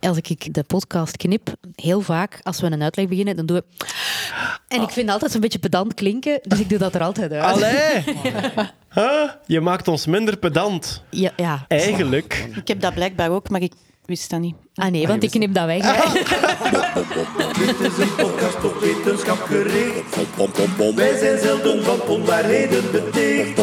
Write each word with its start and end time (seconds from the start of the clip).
Als 0.00 0.16
ik 0.16 0.54
de 0.54 0.62
podcast 0.62 1.16
knip, 1.16 1.52
heel 1.74 2.00
vaak 2.00 2.40
als 2.42 2.60
we 2.60 2.66
een 2.66 2.82
uitleg 2.82 3.08
beginnen, 3.08 3.36
dan 3.36 3.46
doen 3.46 3.56
we... 3.56 3.86
En 4.68 4.82
ik 4.82 4.90
vind 4.90 5.10
altijd 5.10 5.34
een 5.34 5.40
beetje 5.40 5.58
pedant 5.58 5.94
klinken, 5.94 6.40
dus 6.42 6.60
ik 6.60 6.68
doe 6.68 6.78
dat 6.78 6.94
er 6.94 7.02
altijd 7.02 7.32
uit. 7.32 7.54
Allee! 7.54 8.04
Huh? 8.94 9.30
Je 9.46 9.60
maakt 9.60 9.88
ons 9.88 10.06
minder 10.06 10.36
pedant. 10.36 11.02
Ja, 11.10 11.32
ja. 11.36 11.64
Eigenlijk. 11.68 12.48
Ik 12.54 12.68
heb 12.68 12.80
dat 12.80 12.94
blijkbaar 12.94 13.30
ook, 13.30 13.48
maar 13.48 13.60
ik 13.62 13.72
wist 14.10 14.30
dat 14.30 14.40
niet. 14.40 14.54
Ah 14.74 14.90
nee, 14.90 15.06
want 15.06 15.22
ik 15.22 15.30
knip 15.30 15.54
dat 15.54 15.66
weg. 15.66 15.82
Dit 17.58 17.80
is 17.80 17.98
een 17.98 18.14
podcast 18.16 18.64
op 18.64 18.80
wetenschap 18.80 19.40
gericht. 19.42 20.94
Wij 20.94 21.18
zijn 21.18 21.38
zelden 21.38 21.84
van 21.84 22.00
onwaarheden 22.00 22.90
beticht. 22.90 23.58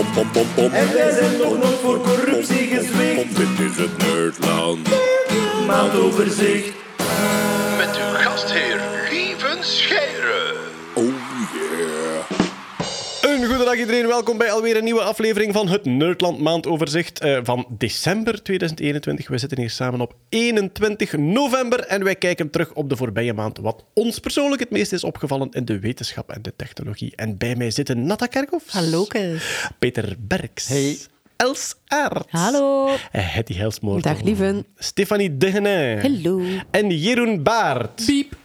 En 0.71 0.93
wij 0.93 1.11
zijn 1.11 1.37
nog 1.37 1.57
nooit 1.57 1.79
voor 1.81 2.01
corruptie 2.01 2.67
gezwicht. 2.67 3.35
Dit 3.35 3.59
is 3.69 3.77
het 3.77 3.97
Nerdland. 3.97 4.89
Maandoverzicht. 5.67 6.73
Met 7.77 7.95
uw 7.95 8.13
gastheer 8.13 8.76
Dag 13.67 13.77
iedereen, 13.77 14.07
welkom 14.07 14.37
bij 14.37 14.51
alweer 14.51 14.77
een 14.77 14.83
nieuwe 14.83 15.01
aflevering 15.01 15.53
van 15.53 15.67
het 15.67 15.85
Nerdland 15.85 16.39
maandoverzicht 16.39 17.19
eh, 17.19 17.39
van 17.43 17.65
december 17.69 18.43
2021. 18.43 19.27
We 19.27 19.37
zitten 19.37 19.59
hier 19.59 19.69
samen 19.69 20.01
op 20.01 20.15
21 20.29 21.17
november 21.17 21.79
en 21.79 22.03
wij 22.03 22.15
kijken 22.15 22.49
terug 22.49 22.73
op 22.73 22.89
de 22.89 22.95
voorbije 22.95 23.33
maand 23.33 23.57
wat 23.57 23.83
ons 23.93 24.19
persoonlijk 24.19 24.61
het 24.61 24.69
meest 24.69 24.91
is 24.91 25.03
opgevallen 25.03 25.49
in 25.51 25.65
de 25.65 25.79
wetenschap 25.79 26.31
en 26.31 26.41
de 26.41 26.53
technologie. 26.55 27.15
En 27.15 27.37
bij 27.37 27.55
mij 27.55 27.71
zitten 27.71 28.05
Natta 28.05 28.25
Kerkhoffs. 28.25 28.73
Hallo. 28.73 29.07
Peter 29.79 30.15
Berks. 30.19 30.67
Hey. 30.67 30.97
Els 31.35 31.75
Aert. 31.87 32.25
Hallo. 32.29 32.87
Eh, 33.11 33.33
Hetty 33.33 33.53
Helsmoort. 33.53 34.03
Dag, 34.03 34.21
lieven. 34.21 34.65
Stefanie 34.77 35.37
Degene. 35.37 35.99
Hallo. 36.01 36.41
En 36.71 36.89
Jeroen 36.89 37.43
Baart. 37.43 38.05
Piep. 38.05 38.35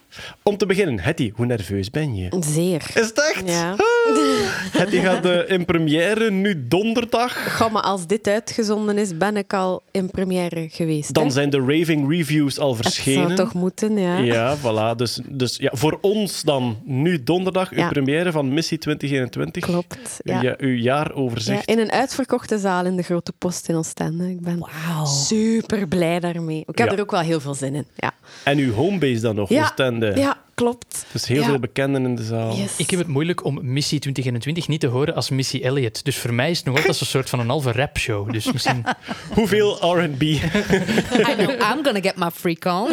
Om 0.42 0.56
te 0.56 0.66
beginnen, 0.66 1.00
Hetty, 1.00 1.32
hoe 1.34 1.46
nerveus 1.46 1.90
ben 1.90 2.14
je? 2.14 2.28
Zeer. 2.40 2.82
Is 2.94 3.06
het 3.06 3.30
echt? 3.34 3.42
Ja. 3.48 3.76
Hetty 4.72 5.00
gaat 5.00 5.24
eh, 5.24 5.50
in 5.50 5.64
première 5.64 6.30
nu 6.30 6.64
donderdag. 6.68 7.56
Goh, 7.56 7.72
maar 7.72 7.82
als 7.82 8.06
dit 8.06 8.26
uitgezonden 8.26 8.98
is, 8.98 9.16
ben 9.16 9.36
ik 9.36 9.52
al 9.54 9.82
in 9.90 10.10
première 10.10 10.68
geweest. 10.70 11.14
Dan 11.14 11.24
hè? 11.24 11.30
zijn 11.30 11.50
de 11.50 11.58
raving 11.58 12.10
reviews 12.10 12.58
al 12.58 12.76
Het 12.76 12.82
zou 12.82 12.92
verschenen. 12.94 13.36
toch 13.36 13.54
moeten, 13.54 13.96
ja. 13.98 14.18
Ja, 14.18 14.56
voilà. 14.58 14.96
Dus, 14.96 15.20
dus 15.28 15.56
ja, 15.56 15.70
voor 15.74 15.98
ons 16.00 16.42
dan 16.42 16.76
nu 16.84 17.22
donderdag 17.22 17.70
uw 17.70 17.78
Ja. 17.78 17.88
première 17.88 18.32
van 18.32 18.54
Missie 18.54 18.78
2021. 18.78 19.64
Klopt, 19.64 20.20
Uw, 20.22 20.32
ja. 20.32 20.42
ja, 20.42 20.54
uw 20.58 20.68
Ja, 20.76 20.82
jaaroverzicht. 20.82 21.64
in 21.68 21.78
een 21.78 21.90
uitverkochte 21.92 22.58
zaal 22.58 22.84
in 22.86 22.96
de 22.96 23.02
Grote 23.02 23.32
Post 23.38 23.68
in 23.68 23.74
Oostende. 23.76 24.30
Ik 24.30 24.40
ben 24.40 24.64
super 25.04 25.88
blij 25.88 26.20
daarmee. 26.20 26.64
Ik 26.66 26.78
heb 26.78 26.88
Ja. 26.88 26.94
er 26.94 27.00
ook 27.00 27.10
wel 27.10 27.20
heel 27.20 27.40
veel 27.40 27.54
zin 27.54 27.74
in. 27.74 27.86
Ja, 27.96 28.12
En 28.44 28.58
uw 28.58 28.72
homebase 28.72 29.20
dan 29.20 29.34
nog, 29.34 29.48
ja, 29.48 29.72
Ja 30.06 30.40
klopt. 30.54 31.06
Dus 31.12 31.26
heel 31.26 31.40
Ja. 31.40 31.46
veel 31.46 31.58
bekenden 31.58 32.04
in 32.04 32.14
de 32.16 32.22
zaal. 32.24 32.56
Yes. 32.56 32.76
Ik 32.76 32.90
heb 32.90 32.98
het 32.98 33.08
moeilijk 33.08 33.44
om 33.44 33.54
Missie 33.54 33.98
2021 33.98 34.68
niet 34.68 34.80
te 34.80 34.86
horen 34.86 35.14
als 35.14 35.30
Missie 35.30 35.62
Elliot. 35.62 36.04
Dus 36.04 36.16
voor 36.18 36.34
mij 36.34 36.50
is 36.50 36.56
het 36.56 36.66
nog 36.66 36.76
altijd 36.76 37.00
een 37.00 37.06
soort 37.06 37.28
van 37.30 37.40
een 37.40 37.48
halve 37.48 37.72
rapshow. 37.72 38.32
Dus 38.32 38.52
misschien... 38.52 38.84
Hoeveel 39.34 39.96
R&B? 39.98 40.22
I 40.22 40.40
know 41.36 41.50
I'm 41.50 41.84
gonna 41.84 42.00
get 42.00 42.16
my 42.16 42.30
freak 42.30 42.64
on. 42.80 42.88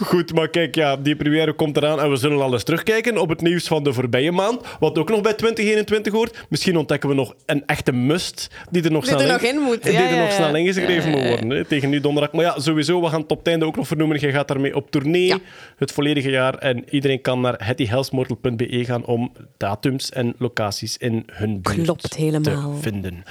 Goed, 0.00 0.34
maar 0.34 0.48
kijk, 0.48 0.74
ja, 0.74 0.96
die 0.96 1.16
première 1.16 1.52
komt 1.52 1.76
eraan 1.76 2.00
en 2.00 2.10
we 2.10 2.16
zullen 2.16 2.40
al 2.42 2.52
eens 2.52 2.62
terugkijken 2.62 3.18
op 3.18 3.28
het 3.28 3.40
nieuws 3.40 3.66
van 3.66 3.84
de 3.84 3.92
voorbije 3.92 4.32
maand. 4.32 4.60
Wat 4.80 4.98
ook 4.98 5.08
nog 5.08 5.20
bij 5.20 5.34
2021 5.34 6.12
hoort. 6.12 6.44
Misschien 6.48 6.76
ontdekken 6.76 7.08
we 7.08 7.14
nog 7.14 7.34
een 7.46 7.62
echte 7.66 7.92
must 7.92 8.50
die 8.70 8.82
er 8.82 8.90
nog, 8.90 9.04
Die 9.04 9.14
er 9.14 9.20
snel, 9.20 9.32
nog 9.32 9.40
in 9.42 9.58
moet, 9.60 9.82
Die 9.82 9.92
ja, 9.92 10.08
er 10.08 10.14
ja, 10.14 10.20
nog 10.20 10.28
ja. 10.28 10.34
snel 10.34 10.54
ingeschreven 10.54 11.10
moet 11.10 11.28
worden. 11.28 11.50
Hè, 11.50 11.64
tegen 11.64 11.90
nu 11.90 12.00
donderdag. 12.00 12.32
Maar 12.32 12.44
ja, 12.44 12.58
sowieso, 12.58 13.00
we 13.00 13.08
gaan 13.08 13.20
het 13.20 13.30
op 13.30 13.38
het 13.38 13.46
einde 13.46 13.64
ook 13.64 13.76
nog 13.76 13.86
vernoemen. 13.86 14.20
Je 14.20 14.30
gaat 14.30 14.48
daarmee 14.48 14.76
op 14.76 14.90
tournee 14.90 15.34
het 15.76 15.92
volledige 15.92 16.30
jaar. 16.30 16.54
En 16.54 16.84
iedereen 16.90 17.20
kan 17.20 17.40
naar 17.40 17.54
hettyhelsmortal.be 17.64 18.84
gaan 18.84 19.04
om 19.04 19.32
datums 19.56 20.10
en 20.10 20.34
locaties 20.38 20.96
in 20.96 21.22
hun 21.32 21.60
buurt 21.62 21.82
Klopt 21.82 22.16
helemaal. 22.16 22.74
te 22.74 22.80
vinden. 22.80 23.22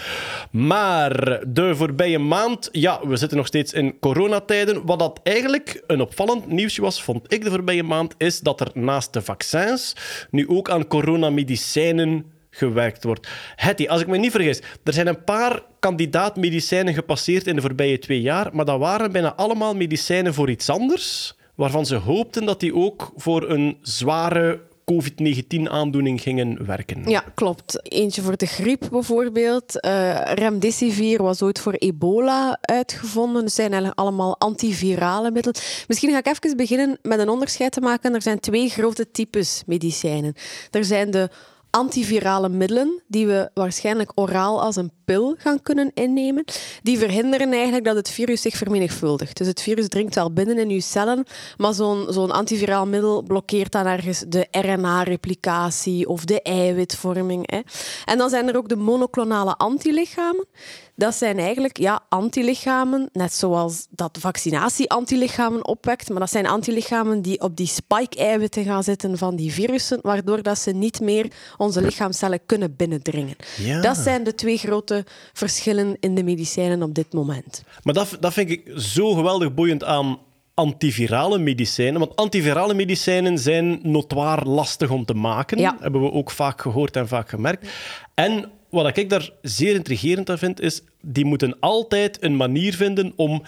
Maar 0.52 1.42
de 1.48 1.76
voorbije 1.76 2.20
maand, 2.20 2.70
ja, 2.72 3.00
we 3.08 3.16
zitten 3.16 3.38
nog 3.38 3.48
steeds 3.48 3.74
in 3.74 4.00
coronatijden. 4.00 4.86
Wat 4.86 5.00
dat 5.00 5.20
eigenlijk 5.24 5.84
een 5.88 6.02
opvallend 6.02 6.48
nieuwsje 6.56 6.82
was, 6.82 7.04
vond 7.04 7.34
ik 7.34 7.44
de 7.44 7.50
voorbije 7.50 7.84
maand, 7.84 8.14
is 8.18 8.40
dat 8.40 8.62
er 8.62 8.72
naast 8.74 9.14
de 9.14 9.22
vaccins 9.22 9.96
nu 10.30 10.48
ook 10.48 10.70
aan 10.70 10.88
coronamedicijnen 10.88 12.26
gewerkt 12.50 13.04
wordt. 13.04 13.28
Hetty, 13.56 13.86
als 13.88 14.02
ik 14.02 14.08
me 14.08 14.18
niet 14.18 14.32
vergis, 14.32 14.62
er 14.84 14.94
zijn 14.94 15.08
een 15.08 15.24
paar 15.24 15.64
kandidaatmedicijnen 15.80 16.94
gepasseerd 16.94 17.48
in 17.48 17.56
de 17.56 17.62
voorbije 17.62 18.00
twee 18.00 18.22
jaar, 18.22 18.50
maar 18.54 18.66
dat 18.66 18.80
waren 18.80 19.12
bijna 19.12 19.34
allemaal 19.34 19.76
medicijnen 19.76 20.34
voor 20.34 20.50
iets 20.50 20.70
anders, 20.70 21.36
waarvan 21.56 21.86
ze 21.86 21.96
hoopten 21.96 22.46
dat 22.46 22.60
die 22.60 22.76
ook 22.76 23.12
voor 23.16 23.50
een 23.50 23.78
zware 23.82 24.62
COVID-19-aandoening 24.86 26.22
gingen 26.22 26.66
werken. 26.66 27.10
Ja, 27.10 27.24
klopt. 27.34 27.92
Eentje 27.92 28.22
voor 28.22 28.38
de 28.38 28.46
griep 28.46 28.88
bijvoorbeeld. 28.92 29.80
Eh, 29.80 30.22
remdesivir 30.34 31.24
was 31.24 31.42
ooit 31.42 31.60
voor 31.60 31.74
ebola 31.74 32.58
uitgevonden. 32.62 33.44
Het 33.44 33.54
zijn 33.54 33.70
eigenlijk 33.70 34.00
allemaal 34.00 34.40
antivirale 34.40 35.32
middelen. 35.32 35.62
Misschien 35.88 36.12
ga 36.12 36.18
ik 36.18 36.28
even 36.28 36.58
beginnen 36.58 36.98
met 37.02 37.20
een 37.20 37.30
onderscheid 37.30 37.72
te 37.72 37.82
maken. 37.82 38.14
Er 38.14 38.22
zijn 38.22 38.40
twee 38.40 38.70
grote 38.70 39.12
types 39.12 39.64
medicijnen. 39.66 40.34
Er 40.72 40.86
zijn 40.86 41.12
de 41.12 41.30
antivirale 41.76 42.50
middelen, 42.50 43.02
die 43.08 43.28
we 43.28 43.50
waarschijnlijk 43.54 44.12
oraal 44.16 44.62
als 44.62 44.76
een 44.76 44.92
pil 45.06 45.36
gaan 45.38 45.62
kunnen 45.62 45.92
innemen. 45.94 46.44
Die 46.82 46.98
verhinderen 46.98 47.52
eigenlijk 47.54 47.86
dat 47.86 47.96
het 47.96 48.10
virus 48.10 48.42
zich 48.42 48.56
vermenigvuldigt. 48.56 49.38
Dus 49.38 49.48
het 49.48 49.62
virus 49.62 49.88
dringt 49.88 50.16
wel 50.16 50.34
binnen 50.34 50.58
in 50.58 50.70
uw 50.70 50.80
cellen, 50.80 51.26
maar 51.58 51.74
zo'n 51.74 52.06
zo'n 52.10 52.32
antiviraal 52.32 52.86
middel 52.86 53.22
blokkeert 53.22 53.72
dan 53.72 53.86
ergens 53.86 54.24
de 54.28 54.48
RNA-replicatie 54.52 56.08
of 56.08 56.26
de 56.26 56.42
eiwitvorming. 56.42 57.52
Hè. 57.52 57.60
En 58.06 58.18
dan 58.18 58.30
zijn 58.30 58.48
er 58.48 58.58
ook 58.58 58.70
de 58.70 58.76
monoclonale 58.76 59.56
antilichamen. 59.56 60.46
Dat 60.96 61.16
zijn 61.16 61.40
eigenlijk 61.40 61.78
ja, 61.78 62.00
antilichamen, 62.10 63.10
net 63.12 63.34
zoals 63.34 63.88
dat 63.90 64.18
vaccinatie 64.20 64.90
antilichamen 64.90 65.68
opwekt, 65.68 66.10
maar 66.10 66.20
dat 66.20 66.30
zijn 66.30 66.48
antilichamen 66.48 67.22
die 67.22 67.42
op 67.42 67.58
die 67.58 67.68
spike-eiwitten 67.68 68.64
gaan 68.64 68.84
zitten 68.84 69.18
van 69.18 69.36
die 69.36 69.52
virussen, 69.52 70.00
waardoor 70.02 70.42
dat 70.42 70.60
ze 70.60 70.72
niet 70.72 71.00
meer 71.02 71.32
onze 71.58 71.82
lichaamcellen 71.82 72.40
kunnen 72.46 72.76
binnendringen. 72.76 73.36
Ja. 73.58 73.82
Dat 73.82 73.98
zijn 73.98 74.24
de 74.24 74.36
twee 74.36 74.58
grote 74.58 75.06
verschillen 75.34 75.98
in 76.00 76.16
de 76.16 76.24
medicijnen 76.24 76.84
op 76.84 76.94
dit 76.94 77.14
moment. 77.14 77.64
Maar 77.84 77.94
dat, 77.94 78.18
dat 78.20 78.34
vind 78.34 78.50
ik 78.50 78.72
zo 78.76 79.14
geweldig 79.14 79.54
boeiend 79.54 79.84
aan 79.84 80.20
antivirale 80.54 81.38
medicijnen. 81.38 82.00
Want 82.00 82.16
antivirale 82.16 82.74
medicijnen 82.74 83.40
zijn 83.40 83.80
notoir 83.82 84.46
lastig 84.46 84.90
om 84.90 85.06
te 85.06 85.14
maken. 85.14 85.58
Ja. 85.58 85.78
Hebben 85.80 86.02
we 86.02 86.12
ook 86.12 86.32
vaak 86.32 86.62
gehoord 86.62 86.96
en 86.96 87.08
vaak 87.08 87.30
gemerkt. 87.30 87.68
En 88.14 88.52
wat 88.84 88.98
ik 88.98 89.10
daar 89.10 89.30
zeer 89.42 89.76
intrigerend 89.76 90.30
aan 90.30 90.38
vind, 90.38 90.62
is 90.62 90.82
die 91.02 91.26
moeten 91.26 91.60
altijd 91.60 92.24
een 92.24 92.36
manier 92.36 92.74
vinden 92.74 93.14
om 93.16 93.44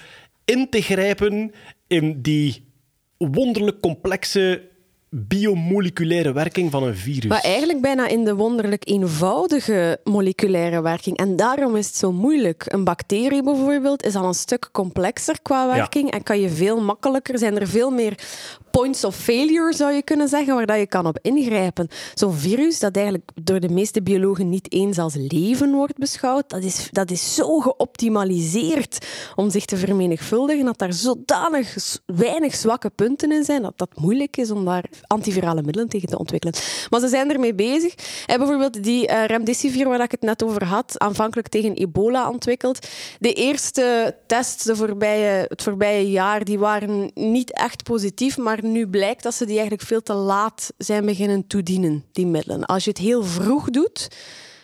in 0.46 0.70
te 0.70 0.82
grijpen 0.82 1.52
in 1.88 2.22
die 2.22 2.66
wonderlijk 3.18 3.80
complexe 3.80 4.62
biomoleculaire 5.10 6.34
werking 6.34 6.72
van 6.72 6.84
een 6.84 6.96
virus. 6.96 7.30
Maar 7.30 7.42
eigenlijk 7.42 7.82
bijna 7.82 8.08
in 8.08 8.24
de 8.24 8.36
wonderlijk 8.36 8.88
eenvoudige 8.88 10.00
moleculaire 10.04 10.82
werking. 10.82 11.18
En 11.18 11.36
daarom 11.36 11.76
is 11.76 11.88
het 11.88 11.96
zo 11.96 12.12
moeilijk. 12.12 12.64
Een 12.68 12.84
bacterie 12.84 13.44
bijvoorbeeld 13.44 14.06
is 14.06 14.16
al 14.16 14.26
een 14.26 14.34
stuk 14.34 14.70
complexer 14.72 15.42
qua 15.42 15.68
werking 15.68 16.12
en 16.12 16.24
kan 16.24 16.40
je 16.40 16.50
veel 16.50 16.82
makkelijker, 16.82 17.38
zijn 17.38 17.60
er 17.60 17.68
veel 17.68 17.92
meer 17.92 18.16
points 18.78 19.04
of 19.04 19.16
failure, 19.16 19.74
zou 19.74 19.94
je 19.94 20.02
kunnen 20.02 20.28
zeggen, 20.28 20.56
waar 20.56 20.66
dat 20.66 20.78
je 20.78 20.88
kan 20.88 21.06
op 21.06 21.20
ingrijpen. 21.22 21.88
Zo'n 22.14 22.34
virus, 22.34 22.80
dat 22.80 22.96
eigenlijk 22.96 23.30
door 23.42 23.60
de 23.60 23.70
meeste 23.70 24.02
biologen 24.02 24.50
niet 24.50 24.72
eens 24.72 24.98
als 24.98 25.16
leven 25.16 25.72
wordt 25.72 25.98
beschouwd, 25.98 26.50
dat 26.50 26.64
is, 26.64 26.88
dat 26.92 27.12
is 27.12 27.36
zo 27.36 27.60
geoptimaliseerd 27.60 29.06
om 29.36 29.50
zich 29.50 29.66
te 29.66 29.78
vermenigvuldigen, 29.78 30.66
dat 30.66 30.78
daar 30.78 30.94
zodanig 30.94 31.76
weinig 32.06 32.56
zwakke 32.56 32.90
punten 32.90 33.32
in 33.32 33.44
zijn, 33.44 33.62
dat 33.62 33.78
dat 33.78 33.90
moeilijk 33.96 34.38
is 34.38 34.52
om 34.52 34.66
daar 34.66 34.86
antivirale 35.08 35.62
middelen 35.62 35.90
tegen 35.90 36.10
te 36.10 36.18
ontwikkelen. 36.18 36.56
Maar 36.90 37.00
ze 37.00 37.08
zijn 37.08 37.32
ermee 37.32 37.54
bezig. 37.54 37.94
En 38.26 38.38
bijvoorbeeld 38.38 38.84
die 38.84 39.08
eh, 39.08 39.26
remdesivir, 39.26 39.88
waar 39.88 40.02
ik 40.02 40.12
het 40.12 40.22
net 40.22 40.44
over 40.44 40.66
had, 40.66 41.00
aanvankelijk 41.00 41.48
tegen 41.48 41.74
ebola 41.74 42.30
ontwikkeld. 42.30 42.88
De 43.20 43.34
eerste 43.34 44.16
tests 44.26 44.64
de 44.64 44.76
voorbije, 44.76 45.46
het 45.48 45.64
voorbije 45.64 46.12
jaar 46.12 46.44
die 46.44 46.60
waren 46.60 47.12
niet 47.14 47.52
echt 47.52 47.84
positief, 47.84 48.38
maar 48.38 48.66
nu 48.72 48.88
blijkt 48.88 49.24
dat 49.24 49.34
ze 49.34 49.46
die 49.46 49.54
eigenlijk 49.58 49.88
veel 49.88 50.02
te 50.04 50.14
laat 50.14 50.74
zijn 50.78 51.06
beginnen 51.06 51.48
toedienen, 51.48 52.06
die 52.12 52.26
middelen. 52.26 52.66
Als 52.66 52.84
je 52.84 52.90
het 52.90 53.00
heel 53.00 53.24
vroeg 53.24 53.70
doet, 53.70 54.08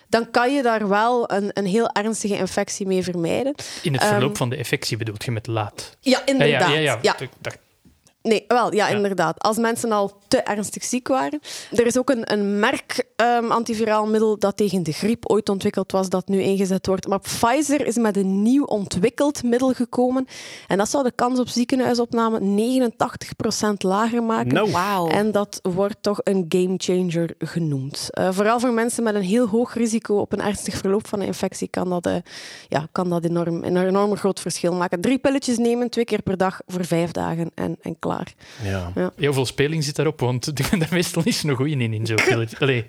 dan 0.09 0.31
kan 0.31 0.53
je 0.53 0.61
daar 0.61 0.87
wel 0.89 1.31
een, 1.31 1.49
een 1.53 1.65
heel 1.65 1.89
ernstige 1.89 2.35
infectie 2.37 2.85
mee 2.87 3.03
vermijden. 3.03 3.55
In 3.83 3.93
het 3.93 4.03
verloop 4.03 4.29
Ehm, 4.29 4.37
van 4.37 4.49
de 4.49 4.55
effectie 4.55 4.97
bedoelt 4.97 5.23
je 5.23 5.31
met 5.31 5.47
laat. 5.47 5.97
Ja, 5.99 6.21
inderdaad. 6.25 6.69
Ja, 6.69 6.75
ja, 6.75 6.79
ja, 6.79 6.99
Ja. 7.01 7.19
Ik 7.19 7.29
dacht- 7.41 7.57
Nee, 8.23 8.43
wel, 8.47 8.73
ja, 8.73 8.87
inderdaad. 8.87 9.39
Als 9.39 9.57
mensen 9.57 9.91
al 9.91 10.11
te 10.27 10.37
ernstig 10.37 10.83
ziek 10.83 11.07
waren. 11.07 11.39
Er 11.71 11.85
is 11.85 11.97
ook 11.97 12.09
een, 12.09 12.31
een 12.31 12.59
merk 12.59 13.05
ehm, 13.15 13.51
antiviraal 13.51 14.05
middel 14.05 14.39
dat 14.39 14.57
tegen 14.57 14.83
de 14.83 14.91
griep 14.91 15.29
ooit 15.29 15.49
ontwikkeld 15.49 15.91
was, 15.91 16.09
dat 16.09 16.27
nu 16.27 16.41
ingezet 16.41 16.87
wordt. 16.87 17.07
Maar 17.07 17.19
Pfizer 17.19 17.87
is 17.87 17.95
met 17.95 18.17
een 18.17 18.41
nieuw 18.41 18.63
ontwikkeld 18.63 19.43
middel 19.43 19.73
gekomen. 19.73 20.27
En 20.67 20.77
dat 20.77 20.89
zou 20.89 21.03
de 21.03 21.11
kans 21.11 21.39
op 21.39 21.47
ziekenhuisopname 21.47 22.39
89% 22.39 23.73
lager 23.77 24.23
maken. 24.23 24.53
Nou. 24.53 24.71
Wauw. 24.71 25.07
En 25.07 25.31
dat 25.31 25.59
wordt 25.61 25.97
toch 26.01 26.19
een 26.23 26.45
gamechanger 26.49 27.35
genoemd. 27.39 28.07
Eh, 28.09 28.29
vooral 28.31 28.59
voor 28.59 28.73
mensen 28.73 29.03
met 29.03 29.15
een 29.15 29.21
heel 29.21 29.47
hoog 29.47 29.73
risico 29.73 30.15
op 30.15 30.33
een 30.33 30.41
ernstig 30.41 30.77
verloop 30.77 31.07
van 31.07 31.19
een 31.19 31.27
infectie 31.27 31.67
kan 31.67 31.89
dat, 31.89 32.05
eh, 32.05 32.15
ja, 32.67 32.87
kan 32.91 33.09
dat 33.09 33.23
enorm, 33.23 33.63
een 33.63 33.77
enorm 33.77 34.15
groot 34.15 34.39
verschil 34.39 34.73
maken. 34.73 35.01
Drie 35.01 35.17
pilletjes 35.17 35.57
nemen, 35.57 35.89
twee 35.89 36.05
keer 36.05 36.21
per 36.21 36.37
dag 36.37 36.61
voor 36.67 36.85
vijf 36.85 37.11
dagen 37.11 37.51
en, 37.55 37.77
en 37.81 37.99
klaar. 37.99 38.11
Ja. 38.63 39.11
Heel 39.15 39.33
veel 39.33 39.45
speling 39.45 39.83
zit 39.83 39.95
daarop, 39.95 40.19
want 40.19 40.57
daar 40.79 40.87
meestal 40.91 41.21
niet 41.25 41.35
zo'n 41.35 41.55
goeie 41.55 41.77
in, 41.77 41.93
in 41.93 42.05
zo'n. 42.05 42.47
Allee, 42.59 42.85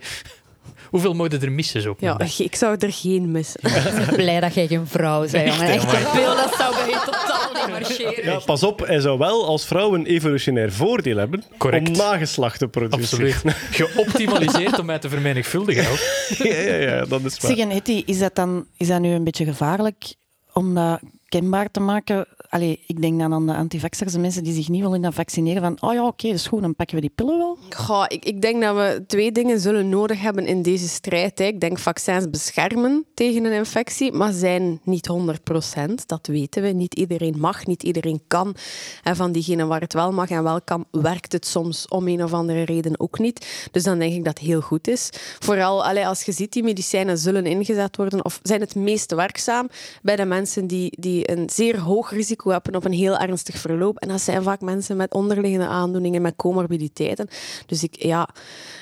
hoeveel 0.90 1.14
moet 1.14 1.32
je 1.32 1.38
er 1.38 1.52
missen 1.52 1.82
zo? 1.82 1.96
Ja, 1.98 2.20
ik 2.38 2.54
zou 2.54 2.76
er 2.78 2.92
geen 2.92 3.30
missen. 3.30 3.60
Ik 3.98 4.06
ben 4.06 4.16
blij 4.16 4.40
dat 4.40 4.54
jij 4.54 4.66
geen 4.66 4.86
vrouw 4.86 5.20
bent, 5.30 5.54
jongen. 5.54 5.68
Echt 5.68 5.90
dat 5.90 6.54
zou 6.58 6.74
bij 6.74 6.88
je 6.88 7.02
totaal 7.04 7.52
niet 7.52 7.68
marcheren. 7.68 8.24
Ja, 8.24 8.38
pas 8.38 8.62
op, 8.62 8.86
hij 8.86 9.00
zou 9.00 9.18
wel 9.18 9.46
als 9.46 9.66
vrouw 9.66 9.94
een 9.94 10.06
evolutionair 10.06 10.72
voordeel 10.72 11.16
hebben 11.16 11.44
Correct. 11.58 11.88
om 11.88 11.96
nageslacht 11.96 12.58
te 12.58 12.68
produceren. 12.68 13.32
Absoluut. 13.34 13.56
Geoptimaliseerd 13.70 14.78
om 14.78 14.86
mij 14.86 14.98
te 14.98 15.08
vermenigvuldigen. 15.08 15.90
ook. 15.90 15.98
ja, 16.28 16.54
ja, 16.54 16.74
ja, 16.74 17.04
dat 17.04 17.24
is 17.24 17.38
waar. 17.38 17.50
Zeg, 17.50 17.58
en 17.64 17.70
Hetty, 17.70 18.02
is 18.06 18.18
dat 18.18 18.34
dan 18.34 18.66
is 18.76 18.88
dat 18.88 19.00
nu 19.00 19.08
een 19.08 19.24
beetje 19.24 19.44
gevaarlijk 19.44 20.14
om 20.52 20.74
dat 20.74 21.00
kenbaar 21.28 21.70
te 21.70 21.80
maken? 21.80 22.26
Allee, 22.54 22.80
ik 22.86 23.02
denk 23.02 23.18
dan 23.18 23.32
aan 23.32 23.46
de 23.46 23.54
antivaxers, 23.54 24.12
de 24.12 24.18
mensen 24.18 24.44
die 24.44 24.54
zich 24.54 24.68
niet 24.68 24.82
willen 24.82 25.12
vaccineren, 25.12 25.62
van 25.62 25.90
oh 25.90 25.94
ja, 25.94 26.06
oké, 26.06 26.26
dat 26.26 26.36
is 26.36 26.46
goed, 26.46 26.60
dan 26.60 26.74
pakken 26.74 26.94
we 26.94 27.00
die 27.00 27.10
pillen 27.14 27.38
wel. 27.38 27.58
Goh, 27.76 28.04
ik, 28.08 28.24
ik 28.24 28.42
denk 28.42 28.62
dat 28.62 28.76
we 28.76 29.04
twee 29.06 29.32
dingen 29.32 29.60
zullen 29.60 29.88
nodig 29.88 30.20
hebben 30.20 30.46
in 30.46 30.62
deze 30.62 30.88
strijd. 30.88 31.38
hè. 31.38 31.44
Ik 31.44 31.60
denk 31.60 31.78
vaccins 31.78 32.30
beschermen 32.30 33.04
tegen 33.14 33.44
een 33.44 33.52
infectie, 33.52 34.12
maar 34.12 34.32
zijn 34.32 34.80
niet 34.84 35.08
100% 35.12 35.94
Dat 36.06 36.26
weten 36.26 36.62
we. 36.62 36.68
Niet 36.68 36.94
iedereen 36.94 37.34
mag, 37.38 37.66
niet 37.66 37.82
iedereen 37.82 38.20
kan. 38.26 38.54
En 39.02 39.16
van 39.16 39.32
diegenen 39.32 39.68
waar 39.68 39.80
het 39.80 39.92
wel 39.92 40.12
mag 40.12 40.30
en 40.30 40.42
wel 40.42 40.62
kan, 40.62 40.84
werkt 40.90 41.32
het 41.32 41.46
soms 41.46 41.88
om 41.88 42.08
een 42.08 42.24
of 42.24 42.32
andere 42.32 42.62
reden 42.62 43.00
ook 43.00 43.18
niet. 43.18 43.68
Dus 43.70 43.82
dan 43.82 43.98
denk 43.98 44.14
ik 44.14 44.24
dat 44.24 44.38
heel 44.38 44.60
goed 44.60 44.88
is. 44.88 45.10
Vooral 45.38 45.84
allee, 45.84 46.06
als 46.06 46.22
je 46.22 46.32
ziet, 46.32 46.52
die 46.52 46.62
medicijnen 46.62 47.18
zullen 47.18 47.46
ingezet 47.46 47.96
worden 47.96 48.24
of 48.24 48.40
zijn 48.42 48.60
het 48.60 48.74
meest 48.74 49.14
werkzaam 49.14 49.68
bij 50.02 50.16
de 50.16 50.24
mensen 50.24 50.66
die, 50.66 50.96
die 51.00 51.30
een 51.30 51.50
zeer 51.50 51.78
hoog 51.78 52.10
risico 52.10 52.42
hebben 52.52 52.74
op 52.74 52.84
een 52.84 52.92
heel 52.92 53.16
ernstig 53.18 53.56
verloop. 53.58 53.98
En 53.98 54.08
dat 54.08 54.20
zijn 54.20 54.42
vaak 54.42 54.60
mensen 54.60 54.96
met 54.96 55.12
onderliggende 55.12 55.66
aandoeningen, 55.66 56.22
met 56.22 56.36
comorbiditeiten. 56.36 57.28
Dus 57.66 57.82
ik, 57.82 57.94
ja, 58.02 58.28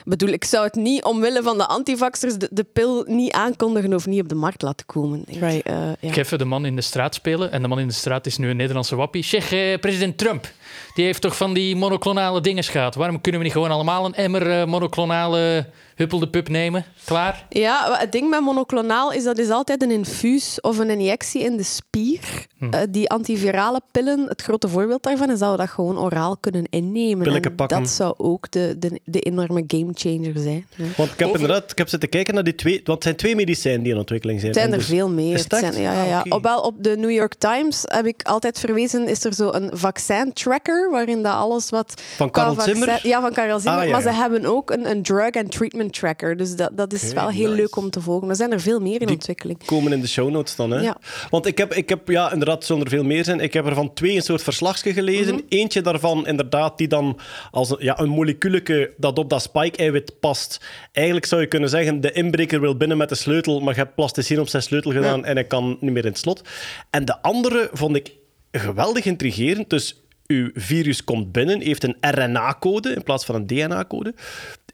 bedoel, 0.04 0.28
ik 0.28 0.44
zou 0.44 0.64
het 0.64 0.74
niet 0.74 1.04
omwille 1.04 1.42
van 1.42 1.58
de 1.58 1.66
antivaxers 1.66 2.34
de, 2.34 2.48
de 2.50 2.64
pil 2.64 3.04
niet 3.06 3.32
aankondigen 3.32 3.94
of 3.94 4.06
niet 4.06 4.20
op 4.22 4.28
de 4.28 4.34
markt 4.34 4.62
laten 4.62 4.86
komen. 4.86 5.24
Ik, 5.26 5.40
Right. 5.40 5.62
eh, 5.66 5.74
ja. 5.74 5.94
Ik 6.00 6.12
ga 6.14 6.20
even 6.20 6.38
de 6.38 6.44
man 6.44 6.66
in 6.66 6.76
de 6.76 6.82
straat 6.82 7.14
spelen. 7.14 7.52
En 7.52 7.62
de 7.62 7.68
man 7.68 7.78
in 7.78 7.86
de 7.88 7.92
straat 7.94 8.26
is 8.26 8.36
nu 8.36 8.50
een 8.50 8.56
Nederlandse 8.56 8.96
wappie. 8.96 9.24
Zeg, 9.24 9.52
eh, 9.52 9.78
president 9.78 10.18
Trump, 10.18 10.50
die 10.94 11.04
heeft 11.04 11.20
toch 11.20 11.36
van 11.36 11.52
die 11.54 11.76
monoclonale 11.76 12.40
dingen 12.40 12.64
gehad. 12.64 12.94
Waarom 12.94 13.20
kunnen 13.20 13.40
we 13.40 13.46
niet 13.46 13.54
gewoon 13.56 13.70
allemaal 13.70 14.04
een 14.04 14.14
emmer 14.14 14.50
eh, 14.60 14.66
monoclonale 14.66 15.66
huppelde 15.94 16.28
pup 16.28 16.48
nemen? 16.48 16.84
Klaar? 17.04 17.46
Ja, 17.48 17.96
het 17.98 18.12
ding 18.12 18.30
met 18.30 18.40
monoclonaal 18.40 19.12
is 19.12 19.24
dat 19.24 19.38
is 19.38 19.48
altijd 19.50 19.82
een 19.82 19.90
infuus 19.90 20.60
of 20.60 20.78
een 20.78 20.90
injectie 20.90 21.42
in 21.42 21.56
de 21.56 21.62
spier. 21.62 22.46
Eh, 22.70 22.80
die 22.90 23.10
antivirale 23.10 23.80
pillen, 23.90 24.26
het 24.28 24.42
grote 24.42 24.68
voorbeeld 24.68 25.02
daarvan 25.02 25.30
is 25.30 25.38
dat 25.38 25.50
we 25.50 25.56
dat 25.56 25.68
gewoon 25.68 25.98
oraal 25.98 26.36
kunnen 26.36 26.64
innemen. 26.70 27.42
Dat 27.66 27.88
zou 27.88 28.14
ook 28.16 28.50
de, 28.50 28.76
de, 28.78 29.00
de 29.04 29.20
enorme 29.20 29.64
gamechanger 29.66 30.32
zijn. 30.38 30.66
Ja. 30.76 30.84
Want 30.96 31.12
ik 31.12 31.18
heb 31.18 31.34
inderdaad 31.34 31.70
ik 31.70 31.78
heb 31.78 31.88
zitten 31.88 32.08
kijken 32.08 32.34
naar 32.34 32.44
die 32.44 32.54
twee... 32.54 32.74
Want 32.84 32.88
het 32.88 33.02
zijn 33.02 33.16
twee 33.16 33.36
medicijnen 33.36 33.82
die 33.82 33.92
in 33.92 33.98
ontwikkeling 33.98 34.40
zijn. 34.40 34.52
Het 34.52 34.60
zijn 34.60 34.72
er 34.72 34.78
dus- 34.78 34.88
veel 34.88 35.08
meer. 35.08 35.34
Is 35.34 35.44
zijn, 35.48 35.80
ja, 35.80 35.92
ja, 35.92 36.04
ja. 36.04 36.18
Ah, 36.18 36.26
oké. 36.26 36.34
Op, 36.34 36.42
wel, 36.42 36.60
op 36.60 36.74
de 36.78 36.96
New 36.96 37.10
York 37.10 37.34
Times 37.34 37.82
heb 37.84 38.06
ik 38.06 38.22
altijd 38.22 38.58
verwezen, 38.58 39.08
is 39.08 39.24
er 39.24 39.34
zo 39.34 39.50
een 39.52 39.70
vaccin-tracker, 39.72 40.90
waarin 40.90 41.22
dat 41.22 41.34
alles 41.34 41.70
wat... 41.70 42.02
Van 42.16 42.30
vaccin- 42.32 42.62
Zimmer? 42.62 43.00
Ja, 43.02 43.20
van 43.20 43.32
Karel 43.32 43.60
Zimmer. 43.60 43.80
Ah, 43.80 43.86
ja, 43.86 43.92
Maar 43.92 44.02
ja. 44.02 44.12
ze 44.12 44.16
hebben 44.20 44.46
ook 44.46 44.70
een, 44.70 44.90
een 44.90 45.02
drug 45.02 45.30
and 45.30 45.50
treatment 45.50 45.81
tracker. 45.90 46.36
Dus 46.36 46.56
dat, 46.56 46.70
dat 46.74 46.92
is 46.92 47.12
wel 47.12 47.28
heel 47.28 47.48
nice. 47.48 47.60
leuk 47.60 47.76
om 47.76 47.90
te 47.90 48.00
volgen. 48.00 48.28
Er 48.28 48.36
zijn 48.36 48.52
er 48.52 48.60
veel 48.60 48.80
meer 48.80 49.00
in 49.00 49.06
Die 49.06 49.16
ontwikkeling. 49.16 49.64
komen 49.64 49.92
in 49.92 50.00
de 50.00 50.08
show 50.08 50.30
notes 50.30 50.56
dan. 50.56 50.70
Hè? 50.70 50.80
Ja. 50.80 50.96
Want 51.30 51.46
ik 51.46 51.58
heb, 51.58 51.74
ik 51.74 51.88
heb, 51.88 52.08
ja, 52.08 52.32
inderdaad, 52.32 52.64
zonder 52.64 52.88
veel 52.88 53.04
meer 53.04 53.24
zijn, 53.24 53.40
ik 53.40 53.52
heb 53.52 53.66
er 53.66 53.74
van 53.74 53.94
twee 53.94 54.16
een 54.16 54.22
soort 54.22 54.42
verslagje 54.42 54.92
gelezen. 54.92 55.34
Mhm. 55.34 55.44
Eentje 55.48 55.80
daarvan, 55.80 56.26
inderdaad, 56.26 56.78
die 56.78 56.88
dan 56.88 57.18
als 57.50 57.70
een, 57.70 57.76
ja, 57.80 57.98
een 58.00 58.08
moleculeke 58.08 58.94
dat 58.96 59.18
op 59.18 59.30
dat 59.30 59.42
spike-eiwit 59.42 60.20
past. 60.20 60.60
Eigenlijk 60.92 61.26
zou 61.26 61.40
je 61.40 61.46
kunnen 61.46 61.68
zeggen, 61.68 62.00
de 62.00 62.12
inbreker 62.12 62.60
wil 62.60 62.76
binnen 62.76 62.96
met 62.96 63.08
de 63.08 63.14
sleutel, 63.14 63.60
maar 63.60 63.74
je 63.74 63.80
hebt 63.80 63.94
plasticine 63.94 64.40
op 64.40 64.48
zijn 64.48 64.62
sleutel 64.62 64.90
gedaan 64.92 65.24
en 65.24 65.34
hij 65.34 65.44
kan 65.44 65.76
niet 65.80 65.92
meer 65.92 66.04
in 66.04 66.10
het 66.10 66.18
slot. 66.18 66.42
En 66.90 67.04
de 67.04 67.22
andere 67.22 67.70
vond 67.72 67.96
ik 67.96 68.12
geweldig 68.50 69.04
intrigerend. 69.04 69.70
Dus 69.70 70.02
uw 70.26 70.50
virus 70.54 71.04
komt 71.04 71.32
binnen, 71.32 71.60
heeft 71.60 71.84
een 71.84 71.96
RNA-code 72.00 72.90
in 72.94 73.02
plaats 73.02 73.24
van 73.24 73.34
een 73.34 73.46
DNA-code. 73.46 74.14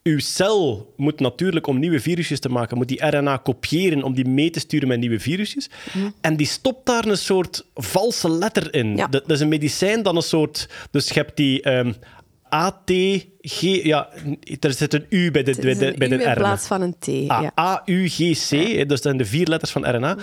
Uw 0.08 0.18
cel 0.18 0.92
moet 0.96 1.20
natuurlijk, 1.20 1.66
om 1.66 1.78
nieuwe 1.78 2.00
virusjes 2.00 2.40
te 2.40 2.48
maken, 2.48 2.76
moet 2.76 2.88
die 2.88 3.06
RNA 3.06 3.36
kopiëren 3.36 4.02
om 4.02 4.14
die 4.14 4.28
mee 4.28 4.50
te 4.50 4.60
sturen 4.60 4.88
met 4.88 4.98
nieuwe 4.98 5.20
virusjes. 5.20 5.70
En 6.20 6.36
die 6.36 6.46
stopt 6.46 6.86
daar 6.86 7.06
een 7.06 7.18
soort 7.18 7.66
valse 7.74 8.30
letter 8.30 8.74
in. 8.74 8.96
Ja. 8.96 9.06
Dat, 9.06 9.22
dat 9.22 9.36
is 9.36 9.40
een 9.40 9.48
medicijn 9.48 10.02
dan 10.02 10.16
een 10.16 10.22
soort... 10.22 10.68
Dus 10.90 11.08
je 11.08 11.14
hebt 11.14 11.36
die 11.36 11.62
ehm, 11.62 11.92
ATG... 12.48 13.60
Ja, 13.82 14.08
er 14.60 14.72
zit 14.72 14.94
een 14.94 15.06
U 15.08 15.30
bij 15.30 15.42
de, 15.42 15.54
bij 15.60 15.74
de, 15.74 15.94
bij 15.98 16.08
de 16.08 16.14
U 16.14 16.20
in 16.20 16.24
RNA. 16.24 16.34
plaats 16.34 16.66
van 16.66 16.82
een 16.82 16.98
T. 16.98 17.06
Ja. 17.06 17.52
A-U-G-C, 17.60 18.50
dus 18.50 18.86
dat 18.86 19.02
zijn 19.02 19.16
de 19.16 19.24
vier 19.24 19.46
letters 19.46 19.70
van 19.70 19.90
RNA. 19.90 20.16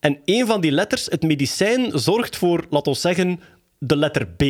En 0.00 0.18
een 0.24 0.46
van 0.46 0.60
die 0.60 0.72
letters, 0.72 1.06
het 1.06 1.22
medicijn, 1.22 1.90
zorgt 1.98 2.36
voor, 2.36 2.66
laten 2.70 2.92
we 2.92 2.98
zeggen, 2.98 3.40
de 3.84 3.96
letter 3.96 4.26
B. 4.26 4.42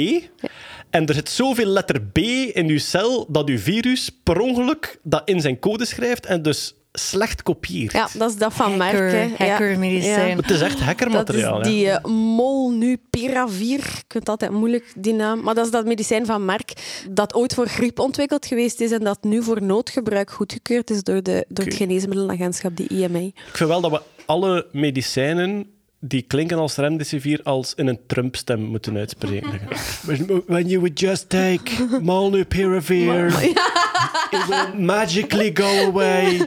En 0.90 1.06
er 1.06 1.14
zit 1.14 1.28
zoveel 1.30 1.66
letter 1.66 2.02
B 2.02 2.18
in 2.52 2.66
uw 2.68 2.78
cel 2.78 3.26
dat 3.28 3.48
uw 3.48 3.58
virus 3.58 4.10
per 4.22 4.38
ongeluk 4.40 4.98
dat 5.02 5.22
in 5.24 5.40
zijn 5.40 5.58
code 5.58 5.84
schrijft 5.84 6.26
en 6.26 6.42
dus 6.42 6.74
slecht 6.92 7.42
kopieert. 7.42 7.92
ja, 7.92 8.08
dat 8.14 8.30
is 8.30 8.36
dat 8.36 8.52
van 8.52 8.80
Hacker- 8.80 9.00
merken. 9.12 9.46
hackermedicijn. 9.48 10.28
Ja. 10.28 10.36
Het 10.36 10.50
is 10.50 10.60
echt 10.60 10.72
Dat 10.78 10.86
hackermateriaal. 10.86 11.60
is 11.60 11.66
hè. 11.66 11.72
die 11.72 11.88
eh, 11.90 12.04
molnupiravir. 12.04 13.78
Ik 13.78 13.84
vind 14.08 14.12
het 14.12 14.28
altijd 14.28 14.50
moeilijk, 14.50 14.92
die 14.96 15.12
naam. 15.14 15.42
Maar 15.42 15.54
dat 15.54 15.64
is 15.64 15.70
dat 15.70 15.84
medicijn 15.84 16.26
van 16.26 16.44
Merck 16.44 16.72
dat 17.10 17.34
ooit 17.34 17.54
voor 17.54 17.66
griep 17.68 17.98
ontwikkeld 17.98 18.46
geweest 18.46 18.80
is 18.80 18.90
en 18.90 19.04
dat 19.04 19.22
nu 19.24 19.42
voor 19.42 19.62
noodgebruik 19.62 20.30
goedgekeurd 20.30 20.90
is 20.90 21.02
door, 21.02 21.22
de, 21.22 21.44
door 21.48 21.64
het 21.64 21.74
geneesmiddelenagentschap, 21.74 22.76
de 22.76 22.86
IMA. 22.88 23.18
Ik 23.18 23.34
vind 23.52 23.68
wel 23.68 23.80
dat 23.80 23.90
we 23.90 24.00
alle 24.26 24.66
medicijnen 24.72 25.66
die 26.04 26.22
klinken 26.22 26.58
als 26.58 26.76
remdesivir 26.76 27.40
als 27.42 27.74
in 27.74 27.86
een 27.86 27.98
Trump-stem 28.06 28.60
moeten 28.60 28.96
uitspreken. 28.96 29.60
When 30.46 30.68
you 30.68 30.80
would 30.80 31.00
just 31.00 31.28
take 31.28 31.62
molnupiravir, 32.00 33.26
it 34.36 34.46
will 34.48 34.80
magically 34.80 35.50
go 35.54 35.86
away. 35.86 36.40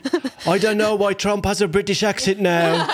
I 0.46 0.60
don't 0.60 0.78
know 0.78 0.98
why 0.98 1.14
Trump 1.14 1.46
has 1.46 1.62
a 1.62 1.68
British 1.68 2.04
accent 2.04 2.40
now, 2.40 2.86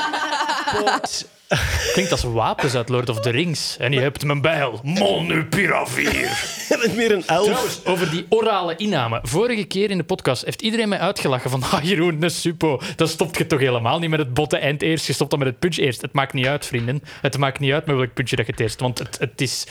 but... 0.86 1.26
Klinkt 1.94 2.12
als 2.12 2.24
wapens 2.24 2.76
uit 2.76 2.90
Lord 2.90 3.10
of 3.10 3.20
the 3.20 3.30
Rings. 3.30 3.78
En 3.80 3.92
je 3.92 4.00
hebt 4.00 4.24
mijn 4.26 4.42
bijl. 4.42 4.80
Molnupiravir. 4.84 6.30
Het 6.70 6.84
is 6.84 6.92
meer 7.00 7.12
een 7.12 7.24
elf. 7.28 7.46
Trouwens, 7.46 7.86
over 7.86 8.10
die 8.10 8.26
orale 8.30 8.76
inname. 8.76 9.20
Vorige 9.24 9.64
keer 9.64 9.90
in 9.90 9.98
de 9.98 10.04
podcast 10.04 10.46
heeft 10.46 10.62
iedereen 10.62 10.90
mij 10.90 11.00
uitgelachen 11.00 11.50
van 11.50 11.64
ah, 11.72 11.84
Jeroen, 11.84 12.24
een 12.24 12.30
suppo. 12.32 12.82
Dan 12.96 13.08
stopt 13.08 13.38
je 13.38 13.48
toch 13.48 13.60
helemaal 13.60 14.00
niet 14.00 14.10
met 14.10 14.20
het 14.20 14.34
botte 14.34 14.58
eind 14.58 14.82
eerst. 14.82 15.08
Je 15.08 15.14
stopt 15.14 15.30
dan 15.30 15.40
met 15.40 15.48
het 15.48 15.60
punch 15.60 15.78
eerst. 15.78 16.02
Het 16.02 16.14
maakt 16.14 16.34
niet 16.34 16.46
uit, 16.46 16.66
vrienden. 16.66 17.04
Het 17.22 17.38
maakt 17.38 17.60
niet 17.60 17.72
uit 17.74 17.86
met 17.86 17.96
welk 17.96 18.14
puntje 18.14 18.36
dat 18.36 18.46
je 18.46 18.52
het 18.52 18.62
eerst... 18.62 18.80
Want 18.80 19.00
het, 19.00 19.18
het 19.20 19.42
is 19.42 19.66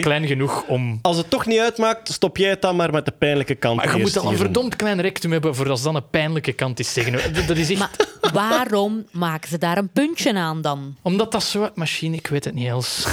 klein 0.00 0.26
genoeg 0.26 0.64
om... 0.66 0.98
Als 1.02 1.16
het 1.16 1.30
toch 1.30 1.46
niet 1.46 1.58
uitmaakt, 1.60 2.12
stop 2.12 2.36
jij 2.36 2.50
het 2.50 2.62
dan 2.62 2.76
maar 2.76 2.90
met 2.92 3.04
de 3.04 3.12
pijnlijke 3.18 3.54
kant 3.54 3.76
Maar 3.76 3.84
je 3.84 3.98
eerst, 4.00 4.02
moet 4.14 4.16
al 4.16 4.22
een 4.30 4.36
Jeroen. 4.36 4.52
verdomd 4.52 4.76
klein 4.76 5.00
rectum 5.00 5.32
hebben 5.32 5.54
voor 5.54 5.70
als 5.70 5.82
dan 5.82 5.94
een 5.96 6.08
pijnlijke 6.10 6.52
kant 6.52 6.78
is 6.78 6.92
zeggen. 6.92 7.12
Dat- 7.12 7.46
Dat 7.46 7.56
is 7.56 7.70
echt... 7.70 7.78
Maar 7.78 7.90
waarom 8.32 9.04
maken 9.10 9.48
ze 9.48 9.58
daar 9.58 9.78
een 9.78 9.88
puntje 9.88 10.34
aan 10.34 10.62
dan? 10.62 10.96
Omdat 11.02 11.32
dat 11.32 11.42
zo... 11.44 11.68
Machine, 11.74 12.16
ik 12.16 12.26
weet 12.26 12.44
het 12.44 12.54
niet, 12.54 12.68
Els. 12.68 13.06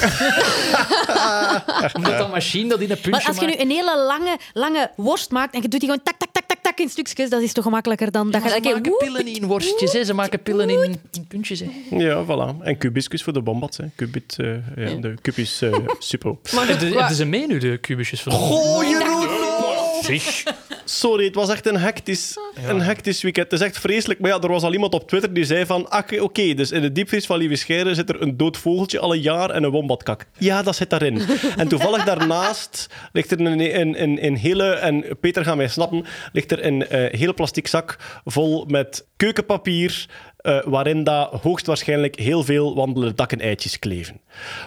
Omdat 1.95 2.17
dat 2.17 2.31
machine 2.31 2.69
dat 2.69 2.79
in 2.79 2.89
een 2.91 3.01
puntje 3.01 3.09
Maar 3.11 3.25
als 3.27 3.35
je 3.35 3.41
nu 3.45 3.51
maakt. 3.51 3.61
een 3.61 3.69
hele 3.69 3.97
lange, 4.07 4.37
lange 4.53 4.91
worst 4.95 5.31
maakt 5.31 5.53
en 5.53 5.61
je 5.61 5.67
doet 5.67 5.79
die 5.79 5.89
gewoon 5.89 6.03
tak, 6.03 6.15
tak, 6.17 6.29
tak, 6.31 6.43
tak, 6.47 6.57
tak 6.61 6.79
in 6.79 6.89
stukjes, 6.89 7.29
dat 7.29 7.41
is 7.41 7.53
toch 7.53 7.63
gemakkelijker 7.63 8.11
dan 8.11 8.31
dat 8.31 8.43
je... 8.43 8.49
ze 8.49 8.59
maken 8.61 8.97
pillen 8.97 9.25
niet 9.25 9.37
in 9.37 9.45
worstjes, 9.47 9.93
hè. 9.93 10.03
ze 10.03 10.13
maken 10.13 10.41
pillen 10.41 10.69
in, 10.69 10.99
in 11.11 11.27
puntjes. 11.27 11.59
Hè. 11.59 11.69
Ja, 11.89 12.23
voilà. 12.25 12.61
En 12.63 12.77
kubiscus 12.77 13.23
voor 13.23 13.33
de 13.33 13.41
bombats. 13.41 13.77
Hè. 13.77 13.85
Cubit, 13.95 14.35
eh, 14.37 14.47
ja, 14.75 14.95
de 14.95 15.13
kubis 15.21 15.61
eh 15.61 15.73
suppo. 15.99 16.39
Maar 16.53 16.67
Het 16.67 16.81
is, 16.81 16.93
het 16.93 17.09
is 17.09 17.19
een 17.19 17.29
menu, 17.29 17.57
de 17.57 17.77
kubusjes 17.77 18.21
van 18.21 18.33
Jeroen! 18.33 19.08
Sorry, 20.85 21.25
het 21.25 21.35
was 21.35 21.49
echt 21.49 21.67
een 21.67 21.77
hectisch, 21.77 22.37
een 22.67 22.81
hectisch 22.81 23.21
weekend. 23.21 23.51
Het 23.51 23.61
is 23.61 23.67
echt 23.67 23.79
vreselijk. 23.79 24.19
Maar 24.19 24.29
ja, 24.29 24.39
er 24.39 24.47
was 24.49 24.63
al 24.63 24.73
iemand 24.73 24.93
op 24.93 25.07
Twitter 25.07 25.33
die 25.33 25.45
zei 25.45 25.65
van... 25.65 25.89
ah, 25.89 26.21
Oké, 26.21 26.53
dus 26.53 26.71
in 26.71 26.81
de 26.81 26.91
diepvries 26.91 27.25
van 27.25 27.37
Lieve 27.37 27.55
Scheire 27.55 27.95
zit 27.95 28.09
er 28.09 28.21
een 28.21 28.37
dood 28.37 28.57
vogeltje 28.57 28.99
al 28.99 29.13
een 29.13 29.21
jaar 29.21 29.49
en 29.49 29.63
een 29.63 29.71
wombatkak. 29.71 30.25
Ja, 30.37 30.63
dat 30.63 30.75
zit 30.75 30.89
daarin. 30.89 31.21
en 31.57 31.67
toevallig 31.67 32.03
daarnaast 32.03 32.87
ligt 33.11 33.31
er 33.31 33.39
een, 33.39 33.79
een, 33.79 34.01
een, 34.01 34.25
een 34.25 34.35
hele... 34.35 34.65
En 34.65 35.05
Peter 35.19 35.43
gaat 35.43 35.55
mij 35.57 35.67
snappen. 35.67 36.05
Ligt 36.33 36.51
er 36.51 36.65
een 36.65 36.87
eh, 36.87 37.19
hele 37.19 37.33
plastic 37.33 37.67
zak 37.67 37.97
vol 38.25 38.65
met 38.65 39.07
keukenpapier... 39.17 40.07
eh, 40.39 40.59
waarin 40.65 41.03
dat 41.03 41.31
hoogstwaarschijnlijk 41.41 42.19
heel 42.19 42.43
veel 42.43 42.75
wandelende 42.75 43.15
takkeneitjes 43.15 43.79
kleven. 43.79 44.19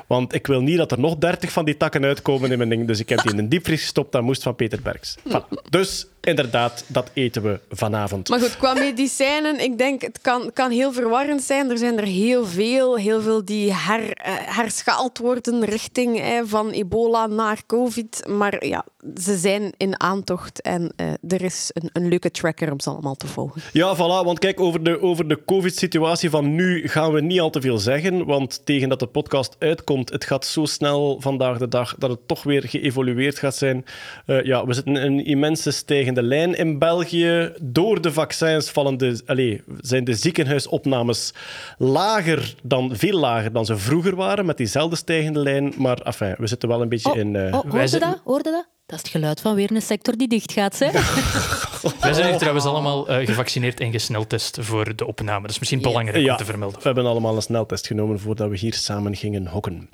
Want 0.06 0.34
ik 0.34 0.46
wil 0.46 0.60
niet 0.60 0.76
dat 0.76 0.92
er 0.92 0.98
nog 0.98 1.16
30 1.16 1.52
van 1.52 1.64
die 1.64 1.76
takken 1.76 2.04
uitkomen 2.04 2.50
in 2.50 2.58
mijn 2.58 2.70
ding. 2.70 2.86
Dus 2.86 3.00
ik 3.00 3.08
heb 3.08 3.22
die 3.22 3.32
in 3.32 3.38
een 3.38 3.48
diepvries 3.48 3.80
gestopt. 3.80 4.12
Dat 4.12 4.22
moest 4.22 4.42
van 4.42 4.54
Peter 4.56 4.82
Bergs. 4.82 5.16
Voilà. 5.28 5.68
Dus 5.70 6.06
inderdaad, 6.22 6.84
dat 6.86 7.10
eten 7.12 7.42
we 7.42 7.60
vanavond. 7.70 8.28
Maar 8.28 8.40
goed, 8.40 8.56
qua 8.56 8.74
medicijnen, 8.74 9.60
ik 9.60 9.78
denk, 9.78 10.02
het 10.02 10.18
kan, 10.20 10.50
kan 10.52 10.70
heel 10.70 10.92
verwarrend 10.92 11.42
zijn. 11.42 11.70
Er 11.70 11.78
zijn 11.78 11.98
er 11.98 12.06
heel 12.06 12.46
veel, 12.46 12.96
heel 12.96 13.20
veel 13.20 13.44
die 13.44 13.74
her, 13.74 14.12
eh, 14.12 14.32
herschaald 14.34 15.18
worden 15.18 15.64
richting 15.64 16.20
eh, 16.20 16.40
van 16.44 16.70
ebola 16.70 17.26
naar 17.26 17.62
covid. 17.66 18.24
Maar 18.28 18.66
ja, 18.66 18.84
ze 19.20 19.36
zijn 19.36 19.72
in 19.76 20.00
aantocht 20.00 20.60
en 20.60 20.92
eh, 20.96 21.06
er 21.28 21.42
is 21.42 21.70
een, 21.72 21.90
een 21.92 22.08
leuke 22.08 22.30
tracker 22.30 22.72
om 22.72 22.80
ze 22.80 22.90
allemaal 22.90 23.14
te 23.14 23.26
volgen. 23.26 23.62
Ja, 23.72 23.96
voilà. 23.96 24.24
Want 24.24 24.38
kijk, 24.38 24.60
over 24.60 24.82
de, 24.82 25.00
over 25.00 25.28
de 25.28 25.44
COVID-situatie 25.46 26.30
van 26.30 26.54
nu 26.54 26.88
gaan 26.88 27.12
we 27.12 27.20
niet 27.20 27.40
al 27.40 27.50
te 27.50 27.60
veel 27.60 27.78
zeggen. 27.78 28.24
Want 28.26 28.60
tegen 28.64 28.88
dat 28.88 29.00
de 29.00 29.06
podcast 29.06 29.56
uitkomt, 29.58 30.10
het 30.10 30.24
gaat 30.24 30.46
zo 30.46 30.64
snel 30.64 31.16
vandaag 31.20 31.58
de 31.58 31.68
dag 31.68 31.94
dat 31.98 32.10
het 32.10 32.28
toch 32.28 32.42
weer 32.42 32.62
geëvolueerd 32.62 33.38
gaat 33.38 33.56
zijn. 33.56 33.84
Ja, 34.26 34.66
we 34.66 34.72
zitten 34.72 34.96
in 34.96 35.12
een 35.12 35.24
immense 35.24 35.70
stijgende 36.12 36.36
lijn 36.36 36.54
in 36.54 36.78
België. 36.78 37.52
Door 37.62 38.00
de 38.00 38.12
vaccins 38.12 38.70
vallen 38.70 38.96
de, 38.96 39.20
allez, 39.26 39.60
zijn 39.80 40.04
de 40.04 40.14
ziekenhuisopnames 40.14 41.34
lager 41.78 42.54
dan, 42.62 42.90
veel 42.96 43.18
lager 43.18 43.52
dan 43.52 43.64
ze 43.64 43.76
vroeger 43.76 44.16
waren, 44.16 44.46
met 44.46 44.56
diezelfde 44.56 44.96
stijgende 44.96 45.38
lijn. 45.38 45.72
Maar 45.76 46.00
enfin, 46.00 46.34
we 46.38 46.46
zitten 46.46 46.68
wel 46.68 46.82
een 46.82 46.88
beetje 46.88 47.10
Oh, 47.10 47.16
in... 47.16 47.36
eh, 47.36 47.42
oh, 47.44 47.50
wij 47.50 47.70
hoorde 47.70 47.86
zitten- 47.86 48.10
dat? 48.10 48.20
Hoorde 48.24 48.50
dat? 48.50 48.66
Dat 48.86 49.00
is 49.00 49.02
het 49.06 49.20
geluid 49.22 49.40
van 49.40 49.54
weer 49.54 49.70
een 49.72 49.82
sector 49.82 50.16
die 50.16 50.28
dicht 50.28 50.52
gaat. 50.52 50.78
Hè? 50.78 50.90
Wij 52.00 52.12
zijn 52.12 52.28
hier 52.28 52.38
trouwens 52.38 52.64
allemaal 52.64 53.08
eh, 53.08 53.26
gevaccineerd 53.26 53.80
en 53.80 53.92
gesneltest 53.92 54.58
voor 54.60 54.96
de 54.96 55.06
opname. 55.06 55.40
Dat 55.40 55.50
is 55.50 55.58
misschien 55.58 55.82
belangrijk 55.82 56.30
om 56.30 56.36
te 56.36 56.44
vermelden. 56.44 56.78
We 56.78 56.84
hebben 56.84 57.06
allemaal 57.06 57.36
een 57.36 57.42
sneltest 57.42 57.86
genomen 57.86 58.20
voordat 58.20 58.50
we 58.50 58.56
hier 58.56 58.74
samen 58.74 59.16
gingen 59.16 59.46
hokken. 59.46 59.88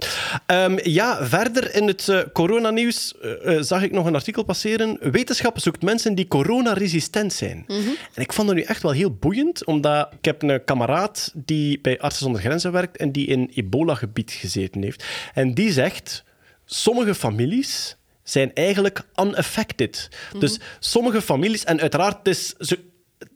Ehm, 0.47 0.79
ja, 0.83 1.27
verder 1.27 1.75
in 1.75 1.87
het 1.87 2.09
eh, 2.09 2.21
coronanieuws 2.33 3.15
eh, 3.19 3.57
zag 3.61 3.83
ik 3.83 3.93
nog 3.93 4.07
een 4.07 4.15
artikel 4.15 4.45
passeren. 4.45 4.99
Wetenschap 5.01 5.59
zoekt 5.59 5.83
mensen 5.83 6.15
die 6.15 6.29
coronaresistent 6.29 7.33
zijn. 7.33 7.65
En 8.15 8.23
ik 8.23 8.33
vond 8.33 8.49
dat 8.49 8.57
nu 8.57 8.63
echt 8.63 8.83
wel 8.83 8.93
heel 8.93 9.15
boeiend, 9.15 9.65
omdat 9.65 10.09
ik 10.19 10.25
heb 10.25 10.43
een 10.43 10.65
kameraad 10.65 11.33
die 11.35 11.81
bij 11.81 12.01
Artsen 12.01 12.23
zonder 12.23 12.41
Grenzen 12.41 12.73
werkt 12.73 12.97
en 12.97 13.13
die 13.13 13.27
in 13.27 13.51
ebola-gebied 13.55 14.31
gezeten 14.31 14.83
heeft. 14.83 15.05
En 15.35 15.55
die 15.55 15.73
zegt, 15.73 16.25
sommige 16.65 17.15
families 17.15 17.98
zijn 18.31 18.55
eigenlijk 18.55 19.03
unaffected. 19.23 20.09
Dus 20.39 20.61
sommige 20.79 21.23
families, 21.23 21.65
en 21.65 21.81
uiteraard, 21.81 22.19
het 22.19 22.29
is, 22.29 22.55
ze, 22.59 22.79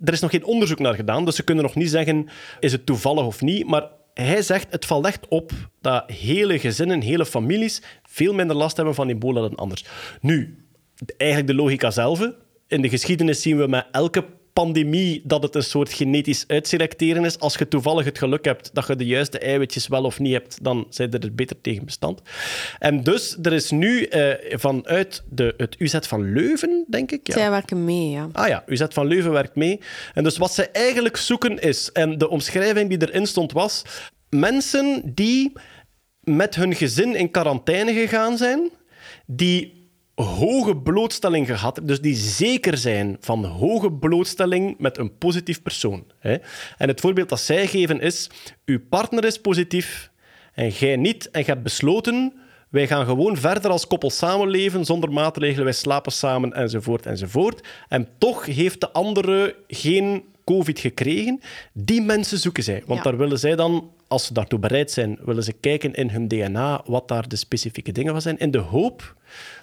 er 0.04 0.12
is 0.12 0.20
nog 0.20 0.30
geen 0.30 0.44
onderzoek 0.44 0.78
naar 0.78 0.94
gedaan, 0.94 1.24
dus 1.24 1.36
ze 1.36 1.42
kunnen 1.42 1.64
nog 1.64 1.74
niet 1.74 1.90
zeggen, 1.90 2.28
is 2.60 2.72
het 2.72 2.86
toevallig 2.86 3.24
of 3.24 3.40
niet, 3.40 3.66
maar 3.66 3.88
hij 4.14 4.42
zegt, 4.42 4.66
het 4.70 4.86
valt 4.86 5.06
echt 5.06 5.28
op 5.28 5.52
dat 5.80 6.10
hele 6.10 6.58
gezinnen, 6.58 7.00
hele 7.00 7.26
families 7.26 7.82
veel 8.02 8.34
minder 8.34 8.56
last 8.56 8.76
hebben 8.76 8.94
van 8.94 9.08
ebola 9.08 9.40
dan 9.40 9.54
anders. 9.54 9.84
Nu, 10.20 10.66
eigenlijk 11.16 11.50
de 11.50 11.56
logica 11.62 11.90
zelf. 11.90 12.30
In 12.66 12.82
de 12.82 12.88
geschiedenis 12.88 13.42
zien 13.42 13.58
we 13.58 13.66
met 13.66 13.86
elke 13.90 14.24
pandemie 14.52 15.22
dat 15.24 15.42
het 15.42 15.54
een 15.54 15.62
soort 15.62 15.92
genetisch 15.92 16.44
uitselecteren 16.46 17.24
is. 17.24 17.38
Als 17.38 17.54
je 17.54 17.68
toevallig 17.68 18.04
het 18.04 18.18
geluk 18.18 18.44
hebt 18.44 18.70
dat 18.72 18.86
je 18.86 18.96
de 18.96 19.06
juiste 19.06 19.38
eiwitjes 19.38 19.88
wel 19.88 20.04
of 20.04 20.18
niet 20.18 20.32
hebt, 20.32 20.58
dan 20.62 20.86
zijn 20.90 21.12
er 21.12 21.24
er 21.24 21.34
beter 21.34 21.60
tegen 21.60 21.84
bestand. 21.84 22.22
En 22.78 23.02
dus, 23.02 23.36
er 23.42 23.52
is 23.52 23.70
nu 23.70 24.04
eh, 24.04 24.58
vanuit 24.58 25.22
de, 25.30 25.54
het 25.56 25.76
UZ 25.78 25.98
van 26.00 26.32
Leuven, 26.32 26.84
denk 26.88 27.12
ik... 27.12 27.26
Ja. 27.26 27.34
Zij 27.34 27.50
werken 27.50 27.84
mee, 27.84 28.10
ja. 28.10 28.28
Ah 28.32 28.48
ja, 28.48 28.62
UZ 28.66 28.82
van 28.88 29.06
Leuven 29.06 29.32
werkt 29.32 29.54
mee. 29.54 29.80
En 30.14 30.24
dus 30.24 30.38
wat 30.38 30.52
ze 30.52 30.68
eigenlijk 30.68 31.16
zoeken 31.16 31.58
is, 31.58 31.92
en 31.92 32.18
de 32.18 32.28
omschrijving 32.28 32.88
die 32.88 33.08
erin 33.08 33.26
stond 33.26 33.52
was, 33.52 33.82
mensen 34.28 35.12
die 35.14 35.52
met 36.20 36.54
hun 36.54 36.74
gezin 36.74 37.14
in 37.14 37.30
quarantaine 37.30 37.92
gegaan 37.92 38.36
zijn, 38.36 38.70
die 39.26 39.81
hoge 40.14 40.76
blootstelling 40.76 41.46
gehad 41.46 41.76
hebben, 41.76 41.86
dus 41.94 42.00
die 42.02 42.16
zeker 42.16 42.76
zijn 42.76 43.16
van 43.20 43.44
hoge 43.44 43.92
blootstelling 43.92 44.74
met 44.78 44.98
een 44.98 45.18
positief 45.18 45.62
persoon. 45.62 46.04
Hè. 46.18 46.36
En 46.78 46.88
het 46.88 47.00
voorbeeld 47.00 47.28
dat 47.28 47.40
zij 47.40 47.66
geven 47.66 48.00
is, 48.00 48.30
uw 48.64 48.80
partner 48.88 49.24
is 49.24 49.40
positief 49.40 50.10
en 50.52 50.68
jij 50.68 50.96
niet, 50.96 51.30
en 51.30 51.40
je 51.40 51.46
hebt 51.46 51.62
besloten, 51.62 52.32
wij 52.68 52.86
gaan 52.86 53.06
gewoon 53.06 53.36
verder 53.36 53.70
als 53.70 53.86
koppel 53.86 54.10
samenleven 54.10 54.84
zonder 54.84 55.12
maatregelen, 55.12 55.64
wij 55.64 55.72
slapen 55.72 56.12
samen, 56.12 56.52
enzovoort, 56.52 57.06
enzovoort. 57.06 57.68
En 57.88 58.08
toch 58.18 58.46
heeft 58.46 58.80
de 58.80 58.90
andere 58.92 59.56
geen 59.68 60.24
COVID 60.44 60.78
gekregen. 60.78 61.40
Die 61.72 62.02
mensen 62.02 62.38
zoeken 62.38 62.62
zij. 62.62 62.82
Want 62.86 62.98
Ja. 63.04 63.10
daar 63.10 63.18
willen 63.18 63.38
zij 63.38 63.56
dan, 63.56 63.90
als 64.08 64.26
ze 64.26 64.32
daartoe 64.32 64.58
bereid 64.58 64.90
zijn, 64.90 65.18
willen 65.24 65.42
ze 65.44 65.52
kijken 65.52 65.94
in 65.94 66.10
hun 66.10 66.28
DNA 66.28 66.82
wat 66.86 67.08
daar 67.08 67.28
de 67.28 67.36
specifieke 67.36 67.92
dingen 67.92 68.12
van 68.12 68.22
zijn, 68.22 68.38
in 68.38 68.50
de 68.50 68.58
hoop 68.58 69.16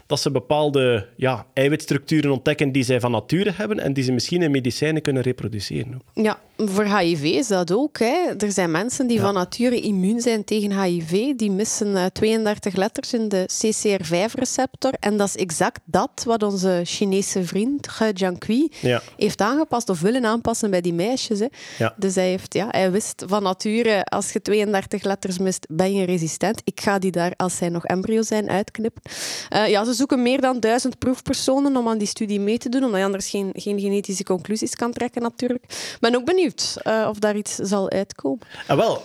dat 0.10 0.20
ze 0.20 0.32
bepaalde 0.32 1.08
ja, 1.16 1.46
eiwitstructuren 1.54 2.32
ontdekken 2.32 2.72
die 2.72 2.84
zij 2.84 3.00
van 3.00 3.12
nature 3.12 3.52
hebben 3.56 3.80
en 3.80 3.94
die 3.94 4.04
ze 4.04 4.12
misschien 4.12 4.42
in 4.42 4.52
medicijnen 4.52 5.02
kunnen 5.02 5.24
reproduceren. 5.24 6.02
Ja, 6.14 6.40
voor 6.58 6.84
HIV 6.98 7.24
is 7.24 7.48
dat 7.48 7.72
ook. 7.72 8.00
Hè. 8.00 8.34
Er 8.38 8.52
zijn 8.52 8.72
mensen 8.72 9.08
die 9.08 9.20
van 9.20 9.34
nature 9.34 9.80
immuun 9.80 10.22
zijn 10.22 10.44
tegen 10.44 10.82
HIV. 10.84 11.36
Die 11.36 11.52
missen 11.52 11.96
eh, 11.96 12.06
32 12.06 12.76
letters 12.76 13.14
in 13.14 13.30
de 13.30 13.46
CCR5-receptor. 13.48 14.94
En 15.00 15.18
dat 15.18 15.28
is 15.28 15.36
exact 15.36 15.80
dat 15.86 16.24
wat 16.26 16.44
onze 16.44 16.82
Chinese 16.84 17.44
vriend 17.44 17.88
Ge 17.88 18.12
Jiankui 18.14 18.70
Ja. 18.82 19.02
heeft 19.18 19.42
aangepast 19.42 19.90
of 19.90 20.02
willen 20.02 20.26
aanpassen 20.26 20.70
bij 20.70 20.82
die 20.82 20.94
meisjes. 20.94 21.40
Hè. 21.40 21.48
Ja. 21.78 21.94
Dus 21.98 22.16
hij, 22.16 22.30
heeft, 22.30 22.54
ja, 22.54 22.68
hij 22.72 22.92
wist 22.92 23.24
van 23.28 23.44
nature, 23.44 24.04
als 24.04 24.32
je 24.32 24.42
32 24.42 25.04
letters 25.04 25.38
mist, 25.38 25.66
ben 25.70 25.94
je 25.94 26.06
resistent. 26.06 26.62
Ik 26.64 26.82
ga 26.82 27.00
die 27.00 27.12
daar, 27.12 27.34
als 27.38 27.58
zij 27.58 27.70
nog 27.70 27.86
embryo 27.86 28.22
zijn, 28.22 28.50
uitknippen. 28.50 29.02
Eh, 29.50 29.68
ja, 29.68 29.86
ze 29.86 29.94
zoeken 30.00 30.22
meer 30.22 30.42
dan 30.42 30.60
duizend 30.60 30.98
proefpersonen 30.98 31.78
om 31.78 31.88
aan 31.88 31.98
die 31.98 32.08
studie 32.08 32.40
mee 32.40 32.58
te 32.58 32.70
doen, 32.70 32.84
omdat 32.84 33.00
je 33.00 33.06
anders 33.06 33.30
geen, 33.30 33.50
geen 33.54 33.80
genetische 33.80 34.24
conclusies 34.24 34.76
kan 34.76 34.92
trekken 34.92 35.22
natuurlijk. 35.22 35.64
Ik 35.64 35.98
ben 36.00 36.16
ook 36.16 36.26
benieuwd 36.26 36.78
eh, 36.84 37.08
of 37.10 37.20
daar 37.20 37.36
iets 37.36 37.56
zal 37.56 37.90
uitkomen. 37.90 38.40
En 38.68 38.78
wel, 38.78 39.04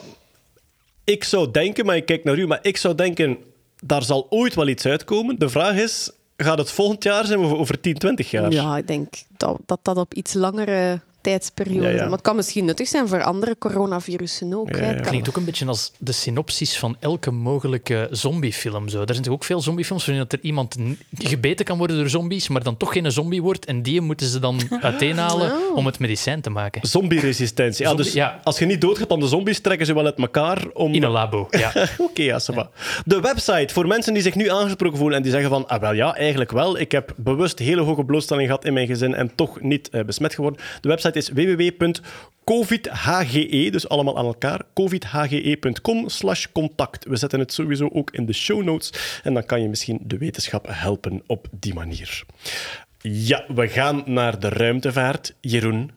ik 1.04 1.24
zou 1.24 1.50
denken, 1.50 1.86
maar 1.86 1.96
ik 1.96 2.06
kijk 2.06 2.24
naar 2.24 2.38
u, 2.38 2.46
maar 2.46 2.58
ik 2.62 2.76
zou 2.76 2.94
denken, 2.94 3.38
daar 3.82 4.02
zal 4.02 4.26
ooit 4.30 4.54
wel 4.54 4.68
iets 4.68 4.86
uitkomen. 4.86 5.38
De 5.38 5.48
vraag 5.48 5.76
is, 5.76 6.10
gaat 6.36 6.58
het 6.58 6.70
volgend 6.70 7.04
jaar 7.04 7.24
zijn 7.24 7.38
of 7.38 7.52
over 7.52 7.80
10, 7.80 7.94
20 7.94 8.30
jaar? 8.30 8.52
Ja, 8.52 8.76
ik 8.76 8.86
denk 8.86 9.14
dat 9.36 9.58
dat, 9.66 9.78
dat 9.82 9.96
op 9.96 10.14
iets 10.14 10.34
langere 10.34 11.00
tijdsperiode... 11.24 11.88
Ja, 11.88 11.94
ja. 11.94 12.02
Maar 12.02 12.12
het 12.12 12.20
kan 12.20 12.36
misschien 12.36 12.64
nuttig 12.64 12.88
zijn 12.88 13.08
voor 13.08 13.22
andere 13.22 13.56
coronavirussen 13.58 14.54
ook. 14.54 14.68
Ja, 14.70 14.76
hè. 14.76 14.80
ja. 14.82 14.86
Het 14.86 14.96
kan- 15.00 15.06
klinkt 15.08 15.28
ook 15.28 15.36
een 15.36 15.44
beetje 15.44 15.66
als 15.66 15.92
de 15.98 16.12
synopsis 16.12 16.78
van 16.78 16.96
elke 17.00 17.30
mogelijke 17.30 18.08
zombiefilm. 18.10 18.88
Zo. 18.88 19.00
Er 19.00 19.06
zijn 19.12 19.22
toch 19.22 19.32
ook 19.34 19.44
veel 19.44 19.60
zombiefilms 19.60 20.06
waarin 20.06 20.24
dat 20.28 20.32
er 20.40 20.46
iemand 20.46 20.76
gebeten 21.18 21.64
kan 21.64 21.78
worden 21.78 21.96
door 21.96 22.08
zombies, 22.08 22.48
maar 22.48 22.62
dan 22.62 22.76
toch 22.76 22.92
geen 22.92 23.12
zombie 23.12 23.42
wordt. 23.42 23.64
En 23.64 23.82
die 23.82 24.00
moeten 24.00 24.26
ze 24.26 24.38
dan 24.38 24.60
uiteenhalen 24.80 25.52
Oh. 25.52 25.76
om 25.76 25.86
het 25.86 25.98
medicijn 25.98 26.40
te 26.40 26.50
maken. 26.50 26.88
Zombie-resistentie. 26.88 27.82
Ja, 27.82 27.88
Zombie- 27.88 28.04
dus 28.04 28.14
ja. 28.14 28.40
als 28.44 28.58
je 28.58 28.66
niet 28.66 28.80
doodgaat 28.80 29.10
aan 29.12 29.20
de 29.20 29.26
zombies, 29.26 29.60
trekken 29.60 29.86
ze 29.86 29.94
wel 29.94 30.04
uit 30.04 30.18
elkaar 30.18 30.64
om... 30.72 30.94
In 30.94 31.02
een 31.02 31.10
labo, 31.10 31.46
ja. 31.50 31.72
Oké, 31.98 32.22
ja, 32.22 32.40
ça 32.40 32.54
va. 32.54 32.70
De 33.04 33.20
website, 33.20 33.74
voor 33.74 33.86
mensen 33.86 34.12
die 34.14 34.22
zich 34.22 34.34
nu 34.34 34.48
aangesproken 34.50 34.98
voelen 34.98 35.16
en 35.16 35.22
die 35.22 35.32
zeggen 35.32 35.50
van, 35.50 35.68
ah, 35.68 35.80
wel 35.80 35.92
ja, 35.94 36.14
eigenlijk 36.16 36.50
wel. 36.52 36.78
Ik 36.78 36.92
heb 36.92 37.12
bewust 37.16 37.58
hele 37.58 37.80
hoge 37.80 38.04
blootstelling 38.04 38.46
gehad 38.46 38.64
in 38.64 38.72
mijn 38.72 38.86
gezin 38.86 39.14
en 39.14 39.30
toch 39.34 39.60
niet 39.60 39.88
eh, 39.90 40.04
besmet 40.04 40.34
geworden. 40.34 40.60
De 40.80 40.88
website 40.88 41.13
is 41.16 41.28
www.covidhge, 41.28 43.68
dus 43.70 43.88
allemaal 43.88 44.18
aan 44.18 44.24
elkaar, 44.24 44.60
covidhge.com 44.74 46.08
slash 46.08 46.46
contact. 46.52 47.04
We 47.04 47.16
zetten 47.16 47.38
het 47.38 47.52
sowieso 47.52 47.88
ook 47.92 48.10
in 48.10 48.26
de 48.26 48.32
show 48.32 48.62
notes 48.62 49.20
en 49.22 49.34
dan 49.34 49.44
kan 49.44 49.62
je 49.62 49.68
misschien 49.68 49.98
de 50.02 50.18
wetenschap 50.18 50.66
helpen 50.70 51.22
op 51.26 51.46
die 51.50 51.74
manier. 51.74 52.24
Ja, 53.00 53.44
we 53.54 53.68
gaan 53.68 54.02
naar 54.06 54.38
de 54.38 54.48
ruimtevaart. 54.48 55.34
Jeroen, 55.40 55.90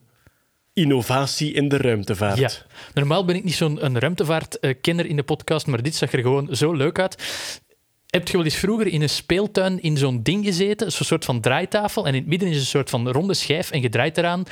innovatie 0.74 1.54
in 1.54 1.70
de 1.70 1.78
ruimtevaart. 1.78 2.38
Ja. 2.38 2.50
Normaal 2.94 3.26
ben 3.26 3.36
ik 3.36 3.44
niet 3.44 3.56
zo'n 3.56 4.00
ruimtevaartkenner 4.00 5.06
in 5.06 5.16
de 5.16 5.24
podcast, 5.24 5.68
maar 5.68 5.82
dit 5.82 5.96
zag 5.96 6.12
er 6.12 6.22
gewoon 6.22 6.56
zo 6.56 6.74
leuk 6.74 7.00
uit. 7.00 7.16
Heb 8.08 8.28
je 8.28 8.34
wel 8.34 8.46
eens 8.46 8.56
vroeger 8.56 8.88
in 8.88 9.02
een 9.02 9.10
speeltuin 9.10 9.82
in 9.82 9.98
zo'n 9.98 10.24
ding 10.24 10.46
gezeten? 10.46 10.92
Zo'n 10.92 11.06
soort 11.06 11.26
van 11.26 11.42
draaitafel. 11.42 12.08
En 12.08 12.14
in 12.14 12.20
het 12.20 12.30
midden 12.30 12.50
is 12.50 12.58
een 12.58 12.66
soort 12.66 12.90
van 12.90 13.10
ronde 13.10 13.34
schijf. 13.34 13.72
En 13.72 13.82
je 13.82 13.90
draait 13.90 14.18
eraan. 14.18 14.44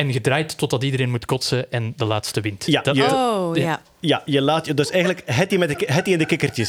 En 0.00 0.12
je 0.12 0.20
draait 0.20 0.58
totdat 0.58 0.82
iedereen 0.82 1.10
moet 1.10 1.24
kotsen 1.24 1.72
en 1.72 1.92
de 1.96 2.04
laatste 2.04 2.40
wint. 2.40 2.64
Ja, 2.66 2.80
dat, 2.82 2.96
je- 2.96 3.04
Oh, 3.04 3.56
Ja. 3.56 3.62
ja. 3.62 3.82
Ja, 4.02 4.22
je 4.24 4.40
laat 4.40 4.66
je 4.66 4.74
dus 4.74 4.90
eigenlijk 4.90 5.22
het 5.24 5.58
met 5.58 5.68
de, 5.78 6.02
in 6.10 6.18
de 6.18 6.26
kikkertjes. 6.26 6.68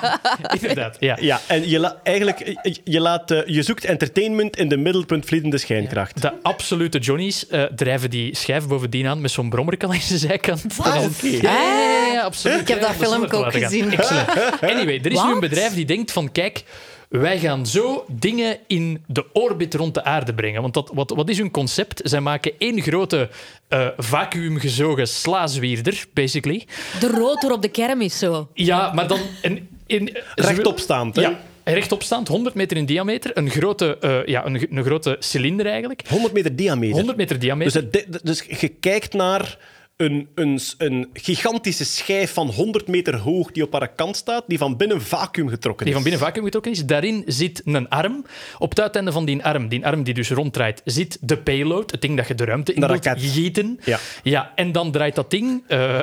Inderdaad, 0.60 0.96
ja. 1.00 1.16
Ja, 1.20 1.40
en 1.46 1.68
je, 1.68 1.78
la- 1.78 1.96
eigenlijk, 2.02 2.38
je, 2.62 2.76
je 2.84 3.00
laat, 3.00 3.30
eh, 3.30 3.40
je 3.46 3.62
zoekt 3.62 3.84
entertainment 3.84 4.56
in 4.56 4.68
de 4.68 4.76
middelpuntvliedende 4.76 5.58
schijnkracht. 5.58 6.22
De 6.22 6.32
absolute 6.42 6.98
Johnny's 6.98 7.46
eh, 7.46 7.62
drijven 7.62 8.10
die 8.10 8.36
schijf 8.36 8.66
bovendien 8.66 9.06
aan 9.06 9.20
met 9.20 9.30
zo'n 9.30 9.50
brommerkel 9.50 9.88
aan 9.92 9.98
de 10.08 10.18
zijkant. 10.18 10.64
Ja, 10.84 11.40
ja, 11.40 12.06
ja, 12.12 12.22
absoluut. 12.22 12.60
Ik 12.60 12.68
heb 12.68 12.80
Ja, 12.80 12.86
dat 12.86 12.96
filmpje 13.08 13.36
ook 13.36 13.52
gezien. 13.52 13.92
Excellent. 13.92 14.28
Anyway, 14.72 15.00
er 15.04 15.12
is 15.12 15.22
nu 15.22 15.32
een 15.32 15.40
bedrijf 15.40 15.74
die 15.74 15.84
denkt 15.84 16.12
van, 16.12 16.32
kijk, 16.32 16.64
wij 17.12 17.38
gaan 17.38 17.66
zo 17.66 18.04
dingen 18.08 18.58
in 18.66 19.02
de 19.06 19.24
orbit 19.32 19.74
rond 19.74 19.94
de 19.94 20.04
aarde 20.04 20.34
brengen. 20.34 20.62
Want 20.62 20.74
dat, 20.74 20.90
wat, 20.94 21.10
wat 21.10 21.28
is 21.28 21.38
hun 21.38 21.50
concept? 21.50 22.00
Zij 22.04 22.20
maken 22.20 22.52
één 22.58 22.82
grote 22.82 23.28
eh 23.68 23.86
vacuümgezogen 23.96 25.08
slaazwierder, 25.08 26.04
basically. 26.14 26.66
De 27.00 27.08
rotor 27.08 27.52
op 27.52 27.62
de 27.62 27.68
kermis 27.68 28.18
zo. 28.18 28.48
Ja, 28.54 28.92
maar 28.92 29.06
dan... 29.06 29.20
In, 29.42 29.68
in, 29.86 30.16
Rechtopstaand, 30.34 31.16
hè? 31.16 31.22
Ja, 31.22 31.40
rechtopstaand, 31.64 32.28
100 32.28 32.54
meter 32.54 32.76
in 32.76 32.86
diameter. 32.86 33.30
Een 33.34 33.50
grote, 33.50 33.98
eh, 34.00 34.26
ja, 34.26 34.46
een, 34.46 34.76
een 34.76 34.84
grote 34.84 35.16
cilinder 35.18 35.66
eigenlijk. 35.66 36.02
100 36.08 36.32
meter 36.32 36.56
diameter. 36.56 36.94
100 36.94 37.16
meter 37.16 37.38
diameter. 37.38 37.90
Dus, 37.90 38.02
het, 38.10 38.24
dus 38.24 38.60
je 38.60 38.68
kijkt 38.68 39.12
naar 39.12 39.58
een, 40.02 40.28
een, 40.34 40.60
een 40.78 41.08
gigantische 41.12 41.84
schijf 41.84 42.32
van 42.32 42.48
100 42.48 42.86
meter 42.88 43.16
hoog 43.16 43.50
die 43.52 43.62
op 43.62 43.72
haar 43.72 43.88
kant 43.88 44.16
staat, 44.16 44.44
die 44.46 44.58
van 44.58 44.76
binnen 44.76 45.02
vacuüm 45.02 45.48
getrokken 45.48 45.86
Die 45.86 45.94
is. 45.94 46.00
van 46.00 46.10
binnen 46.10 46.26
vacuüm 46.28 46.44
getrokken 46.44 46.72
is. 46.72 46.86
Daarin 46.86 47.22
zit 47.26 47.62
een 47.64 47.88
arm. 47.88 48.24
Op 48.58 48.70
het 48.70 48.80
uiteinde 48.80 49.12
van 49.12 49.24
die 49.24 49.44
arm, 49.44 49.68
die 49.68 49.86
arm 49.86 50.02
die 50.02 50.14
dus 50.14 50.30
ronddraait, 50.30 50.82
zit 50.84 51.18
de 51.20 51.38
payload, 51.38 51.90
het 51.90 52.00
ding 52.00 52.16
dat 52.16 52.28
je 52.28 52.34
de 52.34 52.44
ruimte 52.44 52.72
in 52.74 52.80
De 52.80 52.86
wilt 52.86 53.04
raket. 53.04 53.22
gieten. 53.22 53.80
Ja. 53.84 53.98
ja, 54.22 54.52
en 54.54 54.72
dan 54.72 54.90
draait 54.92 55.14
dat 55.14 55.30
ding 55.30 55.62
eh, 55.66 55.98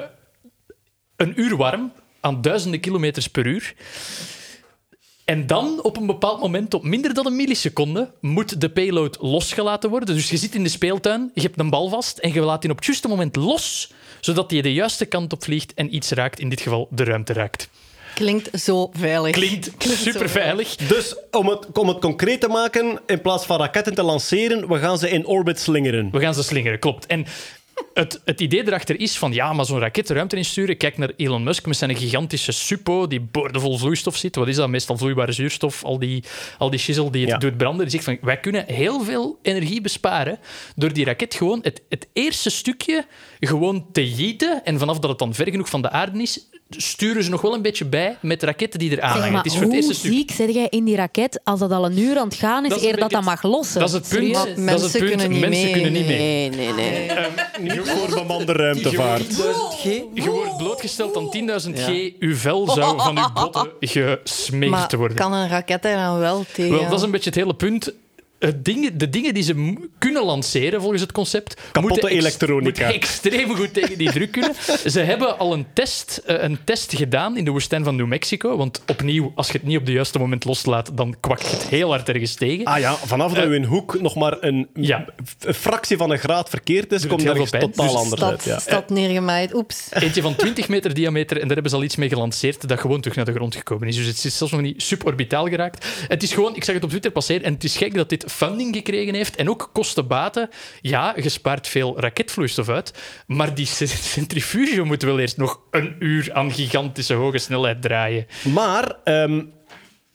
een 1.15 1.33
uur 1.41 1.55
warm 1.57 1.91
aan 2.21 2.41
duizenden 2.41 2.79
kilometers 2.79 3.27
per 3.27 3.45
uur. 3.45 3.73
En 5.29 5.47
dan, 5.47 5.79
op 5.83 5.97
een 5.97 6.05
bepaald 6.05 6.39
moment, 6.39 6.73
op 6.73 6.83
minder 6.83 7.13
dan 7.13 7.25
een 7.25 7.35
milliseconde, 7.35 8.11
moet 8.21 8.61
de 8.61 8.69
payload 8.69 9.17
losgelaten 9.21 9.89
worden. 9.89 10.15
Dus 10.15 10.29
je 10.29 10.37
zit 10.37 10.55
in 10.55 10.63
de 10.63 10.69
speeltuin, 10.69 11.31
je 11.33 11.41
hebt 11.41 11.59
een 11.59 11.69
bal 11.69 11.89
vast 11.89 12.17
en 12.17 12.33
je 12.33 12.41
laat 12.41 12.61
die 12.61 12.71
op 12.71 12.75
het 12.75 12.85
juiste 12.85 13.07
moment 13.07 13.35
los, 13.35 13.91
zodat 14.19 14.49
die 14.49 14.61
de 14.61 14.73
juiste 14.73 15.05
kant 15.05 15.33
op 15.33 15.43
vliegt 15.43 15.73
en 15.73 15.95
iets 15.95 16.11
raakt, 16.11 16.39
in 16.39 16.49
dit 16.49 16.61
geval 16.61 16.87
de 16.91 17.03
ruimte 17.03 17.33
raakt. 17.33 17.69
Klinkt 18.13 18.61
zo 18.61 18.89
veilig. 18.93 19.31
Klinkt 19.31 19.71
super 19.79 20.29
veilig. 20.29 20.75
Dus 20.75 21.15
om 21.31 21.47
het, 21.47 21.77
om 21.77 21.87
het 21.87 21.99
concreet 21.99 22.41
te 22.41 22.47
maken, 22.47 22.99
in 23.05 23.21
plaats 23.21 23.45
van 23.45 23.59
raketten 23.59 23.95
te 23.95 24.03
lanceren, 24.03 24.67
we 24.67 24.79
gaan 24.79 24.97
ze 24.97 25.09
in 25.09 25.25
orbit 25.25 25.59
slingeren. 25.59 26.09
We 26.11 26.19
gaan 26.19 26.33
ze 26.33 26.43
slingeren, 26.43 26.79
klopt. 26.79 27.05
En 27.05 27.25
het, 27.93 28.21
het 28.25 28.41
idee 28.41 28.67
erachter 28.67 28.99
is 28.99 29.17
van 29.17 29.33
ja, 29.33 29.53
maar 29.53 29.65
zo'n 29.65 29.79
raket 29.79 30.07
de 30.07 30.13
ruimte 30.13 30.35
insturen. 30.35 30.77
Kijk 30.77 30.97
naar 30.97 31.11
Elon 31.17 31.43
Musk 31.43 31.65
met 31.65 31.77
zijn 31.77 31.95
gigantische 31.95 32.51
suppo 32.51 33.07
die 33.07 33.19
boordevol 33.21 33.77
vloeistof 33.77 34.15
zit. 34.17 34.35
Wat 34.35 34.47
is 34.47 34.55
dat? 34.55 34.69
Meestal 34.69 34.97
vloeibare 34.97 35.31
zuurstof, 35.31 35.83
al 35.83 35.99
die, 35.99 36.23
al 36.57 36.69
die 36.69 36.79
shizzle 36.79 37.11
die 37.11 37.21
het 37.21 37.29
Ja. 37.31 37.37
doet 37.37 37.57
branden. 37.57 37.81
Die 37.81 37.91
zegt 37.91 38.03
van 38.03 38.17
wij 38.21 38.39
kunnen 38.39 38.65
heel 38.67 39.03
veel 39.03 39.39
energie 39.41 39.81
besparen 39.81 40.39
door 40.75 40.93
die 40.93 41.05
raket 41.05 41.35
gewoon 41.35 41.59
het, 41.63 41.81
het 41.89 42.07
eerste 42.13 42.49
stukje 42.49 43.05
gewoon 43.39 43.85
te 43.91 44.07
gieten. 44.07 44.65
En 44.65 44.79
vanaf 44.79 44.99
dat 44.99 45.09
het 45.09 45.19
dan 45.19 45.33
ver 45.33 45.49
genoeg 45.49 45.69
van 45.69 45.81
de 45.81 45.89
aarde 45.89 46.21
is, 46.21 46.49
sturen 46.69 47.23
ze 47.23 47.29
nog 47.29 47.41
wel 47.41 47.53
een 47.53 47.61
beetje 47.61 47.85
bij 47.85 48.17
met 48.21 48.43
raketten 48.43 48.79
die 48.79 48.91
er 48.91 49.01
aanhangen. 49.01 49.21
Zeg, 49.23 49.31
maar 49.31 49.43
het 49.43 49.51
is 49.51 49.57
voor 49.57 49.61
het 49.61 49.71
hoe 49.73 49.81
eerste 49.81 49.99
stuk. 49.99 50.11
ziek 50.13 50.31
zit 50.31 50.53
jij 50.53 50.67
in 50.69 50.83
die 50.83 50.95
raket 50.95 51.39
als 51.43 51.59
dat 51.59 51.71
al 51.71 51.85
een 51.85 51.97
uur 51.99 52.17
aan 52.17 52.27
het 52.27 52.35
gaan 52.37 52.63
is, 52.63 52.69
Dat 52.69 52.77
is 52.77 52.83
een 52.83 52.89
eer 52.93 52.99
dat 52.99 53.09
dat 53.09 53.23
mag 53.23 53.43
lossen? 53.43 53.79
Dat 53.79 53.89
is 53.89 53.95
het 53.95 54.09
punt. 54.09 54.23
Is 54.35 54.37
het 54.37 54.57
Mensen 54.57 54.91
punt. 54.91 55.09
kunnen 55.09 55.29
niet 55.29 55.39
Mensen 55.39 55.63
mee. 55.63 55.71
kunnen 55.73 55.91
niet 55.91 56.05
mee. 56.07 56.49
Nee, 56.49 56.49
nee, 56.49 56.73
nee. 56.73 57.09
Niet 57.59 57.79
voor 57.89 58.15
bemande 58.19 58.53
ruimtevaart. 58.53 59.35
Je 60.13 60.29
wordt 60.31 60.57
blootgesteld 60.57 61.17
aan 61.17 61.29
10.000 61.63 61.71
G. 61.79 62.11
Uw 62.19 62.35
vel 62.35 62.67
zou 62.69 63.01
van 63.01 63.17
uw 63.17 63.31
botten 63.33 63.69
gesmeerd 64.23 64.71
Maar 64.71 64.91
worden. 64.97 65.17
kan 65.17 65.33
een 65.33 65.49
raket 65.49 65.85
er 65.85 65.95
dan 65.97 66.19
wel 66.19 66.45
tegen? 66.53 66.71
Wel, 66.71 66.83
dat 66.89 66.97
is 66.97 67.01
een 67.01 67.11
beetje 67.11 67.29
het 67.29 67.39
hele 67.39 67.53
punt. 67.53 67.93
Het 68.39 68.65
ding, 68.65 68.95
de 68.95 69.09
dingen 69.09 69.33
die 69.33 69.43
ze 69.43 69.75
kunnen 69.97 70.23
lanceren 70.25 70.79
volgens 70.81 71.01
het 71.01 71.11
concept. 71.11 71.53
Kapotte 71.71 71.79
moeten 72.01 72.09
elektronica. 72.09 72.61
moeten 72.63 72.85
extreem 73.01 73.55
goed 73.55 73.73
tegen 73.73 73.97
die 73.97 74.11
druk 74.11 74.31
kunnen. 74.31 74.53
Ze 74.85 74.99
hebben 74.99 75.37
al 75.39 75.53
een 75.53 75.65
test, 75.73 76.21
eh, 76.25 76.35
een 76.43 76.57
test 76.63 76.95
gedaan 76.95 77.37
in 77.37 77.45
de 77.45 77.51
woestijn 77.51 77.83
van 77.83 77.95
New 77.95 78.05
Mexico. 78.07 78.57
Want 78.57 78.81
opnieuw, 78.87 79.31
als 79.35 79.47
je 79.47 79.53
het 79.53 79.63
niet 79.63 79.77
op 79.77 79.85
het 79.85 79.93
juiste 79.93 80.19
moment 80.19 80.45
loslaat, 80.45 80.91
dan 80.97 81.15
kwakt 81.19 81.51
het 81.51 81.67
heel 81.67 81.89
hard 81.89 82.09
ergens 82.09 82.33
tegen. 82.35 82.65
Ah 82.65 82.79
ja, 82.79 82.95
vanaf 82.95 83.33
dat 83.33 83.43
Eh, 83.43 83.49
uw 83.49 83.63
hoek 83.65 84.01
nog 84.01 84.15
maar 84.15 84.37
een, 84.39 84.67
Ja. 84.73 85.05
een 85.39 85.53
fractie 85.53 85.97
van 85.97 86.11
een 86.11 86.19
graad 86.19 86.49
verkeerd 86.49 86.91
is, 86.91 87.07
komt 87.07 87.23
er 87.23 87.35
totaal 87.35 87.69
Dus 87.69 87.77
anders 87.95 88.07
stad, 88.07 88.29
uit. 88.31 88.43
Ja. 88.43 88.59
stad 88.59 88.89
neergemaaid. 88.89 89.53
Oeps. 89.53 89.87
Eentje 89.89 90.21
van 90.21 90.35
20 90.35 90.67
meter 90.67 90.93
diameter 90.93 91.35
en 91.35 91.41
daar 91.43 91.53
hebben 91.53 91.69
ze 91.71 91.77
al 91.77 91.83
iets 91.83 91.95
mee 91.95 92.09
gelanceerd 92.09 92.67
dat 92.67 92.79
gewoon 92.79 93.01
terug 93.01 93.15
naar 93.17 93.25
de 93.25 93.33
grond 93.33 93.55
gekomen 93.55 93.87
is. 93.87 93.95
Dus 93.95 94.05
het 94.05 94.23
is 94.25 94.37
zelfs 94.37 94.53
nog 94.53 94.61
niet 94.61 94.81
suborbitaal 94.81 95.47
geraakt. 95.47 95.85
Het 96.07 96.23
is 96.23 96.33
gewoon, 96.33 96.55
ik 96.55 96.63
zag 96.63 96.75
het 96.75 96.83
op 96.83 96.89
Twitter 96.89 97.11
passeren 97.11 97.43
en 97.43 97.53
het 97.53 97.63
is 97.63 97.77
gek 97.77 97.93
dat 97.93 98.09
dit 98.09 98.27
funding 98.29 98.75
gekregen 98.75 99.13
heeft 99.13 99.35
en 99.35 99.49
ook 99.49 99.69
kosten-baten. 99.73 100.49
Ja, 100.81 101.13
je 101.21 101.29
spaart 101.29 101.67
veel 101.67 101.99
raketvloeistof 101.99 102.69
uit, 102.69 102.93
maar 103.27 103.53
die 103.55 103.65
centrifuge 104.15 104.81
moet 104.83 105.01
wel 105.01 105.19
eerst 105.19 105.37
nog 105.37 105.59
een 105.71 105.95
uur 105.99 106.33
aan 106.33 106.51
gigantische 106.51 107.13
hoge 107.13 107.37
snelheid 107.37 107.81
draaien. 107.81 108.27
Maar 108.53 108.95
ehm, 109.03 109.41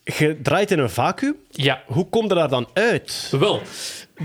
je 0.04 0.38
draait 0.42 0.70
in 0.70 0.78
een 0.78 0.90
vacuüm. 0.90 1.36
Ja, 1.50 1.82
Hoe 1.86 2.08
kom 2.08 2.28
je 2.28 2.34
daar 2.34 2.48
dan 2.48 2.68
uit? 2.72 3.28
Wel, 3.30 3.62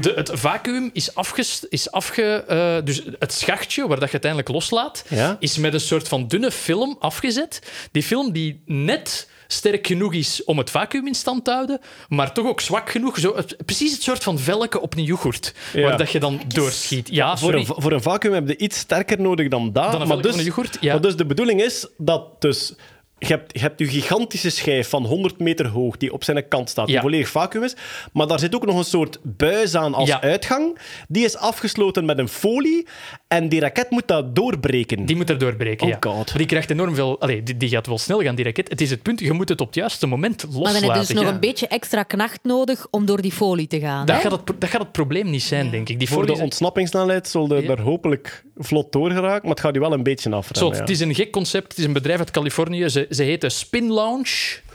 de, 0.02 0.14
het 0.16 0.32
vacuüm 0.34 0.90
is, 0.94 1.16
afges, 1.16 1.66
is 1.70 1.92
afge... 1.92 2.44
eh, 2.48 2.78
dus 2.84 3.02
het 3.20 3.34
schachtje 3.34 3.82
waar 3.88 3.98
dat 4.00 4.06
je 4.08 4.12
uiteindelijk 4.12 4.52
loslaat, 4.52 5.04
Ja. 5.10 5.38
is 5.40 5.58
met 5.58 5.74
een 5.74 5.80
soort 5.80 6.08
van 6.08 6.28
dunne 6.28 6.52
film 6.52 6.96
afgezet. 7.00 7.62
Die 7.92 8.04
film 8.04 8.32
die 8.32 8.62
net 8.66 9.30
sterk 9.52 9.88
genoeg 9.88 10.14
is 10.14 10.44
om 10.44 10.58
het 10.58 10.70
vacuüm 10.70 11.08
in 11.08 11.14
stand 11.16 11.46
te 11.46 11.52
houden, 11.52 11.80
maar 12.10 12.34
toch 12.34 12.46
ook 12.48 12.62
zwak 12.62 12.90
genoeg. 12.90 13.20
Zo, 13.20 13.36
het- 13.36 13.56
precies 13.66 13.92
het 13.92 14.02
soort 14.04 14.24
van 14.24 14.40
velken 14.40 14.82
op 14.82 14.98
een 14.98 15.04
yoghurt, 15.04 15.54
Ja. 15.74 15.82
waar 15.82 15.98
dat 15.98 16.12
je 16.12 16.20
dan 16.20 16.42
doorschiet. 16.48 17.08
Ja, 17.12 17.38
Voor 17.38 17.54
een, 17.54 17.66
voor 17.66 17.92
een 17.92 18.02
vacuüm 18.02 18.34
heb 18.34 18.48
je 18.48 18.58
iets 18.58 18.78
sterker 18.78 19.22
nodig 19.22 19.48
dan 19.48 19.72
dat. 19.74 19.92
Dan 19.92 20.02
een 20.02 20.08
maar, 20.08 20.22
dus, 20.22 20.32
van 20.32 20.40
een 20.40 20.46
yoghurt, 20.46 20.78
ja. 20.82 20.92
maar 20.94 21.02
dus 21.02 21.16
de 21.16 21.26
bedoeling 21.26 21.62
is 21.62 21.88
dat 21.98 22.42
dus, 22.42 22.74
je 23.20 23.26
hebt, 23.28 23.54
je 23.54 23.60
hebt 23.60 23.80
je 23.80 23.88
gigantische 23.88 24.50
schijf 24.50 24.90
van 24.90 25.06
100 25.06 25.40
meter 25.40 25.68
hoog 25.68 25.98
die 25.98 26.14
op 26.14 26.24
zijn 26.24 26.48
kant 26.48 26.70
staat, 26.70 26.86
die 26.86 26.96
Ja. 26.96 27.02
volledig 27.02 27.30
vacuüm 27.30 27.64
is. 27.64 27.76
Maar 28.14 28.28
daar 28.28 28.40
zit 28.40 28.56
ook 28.56 28.66
nog 28.66 28.78
een 28.78 28.84
soort 28.84 29.20
buis 29.24 29.76
aan 29.76 29.94
als 29.94 30.10
Ja. 30.10 30.22
uitgang. 30.22 30.78
Die 31.08 31.26
is 31.26 31.38
afgesloten 31.38 32.06
met 32.06 32.18
een 32.18 32.28
folie 32.30 32.88
en 33.28 33.50
die 33.50 33.60
raket 33.60 33.90
moet 33.90 34.08
dat 34.08 34.36
doorbreken. 34.36 35.06
Die 35.06 35.16
moet 35.16 35.30
er 35.30 35.38
doorbreken, 35.38 35.86
Oh 35.88 35.92
ja. 35.92 35.98
God. 36.00 36.28
Maar 36.28 36.38
die 36.38 36.46
krijgt 36.46 36.70
enorm 36.70 36.96
veel... 36.96 37.20
Allee, 37.22 37.44
die, 37.44 37.58
die 37.58 37.70
gaat 37.70 37.88
wel 37.88 37.98
snel 37.98 38.22
gaan, 38.22 38.36
die 38.36 38.46
raket. 38.46 38.70
Het 38.70 38.82
is 38.82 38.90
het 38.90 39.02
punt, 39.02 39.20
je 39.20 39.34
moet 39.34 39.50
het 39.50 39.62
op 39.62 39.68
het 39.68 39.76
juiste 39.76 40.08
moment 40.08 40.44
Maar 40.44 40.54
loslaten. 40.56 40.82
dan 40.82 40.90
heb 40.92 41.02
je 41.02 41.08
dus 41.08 41.16
nog 41.16 41.26
ja. 41.26 41.32
een 41.34 41.40
beetje 41.40 41.68
extra 41.68 42.04
knacht 42.04 42.40
nodig 42.44 42.88
om 42.92 43.06
door 43.06 43.22
die 43.22 43.32
folie 43.32 43.68
te 43.68 43.80
gaan. 43.80 44.06
dat, 44.06 44.16
hè? 44.16 44.22
gaat 44.22 44.32
het, 44.32 44.44
pro- 44.44 44.56
dat 44.60 44.70
gaat 44.70 44.82
het 44.82 44.92
probleem 44.92 45.30
niet 45.30 45.44
zijn, 45.44 45.70
denk 45.70 45.90
ik. 45.90 46.00
Die 46.00 46.08
Voor 46.08 46.18
folie 46.18 46.32
de 46.32 46.38
is- 46.38 46.44
ontsnappingssnelheid 46.44 47.28
zullen 47.28 47.62
Ja. 47.62 47.68
daar 47.68 47.80
hopelijk 47.80 48.44
vlot 48.58 48.92
door 48.92 49.12
geraken, 49.12 49.42
maar 49.42 49.52
het 49.52 49.60
gaat 49.60 49.74
je 49.74 49.80
wel 49.80 49.94
een 49.94 50.04
beetje 50.04 50.30
afremmen. 50.32 50.72
Zo, 50.72 50.76
ja. 50.76 50.82
Het 50.82 50.90
is 50.90 51.00
een 51.00 51.16
gek 51.16 51.32
concept. 51.32 51.68
Het 51.68 51.78
is 51.78 51.84
een 51.86 51.94
bedrijf 51.94 52.20
uit 52.20 52.32
Californië. 52.32 52.90
Ze, 52.90 53.06
ze 53.10 53.24
heten 53.24 53.52
Spin 53.52 53.92
Lounge. 53.92 54.28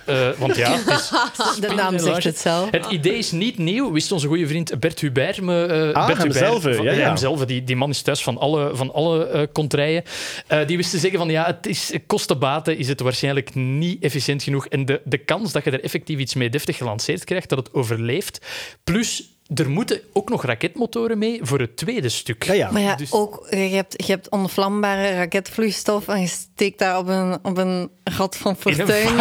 Eh, 0.06 0.28
want 0.38 0.56
ja, 0.56 0.76
De 1.60 1.72
naam 1.76 1.98
zegt 1.98 2.24
het 2.24 2.38
zelf. 2.38 2.70
Het 2.70 2.86
idee 2.86 3.18
is 3.18 3.30
niet 3.30 3.58
nieuw, 3.58 3.92
wist 3.92 4.12
onze 4.12 4.26
goede 4.26 4.46
vriend 4.46 4.80
Bert 4.80 5.00
Hubert. 5.00 5.40
Me, 5.40 5.64
eh, 5.64 5.92
Ah, 6.00 6.06
Bert 6.06 6.18
hemzelf, 6.22 6.54
Hubert, 6.56 6.76
van- 6.76 6.84
ja, 6.84 6.92
ja. 6.92 7.06
hemzelf, 7.06 7.44
die, 7.44 7.64
die 7.64 7.76
man 7.76 7.90
is 7.90 8.02
thuis 8.02 8.22
van 8.22 8.38
alle, 8.38 8.70
van 8.76 8.92
alle 8.92 9.26
eh 9.26 9.42
contraien. 9.52 10.02
Eh, 10.46 10.66
die 10.66 10.76
wist 10.76 10.90
te 10.90 10.98
zeggen 10.98 11.18
van 11.18 11.28
ja, 11.30 11.44
het 11.46 11.66
is 11.66 11.92
kosten-baten 12.06 12.78
is 12.78 12.88
het 12.88 13.00
waarschijnlijk 13.00 13.54
niet 13.54 14.02
efficiënt 14.02 14.42
genoeg. 14.42 14.66
En 14.66 14.84
de, 14.84 15.00
de 15.04 15.18
kans 15.18 15.52
dat 15.52 15.64
je 15.64 15.70
er 15.70 15.82
effectief 15.84 16.18
iets 16.18 16.34
mee 16.34 16.50
deftig 16.50 16.76
gelanceerd 16.76 17.24
krijgt, 17.24 17.48
dat 17.48 17.58
het 17.58 17.72
overleeft. 17.74 18.46
Plus, 18.84 19.33
er 19.54 19.70
moeten 19.70 20.00
ook 20.12 20.28
nog 20.28 20.44
raketmotoren 20.44 21.18
mee 21.18 21.38
voor 21.42 21.60
het 21.60 21.76
tweede 21.76 22.08
stuk. 22.08 22.44
Ja, 22.44 22.52
ja. 22.52 22.70
Maar 22.70 22.82
ja, 22.82 22.94
Dus- 22.94 23.12
ook, 23.12 23.46
je 23.50 23.56
hebt, 23.56 23.94
je 24.06 24.12
hebt 24.12 24.28
onvlambare 24.30 25.14
raketvloeistof 25.14 26.08
en 26.08 26.20
je 26.20 26.26
steekt 26.26 26.78
daar 26.78 26.98
op 26.98 27.08
een, 27.08 27.38
op 27.42 27.58
een 27.58 27.90
gat 28.04 28.36
van 28.36 28.56
In 28.64 28.70
een 28.70 28.76
fortuin. 28.76 29.16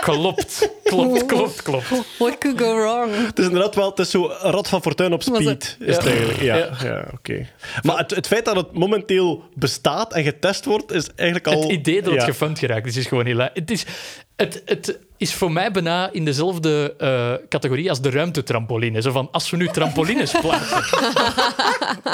Klopt, 0.00 0.70
klopt, 0.84 1.26
klopt, 1.26 1.62
klopt. 1.62 1.88
What 2.18 2.38
could 2.38 2.60
go 2.60 2.74
wrong? 2.74 3.26
Het 3.26 3.38
is 3.38 3.44
inderdaad 3.44 3.74
wel 3.74 3.90
het 3.90 3.98
is 3.98 4.10
zo 4.10 4.26
rad 4.40 4.68
van 4.68 4.82
fortuin 4.82 5.12
op 5.12 5.22
speed. 5.22 5.76
Is 5.80 5.96
het 5.96 6.06
eigenlijk. 6.06 6.40
Ja, 6.40 6.56
Ja. 6.56 6.70
ja. 6.82 7.08
oké. 7.12 7.48
Maar 7.82 7.98
het, 7.98 8.10
het 8.14 8.26
feit 8.26 8.44
dat 8.44 8.56
het 8.56 8.72
momenteel 8.72 9.42
bestaat 9.54 10.12
en 10.12 10.24
getest 10.24 10.64
wordt, 10.64 10.92
is 10.92 11.08
eigenlijk 11.16 11.48
al... 11.56 11.62
Het 11.62 11.70
idee 11.70 12.02
dat 12.02 12.14
het 12.14 12.22
gefund 12.24 12.58
geraakt 12.58 12.86
is, 12.86 12.96
is 12.96 13.06
gewoon 13.06 13.26
heel... 13.26 13.38
Het 13.38 13.70
is, 13.70 13.84
het, 14.36 14.62
het 14.64 14.98
is 15.16 15.34
voor 15.34 15.52
mij 15.52 15.70
bijna 15.70 16.12
in 16.12 16.24
dezelfde 16.24 16.94
eh, 16.98 17.32
categorie 17.48 17.88
als 17.88 18.00
de 18.00 18.10
ruimtetrampoline. 18.10 19.02
Zo 19.02 19.10
van, 19.10 19.28
als 19.32 19.50
we 19.50 19.56
nu 19.56 19.68
trampolines 19.68 20.32
plaatsen 20.40 20.82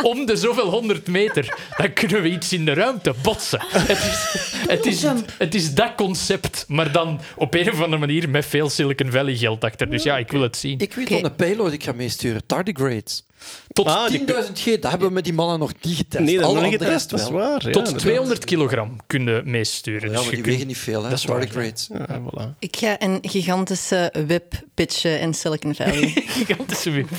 om 0.03 0.27
de 0.27 0.37
zoveel 0.37 0.71
honderd 0.71 1.07
meter, 1.07 1.59
dan 1.77 1.93
kunnen 1.93 2.23
we 2.23 2.31
iets 2.31 2.53
in 2.53 2.65
de 2.65 2.73
ruimte 2.73 3.15
botsen. 3.23 3.61
Het 3.69 3.89
is, 3.89 4.37
Het 4.69 4.87
is, 4.87 5.05
het 5.39 5.55
is 5.55 5.75
dat 5.75 5.95
concept, 5.97 6.65
maar 6.69 6.93
dan 6.93 7.21
op 7.37 7.55
een 7.55 7.73
of 7.73 7.83
andere 7.83 7.99
manier 7.99 8.29
met 8.29 8.47
veel 8.47 8.71
Silicon 8.71 9.11
Valley 9.11 9.37
geld 9.37 9.65
achter. 9.65 9.91
Dus 9.91 10.03
ja, 10.03 10.19
ik 10.19 10.31
wil 10.31 10.43
het 10.43 10.57
zien. 10.57 10.79
Ik 10.79 10.95
weet 10.95 11.11
al 11.11 11.25
een 11.25 11.35
payload 11.35 11.67
die 11.67 11.79
ik 11.79 11.85
ga 11.85 11.93
meesturen. 11.93 12.47
Tardigrades. 12.47 13.25
Tot 13.73 13.87
Ah, 13.87 14.09
die 14.09 14.25
10.000 14.25 14.33
G, 14.55 14.65
dat 14.65 14.91
hebben 14.91 15.09
we 15.09 15.15
met 15.15 15.25
die 15.25 15.33
mannen 15.33 15.59
nog 15.59 15.73
niet 15.83 15.97
getest. 15.97 16.25
Nee, 16.25 16.35
dat 16.37 16.45
Alle 16.45 16.55
is 16.57 16.61
nog 16.63 16.71
niet 16.71 16.81
getest, 16.83 17.11
dat 17.11 17.21
is 17.21 17.29
wel. 17.29 17.39
waar. 17.39 17.51
Ja, 17.51 17.59
Tot 17.59 17.67
inderdaad. 17.77 17.99
200 17.99 18.45
kilogram 18.45 18.97
kunnen 19.07 19.51
meesturen. 19.51 20.01
Ja, 20.11 20.15
Dus 20.17 20.23
maar 20.25 20.25
die 20.25 20.35
kunt- 20.35 20.47
wegen 20.47 20.67
niet 20.67 20.79
veel, 20.79 21.03
hè? 21.03 21.09
Dat 21.09 21.19
is 21.19 21.25
waar. 21.25 21.49
Ja, 21.89 22.21
voilà. 22.21 22.59
Ik 22.59 22.77
ga 22.77 23.01
een 23.03 23.19
gigantische 23.23 24.13
web 24.27 24.53
pitchen 24.75 25.21
in 25.21 25.35
Silicon 25.35 25.75
Valley. 25.75 26.09
gigantische 26.39 26.91
wip. 26.91 27.09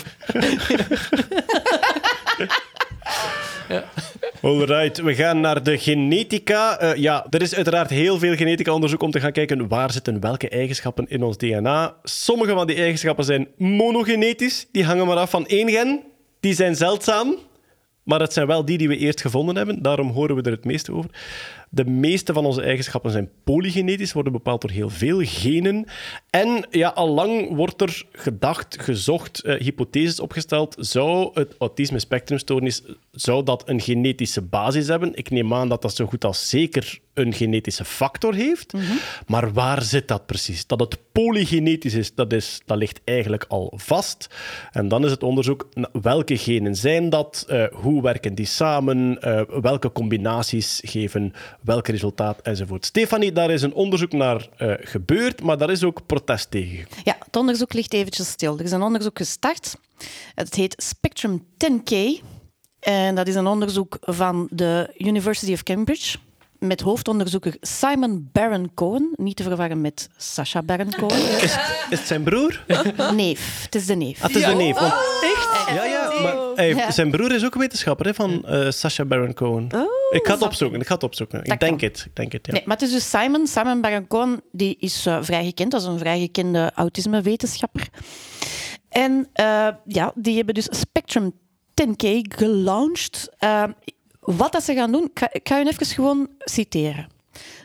Alright, 4.41 4.97
we 5.01 5.15
gaan 5.15 5.39
naar 5.39 5.63
de 5.63 5.77
genetica. 5.77 6.77
Eh, 6.79 6.95
ja, 6.95 7.25
er 7.29 7.41
is 7.41 7.55
uiteraard 7.55 7.89
heel 7.89 8.19
veel 8.19 8.35
genetica-onderzoek 8.35 9.01
om 9.01 9.11
te 9.11 9.19
gaan 9.19 9.31
kijken 9.31 9.67
waar 9.67 9.91
zitten 9.91 10.19
welke 10.19 10.49
eigenschappen 10.49 11.05
in 11.09 11.23
ons 11.23 11.37
DNA. 11.37 11.95
Sommige 12.03 12.53
van 12.53 12.67
die 12.67 12.75
eigenschappen 12.75 13.25
zijn 13.25 13.47
monogenetisch, 13.57 14.67
die 14.71 14.83
hangen 14.85 15.05
maar 15.05 15.17
af 15.17 15.29
van 15.29 15.45
één 15.47 15.69
gen. 15.69 16.03
Die 16.41 16.53
zijn 16.53 16.75
zeldzaam, 16.75 17.35
maar 18.03 18.19
het 18.19 18.33
zijn 18.33 18.47
wel 18.47 18.65
die 18.65 18.77
die 18.77 18.87
we 18.87 18.97
eerst 18.97 19.21
gevonden 19.21 19.55
hebben. 19.55 19.81
Daarom 19.81 20.09
horen 20.09 20.35
we 20.35 20.41
er 20.41 20.51
het 20.51 20.65
meeste 20.65 20.93
over. 20.93 21.09
De 21.73 21.85
meeste 21.85 22.33
van 22.33 22.45
onze 22.45 22.61
eigenschappen 22.61 23.11
zijn 23.11 23.29
polygenetisch, 23.43 24.13
worden 24.13 24.31
bepaald 24.31 24.61
door 24.61 24.69
heel 24.69 24.89
veel 24.89 25.19
genen. 25.23 25.85
En 26.29 26.65
ja, 26.69 26.89
allang 26.89 27.55
wordt 27.55 27.81
er 27.81 28.05
gedacht, 28.11 28.81
gezocht, 28.81 29.43
eh, 29.43 29.59
hypotheses 29.59 30.19
opgesteld. 30.19 30.75
Zou 30.79 31.31
het 31.33 31.55
autisme 31.57 31.99
spectrumstoornis 31.99 32.83
zou 33.11 33.43
dat 33.43 33.69
een 33.69 33.81
genetische 33.81 34.41
basis 34.41 34.87
hebben? 34.87 35.15
Ik 35.15 35.29
neem 35.29 35.53
aan 35.53 35.69
dat 35.69 35.81
dat 35.81 35.95
zo 35.95 36.05
goed 36.05 36.25
als 36.25 36.49
zeker 36.49 36.99
een 37.13 37.33
genetische 37.33 37.85
factor 37.85 38.33
heeft. 38.33 38.73
Maar 39.27 39.53
waar 39.53 39.81
zit 39.81 40.07
dat 40.07 40.25
precies? 40.25 40.67
Dat 40.67 40.79
het 40.79 40.97
polygenetisch 41.11 41.93
is, 41.93 42.15
dat, 42.15 42.33
is, 42.33 42.61
dat 42.65 42.77
ligt 42.77 43.01
eigenlijk 43.03 43.45
al 43.47 43.73
vast. 43.75 44.27
En 44.71 44.87
dan 44.87 45.05
is 45.05 45.11
het 45.11 45.23
onderzoek, 45.23 45.69
welke 46.01 46.37
genen 46.37 46.75
zijn 46.75 47.09
dat? 47.09 47.45
Eh, 47.47 47.65
hoe 47.71 48.01
werken 48.01 48.35
die 48.35 48.45
samen? 48.45 49.21
Eh, 49.21 49.41
welke 49.61 49.91
combinaties 49.91 50.81
geven 50.85 51.33
welk 51.61 51.87
resultaat? 51.87 52.41
Enzovoort. 52.41 52.85
Stefanie, 52.85 53.31
daar 53.31 53.49
is 53.49 53.61
een 53.61 53.73
onderzoek 53.73 54.11
naar 54.11 54.47
eh, 54.57 54.73
gebeurd, 54.79 55.41
maar 55.41 55.57
daar 55.57 55.69
is 55.69 55.83
ook 55.83 56.05
protest 56.05 56.51
tegen. 56.51 56.87
Ja, 57.03 57.15
het 57.25 57.35
onderzoek 57.35 57.73
ligt 57.73 57.93
eventjes 57.93 58.29
stil. 58.29 58.57
Er 58.57 58.63
is 58.63 58.71
een 58.71 58.81
onderzoek 58.81 59.17
gestart. 59.17 59.77
Het 60.35 60.55
heet 60.55 60.83
Spectrum 60.83 61.45
10K. 61.57 62.21
En 62.79 63.15
dat 63.15 63.27
is 63.27 63.35
een 63.35 63.47
onderzoek 63.47 63.97
van 64.01 64.47
de 64.51 64.93
University 64.97 65.53
of 65.53 65.63
Cambridge. 65.63 66.17
Met 66.65 66.81
hoofdonderzoeker 66.81 67.55
Simon 67.61 68.29
Baron 68.31 68.71
Cohen. 68.73 69.13
Niet 69.15 69.35
te 69.35 69.43
verwarren 69.43 69.81
met 69.81 70.09
Sacha 70.17 70.61
Baron 70.63 70.89
Cohen. 70.97 71.17
Is, 71.17 71.41
is 71.43 71.99
het 71.99 72.07
zijn 72.07 72.23
broer? 72.23 72.63
Neef. 73.15 73.61
Het 73.63 73.75
is 73.75 73.85
de 73.85 73.95
neef. 73.95 74.17
Ah, 74.21 74.27
het 74.27 74.35
is 74.35 74.45
de 74.45 74.53
neef. 74.53 74.79
want- 74.79 74.93
Ja, 75.75 75.83
ja, 75.85 76.11
maar 76.21 76.65
Ja. 76.65 76.91
zijn 76.91 77.11
broer 77.11 77.31
is 77.31 77.45
ook 77.45 77.55
wetenschapper 77.55 78.05
hè, 78.05 78.13
van 78.13 78.45
eh 78.45 78.69
Sacha 78.69 79.05
Baron 79.05 79.33
Cohen. 79.33 79.63
ik 80.11 80.25
ga 80.27 80.33
het 80.33 80.41
opzoeken. 80.41 80.79
Ik 80.79 80.87
ga 80.87 80.93
het 80.93 81.03
opzoeken. 81.03 81.39
Ik 81.43 81.59
denk 81.59 81.79
kan. 81.79 81.89
het. 81.89 82.03
Ik 82.07 82.15
denk 82.15 82.31
het, 82.31 82.45
ja. 82.45 82.53
Nee, 82.53 82.61
maar 82.65 82.77
het 82.77 82.85
is 82.85 82.91
dus 82.91 83.09
Simon. 83.09 83.47
Simon 83.47 83.81
Baron 83.81 84.07
Cohen 84.07 84.41
die 84.51 84.77
is 84.79 85.05
eh, 85.05 85.17
vrij 85.21 85.45
gekend. 85.45 85.71
Dat 85.71 85.81
is 85.81 85.87
een 85.87 85.97
vrij 85.99 86.19
gekende 86.19 86.71
autismewetenschapper. 86.75 87.87
En 88.89 89.27
eh, 89.33 89.67
ja, 89.85 90.11
die 90.15 90.35
hebben 90.35 90.53
dus 90.53 90.67
Spectrum 90.71 91.31
10K 91.73 92.07
gelaunched. 92.35 93.29
Wat 94.21 94.63
ze 94.63 94.73
gaan 94.73 94.91
doen, 94.91 95.11
ik 95.31 95.47
ga 95.47 95.57
je 95.57 95.67
even 95.67 95.85
gewoon 95.85 96.29
citeren. 96.39 97.07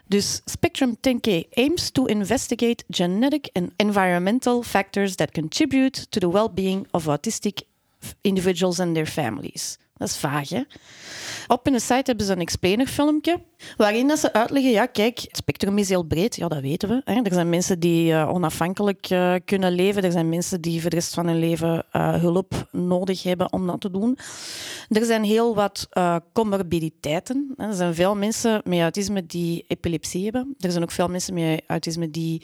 Dus 0.07 0.41
Spectrum 0.45 0.97
10K 0.97 1.49
aims 1.53 1.91
to 1.91 2.05
investigate 2.05 2.85
genetic 2.91 3.49
and 3.53 3.71
environmental 3.77 4.63
factors 4.63 5.15
that 5.15 5.31
contribute 5.31 6.09
to 6.09 6.21
the 6.21 6.31
well-being 6.31 6.87
of 6.91 7.07
autistic 7.07 7.61
individuals 8.21 8.81
and 8.81 8.95
their 8.95 9.07
families. 9.07 9.79
Dat 9.97 10.09
is 10.09 10.17
vaag? 10.17 10.49
Op 11.47 11.65
hun 11.65 11.81
site 11.81 12.03
hebben 12.05 12.27
ze 12.27 12.33
een 12.33 12.41
explainer-filmpje 12.41 13.41
waarin 13.77 14.09
dat 14.09 14.19
ze 14.19 14.33
uitleggen, 14.33 14.71
ja, 14.71 14.87
kijk, 14.87 15.19
het 15.19 15.37
spectrum 15.37 15.79
is 15.79 15.89
heel 15.89 16.03
breed, 16.03 16.37
ja, 16.37 16.49
dat 16.49 16.61
weten 16.61 16.89
we. 16.89 17.01
Hè. 17.05 17.23
Er 17.23 17.33
zijn 17.33 17.49
mensen 17.49 17.81
die 17.81 18.13
eh, 18.13 18.29
onafhankelijk 18.33 19.07
eh, 19.11 19.35
kunnen 19.45 19.73
leven, 19.73 20.03
er 20.03 20.13
zijn 20.13 20.29
mensen 20.29 20.61
die 20.61 20.81
voor 20.81 20.91
de 20.91 20.97
rest 20.97 21.15
van 21.15 21.27
hun 21.27 21.39
leven 21.39 21.85
eh, 21.93 22.15
hulp 22.15 22.69
nodig 22.71 23.23
hebben 23.23 23.53
om 23.53 23.67
dat 23.67 23.81
te 23.81 23.91
doen. 23.91 24.19
Er 24.89 25.05
zijn 25.05 25.25
heel 25.25 25.55
wat 25.55 25.89
comorbiditeiten. 26.33 27.55
Hè. 27.57 27.67
Er 27.67 27.75
zijn 27.75 27.95
veel 27.95 28.17
mensen 28.17 28.61
met 28.65 28.81
autisme 28.81 29.27
die 29.27 29.65
epilepsie 29.69 30.25
hebben. 30.25 30.55
Er 30.59 30.71
zijn 30.71 30.83
ook 30.83 30.91
veel 30.91 31.09
mensen 31.09 31.35
met 31.35 31.63
autisme 31.67 32.11
die 32.11 32.43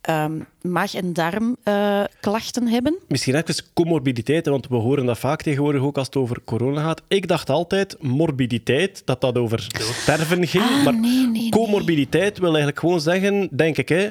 ehm, 0.00 0.40
maag- 0.60 0.94
en 0.94 1.12
darmklachten 1.12 2.68
hebben. 2.68 2.98
Misschien 3.08 3.34
even 3.34 3.64
comorbiditeiten, 3.74 4.52
want 4.52 4.68
we 4.68 4.76
horen 4.76 5.06
dat 5.06 5.18
vaak 5.18 5.42
tegenwoordig 5.42 5.82
ook 5.82 5.98
als 5.98 6.06
het 6.06 6.16
over 6.16 6.44
corona 6.44 6.80
gaat. 6.84 7.02
Ik 7.08 7.28
dacht 7.28 7.50
altijd 7.50 7.96
morbiditeit, 8.00 9.02
dat 9.04 9.20
dat 9.20 9.38
over 9.38 9.66
sterven 10.02 10.46
ging. 10.46 10.64
Ah, 10.64 10.84
maar 10.84 10.94
nee, 10.94 11.10
nee, 11.10 11.26
nee. 11.26 11.48
comorbiditeit 11.50 12.38
wil 12.38 12.48
eigenlijk 12.48 12.78
gewoon 12.78 13.00
zeggen, 13.00 13.48
denk 13.52 13.76
ik, 13.78 13.88
hè, 13.88 14.08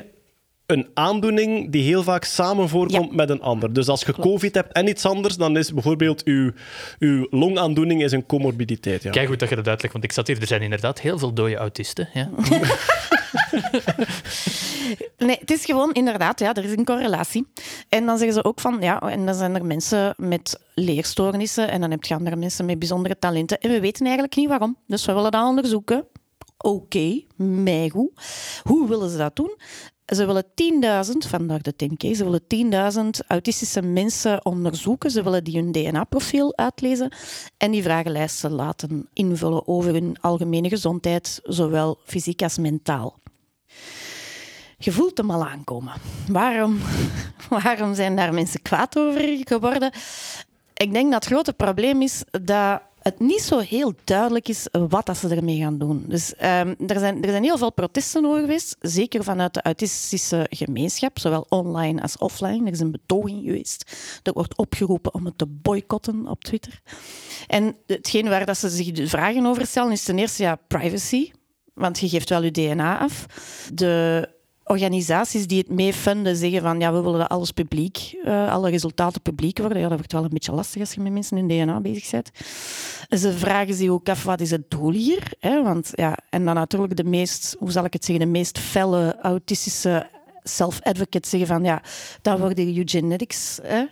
een 0.66 0.88
aandoening 0.94 1.72
die 1.72 1.84
heel 1.84 2.04
vaak 2.04 2.24
samen 2.24 2.70
voorkomt 2.70 3.10
Ja. 3.10 3.16
met 3.16 3.30
een 3.30 3.42
ander. 3.42 3.74
Dus 3.74 3.88
als 3.88 4.02
je 4.02 4.14
COVID 4.14 4.56
hebt 4.56 4.72
en 4.74 4.88
iets 4.88 5.06
anders, 5.06 5.36
dan 5.36 5.58
is 5.58 5.74
bijvoorbeeld 5.74 6.24
uw, 6.24 6.52
uw 7.00 7.28
longaandoening 7.30 8.04
is 8.04 8.12
een 8.12 8.26
comorbiditeit. 8.26 9.04
Ja. 9.04 9.12
Kijk 9.12 9.28
goed 9.28 9.40
dat 9.40 9.50
je 9.50 9.56
dat 9.56 9.68
uitlegt, 9.68 9.94
want 9.94 10.06
ik 10.06 10.12
zat 10.12 10.28
hier. 10.28 10.42
Er 10.42 10.48
zijn 10.48 10.62
inderdaad 10.62 11.02
heel 11.02 11.20
veel 11.20 11.34
dode 11.34 11.56
autisten. 11.56 12.10
Ja. 12.14 12.30
Nee, 15.18 15.38
het 15.40 15.52
is 15.52 15.66
gewoon 15.66 15.92
inderdaad, 15.92 16.40
ja, 16.40 16.54
er 16.54 16.64
is 16.64 16.72
een 16.72 16.86
correlatie. 16.86 17.48
En 17.90 18.06
dan 18.06 18.18
zeggen 18.18 18.36
ze 18.36 18.44
ook 18.44 18.60
van, 18.60 18.78
ja, 18.82 19.02
en 19.02 19.26
dan 19.26 19.36
zijn 19.36 19.56
er 19.56 19.66
mensen 19.66 20.14
met 20.18 20.60
leerstoornissen 20.76 21.70
en 21.70 21.82
dan 21.82 21.92
heb 21.92 22.04
je 22.04 22.14
andere 22.14 22.36
mensen 22.36 22.66
met 22.66 22.80
bijzondere 22.80 23.20
talenten. 23.20 23.60
En 23.60 23.70
we 23.70 23.80
weten 23.80 24.06
eigenlijk 24.06 24.36
niet 24.36 24.48
waarom. 24.48 24.78
Dus 24.88 25.06
we 25.06 25.14
willen 25.14 25.32
dat 25.32 25.46
onderzoeken. 25.46 26.08
Oké, 26.58 27.22
mij 27.36 27.90
goed. 27.90 28.12
Hoe 28.64 28.88
willen 28.88 29.10
ze 29.10 29.18
dat 29.18 29.36
doen? 29.36 29.58
Ze 30.06 30.26
willen 30.26 30.46
10.000, 30.46 31.30
vandaag 31.30 31.62
de 31.62 31.74
10K, 31.84 32.16
ze 32.16 32.24
willen 32.24 33.14
10.000 33.22 33.28
autistische 33.28 33.82
mensen 33.82 34.46
onderzoeken. 34.46 35.12
Ze 35.12 35.24
willen 35.24 35.44
die 35.44 35.56
hun 35.56 35.72
DNA-profiel 35.72 36.58
uitlezen 36.58 37.12
en 37.58 37.72
die 37.72 37.84
vragenlijsten 37.84 38.52
laten 38.52 39.10
invullen 39.14 39.68
over 39.68 39.92
hun 39.94 40.18
algemene 40.22 40.70
gezondheid, 40.70 41.40
zowel 41.44 42.00
fysiek 42.06 42.42
als 42.42 42.58
mentaal. 42.58 43.22
Je 44.84 44.92
voelt 44.92 45.18
hem 45.18 45.32
al 45.32 45.46
aankomen. 45.46 45.94
Waarom, 46.28 46.80
waarom 47.64 47.96
zijn 47.96 48.16
daar 48.16 48.34
mensen 48.34 48.62
kwaad 48.62 48.98
over 48.98 49.22
geworden? 49.44 49.92
Ik 50.74 50.94
denk 50.94 51.12
dat 51.12 51.24
het 51.24 51.34
grote 51.34 51.54
probleem 51.54 52.02
is 52.02 52.24
dat 52.32 52.82
het 53.00 53.20
niet 53.20 53.42
zo 53.42 53.60
heel 53.60 53.94
duidelijk 54.04 54.48
is 54.48 54.68
wat 54.72 55.18
ze 55.18 55.36
ermee 55.36 55.60
gaan 55.60 55.78
doen. 55.78 56.04
Dus, 56.08 56.36
ehm, 56.36 56.74
er, 56.88 57.00
zijn, 57.00 57.24
er 57.24 57.30
zijn 57.30 57.44
heel 57.44 57.58
veel 57.58 57.72
protesten 57.72 58.26
over 58.26 58.40
geweest, 58.40 58.76
zeker 58.80 59.24
vanuit 59.24 59.54
de 59.54 59.62
autistische 59.62 60.48
gemeenschap, 60.50 61.20
zowel 61.20 61.46
online 61.50 62.02
als 62.02 62.18
offline. 62.18 62.66
Er 62.66 62.72
is 62.72 62.80
een 62.80 62.92
betoging 62.92 63.44
geweest. 63.44 63.92
Er 64.24 64.34
wordt 64.34 64.58
opgeroepen 64.58 65.14
om 65.14 65.26
het 65.26 65.38
te 65.38 65.46
boycotten 65.48 66.28
op 66.28 66.44
Twitter. 66.44 66.82
En 67.48 67.76
hetgeen 67.88 68.30
waar 68.30 68.46
dat 68.46 68.58
ze 68.58 68.70
zich 68.70 68.92
de 68.92 69.08
vragen 69.08 69.46
over 69.46 69.66
stellen 69.66 69.92
is 69.92 70.04
ten 70.04 70.20
eerste 70.20 70.44
ja, 70.44 70.56
privacy. 70.68 71.32
Want 71.74 72.00
je 72.00 72.10
geeft 72.10 72.30
wel 72.30 72.44
je 72.44 72.52
DNA 72.52 73.00
af. 73.00 73.26
De 73.74 74.30
organisaties 74.64 75.48
die 75.48 75.58
het 75.58 75.70
mee 75.70 75.94
funden 75.94 76.36
zeggen 76.36 76.62
van 76.62 76.80
ja, 76.80 76.94
we 76.94 77.02
willen 77.02 77.20
dat 77.20 77.30
alles 77.30 77.52
publiek, 77.52 78.16
eh, 78.24 78.52
alle 78.52 78.70
resultaten 78.70 79.22
publiek 79.22 79.58
worden. 79.58 79.78
Ja, 79.80 79.88
dat 79.88 79.98
wordt 79.98 80.12
wel 80.12 80.24
een 80.24 80.30
beetje 80.30 80.52
lastig 80.52 80.82
als 80.82 80.94
je 80.94 81.02
met 81.02 81.12
mensen 81.12 81.38
in 81.38 81.48
DNA 81.48 81.80
bezig 81.80 82.10
bent. 82.12 82.32
Ze 83.20 83.32
vragen 83.32 83.74
zich 83.74 83.90
ook 83.90 84.10
af, 84.10 84.24
wat 84.24 84.42
is 84.42 84.52
het 84.52 84.70
doel 84.70 84.92
hier? 84.92 85.34
Hè? 85.40 85.64
Want, 85.64 85.92
ja, 85.96 86.18
en 86.30 86.46
dan 86.46 86.56
natuurlijk 86.56 86.96
de 86.96 87.04
meest, 87.04 87.56
hoe 87.60 87.72
zal 87.72 87.86
ik 87.86 87.94
het 87.94 88.06
zeggen, 88.06 88.26
de 88.26 88.32
meest 88.32 88.60
felle 88.60 89.18
autistische 89.22 90.08
self-advocates 90.44 91.30
zeggen 91.30 91.48
van 91.48 91.64
ja, 91.64 91.82
dat 92.22 92.40
worden 92.40 92.78
eugenetics. 92.78 93.60
Hè? 93.64 93.84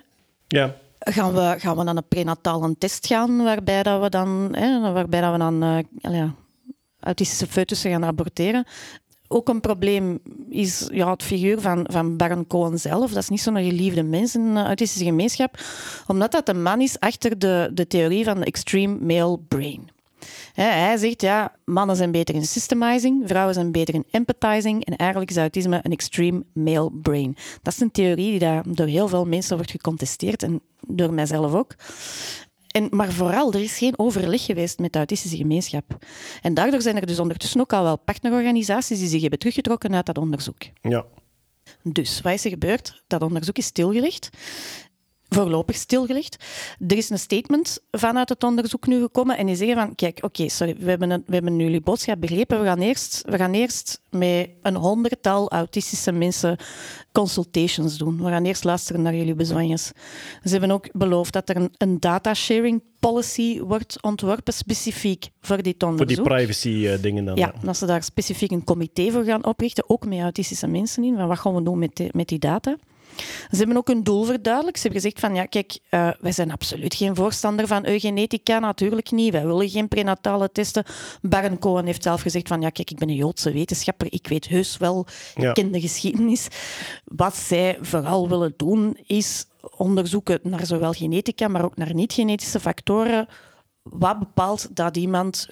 Ja. 0.48 0.76
Gaan 1.00 1.34
we, 1.34 1.56
gaan 1.58 1.78
we 1.78 1.84
dan 1.84 1.98
een 1.98 2.08
prenatale 2.08 2.76
test 2.78 3.08
gaan, 3.08 3.44
waarbij 3.44 3.84
dat 3.84 4.02
we 4.02 4.10
dan, 4.10 4.48
hè, 4.52 4.80
waarbij 4.94 5.22
dat 5.22 5.32
we 5.32 5.38
dan 5.38 5.64
eh, 5.64 6.12
ja, 6.14 6.34
autistische 7.00 7.48
foetussen 7.48 7.92
gaan 7.92 8.04
rapporteren? 8.04 8.66
Ook 9.34 9.50
een 9.50 9.62
probleem 9.62 10.20
is 10.50 10.90
ja, 10.92 11.12
het 11.12 11.24
figuur 11.24 11.62
van, 11.62 11.88
van 11.92 12.18
Baron 12.18 12.48
Cohen 12.48 12.80
zelf. 12.80 13.12
Dat 13.12 13.24
is 13.24 13.30
niet 13.30 13.42
zo'n 13.42 13.56
geliefde 13.56 14.04
mens 14.04 14.36
in 14.36 14.54
de 14.54 14.64
autistische 14.64 15.06
gemeenschap, 15.06 15.60
omdat 16.08 16.32
dat 16.32 16.46
de 16.46 16.54
man 16.54 16.82
is 16.82 17.00
achter 17.00 17.40
de, 17.40 17.72
de 17.74 17.88
theorie 17.88 18.24
van 18.24 18.40
de 18.40 18.46
extreme 18.46 18.98
male 19.00 19.40
brain. 19.48 19.90
Hij 20.54 20.98
zegt, 20.98 21.22
ja, 21.22 21.56
mannen 21.66 21.96
zijn 21.96 22.12
beter 22.12 22.36
in 22.36 22.46
systemizing, 22.46 23.24
vrouwen 23.26 23.54
zijn 23.54 23.72
beter 23.72 23.94
in 23.94 24.06
empathizing 24.12 24.86
en 24.86 24.96
eigenlijk 24.96 25.32
is 25.32 25.38
autisme 25.38 25.80
een 25.84 25.92
extreme 25.92 26.44
male 26.54 26.92
brain. 26.92 27.36
Dat 27.62 27.74
is 27.74 27.80
een 27.80 27.92
theorie 27.92 28.30
die 28.30 28.40
daar 28.40 28.64
door 28.68 28.88
heel 28.88 29.08
veel 29.08 29.26
mensen 29.26 29.56
wordt 29.56 29.72
gecontesteerd 29.72 30.44
en 30.44 30.62
door 30.88 31.14
mijzelf 31.14 31.54
ook. 31.54 31.76
En, 32.72 32.88
maar 32.92 33.12
vooral, 33.12 33.54
er 33.54 33.62
is 33.62 33.78
geen 33.78 34.00
overleg 34.00 34.46
geweest 34.46 34.80
met 34.80 34.92
de 34.92 34.98
autistische 34.98 35.38
gemeenschap. 35.38 35.98
En 36.42 36.54
daardoor 36.54 36.82
zijn 36.82 36.96
er 36.96 37.06
dus 37.06 37.20
ondertussen 37.20 37.60
ook 37.60 37.74
al 37.74 37.84
wel 37.84 37.98
partnerorganisaties 37.98 39.00
die 39.00 39.08
zich 39.08 39.22
hebben 39.22 39.40
teruggetrokken 39.40 39.96
uit 39.96 40.06
dat 40.06 40.18
onderzoek. 40.18 40.62
Ja. 40.82 41.06
Dus 41.84 42.22
wat 42.22 42.34
is 42.34 42.44
er 42.46 42.50
gebeurd? 42.50 43.04
Dat 43.08 43.22
onderzoek 43.22 43.58
is 43.58 43.66
stilgelegd. 43.66 44.30
Voorlopig 45.36 45.76
stilgelegd. 45.76 46.44
Er 46.88 46.98
is 46.98 47.10
een 47.10 47.20
statement 47.20 47.80
vanuit 47.92 48.30
het 48.30 48.44
onderzoek 48.44 48.88
nu 48.88 49.02
gekomen 49.02 49.38
en 49.38 49.46
die 49.46 49.56
zeggen 49.56 49.76
van, 49.76 49.96
kijk, 49.96 50.18
oké, 50.22 50.50
sorry, 50.50 50.76
we 50.80 50.90
hebben, 50.90 51.10
een- 51.10 51.24
we 51.26 51.34
hebben 51.34 51.60
jullie 51.60 51.82
boodschap 51.82 52.20
begrepen. 52.22 52.60
We 52.60 52.66
gaan, 52.66 52.80
eerst, 52.82 53.22
we 53.26 53.38
gaan 53.38 53.54
eerst 53.54 54.02
met 54.10 54.50
een 54.62 54.76
honderdtal 54.76 55.50
autistische 55.52 56.12
mensen 56.12 56.58
consultations 57.12 57.98
doen. 57.98 58.24
We 58.24 58.30
gaan 58.30 58.46
eerst 58.46 58.64
luisteren 58.64 59.02
naar 59.02 59.16
jullie 59.16 59.34
bezwanjes. 59.36 59.92
Ze 60.44 60.50
hebben 60.50 60.72
ook 60.72 60.90
beloofd 60.92 61.34
dat 61.34 61.50
er 61.50 61.56
een, 61.56 61.74
een 61.78 62.00
datasharing 62.00 62.82
policy 63.00 63.60
wordt 63.62 63.98
ontworpen, 64.02 64.54
specifiek 64.54 65.30
voor 65.42 65.62
dit 65.62 65.76
Voor 65.78 65.90
die 65.90 66.00
onderzoek. 66.00 66.28
privacy-dingen 66.28 67.26
dan. 67.26 67.36
Ja, 67.36 67.54
dat 67.64 67.78
ze 67.78 67.86
daar 67.86 68.04
specifiek 68.04 68.52
een 68.52 68.64
comité 68.64 69.12
voor 69.12 69.24
gaan 69.24 69.46
oprichten, 69.46 69.90
ook 69.90 70.06
met 70.06 70.20
autistische 70.20 70.68
mensen 70.68 71.04
in. 71.04 71.16
Van 71.16 71.28
wat 71.28 71.40
gaan 71.40 71.56
we 71.56 71.64
doen 71.64 71.80
met 71.80 71.96
die, 71.96 72.10
met 72.12 72.28
die 72.28 72.40
data? 72.40 72.76
Ze 73.52 73.58
hebben 73.58 73.78
ook 73.78 73.90
een 73.90 74.04
doel 74.04 74.24
verduidelijkt. 74.24 74.80
Ze 74.80 74.84
hebben 74.88 75.02
gezegd 75.02 75.20
van, 75.26 75.36
ja, 75.36 75.46
kijk, 75.46 75.80
eh, 75.90 76.10
wij 76.20 76.32
zijn 76.32 76.52
absoluut 76.52 76.94
geen 76.96 77.16
voorstander 77.16 77.68
van 77.68 77.86
eugenetica, 77.88 78.60
natuurlijk 78.60 79.12
niet. 79.12 79.32
Wij 79.32 79.46
willen 79.46 79.70
geen 79.70 79.88
prenatale 79.88 80.52
testen. 80.52 80.84
Baron 81.22 81.60
Cohen 81.60 81.86
heeft 81.86 82.04
zelf 82.04 82.22
gezegd 82.22 82.48
van, 82.48 82.62
ja, 82.62 82.70
kijk, 82.70 82.92
ik 82.92 82.98
ben 83.00 83.10
een 83.10 83.16
Joodse 83.16 83.52
wetenschapper, 83.52 84.08
ik 84.10 84.28
weet 84.28 84.48
heus 84.48 84.78
wel, 84.78 85.06
Ja. 85.36 85.48
ik 85.48 85.54
ken 85.54 85.72
de 85.72 85.82
geschiedenis. 85.82 86.48
Wat 87.06 87.36
zij 87.36 87.78
vooral 87.82 88.30
willen 88.30 88.54
doen, 88.58 88.98
is 89.06 89.46
onderzoeken 89.78 90.40
naar 90.44 90.66
zowel 90.66 90.92
genetica, 90.94 91.48
maar 91.48 91.64
ook 91.64 91.78
naar 91.78 91.94
niet-genetische 91.94 92.60
factoren. 92.60 93.28
Wat 93.84 94.20
bepaalt 94.20 94.68
dat 94.76 94.98
iemand 94.98 95.48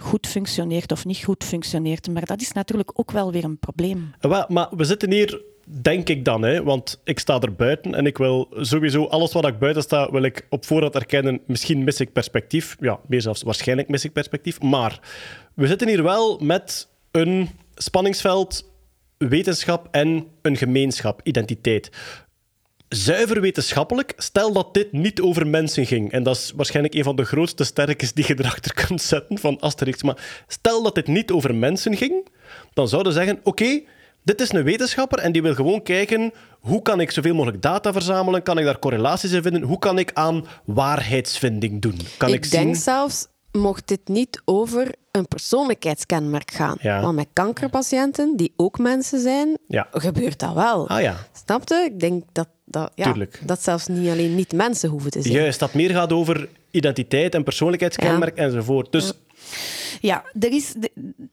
goed 0.00 0.26
functioneert 0.26 0.92
of 0.92 1.04
niet 1.04 1.24
goed 1.24 1.44
functioneert? 1.44 2.08
Maar 2.08 2.24
dat 2.24 2.40
is 2.40 2.52
natuurlijk 2.52 2.90
ook 2.94 3.10
wel 3.10 3.32
weer 3.32 3.44
een 3.44 3.58
probleem. 3.58 4.14
Maar 4.48 4.68
we 4.76 4.84
zitten 4.84 5.10
hier, 5.12 5.42
denk 5.70 6.08
ik 6.08 6.24
dan, 6.24 6.42
hè, 6.42 6.62
want 6.62 7.00
ik 7.04 7.18
sta 7.18 7.40
er 7.40 7.54
buiten 7.54 7.94
en 7.94 8.06
ik 8.06 8.18
wil 8.18 8.48
sowieso 8.56 9.04
alles 9.04 9.32
wat 9.32 9.46
ik 9.46 9.58
buiten 9.58 9.82
sta, 9.82 10.10
wil 10.10 10.22
ik 10.22 10.46
op 10.50 10.64
voorhand 10.64 10.94
erkennen. 10.94 11.40
Misschien 11.46 11.84
mis 11.84 12.00
ik 12.00 12.12
perspectief. 12.12 12.76
Ja, 12.80 13.00
meer 13.06 13.20
zelfs 13.20 13.42
waarschijnlijk 13.42 13.88
mis 13.88 14.04
ik 14.04 14.12
perspectief. 14.12 14.60
Maar 14.60 15.00
we 15.54 15.66
zitten 15.66 15.88
hier 15.88 16.02
wel 16.02 16.38
met 16.38 16.88
een 17.10 17.48
spanningsveld, 17.74 18.70
wetenschap 19.18 19.88
en 19.90 20.26
een 20.42 20.56
gemeenschap, 20.56 21.20
identiteit. 21.22 21.90
Zuiver 22.88 23.40
wetenschappelijk, 23.40 24.12
stel 24.16 24.52
dat 24.52 24.74
dit 24.74 24.92
niet 24.92 25.20
over 25.20 25.46
mensen 25.46 25.86
ging. 25.86 26.12
En 26.12 26.22
dat 26.22 26.36
is 26.36 26.52
waarschijnlijk 26.56 26.94
een 26.94 27.04
van 27.04 27.16
de 27.16 27.24
grootste 27.24 27.64
sterkes 27.64 28.12
die 28.12 28.24
je 28.26 28.34
erachter 28.38 28.74
kunt 28.86 29.02
zetten 29.02 29.38
van 29.38 29.60
Asterix. 29.60 30.02
Maar 30.02 30.44
stel 30.46 30.82
dat 30.82 30.94
dit 30.94 31.06
niet 31.06 31.30
over 31.30 31.54
mensen 31.54 31.96
ging, 31.96 32.26
dan 32.72 32.88
zouden 32.88 33.12
we 33.12 33.18
zeggen: 33.18 33.40
oké, 33.42 33.80
dit 34.28 34.40
is 34.40 34.52
een 34.52 34.62
wetenschapper 34.62 35.18
en 35.18 35.32
die 35.32 35.42
wil 35.42 35.54
gewoon 35.54 35.82
kijken 35.82 36.32
hoe 36.60 36.82
kan 36.82 37.00
ik 37.00 37.10
zoveel 37.10 37.34
mogelijk 37.34 37.62
data 37.62 37.92
verzamelen, 37.92 38.42
kan 38.42 38.58
ik 38.58 38.64
daar 38.64 38.78
correlaties 38.78 39.32
in 39.32 39.42
vinden, 39.42 39.62
hoe 39.62 39.78
kan 39.78 39.98
ik 39.98 40.10
aan 40.14 40.46
waarheidsvinding 40.64 41.82
doen? 41.82 41.98
Kan 42.16 42.28
ik, 42.28 42.34
ik 42.44 42.50
denk 42.50 42.64
zien... 42.64 42.74
zelfs, 42.74 43.26
mocht 43.52 43.88
dit 43.88 44.00
niet 44.04 44.42
over 44.44 44.94
een 45.10 45.28
persoonlijkheidskenmerk 45.28 46.50
gaan. 46.50 46.76
Ja. 46.80 47.00
Want 47.00 47.16
met 47.16 47.26
kankerpatiënten, 47.32 48.36
die 48.36 48.52
ook 48.56 48.78
mensen 48.78 49.20
zijn, 49.20 49.58
Ja. 49.68 49.88
gebeurt 49.92 50.38
dat 50.38 50.54
wel. 50.54 50.88
Ah 50.88 51.00
ja, 51.00 51.16
Snapte? 51.44 51.88
Ik 51.92 52.00
denk 52.00 52.24
dat 52.32 52.48
dat, 52.64 52.92
ja, 52.94 53.14
dat 53.44 53.62
zelfs 53.62 53.86
niet 53.86 54.10
alleen 54.10 54.34
niet 54.34 54.52
mensen 54.52 54.88
hoeven 54.90 55.10
te 55.10 55.22
zijn. 55.22 55.34
juist, 55.34 55.58
dat 55.58 55.74
meer 55.74 55.90
gaat 55.90 56.12
over 56.12 56.48
identiteit 56.70 57.34
en 57.34 57.44
persoonlijkheidskenmerk 57.44 58.36
enzovoort. 58.36 58.92
Dus 58.92 59.12
Ja, 60.00 60.24
er 60.40 60.52
is, 60.52 60.74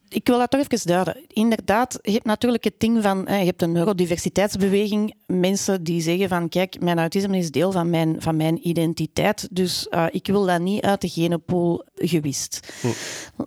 ik 0.10 0.28
wil 0.28 0.38
dat 0.38 0.52
toch 0.52 0.62
even 0.62 0.88
duiden. 0.88 1.18
Inderdaad, 1.28 2.00
je 2.02 2.12
hebt 2.12 2.26
natuurlijk 2.26 2.64
het 2.64 2.80
ding 2.80 3.04
van, 3.04 3.26
je 3.28 3.32
hebt 3.32 3.62
een 3.62 3.72
neurodiversiteitsbeweging, 3.72 5.14
mensen 5.26 5.84
die 5.84 6.02
zeggen 6.02 6.30
van, 6.30 6.50
kijk, 6.50 6.80
mijn 6.80 7.00
autisme 7.00 7.38
is 7.38 7.52
deel 7.52 7.72
van 7.72 7.90
mijn, 7.90 8.16
van 8.22 8.36
mijn 8.36 8.68
identiteit, 8.68 9.48
dus 9.52 9.88
eh, 9.88 10.06
ik 10.12 10.28
wil 10.28 10.46
dat 10.46 10.62
niet 10.62 10.82
uit 10.82 11.02
de 11.02 11.10
genenpool 11.10 11.86
gewist. 11.96 12.60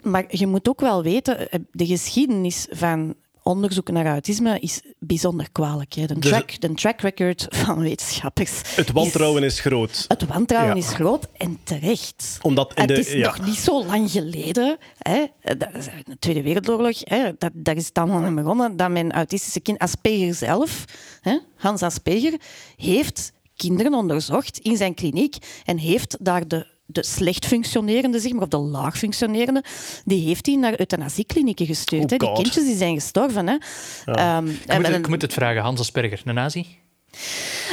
Maar 0.02 0.24
je 0.28 0.46
moet 0.46 0.68
ook 0.68 0.80
wel 0.80 1.02
weten, 1.02 1.50
eh, 1.50 1.60
de 1.70 1.86
geschiedenis 1.86 2.66
van 2.70 3.14
onderzoek 3.48 3.90
naar 3.90 4.06
autisme 4.06 4.58
is 4.60 4.80
bijzonder 4.98 5.48
kwalijk. 5.52 5.92
Hè. 5.92 6.06
De, 6.06 6.18
Dus- 6.18 6.30
track, 6.30 6.60
de 6.60 6.74
track 6.74 7.00
record 7.00 7.46
van 7.50 7.78
wetenschappers. 7.80 8.76
het 8.76 8.92
wantrouwen 8.92 9.42
is 9.42 9.60
groot. 9.60 10.04
Het 10.08 10.26
wantrouwen 10.26 10.76
Ja. 10.76 10.82
is 10.82 10.88
groot 10.88 11.28
en 11.36 11.58
terecht. 11.64 12.38
Omdat 12.42 12.72
in 12.74 12.82
het 12.82 12.98
is 12.98 13.12
ja. 13.12 13.26
nog 13.36 13.46
niet 13.46 13.56
zo 13.56 13.84
lang 13.84 14.10
geleden, 14.10 14.76
hè, 14.98 15.24
dat 15.56 15.68
is 15.74 15.84
de 16.04 16.18
Tweede 16.18 16.42
Wereldoorlog, 16.42 16.96
hè, 17.04 17.30
dat, 17.38 17.50
daar 17.54 17.76
is 17.76 17.86
het 17.86 17.98
allemaal 17.98 18.22
aan 18.24 18.34
begonnen, 18.34 18.76
dat 18.76 18.90
mijn 18.90 19.12
autistische 19.12 19.60
kind 19.60 19.78
Asperger 19.78 20.34
zelf, 20.34 20.84
hè, 21.20 21.38
Hans 21.56 21.82
Asperger, 21.82 22.40
heeft 22.76 23.32
kinderen 23.56 23.94
onderzocht 23.94 24.58
in 24.58 24.76
zijn 24.76 24.94
kliniek 24.94 25.36
en 25.64 25.78
heeft 25.78 26.16
daar 26.20 26.48
de, 26.48 26.66
de 26.90 27.04
slecht 27.04 27.46
functionerende, 27.46 28.18
zeg 28.20 28.32
maar, 28.32 28.42
of 28.42 28.48
de 28.48 28.56
laag 28.56 28.98
functionerende, 28.98 29.62
die 30.04 30.26
heeft 30.26 30.46
hij 30.46 30.54
naar 30.56 30.74
euthanasieklinieken 30.80 31.66
gestuurd. 31.66 32.02
Oh 32.04 32.10
hè. 32.10 32.16
Die 32.16 32.32
kindjes 32.32 32.64
die 32.64 32.76
zijn 32.76 32.94
gestorven. 32.94 33.46
Hè. 33.46 33.56
Ehm, 34.04 34.46
Ik 34.48 34.58
en 34.66 34.80
moet, 34.80 34.86
een- 34.90 34.94
ik 34.94 35.08
moet 35.08 35.22
het 35.22 35.32
vragen, 35.32 35.62
Hans 35.62 35.80
Asperger, 35.80 36.20
een 36.24 36.34
nazi? 36.34 36.66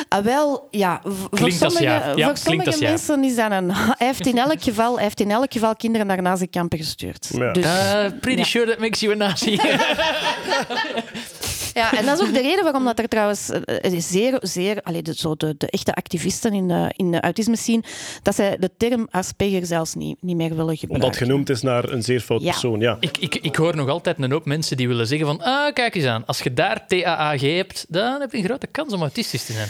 Ah, 0.09 0.23
wel, 0.23 0.67
ja. 0.71 1.01
Voor 1.03 1.29
Klinkt 1.29 1.61
als 1.61 1.73
sommige, 1.73 1.83
ja. 1.83 1.93
Ja, 1.97 2.03
voor 2.05 2.13
klinkt 2.15 2.39
sommige 2.39 2.69
als 2.69 2.79
ja. 2.79 2.89
mensen 2.89 3.23
is 3.23 3.35
dat 3.35 3.51
een... 3.51 3.71
Hij 3.97 4.07
heeft 4.07 4.25
in 4.27 4.37
elk 4.37 4.61
geval, 4.63 4.93
hij 4.95 5.03
heeft 5.03 5.19
in 5.19 5.31
elk 5.31 5.53
geval 5.53 5.75
kinderen 5.75 6.07
naar 6.07 6.21
nazikampen 6.21 6.77
gestuurd. 6.77 7.29
Ja. 7.33 7.51
Dus, 7.53 7.65
Uh, 7.65 8.05
pretty 8.21 8.39
ja. 8.39 8.45
sure 8.45 8.65
that 8.69 8.79
makes 8.79 8.99
you 8.99 9.13
a 9.13 9.15
nazi. 9.15 9.59
Ja, 11.75 11.93
en 11.93 12.05
dat 12.05 12.19
is 12.21 12.27
ook 12.27 12.33
de 12.33 12.41
reden 12.41 12.63
waarom 12.63 12.83
dat 12.83 12.99
er 12.99 13.07
trouwens 13.07 13.49
eh, 13.49 13.93
eh, 13.93 13.99
zeer, 14.01 14.37
zeer 14.41 14.81
allee, 14.81 15.01
de, 15.01 15.13
zo 15.15 15.35
de, 15.35 15.55
de 15.57 15.69
echte 15.69 15.93
activisten 15.93 16.53
in 16.53 16.67
de, 16.67 16.93
in 16.95 17.11
de 17.11 17.19
autisme 17.21 17.55
zien, 17.55 17.83
dat 18.21 18.35
zij 18.35 18.57
de 18.59 18.71
term 18.77 19.07
Asperger 19.11 19.65
zelfs 19.65 19.93
niet, 19.93 20.21
niet 20.21 20.35
meer 20.35 20.55
willen 20.55 20.77
gebruiken. 20.77 21.07
Omdat 21.07 21.17
genoemd 21.27 21.49
is 21.49 21.61
naar 21.61 21.89
een 21.89 22.03
zeer 22.03 22.19
fout 22.19 22.41
Ja. 22.41 22.51
persoon, 22.51 22.79
ja. 22.79 22.97
ik, 22.99 23.17
ik, 23.17 23.35
ik 23.35 23.55
hoor 23.55 23.75
nog 23.75 23.89
altijd 23.89 24.19
een 24.19 24.31
hoop 24.31 24.45
mensen 24.45 24.77
die 24.77 24.87
willen 24.87 25.07
zeggen 25.07 25.27
van 25.27 25.41
ah, 25.41 25.73
kijk 25.73 25.95
eens 25.95 26.05
aan, 26.05 26.25
als 26.25 26.39
je 26.41 26.53
daar 26.53 26.87
TAAG 26.87 27.41
hebt, 27.41 27.85
dan 27.89 28.21
heb 28.21 28.31
je 28.31 28.37
een 28.37 28.43
grote 28.43 28.67
kans 28.67 28.93
om 28.93 29.01
autistisch 29.01 29.45
te 29.45 29.53
zijn. 29.53 29.69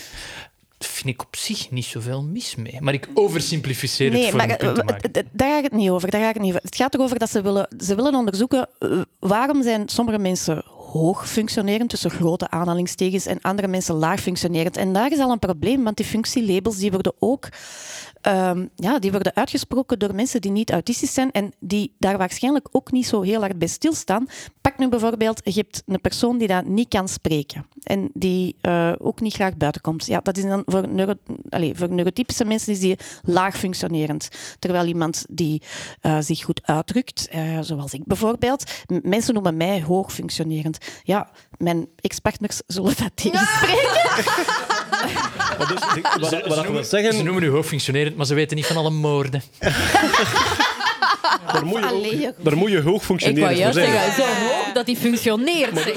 Dat 0.78 0.88
vind 0.88 1.14
ik 1.14 1.22
op 1.22 1.36
zich 1.36 1.72
niet 1.72 1.86
zoveel 1.86 2.24
mis 2.24 2.56
mee. 2.56 2.78
Maar 2.80 2.94
ik 2.94 3.08
oversimplificeer 3.14 4.12
het 4.12 4.20
Nee, 4.20 4.30
voor 4.30 4.38
maar 4.38 4.50
een 4.50 4.58
punt 4.58 4.76
te 4.76 4.84
maken. 4.84 5.28
daar 5.32 5.50
gaat 5.54 5.64
het 5.64 5.72
niet 5.72 5.90
over. 5.90 6.10
Daar 6.12 6.22
gaat 6.22 6.34
het, 6.34 6.42
niet 6.42 6.52
over. 6.52 6.64
het 6.66 6.76
gaat 6.76 6.94
erover 6.94 7.20
dat 7.20 7.30
ze 7.30 7.42
willen, 7.42 7.68
ze 7.78 7.96
willen 7.96 8.16
onderzoeken 8.16 8.68
eh, 8.80 9.02
waarom 9.20 9.64
zijn 9.64 9.90
sommige 9.90 10.18
mensen 10.18 10.64
hoog 11.00 11.30
functionerend, 11.30 11.90
tussen 11.90 12.12
grote 12.12 12.50
aanhalingstekens, 12.50 13.26
en 13.26 13.42
andere 13.42 13.68
mensen 13.68 13.96
laag 13.96 14.20
functionerend. 14.20 14.78
En 14.78 14.94
daar 14.94 15.12
is 15.12 15.20
al 15.20 15.32
een 15.32 15.40
probleem, 15.40 15.84
want 15.84 15.98
die 15.98 16.06
functielabels 16.06 16.78
die 16.78 16.92
worden 16.92 17.14
ook 17.20 17.50
ehm, 18.26 18.66
ja, 18.76 19.00
die 19.00 19.12
worden 19.12 19.36
uitgesproken 19.36 20.00
door 20.00 20.16
mensen 20.16 20.42
die 20.42 20.52
niet 20.52 20.72
autistisch 20.72 21.14
zijn 21.14 21.32
en 21.32 21.54
die 21.60 21.96
daar 21.98 22.18
waarschijnlijk 22.18 22.68
ook 22.72 22.92
niet 22.92 23.08
zo 23.08 23.22
heel 23.22 23.40
hard 23.40 23.60
bij 23.60 23.68
stilstaan. 23.68 24.28
Pak 24.62 24.78
nu 24.78 24.90
bijvoorbeeld, 24.90 25.42
je 25.44 25.52
hebt 25.52 25.84
een 25.86 26.02
persoon 26.02 26.38
die 26.38 26.48
dat 26.48 26.66
niet 26.66 26.88
kan 26.88 27.08
spreken 27.08 27.66
en 27.86 28.10
die 28.14 28.56
eh, 28.62 28.92
ook 28.98 29.22
niet 29.22 29.34
graag 29.34 29.58
buiten 29.58 29.82
komt. 29.82 30.06
Ja, 30.06 30.20
dat 30.20 30.38
is 30.38 30.44
dan 30.44 30.64
voor, 30.66 30.88
neuro, 30.88 31.14
allez, 31.50 31.78
voor 31.78 31.90
neurotypische 31.90 32.46
mensen 32.46 32.72
is 32.74 32.80
die 32.80 32.98
laag 33.24 33.58
functionerend. 33.58 34.30
Terwijl 34.60 34.86
iemand 34.86 35.26
die 35.30 35.62
eh, 36.02 36.18
zich 36.20 36.44
goed 36.44 36.62
uitdrukt, 36.64 37.28
eh, 37.28 37.60
zoals 37.62 37.94
ik 37.94 38.06
bijvoorbeeld, 38.06 38.64
mensen 39.02 39.34
noemen 39.34 39.58
mij 39.58 39.82
hoog 39.82 40.14
functionerend. 40.14 40.78
Ja, 41.04 41.30
mijn 41.58 41.88
ex-partners 42.00 42.62
zullen 42.68 42.96
dat 42.98 43.12
tegenspreken. 43.24 44.75
Maar 45.58 45.68
dus, 45.68 45.96
ik- 45.98 46.18
wat, 46.20 46.30
Ze, 46.30 46.30
wat 46.30 46.30
ze 46.30 46.38
ik 46.38 46.46
wil 46.54 46.64
noemen, 46.64 46.86
zeggen, 46.86 47.14
ze 47.14 47.24
noemen 47.24 47.44
u 47.44 47.50
hoogfunctionerend, 47.50 48.16
maar 48.16 48.26
ze 48.26 48.34
weten 48.34 48.56
niet 48.56 48.66
van 48.66 48.78
alle 48.78 48.90
moorden. 48.90 49.42
daar 51.54 51.66
moet 51.66 51.80
je, 51.80 51.86
Allee, 51.86 52.28
ook, 52.28 52.44
daar 52.44 52.58
moet 52.58 52.72
je 52.72 52.82
hoog 52.82 52.96
Ik 53.00 53.02
functioneren 53.06 53.44
wou 53.50 53.56
juist 53.60 53.78
zeggen, 53.78 54.14
zo 54.14 54.22
hoog 54.46 54.72
dat 54.74 54.86
die 54.86 54.98
functioneert. 54.98 55.94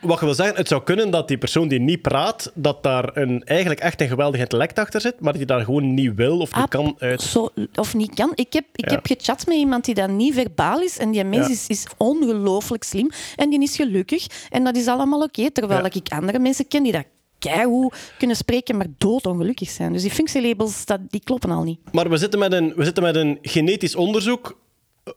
Wat 0.00 0.18
je 0.18 0.24
wil 0.24 0.34
zeggen, 0.34 0.56
het 0.56 0.68
zou 0.68 0.82
kunnen 0.82 1.10
dat 1.10 1.28
die 1.28 1.38
persoon 1.38 1.68
die 1.68 1.80
niet 1.80 2.02
praat, 2.02 2.50
dat 2.54 2.82
daar 2.82 3.16
een, 3.16 3.42
eigenlijk 3.44 3.80
echt 3.80 4.00
een 4.00 4.08
geweldig 4.08 4.40
intellect 4.40 4.78
achter 4.78 5.00
zit, 5.00 5.20
maar 5.20 5.32
die 5.32 5.46
daar 5.46 5.64
gewoon 5.64 5.94
niet 5.94 6.14
wil 6.14 6.38
of 6.38 6.54
niet 6.56 6.68
kan 6.68 6.94
uit. 6.98 7.22
Zo, 7.22 7.48
of 7.74 7.94
niet 7.94 8.14
kan. 8.14 8.32
Ik 8.34 8.52
heb, 8.52 8.64
ik 8.74 8.88
Ja. 8.90 8.94
heb 8.94 9.06
gechat 9.06 9.46
met 9.46 9.56
iemand 9.56 9.84
die 9.84 9.94
dat 9.94 10.08
niet 10.10 10.34
verbaal 10.34 10.80
is. 10.80 10.98
En 10.98 11.10
die 11.10 11.24
mens 11.24 11.46
Ja. 11.46 11.52
is, 11.52 11.66
is 11.66 11.86
ongelooflijk 11.96 12.82
slim. 12.84 13.10
En 13.36 13.50
die 13.50 13.62
is 13.62 13.76
gelukkig. 13.76 14.26
En 14.50 14.64
dat 14.64 14.76
is 14.76 14.86
allemaal 14.86 15.22
oké. 15.22 15.50
terwijl 15.50 15.80
Ja. 15.84 15.90
ik 15.92 16.08
andere 16.08 16.38
mensen 16.38 16.68
ken 16.68 16.82
die 16.82 16.92
dat 16.92 17.04
keigoed 17.38 18.12
kunnen 18.18 18.36
spreken, 18.36 18.76
maar 18.76 18.86
doodongelukkig 18.98 19.70
zijn. 19.70 19.92
Dus 19.92 20.02
die 20.02 20.10
functielabels, 20.10 20.84
dat, 20.84 21.00
die 21.08 21.20
kloppen 21.24 21.50
al 21.50 21.62
niet. 21.62 21.78
Maar 21.92 22.10
we 22.10 22.16
zitten, 22.16 22.38
met 22.38 22.52
een, 22.52 22.72
we 22.76 22.84
zitten 22.84 23.02
met 23.02 23.16
een 23.16 23.38
genetisch 23.42 23.94
onderzoek 23.94 24.58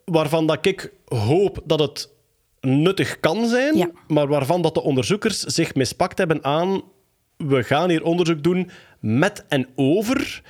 waarvan 0.05 0.47
dat 0.47 0.65
ik 0.65 0.93
hoop 1.05 1.61
dat 1.65 1.79
het 1.79 2.09
nuttig 2.61 3.19
kan 3.19 3.47
zijn, 3.47 3.77
Ja. 3.77 3.89
maar 4.07 4.27
waarvan 4.27 4.61
dat 4.61 4.73
de 4.73 4.81
onderzoekers 4.81 5.39
zich 5.39 5.75
mispakt 5.75 6.17
hebben 6.17 6.43
aan 6.43 6.81
we 7.37 7.63
gaan 7.63 7.89
hier 7.89 8.03
onderzoek 8.03 8.43
doen 8.43 8.69
met 8.99 9.45
en 9.47 9.67
over 9.75 10.41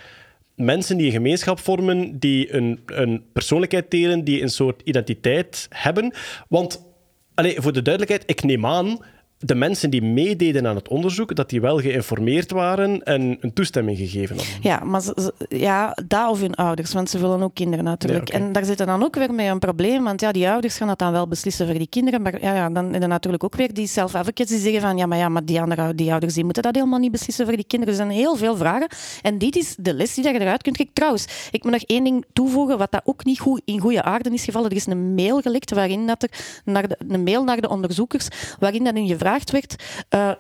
mensen 0.56 0.98
die 0.98 1.06
een 1.06 1.12
gemeenschap 1.12 1.60
vormen, 1.60 2.20
die 2.20 2.54
een, 2.54 2.80
een 2.86 3.24
persoonlijkheid 3.34 3.92
delen, 3.92 4.24
die 4.24 4.42
een 4.42 4.50
soort 4.50 4.82
identiteit 4.84 5.68
hebben. 5.70 6.14
Want, 6.50 6.86
allee, 7.34 7.62
voor 7.62 7.74
de 7.74 7.82
duidelijkheid, 7.82 8.30
ik 8.30 8.44
neem 8.44 8.66
aan 8.66 9.00
de 9.40 9.56
mensen 9.56 9.90
die 9.90 10.02
meededen 10.02 10.68
aan 10.68 10.76
het 10.76 10.88
onderzoek, 10.88 11.36
dat 11.36 11.50
die 11.50 11.62
wel 11.62 11.78
geïnformeerd 11.80 12.52
waren 12.52 13.04
en 13.04 13.38
een 13.42 13.54
toestemming 13.54 13.98
gegeven 13.98 14.36
hadden. 14.36 14.56
Ja, 14.62 14.80
maar 14.84 15.02
ze- 15.02 15.34
ja, 15.50 15.98
dat 16.08 16.30
of 16.30 16.40
hun 16.40 16.54
ouders, 16.56 16.94
want 16.94 17.10
ze 17.10 17.20
willen 17.20 17.42
ook 17.42 17.54
kinderen 17.56 17.86
natuurlijk. 17.86 18.32
Ja. 18.32 18.40
En 18.40 18.52
daar 18.52 18.66
zit 18.66 18.80
er 18.80 18.86
dan 18.86 19.04
ook 19.04 19.16
weer 19.16 19.34
mee 19.34 19.48
een 19.50 19.60
probleem, 19.60 20.04
want 20.04 20.22
ja, 20.22 20.32
die 20.32 20.50
ouders 20.50 20.78
gaan 20.78 20.88
dat 20.88 21.00
dan 21.00 21.12
wel 21.12 21.28
beslissen 21.28 21.66
voor 21.68 21.78
die 21.78 21.88
kinderen, 21.90 22.22
maar 22.22 22.42
ja, 22.42 22.56
ja, 22.56 22.70
dan 22.70 22.94
heb 22.94 23.02
je 23.02 23.08
natuurlijk 23.08 23.44
ook 23.44 23.56
weer 23.56 23.74
die 23.74 23.88
self-advocates 23.88 24.48
die 24.48 24.60
zeggen 24.60 24.82
van 24.82 24.98
ja, 24.98 25.06
maar, 25.06 25.18
ja, 25.18 25.30
maar 25.30 25.46
die, 25.46 25.62
andere, 25.62 25.96
die 25.96 26.12
ouders 26.12 26.34
die 26.34 26.44
moeten 26.44 26.64
dat 26.64 26.76
helemaal 26.76 27.00
niet 27.00 27.12
beslissen 27.12 27.46
voor 27.46 27.56
die 27.56 27.66
kinderen. 27.68 27.94
Er 27.94 28.00
zijn 28.06 28.18
heel 28.18 28.36
veel 28.36 28.56
vragen 28.58 28.88
en 29.22 29.38
dit 29.38 29.56
is 29.56 29.76
de 29.80 29.94
les 29.94 30.14
die 30.14 30.24
je 30.24 30.40
eruit 30.40 30.62
kunt 30.62 30.76
krijgen. 30.76 30.96
Trouwens, 30.96 31.26
ik 31.52 31.64
moet 31.64 31.72
nog 31.72 31.82
één 31.82 32.04
ding 32.04 32.26
toevoegen, 32.34 32.78
wat 32.78 32.92
dat 32.92 33.02
ook 33.04 33.26
niet 33.26 33.40
goed 33.40 33.62
in 33.66 33.80
goede 33.80 34.04
aarde 34.04 34.30
is 34.34 34.44
gevallen. 34.44 34.70
Er 34.70 34.76
is 34.76 34.86
een 34.86 35.14
mail 35.16 35.42
gelekt 35.42 35.72
waarin 35.74 36.08
dat 36.08 36.24
er 36.24 36.30
naar 36.66 36.88
de, 36.88 36.98
een 37.08 37.24
mail 37.24 37.44
naar 37.44 37.62
de 37.62 37.70
onderzoekers, 37.70 38.28
waarin 38.60 38.84
dat 38.84 38.96
in 38.96 39.08
gevraagd 39.08 39.26
werd... 39.52 39.84
eh, 40.10 40.32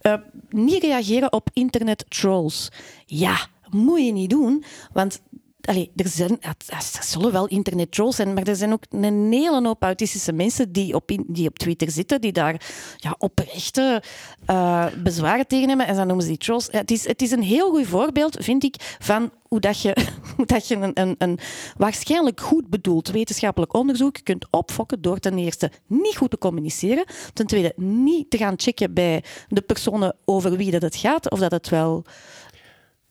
eh, 0.00 0.20
niet 0.48 0.82
reageren 0.82 1.32
op 1.32 1.48
internet 1.52 2.04
trolls. 2.08 2.68
Ja, 3.06 3.46
moet 3.70 4.04
je 4.04 4.12
niet 4.12 4.30
doen, 4.30 4.64
want 4.92 5.22
allee, 5.62 5.90
er, 5.96 6.08
zijn, 6.08 6.38
er 6.40 7.04
zullen 7.04 7.32
wel 7.32 7.46
internet 7.46 7.92
trolls 7.92 8.16
zijn, 8.16 8.32
maar 8.32 8.42
er 8.42 8.56
zijn 8.56 8.72
ook 8.72 8.84
een 8.90 9.32
hele 9.32 9.66
hoop 9.66 9.82
autistische 9.82 10.32
mensen 10.32 10.72
die 10.72 10.94
op, 10.94 11.10
die 11.26 11.48
op 11.48 11.58
Twitter 11.58 11.90
zitten, 11.90 12.20
die 12.20 12.32
daar 12.32 12.60
ja, 12.96 13.14
oprechte 13.18 14.02
eh, 14.46 14.86
bezwaren 15.02 15.46
tegen 15.46 15.68
hebben. 15.68 15.86
En 15.86 15.96
dan 15.96 16.06
noemen 16.06 16.24
ze 16.24 16.30
die 16.30 16.38
trolls. 16.38 16.68
Ja, 16.70 16.78
het, 16.78 16.90
is, 16.90 17.06
het 17.06 17.22
is 17.22 17.30
een 17.30 17.42
heel 17.42 17.70
goed 17.70 17.86
voorbeeld, 17.86 18.36
vind 18.40 18.64
ik, 18.64 18.96
van 18.98 19.30
hoe 19.52 19.60
dat 19.60 19.82
je, 19.82 19.96
hoe 20.36 20.46
dat 20.46 20.68
je 20.68 20.76
een, 20.76 20.90
een, 20.94 21.14
een 21.18 21.38
waarschijnlijk 21.76 22.40
goed 22.40 22.68
bedoeld 22.68 23.08
wetenschappelijk 23.08 23.74
onderzoek 23.74 24.16
kunt 24.22 24.46
opfokken 24.50 25.02
door 25.02 25.18
ten 25.18 25.38
eerste 25.38 25.70
niet 25.86 26.16
goed 26.16 26.30
te 26.30 26.38
communiceren, 26.38 27.04
ten 27.32 27.46
tweede 27.46 27.72
niet 27.76 28.30
te 28.30 28.36
gaan 28.36 28.54
checken 28.56 28.94
bij 28.94 29.24
de 29.48 29.60
personen 29.60 30.16
over 30.24 30.56
wie 30.56 30.70
dat 30.70 30.82
het 30.82 30.96
gaat, 30.96 31.30
of 31.30 31.38
dat 31.38 31.50
het 31.50 31.68
wel 31.68 32.04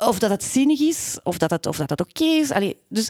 of 0.07 0.19
dat 0.19 0.29
het 0.29 0.43
zinnig 0.43 0.79
is, 0.79 1.19
of 1.23 1.37
dat 1.37 1.49
het, 1.49 1.65
of 1.65 1.77
dat 1.77 1.89
het 1.89 2.01
oké 2.01 2.23
is. 2.23 2.51
Allee, 2.51 2.77
dus, 2.89 3.09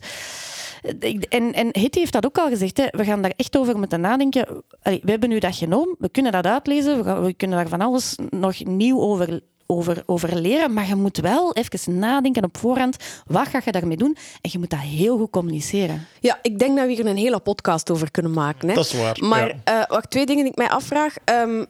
en, 1.30 1.54
en 1.54 1.70
Hitty 1.72 2.00
heeft 2.00 2.14
dat 2.14 2.26
ook 2.26 2.38
al 2.38 2.50
gezegd. 2.50 2.78
Hè. 2.78 2.86
We 2.92 3.04
gaan 3.04 3.22
daar 3.22 3.34
echt 3.36 3.58
over 3.58 3.78
moeten 3.78 4.02
nadenken. 4.02 4.64
Allee, 4.82 5.00
we 5.04 5.12
hebben 5.12 5.30
nu 5.30 5.40
dat 5.40 5.56
genoom, 5.56 5.96
we 6.00 6.10
kunnen 6.10 6.32
dat 6.32 6.46
uitlezen, 6.46 6.98
we, 6.98 7.04
gaan- 7.04 7.24
we 7.24 7.34
kunnen 7.34 7.58
daar 7.58 7.68
van 7.68 7.82
alles 7.82 8.16
nog 8.30 8.64
nieuw 8.64 9.00
over, 9.00 9.40
over, 9.66 10.04
over 10.06 10.36
leren, 10.40 10.74
maar 10.74 10.88
je 10.88 10.96
moet 10.96 11.18
wel 11.18 11.54
even 11.54 12.00
nadenken 12.00 12.44
op 12.44 12.58
voorhand, 12.58 12.96
wat 13.26 13.48
ga 13.48 13.62
je 13.66 13.72
daarmee 13.72 13.98
doen? 13.98 14.18
En 14.42 14.50
je 14.54 14.60
moet 14.60 14.70
dat 14.70 14.80
heel 14.80 15.18
goed 15.18 15.30
communiceren. 15.30 16.08
Ja, 16.20 16.40
ik 16.42 16.60
denk 16.60 16.78
dat 16.78 16.86
we 16.86 16.92
hier 16.94 17.06
een 17.06 17.18
hele 17.18 17.40
podcast 17.40 17.92
over 17.92 18.12
kunnen 18.12 18.32
maken. 18.34 18.68
Hè. 18.70 18.74
Dat 18.74 18.86
is 18.86 18.94
waar, 18.94 19.18
Maar 19.20 19.48
ja. 19.48 19.54
eh, 19.64 19.88
wacht, 19.88 20.10
twee 20.10 20.26
dingen 20.26 20.44
die 20.44 20.52
ik 20.52 20.58
mij 20.58 20.70
afvraag. 20.70 21.16
Ehm, 21.26 21.66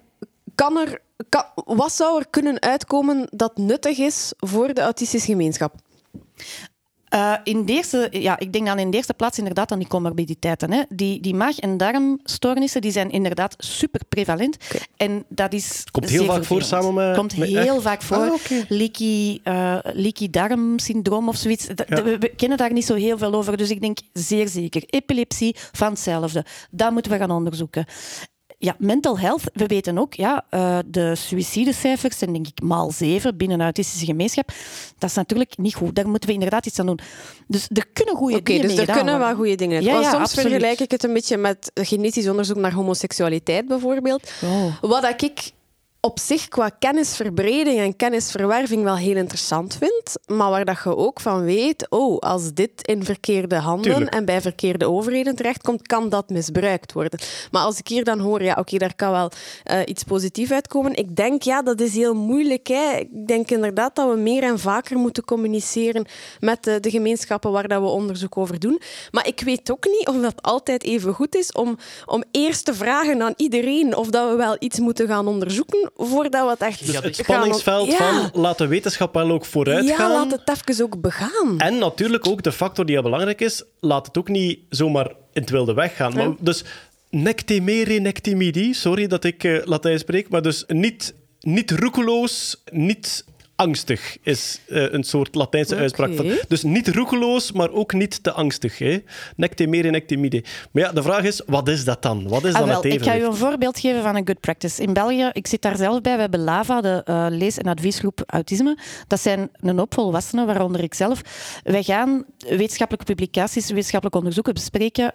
kan 0.55 0.77
er, 0.77 1.01
wat 1.65 1.91
zou 1.93 2.19
er 2.19 2.27
kunnen 2.29 2.61
uitkomen 2.61 3.27
dat 3.31 3.57
nuttig 3.57 3.97
is 3.97 4.33
voor 4.37 4.73
de 4.73 4.81
autistische 4.81 5.31
gemeenschap? 5.31 5.73
Eh, 7.07 7.33
in 7.43 7.65
de 7.65 7.73
eerste, 7.73 8.07
ja, 8.11 8.39
ik 8.39 8.53
denk 8.53 8.65
dan 8.65 8.79
in 8.79 8.91
de 8.91 8.97
eerste 8.97 9.13
plaats 9.13 9.37
inderdaad 9.37 9.71
aan 9.71 9.79
die 9.79 9.87
comorbiditeiten. 9.87 10.71
Hè. 10.71 10.81
Die, 10.89 11.21
die 11.21 11.35
maag- 11.35 11.59
en 11.59 11.77
darmstoornissen 11.77 12.81
die 12.81 12.91
zijn 12.91 13.09
inderdaad 13.11 13.55
super 13.57 14.01
prevalent. 14.09 14.57
En 14.97 15.25
dat 15.29 15.53
is 15.53 15.83
Komt 15.91 16.09
heel 16.09 16.25
vaak 16.25 16.43
voor 16.45 16.61
samen 16.61 16.93
met- 16.93 17.15
Komt 17.17 17.37
met- 17.37 17.47
heel 17.49 17.73
echt? 17.75 17.81
vaak 17.83 18.01
voor. 18.01 18.17
Ah, 18.17 18.33
oké. 18.33 18.65
leaky, 18.67 19.39
eh, 19.43 19.77
leaky 19.93 20.29
darmsyndroom 20.29 21.27
of 21.27 21.35
zoiets. 21.35 21.67
Ja. 21.87 22.03
We, 22.03 22.17
we 22.17 22.29
kennen 22.35 22.57
daar 22.57 22.73
niet 22.73 22.85
zo 22.85 22.93
heel 22.95 23.17
veel 23.17 23.33
over. 23.33 23.57
Dus 23.57 23.69
ik 23.69 23.81
denk 23.81 23.97
zeer 24.13 24.47
zeker. 24.47 24.83
Epilepsie 24.85 25.55
van 25.71 25.89
hetzelfde. 25.89 26.45
Dat 26.69 26.91
moeten 26.91 27.11
we 27.11 27.17
gaan 27.17 27.31
onderzoeken. 27.31 27.85
Ja, 28.63 28.75
mental 28.79 29.19
health. 29.19 29.43
We 29.53 29.65
weten 29.65 29.97
ook, 29.97 30.13
ja, 30.13 30.45
eh, 30.49 30.77
de 30.85 31.15
suïcidecijfers 31.15 32.17
zijn 32.17 32.33
denk 32.33 32.47
ik 32.47 32.61
maal 32.61 32.91
zeven 32.91 33.37
binnen 33.37 33.57
een 33.59 33.63
autistische 33.63 34.05
gemeenschap. 34.05 34.51
Dat 34.97 35.09
is 35.09 35.15
natuurlijk 35.15 35.57
niet 35.57 35.75
goed. 35.75 35.95
Daar 35.95 36.09
moeten 36.09 36.29
we 36.29 36.35
inderdaad 36.35 36.65
iets 36.65 36.79
aan 36.79 36.85
doen. 36.85 36.99
Dus 37.47 37.67
er 37.73 37.87
kunnen 37.93 38.15
goede 38.15 38.35
Oké, 38.35 38.43
dingen 38.43 38.67
dus 38.67 38.77
er 38.77 38.93
kunnen 38.93 39.19
wel 39.19 39.35
goede 39.35 39.55
dingen 39.55 39.75
uit. 39.75 39.85
Ja, 39.85 40.03
soms 40.03 40.23
absoluut. 40.23 40.49
vergelijk 40.51 40.79
ik 40.79 40.91
het 40.91 41.03
een 41.03 41.13
beetje 41.13 41.37
met 41.37 41.71
genetisch 41.73 42.27
onderzoek 42.27 42.57
naar 42.57 42.73
homoseksualiteit 42.73 43.67
bijvoorbeeld. 43.67 44.31
Oh. 44.43 44.81
Wat 44.81 45.21
ik 45.21 45.51
op 46.03 46.19
zich 46.19 46.47
qua 46.47 46.69
kennisverbreding 46.69 47.79
en 47.79 47.95
kennisverwerving 47.95 48.83
wel 48.83 48.95
heel 48.95 49.15
interessant 49.15 49.77
vind, 49.79 50.37
maar 50.37 50.49
waar 50.49 50.65
dat 50.65 50.81
je 50.83 50.95
ook 50.95 51.19
van 51.19 51.43
weet, 51.43 51.89
oh, 51.89 52.19
als 52.19 52.53
dit 52.53 52.87
in 52.87 53.03
verkeerde 53.03 53.55
handen 53.55 53.91
Tuurlijk. 53.91 54.13
en 54.13 54.25
bij 54.25 54.41
verkeerde 54.41 54.89
overheden 54.89 55.35
terechtkomt, 55.35 55.87
kan 55.87 56.09
dat 56.09 56.29
misbruikt 56.29 56.93
worden. 56.93 57.19
Maar 57.51 57.61
als 57.61 57.79
ik 57.79 57.87
hier 57.87 58.03
dan 58.03 58.19
hoor, 58.19 58.43
ja, 58.43 58.55
oké, 58.59 58.77
daar 58.77 58.95
kan 58.95 59.11
wel 59.11 59.31
eh, 59.63 59.79
iets 59.85 60.03
positiefs 60.03 60.51
uitkomen. 60.51 60.95
Ik 60.95 61.15
denk, 61.15 61.41
ja, 61.41 61.61
dat 61.61 61.81
is 61.81 61.95
heel 61.95 62.15
moeilijk. 62.15 62.67
Hè. 62.67 62.97
Ik 62.97 63.27
denk 63.27 63.51
inderdaad 63.51 63.95
dat 63.95 64.09
we 64.09 64.17
meer 64.17 64.43
en 64.43 64.59
vaker 64.59 64.97
moeten 64.97 65.23
communiceren 65.23 66.05
met 66.39 66.63
de, 66.63 66.79
de 66.79 66.89
gemeenschappen 66.89 67.51
waar 67.51 67.67
dat 67.67 67.81
we 67.81 67.87
onderzoek 67.87 68.37
over 68.37 68.59
doen. 68.59 68.81
Maar 69.11 69.27
ik 69.27 69.41
weet 69.41 69.71
ook 69.71 69.85
niet 69.85 70.07
of 70.07 70.15
dat 70.15 70.41
altijd 70.41 70.83
even 70.83 71.13
goed 71.13 71.35
is 71.35 71.51
om, 71.51 71.77
om 72.05 72.23
eerst 72.31 72.65
te 72.65 72.73
vragen 72.73 73.21
aan 73.21 73.33
iedereen 73.35 73.95
of 73.95 74.07
dat 74.07 74.29
we 74.29 74.35
wel 74.35 74.55
iets 74.59 74.79
moeten 74.79 75.07
gaan 75.07 75.27
onderzoeken 75.27 75.90
voordat 75.97 76.43
we 76.45 76.49
het 76.49 76.61
echt 76.61 76.79
Dus 76.85 76.91
Ja, 76.95 77.01
het 77.01 77.15
gaan 77.15 77.25
spanningsveld 77.25 77.91
Ja. 77.91 77.97
van 78.31 78.41
laat 78.41 78.57
de 78.57 78.67
wetenschap 78.67 79.13
wel 79.13 79.31
ook 79.31 79.45
vooruit 79.45 79.87
Ja, 79.87 79.95
gaan. 79.95 80.11
laat 80.11 80.31
het 80.31 80.69
even 80.69 80.83
ook 80.85 81.01
begaan. 81.01 81.55
En 81.59 81.77
natuurlijk 81.77 82.27
ook 82.27 82.43
de 82.43 82.51
factor 82.51 82.85
die 82.85 82.93
heel 82.95 83.03
belangrijk 83.03 83.41
is, 83.41 83.63
laat 83.79 84.05
het 84.05 84.17
ook 84.17 84.27
niet 84.27 84.59
zomaar 84.69 85.07
in 85.09 85.41
het 85.41 85.49
wilde 85.49 85.73
weg 85.73 85.95
gaan. 85.95 86.13
Maar, 86.13 86.29
dus 86.39 86.63
nec 87.09 87.41
temere, 87.41 87.99
nec 87.99 88.19
timidi, 88.19 88.73
sorry 88.73 89.07
dat 89.07 89.23
ik 89.23 89.43
eh, 89.43 89.65
Latijn 89.65 89.99
spreek, 89.99 90.29
maar 90.29 90.41
dus 90.41 90.63
niet, 90.67 91.13
niet 91.39 91.71
roekeloos, 91.71 92.63
niet 92.71 93.25
angstig 93.61 94.17
is 94.21 94.59
eh, 94.67 94.91
een 94.91 95.03
soort 95.03 95.35
Latijnse 95.35 95.75
uitspraak. 95.75 96.13
Van, 96.15 96.31
dus 96.47 96.63
niet 96.63 96.87
roekeloos, 96.87 97.51
maar 97.51 97.71
ook 97.71 97.93
niet 97.93 98.23
te 98.23 98.31
angstig. 98.31 98.77
Hè? 98.77 99.03
Nec 99.35 99.53
temere, 99.53 99.89
nec 99.89 100.07
timide. 100.07 100.43
Maar 100.71 100.83
ja, 100.83 100.91
de 100.91 101.03
vraag 101.03 101.23
is, 101.23 101.41
wat 101.45 101.67
is 101.67 101.85
dat 101.85 102.01
dan? 102.01 102.27
Wat 102.27 102.43
is 102.43 102.53
Ah, 102.53 102.59
dan 102.59 102.67
wel, 102.67 102.83
het 102.83 102.93
ik 102.93 103.03
ga 103.03 103.17
u 103.17 103.23
een 103.23 103.35
voorbeeld 103.35 103.79
geven 103.79 104.01
van 104.01 104.15
een 104.15 104.27
good 104.27 104.39
practice. 104.39 104.81
In 104.81 104.93
België, 104.93 105.29
ik 105.31 105.47
zit 105.47 105.61
daar 105.61 105.77
zelf 105.77 106.01
bij, 106.01 106.15
we 106.15 106.21
hebben 106.21 106.43
LAVA, 106.43 106.81
de 106.81 107.01
eh, 107.05 107.25
lees- 107.29 107.57
en 107.57 107.65
adviesgroep 107.65 108.23
Autisme. 108.25 108.77
Dat 109.07 109.19
zijn 109.19 109.49
een 109.53 109.77
hoop 109.77 109.93
volwassenen, 109.93 110.45
waaronder 110.45 110.83
ik 110.83 110.93
zelf. 110.93 111.21
Wij 111.63 111.83
gaan 111.83 112.25
wetenschappelijke 112.37 113.13
publicaties, 113.13 113.69
wetenschappelijke 113.69 114.17
onderzoeken 114.17 114.53
bespreken 114.53 115.13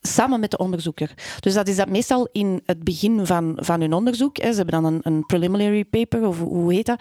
samen 0.00 0.40
met 0.40 0.50
de 0.50 0.58
onderzoeker. 0.58 1.14
Dus 1.40 1.54
dat 1.54 1.68
is 1.68 1.76
dat 1.76 1.88
meestal 1.88 2.28
in 2.32 2.60
het 2.64 2.84
begin 2.84 3.26
van, 3.26 3.52
van 3.60 3.80
hun 3.80 3.92
onderzoek. 3.92 4.36
Hè. 4.36 4.50
Ze 4.50 4.56
hebben 4.56 4.82
dan 4.82 4.92
een, 4.92 5.00
een 5.02 5.26
preliminary 5.26 5.84
paper, 5.84 6.26
of 6.26 6.38
hoe 6.38 6.72
heet 6.74 6.86
dat? 6.86 7.00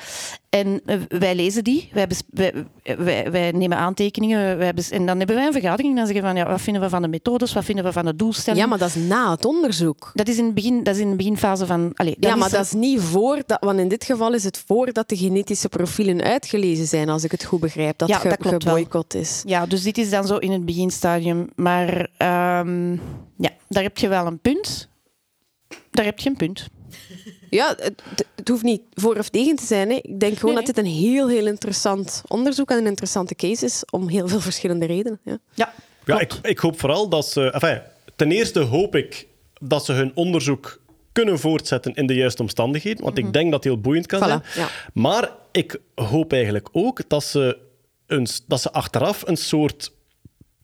En 0.49 0.81
eh, 0.85 0.97
wij 1.07 1.35
lezen 1.35 1.63
die, 1.63 1.89
wij, 1.93 2.07
bes- 2.07 2.21
wij, 2.29 2.53
wij, 2.97 3.31
wij 3.31 3.51
nemen 3.51 3.77
aantekeningen, 3.77 4.57
wij 4.57 4.73
en 4.89 5.05
dan 5.05 5.17
hebben 5.17 5.35
wij 5.35 5.45
een 5.45 5.51
vergadering 5.51 5.89
en 5.89 5.95
dan 5.95 6.05
zeggen 6.05 6.23
we 6.23 6.29
van, 6.29 6.37
ja, 6.37 6.49
wat 6.51 6.61
vinden 6.61 6.81
we 6.81 6.89
van 6.89 7.01
de 7.01 7.07
methodes, 7.07 7.53
wat 7.53 7.65
vinden 7.65 7.83
we 7.85 7.91
van 7.91 8.05
de 8.05 8.15
doelstelling. 8.15 8.61
Ja, 8.63 8.67
maar 8.69 8.77
dat 8.77 8.87
is 8.87 8.95
na 8.95 9.31
het 9.31 9.45
onderzoek. 9.45 10.11
Dat 10.13 10.27
is 10.27 10.37
in, 10.37 10.45
het 10.45 10.53
begin, 10.53 10.83
dat 10.83 10.95
is 10.95 11.01
in 11.01 11.09
de 11.09 11.15
beginfase 11.15 11.65
van... 11.65 11.91
Allee, 11.93 12.15
Ja, 12.19 12.35
maar 12.35 12.49
dat 12.49 12.65
is 12.65 12.71
niet 12.73 13.01
voor, 13.01 13.41
dat, 13.45 13.57
want 13.59 13.79
in 13.79 13.87
dit 13.87 14.03
geval 14.03 14.33
is 14.33 14.43
het 14.43 14.63
voordat 14.67 15.09
de 15.09 15.17
genetische 15.17 15.69
profielen 15.69 16.21
uitgelezen 16.21 16.87
zijn, 16.87 17.09
als 17.09 17.23
ik 17.23 17.31
het 17.31 17.43
goed 17.43 17.59
begrijp, 17.59 17.97
dat, 17.97 18.07
Ja, 18.09 18.17
ge- 18.17 18.37
dat 18.39 18.63
geboycott 18.63 19.13
is. 19.13 19.41
Ja, 19.45 19.65
dus 19.65 19.83
dit 19.83 19.97
is 19.97 20.09
dan 20.09 20.27
zo 20.27 20.37
in 20.37 20.51
het 20.51 20.65
beginstadium. 20.65 21.49
Maar 21.55 22.07
ehm, 22.91 22.97
ja, 23.37 23.49
daar 23.69 23.83
heb 23.83 23.97
je 23.97 24.07
wel 24.07 24.25
een 24.25 24.39
punt. 24.39 24.87
Daar 25.91 26.05
heb 26.05 26.19
je 26.19 26.29
een 26.29 26.35
punt. 26.37 26.67
Ja, 27.49 27.75
het, 27.79 28.03
het 28.35 28.47
hoeft 28.47 28.63
niet 28.63 28.81
voor 28.93 29.15
of 29.17 29.29
tegen 29.29 29.55
te 29.55 29.65
zijn. 29.65 29.89
Hè. 29.89 29.95
Ik 30.01 30.19
denk 30.19 30.37
gewoon 30.37 30.55
Nee, 30.55 30.65
dat 30.65 30.75
dit 30.75 30.85
een 30.85 30.91
heel, 30.91 31.27
heel 31.29 31.47
interessant 31.47 32.21
onderzoek 32.27 32.71
en 32.71 32.77
een 32.77 32.85
interessante 32.85 33.35
case 33.35 33.65
is, 33.65 33.83
om 33.89 34.07
heel 34.07 34.27
veel 34.27 34.39
verschillende 34.39 34.85
redenen. 34.85 35.19
Ja. 35.23 35.37
Ja, 35.53 35.73
Ja, 36.05 36.19
ik, 36.19 36.33
ik 36.41 36.57
hoop 36.59 36.79
vooral 36.79 37.09
dat 37.09 37.25
ze... 37.27 37.51
Enfin, 37.51 37.81
ten 38.15 38.31
eerste 38.31 38.59
hoop 38.59 38.95
ik 38.95 39.27
dat 39.61 39.85
ze 39.85 39.93
hun 39.93 40.11
onderzoek 40.15 40.81
kunnen 41.11 41.39
voortzetten 41.39 41.93
in 41.93 42.07
de 42.07 42.13
juiste 42.13 42.41
omstandigheden, 42.41 43.03
want 43.03 43.17
ik 43.17 43.33
denk 43.33 43.45
dat 43.51 43.63
het 43.63 43.73
heel 43.73 43.81
boeiend 43.81 44.05
kan 44.05 44.19
Mhm. 44.19 44.39
Voilà, 44.39 44.45
zijn. 44.53 44.65
ja. 44.65 44.71
Maar 44.93 45.31
ik 45.51 45.79
hoop 45.95 46.33
eigenlijk 46.33 46.69
ook 46.71 47.09
dat 47.09 47.23
ze, 47.23 47.57
een, 48.07 48.27
dat 48.47 48.61
ze 48.61 48.71
achteraf 48.71 49.27
een 49.27 49.37
soort 49.37 49.91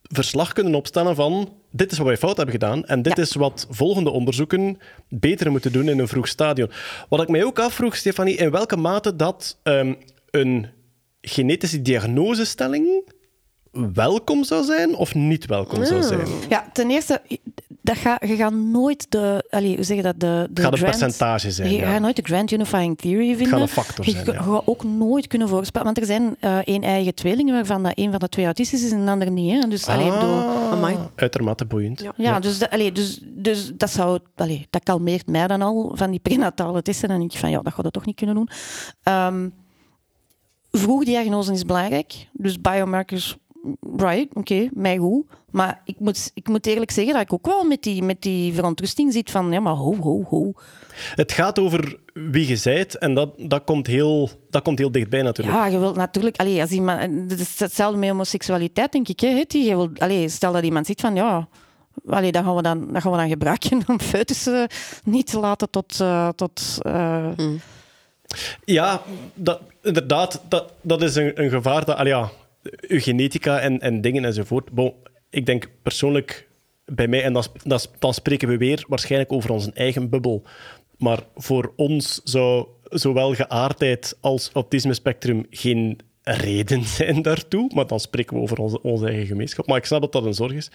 verslag 0.03 0.53
kunnen 0.53 0.75
opstellen 0.75 1.15
van 1.15 1.53
dit 1.71 1.91
is 1.91 1.97
wat 1.97 2.07
wij 2.07 2.17
fout 2.17 2.35
hebben 2.37 2.53
gedaan 2.55 2.85
en 2.85 3.01
dit 3.01 3.15
Ja. 3.17 3.23
is 3.23 3.33
wat 3.35 3.67
volgende 3.69 4.09
onderzoeken 4.09 4.77
beter 5.09 5.51
moeten 5.51 5.71
doen 5.71 5.89
in 5.89 5.99
een 5.99 6.07
vroeg 6.07 6.27
stadium. 6.27 6.69
Wat 7.09 7.21
ik 7.21 7.27
mij 7.29 7.43
ook 7.43 7.59
afvroeg, 7.59 7.95
Stefanie, 7.95 8.35
in 8.35 8.51
welke 8.51 8.77
mate 8.77 9.15
dat 9.15 9.57
ehm, 9.63 9.93
een 10.31 10.67
genetische 11.21 11.81
diagnosestelling 11.81 13.11
welkom 13.93 14.43
zou 14.43 14.63
zijn 14.63 14.95
of 14.95 15.15
niet 15.15 15.45
welkom 15.45 15.85
zou 15.85 16.03
zijn. 16.03 16.27
ja 16.49 16.69
ten 16.73 16.89
eerste, 16.91 17.21
dat 17.84 17.98
ga, 17.98 18.17
je 18.26 18.36
gaat 18.36 18.54
nooit 18.54 19.06
de, 19.12 19.48
allee, 19.50 19.76
hoe 19.76 19.84
zeg 19.84 19.98
je 19.98 20.04
dat, 20.04 20.19
de, 20.19 20.26
de 20.28 20.34
Het 20.54 20.60
gaat 20.60 20.72
een 20.72 20.78
grand- 20.78 20.98
percentage 21.00 21.52
zijn. 21.52 21.72
Je 21.72 21.78
ja. 21.78 21.91
gaat 21.91 22.02
nooit 22.02 22.15
de 22.15 22.22
Grand 22.22 22.52
Unifying 22.52 22.98
Theory 22.98 23.36
vinden. 23.36 23.62
een 23.62 23.67
factor 23.67 24.06
je 24.06 24.12
zijn, 24.12 24.26
ja. 24.26 24.32
je 24.34 24.39
gaat 24.39 24.62
ook 24.67 24.84
nooit 24.84 25.28
kunnen 25.28 25.48
voorspellen. 25.48 25.86
Want 25.86 25.98
er 26.00 26.06
zijn 26.06 26.36
eh 26.39 26.58
één 26.58 26.82
eigen 26.82 27.15
tweelingen 27.15 27.54
waarvan 27.54 27.84
dat 27.84 27.91
een 27.96 28.10
van 28.12 28.19
de 28.19 28.30
twee 28.30 28.46
autistisch 28.46 28.84
is 28.84 28.91
en 28.91 29.06
de 29.06 29.12
ander 29.12 29.32
niet. 29.32 29.52
Hè? 29.63 29.67
Dus, 29.69 29.88
allee, 29.88 30.06
ik 30.06 30.13
bedoel, 30.13 30.38
Ah, 30.38 30.72
Amai. 30.72 30.98
uitermate 31.15 31.65
boeiend. 31.65 32.00
Ja. 32.02 32.13
ja, 32.17 32.40
dus, 32.40 32.60
dat- 32.60 32.69
allee, 32.69 32.92
dus, 32.92 33.19
dus 33.23 33.71
dat, 33.75 33.90
zou, 33.90 34.19
allee, 34.36 34.67
dat 34.69 34.84
kalmeert 34.84 35.27
mij 35.27 35.48
dan 35.48 35.62
al 35.62 35.92
van 35.96 36.12
die 36.12 36.19
prenatale 36.19 36.81
testen. 36.81 37.04
En 37.04 37.10
dan 37.10 37.19
denk 37.19 37.31
ik 37.34 37.40
van, 37.40 37.50
ja, 37.50 37.62
dat 37.62 37.73
gaat 37.73 37.84
het 37.84 37.94
toch 37.94 38.06
niet 38.06 38.15
kunnen 38.15 38.36
doen. 38.36 38.50
Ehm 39.04 39.48
vroegdiagnose 40.71 41.52
is 41.54 41.65
belangrijk. 41.65 42.27
Dus 42.34 42.62
biomarkers, 42.62 43.38
right, 43.97 44.27
oké, 44.33 44.69
mij 44.73 44.97
goed. 44.97 45.25
Maar 45.51 45.81
ik 45.85 45.99
moet, 45.99 46.31
ik 46.33 46.47
moet 46.47 46.65
eerlijk 46.65 46.91
zeggen 46.91 47.13
dat 47.13 47.21
ik 47.21 47.33
ook 47.33 47.45
wel 47.45 47.63
met 47.63 47.83
die, 47.83 48.03
met 48.03 48.21
die 48.21 48.53
verontrusting 48.53 49.13
zit 49.13 49.31
van, 49.31 49.51
ja, 49.51 49.59
maar 49.59 49.73
ho, 49.73 49.95
ho, 49.95 50.23
ho. 50.29 50.53
Het 51.15 51.31
gaat 51.31 51.59
over 51.59 51.99
wie 52.13 52.47
je 52.47 52.55
zijt 52.55 52.97
en 52.97 53.13
dat, 53.13 53.29
dat, 53.37 53.63
komt 53.63 53.87
heel, 53.87 54.29
dat 54.49 54.61
komt 54.61 54.79
heel 54.79 54.91
dichtbij 54.91 55.21
natuurlijk. 55.21 55.57
Ja, 55.57 55.65
je 55.65 55.79
wilt 55.79 55.95
natuurlijk... 55.95 56.37
Allee, 56.37 56.61
als 56.61 56.69
iemand, 56.69 56.99
het 57.29 57.39
is 57.39 57.59
hetzelfde 57.59 57.97
met 57.97 58.09
homoseksualiteit, 58.09 58.91
denk 58.91 59.07
ik. 59.07 59.19
Hè, 59.19 59.43
je 59.47 59.75
wilt, 59.75 59.99
allee, 59.99 60.29
stel 60.29 60.51
dat 60.51 60.63
iemand 60.63 60.85
ziet 60.85 61.01
van... 61.01 61.15
Ja, 61.15 61.47
allee, 62.07 62.31
dat, 62.31 62.43
gaan 62.43 62.55
we 62.55 62.61
dan, 62.61 62.93
dat 62.93 63.01
gaan 63.01 63.11
we 63.11 63.17
dan 63.17 63.29
gebruiken 63.29 63.83
om 63.87 63.99
foetussen 63.99 64.67
niet 65.03 65.27
te 65.27 65.39
laten 65.39 65.69
tot... 65.69 65.99
eh, 65.99 66.29
tot 66.29 66.77
eh, 66.81 67.29
Ja, 68.65 69.01
dat, 69.33 69.59
inderdaad, 69.81 70.41
dat, 70.49 70.73
dat 70.81 71.01
is 71.01 71.15
een, 71.15 71.41
een 71.43 71.49
gevaar. 71.49 71.85
Dat, 71.85 71.97
allee, 71.97 72.13
ja, 72.13 72.29
eugenetica 72.87 73.59
en, 73.59 73.79
en 73.79 74.01
dingen 74.01 74.25
enzovoort. 74.25 74.71
Bon, 74.71 74.93
ik 75.29 75.45
denk 75.45 75.69
persoonlijk 75.81 76.47
bij 76.85 77.07
mij, 77.07 77.23
en 77.23 77.33
dan, 77.33 77.43
dan, 77.63 77.79
sp- 77.79 77.95
dan 77.99 78.13
spreken 78.13 78.47
we 78.47 78.57
weer 78.57 78.85
waarschijnlijk 78.87 79.31
over 79.31 79.51
onze 79.51 79.71
eigen 79.73 80.09
bubbel. 80.09 80.43
Maar 80.97 81.19
voor 81.35 81.73
ons 81.75 82.21
zou 82.23 82.67
zowel 82.83 83.33
geaardheid 83.33 84.17
als 84.21 84.49
autisme 84.53 84.93
spectrum 84.93 85.45
geen 85.49 85.99
reden 86.21 86.83
zijn 86.97 87.21
daartoe. 87.21 87.71
Maar 87.73 87.87
dan 87.87 87.99
spreken 87.99 88.35
we 88.35 88.41
over 88.41 88.57
onze, 88.57 88.81
onze 88.81 89.05
eigen 89.07 89.25
gemeenschap. 89.25 89.67
Maar 89.67 89.77
ik 89.77 89.85
snap 89.85 90.01
dat 90.01 90.11
dat 90.11 90.25
een 90.25 90.33
zorg 90.33 90.53
is. 90.53 90.71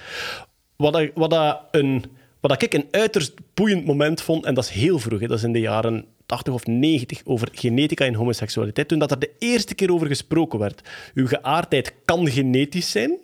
Wat, 0.76 1.09
wat, 1.14 1.30
dat 1.30 1.62
een, 1.70 2.05
wat 2.41 2.62
ik 2.62 2.74
een 2.74 2.89
uiterst 2.91 3.34
boeiend 3.55 3.84
moment 3.84 4.20
vond, 4.20 4.45
en 4.45 4.55
dat 4.55 4.64
is 4.64 4.70
heel 4.70 4.99
vroeg, 4.99 5.20
hè, 5.20 5.26
dat 5.26 5.39
is 5.39 5.45
in 5.45 5.53
de 5.53 5.61
jaren 5.61 6.05
80 6.29 6.55
of 6.55 6.66
90, 6.66 7.20
over 7.24 7.49
genetica 7.53 8.05
en 8.05 8.14
homoseksualiteit, 8.14 8.89
toen 8.89 8.99
dat 8.99 9.11
er 9.11 9.18
de 9.18 9.35
eerste 9.39 9.74
keer 9.74 9.93
over 9.93 10.07
gesproken 10.07 10.59
werd. 10.59 10.89
Uw 11.14 11.26
geaardheid 11.26 11.95
kan 12.05 12.31
genetisch 12.31 12.91
zijn. 12.91 13.18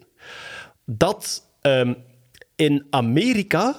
Dat 0.84 1.48
ehm, 1.60 1.94
in 2.56 2.86
Amerika 2.90 3.76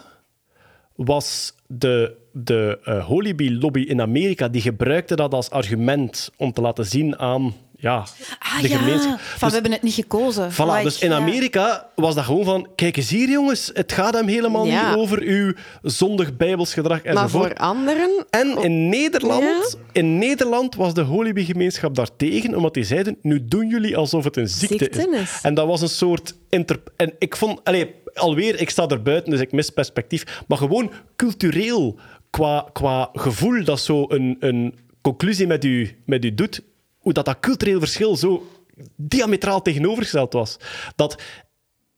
was 0.95 1.55
de, 1.67 2.15
de 2.32 2.80
eh, 2.84 3.05
Holibi-lobby 3.05 3.82
in 3.82 4.01
Amerika, 4.01 4.47
die 4.47 4.61
gebruikte 4.61 5.15
dat 5.15 5.34
als 5.34 5.49
argument 5.49 6.32
om 6.38 6.53
te 6.53 6.61
laten 6.61 6.86
zien 6.86 7.17
aan 7.17 7.53
ja, 7.86 8.05
ah 8.39 8.61
de 8.61 8.69
ja, 8.69 8.77
gemeenschap. 8.77 9.19
van 9.19 9.39
Dus- 9.39 9.47
we 9.47 9.53
hebben 9.53 9.71
het 9.71 9.81
niet 9.81 9.93
gekozen. 9.93 10.51
Voilà, 10.51 10.55
Like, 10.57 10.83
dus 10.83 10.99
in 10.99 11.09
ja. 11.09 11.15
Amerika 11.15 11.89
was 11.95 12.15
dat 12.15 12.23
gewoon 12.23 12.43
van... 12.45 12.67
Kijk 12.75 12.97
eens 12.97 13.09
hier, 13.09 13.29
jongens. 13.29 13.69
Het 13.73 13.91
gaat 13.91 14.13
hem 14.13 14.27
helemaal 14.27 14.65
Ja. 14.65 14.89
niet 14.89 14.97
over 14.97 15.21
uw 15.21 15.53
zondig 15.81 16.36
bijbels 16.38 16.73
gedrag 16.73 17.03
Maar 17.03 17.13
enzovoort. 17.13 17.47
voor 17.57 17.57
anderen... 17.65 18.25
En 18.29 18.57
in 18.63 18.89
Nederland, 18.89 19.77
in 19.91 20.17
Nederland 20.17 20.75
was 20.75 20.93
de 20.93 21.01
Holibi-gemeenschap 21.01 21.95
daartegen, 21.95 22.55
omdat 22.55 22.73
die 22.73 22.83
zeiden, 22.83 23.17
nu 23.21 23.45
doen 23.45 23.67
jullie 23.69 23.97
alsof 23.97 24.23
het 24.23 24.38
een 24.38 24.49
ziekte, 24.49 24.77
Ziekte 24.91 25.09
is. 25.11 25.21
is. 25.21 25.39
En 25.41 25.53
dat 25.53 25.67
was 25.67 25.81
een 25.81 25.89
soort... 25.89 26.36
Inter 26.49 26.79
en 26.97 27.13
ik 27.19 27.36
vond... 27.36 27.63
Allee, 27.63 27.93
alweer, 28.13 28.59
ik 28.61 28.69
sta 28.69 28.88
er 28.88 29.01
buiten, 29.01 29.31
dus 29.31 29.39
ik 29.39 29.51
mis 29.51 29.69
perspectief. 29.69 30.43
Maar 30.47 30.57
gewoon 30.57 30.91
cultureel, 31.15 31.99
qua, 32.29 32.69
qua 32.73 33.09
gevoel 33.13 33.63
dat 33.63 33.79
zo 33.79 34.05
een, 34.07 34.38
een 34.39 34.75
conclusie 35.01 35.47
met 35.47 35.63
u, 35.63 35.97
met 36.05 36.25
u 36.25 36.33
doet, 36.33 36.61
hoe 37.06 37.14
dat, 37.14 37.26
dat 37.26 37.39
cultureel 37.39 37.80
verschil 37.80 38.16
zo 38.16 38.47
diametraal 38.95 39.62
tegenovergesteld 39.62 40.34
was. 40.34 40.58
Dat 40.95 41.22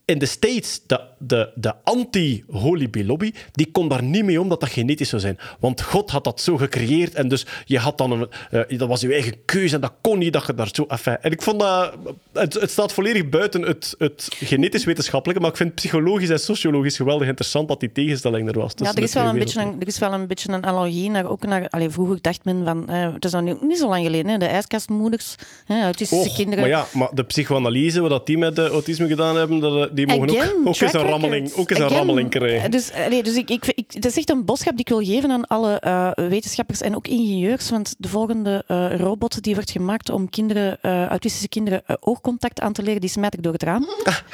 in 0.07 0.17
de 0.17 0.25
States, 0.25 0.81
de, 0.85 0.99
de, 1.17 1.49
de 1.55 1.73
anti-Holibi-lobby, 1.83 3.31
die 3.51 3.71
kon 3.71 3.87
daar 3.87 4.03
niet 4.03 4.23
mee 4.23 4.41
om 4.41 4.49
dat 4.49 4.59
dat 4.59 4.69
genetisch 4.69 5.09
zou 5.09 5.21
zijn. 5.21 5.37
Want 5.59 5.81
God 5.81 6.11
had 6.11 6.23
dat 6.23 6.41
zo 6.41 6.57
gecreëerd 6.57 7.13
en 7.13 7.27
dus 7.27 7.45
je 7.65 7.79
had 7.79 7.97
dan 7.97 8.11
een... 8.11 8.27
eh, 8.49 8.77
dat 8.77 8.87
was 8.87 9.01
je 9.01 9.13
eigen 9.13 9.45
keuze 9.45 9.75
en 9.75 9.81
dat 9.81 9.93
kon 10.01 10.17
niet 10.17 10.33
dat 10.33 10.45
je 10.45 10.53
daar 10.53 10.69
zo... 10.71 10.85
Enfin, 10.87 11.17
en 11.21 11.31
ik 11.31 11.41
vond 11.41 11.59
dat... 11.59 11.93
Het, 12.33 12.53
het 12.53 12.71
staat 12.71 12.93
volledig 12.93 13.29
buiten 13.29 13.61
het, 13.61 13.95
het 13.97 14.27
genetisch-wetenschappelijke, 14.39 15.41
maar 15.41 15.51
ik 15.51 15.57
vind 15.57 15.75
psychologisch 15.75 16.29
en 16.29 16.39
sociologisch 16.39 16.95
geweldig 16.95 17.27
interessant 17.27 17.67
dat 17.67 17.79
die 17.79 17.91
tegenstelling 17.91 18.47
er 18.47 18.59
was. 18.59 18.71
Ja, 18.75 18.93
er 18.93 19.03
is, 19.03 19.13
wel 19.13 19.25
een 19.25 19.39
beetje 19.39 19.61
een, 19.61 19.75
er 19.79 19.87
is 19.87 19.99
wel 19.99 20.13
een 20.13 20.27
beetje 20.27 20.49
een 20.49 20.63
analogie 20.63 21.09
naar, 21.09 21.29
ook 21.29 21.45
naar... 21.45 21.69
Allee, 21.69 21.89
vroeger 21.89 22.17
dacht 22.21 22.45
men 22.45 22.65
van... 22.65 22.89
eh, 22.89 23.13
het 23.13 23.25
is 23.25 23.33
al 23.33 23.41
niet, 23.41 23.61
niet 23.61 23.77
zo 23.77 23.87
lang 23.87 24.05
geleden, 24.05 24.31
hè, 24.31 24.37
de 24.37 24.45
ijskastmoeders, 24.45 25.35
hè, 25.65 25.83
autistische 25.83 26.29
Och, 26.29 26.35
kinderen... 26.35 26.59
Maar 26.59 26.69
ja, 26.69 26.85
maar 26.93 27.09
de 27.13 27.23
psychoanalyse, 27.23 28.01
wat 28.01 28.25
die 28.25 28.37
met 28.37 28.55
de 28.55 28.67
autisme 28.67 29.07
gedaan 29.07 29.35
hebben, 29.37 29.59
dat, 29.59 29.95
die 29.97 30.07
mogen 30.07 30.29
Again, 30.29 30.49
ook, 30.59 30.67
ook 30.67 30.79
eens 30.79 30.93
een 30.93 31.01
rammeling, 31.01 31.53
ook 31.53 31.69
eens 31.69 31.79
een 31.79 31.87
rammeling 31.87 32.29
krijgen. 32.29 32.71
Dus, 32.71 32.91
allee, 32.93 33.23
dus 33.23 33.35
ik, 33.35 33.49
ik, 33.49 33.65
ik, 33.65 33.85
het 33.93 34.05
is 34.05 34.17
echt 34.17 34.29
een 34.29 34.45
boodschap 34.45 34.71
die 34.71 34.81
ik 34.81 34.89
wil 34.89 35.03
geven 35.03 35.31
aan 35.31 35.47
alle 35.47 35.79
eh, 35.79 36.11
wetenschappers 36.15 36.81
en 36.81 36.95
ook 36.95 37.07
ingenieurs. 37.07 37.69
Want 37.69 37.95
de 37.97 38.07
volgende 38.07 38.63
eh, 38.67 38.95
robot 38.95 39.41
die 39.43 39.53
wordt 39.55 39.71
gemaakt 39.71 40.09
om 40.09 40.29
kinderen, 40.29 40.77
eh, 40.81 41.05
autistische 41.05 41.47
kinderen 41.49 41.81
eh, 41.85 41.95
oogcontact 41.99 42.59
aan 42.59 42.73
te 42.73 42.83
leren, 42.83 43.01
die 43.01 43.09
smijt 43.09 43.33
ik 43.33 43.43
door 43.43 43.53
het 43.53 43.63
raam. 43.63 43.87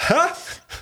Eh, 0.07 0.21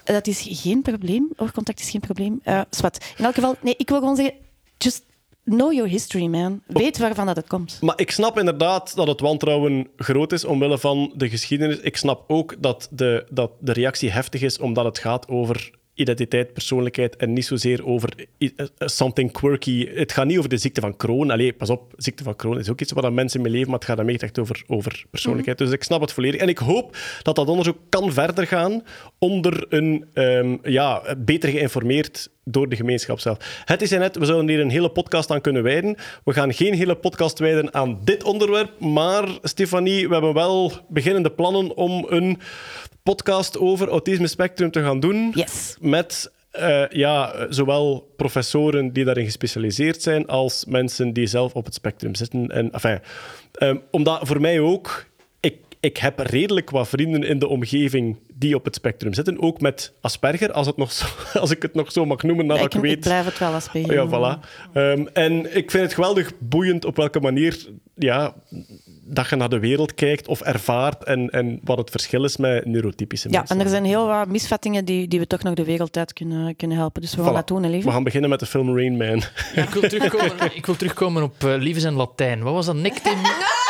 Dat 0.03 0.27
is 0.27 0.47
geen 0.49 0.81
probleem. 0.81 1.29
Oogcontact 1.35 1.79
is 1.79 1.89
geen 1.89 2.01
probleem. 2.01 2.39
Eh 2.43 2.61
zwart. 2.69 3.13
In 3.17 3.25
elk 3.25 3.33
geval, 3.33 3.55
nee, 3.61 3.73
ik 3.77 3.89
wil 3.89 3.97
gewoon 3.99 4.15
zeggen, 4.15 4.33
just 4.77 5.03
know 5.43 5.73
your 5.73 5.89
history, 5.89 6.25
man. 6.25 6.61
Weet 6.67 6.97
waarvan 6.97 7.25
dat 7.25 7.35
het 7.35 7.47
komt. 7.47 7.77
Maar 7.81 7.99
ik 7.99 8.11
snap 8.11 8.37
inderdaad 8.39 8.95
dat 8.95 9.07
het 9.07 9.19
wantrouwen 9.19 9.87
groot 9.95 10.31
is 10.31 10.45
omwille 10.45 10.77
van 10.77 11.13
de 11.15 11.29
geschiedenis. 11.29 11.79
Ik 11.79 11.97
snap 11.97 12.23
ook 12.27 12.55
dat 12.59 12.87
de, 12.91 13.25
dat 13.31 13.51
de 13.59 13.73
reactie 13.73 14.11
heftig 14.11 14.41
is 14.41 14.59
omdat 14.59 14.85
het 14.85 14.99
gaat 14.99 15.27
over 15.27 15.71
identiteit, 15.93 16.53
persoonlijkheid 16.53 17.15
en 17.15 17.33
niet 17.33 17.45
zozeer 17.45 17.85
over 17.85 18.27
eh, 18.37 18.47
something 18.77 19.31
quirky. 19.31 19.87
Het 19.87 20.11
gaat 20.11 20.25
niet 20.25 20.37
over 20.37 20.49
de 20.49 20.57
ziekte 20.57 20.81
van 20.81 20.97
Crohn. 20.97 21.31
Allee, 21.31 21.53
pas 21.53 21.69
op, 21.69 21.93
ziekte 21.97 22.23
van 22.23 22.35
Crohn 22.35 22.59
is 22.59 22.69
ook 22.69 22.81
iets 22.81 22.91
waar 22.91 23.03
dat 23.03 23.13
mensen 23.13 23.41
mee 23.41 23.51
leven, 23.51 23.69
maar 23.69 23.79
het 23.79 23.87
gaat 23.87 23.97
dan 23.97 24.09
echt 24.09 24.39
over, 24.39 24.63
over 24.67 25.05
persoonlijkheid. 25.09 25.57
Dus 25.57 25.71
ik 25.71 25.83
snap 25.83 26.01
het 26.01 26.13
volledig. 26.13 26.41
En 26.41 26.49
ik 26.49 26.57
hoop 26.57 26.97
dat 27.21 27.35
dat 27.35 27.47
onderzoek 27.47 27.77
kan 27.89 28.13
verder 28.13 28.47
gaan 28.47 28.83
onder 29.19 29.65
een, 29.69 30.05
ehm, 30.13 30.57
ja, 30.63 31.15
beter 31.17 31.49
geïnformeerd 31.49 32.29
door 32.43 32.69
de 32.69 32.75
gemeenschap 32.75 33.19
zelf. 33.19 33.63
Het 33.65 33.81
is 33.81 33.91
er 33.91 33.99
net, 33.99 34.17
we 34.17 34.25
zouden 34.25 34.49
hier 34.49 34.59
een 34.59 34.69
hele 34.69 34.89
podcast 34.89 35.31
aan 35.31 35.41
kunnen 35.41 35.63
wijden. 35.63 35.95
We 36.23 36.33
gaan 36.33 36.53
geen 36.53 36.73
hele 36.73 36.95
podcast 36.95 37.39
wijden 37.39 37.73
aan 37.73 37.99
dit 38.03 38.23
onderwerp, 38.23 38.79
maar 38.79 39.27
Stefanie, 39.41 40.07
we 40.07 40.13
hebben 40.13 40.33
wel 40.33 40.71
beginnende 40.87 41.31
plannen 41.31 41.75
om 41.75 42.05
een 42.09 42.39
podcast 43.03 43.57
over 43.57 43.87
autisme 43.87 44.27
spectrum 44.27 44.71
te 44.71 44.81
gaan 44.81 44.99
doen. 44.99 45.31
Yes. 45.35 45.77
Met 45.79 46.31
eh, 46.51 46.83
ja, 46.89 47.47
zowel 47.49 48.13
professoren 48.15 48.93
die 48.93 49.05
daarin 49.05 49.25
gespecialiseerd 49.25 50.01
zijn, 50.01 50.27
als 50.27 50.65
mensen 50.65 51.13
die 51.13 51.27
zelf 51.27 51.53
op 51.53 51.65
het 51.65 51.73
spectrum 51.73 52.15
zitten. 52.15 52.47
En, 52.47 52.71
enfin, 52.71 52.99
ehm, 53.53 53.77
omdat 53.91 54.19
voor 54.23 54.41
mij 54.41 54.59
ook, 54.59 55.05
ik, 55.81 55.97
heb 55.97 56.19
redelijk 56.19 56.69
wat 56.69 56.87
vrienden 56.87 57.23
in 57.23 57.39
de 57.39 57.47
omgeving 57.47 58.17
die 58.33 58.55
op 58.55 58.65
het 58.65 58.75
spectrum 58.75 59.13
zitten. 59.13 59.41
Ook 59.41 59.61
met 59.61 59.93
Asperger, 60.01 60.51
als, 60.51 60.67
het 60.67 60.77
nog 60.77 60.91
zo, 60.91 61.05
als 61.39 61.51
ik 61.51 61.61
het 61.61 61.73
nog 61.73 61.91
zo 61.91 62.05
mag 62.05 62.23
noemen, 62.23 62.45
nadat 62.45 62.65
ik, 62.65 62.73
ik 62.73 62.81
weet... 62.81 62.91
ik 62.91 62.99
blijf 62.99 63.25
het 63.25 63.37
wel 63.37 63.53
aspergeren. 63.53 64.09
Ja, 64.09 64.37
voilà. 64.37 64.39
Ehm, 64.73 65.05
en 65.13 65.55
ik 65.55 65.71
vind 65.71 65.83
het 65.83 65.93
geweldig 65.93 66.31
boeiend 66.39 66.85
op 66.85 66.95
welke 66.95 67.19
manier 67.19 67.67
ja, 67.95 68.33
dat 69.05 69.29
je 69.29 69.35
naar 69.35 69.49
de 69.49 69.59
wereld 69.59 69.93
kijkt 69.93 70.27
of 70.27 70.41
ervaart 70.41 71.03
en, 71.03 71.29
en 71.29 71.59
wat 71.63 71.77
het 71.77 71.89
verschil 71.89 72.23
is 72.23 72.37
met 72.37 72.65
neurotypische 72.65 73.29
Ja, 73.29 73.37
mensen. 73.37 73.55
en 73.59 73.63
er 73.63 73.69
zijn 73.69 73.85
heel 73.85 74.07
wat 74.07 74.27
misvattingen 74.27 74.85
die, 74.85 75.07
die 75.07 75.19
we 75.19 75.27
toch 75.27 75.43
nog 75.43 75.53
de 75.53 75.63
wereld 75.63 75.97
uit 75.97 76.13
kunnen, 76.13 76.55
kunnen 76.55 76.77
helpen. 76.77 77.01
Dus 77.01 77.15
we 77.15 77.23
gaan 77.23 77.31
Voilà. 77.31 77.35
dat 77.35 77.47
doen, 77.47 77.63
hè, 77.63 77.69
lieve. 77.69 77.87
We 77.87 77.93
gaan 77.93 78.03
beginnen 78.03 78.29
met 78.29 78.39
de 78.39 78.45
film 78.45 78.77
Rain 78.77 78.97
Man. 78.97 79.23
Ik 79.55 79.69
wil 79.69 79.89
terugkomen, 79.89 80.55
ik 80.55 80.65
wil 80.65 80.75
terugkomen 80.75 81.23
op 81.23 81.43
uh, 81.43 81.55
Liefdes 81.57 81.83
en 81.83 81.93
Latijn. 81.93 82.41
Wat 82.43 82.53
was 82.53 82.65
dat? 82.65 82.75
Nectim... 82.75 83.17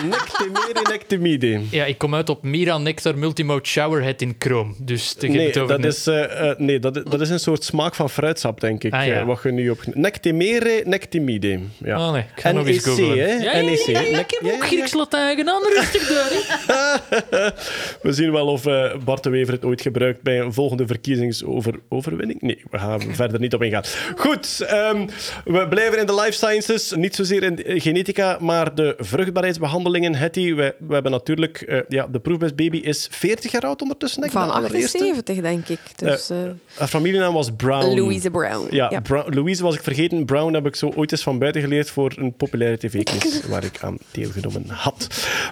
Nectemere 0.00 0.88
nectemide. 0.90 1.60
Ja, 1.70 1.84
ik 1.84 1.98
kom 1.98 2.14
uit 2.14 2.28
op 2.28 2.42
Mira 2.42 2.78
Nectar 2.78 3.18
Multimode 3.18 3.66
Showerhead 3.66 4.20
in 4.22 4.36
Chrome. 4.38 4.74
Dus 4.78 5.12
te 5.12 5.26
Nee, 5.26 5.46
het 5.46 5.58
over 5.58 5.80
dat 5.80 5.92
is, 5.92 6.06
eh, 6.06 6.50
eh, 6.50 6.58
nee 6.58 6.78
dat, 6.78 6.96
is- 6.96 7.02
dat 7.04 7.20
is 7.20 7.30
een 7.30 7.38
soort 7.40 7.64
smaak 7.64 7.94
van 7.94 8.10
fruitsap, 8.10 8.60
denk 8.60 8.84
ik. 8.84 8.92
Ah, 8.92 9.06
ja. 9.06 9.14
eh, 9.20 9.26
wat 9.26 9.40
je 9.42 9.50
nu 9.52 9.70
op... 9.70 9.80
Nectemere 9.94 10.82
nectemide. 10.86 11.60
Ja. 11.84 11.96
Ah, 11.96 12.12
nee, 12.12 12.24
ik 12.36 12.40
ga 12.42 12.52
nog 12.52 12.66
eens 12.66 12.84
NEC, 12.84 12.94
googlen. 12.94 13.18
hè? 13.18 13.26
Ja, 13.34 13.42
ja, 13.42 13.52
ja, 13.58 13.60
NEC. 13.64 13.86
ja, 13.86 14.00
ja, 14.00 14.18
ik 14.18 14.30
heb 14.30 14.40
ja, 14.42 14.52
ook 14.52 14.60
ja, 14.60 14.66
Grieks-Latijn 14.66 15.36
gedaan, 15.36 15.62
rustig 15.62 16.08
daar. 16.08 17.00
We 18.02 18.12
zien 18.12 18.32
wel 18.32 18.46
of 18.46 18.66
eh, 18.66 18.94
Bart 19.04 19.22
de 19.22 19.30
Wever 19.30 19.52
het 19.54 19.64
ooit 19.64 19.80
gebruikt 19.80 20.22
bij 20.22 20.40
een 20.40 20.52
volgende 20.52 20.86
verkiezingsoverwinning. 20.86 22.40
Nee, 22.40 22.62
we 22.70 22.78
gaan 22.78 23.00
er 23.00 23.14
verder 23.22 23.40
niet 23.40 23.54
op 23.54 23.62
ingaan. 23.62 23.82
Goed, 24.16 24.60
ehm, 24.66 25.06
we 25.44 25.66
blijven 25.68 25.98
in 25.98 26.06
de 26.06 26.14
life 26.14 26.32
sciences. 26.32 26.92
Niet 26.96 27.14
zozeer 27.14 27.42
in 27.42 27.80
genetica, 27.80 28.36
maar 28.40 28.74
de 28.74 28.94
vruchtbaarheidsbehandeling 28.98 29.80
behandelingen, 29.82 30.14
Hetty. 30.20 30.54
We, 30.54 30.74
we 30.78 30.94
hebben 30.94 31.12
natuurlijk... 31.12 31.60
eh, 31.60 31.78
ja, 31.88 32.06
de 32.06 32.20
proefbestbaby 32.20 32.76
is 32.76 33.08
40 33.10 33.52
jaar 33.52 33.62
oud 33.62 33.82
ondertussen, 33.82 34.20
denk 34.20 34.32
ik. 34.32 34.38
Van 34.38 34.48
de 34.48 34.54
allereerste. 34.54 34.98
78, 34.98 35.40
denk 35.40 35.68
ik. 35.68 35.78
Dus, 35.96 36.30
eh, 36.30 36.36
Haar 36.74 36.88
familienaam 36.88 37.34
was 37.34 37.50
Brown. 37.56 37.94
Louise 38.00 38.30
Brown. 38.30 38.66
Ja, 38.70 38.86
Ja. 38.90 39.00
Brown- 39.00 39.34
Louise 39.34 39.62
was 39.62 39.74
ik 39.74 39.82
vergeten. 39.82 40.24
Brown 40.24 40.54
heb 40.54 40.66
ik 40.66 40.76
zo 40.76 40.92
ooit 40.96 41.12
eens 41.12 41.22
van 41.22 41.38
buiten 41.38 41.60
geleerd 41.62 41.90
voor 41.90 42.12
een 42.16 42.34
populaire 42.34 42.78
tv-quiz 42.78 43.40
waar 43.50 43.64
ik 43.64 43.78
aan 43.82 43.96
deelgenomen 44.10 44.64
had. 44.68 45.06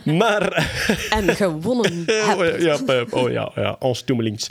Maar... 0.05 0.49
En 1.11 1.37
gewonnen 1.37 2.05
Oh 2.31 2.39
heb. 2.39 2.61
ja, 2.61 3.05
oh 3.11 3.31
ja, 3.31 3.53
ja, 3.55 3.77
ons 3.79 4.03
toemelings. 4.03 4.51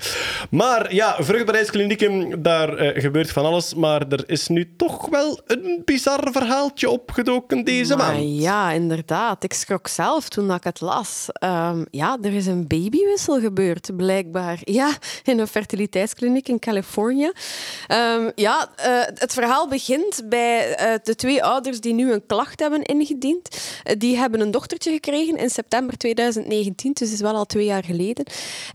Maar 0.50 0.94
ja, 0.94 1.16
vruchtbaarheidsklinieken, 1.20 2.42
daar 2.42 2.76
eh, 2.78 3.02
gebeurt 3.02 3.32
van 3.32 3.46
alles. 3.46 3.74
Maar 3.74 4.08
er 4.10 4.24
is 4.26 4.48
nu 4.48 4.70
toch 4.78 5.10
wel 5.10 5.40
een 5.48 5.82
bizar 5.86 6.28
verhaaltje 6.32 6.90
opgedoken 6.90 7.64
deze 7.64 7.96
Maar 7.96 8.14
maand. 8.14 8.42
ja, 8.42 8.72
inderdaad. 8.72 9.44
Ik 9.44 9.54
schrok 9.70 9.88
zelf 9.88 10.30
toen 10.30 10.52
ik 10.52 10.64
het 10.64 10.82
las. 10.82 11.26
Ehm, 11.32 11.86
ja, 11.92 12.18
er 12.22 12.34
is 12.34 12.46
een 12.46 12.68
babywissel 12.68 13.40
gebeurd, 13.40 13.96
blijkbaar. 13.96 14.60
Ja, 14.64 14.98
in 15.24 15.40
een 15.40 15.48
fertiliteitskliniek 15.48 16.48
in 16.48 16.60
Californië. 16.60 17.32
Ehm, 17.88 18.32
ja, 18.36 18.70
eh, 18.76 19.02
het 19.14 19.34
verhaal 19.34 19.68
begint 19.68 20.22
bij 20.26 20.76
eh, 20.76 20.94
de 21.04 21.16
twee 21.16 21.44
ouders 21.44 21.82
die 21.82 21.94
nu 21.94 22.12
een 22.12 22.26
klacht 22.26 22.60
hebben 22.60 22.82
ingediend. 22.82 23.58
Eh, 23.84 23.96
die 23.98 24.18
hebben 24.18 24.40
een 24.40 24.52
dochtertje 24.52 24.92
gekregen 24.92 25.38
in 25.38 25.50
september 25.50 25.98
2019, 25.98 26.94
dus 26.94 27.12
is 27.12 27.20
wel 27.20 27.36
al 27.36 27.46
twee 27.46 27.66
jaar 27.66 27.84
geleden. 27.84 28.26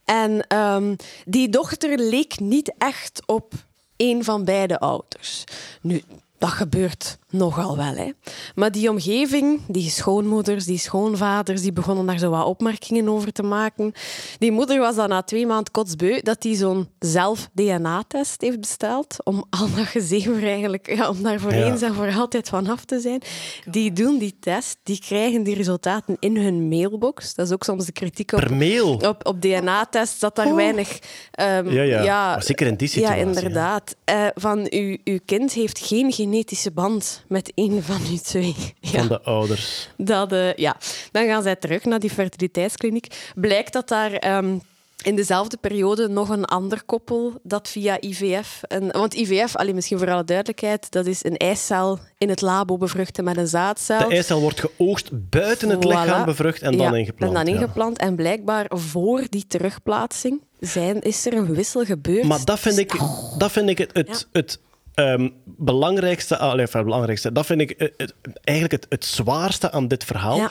En 0.04 0.46
ehm, 0.46 0.94
die 1.24 1.48
dochter 1.48 1.98
leek 1.98 2.40
niet 2.40 2.74
echt 2.78 3.22
op 3.26 3.52
een 3.96 4.24
van 4.24 4.44
beide 4.44 4.78
ouders. 4.78 5.44
Nu, 5.80 6.02
dat 6.38 6.50
gebeurt 6.50 7.18
nogal 7.34 7.76
wel, 7.76 7.94
hè. 7.94 8.10
Maar 8.54 8.72
die 8.72 8.90
omgeving, 8.90 9.60
die 9.68 9.90
schoonmoeders, 9.90 10.64
die 10.64 10.78
schoonvaders, 10.78 11.62
die 11.62 11.72
begonnen 11.72 12.06
daar 12.06 12.18
zo 12.18 12.30
wat 12.30 12.44
opmerkingen 12.46 13.08
over 13.08 13.32
te 13.32 13.42
maken. 13.42 13.92
Die 14.38 14.52
moeder 14.52 14.78
was 14.78 14.94
dan 14.96 15.08
na 15.08 15.22
twee 15.22 15.46
maanden 15.46 15.72
kotsbeu 15.72 16.20
dat 16.22 16.42
die 16.42 16.56
zo'n 16.56 16.88
zelf-DNA-test 16.98 18.40
heeft 18.40 18.60
besteld 18.60 19.16
om 19.24 19.44
al 19.50 19.68
dat 19.76 19.84
gezever 19.86 20.42
eigenlijk, 20.42 20.94
ja, 20.96 21.08
om 21.08 21.22
daar 21.22 21.40
voor 21.40 21.54
Ja. 21.54 21.66
eens 21.66 21.82
en 21.82 21.94
voor 21.94 22.14
altijd 22.16 22.48
van 22.48 22.66
af 22.68 22.84
te 22.84 23.00
zijn. 23.00 23.22
Die 23.70 23.92
doen 23.92 24.18
die 24.18 24.36
test, 24.40 24.76
die 24.82 24.98
krijgen 25.00 25.42
die 25.42 25.54
resultaten 25.54 26.16
in 26.20 26.36
hun 26.36 26.68
mailbox. 26.68 27.34
Dat 27.34 27.46
is 27.46 27.52
ook 27.52 27.64
soms 27.64 27.86
de 27.86 27.92
kritiek 27.92 28.32
op, 28.32 28.40
Per 28.40 28.54
mail. 28.54 28.94
op, 28.94 29.26
op 29.26 29.40
DNA-tests, 29.42 30.18
dat 30.18 30.36
daar 30.36 30.54
weinig... 30.54 30.98
ehm, 31.30 31.70
Ja, 31.70 31.82
ja. 31.82 32.04
Maar 32.30 32.42
zeker 32.42 32.66
in 32.66 32.74
die 32.74 32.88
situatie, 32.88 33.16
Ja, 33.18 33.22
ja. 33.22 33.28
inderdaad. 33.28 33.96
Eh, 34.04 34.26
van 34.34 34.66
uw, 34.70 34.96
uw 35.04 35.18
kind 35.24 35.52
heeft 35.52 35.78
geen 35.78 36.12
genetische 36.12 36.70
band 36.70 37.23
met 37.28 37.52
een 37.54 37.82
van 37.82 38.00
uw 38.10 38.18
twee. 38.18 38.54
Ja. 38.80 38.98
Van 38.98 39.08
de 39.08 39.22
ouders. 39.22 39.88
Dat, 39.96 40.32
eh, 40.32 40.54
ja. 40.54 40.76
Dan 41.12 41.26
gaan 41.26 41.42
zij 41.42 41.56
terug 41.56 41.84
naar 41.84 41.98
die 41.98 42.10
fertiliteitskliniek. 42.10 43.32
Blijkt 43.34 43.72
dat 43.72 43.88
daar 43.88 44.12
ehm, 44.12 44.58
in 45.02 45.16
dezelfde 45.16 45.56
periode 45.56 46.08
nog 46.08 46.28
een 46.28 46.44
ander 46.44 46.82
koppel 46.84 47.32
dat 47.42 47.68
via 47.68 48.00
IVF... 48.00 48.60
Want 48.90 49.14
IVF, 49.14 49.56
allee, 49.56 49.74
misschien 49.74 49.98
voor 49.98 50.10
alle 50.10 50.24
duidelijkheid, 50.24 50.90
dat 50.90 51.06
is 51.06 51.24
een 51.24 51.36
eicel 51.36 51.98
in 52.18 52.28
het 52.28 52.40
labo 52.40 52.76
bevruchten 52.76 53.24
met 53.24 53.36
een 53.36 53.46
zaadcel. 53.48 54.08
De 54.08 54.14
eicel 54.14 54.40
wordt 54.40 54.60
geoogst 54.60 55.08
buiten 55.12 55.68
het 55.68 55.84
Voilà. 55.84 55.88
lichaam 55.88 56.24
bevrucht 56.24 56.62
en 56.62 56.76
dan 56.76 56.92
Ja, 56.92 56.98
ingeplant. 56.98 57.36
En 57.36 57.44
dan 57.44 57.54
ja. 57.54 57.60
ingeplant. 57.60 57.98
En 57.98 58.14
blijkbaar 58.14 58.66
voor 58.68 59.22
die 59.28 59.46
terugplaatsing 59.46 60.40
zijn, 60.60 61.00
is 61.00 61.26
er 61.26 61.32
een 61.32 61.54
wissel 61.54 61.84
gebeurd. 61.84 62.24
Maar 62.24 62.44
dat 62.44 62.60
vind 62.60 62.78
ik, 62.78 62.94
dat 63.38 63.52
vind 63.52 63.68
ik 63.68 63.78
het, 63.78 63.90
het, 63.92 64.28
het 64.32 64.58
ehm, 64.94 65.28
belangrijkste, 65.44 66.38
allee, 66.38 66.60
enfin, 66.60 66.78
het 66.78 66.84
belangrijkste. 66.88 67.32
Dat 67.32 67.46
vind 67.46 67.60
ik 67.60 67.74
het- 67.78 67.94
het- 67.96 68.14
eigenlijk 68.44 68.82
het, 68.82 68.90
het 68.92 69.04
zwaarste 69.04 69.72
aan 69.72 69.88
dit 69.88 70.04
verhaal. 70.04 70.36
Ja. 70.36 70.50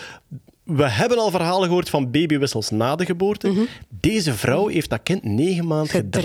We 0.63 0.89
hebben 0.89 1.17
al 1.17 1.31
verhalen 1.31 1.67
gehoord 1.67 1.89
van 1.89 2.11
babywissels 2.11 2.69
na 2.69 2.95
de 2.95 3.05
geboorte. 3.05 3.47
Mhm. 3.47 3.61
Deze 3.89 4.33
vrouw 4.33 4.67
heeft 4.67 4.89
dat 4.89 4.99
kind 5.03 5.23
negen 5.23 5.67
maanden 5.67 5.87
gedragen. 5.89 6.23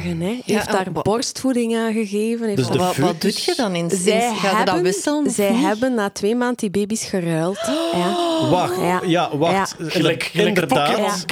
gedragen. 0.00 0.20
Hè. 0.20 0.26
Heeft 0.44 0.46
Ja, 0.46 0.64
daar 0.84 0.92
borstvoeding 0.92 1.76
aan 1.76 1.92
gegeven. 1.92 2.44
Heeft 2.46 2.56
Dus 2.56 2.66
de 2.68 2.78
Wat, 2.78 2.96
wat 2.96 3.08
foetus- 3.08 3.44
doe 3.44 3.54
je 3.54 3.62
dan 3.62 3.74
in 3.74 3.90
zij 3.90 4.32
Ga 4.34 4.58
je 4.58 4.64
dat 4.64 4.80
wisselen? 4.80 5.30
zij 5.30 5.52
niet? 5.52 5.60
hebben 5.64 5.94
na 5.94 6.10
twee 6.10 6.34
maanden 6.36 6.56
die 6.56 6.70
baby's 6.70 7.04
geruild. 7.04 7.58
Ja. 7.94 8.48
Wacht, 8.50 8.76
ja, 8.80 9.00
Ja. 9.06 9.36
wacht. 9.36 9.74
Ja. 9.78 9.86
Gelijk, 9.88 10.22
gelijk 10.22 10.48
Inderdaad. 10.48 11.26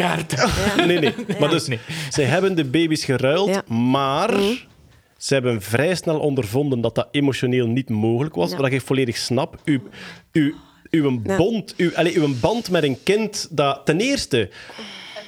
Nee, 0.86 0.99
nee. 0.99 1.14
Maar 1.41 1.51
dus, 1.51 1.66
Nee. 1.66 1.78
zij 2.09 2.24
hebben 2.24 2.57
de 2.57 2.64
baby's 2.64 3.05
geruild, 3.05 3.49
Ja. 3.49 3.62
maar 3.74 4.34
ze 5.19 5.35
hebben 5.35 5.62
vrij 5.62 5.95
snel 5.95 6.19
ondervonden 6.21 6.81
dat 6.81 6.95
dat 6.95 7.09
emotioneel 7.11 7.66
niet 7.66 7.89
mogelijk 7.89 8.35
was. 8.35 8.51
Ja. 8.51 8.57
Wat 8.57 8.71
ik 8.73 8.81
volledig 8.81 9.16
snap. 9.16 9.57
Uw, 9.64 9.81
uw, 10.33 10.53
uw, 10.91 11.21
Ja. 11.25 11.37
bond, 11.37 11.75
uw, 11.77 11.91
allez, 11.95 12.14
uw 12.16 12.35
band 12.41 12.71
met 12.71 12.83
een 12.83 12.99
kind, 13.03 13.49
dat 13.51 13.81
ten 13.85 14.01
eerste... 14.01 14.51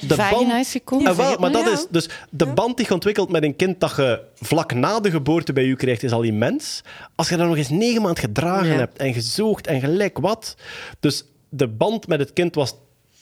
De 0.08 0.14
Vagina 0.14 0.58
is 0.58 0.70
gekomen, 0.70 1.10
Ah, 1.10 1.16
wel, 1.16 1.36
maar 1.38 1.52
dat 1.52 1.64
Ja. 1.64 1.72
is 1.72 1.86
dus 1.90 2.08
de 2.30 2.46
band 2.46 2.76
die 2.76 2.86
je 2.88 2.92
ontwikkelt 2.94 3.30
met 3.30 3.42
een 3.42 3.56
kind 3.56 3.80
dat 3.80 3.96
je 3.96 4.22
vlak 4.34 4.74
na 4.74 5.00
de 5.00 5.10
geboorte 5.10 5.52
bij 5.52 5.64
je 5.64 5.76
krijgt, 5.76 6.02
is 6.02 6.12
al 6.12 6.22
immens. 6.22 6.82
Als 7.14 7.28
je 7.28 7.36
dat 7.36 7.46
nog 7.48 7.56
eens 7.56 7.68
negen 7.68 8.02
maanden 8.02 8.22
gedragen 8.24 8.68
Ja. 8.72 8.76
hebt 8.76 8.98
en 8.98 9.12
gezoogd 9.12 9.66
en 9.66 9.80
gelijk 9.80 10.18
wat. 10.18 10.56
Dus 11.00 11.24
de 11.48 11.68
band 11.68 12.06
met 12.06 12.18
het 12.18 12.32
kind 12.32 12.54
was 12.54 12.74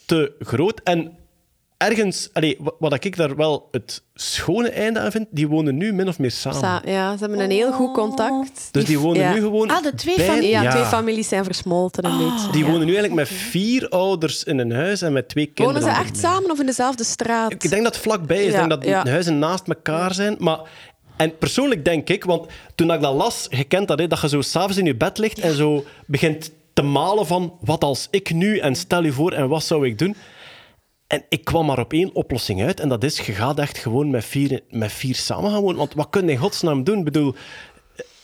te 0.06 0.32
groot. 0.40 0.80
En 0.84 1.16
ergens, 1.78 2.28
allee, 2.32 2.56
wa- 2.58 2.72
wat 2.78 3.04
ik 3.04 3.16
daar 3.16 3.36
wel 3.36 3.68
het 3.70 4.02
schone 4.14 4.68
einde 4.68 5.00
aan 5.00 5.10
vind, 5.10 5.26
die 5.30 5.48
wonen 5.48 5.76
nu 5.76 5.92
min 5.92 6.08
of 6.08 6.18
meer 6.18 6.30
samen. 6.30 6.58
Sa- 6.58 6.82
ja, 6.84 7.12
ze 7.16 7.20
hebben 7.20 7.40
een 7.40 7.50
heel 7.50 7.72
goed 7.72 7.94
contact. 7.94 8.68
dus 8.70 8.84
die 8.84 8.98
wonen 8.98 9.20
ja. 9.20 9.32
nu 9.32 9.40
gewoon. 9.40 9.70
Ah, 9.70 9.82
de 9.82 9.94
twee 9.94 10.16
bij-. 10.16 10.48
Ja, 10.48 10.70
twee 10.70 10.84
families 10.84 11.28
zijn 11.28 11.44
versmolten 11.44 12.04
een 12.04 12.18
beetje. 12.18 12.50
Die 12.52 12.64
wonen 12.64 12.86
nu 12.86 12.94
eigenlijk 12.96 13.14
met 13.14 13.28
vier 13.28 13.88
ouders 13.88 14.44
in 14.44 14.58
een 14.58 14.72
huis 14.72 15.02
en 15.02 15.12
met 15.12 15.28
twee 15.28 15.46
kinderen. 15.46 15.80
Wonen 15.82 15.96
ze 15.96 16.02
echt 16.02 16.18
samen 16.18 16.50
of 16.50 16.60
in 16.60 16.66
dezelfde 16.66 17.04
straat? 17.04 17.52
Ik 17.52 17.60
denk 17.70 17.82
dat 17.82 17.94
het 17.94 18.02
vlakbij 18.02 18.40
is. 18.42 18.46
Ik 18.46 18.52
denk 18.52 18.70
dat 18.70 18.84
ja. 18.84 19.02
de 19.02 19.10
huizen 19.10 19.38
naast 19.38 19.68
elkaar 19.68 20.14
zijn. 20.14 20.36
Maar, 20.38 20.58
en 21.16 21.38
persoonlijk 21.38 21.84
denk 21.84 22.08
ik, 22.08 22.24
want 22.24 22.46
toen 22.74 22.92
ik 22.92 23.00
dat 23.00 23.14
las, 23.14 23.46
je 23.50 23.64
kent 23.64 23.88
dat, 23.88 23.98
hè, 23.98 24.06
dat 24.06 24.20
je 24.20 24.28
zo 24.28 24.40
s'avonds 24.40 24.76
in 24.76 24.84
je 24.84 24.96
bed 24.96 25.18
ligt 25.18 25.38
en 25.38 25.54
zo 25.54 25.84
begint 26.06 26.50
te 26.72 26.82
malen 26.82 27.26
van 27.26 27.52
wat 27.60 27.84
als 27.84 28.08
ik 28.10 28.32
nu 28.34 28.58
en 28.58 28.74
stel 28.74 29.02
je 29.04 29.12
voor 29.12 29.32
en 29.32 29.48
wat 29.48 29.64
zou 29.64 29.86
ik 29.86 29.98
doen. 29.98 30.14
En 31.08 31.22
ik 31.28 31.44
kwam 31.44 31.66
maar 31.66 31.78
op 31.78 31.92
één 31.92 32.14
oplossing 32.14 32.62
uit 32.62 32.80
en 32.80 32.88
dat 32.88 33.04
is, 33.04 33.20
je 33.20 33.32
gaat 33.32 33.58
echt 33.58 33.78
gewoon 33.78 34.10
met 34.10 34.24
vier, 34.24 34.60
met 34.70 34.92
vier 34.92 35.14
samen 35.14 35.50
gaan 35.50 35.60
wonen. 35.60 35.76
Want 35.76 35.94
wat 35.94 36.06
kun 36.10 36.24
je 36.24 36.30
in 36.30 36.38
godsnaam 36.38 36.84
doen? 36.84 36.98
Ik 36.98 37.04
bedoel, 37.04 37.34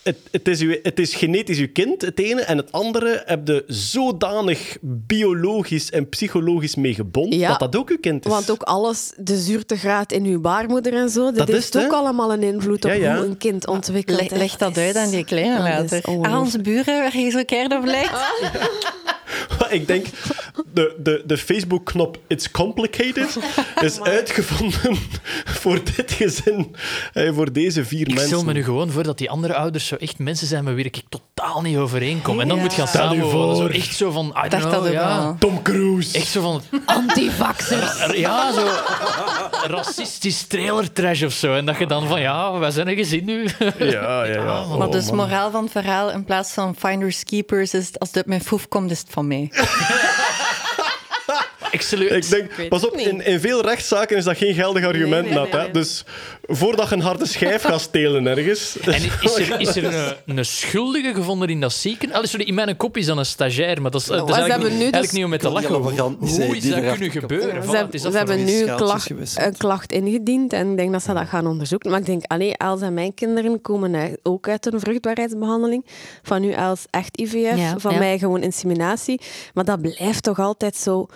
het, 0.03 0.17
het, 0.31 0.47
is 0.47 0.59
uw, 0.59 0.75
het 0.83 0.99
is 0.99 1.15
genetisch 1.15 1.59
uw 1.59 1.71
kind, 1.73 2.01
het 2.01 2.19
ene. 2.19 2.41
En 2.41 2.57
het 2.57 2.71
andere 2.71 3.23
heb 3.25 3.47
je 3.47 3.63
zodanig 3.67 4.77
biologisch 4.81 5.91
en 5.91 6.09
psychologisch 6.09 6.75
mee 6.75 6.93
gebonden 6.93 7.39
Ja, 7.39 7.49
dat 7.49 7.59
dat 7.59 7.75
ook 7.81 7.89
uw 7.89 7.99
kind 7.99 8.25
is. 8.25 8.31
Want 8.31 8.51
ook 8.51 8.63
alles, 8.63 9.13
de 9.17 9.37
zuurtegraad 9.37 10.11
in 10.11 10.23
uw 10.23 10.41
baarmoeder 10.41 10.93
en 10.93 11.09
zo, 11.09 11.23
dat, 11.23 11.35
Dat 11.35 11.47
is 11.47 11.53
heeft 11.55 11.73
het, 11.73 11.83
ook 11.83 11.91
allemaal 11.91 12.33
een 12.33 12.43
invloed 12.43 12.85
op 12.85 12.91
Ja, 12.91 12.97
ja. 12.97 13.15
hoe 13.17 13.25
een 13.25 13.37
kind 13.37 13.67
ontwikkelt. 13.67 14.31
Leg, 14.31 14.57
dat 14.57 14.77
uit 14.77 14.95
aan 14.95 15.09
die 15.09 15.25
kleine 15.25 15.55
is 15.55 15.61
later. 15.61 16.01
Ah, 16.01 16.13
ongelooflijk. 16.13 16.43
onze 16.43 16.61
buren 16.61 17.01
waar 17.01 17.17
je 17.17 17.29
zo 17.29 17.43
keer 17.43 17.77
op 17.77 17.85
lijkt. 17.85 18.11
ik 19.69 19.87
denk, 19.87 20.05
de, 20.73 20.95
de, 20.99 21.23
de 21.25 21.37
Facebook-knop 21.37 22.17
It's 22.27 22.51
Complicated 22.51 23.37
is 23.81 24.01
uitgevonden 24.01 24.97
voor 25.61 25.79
dit 25.95 26.11
gezin, 26.11 26.75
eh, 27.13 27.33
voor 27.33 27.51
deze 27.53 27.85
vier 27.85 28.01
Ik 28.01 28.07
mensen. 28.07 28.27
stel 28.27 28.43
me 28.43 28.53
nu 28.53 28.63
gewoon 28.63 28.91
voor 28.91 29.03
dat 29.03 29.17
die 29.17 29.29
andere 29.29 29.53
ouders 29.55 29.87
zo 29.87 29.95
echt 29.95 30.19
mensen 30.19 30.47
zijn 30.47 30.63
met 30.63 30.75
wie 30.75 30.83
ik 30.85 31.01
totaal 31.09 31.61
niet 31.61 31.77
overeenkom. 31.77 32.39
En 32.39 32.47
dan 32.47 32.57
Ja. 32.57 32.63
moet 32.63 32.71
je 32.73 32.77
gaan 32.77 32.87
samenwonen. 32.87 33.55
Zo 33.55 33.67
echt 33.67 33.95
zo 33.95 34.11
van, 34.11 34.25
I 34.25 34.31
don't 34.33 34.51
dacht 34.51 34.63
know, 34.69 34.83
dat 34.83 34.91
ja. 34.91 35.35
Tom 35.39 35.61
Cruise. 35.61 36.17
Echt 36.17 36.27
zo 36.27 36.41
van, 36.41 36.61
Antivaxers. 36.85 38.05
ja, 38.15 38.53
zo 38.53 38.67
racistisch 39.67 40.43
trailer 40.47 40.91
trash 40.93 41.23
of 41.23 41.33
zo. 41.33 41.53
En 41.55 41.65
dat 41.65 41.77
je 41.77 41.85
dan 41.87 42.07
van, 42.07 42.21
ja, 42.21 42.57
wij 42.59 42.71
zijn 42.71 42.87
een 42.87 42.95
gezin 42.95 43.25
nu. 43.25 43.47
Ja, 43.77 44.23
ja, 44.23 44.23
ja. 44.25 44.61
Oh, 44.61 44.77
Maar 44.77 44.89
dus 44.91 45.05
man. 45.05 45.15
moraal 45.15 45.51
van 45.51 45.63
het 45.63 45.71
verhaal, 45.71 46.11
in 46.11 46.23
plaats 46.23 46.51
van 46.53 46.75
finders 46.75 47.23
keepers, 47.23 47.73
is 47.73 47.99
als 47.99 48.09
het 48.11 48.25
mijn 48.25 48.41
foef 48.43 48.67
komt, 48.67 48.91
is 48.91 48.99
het 48.99 49.07
van 49.15 49.27
mij. 49.27 49.49
Excellent. 51.75 52.11
Ik 52.11 52.29
denk, 52.29 52.69
pas 52.69 52.85
op, 52.85 52.93
in, 52.97 53.25
in 53.25 53.39
veel 53.39 53.61
rechtszaken 53.61 54.17
is 54.17 54.23
dat 54.23 54.37
geen 54.37 54.53
geldig 54.53 54.85
argument, 54.85 55.25
Nee, 55.25 55.33
nee, 55.33 55.43
Nat, 55.51 55.61
hè. 55.61 55.71
Dus 55.71 56.03
voordat 56.47 56.89
je 56.89 56.95
een 56.95 57.01
harde 57.01 57.25
schijf 57.25 57.61
gaat 57.63 57.81
stelen 57.81 58.27
ergens... 58.27 58.77
En 58.85 58.93
is 59.21 59.35
er, 59.49 59.59
is 59.59 59.75
er 59.75 59.83
een, 60.25 60.37
een 60.37 60.45
schuldige 60.45 61.13
gevonden 61.13 61.49
in 61.49 61.61
dat 61.61 61.73
ziekenhuis? 61.73 62.17
Allee, 62.17 62.29
sorry, 62.29 62.45
in 62.45 62.53
mijn 62.53 62.77
kop 62.77 62.97
is 62.97 63.05
dan 63.05 63.17
een 63.17 63.25
stagiair, 63.25 63.81
maar 63.81 63.91
dat 63.91 64.01
is, 64.01 64.07
dat 64.07 64.29
is 64.29 64.35
eigenlijk, 64.35 64.51
hebben 64.61 64.69
niet, 64.69 64.79
nu 64.79 64.83
dus- 64.91 64.93
eigenlijk 64.93 65.13
niet 65.13 65.23
om 65.23 65.29
met 65.29 65.39
te 65.39 65.49
lachen. 65.49 66.13
Hoe, 66.19 66.45
hoe 66.45 66.55
is 66.55 66.61
die 66.61 66.71
dat 66.81 66.91
kunnen 66.91 67.11
gebeuren? 67.11 67.49
Ze, 67.63 67.69
Voilà, 67.69 67.71
hebben- 67.71 67.85
het 67.85 67.93
is 67.93 68.01
ze 68.01 68.09
dat 68.09 68.17
voor 68.19 68.27
hebben 68.27 68.45
mij. 68.45 68.53
nu 68.53 68.67
een 68.69 68.75
klacht, 68.75 69.05
gewisseld. 69.05 69.45
een 69.45 69.57
klacht 69.57 69.91
ingediend 69.91 70.53
en 70.53 70.71
ik 70.71 70.77
denk 70.77 70.91
dat 70.91 71.03
ze 71.03 71.13
dat 71.13 71.27
gaan 71.27 71.47
onderzoeken. 71.47 71.89
Maar 71.91 71.99
ik 71.99 72.05
denk, 72.05 72.23
allee, 72.27 72.57
Els 72.57 72.81
en 72.81 72.93
mijn 72.93 73.13
kinderen 73.13 73.61
komen 73.61 73.95
uit- 73.95 74.19
ook 74.23 74.47
uit 74.49 74.73
een 74.73 74.79
vruchtbaarheidsbehandeling. 74.79 75.85
Van 76.23 76.41
nu 76.41 76.51
Els 76.51 76.85
echt 76.89 77.17
IVF, 77.19 77.57
Ja, 77.57 77.75
van 77.77 77.91
ja. 77.93 77.97
mij 77.99 78.17
gewoon 78.17 78.41
inseminatie. 78.43 79.21
Maar 79.53 79.65
dat 79.65 79.81
blijft 79.81 80.23
toch 80.23 80.39
altijd 80.39 80.75
zo, 80.77 81.07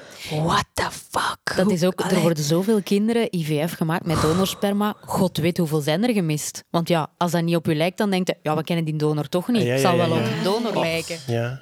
what 0.49 0.65
the 0.73 0.87
fuck? 0.91 1.55
Dat 1.57 1.71
is 1.71 1.83
ook, 1.83 1.99
er 1.99 2.19
worden 2.19 2.43
zoveel 2.43 2.81
kinderen 2.81 3.27
IVF 3.35 3.73
gemaakt 3.73 4.05
met 4.05 4.21
donorsperma. 4.21 4.95
God 5.05 5.37
weet 5.37 5.57
hoeveel 5.57 5.81
zijn 5.81 6.03
er 6.03 6.13
gemist. 6.13 6.63
Want 6.69 6.87
ja, 6.87 7.07
als 7.17 7.31
dat 7.31 7.43
niet 7.43 7.55
op 7.55 7.67
u 7.67 7.75
lijkt, 7.75 7.97
dan 7.97 8.09
denkt 8.09 8.27
je, 8.27 8.35
ja, 8.41 8.55
we 8.55 8.63
kennen 8.63 8.85
die 8.85 8.95
donor 8.95 9.29
toch 9.29 9.47
niet. 9.47 9.61
Ja, 9.61 9.67
ja, 9.67 9.71
Het 9.73 9.81
zal 9.81 9.97
wel 9.97 10.11
op 10.11 10.17
een 10.17 10.43
donor 10.43 10.79
lijken. 10.79 11.17
Ja. 11.27 11.61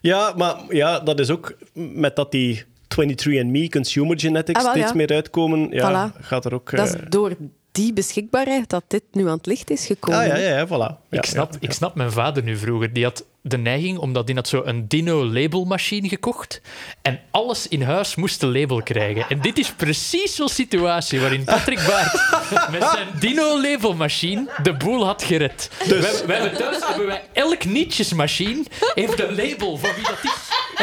Ja, 0.00 0.32
maar 0.36 0.56
ja, 0.68 1.00
dat 1.00 1.20
is 1.20 1.30
ook 1.30 1.54
met 1.74 2.16
dat 2.16 2.30
die 2.30 2.64
23andMe 2.88 3.68
Consumer 3.68 4.20
Genetics 4.20 4.58
Ah, 4.58 4.64
wel, 4.64 4.74
steeds 4.74 4.92
meer 4.92 5.08
uitkomen. 5.12 5.70
Ja, 5.70 6.10
Voilà. 6.12 6.20
gaat 6.20 6.44
er 6.44 6.54
ook... 6.54 6.76
Dat 6.76 6.86
is 6.86 6.94
eh, 6.94 7.00
door 7.08 7.36
die 7.72 7.92
beschikbaarheid 7.92 8.68
dat 8.70 8.84
dit 8.88 9.02
nu 9.12 9.28
aan 9.28 9.36
het 9.36 9.46
licht 9.46 9.70
is 9.70 9.86
gekomen. 9.86 10.20
Ah, 10.20 10.26
ja, 10.26 10.36
ja, 10.36 10.56
ja, 10.56 10.66
voilà. 10.66 10.70
Ja, 11.10 11.18
ik, 11.18 11.24
snap, 11.24 11.52
ja, 11.52 11.58
ik 11.60 11.72
snap 11.72 11.94
mijn 11.94 12.12
vader 12.12 12.42
nu 12.42 12.56
vroeger. 12.56 12.92
Die 12.92 13.04
had 13.04 13.24
de 13.40 13.58
neiging, 13.58 13.98
omdat 13.98 14.26
die 14.26 14.34
had 14.34 14.48
zo 14.48 14.62
een 14.64 14.88
Dino-labelmachine 14.88 16.08
gekocht. 16.08 16.60
En 17.02 17.20
alles 17.30 17.68
in 17.68 17.82
huis 17.82 18.14
moest 18.14 18.42
een 18.42 18.52
label 18.52 18.82
krijgen. 18.82 19.24
En 19.28 19.40
dit 19.40 19.58
is 19.58 19.72
precies 19.72 20.34
zo'n 20.34 20.48
situatie 20.48 21.20
waarin 21.20 21.44
Patrick 21.44 21.84
Baart 21.86 22.12
met 22.78 22.82
zijn 22.92 23.06
Dino-labelmachine 23.18 24.48
de 24.62 24.72
boel 24.76 25.04
had 25.06 25.22
gered. 25.22 25.70
Dus- 25.88 26.20
We, 26.20 26.26
we 26.26 26.32
hebben 26.32 26.56
thuis 26.58 26.78
hebben 26.86 27.06
wij 27.06 27.22
elk 27.32 27.64
nietjesmachine 27.64 28.62
heeft 28.94 29.20
een 29.20 29.34
label 29.34 29.76
voor 29.78 29.94
wie 29.94 30.04
dat 30.04 30.18
is. 30.22 30.30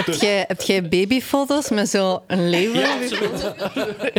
Heb 0.06 0.16
jij, 0.16 0.45
heb 0.47 0.62
jij 0.62 0.89
babyfoto's 0.89 1.70
met 1.70 1.89
zo'n 1.89 2.20
label? 2.28 2.80
Ja. 2.80 2.97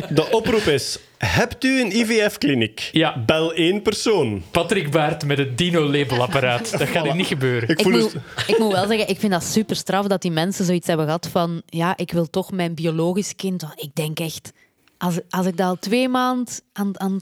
De 0.08 0.28
oproep 0.30 0.62
is, 0.62 0.98
hebt 1.18 1.64
u 1.64 1.80
een 1.80 1.96
IVF-kliniek? 1.96 2.88
Ja. 2.92 3.18
Bel 3.26 3.52
één 3.52 3.82
persoon. 3.82 4.42
Patrick 4.50 4.90
Baart 4.90 5.24
met 5.24 5.38
het 5.38 5.58
Dino-labelapparaat. 5.58 6.78
Dat 6.78 6.88
gaat 6.88 7.14
niet 7.14 7.26
gebeuren. 7.26 7.68
Ik 7.68 7.84
moet, 7.84 7.94
het... 7.94 8.14
ik 8.46 8.58
moet 8.58 8.72
wel 8.72 8.86
zeggen, 8.86 9.08
ik 9.08 9.18
vind 9.18 9.32
dat 9.32 9.44
super 9.44 9.76
straf 9.76 10.06
dat 10.06 10.22
die 10.22 10.30
mensen 10.30 10.64
zoiets 10.64 10.86
hebben 10.86 11.06
gehad 11.06 11.28
van 11.28 11.62
ja, 11.66 11.96
ik 11.96 12.12
wil 12.12 12.30
toch 12.30 12.52
mijn 12.52 12.74
biologisch 12.74 13.36
kind. 13.36 13.64
Ik 13.74 13.94
denk 13.94 14.18
echt, 14.20 14.52
als, 14.98 15.18
als 15.30 15.46
ik 15.46 15.56
dat 15.56 15.68
al 15.68 15.76
twee 15.78 16.08
maanden 16.08 16.54
aan... 16.80 17.00
aan 17.00 17.18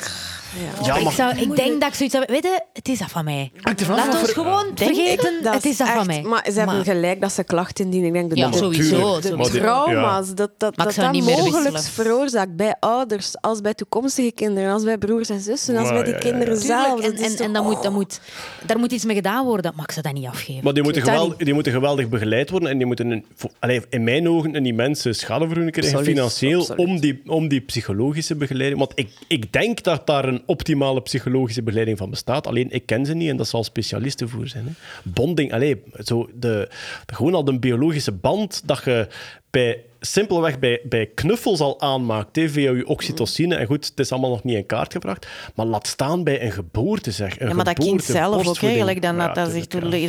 Ja, 0.85 0.97
ik, 0.97 1.11
zou, 1.11 1.37
ik 1.39 1.57
denk 1.57 1.81
dat 1.81 1.89
ik 1.89 1.95
zoiets 1.95 2.15
heb... 2.15 2.29
Weet 2.29 2.43
je, 2.43 2.61
het 2.73 2.89
is 2.89 2.99
dat 2.99 3.11
van 3.11 3.25
mij. 3.25 3.53
Laat 3.89 4.21
ons 4.21 4.33
gewoon 4.33 4.65
vergeten, 4.75 5.35
het 5.43 5.65
is 5.65 5.77
dat 5.77 5.89
van 5.89 6.07
mij. 6.07 6.23
Maar 6.23 6.49
ze 6.53 6.59
hebben 6.59 6.85
gelijk 6.85 7.21
dat 7.21 7.33
ze 7.33 7.45
klachten 7.45 7.85
indienen. 7.85 8.09
Ik 8.09 8.15
denk 8.15 8.29
dat 8.29 8.39
Ja, 8.39 8.51
de, 8.51 8.57
sowieso. 8.57 9.21
De 9.21 9.37
Maar 9.37 9.51
trauma's, 9.51 10.27
dat 10.27 10.37
dat, 10.37 10.77
dat, 10.77 10.95
dat 10.95 11.13
mogelijk 11.13 11.79
veroorzaakt 11.79 12.57
bij 12.57 12.77
ouders, 12.81 13.41
als 13.41 13.61
bij 13.61 13.75
toekomstige 13.75 14.33
kinderen, 14.33 14.73
als 14.73 14.85
bij 14.85 14.99
broers 14.99 15.29
en 15.29 15.41
zussen, 15.41 15.77
als 15.77 15.85
Maar 15.91 15.95
bij 15.95 16.03
die 16.05 16.13
ja, 16.13 16.19
ja, 16.19 16.25
ja. 16.27 16.31
kinderen 16.31 16.57
zelf. 16.63 17.01
Tuurlijk, 17.01 17.21
en, 17.21 17.33
en, 17.33 17.39
en 17.45 17.53
dat 17.53 17.65
moet, 17.65 17.83
dat 17.83 17.93
moet, 17.93 18.21
daar 18.67 18.79
moet 18.79 18.93
iets 18.93 19.05
mee 19.05 19.17
gedaan 19.17 19.45
worden, 19.45 19.73
maar 19.75 19.85
ik 19.85 19.91
zou 19.93 20.03
dat 20.07 20.15
niet 20.15 20.27
afgeven. 20.27 20.65
Maar 20.65 20.75
die 20.75 20.83
moeten, 20.83 21.03
geweld- 21.03 21.39
die 21.39 21.55
moeten 21.55 21.73
geweldig 21.73 22.09
begeleid 22.09 22.51
worden 22.51 22.69
en 22.69 22.77
die 22.79 22.87
moeten 22.87 23.11
een, 23.11 23.25
vo- 23.37 23.51
allee, 23.59 23.83
in 23.91 24.05
mijn 24.05 24.29
ogen 24.29 24.57
een 24.57 24.67
immense 24.67 25.13
schadevergoeding 25.13 25.73
krijgen, 25.73 26.05
financieel, 26.05 26.67
om 26.77 27.01
die, 27.01 27.23
om 27.27 27.49
die 27.49 27.61
psychologische 27.61 28.35
begeleiding. 28.35 28.79
Want 28.79 28.93
ik, 28.95 29.09
ik 29.29 29.48
denk 29.51 29.83
dat 29.83 30.07
daar 30.07 30.25
een 30.29 30.43
optimale 30.47 31.03
psychologische 31.03 31.63
begeleiding 31.63 31.99
van 31.99 32.11
bestaat. 32.11 32.47
Alleen 32.47 32.71
ik 32.71 32.87
ken 32.87 33.07
ze 33.07 33.15
niet 33.15 33.31
en 33.31 33.37
dat 33.37 33.49
zal 33.49 33.65
specialisten 33.65 34.29
voor 34.29 34.49
zijn. 34.49 34.65
Hè. 34.67 34.71
Bonding, 35.03 35.53
allee, 35.53 35.83
zo 36.05 36.29
de, 36.35 36.69
de- 37.07 37.15
gewoon 37.15 37.35
al 37.35 37.45
de 37.45 37.59
biologische 37.59 38.13
band 38.13 38.63
dat 38.65 38.83
je 38.85 39.09
bij, 39.51 39.83
simpelweg 40.01 40.59
bij, 40.59 40.81
bij 40.85 41.07
knuffels 41.07 41.61
al 41.61 41.81
aanmaakt 41.81 42.37
hè, 42.37 42.49
via 42.49 42.71
je 42.73 42.87
oxytocine. 42.87 43.55
En 43.57 43.67
goed, 43.67 43.87
het 43.89 43.99
is 43.99 44.13
allemaal 44.13 44.31
nog 44.31 44.45
niet 44.45 44.57
in 44.57 44.67
kaart 44.67 44.93
gebracht. 44.93 45.27
Maar 45.55 45.67
laat 45.67 45.87
staan 45.87 46.25
bij 46.25 46.43
een 46.45 46.53
geboorte, 46.53 47.11
zeg. 47.11 47.41
Een 47.41 47.49
Ja, 47.49 47.55
maar 47.55 47.65
dat 47.65 47.75
kind 47.75 47.89
geboorte, 48.05 48.13
zelf 48.13 48.47
ook, 48.49 48.57
gelijk 48.57 49.03
dan 49.03 49.17
Ja, 49.17 49.33
dat, 49.33 49.51
zegt? 49.51 49.71
Dat, 49.71 49.83
Weet 49.83 50.09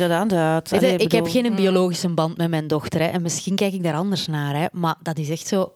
je, 0.70 0.76
allee, 0.76 0.96
ik 0.96 1.12
heb 1.12 1.26
geen 1.26 1.54
biologische 1.54 2.08
band 2.08 2.36
met 2.36 2.50
mijn 2.50 2.66
dochter. 2.66 3.00
Hè, 3.00 3.06
en 3.06 3.22
misschien 3.22 3.54
kijk 3.54 3.72
ik 3.72 3.82
daar 3.82 3.94
anders 3.94 4.26
naar. 4.26 4.56
Hè, 4.56 4.66
maar 4.72 4.94
dat 5.02 5.18
is 5.18 5.28
echt 5.30 5.46
zo... 5.46 5.72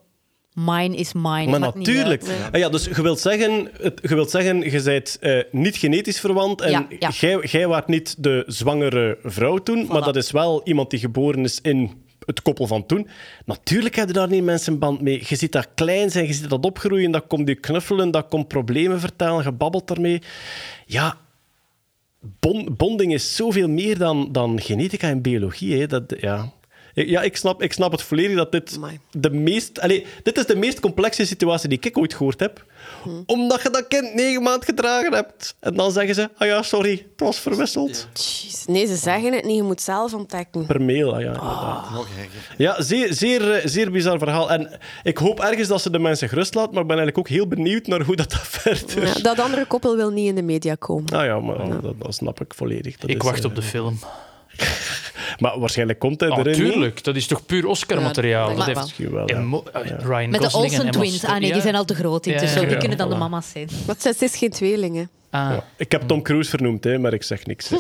Mine 0.55 0.97
is 0.97 1.13
mine. 1.13 1.47
Maar 1.47 1.61
Maakt 1.61 1.75
natuurlijk. 1.75 2.29
uit. 2.29 2.53
Ah 2.53 2.61
ja, 2.61 2.69
dus 2.69 2.85
je 2.85 3.03
wilt 3.03 3.21
zeggen, 3.21 3.69
het, 3.81 4.01
je, 4.03 4.15
wilt 4.15 4.31
zeggen, 4.31 4.71
je 4.71 4.83
bent 4.83 5.19
eh, 5.21 5.39
niet 5.51 5.77
genetisch 5.77 6.21
verwant 6.21 6.61
en 6.61 6.71
Ja, 6.71 6.87
ja. 6.99 7.09
Jij, 7.09 7.39
jij 7.39 7.67
waart 7.69 7.87
niet 7.89 8.15
de 8.19 8.45
zwangere 8.47 9.19
vrouw 9.23 9.59
toen, 9.59 9.87
maar 9.87 10.03
dat 10.03 10.17
is 10.17 10.31
wel 10.31 10.61
iemand 10.65 10.91
die 10.91 10.99
geboren 10.99 11.45
is 11.45 11.61
in 11.61 11.91
het 12.27 12.43
koppel 12.43 12.67
van 12.67 12.87
toen. 12.87 13.09
Natuurlijk 13.45 13.95
hebben 13.97 14.15
daar 14.15 14.29
niet 14.29 14.45
mensen 14.45 14.73
een 14.73 14.79
band 14.79 15.01
mee. 15.01 15.23
Je 15.27 15.37
ziet 15.37 15.53
dat 15.53 15.69
klein 15.75 16.11
zijn, 16.11 16.27
je 16.27 16.33
ziet 16.33 16.51
dat 16.51 16.65
opgroeien, 16.65 17.11
dat 17.11 17.27
komt 17.27 17.49
je 17.49 17.55
knuffelen, 17.55 18.11
dat 18.11 18.29
komt 18.29 18.49
problemen 18.49 19.01
vertellen, 19.01 19.45
je 19.45 19.53
babbelt 19.53 19.89
daarmee. 19.89 20.23
Ja, 20.87 21.17
bon- 22.41 22.75
bonding 22.77 23.13
is 23.13 23.37
zoveel 23.37 23.69
meer 23.69 23.99
dan, 23.99 24.29
dan 24.33 24.61
genetica 24.61 25.09
en 25.09 25.23
biologie. 25.23 25.81
Hè. 25.81 25.87
Dat, 25.87 26.15
ja. 26.21 26.53
Ja, 26.95 27.23
ik 27.23 27.37
snap, 27.37 27.63
ik 27.63 27.73
snap 27.73 27.93
het 27.93 28.03
volledig 28.03 28.37
dat 28.37 28.53
dit 28.53 28.73
Amai. 28.77 28.99
de 29.11 29.31
meest... 29.31 29.81
Allee, 29.81 30.07
dit 30.23 30.39
is 30.39 30.47
de 30.47 30.57
meest 30.57 30.81
complexe 30.81 31.27
situatie 31.27 31.69
die 31.69 31.79
ik 31.81 31.99
ooit 31.99 32.15
gehoord 32.15 32.41
heb. 32.41 32.65
Omdat 33.27 33.63
je 33.63 33.71
dat 33.71 33.89
kind 33.89 34.15
negen 34.15 34.43
maanden 34.43 34.65
gedragen 34.65 35.13
hebt. 35.13 35.57
En 35.61 35.75
dan 35.75 35.93
zeggen 35.93 36.15
ze, 36.15 36.31
ah 36.37 36.49
ja, 36.49 36.63
sorry, 36.63 36.91
het 36.91 37.21
was 37.21 37.39
verwisseld. 37.39 38.09
Jeez. 38.13 38.65
Nee, 38.65 38.87
ze 38.87 38.97
zeggen 38.97 39.33
het 39.33 39.45
niet. 39.45 39.57
Je 39.57 39.63
moet 39.63 39.81
zelf 39.81 40.15
ontdekken. 40.15 40.67
Per 40.67 40.83
mail, 40.83 41.15
ah 41.15 41.21
ja, 41.21 41.27
inderdaad. 41.27 41.85
Erger. 41.91 42.55
Ja, 42.57 42.83
zeer, 42.83 43.13
zeer, 43.15 43.53
eh, 43.53 43.67
zeer 43.67 43.91
bizar 43.91 44.19
verhaal. 44.19 44.51
En 44.51 44.79
ik 45.03 45.19
hoop 45.19 45.41
ergens 45.41 45.69
dat 45.69 45.83
ze 45.83 45.91
de 45.91 45.99
mensen 45.99 46.29
gerust 46.29 46.55
laat, 46.55 46.73
maar 46.73 46.83
ik 46.83 46.89
ben 46.89 46.97
eigenlijk 46.99 47.19
ook 47.19 47.29
heel 47.37 47.49
benieuwd 47.49 47.87
naar 47.87 48.03
hoe 48.03 48.17
dat, 48.17 48.31
dat 48.31 48.41
verder... 48.61 49.07
Ja, 49.07 49.15
dat 49.23 49.39
andere 49.41 49.65
koppel 49.65 49.97
wil 49.97 50.11
niet 50.11 50.27
in 50.29 50.35
de 50.35 50.43
media 50.43 50.75
komen. 50.75 51.13
Ah 51.13 51.25
ja, 51.25 51.41
maar 51.41 51.81
dat, 51.81 51.95
dat 52.01 52.15
snap 52.15 52.41
ik 52.41 52.55
volledig. 52.55 52.97
Dat 52.97 53.11
Ik 53.11 53.17
is, 53.17 53.23
wacht 53.29 53.39
eh, 53.39 53.45
op 53.45 53.55
de 53.55 53.63
film. 53.63 53.99
Maar 55.39 55.59
waarschijnlijk 55.59 55.99
komt 55.99 56.21
hij 56.21 56.29
Oh, 56.31 56.39
erin. 56.39 56.63
niet? 56.63 56.73
tuurlijk, 56.73 57.05
dat 57.05 57.17
is 57.17 57.27
toch 57.27 57.47
puur 57.47 57.67
Oscar-materiaal. 57.67 58.43
Ja, 58.43 58.49
dat 58.49 58.57
dat 58.57 58.67
heeft 58.67 58.81
Misschien 58.81 59.11
wel, 59.11 59.29
ja. 59.29 59.37
eh, 59.73 59.91
Ryan 60.05 60.31
Met 60.31 60.41
de 60.41 60.53
Olsen 60.53 60.91
twins. 60.91 61.25
Ah 61.25 61.39
nee, 61.39 61.53
die 61.53 61.63
zijn 61.63 61.75
al 61.75 61.85
te 61.85 61.95
groot 61.95 62.25
Ja, 62.25 62.33
intussen. 62.33 62.61
ja, 62.63 62.69
Die 62.69 62.77
kunnen 62.77 62.99
dan 62.99 63.09
de 63.09 63.17
mama's 63.17 63.51
zijn. 63.51 63.69
Maar 63.87 63.97
het 64.03 64.23
is 64.23 64.37
geen 64.37 64.51
tweelingen. 64.51 65.11
Ah. 65.31 65.41
Ja. 65.51 65.65
Ik 65.77 65.93
heb 65.93 66.03
Tom 66.03 66.23
Cruise 66.23 66.51
vernoemd, 66.51 66.85
hè, 66.85 66.99
maar 66.99 67.13
ik 67.13 67.23
zeg 67.23 67.47
niks. 67.47 67.71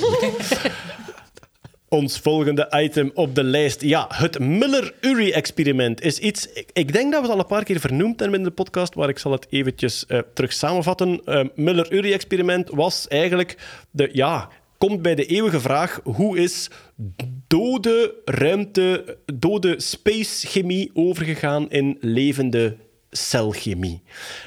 Ons 1.88 2.18
volgende 2.18 2.72
item 2.76 3.11
op 3.14 3.34
de 3.34 3.44
lijst. 3.44 3.80
Ja, 3.80 4.07
het 4.09 4.38
Miller-Urey-experiment 4.38 6.00
is 6.00 6.18
iets... 6.18 6.46
Ik, 6.52 6.68
ik 6.72 6.92
denk 6.92 7.12
dat 7.12 7.20
we 7.20 7.26
het 7.26 7.34
al 7.36 7.40
een 7.42 7.46
paar 7.48 7.64
keer 7.64 7.80
vernoemd 7.80 8.20
hebben 8.20 8.38
in 8.38 8.44
de 8.44 8.50
podcast, 8.50 8.94
maar 8.94 9.09
ik 9.09 9.18
zal 9.18 9.32
het 9.32 9.46
eventjes 9.50 10.07
eh, 10.07 10.18
terug 10.34 10.52
samenvatten. 10.52 11.20
Eh 11.24 11.44
Miller-Urey-experiment 11.55 12.68
was 12.72 13.09
eigenlijk 13.09 13.57
de... 13.90 14.09
Ja, 14.12 14.48
komt 14.78 15.02
bij 15.02 15.14
de 15.14 15.26
eeuwige 15.26 15.61
vraag, 15.61 16.00
hoe 16.05 16.38
is 16.38 16.70
dode 17.55 18.14
ruimte, 18.24 19.18
dode 19.34 19.80
space-chemie 19.80 20.90
overgegaan 20.94 21.70
in 21.70 21.96
levende 22.00 22.76
celchemie? 23.11 24.02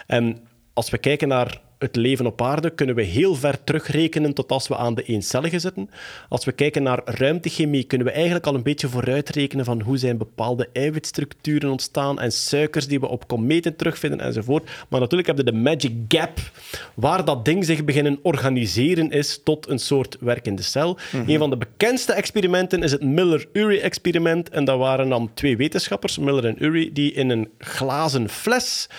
En 0.07 0.47
als 0.73 0.89
we 0.89 0.97
kijken 0.97 1.27
naar 1.27 1.61
het 1.79 1.95
leven 1.95 2.25
op 2.25 2.41
aarde, 2.41 2.69
kunnen 2.69 2.95
we 2.95 3.03
heel 3.03 3.35
ver 3.35 3.63
terugrekenen 3.63 4.33
tot 4.33 4.51
als 4.51 4.67
we 4.67 4.75
aan 4.75 4.95
de 4.95 5.03
eencellige 5.03 5.59
zitten. 5.59 5.89
Als 6.29 6.45
we 6.45 6.51
kijken 6.51 6.83
naar 6.83 7.01
ruimtechemie, 7.05 7.83
kunnen 7.83 8.07
we 8.07 8.13
eigenlijk 8.13 8.45
al 8.45 8.55
een 8.55 8.63
beetje 8.63 8.89
vooruitrekenen 8.89 9.65
van 9.65 9.81
hoe 9.81 9.97
zijn 9.97 10.17
bepaalde 10.17 10.69
eiwitstructuren 10.73 11.69
ontstaan 11.69 12.19
en 12.19 12.31
suikers 12.31 12.87
die 12.87 12.99
we 12.99 13.07
op 13.07 13.27
kometen 13.27 13.75
terugvinden 13.75 14.19
enzovoort. 14.19 14.69
Maar 14.89 14.99
natuurlijk 14.99 15.27
heb 15.27 15.37
je 15.37 15.43
de 15.43 15.57
magic 15.57 15.93
gap, 16.07 16.39
waar 16.93 17.25
dat 17.25 17.45
ding 17.45 17.65
zich 17.65 17.85
beginnen 17.85 18.19
organiseren 18.21 19.11
is 19.11 19.41
tot 19.43 19.67
een 19.67 19.79
soort 19.79 20.17
werkende 20.19 20.61
cel. 20.61 20.97
Een 21.27 21.37
van 21.37 21.49
de 21.49 21.57
bekendste 21.57 22.13
experimenten 22.13 22.83
is 22.83 22.91
het 22.91 23.03
Miller-Urey-experiment. 23.03 24.49
En 24.49 24.65
dat 24.65 24.77
waren 24.77 25.09
dan 25.09 25.31
twee 25.33 25.57
wetenschappers, 25.57 26.17
Miller 26.17 26.45
en 26.45 26.63
Urey, 26.63 26.89
die 26.93 27.13
in 27.13 27.29
een 27.29 27.49
glazen 27.59 28.29
fles 28.29 28.89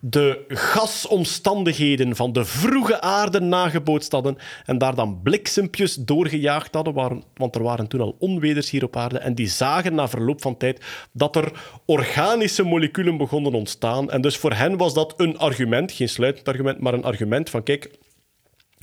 de 0.00 0.44
gasomstandigheden 0.48 2.16
van 2.16 2.32
de 2.32 2.44
vroege 2.44 3.00
aarde 3.00 3.40
nagebootst 3.40 4.12
hadden 4.12 4.36
en 4.64 4.78
daar 4.78 4.94
dan 4.94 5.22
bliksempjes 5.22 5.94
doorgejaagd 5.94 6.74
hadden, 6.74 6.94
waren- 6.94 7.22
want 7.34 7.54
er 7.54 7.62
waren 7.62 7.88
toen 7.88 8.00
al 8.00 8.16
onweders 8.18 8.70
hier 8.70 8.84
op 8.84 8.96
aarde, 8.96 9.18
en 9.18 9.34
die 9.34 9.48
zagen 9.48 9.94
na 9.94 10.08
verloop 10.08 10.42
van 10.42 10.56
tijd 10.56 10.84
dat 11.12 11.36
er 11.36 11.52
organische 11.86 12.62
moleculen 12.62 13.16
begonnen 13.16 13.52
ontstaan. 13.52 14.10
En 14.10 14.20
dus 14.20 14.36
voor 14.36 14.52
hen 14.52 14.76
was 14.76 14.94
dat 14.94 15.14
een 15.16 15.38
argument, 15.38 15.92
geen 15.92 16.08
sluitend 16.08 16.48
argument, 16.48 16.80
maar 16.80 16.94
een 16.94 17.04
argument 17.04 17.50
van 17.50 17.62
kijk, 17.62 17.90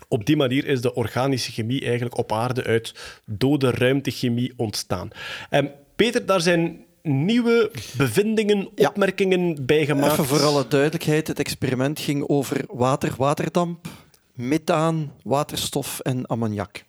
op 0.08 0.26
die 0.26 0.36
manier 0.36 0.66
is 0.66 0.82
de 0.82 0.94
organische 0.94 1.52
chemie 1.52 1.82
eigenlijk 1.82 2.18
op 2.18 2.32
aarde 2.32 2.64
uit 2.64 3.20
dode 3.26 3.72
ruimtechemie 3.72 4.54
ontstaan. 4.56 5.10
En 5.50 5.72
Peter, 5.96 6.26
daar 6.26 6.42
zijn 6.42 6.85
nieuwe 7.06 7.72
bevindingen, 7.98 8.70
Ja. 8.76 8.90
opmerkingen 8.90 9.66
bij 9.66 9.86
gemaakt. 9.86 10.12
Even 10.12 10.26
voor 10.26 10.42
alle 10.44 10.68
duidelijkheid, 10.68 11.28
het 11.28 11.40
experiment 11.40 12.00
ging 12.00 12.28
over 12.28 12.66
water, 12.68 13.14
waterdamp, 13.18 13.88
methaan, 14.34 15.12
waterstof 15.24 16.00
en 16.00 16.26
ammoniak. 16.26 16.86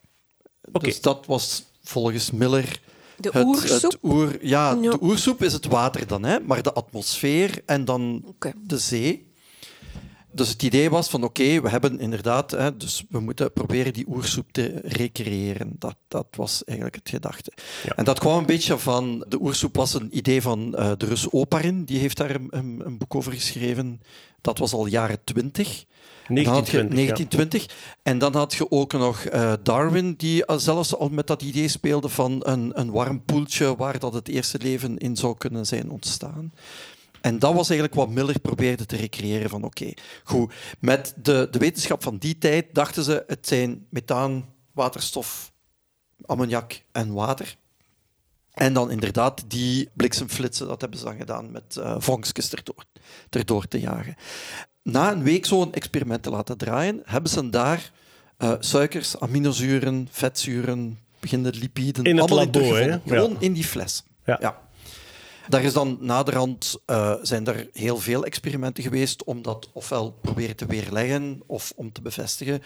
Oké. 0.72 0.86
Dus 0.86 1.00
dat 1.00 1.26
was 1.26 1.64
volgens 1.82 2.30
Miller 2.30 2.80
De 3.16 3.30
het, 3.32 3.44
oersoep? 3.46 3.82
het 3.92 3.98
oer, 4.02 4.38
ja, 4.46 4.78
Ja. 4.80 4.90
de 4.90 4.98
oersoep 5.02 5.42
is 5.42 5.52
het 5.52 5.66
water 5.66 6.06
dan, 6.06 6.22
hè? 6.24 6.40
maar 6.40 6.62
de 6.62 6.72
atmosfeer 6.72 7.62
en 7.66 7.84
dan 7.84 8.24
de 8.66 8.78
zee. 8.78 9.25
Dus 10.36 10.48
het 10.48 10.62
idee 10.62 10.90
was 10.90 11.08
van 11.08 11.24
oké, 11.24 11.60
we 11.60 11.68
hebben 11.68 12.00
inderdaad, 12.00 12.50
hè, 12.50 12.76
dus 12.76 13.04
we 13.08 13.20
moeten 13.20 13.52
proberen 13.52 13.92
die 13.92 14.06
oersoep 14.08 14.52
te 14.52 14.80
recreëren. 14.82 15.72
Dat, 15.78 15.96
dat 16.08 16.26
was 16.30 16.64
eigenlijk 16.64 16.96
het 16.98 17.08
gedachte. 17.08 17.52
En 17.96 18.04
dat 18.04 18.18
kwam 18.18 18.38
een 18.38 18.46
beetje 18.46 18.78
van, 18.78 19.24
de 19.28 19.40
oersoep 19.40 19.76
was 19.76 19.94
een 19.94 20.16
idee 20.16 20.42
van 20.42 20.74
eh, 20.74 20.92
de 20.96 21.06
Rus 21.06 21.30
Oparin, 21.30 21.84
die 21.84 21.98
heeft 21.98 22.16
daar 22.16 22.34
een, 22.34 22.46
een, 22.50 22.82
een 22.84 22.98
boek 22.98 23.14
over 23.14 23.32
geschreven. 23.32 24.00
Dat 24.40 24.58
was 24.58 24.72
al 24.72 24.86
jaren 24.86 25.18
twintig. 25.24 25.84
En 26.26 26.34
dan 26.34 26.44
had 26.54 26.68
je 26.68 26.88
1920, 26.88 27.26
1920. 27.28 27.76
En 28.02 28.18
dan 28.18 28.34
had 28.34 28.54
je 28.54 28.70
ook 28.70 28.92
nog 28.92 29.24
eh, 29.24 29.52
Darwin, 29.62 30.14
die 30.16 30.44
al- 30.44 30.58
zelfs 30.60 30.94
al 30.96 31.08
met 31.08 31.26
dat 31.26 31.42
idee 31.42 31.68
speelde 31.68 32.08
van 32.08 32.40
een, 32.42 32.70
een 32.74 32.90
warm 32.90 33.24
poeltje 33.24 33.76
waar 33.76 33.98
dat 33.98 34.12
het 34.14 34.28
eerste 34.28 34.58
leven 34.62 34.98
in 34.98 35.16
zou 35.16 35.36
kunnen 35.36 35.66
zijn 35.66 35.90
ontstaan. 35.90 36.52
En 37.26 37.38
dat 37.38 37.54
was 37.54 37.68
eigenlijk 37.68 38.00
wat 38.00 38.08
Miller 38.08 38.40
probeerde 38.40 38.86
te 38.86 38.96
recreëren 38.96 39.50
van 39.50 39.62
oké, 39.64 39.92
goed, 40.24 40.52
met 40.80 41.14
de, 41.22 41.48
de 41.50 41.58
wetenschap 41.58 42.02
van 42.02 42.16
die 42.16 42.38
tijd 42.38 42.74
dachten 42.74 43.02
ze 43.02 43.24
het 43.26 43.46
zijn 43.46 43.86
methaan, 43.90 44.44
waterstof, 44.72 45.52
ammoniak 46.26 46.82
en 46.92 47.12
water. 47.12 47.56
En 48.52 48.72
dan 48.72 48.90
inderdaad 48.90 49.44
die 49.46 49.90
bliksemflitsen, 49.92 50.66
dat 50.66 50.80
hebben 50.80 50.98
ze 50.98 51.04
dan 51.04 51.16
gedaan 51.16 51.50
met 51.50 51.80
vonkjes 51.98 52.52
erdoor, 52.52 52.84
erdoor 53.30 53.68
te 53.68 53.80
jagen. 53.80 54.14
Na 54.82 55.12
een 55.12 55.22
week 55.22 55.46
zo'n 55.46 55.72
experiment 55.72 56.22
te 56.22 56.30
laten 56.30 56.56
draaien, 56.58 57.02
hebben 57.04 57.30
ze 57.30 57.50
daar 57.50 57.92
eh, 58.36 58.52
suikers, 58.58 59.20
aminozuren, 59.20 60.08
vetzuren, 60.10 60.98
beginnende 61.20 61.58
lipiden, 61.58 62.04
In 62.04 62.16
het 62.18 62.30
labo, 62.30 62.74
hè? 62.74 62.98
Gewoon 63.06 63.36
in 63.40 63.52
die 63.52 63.64
fles. 63.64 64.04
Ja. 64.24 64.64
Daar 65.48 65.62
is 65.62 65.72
dan 65.72 65.98
naderhand 66.00 66.76
eh, 66.86 67.12
zijn 67.22 67.46
er 67.46 67.68
heel 67.72 67.96
veel 67.98 68.24
experimenten 68.24 68.82
geweest 68.82 69.24
om 69.24 69.42
dat 69.42 69.68
ofwel 69.72 70.18
proberen 70.20 70.56
te 70.56 70.66
weerleggen 70.66 71.40
of 71.46 71.72
om 71.76 71.92
te 71.92 72.00
bevestigen. 72.02 72.62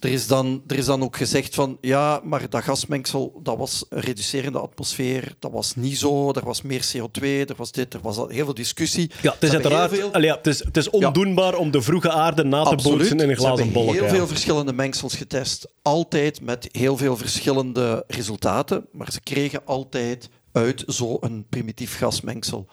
Er 0.00 0.10
is, 0.10 0.26
dan, 0.26 0.62
er 0.66 0.76
is 0.76 0.84
dan 0.84 1.02
ook 1.02 1.16
gezegd 1.16 1.54
van 1.54 1.78
ja, 1.80 2.20
maar 2.24 2.48
dat 2.50 2.62
gasmengsel 2.62 3.40
dat 3.42 3.56
was 3.56 3.84
een 3.88 4.00
reducerende 4.00 4.58
atmosfeer, 4.58 5.34
dat 5.38 5.50
was 5.52 5.74
niet 5.76 5.98
zo, 5.98 6.32
er 6.32 6.44
was 6.44 6.62
meer 6.62 6.84
CO2, 6.96 7.20
er 7.22 7.54
was 7.56 7.72
dit, 7.72 7.94
er 7.94 8.00
was 8.02 8.16
al 8.16 8.28
heel 8.28 8.44
veel 8.44 8.54
discussie. 8.54 9.10
Ja, 9.22 9.32
het 9.32 9.42
is 9.42 9.52
uiteraard 9.52 9.90
veel- 9.94 10.12
allee, 10.12 10.26
ja, 10.28 10.36
het 10.36 10.46
is, 10.46 10.64
het 10.64 10.76
is 10.76 10.90
ondoenbaar 10.90 11.54
om 11.56 11.70
de 11.70 11.82
vroege 11.82 12.10
aarde 12.10 12.44
na 12.44 12.62
te 12.64 12.76
bootsen 12.88 13.20
in 13.20 13.28
een 13.28 13.34
Ze 13.36 13.40
glazen 13.40 13.64
hebben 13.64 13.82
bolk. 13.84 13.94
heel 13.94 14.04
ja. 14.04 14.10
veel 14.10 14.26
verschillende 14.26 14.72
mengsels 14.72 15.14
getest. 15.14 15.68
Altijd 15.82 16.40
met 16.40 16.68
heel 16.72 16.96
veel 16.96 17.16
verschillende 17.16 18.04
resultaten. 18.06 18.86
Maar 18.92 19.12
ze 19.12 19.20
kregen 19.20 19.60
altijd 19.64 20.28
uit 20.54 20.82
zo'n 20.86 21.46
primitief 21.48 21.96
gasmengsel 21.96 22.66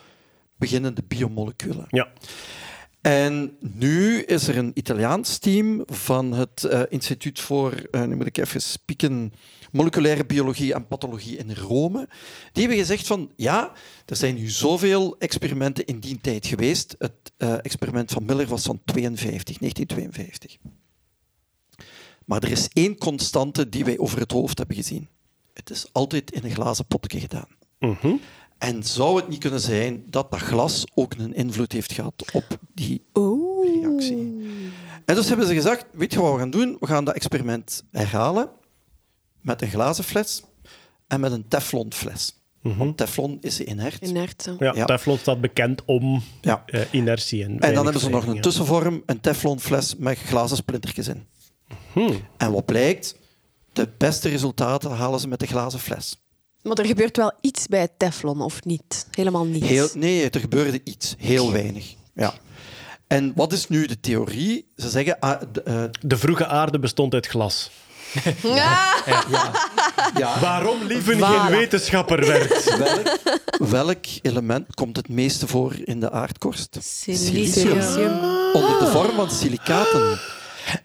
beginnende 0.57 1.03
biomoleculen. 1.07 1.85
Ja. 1.89 2.07
En 3.01 3.57
nu 3.59 4.21
is 4.21 4.47
er 4.47 4.57
een 4.57 4.71
Italiaans 4.73 5.37
team 5.37 5.83
van 5.85 6.33
het 6.33 6.63
eh, 6.63 6.81
Instituut 6.89 7.39
voor, 7.39 7.71
eh, 7.71 8.03
nu 8.03 8.15
moet 8.15 8.27
ik 8.27 8.37
even 8.37 8.61
spieken, 8.61 9.33
moleculaire 9.71 10.25
biologie 10.25 10.73
en 10.73 10.87
pathologie 10.87 11.37
in 11.37 11.53
Rome. 11.53 12.07
Die 12.51 12.63
hebben 12.63 12.81
gezegd 12.81 13.07
van, 13.07 13.31
ja, 13.35 13.71
er 14.05 14.15
zijn 14.15 14.35
nu 14.35 14.49
zoveel 14.49 15.15
experimenten 15.19 15.85
in 15.85 15.99
die 15.99 16.21
tijd 16.21 16.45
geweest. 16.45 16.95
Het 16.99 17.31
eh, 17.37 17.53
experiment 17.53 18.11
van 18.11 18.25
Miller 18.25 18.47
was 18.47 18.63
van 18.63 18.81
52, 18.85 19.57
1952. 19.57 20.57
Maar 22.25 22.43
er 22.43 22.51
is 22.51 22.67
één 22.73 22.97
constante 22.97 23.69
die 23.69 23.85
wij 23.85 23.97
over 23.97 24.19
het 24.19 24.31
hoofd 24.31 24.57
hebben 24.57 24.75
gezien. 24.75 25.07
Het 25.53 25.69
is 25.69 25.85
altijd 25.91 26.31
in 26.31 26.43
een 26.43 26.53
glazen 26.53 26.85
potje 26.85 27.19
gedaan. 27.19 27.47
Mhm. 27.81 28.13
En 28.57 28.83
zou 28.83 29.15
het 29.15 29.27
niet 29.27 29.39
kunnen 29.39 29.59
zijn 29.59 30.03
dat 30.07 30.31
dat 30.31 30.39
glas 30.39 30.85
ook 30.93 31.13
een 31.17 31.33
invloed 31.33 31.71
heeft 31.71 31.91
gehad 31.93 32.25
op 32.33 32.45
die 32.73 33.01
reactie? 33.13 34.49
En 35.05 35.15
dus 35.15 35.27
hebben 35.27 35.47
ze 35.47 35.53
gezegd, 35.53 35.85
weet 35.91 36.13
je 36.13 36.21
wat 36.21 36.33
we 36.33 36.39
gaan 36.39 36.49
doen? 36.49 36.77
We 36.79 36.87
gaan 36.87 37.05
dat 37.05 37.15
experiment 37.15 37.83
herhalen 37.91 38.49
met 39.41 39.61
een 39.61 39.69
glazen 39.69 40.03
fles 40.03 40.43
en 41.07 41.19
met 41.19 41.31
een 41.31 41.47
teflonfles. 41.47 42.35
Want 42.61 42.97
teflon 42.97 43.37
is 43.41 43.61
inert. 43.61 44.01
Inert. 44.07 44.49
Ja, 44.59 44.73
Ja. 44.75 44.85
Teflon 44.85 45.17
staat 45.17 45.41
bekend 45.41 45.85
om 45.85 46.21
Ja. 46.41 46.63
eh, 46.65 46.81
inertie. 46.91 47.43
En, 47.43 47.59
En 47.59 47.73
dan 47.73 47.83
hebben 47.83 48.01
ze 48.01 48.09
nog 48.09 48.25
een 48.27 48.41
tussenvorm, 48.41 49.03
een 49.05 49.19
teflonfles 49.21 49.95
met 49.95 50.17
glazen 50.17 50.57
splintertjes 50.57 51.07
in. 51.07 51.25
Hmm. 51.93 52.19
En 52.37 52.51
wat 52.51 52.65
blijkt? 52.65 53.15
De 53.73 53.89
beste 53.97 54.29
resultaten 54.29 54.91
halen 54.91 55.19
ze 55.19 55.27
met 55.27 55.39
de 55.39 55.47
glazen 55.47 55.79
fles. 55.79 56.20
Maar 56.63 56.77
er 56.77 56.85
gebeurt 56.85 57.17
wel 57.17 57.31
iets 57.41 57.67
bij 57.67 57.87
teflon, 57.97 58.41
of 58.41 58.63
niet? 58.63 59.05
Helemaal 59.11 59.45
niets. 59.45 59.67
Heel, 59.67 59.87
nee, 59.93 60.29
er 60.29 60.39
gebeurde 60.39 60.81
iets. 60.83 61.15
Heel 61.17 61.51
weinig. 61.51 61.93
Ja. 62.15 62.33
En 63.07 63.31
wat 63.35 63.53
is 63.53 63.67
nu 63.67 63.85
de 63.85 63.99
theorie? 63.99 64.65
Ze 64.77 64.89
zeggen... 64.89 65.19
ah, 65.19 65.41
de, 65.51 65.63
eh, 65.63 65.83
De 66.01 66.17
vroege 66.17 66.47
aarde 66.47 66.79
bestond 66.79 67.13
uit 67.13 67.27
glas. 67.27 67.71
ja, 68.43 70.39
Waarom 70.41 70.83
lieven 70.83 71.17
Voilà. 71.17 71.19
geen 71.21 71.49
wetenschapper 71.57 72.25
werd? 72.27 72.63
welk, 72.77 73.19
welk 73.69 74.05
element 74.21 74.75
komt 74.75 74.95
het 74.95 75.09
meeste 75.09 75.47
voor 75.47 75.73
in 75.83 75.99
de 75.99 76.11
aardkorst? 76.11 76.77
Silicium. 76.81 77.71
Onder 78.53 78.79
de 78.79 78.89
vorm 78.91 79.15
van 79.15 79.31
silicaten. 79.31 80.19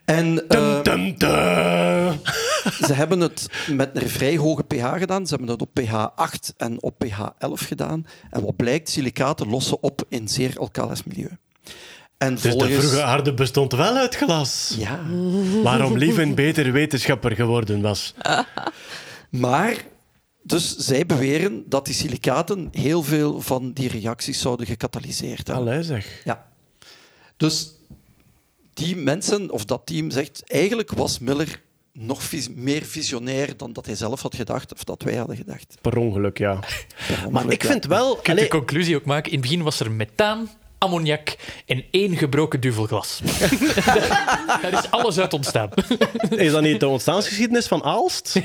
En 0.05 0.47
eh, 0.47 0.81
dum. 0.83 1.15
Ze 2.71 2.93
hebben 2.93 3.19
het 3.19 3.47
met 3.71 3.89
een 3.93 4.09
vrij 4.09 4.37
hoge 4.37 4.63
pH 4.63 4.97
gedaan. 4.97 5.27
Ze 5.27 5.35
hebben 5.35 5.49
het 5.49 5.61
op 5.61 5.73
pH 5.73 5.93
8 6.15 6.53
en 6.57 6.83
op 6.83 6.97
pH 6.97 7.21
11 7.37 7.61
gedaan. 7.61 8.05
En 8.29 8.41
wat 8.41 8.55
blijkt, 8.55 8.89
silicaten 8.89 9.49
lossen 9.49 9.83
op 9.83 10.05
in 10.09 10.27
zeer 10.27 10.59
alkalisch 10.59 11.03
milieu. 11.03 11.37
En 12.17 12.33
Dus 12.33 12.41
de 12.41 12.49
volgens... 12.49 12.73
vroege 12.73 13.03
aarde 13.03 13.33
bestond 13.33 13.73
wel 13.73 13.95
uit 13.95 14.15
glas. 14.15 14.75
Ja. 14.77 14.99
Waarom 15.63 15.97
lief 15.97 16.17
een 16.17 16.35
beter 16.35 16.71
wetenschapper 16.71 17.31
geworden 17.31 17.81
was. 17.81 18.13
Maar, 19.29 19.75
dus 20.43 20.75
zij 20.75 21.05
beweren 21.05 21.63
dat 21.69 21.85
die 21.85 21.93
silicaten 21.93 22.67
heel 22.71 23.03
veel 23.03 23.41
van 23.41 23.71
die 23.71 23.89
reacties 23.89 24.41
zouden 24.41 24.65
gecatalyseerd 24.65 25.47
hebben. 25.47 25.65
Allee 25.65 25.83
zeg. 25.83 26.21
Ja. 26.23 26.45
Dus 27.37 27.71
die 28.73 28.95
mensen, 28.95 29.51
of 29.51 29.65
dat 29.65 29.81
team, 29.85 30.11
zegt 30.11 30.43
eigenlijk 30.47 30.91
was 30.91 31.19
Miller 31.19 31.61
nog 31.99 32.23
vis- 32.23 32.49
meer 32.55 32.83
visionair 32.83 33.57
dan 33.57 33.73
dat 33.73 33.85
hij 33.85 33.95
zelf 33.95 34.21
had 34.21 34.35
gedacht, 34.35 34.73
of 34.73 34.83
dat 34.83 35.01
wij 35.01 35.15
hadden 35.15 35.35
gedacht. 35.35 35.77
Per 35.81 35.97
ongeluk, 35.97 36.37
ja. 36.37 36.53
Maar 36.53 37.25
ongeluk, 37.25 37.51
ik 37.53 37.63
ja. 37.63 37.69
vind 37.69 37.85
wel... 37.85 38.09
Je 38.09 38.15
kunt 38.15 38.27
allee, 38.29 38.43
de 38.43 38.49
conclusie 38.49 38.95
ook 38.95 39.05
maken. 39.05 39.31
In 39.31 39.37
het 39.39 39.47
begin 39.47 39.63
was 39.63 39.79
er 39.79 39.91
methaan, 39.91 40.49
ammoniak 40.77 41.35
en 41.65 41.83
één 41.91 42.17
gebroken 42.17 42.59
duvelglas. 42.59 43.21
Daar 44.61 44.73
is 44.73 44.91
alles 44.91 45.19
uit 45.19 45.33
ontstaan. 45.33 45.69
is 46.29 46.51
dat 46.51 46.61
niet 46.61 46.79
de 46.79 46.87
ontstaansgeschiedenis 46.87 47.67
van 47.67 47.83
Aalst? 47.83 48.35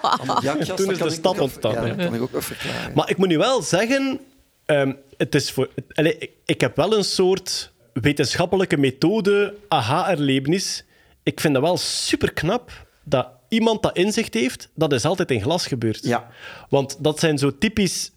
Ammoniakgas, 0.00 0.76
Toen 0.76 0.90
is 0.90 0.98
de 0.98 1.10
stad 1.10 1.38
ontstaan, 1.38 1.72
Ja, 1.72 1.84
ja. 1.84 1.94
dat 1.94 2.04
kan 2.06 2.14
ik 2.14 2.22
ook 2.22 2.42
verklaren. 2.42 2.92
Maar 2.94 3.10
ik 3.10 3.16
moet 3.16 3.28
nu 3.28 3.38
wel 3.38 3.62
zeggen, 3.62 4.20
ehm, 4.66 4.92
het 5.16 5.34
is 5.34 5.50
voor, 5.50 5.68
allee, 5.94 6.18
ik, 6.18 6.30
ik 6.44 6.60
heb 6.60 6.76
wel 6.76 6.96
een 6.96 7.04
soort 7.04 7.72
wetenschappelijke 7.92 8.76
methode, 8.76 9.54
aha-erlevenis. 9.68 10.84
Ik 11.24 11.40
vind 11.40 11.54
dat 11.54 11.62
wel 11.62 11.76
super 11.76 12.32
knap 12.32 12.86
dat 13.04 13.28
iemand 13.48 13.82
dat 13.82 13.96
inzicht 13.96 14.34
heeft, 14.34 14.68
dat 14.74 14.92
is 14.92 15.04
altijd 15.04 15.30
in 15.30 15.42
glas 15.42 15.66
gebeurd. 15.66 16.04
Ja. 16.04 16.28
Want 16.68 16.96
dat 17.00 17.18
zijn 17.18 17.38
zo 17.38 17.58
typisch 17.58 18.10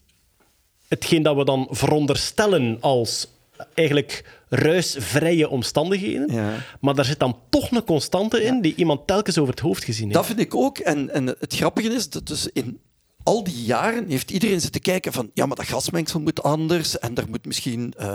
hetgeen 0.87 1.23
dat 1.23 1.35
we 1.35 1.45
dan 1.45 1.67
veronderstellen 1.69 2.77
als 2.79 3.27
eigenlijk 3.73 4.39
ruisvrije 4.49 5.49
omstandigheden. 5.49 6.33
Ja. 6.33 6.53
Maar 6.79 6.95
daar 6.95 7.05
zit 7.05 7.19
dan 7.19 7.39
toch 7.49 7.71
een 7.71 7.83
constante 7.83 8.43
in 8.43 8.61
die 8.61 8.75
iemand 8.75 9.07
telkens 9.07 9.37
over 9.37 9.53
het 9.53 9.63
hoofd 9.63 9.83
gezien 9.83 10.03
heeft. 10.03 10.15
Dat 10.15 10.25
vind 10.25 10.39
ik 10.39 10.55
ook. 10.55 10.77
En, 10.77 11.09
en 11.09 11.27
het 11.27 11.55
grappige 11.55 11.93
is 11.93 12.09
dat 12.09 12.27
dus 12.27 12.49
in 12.53 12.79
al 13.23 13.43
die 13.43 13.63
jaren 13.63 14.09
heeft 14.09 14.31
iedereen 14.31 14.61
zitten 14.61 14.81
kijken 14.81 15.13
van 15.13 15.31
ja, 15.33 15.45
maar 15.45 15.55
dat 15.55 15.65
gasmengsel 15.65 16.19
moet 16.19 16.43
anders 16.43 16.99
en 16.99 17.15
er 17.15 17.29
moet 17.29 17.45
misschien... 17.45 17.93
eh, 17.97 18.13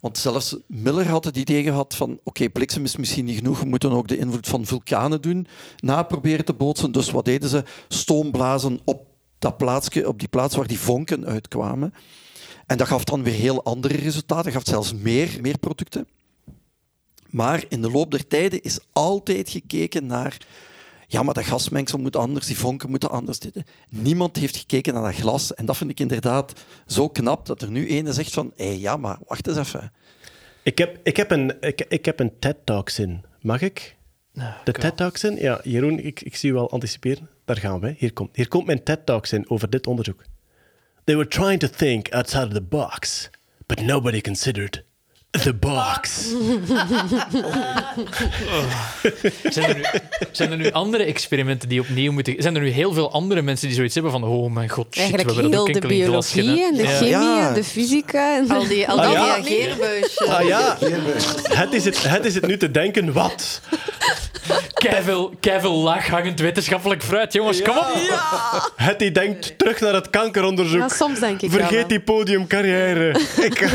want 0.00 0.18
zelfs 0.18 0.56
Miller 0.66 1.08
had 1.08 1.24
het 1.24 1.36
idee 1.36 1.62
gehad 1.62 1.94
van 1.94 2.20
oké, 2.24 2.48
bliksem 2.48 2.84
is 2.84 2.96
misschien 2.96 3.24
niet 3.24 3.36
genoeg, 3.36 3.60
we 3.60 3.66
moeten 3.66 3.90
ook 3.90 4.08
de 4.08 4.18
invloed 4.18 4.48
van 4.48 4.66
vulkanen 4.66 5.20
doen, 5.20 5.46
na 5.76 6.02
proberen 6.02 6.44
te 6.44 6.52
bootsen. 6.52 6.92
Dus 6.92 7.10
wat 7.10 7.24
deden 7.24 7.48
ze? 7.48 7.64
Stoomblazen 7.88 8.80
op, 8.84 9.06
dat 9.38 9.56
plaatsje, 9.56 10.08
op 10.08 10.18
die 10.18 10.28
plaats 10.28 10.56
waar 10.56 10.66
die 10.66 10.78
vonken 10.78 11.26
uitkwamen. 11.26 11.94
En 12.66 12.76
dat 12.76 12.86
gaf 12.86 13.04
dan 13.04 13.22
weer 13.22 13.34
heel 13.34 13.64
andere 13.64 13.96
resultaten, 13.96 14.52
gaf 14.52 14.62
zelfs 14.64 14.94
meer, 14.94 15.38
meer 15.40 15.58
producten. 15.58 16.06
Maar 17.30 17.64
in 17.68 17.82
de 17.82 17.90
loop 17.90 18.10
der 18.10 18.26
tijden 18.26 18.62
is 18.62 18.78
altijd 18.92 19.48
gekeken 19.50 20.06
naar. 20.06 20.36
Ja, 21.12 21.22
maar 21.22 21.34
dat 21.34 21.44
gasmengsel 21.44 21.98
moet 21.98 22.16
anders, 22.16 22.46
die 22.46 22.58
vonken 22.58 22.90
moeten 22.90 23.10
anders. 23.10 23.38
Niemand 23.88 24.36
heeft 24.36 24.56
gekeken 24.56 24.94
naar 24.94 25.02
dat 25.02 25.14
glas. 25.14 25.54
En 25.54 25.66
dat 25.66 25.76
vind 25.76 25.90
ik 25.90 26.00
inderdaad 26.00 26.52
zo 26.86 27.08
knap 27.08 27.46
dat 27.46 27.62
er 27.62 27.70
nu 27.70 27.88
ene 27.88 28.12
zegt 28.12 28.32
van. 28.32 28.52
Hé, 28.56 28.68
ja, 28.78 28.96
maar 28.96 29.18
wacht 29.26 29.46
eens 29.46 29.56
even. 29.56 29.92
Ik 30.62 30.78
heb, 30.78 30.98
ik 31.02 31.16
heb 31.16 31.30
een, 31.30 31.56
ik, 31.60 31.80
ik 31.88 32.04
heb 32.04 32.20
een 32.20 32.38
TED-talk-zin. 32.38 33.24
Mag 33.40 33.60
ik? 33.60 33.96
De 34.64 34.72
TED-talk-zin? 34.72 35.36
Ja, 35.36 35.60
Jeroen, 35.62 35.98
ik, 35.98 36.20
ik 36.20 36.36
zie 36.36 36.50
u 36.50 36.56
al 36.56 36.70
anticiperen. 36.70 37.28
Daar 37.44 37.56
gaan 37.56 37.80
we. 37.80 37.94
Hier 37.98 38.12
komt, 38.12 38.36
hier 38.36 38.48
komt 38.48 38.66
mijn 38.66 38.82
TED-talk-zin 38.82 39.50
over 39.50 39.70
dit 39.70 39.86
onderzoek. 39.86 40.24
They 41.04 41.16
were 41.16 41.28
trying 41.28 41.60
to 41.60 41.68
think 41.68 42.12
outside 42.12 42.46
of 42.46 42.52
the 42.52 42.62
box, 42.62 43.30
but 43.66 43.80
nobody 43.80 44.20
considered 44.20 44.84
The 45.30 45.54
box. 45.54 46.10
Zijn 49.50 49.68
er, 49.68 49.74
nu, 49.76 49.82
zijn 50.30 50.50
er 50.50 50.56
nu 50.56 50.70
andere 50.70 51.04
experimenten 51.04 51.68
die 51.68 51.80
opnieuw 51.80 52.12
moeten... 52.12 52.34
Zijn 52.38 52.54
er 52.54 52.60
nu 52.62 52.68
heel 52.68 52.92
veel 52.92 53.12
andere 53.12 53.42
mensen 53.42 53.66
die 53.66 53.76
zoiets 53.76 53.94
hebben 53.94 54.12
van 54.12 54.24
oh 54.24 54.52
mijn 54.52 54.68
god, 54.68 54.86
shit, 54.90 54.98
Eigenlijk 54.98 55.28
we 55.28 55.34
hebben 55.34 55.52
heel 55.52 55.60
ook 55.68 55.80
de 55.80 55.86
biologie 55.88 56.64
en 56.64 56.76
de 56.76 56.86
chemie 56.86 57.10
Ja. 57.10 57.48
en 57.48 57.54
de 57.54 57.64
fysica. 57.64 58.36
En 58.36 58.50
Al 58.50 58.66
die, 58.66 58.88
al 58.88 58.96
die 58.96 59.06
Ah, 59.08 59.12
ja? 59.12 59.34
reageerbuisjes. 59.44 60.26
Ah 60.26 60.46
ja, 60.46 60.76
het 61.54 61.72
is 61.72 61.84
het, 61.84 62.02
het 62.02 62.24
is 62.24 62.34
het 62.34 62.46
nu 62.46 62.56
te 62.56 62.70
denken 62.70 63.12
wat. 63.12 63.60
Keiveel, 64.74 65.34
keiveel 65.40 65.74
laaghangend 65.76 66.40
wetenschappelijk 66.40 67.02
fruit, 67.02 67.32
jongens, 67.32 67.62
kom 67.62 67.76
op. 67.76 68.72
Het 68.76 68.98
die 68.98 69.10
denkt 69.12 69.58
terug 69.58 69.80
naar 69.80 69.94
het 69.94 70.10
kankeronderzoek. 70.10 70.80
Ja, 70.80 70.88
soms 70.88 71.20
denk 71.20 71.42
ik 71.42 71.50
wel, 71.50 71.60
Vergeet 71.60 71.88
die 71.88 72.00
podiumcarrière. 72.00 73.20
ik... 73.36 73.68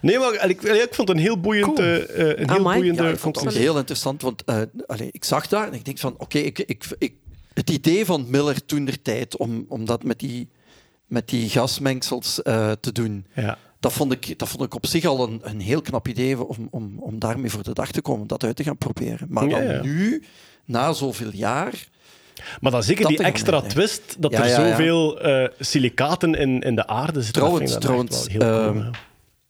Nee, 0.00 0.18
maar 0.18 0.48
ik, 0.48 0.62
ik 0.62 0.94
vond 0.94 1.08
het 1.08 1.16
een 1.16 1.22
heel 1.22 1.40
boeiend, 1.40 1.78
eh, 1.78 1.96
eh, 1.96 2.38
een 2.38 2.48
heel 2.48 2.58
Amai. 2.58 2.76
boeiende 2.78 3.02
Ja, 3.02 3.08
ik 3.08 3.18
vond 3.18 3.40
het 3.40 3.54
heel 3.54 3.76
interessant, 3.78 4.22
want 4.22 4.44
eh, 4.44 4.60
allee, 4.86 5.08
ik 5.12 5.24
zag 5.24 5.46
daar 5.46 5.66
en 5.66 5.74
ik 5.74 5.84
denk 5.84 5.98
van, 5.98 6.14
oké, 6.18 6.38
ik, 6.38 6.58
ik, 6.58 6.84
ik, 6.98 7.14
het 7.54 7.70
idee 7.70 8.04
van 8.04 8.26
Miller 8.28 8.64
toen 8.66 8.84
der 8.84 9.02
tijd 9.02 9.36
om, 9.36 9.64
om 9.68 9.84
dat 9.84 10.02
met 10.04 10.18
die, 10.18 10.48
met 11.06 11.28
die 11.28 11.48
gasmengsels 11.48 12.42
eh, 12.42 12.70
te 12.80 12.92
doen, 12.92 13.26
Ja. 13.34 13.58
dat 13.80 13.92
vond, 13.92 14.12
ik, 14.12 14.38
dat 14.38 14.48
vond 14.48 14.62
ik 14.62 14.74
op 14.74 14.86
zich 14.86 15.04
al 15.04 15.28
een, 15.28 15.40
een 15.42 15.60
heel 15.60 15.80
knap 15.82 16.08
idee 16.08 16.44
om, 16.46 16.68
om, 16.70 16.98
om 16.98 17.18
daarmee 17.18 17.50
voor 17.50 17.62
de 17.62 17.72
dag 17.74 17.90
te 17.90 18.02
komen, 18.02 18.26
dat 18.26 18.44
uit 18.44 18.56
te 18.56 18.64
gaan 18.64 18.78
proberen. 18.78 19.26
Maar 19.30 19.44
Ja, 19.48 19.50
dan 19.50 19.64
ja. 19.74 19.82
nu, 19.82 20.22
na 20.64 20.92
zoveel 20.92 21.30
jaar, 21.32 21.88
Maar 22.60 22.70
dan 22.72 22.82
zeker 22.82 23.02
Dat 23.02 23.10
die 23.10 23.22
extra 23.26 23.60
twist 23.60 24.16
dat 24.18 24.30
Ja, 24.32 24.38
er 24.42 24.48
ja, 24.48 24.60
ja. 24.60 24.70
zoveel 24.70 25.20
eh, 25.20 25.48
silicaten 25.58 26.34
in, 26.34 26.60
in 26.60 26.74
de 26.74 26.86
aarde 26.86 27.22
zitten. 27.22 27.42
Trouwens, 27.42 27.78
trouwens, 27.78 28.26
wel 28.32 28.90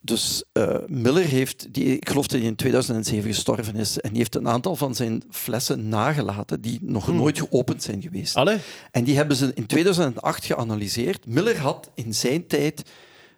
Dus 0.03 0.45
eh, 0.53 0.77
Miller 0.87 1.25
heeft, 1.25 1.73
die, 1.75 1.85
ik 1.85 2.09
geloof 2.09 2.27
dat 2.27 2.39
hij 2.39 2.49
in 2.49 2.57
2007 2.57 3.29
gestorven 3.31 3.77
is, 3.77 4.01
en 4.01 4.09
die 4.09 4.19
heeft 4.19 4.35
een 4.35 4.49
aantal 4.49 4.77
van 4.77 4.95
zijn 4.95 5.23
flessen 5.31 5.89
nagelaten 5.89 6.61
die 6.61 6.79
nog 6.83 7.07
Hmm. 7.07 7.17
nooit 7.17 7.39
geopend 7.39 7.83
zijn 7.83 8.03
geweest. 8.03 8.37
Allee? 8.37 8.59
En 8.91 9.05
die 9.05 9.17
hebben 9.17 9.37
ze 9.37 9.51
in 9.55 9.67
2008 9.67 10.45
geanalyseerd. 10.45 11.27
Miller 11.27 11.59
had 11.59 11.91
in 11.95 12.15
zijn 12.15 12.47
tijd 12.47 12.83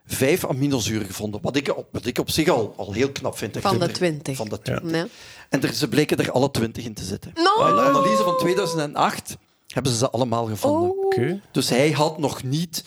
vijf 0.07 0.47
aminozuren 0.47 1.07
gevonden, 1.07 1.41
wat 1.43 1.57
ik, 1.57 1.77
op- 1.77 1.89
wat 1.93 2.07
ik 2.07 2.19
op 2.19 2.31
zich 2.31 2.49
al, 2.49 2.75
al 2.77 2.93
heel 2.93 3.11
knap 3.13 3.39
vind. 3.39 3.57
Van 3.61 3.79
de 3.79 3.85
Ik- 3.85 3.93
20. 3.95 4.37
Van 4.37 4.49
de 4.49 4.59
20. 4.63 4.91
Nee. 4.91 5.05
En 5.49 5.63
er, 5.63 5.73
ze 5.75 5.89
bleken 5.89 6.19
er 6.19 6.31
alle 6.31 6.51
20 6.51 6.85
in 6.85 6.95
te 6.95 7.05
zitten. 7.05 7.31
No! 7.35 7.67
In 7.69 7.75
de 7.75 7.81
analyse 7.81 8.23
van 8.23 8.37
2008 8.39 9.37
hebben 9.67 9.93
ze 9.93 9.99
ze 9.99 10.11
allemaal 10.11 10.47
gevonden. 10.47 10.91
Oh. 10.91 11.05
Oké. 11.05 11.41
Dus 11.53 11.69
hij 11.69 11.91
had 11.91 12.19
nog 12.19 12.43
niet 12.43 12.85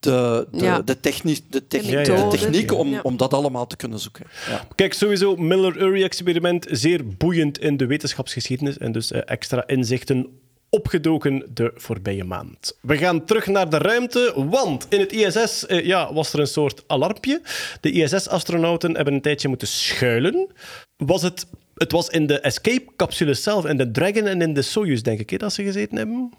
de, 0.00 0.46
de, 0.50 0.64
Ja. 0.64 0.80
de, 0.82 1.00
technisch, 1.00 1.40
de, 1.50 1.66
techni- 1.66 1.90
Ja, 1.90 1.98
ja. 1.98 2.04
de 2.04 2.12
methode. 2.12 2.36
techniek 2.36 2.72
om, 2.72 2.88
Ja. 2.88 3.00
om 3.02 3.16
dat 3.16 3.34
allemaal 3.34 3.66
te 3.66 3.76
kunnen 3.76 3.98
zoeken. 3.98 4.26
Ja. 4.48 4.66
Kijk, 4.74 4.92
sowieso 4.92 5.36
Miller-Urey-experiment, 5.36 6.66
zeer 6.70 7.06
boeiend 7.16 7.58
in 7.58 7.76
de 7.76 7.86
wetenschapsgeschiedenis 7.86 8.78
en 8.78 8.92
dus 8.92 9.10
eh, 9.10 9.20
extra 9.24 9.66
inzichten 9.66 10.26
opgedoken 10.70 11.46
de 11.54 11.72
voorbije 11.74 12.24
maand. 12.24 12.76
We 12.80 12.96
gaan 12.96 13.24
terug 13.24 13.46
naar 13.46 13.70
de 13.70 13.78
ruimte, 13.78 14.32
want 14.50 14.86
in 14.88 15.00
het 15.00 15.12
ISS 15.12 15.66
eh, 15.66 15.84
ja, 15.84 16.12
was 16.12 16.32
er 16.32 16.40
een 16.40 16.46
soort 16.46 16.84
alarmpje. 16.86 17.40
De 17.80 17.90
ISS-astronauten 17.92 18.94
hebben 18.96 19.14
een 19.14 19.20
tijdje 19.20 19.48
moeten 19.48 19.68
schuilen. 19.68 20.48
Was 20.96 21.22
het, 21.22 21.46
het 21.74 21.92
was 21.92 22.08
in 22.08 22.26
de 22.26 22.40
Escape-capsule 22.40 23.34
zelf, 23.34 23.66
in 23.66 23.76
de 23.76 23.90
Dragon 23.90 24.26
en 24.26 24.42
in 24.42 24.54
de 24.54 24.62
Soyuz, 24.62 25.00
denk 25.00 25.20
ik, 25.20 25.30
hè, 25.30 25.36
dat 25.36 25.52
ze 25.52 25.62
gezeten 25.62 25.96
hebben. 25.96 26.30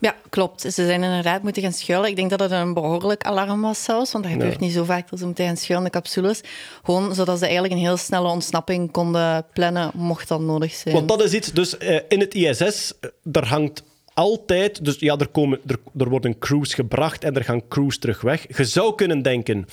Ja, 0.00 0.14
klopt. 0.28 0.60
Ze 0.60 0.70
zijn 0.70 1.02
inderdaad 1.02 1.42
moeten 1.42 1.62
gaan 1.62 1.72
schuilen. 1.72 2.10
Ik 2.10 2.16
denk 2.16 2.30
dat 2.30 2.40
het 2.40 2.50
een 2.50 2.74
behoorlijk 2.74 3.22
alarm 3.22 3.60
was 3.60 3.84
zelfs, 3.84 4.12
want 4.12 4.24
dat 4.24 4.32
gebeurt 4.32 4.52
Ja. 4.52 4.60
niet 4.60 4.72
zo 4.72 4.84
vaak 4.84 5.10
dat 5.10 5.18
ze 5.18 5.24
moeten 5.24 5.44
gaan 5.46 5.56
schuilen 5.56 5.86
in 5.86 5.92
de 5.92 5.98
capsules. 6.00 6.40
Gewoon 6.84 7.14
zodat 7.14 7.38
ze 7.38 7.44
eigenlijk 7.44 7.74
een 7.74 7.80
heel 7.80 7.96
snelle 7.96 8.28
ontsnapping 8.28 8.90
konden 8.90 9.46
plannen, 9.52 9.90
mocht 9.94 10.28
dat 10.28 10.40
nodig 10.40 10.72
zijn. 10.72 10.94
Want 10.94 11.08
dat 11.08 11.22
is 11.22 11.32
iets, 11.32 11.52
dus 11.52 11.78
eh, 11.78 11.98
in 12.08 12.20
het 12.20 12.34
ISS, 12.34 12.92
eh, 13.00 13.10
daar 13.22 13.46
hangt 13.46 13.82
altijd, 14.14 14.84
dus 14.84 14.96
ja, 14.98 15.16
er, 15.16 15.28
komen, 15.28 15.60
er, 15.66 15.78
er 15.98 16.08
worden 16.08 16.38
crews 16.38 16.74
gebracht 16.74 17.24
en 17.24 17.34
er 17.34 17.44
gaan 17.44 17.68
crews 17.68 17.98
terug 17.98 18.20
weg. 18.20 18.56
Je 18.56 18.64
zou 18.64 18.94
kunnen 18.94 19.22
denken, 19.22 19.66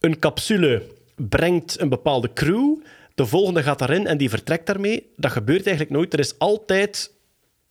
een 0.00 0.18
capsule 0.18 0.82
brengt 1.16 1.80
een 1.80 1.88
bepaalde 1.88 2.32
crew, 2.32 2.76
de 3.14 3.26
volgende 3.26 3.62
gaat 3.62 3.78
daarin 3.78 4.06
en 4.06 4.18
die 4.18 4.28
vertrekt 4.30 4.66
daarmee. 4.66 5.06
Dat 5.16 5.30
gebeurt 5.30 5.66
eigenlijk 5.66 5.96
nooit. 5.96 6.12
Er 6.12 6.18
is 6.18 6.38
altijd... 6.38 7.18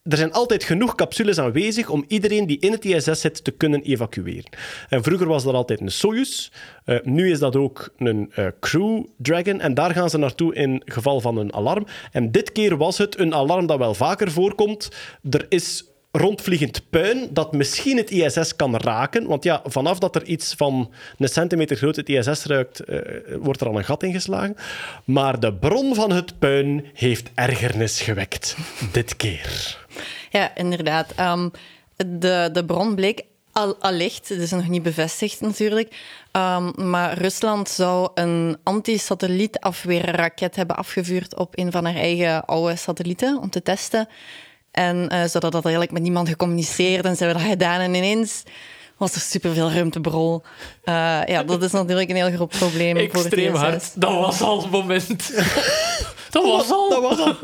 Er 0.09 0.17
zijn 0.17 0.31
altijd 0.31 0.63
genoeg 0.63 0.95
capsules 0.95 1.37
aanwezig 1.37 1.89
om 1.89 2.05
iedereen 2.07 2.47
die 2.47 2.59
in 2.59 2.71
het 2.71 2.85
ISS 2.85 3.21
zit 3.21 3.43
te 3.43 3.51
kunnen 3.51 3.81
evacueren. 3.81 4.49
En 4.89 5.03
vroeger 5.03 5.27
was 5.27 5.43
dat 5.43 5.53
altijd 5.53 5.81
een 5.81 5.91
Soyuz. 5.91 6.49
Eh, 6.85 6.97
nu 7.03 7.31
is 7.31 7.39
dat 7.39 7.55
ook 7.55 7.89
een 7.97 8.31
eh, 8.33 8.47
Crew 8.59 9.03
Dragon. 9.17 9.59
En 9.61 9.73
daar 9.73 9.91
gaan 9.91 10.09
ze 10.09 10.17
naartoe 10.17 10.55
in 10.55 10.81
geval 10.85 11.21
van 11.21 11.37
een 11.37 11.53
alarm. 11.53 11.85
En 12.11 12.31
dit 12.31 12.51
keer 12.51 12.77
was 12.77 12.97
het 12.97 13.19
een 13.19 13.33
alarm 13.33 13.65
dat 13.65 13.77
wel 13.77 13.93
vaker 13.93 14.31
voorkomt. 14.31 14.89
Er 15.29 15.45
is 15.49 15.85
rondvliegend 16.11 16.89
puin 16.89 17.29
dat 17.31 17.53
misschien 17.53 17.97
het 17.97 18.11
ISS 18.11 18.55
kan 18.55 18.75
raken. 18.77 19.27
Want 19.27 19.43
ja, 19.43 19.61
vanaf 19.65 19.99
dat 19.99 20.15
er 20.15 20.23
iets 20.23 20.53
van 20.57 20.91
een 21.17 21.29
centimeter 21.29 21.77
groot 21.77 21.95
het 21.95 22.09
ISS 22.09 22.43
ruikt, 22.43 22.79
eh, 22.79 22.99
wordt 23.39 23.61
er 23.61 23.67
al 23.67 23.77
een 23.77 23.85
gat 23.85 24.03
ingeslagen. 24.03 24.55
Maar 25.05 25.39
de 25.39 25.53
bron 25.53 25.95
van 25.95 26.11
het 26.11 26.39
puin 26.39 26.85
heeft 26.93 27.29
ergernis 27.35 28.01
gewekt. 28.01 28.57
Dit 28.91 29.15
keer. 29.15 29.77
Ja, 30.29 30.55
inderdaad. 30.55 31.13
Ehm, 31.15 31.49
de, 31.95 32.49
de 32.53 32.65
bron 32.65 32.95
bleek 32.95 33.23
al, 33.51 33.75
allicht, 33.75 34.29
het 34.29 34.39
is 34.39 34.51
nog 34.51 34.67
niet 34.67 34.83
bevestigd 34.83 35.41
natuurlijk, 35.41 35.93
Ehm, 36.31 36.89
maar 36.89 37.17
Rusland 37.17 37.69
zou 37.69 38.09
een 38.13 38.57
antisatellietafweerraket 38.63 40.55
hebben 40.55 40.75
afgevuurd 40.75 41.35
op 41.35 41.57
een 41.57 41.71
van 41.71 41.85
haar 41.85 41.95
eigen 41.95 42.45
oude 42.45 42.75
satellieten 42.75 43.41
om 43.41 43.49
te 43.49 43.61
testen. 43.61 44.07
En 44.79 45.09
eh, 45.09 45.23
zodat 45.23 45.51
dat 45.51 45.63
eigenlijk 45.63 45.93
met 45.93 46.01
niemand 46.01 46.29
gecommuniceerd 46.29 47.05
en 47.05 47.15
ze 47.15 47.23
hebben 47.23 47.41
dat 47.41 47.51
gedaan 47.51 47.79
en 47.79 47.93
ineens 47.93 48.43
was 48.97 49.15
er 49.15 49.21
superveel 49.21 49.71
ruimtebrol. 49.71 50.41
Eh, 50.83 50.93
ja, 51.25 51.43
dat 51.43 51.63
is 51.63 51.71
natuurlijk 51.71 52.09
een 52.09 52.15
heel 52.15 52.31
groot 52.31 52.49
probleem 52.49 52.95
voor 52.95 53.05
het 53.05 53.13
Extreem 53.15 53.53
hard. 53.55 54.01
Dat 54.01 54.11
was 54.13 54.41
al 54.41 54.61
het 54.61 54.71
moment. 54.71 55.33
dat 56.31 56.43
was 56.43 56.71
al. 56.71 56.89
Dat 56.89 57.01
was 57.01 57.19
al. 57.19 57.35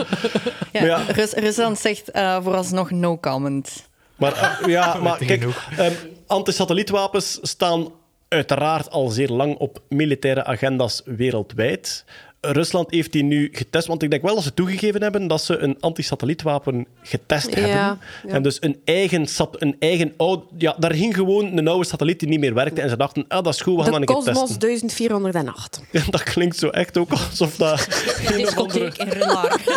Ja, 0.71 0.79
Maar 0.79 0.85
ja. 0.85 1.01
Rus- 1.07 1.33
Rusland 1.33 1.79
zegt 1.79 2.11
eh, 2.11 2.37
vooralsnog 2.43 2.91
no 2.91 3.17
comment. 3.17 3.87
Maar 4.15 4.59
ja, 4.67 4.95
maar 5.03 5.17
kijk, 5.17 5.45
ehm, 5.77 5.93
antisatellietwapens 6.27 7.39
staan 7.41 7.91
uiteraard 8.27 8.89
al 8.91 9.07
zeer 9.07 9.29
lang 9.29 9.57
op 9.57 9.81
militaire 9.89 10.43
agenda's 10.43 11.01
wereldwijd. 11.05 12.05
Rusland 12.51 12.91
heeft 12.91 13.11
die 13.11 13.23
nu 13.23 13.49
getest, 13.51 13.87
want 13.87 14.03
ik 14.03 14.09
denk 14.09 14.21
wel 14.21 14.35
dat 14.35 14.43
ze 14.43 14.53
toegegeven 14.53 15.01
hebben 15.01 15.27
dat 15.27 15.41
ze 15.43 15.57
een 15.57 15.77
antisatellietwapen 15.79 16.85
getest 17.03 17.49
Ja, 17.49 17.55
hebben. 17.55 17.75
ja. 17.75 17.97
En 18.33 18.43
dus 18.43 18.57
een 18.61 18.81
eigen, 18.85 19.27
sat, 19.27 19.55
een 19.59 19.75
eigen 19.79 20.13
oud... 20.17 20.43
Ja, 20.57 20.75
daar 20.79 20.93
ging 20.93 21.15
gewoon 21.15 21.57
een 21.57 21.67
oude 21.67 21.85
satelliet 21.85 22.19
die 22.19 22.29
niet 22.29 22.39
meer 22.39 22.53
werkte. 22.53 22.81
En 22.81 22.89
ze 22.89 22.97
dachten, 22.97 23.25
ah, 23.27 23.43
dat 23.43 23.53
is 23.53 23.61
goed, 23.61 23.75
we 23.75 23.81
gaan 23.81 23.91
dat 23.91 23.99
een 23.99 24.05
keer 24.05 24.15
Cosmos 24.15 24.57
testen. 24.57 24.59
1408. 24.97 25.81
Ja, 25.91 26.01
dat 26.09 26.23
klinkt 26.23 26.57
zo 26.57 26.67
echt 26.69 26.97
ook 26.97 27.11
alsof 27.11 27.55
dat... 27.55 27.87
andere- 28.55 28.91
in 28.97 29.09
Renard. 29.09 29.61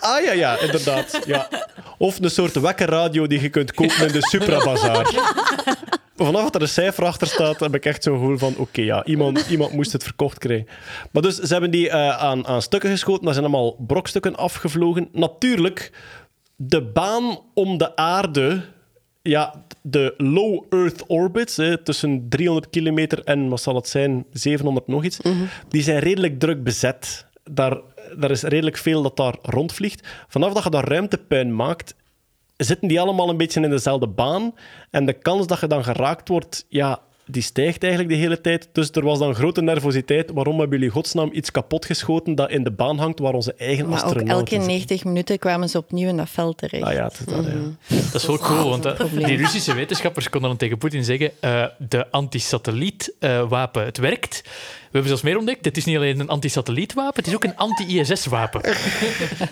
Ah 0.00 0.24
ja, 0.24 0.32
ja, 0.32 0.58
inderdaad. 0.60 1.18
Ja. 1.26 1.48
Of 1.98 2.20
een 2.20 2.30
soort 2.30 2.60
wekkerradio 2.60 3.26
die 3.26 3.40
je 3.40 3.48
kunt 3.48 3.72
kopen 3.72 4.06
in 4.06 4.12
de 4.12 4.20
Supra-bazaar. 4.28 5.14
Vanaf 6.16 6.42
dat 6.42 6.54
er 6.54 6.62
een 6.62 6.68
cijfer 6.68 7.04
achter 7.04 7.26
staat, 7.26 7.60
heb 7.60 7.74
ik 7.74 7.84
echt 7.84 8.02
zo'n 8.02 8.18
gevoel 8.18 8.38
van... 8.38 8.54
Oké, 8.56 8.80
ja, 8.80 9.04
iemand, 9.04 9.46
iemand 9.50 9.72
moest 9.72 9.92
het 9.92 10.02
verkocht 10.02 10.38
krijgen. 10.38 10.66
Maar 11.12 11.22
dus, 11.22 11.36
ze 11.36 11.52
hebben 11.52 11.70
die 11.70 11.90
eh, 11.90 12.18
aan, 12.18 12.46
aan 12.46 12.62
stukken 12.62 12.90
geschoten. 12.90 13.24
Dat 13.24 13.34
zijn 13.34 13.46
allemaal 13.46 13.76
brokstukken 13.86 14.36
afgevlogen. 14.36 15.08
Natuurlijk, 15.12 15.92
de 16.56 16.82
baan 16.82 17.38
om 17.54 17.78
de 17.78 17.96
aarde... 17.96 18.62
Ja, 19.22 19.64
de 19.82 20.14
low 20.16 20.64
Earth 20.70 21.04
orbits, 21.06 21.56
hè, 21.56 21.82
tussen 21.82 22.28
300 22.28 22.70
kilometer 22.70 23.24
en, 23.24 23.48
wat 23.48 23.60
zal 23.60 23.74
het 23.74 23.88
zijn, 23.88 24.24
700 24.32 24.86
nog 24.86 25.04
iets, 25.04 25.18
die 25.68 25.82
zijn 25.82 25.98
redelijk 25.98 26.38
druk 26.38 26.64
bezet. 26.64 27.26
Daar, 27.50 27.80
daar 28.16 28.30
is 28.30 28.42
redelijk 28.42 28.76
veel 28.76 29.02
dat 29.02 29.16
daar 29.16 29.36
rondvliegt. 29.42 30.06
Vanaf 30.28 30.52
dat 30.52 30.64
je 30.64 30.70
daar 30.70 30.88
ruimtepuin 30.88 31.56
maakt, 31.56 31.94
zitten 32.56 32.88
die 32.88 33.00
allemaal 33.00 33.28
een 33.28 33.36
beetje 33.36 33.60
in 33.60 33.70
dezelfde 33.70 34.08
baan. 34.08 34.54
En 34.90 35.06
de 35.06 35.12
kans 35.12 35.46
dat 35.46 35.60
je 35.60 35.66
dan 35.66 35.84
geraakt 35.84 36.28
wordt, 36.28 36.66
ja, 36.68 37.00
die 37.26 37.42
stijgt 37.42 37.82
eigenlijk 37.82 38.12
de 38.12 38.18
hele 38.18 38.40
tijd. 38.40 38.68
Dus 38.72 38.90
er 38.90 39.04
was 39.04 39.18
dan 39.18 39.34
grote 39.34 39.62
nervositeit. 39.62 40.30
Waarom 40.34 40.58
hebben 40.60 40.78
jullie 40.78 40.92
godsnaam 40.92 41.30
iets 41.32 41.50
kapotgeschoten 41.50 42.34
dat 42.34 42.50
in 42.50 42.64
de 42.64 42.70
baan 42.70 42.98
hangt 42.98 43.18
waar 43.18 43.34
onze 43.34 43.54
eigen 43.54 43.88
Maar 43.88 43.98
ook 43.98 44.04
astronauten 44.04 44.36
elke 44.36 44.50
zitten? 44.50 44.68
90 44.68 45.04
minuten 45.04 45.38
kwamen 45.38 45.68
ze 45.68 45.78
opnieuw 45.78 46.08
in 46.08 46.16
dat 46.16 46.30
veld 46.30 46.58
terecht. 46.58 46.84
Ah 46.84 46.92
ja, 46.92 47.02
dat, 47.02 47.44
ja. 47.44 47.96
Dat 48.12 48.14
is 48.14 48.26
wel 48.26 48.38
cool, 48.38 48.68
want 48.68 48.84
eh, 48.84 49.00
die 49.26 49.36
Russische 49.36 49.74
wetenschappers 49.74 50.28
konden 50.28 50.48
dan 50.48 50.58
tegen 50.58 50.78
Poetin 50.78 51.04
zeggen 51.04 51.30
eh, 51.40 51.64
de 51.78 52.10
antisatellietwapen, 52.10 53.84
het 53.84 53.98
werkt. 53.98 54.40
We 54.44 55.00
hebben 55.00 55.08
zelfs 55.08 55.22
meer 55.22 55.38
ontdekt. 55.38 55.64
Het 55.64 55.76
is 55.76 55.84
niet 55.84 55.96
alleen 55.96 56.20
een 56.20 56.28
antisatellietwapen, 56.28 57.16
het 57.16 57.26
is 57.26 57.34
ook 57.34 57.44
een 57.44 57.56
anti-ISS-wapen. 57.56 58.60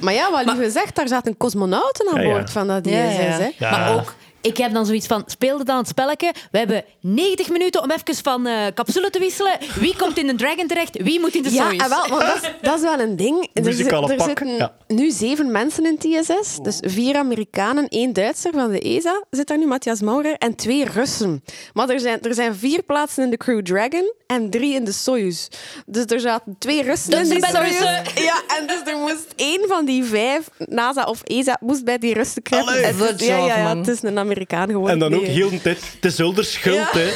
Maar 0.01 0.15
ja, 0.15 0.31
wat 0.31 0.45
Lieve 0.45 0.71
zegt, 0.71 0.97
daar 0.97 1.09
zaten 1.09 1.37
cosmonauten 1.37 2.09
aan 2.13 2.21
Ja, 2.21 2.27
ja. 2.27 2.33
boord 2.33 2.51
van 2.51 2.67
dat 2.67 2.87
ISS. 2.87 2.95
Ja, 2.95 3.11
ja. 3.11 3.39
Hè? 3.39 3.51
Ja. 3.59 3.71
Maar 3.71 3.95
ook 3.95 4.15
ik 4.43 4.57
heb 4.57 4.73
dan 4.73 4.87
zoiets 4.87 5.07
van, 5.07 5.23
speelde 5.27 5.65
dan 5.65 5.77
het 5.77 5.89
spelletje. 5.89 6.33
We 6.51 6.59
hebben 6.59 6.85
90 7.01 7.49
minuten 7.49 7.83
om 7.83 7.91
even 7.91 8.15
van 8.23 8.47
eh, 8.47 8.67
capsule 8.75 9.11
te 9.11 9.19
wisselen. 9.19 9.59
Wie 9.81 9.97
komt 9.97 10.19
in 10.19 10.27
de 10.27 10.35
Dragon 10.35 10.67
terecht? 10.67 11.03
Wie 11.03 11.21
moet 11.21 11.35
in 11.35 11.43
de 11.43 11.53
Ja, 11.53 11.65
Soyuz? 11.65 11.83
en 11.83 11.89
wel, 11.89 12.09
want 12.09 12.21
dat, 12.21 12.35
is, 12.43 12.51
dat 12.63 12.75
is 12.77 12.81
wel 12.83 12.99
een 13.01 13.17
ding. 13.17 13.31
Er, 13.53 13.63
Muzikale 13.63 14.09
er 14.11 14.17
pak, 14.17 14.27
zitten 14.27 14.49
ja. 14.57 14.75
nu 14.89 15.11
zeven 15.11 15.51
mensen 15.51 15.85
in 15.85 15.99
TSS. 15.99 16.57
Dus 16.63 16.79
vier 16.81 17.17
Amerikanen, 17.17 17.89
één 17.89 18.13
Duitser 18.13 18.53
van 18.53 18.71
de 18.71 18.81
ESA 18.81 19.23
zit 19.31 19.47
daar 19.47 19.59
nu, 19.59 19.67
Matthias 19.67 20.01
Maurer, 20.01 20.35
en 20.39 20.55
twee 20.55 20.85
Russen. 20.85 21.45
Maar 21.73 21.89
er 21.89 22.01
zijn, 22.01 22.21
er 22.23 22.35
zijn 22.35 22.55
vier 22.55 22.83
plaatsen 22.83 23.25
in 23.25 23.31
de 23.31 23.37
Crew 23.37 23.63
Dragon 23.63 24.13
en 24.27 24.51
drie 24.51 24.75
in 24.75 24.85
de 24.85 24.93
Soyuz. 24.93 25.49
Dus 25.87 26.05
er 26.05 26.21
zaten 26.21 26.57
twee 26.59 26.83
Russen 26.83 27.11
Dus 27.11 27.29
in 27.29 27.35
die 27.41 27.47
Soyuz. 27.47 27.69
Russen. 27.69 28.03
Ja, 28.23 28.43
en 28.59 28.67
dus 28.67 28.93
er 28.93 28.97
moest 28.99 29.27
één 29.37 29.65
van 29.69 29.85
die 29.85 30.05
vijf, 30.05 30.49
NASA 30.59 31.05
of 31.05 31.23
ESA, 31.23 31.57
moest 31.61 31.85
bij 31.85 31.99
die 31.99 32.15
Russen 32.15 32.43
kruipen. 32.43 32.73
Allee. 32.73 32.85
Het 32.85 33.21
is- 33.21 33.27
ja, 33.27 33.37
ja, 33.37 33.57
ja, 33.59 33.77
het 33.77 33.89
is 33.89 34.03
een 34.03 34.19
Amerikaan 34.19 34.31
geworden. 34.37 34.89
En 34.91 34.99
dan 34.99 35.15
ook 35.15 35.25
heel 35.27 35.51
de 35.51 35.61
tijd, 35.63 35.79
het 35.95 36.05
is 36.05 36.15
Zulder 36.17 36.45
schuld, 36.45 36.77
Ja. 36.77 36.89
hè. 36.93 37.09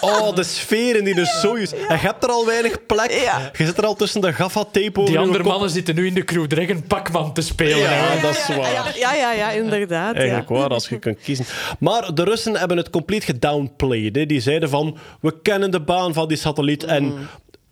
Oh, 0.00 0.34
de 0.34 0.42
sfeer 0.42 0.96
in 0.96 1.04
die 1.04 1.26
Soyuz. 1.26 1.72
En 1.72 1.78
je 1.88 1.94
hebt 2.06 2.24
er 2.24 2.30
al 2.30 2.46
weinig 2.46 2.86
plek. 2.86 3.10
Ja. 3.24 3.50
Je 3.56 3.64
zit 3.64 3.78
er 3.78 3.86
al 3.86 3.94
tussen 3.94 4.20
de 4.20 4.32
gaffa-tape 4.32 4.90
over 5.00 5.04
Die 5.12 5.18
andere 5.18 5.42
kop. 5.42 5.52
mannen 5.52 5.70
zitten 5.70 5.94
nu 5.94 6.06
in 6.06 6.14
de 6.14 6.24
Crew 6.24 6.46
Dragon 6.46 6.82
Pac-Man 6.86 7.32
te 7.34 7.40
spelen. 7.40 7.78
Ja, 7.78 7.88
hè. 7.90 8.20
dat 8.20 8.36
is 8.36 8.56
waar. 8.56 8.94
Ja, 8.98 9.14
ja, 9.14 9.32
ja, 9.32 9.50
inderdaad. 9.50 10.14
ja. 10.14 10.18
Eigenlijk 10.20 10.48
waar, 10.48 10.68
als 10.68 10.88
je 10.88 10.98
kunt 10.98 11.18
kiezen. 11.22 11.44
Maar 11.78 12.14
de 12.14 12.24
Russen 12.24 12.56
hebben 12.56 12.76
het 12.76 12.90
compleet 12.90 13.24
gedownplayed. 13.24 14.16
Hè. 14.16 14.26
Die 14.26 14.40
zeiden 14.40 14.68
van, 14.68 14.98
we 15.20 15.34
kennen 15.42 15.70
de 15.70 15.80
baan 15.80 16.14
van 16.14 16.28
die 16.28 16.36
satelliet 16.36 16.84
en 16.84 17.28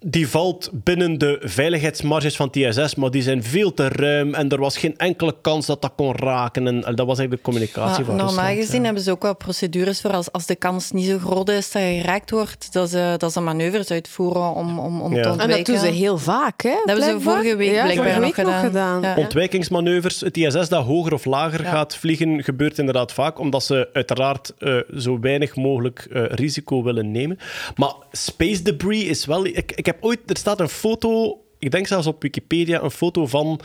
die 0.08 0.28
valt 0.28 0.70
binnen 0.72 1.18
de 1.18 1.38
veiligheidsmarges 1.42 2.36
van 2.36 2.50
TSS, 2.50 2.94
maar 2.94 3.10
die 3.10 3.22
zijn 3.22 3.42
veel 3.42 3.74
te 3.74 3.88
ruim 3.88 4.34
en 4.34 4.48
er 4.48 4.60
was 4.60 4.76
geen 4.76 4.96
enkele 4.96 5.34
kans 5.40 5.66
dat 5.66 5.82
dat 5.82 5.92
kon 5.96 6.16
raken. 6.16 6.66
En 6.66 6.80
dat 6.80 7.06
was 7.06 7.18
eigenlijk 7.18 7.30
de 7.30 7.40
communicatie 7.50 8.04
Maar 8.04 8.04
van 8.04 8.16
normaal 8.16 8.34
Rusland, 8.34 8.58
gezien 8.58 8.78
ja. 8.78 8.84
hebben 8.84 9.02
ze 9.02 9.10
ook 9.10 9.22
wel 9.22 9.36
procedures 9.36 10.00
voor 10.00 10.10
als, 10.12 10.32
als 10.32 10.46
de 10.46 10.56
kans 10.56 10.90
niet 10.90 11.06
zo 11.06 11.18
groot 11.18 11.48
is 11.48 11.70
dat 11.70 11.82
je 11.82 11.98
geraakt 12.00 12.30
wordt, 12.30 12.72
dat 12.72 12.90
ze, 12.90 13.14
dat 13.18 13.32
ze 13.32 13.40
manoeuvres 13.40 13.90
uitvoeren 13.90 14.54
om, 14.54 14.78
om, 14.78 15.00
om 15.00 15.14
Ja. 15.14 15.22
te 15.22 15.28
En 15.28 15.34
En 15.34 15.40
ontwijken. 15.40 15.56
dat 15.74 15.82
doen 15.82 15.92
ze 15.92 15.98
heel 15.98 16.18
vaak, 16.18 16.62
hè? 16.62 16.70
Dat 16.84 16.98
hebben 16.98 17.04
ze 17.04 17.20
vorige 17.20 17.56
week 17.56 17.70
ja, 17.70 17.82
blijkbaar 17.82 17.96
vorige 17.96 18.20
nog 18.20 18.36
week 18.36 18.46
gedaan. 18.46 18.64
gedaan. 18.64 19.02
Ja. 19.02 19.14
Ontwijkingsmanoeuvres, 19.16 20.20
het 20.20 20.36
ISS 20.36 20.68
dat 20.68 20.84
hoger 20.84 21.12
of 21.12 21.24
lager 21.24 21.64
gaat 21.64 21.96
vliegen, 21.96 22.42
gebeurt 22.44 22.78
inderdaad 22.78 23.12
vaak, 23.12 23.38
omdat 23.38 23.64
ze 23.64 23.88
uiteraard 23.92 24.52
eh, 24.58 24.76
zo 24.96 25.20
weinig 25.20 25.56
mogelijk 25.56 26.06
eh, 26.12 26.22
risico 26.26 26.82
willen 26.82 27.10
nemen. 27.10 27.38
Maar 27.76 27.92
space 28.12 28.62
debris 28.62 29.04
is 29.04 29.24
wel... 29.26 29.46
Ik, 29.46 29.72
ik 29.74 29.86
heb 29.86 29.94
ooit... 30.00 30.20
Er 30.26 30.36
staat 30.36 30.60
een 30.60 30.68
foto, 30.68 31.40
ik 31.58 31.70
denk 31.70 31.86
zelfs 31.86 32.06
op 32.06 32.22
Wikipedia, 32.22 32.82
een 32.82 32.90
foto 32.90 33.26
van 33.26 33.60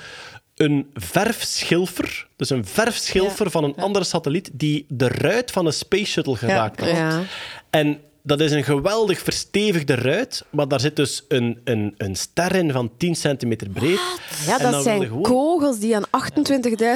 een 0.56 0.90
verfschilfer, 0.94 2.28
dus 2.36 2.50
een 2.50 2.66
verfschilfer 2.66 3.52
van 3.52 3.64
een 3.64 3.76
andere 3.76 4.06
satelliet, 4.06 4.50
die 4.54 4.86
de 4.88 5.08
ruit 5.08 5.52
van 5.52 5.66
een 5.66 5.74
space 5.74 6.06
shuttle 6.06 6.36
geraakt 6.36 6.80
had. 6.80 6.90
Ja. 6.90 7.24
En 7.70 8.00
dat 8.24 8.40
is 8.40 8.52
een 8.52 8.64
geweldig 8.64 9.20
verstevigde 9.20 9.96
ruit, 9.96 10.46
maar 10.50 10.68
daar 10.68 10.80
zit 10.80 10.96
dus 10.96 11.26
een, 11.28 11.60
een, 11.64 11.94
een 11.98 12.16
ster 12.16 12.56
in 12.56 12.72
van 12.72 12.92
10 12.98 13.16
centimeter 13.16 13.70
breed. 13.70 14.00
Ja, 14.46 14.58
En 14.58 14.64
dat 14.64 14.72
dan 14.72 14.82
zijn 14.84 15.06
gewoon- 15.06 15.22
kogels 15.22 15.80
die 15.80 15.96
aan 15.96 16.04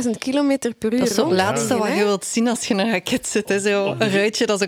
28.000 0.06 0.10
kilometer 0.20 0.74
per 0.74 0.94
uur 0.94 1.00
Dat 1.00 1.10
is 1.10 1.16
het 1.18 1.32
laatste 1.32 1.78
wat 1.78 1.88
je 1.88 2.04
wilt 2.04 2.26
zien 2.26 2.48
als 2.48 2.68
je 2.68 2.74
een 2.74 2.92
raket 2.92 3.28
zit. 3.28 3.50
Hè. 3.50 3.60
Zo 3.60 3.96
een 4.00 4.12
ruitje 4.12 4.46
dat 4.46 4.60
zo... 4.60 4.66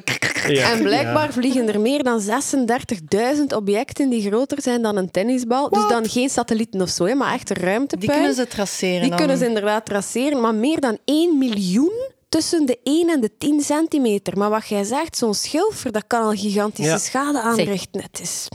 Ja, 0.48 0.72
En 0.72 0.82
blijkbaar 0.84 1.26
ja. 1.26 1.32
vliegen 1.32 1.68
er 1.74 1.80
meer 1.80 2.04
dan 2.04 2.22
36.000 2.22 3.44
objecten 3.56 4.10
die 4.10 4.22
groter 4.22 4.62
zijn 4.62 4.82
dan 4.82 4.98
een 4.98 5.12
tennisbal. 5.12 5.70
Dus 5.70 5.88
dan 5.88 6.10
geen 6.10 6.30
satellieten 6.30 6.82
of 6.82 6.90
zo, 6.90 7.06
hè, 7.06 7.14
maar 7.16 7.34
echt 7.34 7.50
ruimtepuin. 7.50 8.00
Die 8.10 8.18
kunnen 8.20 8.36
ze 8.36 8.48
traceren. 8.48 9.00
Die 9.02 9.10
dan. 9.10 9.18
kunnen 9.20 9.38
ze 9.38 9.48
inderdaad 9.48 9.86
traceren, 9.86 10.42
maar 10.42 10.56
meer 10.56 10.80
dan 10.80 10.98
1 11.06 11.38
miljoen 11.38 12.16
tussen 12.30 12.66
de 12.66 12.80
1 12.84 13.10
en 13.10 13.22
de 13.22 13.32
10 13.38 13.62
centimeter. 13.62 14.38
Maar 14.38 14.50
wat 14.50 14.68
jij 14.68 14.84
zegt, 14.84 15.18
zo'n 15.18 15.34
schilfer, 15.34 15.92
dat 15.92 16.04
kan 16.08 16.24
al 16.24 16.32
gigantische 16.32 16.92
Ja. 16.92 16.98
schade 16.98 17.42
aanrichten. 17.42 18.02
Het 18.02 18.20
is... 18.22 18.48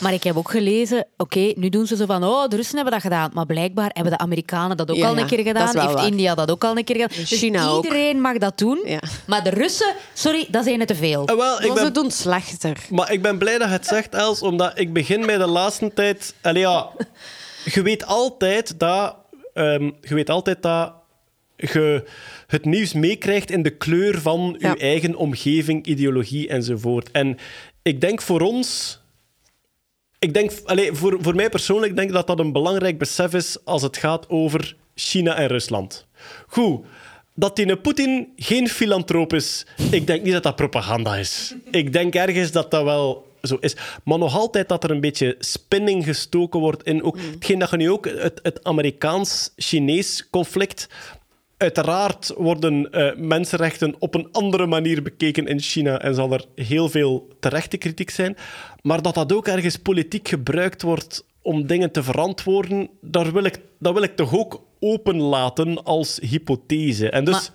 Maar 0.00 0.12
ik 0.12 0.22
heb 0.24 0.36
ook 0.36 0.50
gelezen, 0.50 1.06
oké, 1.16 1.52
nu 1.56 1.68
doen 1.68 1.86
ze 1.86 1.96
zo 1.96 2.06
van, 2.06 2.24
oh, 2.24 2.48
de 2.48 2.56
Russen 2.56 2.74
hebben 2.74 2.92
dat 2.92 3.02
gedaan. 3.02 3.30
Maar 3.34 3.46
blijkbaar 3.46 3.90
hebben 3.92 4.12
de 4.12 4.18
Amerikanen 4.18 4.76
dat 4.76 4.90
ook 4.90 4.96
Ja, 4.96 5.08
al 5.08 5.18
een 5.18 5.26
keer 5.26 5.38
gedaan. 5.44 5.78
Heeft 5.78 5.92
waar. 5.94 6.06
India 6.06 6.34
dat 6.34 6.50
ook 6.50 6.64
al 6.64 6.76
een 6.76 6.84
keer 6.84 6.96
gedaan. 7.00 7.16
Dus 7.18 7.38
China 7.38 7.68
ook. 7.68 7.84
iedereen 7.84 8.20
mag 8.20 8.38
dat 8.38 8.58
doen. 8.58 8.80
Ja. 8.84 9.00
Maar 9.26 9.44
de 9.44 9.50
Russen, 9.50 9.94
sorry, 10.14 10.46
dat 10.50 10.64
zijn 10.64 10.78
het 10.78 10.88
te 10.88 10.94
veel. 10.94 11.24
Eh, 11.26 11.36
wel, 11.36 11.62
ik 11.62 11.68
Maar 11.68 11.84
ze 11.84 11.90
doen 11.90 12.10
slechter. 12.10 12.78
maar 12.90 13.12
ik 13.12 13.22
ben 13.22 13.38
blij 13.38 13.58
dat 13.58 13.68
je 13.68 13.74
het 13.74 13.86
zegt, 13.86 14.14
Els, 14.14 14.42
omdat 14.42 14.72
ik 14.78 14.92
begin 14.92 15.24
mij 15.24 15.38
de 15.38 15.46
laatste 15.46 15.92
tijd... 15.94 16.34
Allee, 16.42 16.62
ja, 16.62 16.88
je 17.74 17.82
weet 17.82 18.06
altijd 18.06 18.78
dat... 18.80 19.16
ehm, 19.54 19.90
je 20.00 20.14
weet 20.14 20.30
altijd 20.30 20.62
dat 20.62 20.92
je 21.60 22.04
het 22.46 22.64
nieuws 22.64 22.92
meekrijgt 22.92 23.50
in 23.50 23.62
de 23.62 23.70
kleur 23.70 24.20
van 24.20 24.56
Ja. 24.58 24.70
je 24.70 24.78
eigen 24.78 25.14
omgeving, 25.14 25.86
ideologie 25.86 26.48
enzovoort. 26.48 27.10
En 27.10 27.38
ik 27.82 28.00
denk 28.00 28.22
voor 28.22 28.40
ons... 28.40 28.98
Ik 30.18 30.34
denk, 30.34 30.52
allee, 30.64 30.92
voor, 30.92 31.18
voor 31.20 31.34
mij 31.34 31.48
persoonlijk 31.48 31.96
denk 31.96 32.08
ik 32.08 32.14
dat 32.14 32.26
dat 32.26 32.38
een 32.38 32.52
belangrijk 32.52 32.98
besef 32.98 33.34
is 33.34 33.64
als 33.64 33.82
het 33.82 33.96
gaat 33.96 34.28
over 34.28 34.76
China 34.94 35.34
en 35.36 35.46
Rusland. 35.46 36.06
Goed, 36.46 36.84
dat 37.34 37.56
die 37.56 37.76
Poetin 37.76 38.28
geen 38.36 38.68
filantroop 38.68 39.32
is, 39.32 39.66
ik 39.90 40.06
denk 40.06 40.22
niet 40.22 40.32
dat 40.32 40.42
dat 40.42 40.56
propaganda 40.56 41.16
is. 41.16 41.54
Ik 41.70 41.92
denk 41.92 42.14
ergens 42.14 42.52
dat 42.52 42.70
dat 42.70 42.84
wel 42.84 43.28
zo 43.42 43.56
is. 43.60 43.76
Maar 44.04 44.18
nog 44.18 44.36
altijd 44.36 44.68
dat 44.68 44.84
er 44.84 44.90
een 44.90 45.00
beetje 45.00 45.36
spinning 45.38 46.04
gestoken 46.04 46.60
wordt 46.60 46.82
in 46.82 47.02
ook, 47.02 47.18
hetgeen 47.18 47.58
dat 47.58 47.70
je 47.70 47.76
nu 47.76 47.90
ook, 47.90 48.04
het, 48.08 48.40
het 48.42 48.64
Amerikaans-Chinees 48.64 50.28
conflict. 50.30 50.88
Uiteraard 51.60 52.32
worden 52.36 52.92
eh, 52.92 53.16
mensenrechten 53.16 53.94
op 53.98 54.14
een 54.14 54.28
andere 54.32 54.66
manier 54.66 55.02
bekeken 55.02 55.46
in 55.46 55.60
China 55.60 55.98
en 55.98 56.14
zal 56.14 56.32
er 56.32 56.44
heel 56.54 56.88
veel 56.88 57.28
terechte 57.40 57.76
kritiek 57.76 58.10
zijn. 58.10 58.36
Maar 58.82 59.02
dat 59.02 59.14
dat 59.14 59.32
ook 59.32 59.46
ergens 59.46 59.76
politiek 59.76 60.28
gebruikt 60.28 60.82
wordt 60.82 61.24
om 61.42 61.66
dingen 61.66 61.90
te 61.90 62.02
verantwoorden, 62.02 62.88
daar 63.00 63.32
wil 63.32 63.44
ik, 63.44 63.60
dat 63.78 63.92
wil 63.92 64.02
ik 64.02 64.16
toch 64.16 64.34
ook 64.34 64.62
openlaten 64.80 65.84
als 65.84 66.18
hypothese. 66.22 67.10
En 67.10 67.24
dus... 67.24 67.34
Maar 67.34 67.50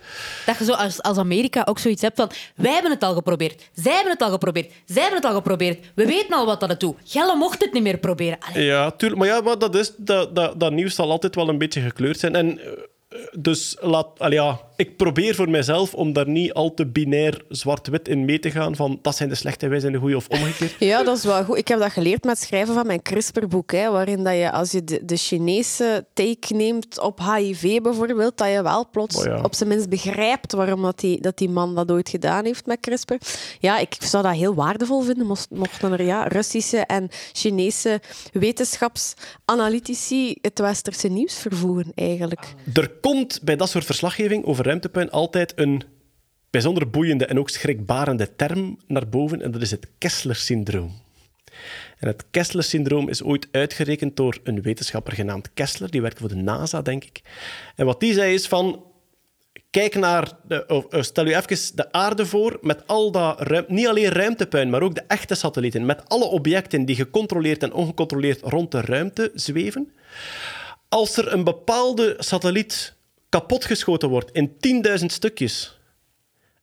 dat 0.46 0.58
je 0.58 0.66
zo 0.66 0.74
als, 0.74 1.02
als 1.02 1.18
Amerika 1.18 1.62
ook 1.66 1.80
zoiets 1.80 2.02
hebt 2.02 2.16
van... 2.16 2.32
Wij 2.56 2.74
hebben 2.74 2.92
het 2.92 3.04
al 3.04 3.14
geprobeerd. 3.14 3.70
Zij 3.74 3.94
hebben 3.94 4.12
het 4.12 4.22
al 4.22 4.32
geprobeerd. 4.32 4.72
Zij 4.86 5.02
hebben 5.02 5.22
het 5.22 5.30
al 5.30 5.36
geprobeerd. 5.36 5.86
We 5.96 6.06
weten 6.06 6.36
al 6.36 6.46
wat 6.46 6.60
dat 6.60 6.70
het 6.70 6.80
doet. 6.80 6.96
Gelle 7.04 7.36
mocht 7.36 7.62
het 7.64 7.74
niet 7.74 7.84
meer 7.84 7.98
proberen. 7.98 8.38
Allee, 8.40 8.66
Ja, 8.66 8.92
tuurlijk. 8.92 9.22
Maar 9.22 9.30
ja, 9.30 9.42
maar 9.42 9.60
dat, 9.60 9.76
is, 9.76 9.94
dat, 9.98 10.36
dat, 10.36 10.60
dat 10.60 10.72
nieuws 10.72 10.96
zal 10.96 11.12
altijd 11.12 11.36
wel 11.36 11.50
een 11.50 11.58
beetje 11.58 11.82
gekleurd 11.82 12.20
zijn. 12.20 12.36
En 12.36 12.60
eh, 12.60 12.72
dus 13.40 13.78
laat, 13.80 14.08
ja, 14.30 14.60
ik 14.76 14.98
probeer 14.98 15.36
voor 15.36 15.50
mezelf 15.50 15.94
om 15.94 16.14
daar 16.14 16.30
niet 16.30 16.54
al 16.54 16.74
te 16.74 16.86
binair 16.88 17.44
zwart-wit 17.50 18.08
in 18.08 18.26
mee 18.26 18.40
te 18.40 18.52
gaan 18.52 18.76
van 18.76 19.00
dat 19.02 19.16
zijn 19.16 19.30
de 19.30 19.36
slechte, 19.36 19.68
wij 19.68 19.80
zijn 19.80 19.92
de 19.92 19.98
goede 20.00 20.16
of 20.16 20.28
omgekeerd. 20.28 20.76
Ja, 20.92 21.04
dat 21.04 21.18
is 21.18 21.24
wel 21.24 21.44
goed. 21.44 21.58
Ik 21.58 21.68
heb 21.68 21.80
dat 21.80 21.92
geleerd 21.92 22.24
met 22.24 22.38
het 22.38 22.48
schrijven 22.48 22.74
van 22.74 22.88
mijn 22.88 23.02
CRISPR-boek, 23.02 23.72
hè, 23.72 23.92
waarin 23.92 24.24
dat 24.24 24.34
je, 24.34 24.52
als 24.52 24.72
je 24.72 24.84
de, 24.84 25.06
de 25.06 25.16
Chinese 25.18 26.06
take 26.14 26.54
neemt 26.54 27.00
op 27.00 27.20
HIV 27.36 27.82
bijvoorbeeld, 27.82 28.38
dat 28.38 28.52
je 28.52 28.62
wel 28.64 28.88
plots 28.92 29.18
Oh 29.18 29.24
ja. 29.24 29.42
op 29.42 29.56
zijn 29.56 29.70
minst 29.70 29.90
begrijpt 29.90 30.54
waarom 30.54 30.82
dat 30.82 31.00
die, 31.00 31.22
dat 31.22 31.38
die 31.38 31.50
man 31.50 31.76
dat 31.76 31.92
ooit 31.92 32.10
gedaan 32.10 32.46
heeft 32.46 32.66
met 32.66 32.80
CRISPR. 32.80 33.14
Ja, 33.60 33.78
ik 33.80 33.96
zou 34.00 34.24
dat 34.24 34.34
heel 34.34 34.56
waardevol 34.56 35.02
vinden, 35.02 35.26
mocht- 35.28 35.50
mochten 35.50 35.92
er 35.92 36.04
ja, 36.04 36.24
Russische 36.28 36.78
en 36.78 37.10
Chinese 37.34 38.02
wetenschapsanalytici 38.34 40.38
het 40.42 40.60
westerse 40.60 41.08
nieuws 41.08 41.36
vervoeren, 41.38 41.92
eigenlijk. 41.96 42.54
Er 42.74 42.90
komt 43.12 43.40
bij 43.44 43.56
dat 43.56 43.70
soort 43.70 43.86
verslaggeving 43.86 44.46
over 44.46 44.66
ruimtepuin 44.66 45.12
altijd 45.12 45.54
een 45.56 45.84
bijzonder 46.50 46.90
boeiende 46.90 47.26
en 47.26 47.40
ook 47.40 47.50
schrikbarende 47.50 48.36
term 48.36 48.80
naar 48.88 49.10
boven, 49.10 49.42
en 49.42 49.52
dat 49.52 49.62
is 49.62 49.72
het 49.72 49.88
Kessler-syndroom. 49.98 51.02
En 51.98 52.08
het 52.08 52.26
Kessler-syndroom 52.32 53.10
is 53.10 53.24
ooit 53.24 53.48
uitgerekend 53.52 54.16
door 54.16 54.38
een 54.44 54.62
wetenschapper 54.62 55.14
genaamd 55.14 55.54
Kessler, 55.54 55.92
die 55.92 56.02
werkt 56.02 56.20
voor 56.20 56.28
de 56.28 56.36
NASA, 56.36 56.82
denk 56.82 57.04
ik. 57.04 57.22
En 57.76 57.86
wat 57.86 58.00
die 58.00 58.14
zei 58.14 58.34
is 58.34 58.48
van, 58.48 58.84
kijk 59.70 59.96
naar, 59.96 60.32
de, 60.48 60.66
eh, 60.66 61.02
stel 61.02 61.26
je 61.26 61.36
even 61.36 61.76
de 61.76 61.92
aarde 61.92 62.26
voor 62.26 62.58
met 62.62 62.88
al 62.88 63.12
dat 63.12 63.70
niet 63.70 63.88
alleen 63.88 64.10
ruimtepuin, 64.10 64.70
maar 64.70 64.82
ook 64.82 64.96
de 64.96 65.04
echte 65.08 65.36
satellieten, 65.36 65.86
met 65.86 66.10
alle 66.10 66.26
objecten 66.26 66.86
die 66.86 66.96
gecontroleerd 66.96 67.64
en 67.64 67.74
ongecontroleerd 67.74 68.42
rond 68.42 68.72
de 68.72 68.82
ruimte 68.82 69.32
zweven. 69.34 69.94
Als 70.90 71.18
er 71.18 71.34
een 71.34 71.44
bepaalde 71.44 72.16
satelliet 72.20 72.95
kapotgeschoten 73.36 74.10
wordt 74.10 74.32
in 74.32 74.56
10.000 75.00 75.06
stukjes 75.06 75.80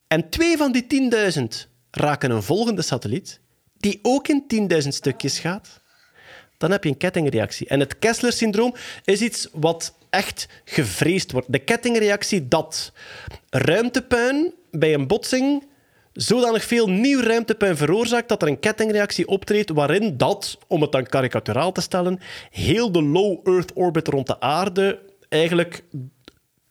en 0.06 0.28
twee 0.28 0.56
van 0.56 0.72
die 0.72 1.10
10.000 1.34 1.42
raken 1.90 2.30
een 2.30 2.42
volgende 2.42 2.82
satelliet 2.82 3.40
die 3.76 3.98
ook 4.02 4.28
in 4.28 4.68
10.000 4.82 4.88
stukjes 4.88 5.38
gaat, 5.38 5.80
dan 6.58 6.70
heb 6.70 6.84
je 6.84 6.90
een 6.90 6.96
kettingreactie. 6.96 7.68
En 7.68 7.80
het 7.80 7.98
Kessler-syndroom 7.98 8.74
is 9.04 9.20
iets 9.20 9.48
wat 9.52 9.94
echt 10.10 10.48
gevreesd 10.64 11.32
wordt. 11.32 11.52
De 11.52 11.58
kettingreactie 11.58 12.48
dat 12.48 12.92
ruimtepuin 13.50 14.54
bij 14.70 14.94
een 14.94 15.06
botsing 15.06 15.66
zodanig 16.12 16.64
veel 16.64 16.88
nieuw 16.88 17.20
ruimtepuin 17.20 17.76
veroorzaakt 17.76 18.28
dat 18.28 18.42
er 18.42 18.48
een 18.48 18.60
kettingreactie 18.60 19.28
optreedt 19.28 19.70
waarin 19.70 20.16
dat, 20.16 20.58
om 20.66 20.82
het 20.82 20.92
dan 20.92 21.06
karikaturaal 21.06 21.72
te 21.72 21.80
stellen, 21.80 22.20
heel 22.50 22.92
de 22.92 23.02
low 23.02 23.48
Earth 23.48 23.72
orbit 23.74 24.08
rond 24.08 24.26
de 24.26 24.40
aarde 24.40 24.98
eigenlijk 25.28 25.84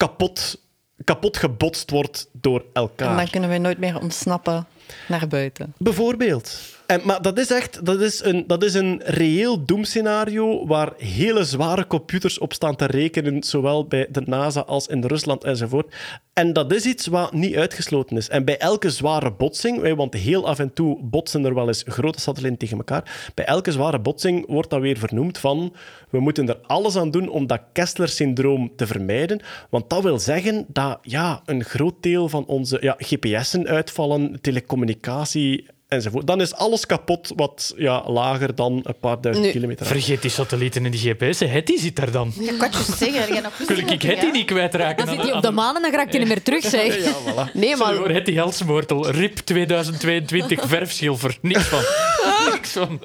kapot 0.08 0.60
kapot 1.04 1.38
gebotst 1.38 1.90
wordt 1.90 2.30
door 2.32 2.60
En 2.60 2.66
elkaar. 2.74 3.16
dan 3.16 3.30
kunnen 3.30 3.50
we 3.50 3.58
nooit 3.58 3.78
meer 3.78 4.00
ontsnappen 4.00 4.68
naar 5.08 5.28
buiten. 5.28 5.74
Bijvoorbeeld. 5.78 6.60
Maar 7.04 7.22
dat 7.22 7.38
is 7.38 7.52
echt 7.52 7.86
dat 7.86 8.02
is 8.02 8.24
een, 8.24 8.44
dat 8.48 8.64
is 8.64 8.74
een 8.74 9.02
reëel 9.06 9.66
doemscenario 9.66 10.68
waar 10.68 10.94
hele 10.98 11.44
zware 11.44 11.88
computers 11.88 12.40
op 12.40 12.54
staan 12.54 12.76
te 12.76 12.86
rekenen, 12.86 13.44
zowel 13.44 13.86
bij 13.86 14.08
de 14.10 14.22
NASA 14.26 14.60
als 14.60 14.88
in 14.88 15.04
Rusland 15.04 15.44
enzovoort. 15.44 15.96
En 16.34 16.54
dat 16.54 16.74
is 16.74 16.86
iets 16.86 17.08
wat 17.08 17.34
niet 17.34 17.56
uitgesloten 17.56 18.18
is. 18.18 18.30
En 18.30 18.46
bij 18.46 18.58
elke 18.58 18.90
zware 18.90 19.32
botsing, 19.32 19.96
want 19.96 20.14
heel 20.14 20.48
af 20.48 20.60
en 20.60 20.74
toe 20.74 21.00
botsen 21.02 21.46
er 21.46 21.54
wel 21.54 21.68
eens 21.68 21.84
grote 21.88 22.20
satellieten 22.20 22.60
tegen 22.60 22.78
elkaar, 22.78 23.32
bij 23.34 23.46
elke 23.46 23.72
zware 23.72 24.00
botsing 24.00 24.46
wordt 24.48 24.70
dat 24.70 24.82
weer 24.82 24.98
vernoemd 24.98 25.38
van 25.38 25.74
we 26.10 26.20
moeten 26.20 26.50
er 26.50 26.60
alles 26.62 26.98
aan 26.98 27.12
doen 27.12 27.30
om 27.30 27.48
dat 27.48 27.62
Kessler-syndroom 27.74 28.72
te 28.76 28.88
vermijden. 28.88 29.42
Want 29.70 29.90
dat 29.90 30.04
wil 30.04 30.20
zeggen 30.20 30.66
dat 30.68 31.00
ja, 31.02 31.42
een 31.46 31.64
groot 31.64 31.96
deel 32.00 32.30
van 32.30 32.46
onze 32.46 32.78
ja, 32.82 32.96
GPS'en 32.98 33.68
uitvallen, 33.68 34.42
telecommunicatie 34.42 35.66
enzovoort. 35.92 36.28
Dan 36.28 36.42
is 36.42 36.54
alles 36.54 36.86
kapot 36.86 37.32
wat 37.36 37.74
ja, 37.78 38.04
lager 38.08 38.56
dan 38.56 38.80
een 38.84 39.00
paar 39.00 39.22
duizend 39.22 39.46
Nu, 39.46 39.52
kilometer. 39.52 39.86
Vergeet 39.86 40.22
die 40.22 40.32
satellieten 40.32 40.86
en 40.86 40.92
die 40.92 41.00
GPS. 41.00 41.40
Hetty 41.40 41.78
zit 41.78 41.96
daar 41.96 42.12
dan. 42.12 42.32
Ja, 42.40 42.54
kan 42.58 42.70
je 42.72 42.94
zeggen. 42.98 43.44
nog 43.44 43.58
Wil 43.68 43.78
ik 43.78 44.02
Hetty 44.02 44.26
niet 44.26 44.46
kwijtraken? 44.46 45.06
Dan 45.06 45.16
zit 45.16 45.24
hij 45.24 45.34
op 45.34 45.42
de 45.42 45.52
maan 45.52 45.76
en 45.76 45.82
dan 45.82 45.92
raakt 45.92 46.10
hij 46.10 46.20
niet 46.20 46.28
meer 46.28 46.44
terug, 46.44 46.64
zeg. 46.64 46.98
Nee, 47.54 47.76
Sorry 47.76 48.00
maar 48.00 48.10
Hetty 48.10 48.34
Helsmoortel. 48.34 49.10
RIP 49.10 49.38
2022 49.38 50.68
verfschilfer. 50.68 51.38
Niks 51.42 51.64
van. 51.64 51.82
Niks 52.52 52.72
van. 52.72 53.02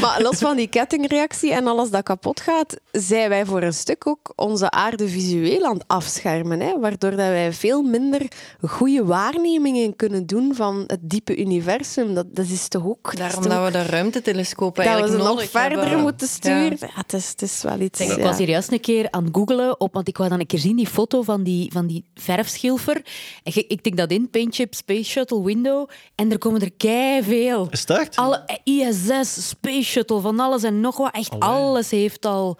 Maar 0.00 0.22
los 0.22 0.38
van 0.38 0.56
die 0.56 0.66
kettingreactie 0.66 1.52
en 1.52 1.66
alles 1.66 1.90
dat 1.90 2.02
kapot 2.02 2.40
gaat, 2.40 2.76
zijn 2.92 3.28
wij 3.28 3.44
voor 3.44 3.62
een 3.62 3.72
stuk 3.72 4.06
ook 4.06 4.32
onze 4.36 4.70
aarde 4.70 5.08
visueel 5.08 5.64
aan 5.64 5.74
het 5.74 5.84
afschermen. 5.86 6.60
Hè? 6.60 6.78
Waardoor 6.80 7.10
dat 7.10 7.18
wij 7.18 7.52
veel 7.52 7.82
minder 7.82 8.20
goede 8.60 9.04
waarnemingen 9.04 9.96
kunnen 9.96 10.26
doen 10.26 10.54
van 10.54 10.84
het 10.86 11.00
diepe 11.02 11.36
universum. 11.36 12.05
Dat, 12.14 12.26
dat 12.34 12.46
is 12.48 12.68
toch 12.68 12.86
ook... 12.86 13.16
Daarom 13.16 13.42
dat 13.42 13.52
ook- 13.52 13.64
we 13.64 13.70
de 13.70 13.86
dat 14.12 14.76
we 14.76 14.82
eigenlijk 14.82 15.22
ze 15.22 15.28
nog 15.28 15.50
verder 15.50 15.78
hebben. 15.80 16.00
moeten 16.00 16.28
sturen. 16.28 16.76
Ja. 16.80 16.88
het, 16.94 17.12
is, 17.12 17.28
het 17.28 17.42
is 17.42 17.62
wel 17.62 17.80
iets... 17.80 18.00
Ik 18.00 18.16
ja. 18.16 18.22
was 18.22 18.38
hier 18.38 18.48
juist 18.48 18.72
een 18.72 18.80
keer 18.80 19.10
aan 19.10 19.24
het 19.24 19.34
googelen, 19.36 19.80
op, 19.80 19.92
want 19.92 20.08
ik 20.08 20.16
wou 20.16 20.28
dan 20.30 20.40
een 20.40 20.46
keer 20.46 20.58
zien 20.58 20.76
die 20.76 20.86
foto 20.86 21.22
van 21.22 21.42
die, 21.42 21.72
van 21.72 21.86
die 21.86 22.04
verfschilfer. 22.14 22.94
En 23.42 23.52
ik, 23.54 23.64
ik 23.68 23.80
tik 23.80 23.96
dat 23.96 24.10
in, 24.10 24.30
Paintchip 24.30 24.74
Space 24.74 25.04
Shuttle 25.04 25.44
Window, 25.44 25.88
en 26.14 26.30
er 26.32 26.38
komen 26.38 26.60
er 26.60 26.72
kei 26.76 27.22
veel. 27.22 27.68
Is? 27.70 27.86
Alle 28.14 28.60
ISS, 28.64 29.48
Space 29.48 29.82
Shuttle, 29.82 30.20
van 30.20 30.40
alles 30.40 30.62
en 30.62 30.80
nog 30.80 30.96
wat. 30.96 31.14
Echt 31.14 31.38
alles 31.38 31.90
heeft 31.90 32.26
al... 32.26 32.58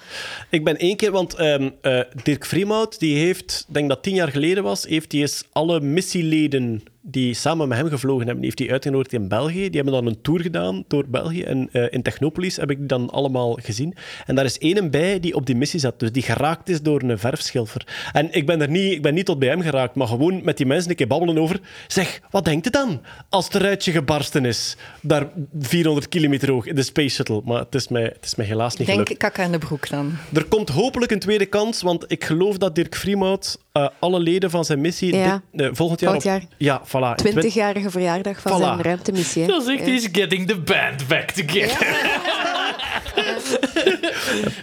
Ik 0.51 0.65
ben 0.65 0.77
één 0.77 0.97
keer, 0.97 1.11
want 1.11 1.35
ehm, 1.35 1.71
eh, 1.81 2.01
Dirk 2.23 2.45
Vriemhout, 2.45 2.99
die 2.99 3.17
heeft, 3.17 3.65
ik 3.69 3.75
denk 3.75 3.89
dat 3.89 4.03
tien 4.03 4.15
jaar 4.15 4.31
geleden 4.31 4.63
was, 4.63 4.85
heeft 4.85 5.13
hij 5.13 5.21
eens 5.21 5.45
alle 5.53 5.81
missieleden 5.81 6.83
die 7.09 7.35
samen 7.35 7.69
met 7.69 7.79
hem 7.79 7.89
gevlogen 7.89 8.27
hebben, 8.27 8.41
die 8.41 8.45
heeft 8.45 8.59
hij 8.59 8.71
uitgenodigd 8.71 9.13
in 9.13 9.29
België. 9.29 9.71
Die 9.71 9.81
hebben 9.83 9.93
dan 9.93 10.07
een 10.07 10.21
tour 10.23 10.41
gedaan 10.41 10.85
door 10.89 11.05
België. 11.09 11.43
En 11.43 11.69
eh, 11.73 11.87
in 11.91 12.03
Technopolis 12.03 12.57
heb 12.57 12.71
ik 12.71 12.79
die 12.79 12.87
dan 12.87 13.11
allemaal 13.11 13.59
gezien. 13.63 13.95
En 14.27 14.35
daar 14.35 14.45
is 14.45 14.59
één 14.59 14.91
bij 14.91 15.21
die 15.21 15.35
op 15.35 15.47
die 15.47 15.57
missie 15.57 15.81
zat, 15.81 16.01
dus 16.01 16.13
die 16.13 16.23
geraakt 16.23 16.69
is 16.69 16.83
door 16.83 17.03
een 17.03 17.19
verfschilfer. 17.19 18.11
En 18.13 18.29
ik 18.33 18.47
ben, 18.47 18.61
er 18.61 18.71
niet, 18.71 18.93
ik 18.93 19.03
ben 19.03 19.15
niet 19.15 19.27
tot 19.27 19.39
bij 19.39 19.49
hem 19.49 19.61
geraakt, 19.61 19.95
maar 19.95 20.07
gewoon 20.07 20.41
met 20.45 20.57
die 20.57 20.67
mensen 20.67 20.91
een 20.91 20.97
keer 20.97 21.07
babbelen 21.07 21.39
over. 21.39 21.61
Zeg, 21.87 22.21
wat 22.31 22.45
denkt 22.45 22.67
u 22.67 22.71
dan 22.71 23.01
als 23.29 23.45
het 23.45 23.55
ruitje 23.55 23.93
gebarsten 23.93 24.45
is? 24.45 24.77
Daar 25.01 25.29
400 25.59 26.09
kilometer 26.09 26.51
hoog 26.51 26.67
in 26.67 26.75
de 26.75 26.83
Space 26.83 27.15
Shuttle. 27.15 27.41
Maar 27.45 27.59
het 27.59 27.75
is 27.75 27.89
mij, 27.89 28.03
het 28.03 28.25
is 28.25 28.35
mij 28.35 28.47
helaas 28.47 28.77
niet 28.77 28.89
gelukt. 28.89 29.09
denk 29.09 29.21
kakka 29.21 29.43
in 29.43 29.53
de 29.53 29.59
broek 29.59 29.89
dan. 29.89 30.17
Er 30.33 30.45
komt 30.45 30.69
hopelijk 30.69 31.13
een 31.13 31.19
tweede 31.19 31.47
kans, 31.47 31.83
want 31.83 32.05
ik 32.09 32.25
geloof 32.25 32.59
dat 32.59 32.75
Dirk 32.75 32.95
Vriemhout 32.95 33.59
eh, 33.77 33.89
alle 33.99 34.21
leden 34.21 34.51
van 34.51 34.65
zijn 34.65 34.81
missie 34.81 35.15
Ja. 35.17 35.43
dit- 35.53 35.61
eh, 35.67 35.69
volgend 35.73 36.01
jaar... 36.01 36.11
Volgend 36.21 36.45
op- 36.45 36.49
Ja, 36.59 36.83
voilà. 36.87 37.25
in 37.25 37.33
20-jarige 37.41 37.91
verjaardag 37.91 38.41
van 38.41 38.53
Voilà. 38.61 38.65
zijn 38.65 38.83
ruimtemissie. 38.83 39.43
hè. 39.43 39.49
Dan 39.49 39.63
zegt 39.63 39.81
hij, 39.81 39.89
Ja. 39.89 39.95
is 39.95 40.09
getting 40.13 40.47
the 40.49 40.57
band 40.61 41.07
back 41.09 41.31
together. 41.31 41.87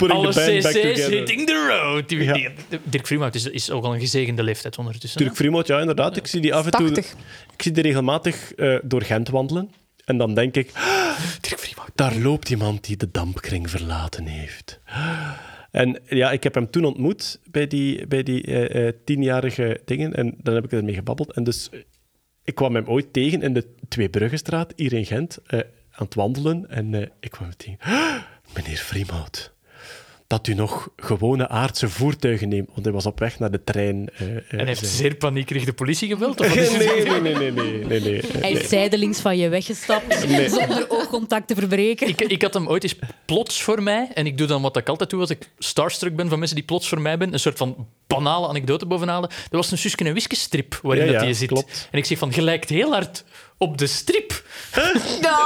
Alle 0.08 0.32
the 0.32 0.40
band 0.40 0.62
back 0.64 0.74
cc's 0.74 0.82
together. 0.82 1.10
hitting 1.10 1.48
the 1.48 1.68
road. 1.82 2.10
Die- 2.10 2.24
Ja. 2.24 2.34
die- 2.34 2.50
Dirk 2.84 3.08
Vriemhout 3.08 3.36
is, 3.36 3.46
is 3.46 3.72
ook 3.72 3.84
al 3.84 3.94
een 3.94 4.00
gezegende 4.00 4.44
leeftijd 4.44 4.78
ondertussen. 4.78 5.20
Dirk 5.22 5.36
Vriemhout, 5.36 5.68
ja, 5.68 5.80
inderdaad. 5.80 6.18
Ik 6.18 6.28
zie 6.28 6.42
die 6.42 6.54
af 6.54 6.66
en 6.66 6.72
toe... 6.72 6.92
80. 6.92 7.12
Ik 7.54 7.62
zie 7.62 7.72
die 7.72 7.84
regelmatig 7.84 8.54
eh, 8.54 8.76
door 8.84 9.02
Gent 9.02 9.30
wandelen. 9.30 9.72
En 10.06 10.18
dan 10.18 10.34
denk 10.34 10.56
ik... 10.56 10.72
Dirk 11.42 11.60
Vriemhout. 11.60 11.90
Daar 11.96 12.16
loopt 12.16 12.50
iemand 12.50 12.84
die 12.84 12.98
de 12.98 13.12
dampkring 13.12 13.70
verlaten 13.70 14.26
heeft. 14.26 14.80
En 15.74 16.00
ja, 16.06 16.32
ik 16.32 16.44
heb 16.44 16.54
hem 16.54 16.70
toen 16.70 16.86
ontmoet 16.86 17.40
bij 17.52 17.68
die, 17.68 18.08
bij 18.08 18.24
die 18.24 18.44
eh, 18.44 18.88
eh, 18.88 18.94
tienjarige 19.06 19.82
dingen. 19.86 20.14
En 20.14 20.36
dan 20.38 20.54
heb 20.56 20.64
ik 20.64 20.72
ermee 20.72 20.94
gebabbeld. 20.94 21.34
En 21.34 21.44
dus 21.44 21.70
eh, 21.70 21.80
ik 22.44 22.56
kwam 22.56 22.76
hem 22.76 22.88
ooit 22.88 23.14
tegen 23.14 23.42
in 23.42 23.54
de 23.54 23.76
Tweebruggenstraat 23.88 24.74
hier 24.76 24.94
in 24.94 25.06
Gent. 25.06 25.40
aan 25.48 26.06
het 26.06 26.16
wandelen. 26.16 26.70
En 26.70 27.12
ik 27.20 27.32
kwam 27.32 27.48
hem 27.48 27.58
tegen. 27.58 27.78
Meneer 28.56 28.78
Vriemhout, 28.78 29.54
dat 30.34 30.48
u 30.48 30.54
nog 30.54 30.90
gewone 30.98 31.48
aardse 31.50 31.90
voertuigen 31.90 32.50
neemt. 32.50 32.68
Want 32.74 32.86
hij 32.86 32.94
was 32.94 33.06
op 33.06 33.20
weg 33.20 33.40
naar 33.40 33.52
de 33.52 33.64
trein. 33.64 34.10
eh, 34.18 34.36
eh, 34.36 34.42
En 34.48 34.68
heeft 34.68 34.80
zijn- 34.80 34.92
zeer 34.92 35.16
paniekerig 35.16 35.66
de 35.66 35.74
politie 35.74 36.08
gebeld? 36.08 36.40
Of 36.40 36.48
wat 36.48 36.58
is 36.58 36.72
Nee, 36.78 37.04
nee, 37.04 37.20
nee, 37.22 37.36
nee, 37.36 37.52
nee, 37.52 37.86
nee, 37.86 38.00
nee. 38.02 38.22
Hij 38.42 38.52
is 38.52 38.70
zijdelings 38.70 39.20
van 39.20 39.38
je 39.38 39.50
weggestapt, 39.50 40.28
Nee. 40.30 40.50
zonder 40.50 40.86
oogcontact 40.90 41.48
te 41.48 41.56
verbreken. 41.56 42.08
Ik, 42.08 42.22
ik 42.22 42.42
had 42.42 42.54
hem 42.54 42.68
ooit 42.68 42.84
eens 42.84 42.96
plots 43.26 43.62
voor 43.64 43.84
mij, 43.84 44.10
en 44.14 44.26
ik 44.26 44.38
doe 44.38 44.48
dan 44.48 44.62
wat 44.62 44.78
ik 44.78 44.90
altijd 44.90 45.10
doe 45.10 45.20
als 45.20 45.30
ik 45.30 45.50
starstruck 45.60 46.16
ben 46.16 46.30
van 46.30 46.38
mensen 46.38 46.56
die 46.58 46.66
plots 46.66 46.88
voor 46.88 47.02
mij 47.02 47.18
ben, 47.18 47.34
een 47.34 47.40
soort 47.40 47.58
van 47.58 47.88
banale 48.08 48.48
anekdote 48.48 48.86
bovenhalen. 48.86 49.30
Dat 49.30 49.50
was 49.52 49.72
een 49.72 49.78
Suske 49.78 50.04
en 50.04 50.14
Wiske 50.14 50.36
strip 50.36 50.80
waarin 50.82 51.06
Ja, 51.06 51.12
dat 51.12 51.22
ja, 51.22 51.28
die 51.28 51.36
zit. 51.36 51.48
klopt. 51.48 51.88
En 51.92 51.98
ik 51.98 52.06
zeg 52.06 52.18
van, 52.18 52.34
gelijkt 52.34 52.70
heel 52.70 52.92
hard 52.92 53.24
op 53.58 53.78
de 53.78 53.88
strip. 53.88 54.32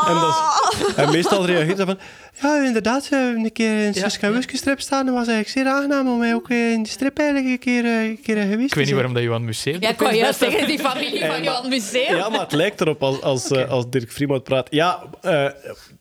En, 0.08 0.16
dat 0.16 0.78
is- 0.88 0.94
en 0.96 1.12
meestal 1.12 1.46
reageert 1.46 1.78
hij 1.78 1.86
van... 1.86 2.00
Ja, 2.42 2.64
inderdaad, 2.64 3.10
we 3.10 3.16
hebben 3.16 3.44
een 3.44 3.52
keer 3.52 3.86
in 3.86 3.94
Ja. 3.94 4.10
Suske 4.10 4.28
en 4.28 4.44
strip 4.58 4.80
staan. 4.82 5.06
Dat 5.06 5.16
was 5.16 5.28
eigenlijk 5.28 5.58
zeer 5.58 5.76
aangenaam 5.76 6.08
om 6.08 6.18
mij 6.18 6.34
ook 6.34 6.50
eh, 6.50 6.72
in 6.72 6.84
die 6.84 6.92
strip 6.92 7.20
eigenlijk 7.20 7.50
een 7.50 7.60
keer, 7.60 7.86
eh, 7.86 8.04
een 8.04 8.22
keer 8.22 8.38
eh, 8.38 8.42
geweest 8.42 8.62
Ik 8.62 8.70
te 8.70 8.76
weet 8.76 8.86
niet 8.86 8.94
waarom 8.94 9.14
dat 9.14 9.24
Johan 9.24 9.46
Museum... 9.46 9.82
Ja, 9.82 9.90
ik 9.90 10.00
wou 10.00 10.16
juist 10.16 10.40
zeggen, 10.40 10.68
die 10.68 10.80
familie 10.80 11.26
van 11.26 11.44
Johan 11.44 11.70
Museum. 11.70 12.16
Ja, 12.16 12.30
maar 12.30 12.40
het 12.40 12.52
lijkt 12.52 12.82
erop 12.82 13.04
als, 13.04 13.22
als, 13.22 13.52
als 13.52 13.90
Dirk 13.90 14.12
Vriemhout 14.12 14.44
praat. 14.44 14.68
Ja, 14.70 15.04
eh, 15.22 15.50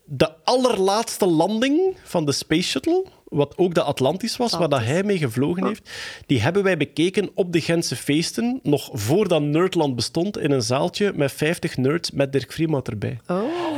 de 0.05 0.31
allerlaatste 0.45 1.27
landing 1.27 1.97
van 2.05 2.25
de 2.25 2.33
Space 2.33 2.69
Shuttle, 2.69 3.05
wat 3.29 3.59
ook 3.59 3.75
de 3.75 3.83
Atlantis 3.83 4.37
was, 4.37 4.53
waar 4.53 4.69
dat 4.69 4.83
hij 4.85 5.03
mee 5.03 5.19
gevlogen 5.19 5.67
heeft, 5.67 5.91
die 6.27 6.41
hebben 6.41 6.63
wij 6.63 6.77
bekeken 6.77 7.31
op 7.35 7.53
de 7.53 7.61
Gentse 7.61 7.97
feesten, 7.97 8.61
nog 8.63 8.89
voordat 8.93 9.43
Nerdland 9.43 9.95
bestond, 9.97 10.39
in 10.39 10.51
een 10.51 10.63
zaaltje 10.63 11.13
met 11.15 11.33
50 11.33 11.77
nerds 11.77 12.11
met 12.11 12.33
Dirk 12.33 12.53
Vriemhout 12.53 12.89
erbij. 12.89 13.19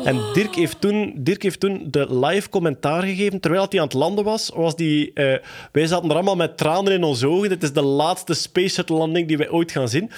En 0.04 0.20
Dirk 0.32 0.54
heeft, 0.54 0.80
toen, 0.80 1.12
Dirk 1.16 1.42
heeft 1.42 1.60
toen 1.60 1.86
de 1.90 2.16
live 2.18 2.48
commentaar 2.48 3.02
gegeven. 3.02 3.40
Terwijl 3.40 3.66
hij 3.68 3.78
aan 3.78 3.84
het 3.84 3.94
landen 3.94 4.24
was, 4.24 4.50
was 4.54 4.76
die... 4.76 5.12
eh, 5.12 5.34
wij 5.72 5.86
zaten 5.86 6.08
er 6.08 6.14
allemaal 6.14 6.36
met 6.36 6.56
tranen 6.58 6.92
in 6.92 7.02
onze 7.02 7.28
ogen. 7.28 7.48
Dit 7.48 7.62
is 7.62 7.72
de 7.72 7.82
laatste 7.82 8.34
Space 8.34 8.68
Shuttle 8.68 8.96
landing 8.96 9.28
die 9.28 9.36
wij 9.38 9.50
ooit 9.50 9.72
gaan 9.72 9.88
zien. 9.88 10.10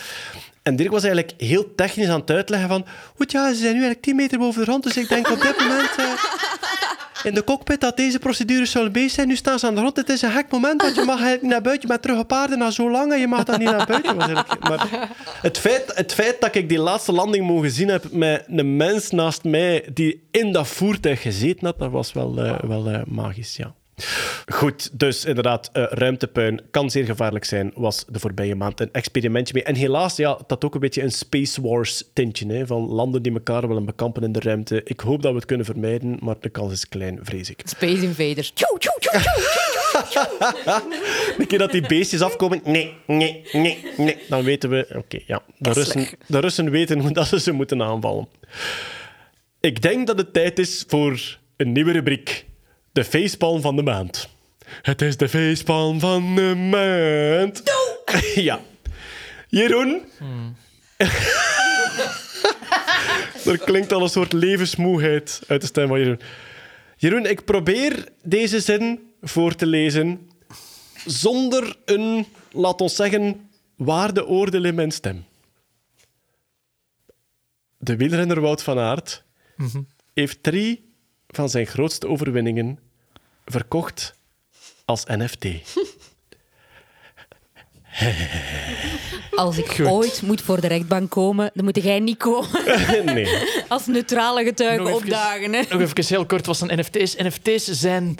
En 0.62 0.76
Dirk 0.76 0.91
was 0.91 1.03
eigenlijk 1.03 1.35
heel 1.41 1.74
technisch 1.74 2.09
aan 2.09 2.20
het 2.20 2.31
uitleggen 2.31 2.68
van... 2.68 2.87
Goed, 3.16 3.33
ja, 3.33 3.49
ze 3.49 3.55
zijn 3.55 3.72
nu 3.74 3.78
eigenlijk 3.78 4.03
10 4.03 4.16
meter 4.16 4.39
boven 4.39 4.61
de 4.61 4.66
grond, 4.66 4.83
dus 4.83 4.97
ik 4.97 5.09
denk 5.09 5.31
op 5.31 5.41
dit 5.41 5.59
moment... 5.59 5.91
eh, 5.97 6.05
in 7.22 7.34
de 7.34 7.44
cockpit 7.44 7.80
dat 7.80 7.96
deze 7.96 8.18
procedures 8.18 8.70
zullen 8.70 8.92
bezig 8.92 9.10
zijn. 9.10 9.28
Nu 9.28 9.36
staan 9.36 9.58
ze 9.58 9.66
aan 9.66 9.74
de 9.74 9.80
grond. 9.80 9.96
Het 9.96 10.08
is 10.08 10.22
een 10.22 10.30
gek 10.30 10.50
moment, 10.50 10.82
want 10.82 10.94
je 10.94 11.04
mag 11.04 11.20
niet 11.20 11.42
naar 11.42 11.62
buiten. 11.62 11.88
Bent 11.88 12.02
terug 12.02 12.18
op 12.18 12.32
aarde 12.32 12.56
na 12.56 12.70
zo 12.70 12.90
lang 12.90 13.12
en 13.12 13.20
je 13.20 13.26
mag 13.26 13.44
dan 13.44 13.58
niet 13.58 13.70
naar 13.70 13.86
buiten. 13.86 14.16
Maar 14.60 15.08
het 15.42 15.58
feit, 15.58 15.92
het 15.94 16.14
feit 16.14 16.40
dat 16.40 16.54
ik 16.54 16.68
die 16.68 16.78
laatste 16.78 17.12
landing 17.12 17.46
mogen 17.46 17.70
zien 17.70 17.88
heb 17.88 18.12
met 18.12 18.44
een 18.46 18.76
mens 18.76 19.10
naast 19.10 19.44
mij 19.44 19.88
die 19.94 20.28
in 20.30 20.52
dat 20.52 20.68
voertuig 20.68 21.22
gezeten 21.22 21.66
had, 21.66 21.78
dat 21.78 21.90
was 21.90 22.12
wel, 22.12 22.38
eh, 22.38 22.58
wel 22.60 22.88
eh, 22.88 23.00
magisch, 23.06 23.56
ja. 23.56 23.74
Goed, 24.46 24.98
dus 24.98 25.24
inderdaad, 25.24 25.70
eh, 25.72 25.84
ruimtepuin 25.88 26.61
kan 26.70 26.90
zeer 26.90 27.05
gevaarlijk 27.05 27.44
zijn, 27.44 27.72
was 27.74 28.05
de 28.09 28.18
voorbije 28.18 28.55
maand 28.55 28.80
een 28.80 28.92
experimentje 28.92 29.55
mee. 29.55 29.62
En 29.62 29.74
helaas, 29.74 30.16
ja, 30.16 30.34
dat 30.34 30.44
had 30.46 30.64
ook 30.64 30.74
een 30.74 30.80
beetje 30.80 31.03
een 31.03 31.12
Space 31.12 31.62
Wars 31.62 32.05
tintje, 32.12 32.53
hè, 32.53 32.66
van 32.66 32.88
landen 32.88 33.22
die 33.22 33.32
elkaar 33.32 33.68
willen 33.68 33.84
bekampen 33.84 34.22
in 34.22 34.32
de 34.32 34.40
ruimte. 34.40 34.80
Ik 34.84 35.01
hoop 35.01 35.22
dat 35.22 35.30
we 35.30 35.36
het 35.36 35.46
kunnen 35.46 35.66
vermijden, 35.66 36.18
maar 36.20 36.34
de 36.40 36.48
kans 36.48 36.72
is 36.72 36.88
klein, 36.88 37.18
vrees 37.22 37.51
ik. 37.51 37.62
Space 37.64 38.03
Invaders. 38.03 38.51
Tjoe, 38.51 38.78
tjoe, 38.78 38.96
tjoe, 38.98 39.20
tjoe. 40.09 40.82
Een 41.38 41.46
keer 41.48 41.59
dat 41.59 41.72
die 41.72 41.86
beestjes 41.86 42.20
afkomen, 42.20 42.61
nee, 42.64 42.94
nee, 43.07 43.42
nee, 43.53 43.78
nee, 43.96 44.16
dan 44.28 44.44
weten 44.44 44.70
we, 44.70 44.86
oké, 44.96 45.18
ja, 45.26 45.42
de 45.59 45.72
Russen, 45.72 46.07
de 46.26 46.38
Russen 46.38 46.70
weten 46.70 46.98
hoe 47.01 47.12
dat 47.12 47.26
ze 47.26 47.40
ze 47.40 47.53
moeten 47.53 47.82
aanvallen. 47.82 48.28
Ik 49.61 49.82
denk 49.82 50.07
dat 50.07 50.18
het 50.18 50.32
tijd 50.32 50.59
is 50.59 50.84
voor 50.88 51.38
een 51.57 51.72
nieuwe 51.72 51.92
rubriek. 51.92 52.48
De 52.93 53.05
facepalm 53.05 53.61
van 53.61 53.76
de 53.76 53.82
maand. 53.82 54.28
Het 54.82 55.03
is 55.03 55.16
de 55.16 55.28
facepalm 55.28 56.01
van 56.01 56.34
de 56.34 56.55
maand. 56.55 57.62
ja. 58.49 58.61
Jeroen. 59.49 60.03
er 63.45 63.59
klinkt 63.59 63.93
al 63.93 64.03
een 64.03 64.09
soort 64.09 64.32
levensmoeheid 64.32 65.43
uit 65.47 65.61
de 65.61 65.66
stem 65.66 65.88
van 65.88 65.99
Jeroen. 65.99 66.20
Jeroen, 66.97 67.26
ik 67.26 67.45
probeer 67.45 68.09
deze 68.22 68.61
zin 68.61 69.11
voor 69.22 69.55
te 69.55 69.66
lezen 69.66 70.30
zonder 71.05 71.76
een, 71.84 72.26
laat 72.53 72.80
ons 72.80 72.97
zeggen, 72.97 73.51
waarde 73.76 74.26
oordeel 74.26 74.64
in 74.64 74.74
mijn 74.74 74.91
stem. 74.91 75.24
De 77.78 77.97
wielrenner 77.97 78.41
Wout 78.41 78.62
van 78.62 78.78
Aert 78.78 79.24
heeft 80.14 80.43
drie 80.43 80.93
van 81.28 81.48
zijn 81.48 81.66
grootste 81.66 82.09
overwinningen 82.09 82.78
verkocht 83.51 84.14
als 84.85 85.05
NFT. 85.05 85.47
Als 89.35 89.59
ik 89.59 89.66
Goed. 89.70 89.86
ooit 89.86 90.22
moet 90.22 90.40
voor 90.40 90.60
de 90.60 90.66
rechtbank 90.66 91.10
komen, 91.10 91.51
dan 91.55 91.64
moet 91.64 91.82
jij 91.82 92.01
niet 92.01 92.16
komen 92.16 92.48
nee. 93.14 93.43
als 93.68 93.86
neutrale 93.86 94.44
getuige 94.44 94.77
Nog 94.78 94.89
even- 94.89 95.01
opdagen. 95.02 95.52
Hè. 95.52 95.62
Nog 95.68 95.81
even 95.81 96.05
heel 96.06 96.27
kort, 96.27 96.47
wat 96.47 96.56
zijn 96.56 96.78
NFT's? 96.78 97.16
NFT's 97.16 97.64
zijn 97.64 98.18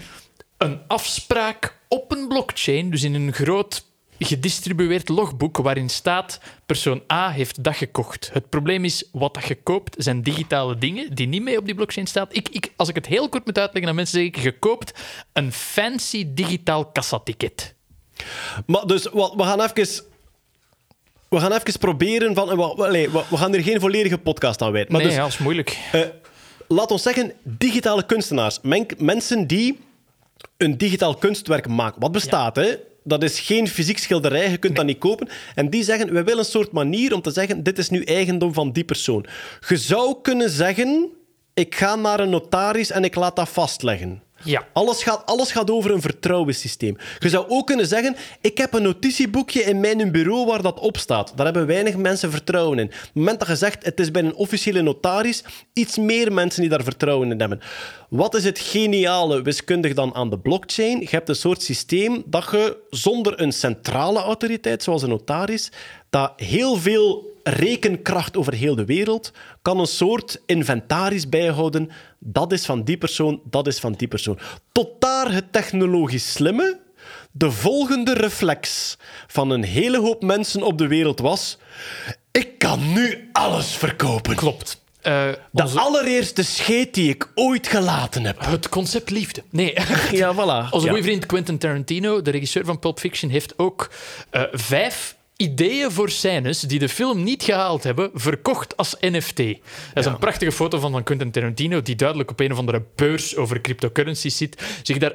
een 0.59 0.81
afspraak 0.87 1.79
op 1.89 2.13
een 2.13 2.29
blockchain, 2.29 2.91
dus 2.91 3.03
in 3.03 3.15
een 3.15 3.33
groot 3.33 3.85
gedistribueerd 4.27 5.09
logboek 5.09 5.57
waarin 5.57 5.89
staat 5.89 6.41
persoon 6.67 7.03
A 7.13 7.31
heeft 7.31 7.65
dat 7.65 7.77
gekocht. 7.77 8.31
Het 8.33 8.49
probleem 8.49 8.85
is, 8.85 9.05
wat 9.13 9.35
dat 9.35 9.45
je 9.45 9.55
koopt 9.55 9.95
zijn 9.99 10.23
digitale 10.23 10.79
dingen 10.79 11.15
die 11.15 11.27
niet 11.27 11.43
mee 11.43 11.59
op 11.59 11.65
die 11.65 11.75
blockchain 11.75 12.07
staan. 12.07 12.27
Ik, 12.31 12.49
ik, 12.49 12.73
als 12.77 12.89
ik 12.89 12.95
het 12.95 13.07
heel 13.07 13.29
kort 13.29 13.47
moet 13.47 13.59
uitleggen 13.59 13.91
aan 13.91 13.97
mensen, 13.97 14.19
zeg 14.19 14.27
ik, 14.27 14.37
je 14.37 14.59
koopt 14.59 14.93
een 15.33 15.53
fancy 15.53 16.27
digitaal 16.35 16.87
kassaticket. 16.87 17.75
Maar 18.67 18.87
dus, 18.87 19.03
we, 19.03 19.33
we 19.37 19.43
gaan 19.43 19.61
even... 19.61 20.09
We 21.29 21.41
gaan 21.41 21.53
even 21.53 21.79
proberen 21.79 22.35
van... 22.35 22.49
We, 22.49 23.09
we, 23.31 23.37
gaan 23.37 23.55
er 23.55 23.63
geen 23.63 23.81
volledige 23.81 24.19
podcast 24.19 24.63
aan 24.63 24.73
wijden. 24.73 24.93
Nee, 24.93 25.03
dus, 25.03 25.15
ja, 25.15 25.21
dat 25.21 25.29
is 25.29 25.39
moeilijk. 25.39 25.79
Eh, 25.93 26.01
laat 26.69 26.91
ons 26.91 27.03
zeggen, 27.03 27.33
digitale 27.43 28.07
kunstenaars. 28.07 28.59
Men- 28.63 28.87
mensen 28.99 29.47
die 29.47 29.79
een 30.57 30.79
digitaal 30.79 31.15
kunstwerk 31.15 31.69
maken. 31.69 32.01
Wat 32.01 32.13
bestaat, 32.13 32.57
hè? 32.57 32.75
Dat 33.05 33.23
is 33.23 33.41
geen 33.41 33.69
fysiek 33.69 33.99
schilderij, 33.99 34.51
je 34.51 34.57
kunt 34.57 34.77
dat 34.77 34.85
niet 34.85 34.99
kopen. 34.99 35.29
En 35.55 35.71
die 35.71 35.83
zeggen, 35.85 36.13
we 36.13 36.23
willen 36.23 36.39
een 36.39 36.45
soort 36.45 36.73
manier 36.73 37.15
om 37.15 37.23
te 37.23 37.31
zeggen, 37.31 37.63
dit 37.63 37.79
is 37.79 37.91
nu 37.91 38.03
eigendom 38.03 38.55
van 38.55 38.73
die 38.73 38.85
persoon. 38.85 39.27
Je 39.69 39.77
zou 39.77 40.17
kunnen 40.23 40.51
zeggen, 40.51 41.09
ik 41.55 41.75
ga 41.75 41.97
naar 41.97 42.21
een 42.21 42.31
notaris 42.31 42.91
en 42.91 43.05
ik 43.05 43.15
laat 43.15 43.37
dat 43.37 43.49
vastleggen. 43.49 44.23
Ja. 44.45 44.67
Alles 44.73 45.03
gaat, 45.03 45.27
alles 45.27 45.53
gaat 45.53 45.71
over 45.71 45.91
een 45.91 46.01
vertrouwenssysteem. 46.01 46.97
Je 47.19 47.29
zou 47.29 47.45
ook 47.49 47.67
kunnen 47.67 47.87
zeggen: 47.87 48.17
Ik 48.41 48.59
heb 48.59 48.73
een 48.73 48.83
notitieboekje 48.83 49.63
in 49.63 49.81
mijn 49.81 50.13
bureau 50.13 50.47
waar 50.47 50.63
dat 50.63 50.81
op 50.81 50.97
staat. 50.97 51.33
Daar 51.37 51.45
hebben 51.47 51.67
weinig 51.67 51.97
mensen 51.97 52.31
vertrouwen 52.31 52.79
in. 52.79 52.87
Op 52.87 52.93
het 52.93 53.11
moment 53.15 53.39
dat 53.39 53.49
je 53.49 53.57
zegt: 53.57 53.85
Het 53.85 54.01
is 54.01 54.11
bij 54.11 54.23
een 54.23 54.35
officiële 54.35 54.83
notaris, 54.83 55.45
iets 55.73 55.99
meer 55.99 56.33
mensen 56.33 56.61
die 56.61 56.71
daar 56.71 56.85
vertrouwen 56.85 57.31
in 57.31 57.41
hebben. 57.41 57.61
Wat 58.09 58.35
is 58.35 58.45
het 58.45 58.59
geniale 58.59 59.43
wiskundig 59.43 59.95
dan 59.95 60.15
aan 60.15 60.31
de 60.31 60.39
blockchain? 60.39 61.01
Je 61.01 61.09
hebt 61.11 61.29
een 61.29 61.35
soort 61.35 61.63
systeem 61.63 62.23
dat 62.27 62.49
je 62.51 62.77
zonder 62.91 63.41
een 63.41 63.53
centrale 63.53 64.19
autoriteit, 64.19 64.83
zoals 64.83 65.03
een 65.03 65.09
notaris, 65.09 65.73
dat 66.11 66.33
heel 66.37 66.77
veel 66.77 67.30
rekenkracht 67.43 68.37
over 68.37 68.55
heel 68.55 68.75
de 68.75 68.85
wereld, 68.85 69.33
kan 69.63 69.79
een 69.79 69.87
soort 69.87 70.41
inventaris 70.47 71.29
bijhouden. 71.29 71.91
Dat 72.19 72.53
is 72.53 72.65
van 72.67 72.83
die 72.85 72.99
persoon, 72.99 73.41
dat 73.45 73.67
is 73.67 73.79
van 73.79 73.93
die 73.93 74.09
persoon. 74.09 74.39
Tot 74.73 74.89
daar 75.01 75.33
het 75.33 75.53
technologisch 75.53 76.33
slimme. 76.33 76.79
De 77.33 77.51
volgende 77.51 78.15
reflex 78.15 78.97
van 79.27 79.51
een 79.51 79.65
hele 79.65 79.99
hoop 79.99 80.23
mensen 80.23 80.63
op 80.63 80.79
de 80.79 80.87
wereld 80.87 81.19
was... 81.21 81.59
Ik 82.33 82.59
kan 82.59 82.93
nu 82.93 83.29
alles 83.33 83.67
verkopen. 83.77 84.35
Klopt. 84.37 84.83
Eh, 85.01 85.29
De 85.51 85.63
onze- 85.63 85.79
allereerste 85.81 86.43
scheet 86.43 86.95
die 86.95 87.09
ik 87.11 87.29
ooit 87.35 87.67
gelaten 87.69 88.25
heb. 88.25 88.45
Het 88.45 88.69
concept 88.69 89.11
liefde. 89.11 89.43
Nee. 89.51 89.75
Ja, 90.13 90.35
voilà. 90.35 90.71
Onze 90.71 90.87
Ja. 90.87 90.93
goede 90.93 91.03
vriend 91.03 91.27
Quentin 91.27 91.59
Tarantino, 91.59 92.23
de 92.23 92.31
regisseur 92.31 92.65
van 92.65 92.79
Pulp 92.79 92.99
Fiction, 92.99 93.31
heeft 93.31 93.59
ook 93.59 93.91
eh, 94.31 94.43
vijf 94.53 95.17
ideeën 95.41 95.91
voor 95.91 96.11
scènes 96.11 96.61
die 96.61 96.79
de 96.79 96.89
film 96.89 97.23
niet 97.23 97.43
gehaald 97.43 97.83
hebben, 97.83 98.11
verkocht 98.15 98.77
als 98.77 98.97
NFT. 99.01 99.37
Dat 99.37 99.57
is 99.95 100.07
een 100.07 100.19
prachtige 100.19 100.53
foto 100.53 100.79
van, 100.79 100.93
van 100.93 101.03
Quentin 101.03 101.31
Tarantino, 101.31 101.83
die 101.83 101.97
duidelijk 101.97 102.31
op 102.31 102.41
een 102.41 102.53
of 102.53 102.59
andere 102.59 102.83
beurs 102.95 103.37
over 103.37 103.61
cryptocurrencies 103.61 104.37
zit, 104.37 104.63
zich 104.83 104.99
daar 104.99 105.15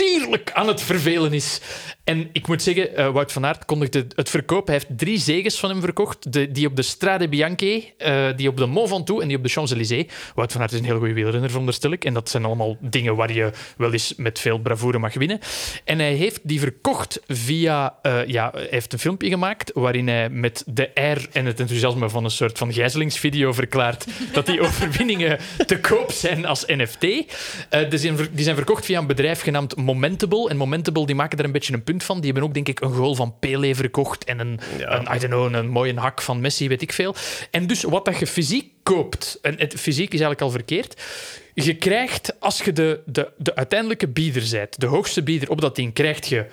stierlijk 0.00 0.50
aan 0.52 0.68
het 0.68 0.82
vervelen 0.82 1.32
is. 1.32 1.60
En 2.04 2.28
ik 2.32 2.46
moet 2.48 2.62
zeggen, 2.62 2.96
eh, 2.96 3.12
Wout 3.12 3.32
van 3.32 3.46
Aert 3.46 3.64
kondigde 3.64 4.06
het 4.14 4.30
verkoop. 4.30 4.66
Hij 4.66 4.74
heeft 4.74 4.98
drie 4.98 5.18
zeges 5.18 5.58
van 5.58 5.70
hem 5.70 5.80
verkocht. 5.80 6.32
De, 6.32 6.50
die 6.50 6.66
op 6.66 6.76
de 6.76 6.82
Strade 6.82 7.28
Bianche, 7.28 7.92
eh, 7.98 8.26
die 8.36 8.48
op 8.48 8.56
de 8.56 8.66
Mont 8.66 8.88
Ventoux 8.88 9.22
en 9.22 9.28
die 9.28 9.36
op 9.36 9.42
de 9.42 9.48
Champs-Élysées. 9.48 10.06
Wout 10.34 10.52
van 10.52 10.60
Aert 10.60 10.72
is 10.72 10.78
een 10.78 10.84
heel 10.84 10.98
goede 10.98 11.12
wielrenner, 11.12 11.50
veronderstel 11.50 11.90
ik. 11.90 12.04
En 12.04 12.14
dat 12.14 12.28
zijn 12.28 12.44
allemaal 12.44 12.76
dingen 12.80 13.16
waar 13.16 13.32
je 13.32 13.50
wel 13.76 13.92
eens 13.92 14.14
met 14.16 14.38
veel 14.38 14.58
bravoure 14.58 14.98
mag 14.98 15.14
winnen. 15.14 15.38
En 15.84 15.98
hij 15.98 16.12
heeft 16.12 16.40
die 16.42 16.60
verkocht 16.60 17.20
via... 17.26 17.94
eh, 18.02 18.26
ja, 18.26 18.50
hij 18.54 18.66
heeft 18.70 18.92
een 18.92 18.98
filmpje 18.98 19.28
gemaakt 19.28 19.70
waarin 19.74 20.08
hij 20.08 20.28
met 20.30 20.62
de 20.66 20.94
air 20.94 21.28
en 21.32 21.46
het 21.46 21.60
enthousiasme 21.60 22.08
van 22.08 22.24
een 22.24 22.30
soort 22.30 22.58
van 22.58 22.72
gijzelingsvideo 22.72 23.52
verklaart 23.52 24.06
dat 24.32 24.46
die 24.46 24.60
overwinningen 24.60 25.38
te 25.66 25.80
koop 25.80 26.10
zijn 26.12 26.46
als 26.46 26.64
NFT. 26.66 27.06
Ver- 27.70 27.90
die 28.32 28.44
zijn 28.44 28.56
verkocht 28.56 28.84
via 28.84 28.98
een 28.98 29.06
bedrijf 29.06 29.40
genaamd 29.40 29.76
Momentable. 29.86 30.48
En 30.48 30.56
Momentable 30.56 31.06
die 31.06 31.14
maken 31.14 31.36
daar 31.36 31.46
een 31.46 31.52
beetje 31.52 31.72
een 31.72 31.84
punt 31.84 32.04
van. 32.04 32.16
Die 32.16 32.24
hebben 32.24 32.48
ook, 32.48 32.54
denk 32.54 32.68
ik, 32.68 32.80
een 32.80 32.92
goal 32.92 33.14
van 33.14 33.38
Pele 33.38 33.74
verkocht 33.74 34.24
en 34.24 34.38
een, 34.38 34.60
een, 34.78 35.02
I 35.14 35.18
don't 35.18 35.24
know, 35.24 35.54
een 35.54 35.68
mooie 35.68 35.94
hak 35.98 36.22
van 36.22 36.40
Messi, 36.40 36.68
weet 36.68 36.82
ik 36.82 36.92
veel. 36.92 37.14
En 37.50 37.66
dus 37.66 37.82
wat 37.82 38.04
dat 38.04 38.18
je 38.18 38.26
fysiek 38.26 38.72
koopt, 38.82 39.38
en 39.42 39.58
het 39.58 39.74
fysiek 39.74 40.12
is 40.12 40.20
eigenlijk 40.20 40.40
al 40.40 40.50
verkeerd, 40.50 41.02
je 41.54 41.74
krijgt, 41.74 42.40
als 42.40 42.62
je 42.62 42.72
de, 42.72 43.00
de, 43.06 43.32
de 43.36 43.54
uiteindelijke 43.54 44.08
bieder 44.08 44.48
bent, 44.50 44.80
de 44.80 44.86
hoogste 44.86 45.22
bieder 45.22 45.50
op 45.50 45.60
dat 45.60 45.76
ding, 45.76 45.92
krijg 45.92 46.28
je 46.28 46.46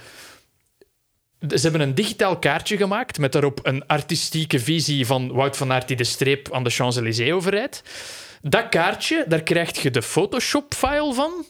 ze 1.49 1.61
hebben 1.61 1.81
een 1.81 1.95
digitaal 1.95 2.39
kaartje 2.39 2.77
gemaakt 2.77 3.19
met 3.19 3.31
daarop 3.31 3.59
een 3.63 3.87
artistieke 3.87 4.59
visie 4.59 5.05
van 5.05 5.31
Wout 5.31 5.57
van 5.57 5.71
Aert 5.71 5.87
die 5.87 5.97
de 5.97 6.03
streep 6.03 6.53
aan 6.53 6.63
de 6.63 6.69
Champs-Élysées 6.69 7.31
overrijdt. 7.31 7.83
Dat 8.41 8.69
kaartje, 8.69 9.25
daar 9.27 9.43
krijg 9.43 9.81
je 9.81 9.91
de 9.91 10.01
Photoshop-file 10.01 11.13
van. 11.13 11.45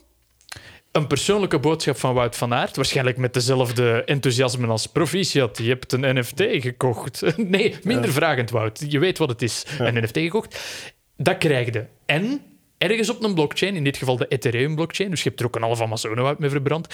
Een 0.94 1.07
persoonlijke 1.07 1.60
boodschap 1.60 1.98
van 1.98 2.14
Wout 2.14 2.36
van 2.36 2.53
Aert, 2.53 2.76
waarschijnlijk 2.76 3.18
met 3.18 3.34
dezelfde 3.34 4.03
enthousiasme 4.03 4.68
als 4.68 4.88
proficiat. 4.88 5.57
Je 5.57 5.70
hebt 5.70 5.91
een 5.91 6.20
NFT 6.20 6.41
gekocht. 6.48 7.22
Nee, 7.38 7.76
minder 7.84 8.11
vragend, 8.11 8.49
Wout. 8.49 8.86
Je 8.88 8.99
weet 8.99 9.18
wat 9.18 9.30
het 9.30 9.41
is. 9.41 9.64
Een 9.80 10.03
NFT 10.03 10.18
gekocht. 10.18 10.61
Dat 11.18 11.38
krijg 11.38 11.74
je. 11.74 11.86
En 12.06 12.41
ergens 12.78 13.10
op 13.10 13.24
een 13.24 13.34
blockchain, 13.34 13.76
in 13.76 13.84
dit 13.84 13.98
geval 13.98 14.18
de 14.18 14.28
Ethereum-blockchain, 14.28 15.10
dus 15.10 15.24
je 15.24 15.30
hebt 15.30 15.40
er 15.41 15.45
ook 15.48 15.56
een 15.56 15.61
half 15.61 15.82
Amazonewoud 15.82 16.40
mee 16.40 16.49
verbrand, 16.49 16.88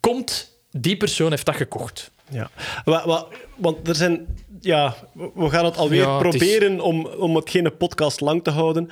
komt 0.00 0.60
die 0.70 0.96
persoon 0.96 1.30
heeft 1.30 1.46
dat 1.46 1.56
gekocht. 1.56 2.10
Ja. 2.30 2.50
Wa- 2.84 3.06
wa- 3.06 3.26
want 3.56 3.88
er 3.88 3.94
zijn... 3.94 4.26
Ja, 4.60 4.94
we 5.34 5.48
gaan 5.50 5.64
het 5.64 5.76
alweer 5.76 6.00
Ja, 6.00 6.16
het 6.18 6.34
is- 6.34 6.38
proberen 6.40 6.80
om, 6.80 7.06
om 7.06 7.36
het 7.36 7.50
geen 7.50 7.76
podcast 7.76 8.20
lang 8.20 8.44
te 8.44 8.50
houden. 8.50 8.88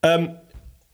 Ehm, 0.00 0.26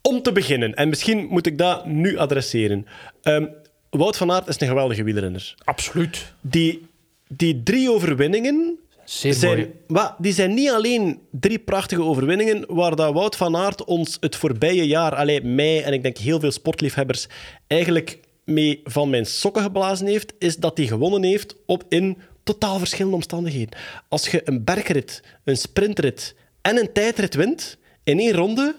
om 0.02 0.22
te 0.22 0.32
beginnen, 0.32 0.74
en 0.74 0.88
misschien 0.88 1.26
moet 1.26 1.46
ik 1.46 1.58
dat 1.58 1.86
nu 1.86 2.16
adresseren. 2.16 2.86
Ehm, 3.22 3.46
Wout 3.90 4.16
van 4.16 4.32
Aert 4.32 4.48
is 4.48 4.60
een 4.60 4.68
geweldige 4.68 5.02
wielrenner. 5.02 5.54
Absoluut. 5.64 6.32
Die, 6.40 6.86
die 7.28 7.62
drie 7.62 7.90
overwinningen 7.90 8.78
Zeer 9.04 9.34
zijn, 9.34 9.56
mooi. 9.56 9.72
maar 9.86 10.14
die 10.18 10.32
zijn 10.32 10.54
niet 10.54 10.70
alleen 10.70 11.20
drie 11.30 11.58
prachtige 11.58 12.02
overwinningen 12.02 12.64
waar 12.68 12.96
dat 12.96 13.12
Wout 13.12 13.36
van 13.36 13.56
Aert 13.56 13.84
ons 13.84 14.16
het 14.20 14.36
voorbije 14.36 14.86
jaar, 14.86 15.14
alleen 15.14 15.54
mij 15.54 15.84
en 15.84 15.92
ik 15.92 16.02
denk 16.02 16.16
heel 16.16 16.40
veel 16.40 16.50
sportliefhebbers, 16.50 17.26
eigenlijk 17.66 18.18
mee 18.44 18.80
van 18.84 19.10
mijn 19.10 19.26
sokken 19.26 19.62
geblazen 19.62 20.06
heeft, 20.06 20.32
is 20.38 20.56
dat 20.56 20.76
hij 20.76 20.86
gewonnen 20.86 21.22
heeft 21.22 21.56
op 21.66 21.84
in 21.88 22.18
totaal 22.42 22.78
verschillende 22.78 23.16
omstandigheden. 23.16 23.78
Als 24.08 24.28
je 24.28 24.40
een 24.44 24.64
bergrit, 24.64 25.22
een 25.44 25.56
sprintrit 25.56 26.34
en 26.60 26.78
een 26.78 26.92
tijdrit 26.92 27.34
wint 27.34 27.78
in 28.04 28.18
één 28.18 28.32
ronde, 28.32 28.76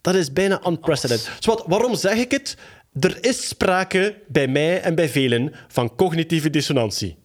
dat 0.00 0.14
is 0.14 0.32
bijna 0.32 0.66
unprecedented. 0.66 1.30
Dus 1.36 1.46
wat, 1.46 1.64
waarom 1.66 1.94
zeg 1.94 2.16
ik 2.16 2.30
het? 2.30 2.56
Er 3.00 3.24
is 3.24 3.48
sprake 3.48 4.14
bij 4.26 4.48
mij 4.48 4.80
en 4.80 4.94
bij 4.94 5.08
velen 5.08 5.52
van 5.68 5.94
cognitieve 5.96 6.50
dissonantie. 6.50 7.16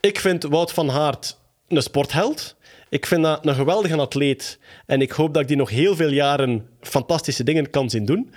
Ik 0.00 0.18
vind 0.18 0.42
Wout 0.42 0.72
van 0.72 0.90
Aert 0.90 1.36
een 1.68 1.82
sportheld. 1.82 2.56
Ik 2.88 3.06
vind 3.06 3.22
dat 3.22 3.46
een 3.46 3.54
geweldige 3.54 3.96
atleet. 3.96 4.58
En 4.86 5.00
ik 5.00 5.10
hoop 5.10 5.32
dat 5.32 5.42
ik 5.42 5.48
die 5.48 5.56
nog 5.56 5.70
heel 5.70 5.96
veel 5.96 6.10
jaren 6.10 6.68
fantastische 6.80 7.44
dingen 7.44 7.70
kan 7.70 7.90
zien 7.90 8.04
doen. 8.04 8.32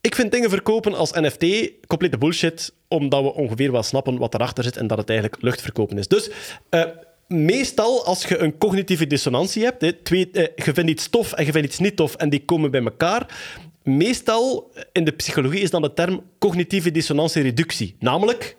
Ik 0.00 0.14
vind 0.14 0.32
dingen 0.32 0.50
verkopen 0.50 0.94
als 0.94 1.12
NFT 1.12 1.70
complete 1.86 2.18
bullshit, 2.18 2.72
omdat 2.88 3.22
we 3.22 3.34
ongeveer 3.34 3.72
wel 3.72 3.82
snappen 3.82 4.18
wat 4.18 4.34
erachter 4.34 4.64
zit 4.64 4.76
en 4.76 4.86
dat 4.86 4.98
het 4.98 5.10
eigenlijk 5.10 5.42
luchtverkopen 5.42 5.98
is. 5.98 6.08
Dus 6.08 6.30
eh, 6.68 6.82
meestal 7.28 8.04
als 8.04 8.24
je 8.24 8.38
een 8.38 8.58
cognitieve 8.58 9.06
dissonantie 9.06 9.64
hebt, 9.64 9.80
hè, 9.80 9.88
eh, 9.88 10.46
je 10.64 10.74
vindt 10.74 10.90
iets 10.90 11.08
tof 11.08 11.32
en 11.32 11.44
je 11.44 11.52
vindt 11.52 11.68
iets 11.68 11.78
niet 11.78 11.96
tof 11.96 12.14
en 12.14 12.28
die 12.28 12.44
komen 12.44 12.70
bij 12.70 12.82
elkaar. 12.82 13.26
Meestal 13.82 14.72
in 14.92 15.04
de 15.04 15.12
psychologie 15.12 15.60
is 15.60 15.70
dan 15.70 15.82
de 15.82 15.92
term 15.92 16.22
cognitieve 16.38 16.90
dissonantie-reductie. 16.90 17.96
Namelijk, 17.98 18.56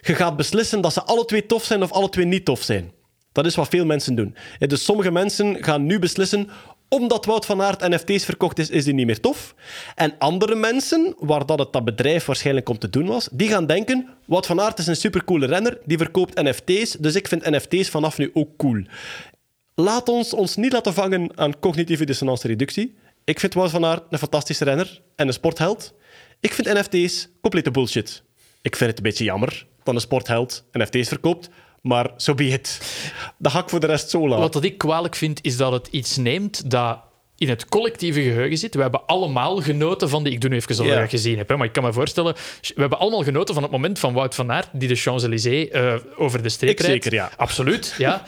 je 0.00 0.14
gaat 0.14 0.36
beslissen 0.36 0.80
dat 0.80 0.92
ze 0.92 1.02
alle 1.02 1.24
twee 1.24 1.46
tof 1.46 1.64
zijn 1.64 1.82
of 1.82 1.92
alle 1.92 2.08
twee 2.08 2.24
niet 2.24 2.44
tof 2.44 2.62
zijn. 2.62 2.92
Dat 3.32 3.46
is 3.46 3.54
wat 3.54 3.68
veel 3.68 3.84
mensen 3.84 4.14
doen. 4.14 4.36
Eh, 4.58 4.68
Dus 4.68 4.84
sommige 4.84 5.10
mensen 5.10 5.64
gaan 5.64 5.86
nu 5.86 5.98
beslissen 5.98 6.48
omdat 6.88 7.24
Wout 7.24 7.46
van 7.46 7.62
Aert 7.62 7.88
NFT's 7.88 8.24
verkocht 8.24 8.58
is, 8.58 8.70
is 8.70 8.84
die 8.84 8.94
niet 8.94 9.06
meer 9.06 9.20
tof. 9.20 9.54
En 9.94 10.14
andere 10.18 10.54
mensen, 10.54 11.14
waar 11.18 11.46
dat 11.46 11.58
het 11.58 11.72
dat 11.72 11.84
bedrijf 11.84 12.24
waarschijnlijk 12.24 12.68
om 12.68 12.78
te 12.78 12.90
doen 12.90 13.06
was, 13.06 13.28
die 13.32 13.48
gaan 13.48 13.66
denken, 13.66 14.08
Wout 14.26 14.46
van 14.46 14.60
Aert 14.60 14.78
is 14.78 14.86
een 14.86 14.96
supercoole 14.96 15.46
renner, 15.46 15.78
die 15.84 15.98
verkoopt 15.98 16.42
NFT's, 16.42 16.90
dus 16.92 17.14
ik 17.14 17.28
vind 17.28 17.50
NFT's 17.50 17.88
vanaf 17.88 18.18
nu 18.18 18.30
ook 18.34 18.56
cool. 18.56 18.82
Laat 19.74 20.08
ons 20.08 20.32
ons 20.32 20.56
niet 20.56 20.72
laten 20.72 20.94
vangen 20.94 21.30
aan 21.34 21.58
cognitieve 21.58 22.04
dissonantie 22.04 22.50
reductie. 22.50 22.96
Ik 23.24 23.40
vind 23.40 23.54
Wout 23.54 23.70
van 23.70 23.84
Aert 23.84 24.02
een 24.10 24.18
fantastische 24.18 24.64
renner 24.64 25.02
en 25.16 25.26
een 25.26 25.32
sportheld. 25.32 25.94
Ik 26.40 26.52
vind 26.52 26.68
NFT's 26.68 27.28
complete 27.40 27.70
bullshit. 27.70 28.22
Ik 28.62 28.76
vind 28.76 28.90
het 28.90 28.98
een 28.98 29.04
beetje 29.04 29.24
jammer 29.24 29.66
dat 29.82 29.94
een 29.94 30.00
sportheld 30.00 30.64
NFT's 30.72 31.08
verkoopt, 31.08 31.48
maar 31.86 32.10
so 32.16 32.34
be 32.34 32.44
it. 32.44 32.80
Dat 33.38 33.52
ga 33.52 33.58
ik 33.58 33.68
voor 33.68 33.80
de 33.80 33.86
rest 33.86 34.10
zo 34.10 34.28
laten. 34.28 34.42
Wat 34.42 34.52
dat 34.52 34.64
ik 34.64 34.78
kwalijk 34.78 35.14
vind, 35.14 35.38
is 35.42 35.56
dat 35.56 35.72
het 35.72 35.88
iets 35.90 36.16
neemt 36.16 36.70
dat 36.70 36.98
in 37.36 37.48
het 37.48 37.66
collectieve 37.68 38.22
geheugen 38.22 38.58
zit. 38.58 38.74
We 38.74 38.82
hebben 38.82 39.06
allemaal 39.06 39.56
genoten 39.60 40.08
van 40.08 40.24
die... 40.24 40.32
Ik 40.32 40.40
doe 40.40 40.50
nu 40.50 40.56
even 40.56 40.84
je 40.84 41.08
gezien 41.08 41.36
hebt, 41.36 41.48
hè, 41.48 41.56
maar 41.56 41.66
ik 41.66 41.72
kan 41.72 41.82
me 41.82 41.92
voorstellen... 41.92 42.34
We 42.60 42.80
hebben 42.80 42.98
allemaal 42.98 43.22
genoten 43.22 43.54
van 43.54 43.62
het 43.62 43.72
moment 43.72 43.98
van 43.98 44.12
Wout 44.12 44.34
van 44.34 44.52
Aert 44.52 44.68
die 44.72 44.88
de 44.88 44.94
Champs-Élysées 44.94 45.68
eh, 45.68 45.94
over 46.16 46.42
de 46.42 46.48
streep 46.48 46.70
Ik 46.70 46.80
rijdt. 46.80 47.04
zeker, 47.04 47.18
ja. 47.18 47.30
Absoluut, 47.36 47.94
ja. 47.98 48.22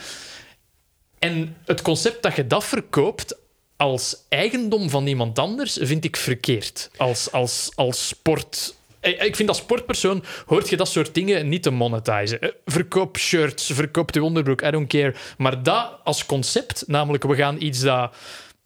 En 1.19 1.57
het 1.65 1.83
concept 1.83 2.23
dat 2.23 2.37
je 2.37 2.47
dat 2.47 2.65
verkoopt 2.65 3.37
als 3.77 4.17
eigendom 4.29 4.91
van 4.91 5.07
iemand 5.07 5.39
anders, 5.39 5.79
vind 5.81 6.05
ik 6.05 6.17
verkeerd. 6.17 6.91
Als, 6.97 7.33
als, 7.33 7.73
als 7.75 8.09
sport... 8.09 8.77
Eh, 9.01 9.23
Ik 9.25 9.37
vind 9.37 9.49
als 9.49 9.59
sportpersoon 9.59 10.25
hoort 10.47 10.69
je 10.69 10.77
dat 10.77 10.89
soort 10.89 11.15
dingen 11.15 11.49
niet 11.49 11.63
te 11.63 11.71
monetizen. 11.71 12.41
Eh, 12.41 12.49
Verkoop 12.65 13.19
shirts, 13.19 13.71
verkoop 13.73 14.13
de 14.13 14.23
onderbroek, 14.23 14.63
I 14.63 14.71
don't 14.71 14.89
care. 14.89 15.15
Maar 15.39 15.63
dat 15.63 15.93
als 16.05 16.27
concept, 16.27 16.85
namelijk 16.87 17.25
we 17.25 17.35
gaan 17.35 17.57
iets 17.63 17.81
dat 17.81 18.15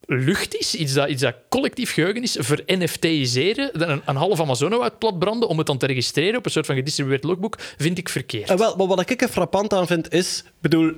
lucht 0.06 0.56
is, 0.56 0.74
iets 0.74 0.92
dat, 0.92 1.08
iets 1.08 1.22
dat 1.22 1.34
collectief 1.48 1.92
geheugen 1.92 2.22
is, 2.22 2.36
ver 2.40 2.62
NFTiseren, 2.66 3.90
een, 3.90 4.02
een 4.04 4.16
half 4.16 4.40
Amazono 4.40 4.82
uit 4.82 4.98
plat 4.98 5.18
branden 5.18 5.48
om 5.48 5.58
het 5.58 5.66
dan 5.66 5.78
te 5.78 5.86
registreren 5.86 6.38
op 6.38 6.44
een 6.44 6.50
soort 6.50 6.66
van 6.66 6.74
gedistribueerd 6.74 7.24
logboek, 7.24 7.56
vind 7.76 7.98
ik 7.98 8.08
verkeerd. 8.08 8.50
En 8.50 8.58
wel, 8.58 8.86
wat 8.88 9.10
ik 9.10 9.22
er 9.22 9.28
frappant 9.28 9.72
aan 9.72 9.86
vind 9.86 10.12
is, 10.12 10.44
bedoel, 10.60 10.92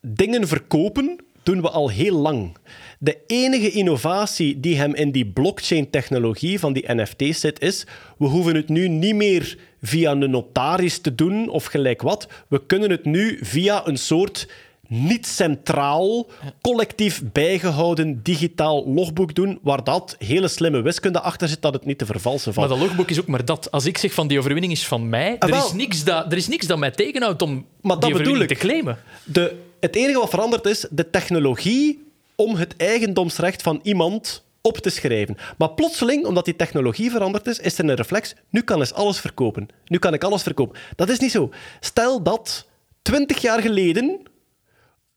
dingen 0.00 0.48
verkopen 0.48 1.20
doen 1.42 1.60
we 1.60 1.70
al 1.70 1.90
heel 1.90 2.16
lang. 2.16 2.56
De 3.04 3.18
enige 3.26 3.70
innovatie 3.70 4.60
die 4.60 4.76
hem 4.76 4.94
in 4.94 5.10
die 5.12 5.26
blockchain-technologie 5.26 6.58
van 6.58 6.72
die 6.72 6.84
NFT's 6.94 7.40
zit, 7.40 7.60
is 7.60 7.86
we 8.18 8.26
hoeven 8.26 8.54
het 8.54 8.68
nu 8.68 8.88
niet 8.88 9.14
meer 9.14 9.58
via 9.82 10.10
een 10.10 10.30
notaris 10.30 10.98
te 10.98 11.14
doen 11.14 11.48
of 11.48 11.64
gelijk 11.64 12.02
wat. 12.02 12.26
We 12.48 12.66
kunnen 12.66 12.90
het 12.90 13.04
nu 13.04 13.38
via 13.42 13.86
een 13.86 13.96
soort 13.96 14.48
niet 14.88 15.26
centraal, 15.26 16.26
collectief 16.62 17.22
bijgehouden 17.32 18.20
digitaal 18.22 18.88
logboek 18.94 19.34
doen, 19.34 19.58
waar 19.62 19.84
dat 19.84 20.16
hele 20.18 20.48
slimme 20.48 20.82
wiskunde 20.82 21.20
achter 21.20 21.48
zit 21.48 21.62
dat 21.62 21.72
het 21.74 21.84
niet 21.84 21.98
te 21.98 22.06
vervalsen 22.06 22.52
Maar 22.56 22.66
valt. 22.68 22.80
dat 22.80 22.88
logboek 22.88 23.10
is 23.10 23.20
ook 23.20 23.26
maar 23.26 23.44
dat. 23.44 23.70
Als 23.70 23.86
ik 23.86 23.98
zeg 23.98 24.12
van 24.14 24.26
die 24.28 24.38
overwinning 24.38 24.72
is 24.72 24.86
van 24.86 25.08
mij, 25.08 25.36
Ah, 25.38 25.48
er, 25.48 25.56
is 25.56 25.72
niks 25.72 26.04
dat, 26.04 26.32
er 26.32 26.36
is 26.38 26.48
niks 26.48 26.66
dat 26.66 26.78
mij 26.78 26.90
tegenhoudt 26.90 27.42
om 27.42 27.66
Maar 27.80 27.98
dat 27.98 28.02
die 28.02 28.12
bedoel 28.12 28.32
overwinning 28.32 28.50
ik. 28.50 28.58
te 28.58 28.66
claimen. 28.66 28.98
De, 29.24 29.56
het 29.80 29.96
enige 29.96 30.18
wat 30.18 30.30
veranderd 30.30 30.66
is, 30.66 30.86
de 30.90 31.10
technologie 31.10 32.02
om 32.36 32.54
het 32.54 32.76
eigendomsrecht 32.76 33.62
van 33.62 33.80
iemand 33.82 34.44
op 34.60 34.78
te 34.78 34.90
schrijven. 34.90 35.36
Maar 35.58 35.70
plotseling, 35.70 36.26
omdat 36.26 36.44
die 36.44 36.56
technologie 36.56 37.10
veranderd 37.10 37.46
is, 37.46 37.58
is 37.58 37.78
er 37.78 37.84
een 37.84 37.94
reflex. 37.94 38.34
Nu 38.50 38.62
kan 38.62 38.82
ik 38.82 38.90
alles 38.90 39.20
verkopen. 39.20 39.68
Nu 39.84 39.98
kan 39.98 40.14
ik 40.14 40.24
alles 40.24 40.42
verkopen. 40.42 40.78
Dat 40.96 41.08
is 41.08 41.18
niet 41.18 41.30
zo. 41.30 41.50
Stel 41.80 42.22
dat 42.22 42.66
20 43.02 43.40
jaar 43.40 43.60
geleden 43.60 44.20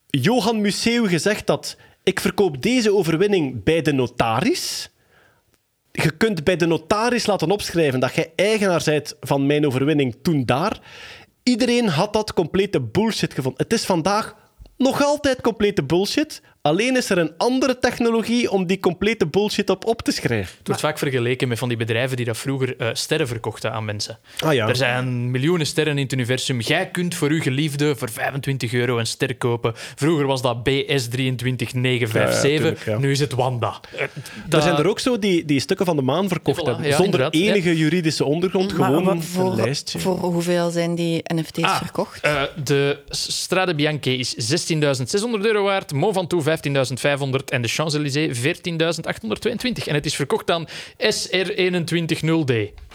Johan 0.08 0.62
Museeuw 0.62 1.08
gezegd 1.08 1.48
had: 1.48 1.78
Ik 2.04 2.20
verkoop 2.20 2.62
deze 2.62 2.94
overwinning 2.94 3.64
bij 3.64 3.82
de 3.82 3.92
notaris. 3.92 4.90
Je 5.92 6.12
kunt 6.12 6.44
bij 6.44 6.56
de 6.56 6.66
notaris 6.66 7.26
laten 7.26 7.52
opschrijven 7.52 8.00
dat 8.00 8.16
jij 8.16 8.32
eigenaar 8.36 8.82
bent 8.86 9.16
van 9.20 9.46
mijn 9.46 9.66
overwinning 9.66 10.16
toen 10.22 10.46
daar. 10.46 10.80
Iedereen 11.44 11.88
had 11.88 12.14
dat 12.14 12.34
complete 12.34 12.82
bullshit 12.82 13.34
gevonden. 13.34 13.64
Het 13.64 13.74
is 13.74 13.86
vandaag 13.86 14.36
nog 14.78 15.04
altijd 15.04 15.42
complete 15.42 15.84
bullshit. 15.84 16.42
Alleen 16.68 16.96
is 16.96 17.10
er 17.10 17.18
een 17.18 17.32
andere 17.38 17.80
technologie 17.80 18.52
om 18.52 18.66
die 18.66 18.80
complete 18.80 19.28
bullshit 19.28 19.70
op 19.70 19.86
op 19.86 20.02
te 20.02 20.12
schrijven. 20.12 20.56
Het 20.58 20.68
wordt 20.68 20.82
vaak 20.82 20.98
vergeleken 20.98 21.48
met 21.48 21.58
van 21.60 21.68
die 21.68 21.78
bedrijven 21.78 22.18
die 22.18 22.26
dat 22.26 22.38
vroeger 22.38 22.76
eh, 22.78 22.88
sterren 22.94 23.28
verkochten 23.28 23.72
aan 23.72 23.86
mensen. 23.86 24.20
Ah 24.40 24.54
ja. 24.54 24.68
Er 24.68 24.76
zijn 24.76 25.32
miljoenen 25.32 25.68
sterren 25.68 25.98
in 25.98 26.04
het 26.04 26.14
universum. 26.14 26.60
Jij 26.62 26.88
kunt 26.90 27.16
voor 27.16 27.30
uw 27.30 27.42
geliefde 27.42 27.96
voor 27.96 28.10
25 28.10 28.74
euro 28.74 28.98
een 28.98 29.08
ster 29.08 29.36
kopen. 29.36 29.74
Vroeger 29.76 30.26
was 30.26 30.42
dat 30.42 30.58
BS23957. 30.58 32.42
tuurlijk, 32.42 32.86
ja. 32.86 32.98
Nu 32.98 33.12
is 33.12 33.20
het 33.20 33.34
Wanda. 33.34 33.80
Eh, 33.96 34.02
Er 34.02 34.10
dat- 34.50 34.64
zijn 34.64 34.76
er 34.78 34.88
ook 34.88 35.00
zo 35.00 35.20
die, 35.20 35.46
die 35.46 35.60
stukken 35.60 35.86
van 35.86 35.96
de 35.96 36.02
maan 36.02 36.28
verkocht 36.28 36.58
Ja, 36.58 36.64
voilà, 36.64 36.68
hebben. 36.68 36.86
ja, 36.86 36.96
zonder 36.96 37.06
inderdaad, 37.20 37.42
ja. 37.42 37.52
enige 37.54 37.78
juridische 37.78 38.26
ondergrond. 38.26 38.78
Maar 38.78 38.88
Gewoon 38.88 39.04
wa- 39.04 39.12
een 39.12 39.24
voor, 39.24 39.56
lijstje. 39.56 40.00
voor 40.00 40.18
hoeveel 40.18 40.70
zijn 40.70 40.96
die 40.96 41.22
NFT's 41.34 41.62
Ah, 41.62 41.78
verkocht? 41.78 42.22
eh, 42.22 42.42
de 42.64 42.98
Strade 43.10 43.76
Bianche 43.76 44.16
is 44.18 44.34
16.600 44.38 45.46
euro 45.46 45.64
waard, 45.64 45.94
Mont 45.94 46.14
Ventoux 46.16 46.44
15.500 46.58 47.46
en 47.46 47.62
de 47.62 47.68
Champs-Élysées 47.68 48.32
14.822. 48.36 49.84
En 49.86 49.94
het 49.94 50.06
is 50.06 50.16
verkocht 50.16 50.52
aan 50.52 50.68
SR210D. 50.98 52.86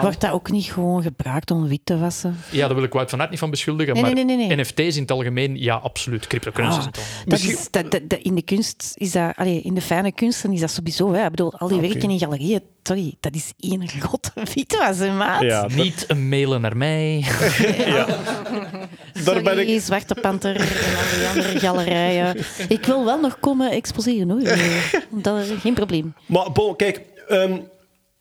Wordt 0.00 0.20
dat 0.20 0.30
ook 0.30 0.50
niet 0.50 0.64
gewoon 0.64 1.02
gebruikt 1.02 1.50
om 1.50 1.68
wit 1.68 1.80
te 1.84 1.98
wassen? 1.98 2.36
Ja, 2.50 2.66
daar 2.66 2.74
wil 2.74 2.84
ik 2.84 2.92
Wout 2.92 3.10
van 3.10 3.20
Aert 3.20 3.30
niet 3.30 3.38
van 3.38 3.50
beschuldigen, 3.50 3.92
Nee, 3.94 4.02
maar 4.02 4.12
nee, 4.14 4.24
nee, 4.24 4.36
nee. 4.46 4.56
NFT's 4.56 4.96
in 4.96 5.02
het 5.02 5.10
algemeen, 5.10 5.56
ja, 5.58 5.74
absoluut. 5.74 6.26
Cryptocurrencies 6.26 6.84
Ah, 6.84 6.90
algemeen. 6.92 7.24
dat 7.28 7.38
is, 7.38 7.68
dat, 7.70 7.90
dat- 7.90 8.10
dat- 8.10 8.18
in 8.22 8.34
de 8.34 8.42
kunst 8.42 8.92
is 8.94 9.12
dat, 9.12 9.36
allee, 9.36 9.60
in 9.60 9.74
de 9.74 9.80
fijne 9.80 10.12
kunsten 10.12 10.52
is 10.52 10.60
dat 10.60 10.70
sowieso. 10.70 11.12
Hè. 11.12 11.24
Ik 11.24 11.30
bedoel, 11.30 11.52
al 11.58 11.68
die 11.68 11.76
Oké. 11.78 11.88
werken 11.88 12.10
in 12.10 12.18
galerieën, 12.18 12.60
sorry, 12.82 13.14
dat 13.20 13.34
is 13.34 13.52
één 13.60 13.88
grote 13.88 14.30
witwassen, 14.54 15.16
maat. 15.16 15.40
Ja, 15.42 15.60
dat- 15.62 15.72
Niet 15.72 16.04
een 16.08 16.28
mailen 16.28 16.60
naar 16.60 16.76
mij. 16.76 17.24
daar 19.24 19.42
ben 19.42 19.44
Sorry, 19.44 19.58
ik... 19.74 19.80
Zwarte 19.80 20.14
Panter 20.14 20.56
en 20.56 20.62
al 20.96 21.18
die 21.18 21.26
andere 21.28 21.58
galerijen. 21.60 22.36
Ik 22.68 22.84
wil 22.84 23.04
wel 23.04 23.20
nog 23.20 23.38
komen 23.40 23.70
exposeren, 23.70 24.30
hoor. 24.30 24.42
Dat, 25.22 25.44
geen 25.60 25.74
probleem. 25.74 26.14
Maar 26.26 26.52
bon, 26.52 26.76
kijk, 26.76 27.00
ehm, 27.28 27.58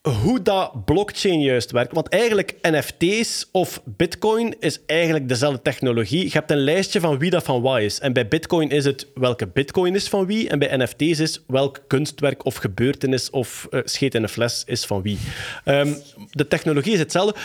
hoe 0.10 0.41
dat 0.41 0.86
blockchain 0.86 1.41
juist 1.41 1.72
werkt. 1.72 1.94
Want 1.94 2.07
eigenlijk 2.07 2.56
NFT's 2.61 3.49
of 3.52 3.81
Bitcoin 3.86 4.56
is 4.60 4.80
eigenlijk 4.86 5.27
dezelfde 5.27 5.61
technologie. 5.61 6.23
Je 6.23 6.31
hebt 6.31 6.52
een 6.52 6.64
lijstje 6.64 6.99
van 6.99 7.18
wie 7.18 7.30
dat 7.30 7.44
van 7.44 7.61
wat 7.61 7.80
is. 7.80 7.99
En 7.99 8.14
bij 8.14 8.27
Bitcoin 8.27 8.69
is 8.69 8.86
het 8.86 9.07
welke 9.14 9.48
Bitcoin 9.48 9.95
is 9.95 10.07
van 10.07 10.26
wie. 10.26 10.49
En 10.49 10.60
bij 10.60 10.77
NFT's 10.77 11.19
is 11.19 11.44
welk 11.48 11.80
kunstwerk 11.88 12.45
of 12.45 12.56
gebeurtenis 12.56 13.30
of 13.30 13.68
eh, 13.69 13.80
scheet 13.84 14.15
in 14.15 14.23
een 14.23 14.30
fles 14.30 14.64
is 14.65 14.86
van 14.86 15.02
wie. 15.02 15.18
Ehm, 15.64 15.94
de 16.31 16.48
technologie 16.48 16.94
is 16.94 16.99
hetzelfde. 16.99 17.36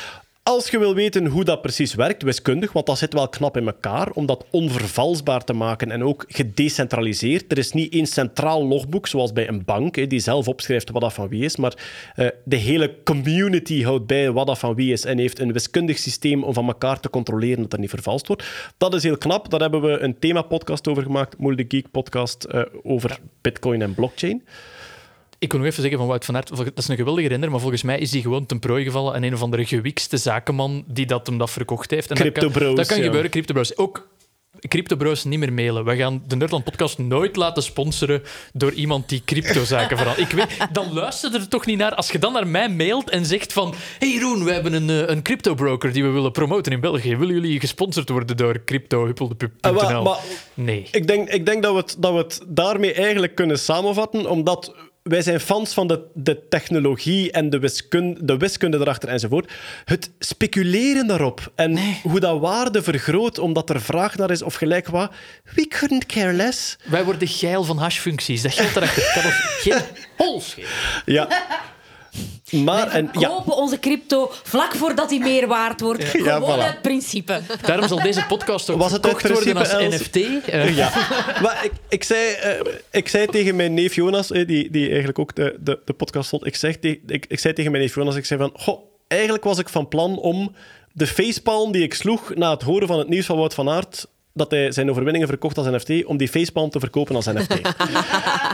Als 0.45 0.71
je 0.71 0.79
wil 0.79 0.95
weten 0.95 1.27
hoe 1.27 1.45
dat 1.45 1.63
precies 1.63 1.95
werkt, 1.95 2.23
wiskundig, 2.23 2.73
want 2.73 2.87
dat 2.87 2.99
zit 2.99 3.13
wel 3.13 3.29
knap 3.29 3.57
in 3.57 3.67
elkaar, 3.67 4.11
om 4.11 4.27
dat 4.27 4.47
onvervalsbaar 4.51 5.45
te 5.45 5.53
maken 5.53 5.91
en 5.91 6.05
ook 6.05 6.25
gedecentraliseerd. 6.29 7.53
Er 7.53 7.59
is 7.59 7.73
niet 7.73 7.93
één 7.93 8.07
centraal 8.07 8.67
logboek, 8.67 9.07
zoals 9.07 9.33
bij 9.33 9.49
een 9.49 9.65
bank, 9.65 10.11
die 10.11 10.21
zelf 10.21 10.49
opschrijft 10.49 10.91
wat 10.91 11.01
dat 11.01 11.13
van 11.13 11.29
wie 11.29 11.45
is, 11.45 11.57
maar 11.57 11.75
eh, 12.15 12.29
de 12.45 12.57
hele 12.57 12.97
community 13.05 13.83
houdt 13.83 14.07
bij 14.07 14.33
wat 14.33 14.47
dat 14.47 14.59
van 14.59 14.75
wie 14.75 14.93
is 14.93 15.05
en 15.05 15.19
heeft 15.19 15.39
een 15.39 15.53
wiskundig 15.53 15.99
systeem 15.99 16.45
om 16.45 16.55
van 16.55 16.67
elkaar 16.67 17.01
te 17.01 17.11
controleren 17.11 17.63
dat 17.63 17.73
er 17.73 17.79
niet 17.79 17.91
vervalst 17.91 18.27
wordt. 18.27 18.45
Dat 18.79 18.95
is 18.95 19.03
heel 19.03 19.19
knap. 19.19 19.51
Daar 19.51 19.61
hebben 19.61 19.83
we 19.83 19.99
een 19.99 20.19
thema-podcast 20.19 20.89
over 20.89 21.03
gemaakt, 21.03 21.39
Moel 21.39 21.57
de 21.57 21.65
Geek 21.69 21.91
podcast, 21.91 22.45
eh, 22.45 22.63
over 22.83 23.19
bitcoin 23.41 23.83
en 23.83 23.95
blockchain. 23.95 24.43
Ik 25.45 25.51
kon 25.51 25.59
nog 25.59 25.69
even 25.69 25.83
zeggen 25.83 25.99
van 25.99 26.09
Wout 26.09 26.25
van 26.25 26.37
Aert, 26.37 26.57
dat 26.57 26.73
is 26.75 26.89
een 26.89 26.97
geweldige 26.97 27.29
renner, 27.29 27.51
maar 27.51 27.61
volgens 27.61 27.83
mij 27.83 27.99
is 27.99 28.13
hij 28.13 28.21
gewoon 28.21 28.47
ten 28.47 28.59
prooi 28.59 28.85
gevallen 28.85 29.15
aan 29.15 29.23
een 29.23 29.35
of 29.35 29.43
andere 29.43 29.67
gewikste 29.67 30.17
zakenman 30.17 30.85
die 30.87 31.07
dat 31.07 31.27
hem 31.27 31.39
dat 31.39 31.51
verkocht 31.51 31.91
heeft. 31.91 32.11
En 32.11 32.17
dat 32.17 32.33
kan, 32.33 32.75
dat 32.75 32.87
kan 32.87 32.99
ja. 32.99 33.05
gebeuren, 33.05 33.31
cryptobro's. 33.31 33.77
Ook 33.77 34.09
cryptobro's 34.69 35.25
niet 35.25 35.39
meer 35.39 35.53
mailen. 35.53 35.85
We 35.85 35.97
gaan 35.97 36.23
de 36.27 36.37
Nerdland 36.37 36.65
podcast 36.65 36.99
nooit 36.99 37.37
laten 37.37 37.63
sponsoren 37.63 38.23
door 38.53 38.73
iemand 38.73 39.09
die 39.09 39.23
cryptozaken 39.25 39.99
verandert. 39.99 40.31
Ik 40.31 40.37
weet, 40.37 40.69
dan 40.73 40.93
luister 40.93 41.35
er 41.35 41.49
toch 41.49 41.67
niet 41.67 41.79
naar. 41.79 41.95
Als 41.95 42.11
je 42.11 42.19
dan 42.19 42.33
naar 42.33 42.47
mij 42.47 42.69
mailt 42.69 43.11
en 43.11 43.27
zegt 43.27 43.53
van 43.53 43.75
hey 43.99 44.19
Roen, 44.21 44.45
we 44.45 44.53
hebben 44.53 44.73
een, 44.73 44.91
eh, 44.91 45.15
een 45.15 45.23
cryptobroker 45.23 45.93
die 45.93 46.03
we 46.05 46.11
willen 46.11 46.33
promoten 46.33 46.73
in 46.73 46.81
België. 46.81 47.17
Willen 47.17 47.35
jullie 47.35 47.61
gesponsord 47.61 48.09
worden 48.09 48.37
door 48.37 48.65
cryptohuppelde.nl? 48.65 50.09
Ah, 50.09 50.19
Nee. 50.55 50.89
Ik 50.91 51.07
denk, 51.07 51.29
ik 51.29 51.47
denk 51.47 51.63
dat, 51.63 51.73
we 51.73 51.79
het, 51.79 51.97
dat 51.99 52.13
we 52.13 52.19
het 52.19 52.41
daarmee 52.47 52.93
eigenlijk 52.93 53.35
kunnen 53.35 53.59
samenvatten, 53.59 54.31
omdat 54.31 54.75
wij 55.05 55.23
zijn 55.23 55.41
fans 55.41 55.75
van 55.75 55.87
de, 55.87 56.05
de 56.15 56.49
technologie 56.49 57.33
en 57.33 57.51
de 57.51 57.59
wiskunde, 57.59 58.25
de 58.25 58.37
wiskunde 58.37 58.79
erachter 58.79 59.09
enzovoort. 59.09 59.53
Het 59.85 60.11
speculeren 60.19 61.07
daarop 61.07 61.53
en 61.55 61.79
hoe 62.03 62.21
dat 62.21 62.41
waarde 62.41 62.83
vergroot 62.83 63.39
omdat 63.39 63.71
er 63.71 63.81
vraag 63.81 64.17
naar 64.17 64.31
is 64.31 64.43
of 64.43 64.55
gelijk 64.55 64.87
wat, 64.87 65.13
we 65.55 65.67
couldn't 65.69 66.07
care 66.07 66.33
less. 66.33 66.77
Wij 66.85 67.05
worden 67.05 67.29
geil 67.29 67.65
van 67.65 67.79
hashfuncties. 67.79 68.43
Dat 68.43 68.55
geldt 68.55 68.77
erachter. 68.77 69.03
Het 69.03 69.13
kan 69.13 69.25
ons 69.25 70.53
geen 70.53 70.63
schelen. 70.65 70.69
Ja. 71.05 71.29
Maar, 72.51 72.89
en, 72.89 73.11
ja, 73.19 73.29
Kopen 73.29 73.57
onze 73.57 73.79
crypto 73.79 74.31
vlak 74.43 74.75
voordat 74.75 75.11
hij 75.11 75.19
meer 75.19 75.47
waard 75.47 75.81
wordt. 75.81 76.03
Ja, 76.03 76.09
Gewoon 76.09 76.59
voilà. 76.59 76.63
het 76.65 76.83
principe. 76.83 77.41
Daarom 77.63 77.89
zal 77.89 78.03
deze 78.03 78.25
podcast 78.29 78.71
ook 78.71 78.79
Was 78.79 78.93
het 78.93 79.07
uit 79.07 79.21
verkocht 79.21 79.45
worden 79.45 79.57
als 79.63 79.69
Els? 79.73 79.95
NFT. 79.95 80.17
eh, 80.47 80.77
Ja, 80.77 80.93
maar 81.43 81.61
ik, 81.65 81.71
ik, 81.89 82.05
zei, 82.05 82.33
eh, 82.33 82.61
ik 82.91 83.09
zei 83.09 83.27
tegen 83.27 83.57
mijn 83.57 83.75
neef 83.75 83.95
Jonas, 83.95 84.31
eh, 84.31 84.47
die, 84.47 84.71
die 84.71 84.87
eigenlijk 84.89 85.19
ook 85.19 85.35
de, 85.35 85.57
de, 85.61 85.79
de 85.85 85.93
podcast 85.93 86.29
vond, 86.29 86.47
ik, 86.47 86.57
zeg 86.57 86.77
te- 86.77 87.01
ik, 87.07 87.27
ik 87.29 87.39
zei 87.39 87.55
tegen 87.55 87.71
mijn 87.71 87.83
neef 87.83 87.95
Jonas, 87.95 88.17
ik 88.17 88.25
zei 88.25 88.41
van, 88.41 88.51
goh, 88.55 88.79
eigenlijk 89.09 89.45
was 89.45 89.59
ik 89.59 89.69
van 89.69 89.89
plan 89.89 90.19
om 90.19 90.55
de 90.93 91.07
facepalm 91.07 91.73
die 91.73 91.83
ik 91.83 91.95
sloeg 91.95 92.35
na 92.35 92.51
het 92.51 92.63
horen 92.63 92.89
van 92.89 92.99
het 92.99 93.09
nieuws 93.09 93.27
van 93.27 93.37
Wout 93.37 93.55
van 93.55 93.69
Aert, 93.69 94.07
dat 94.35 94.51
hij 94.51 94.73
zijn 94.73 94.91
overwinningen 94.91 95.29
verkocht 95.29 95.59
als 95.59 95.67
NFT, 95.67 96.05
om 96.05 96.17
die 96.17 96.29
facepalm 96.29 96.71
te 96.71 96.81
verkopen 96.81 97.15
als 97.15 97.27
NFT. 97.27 97.49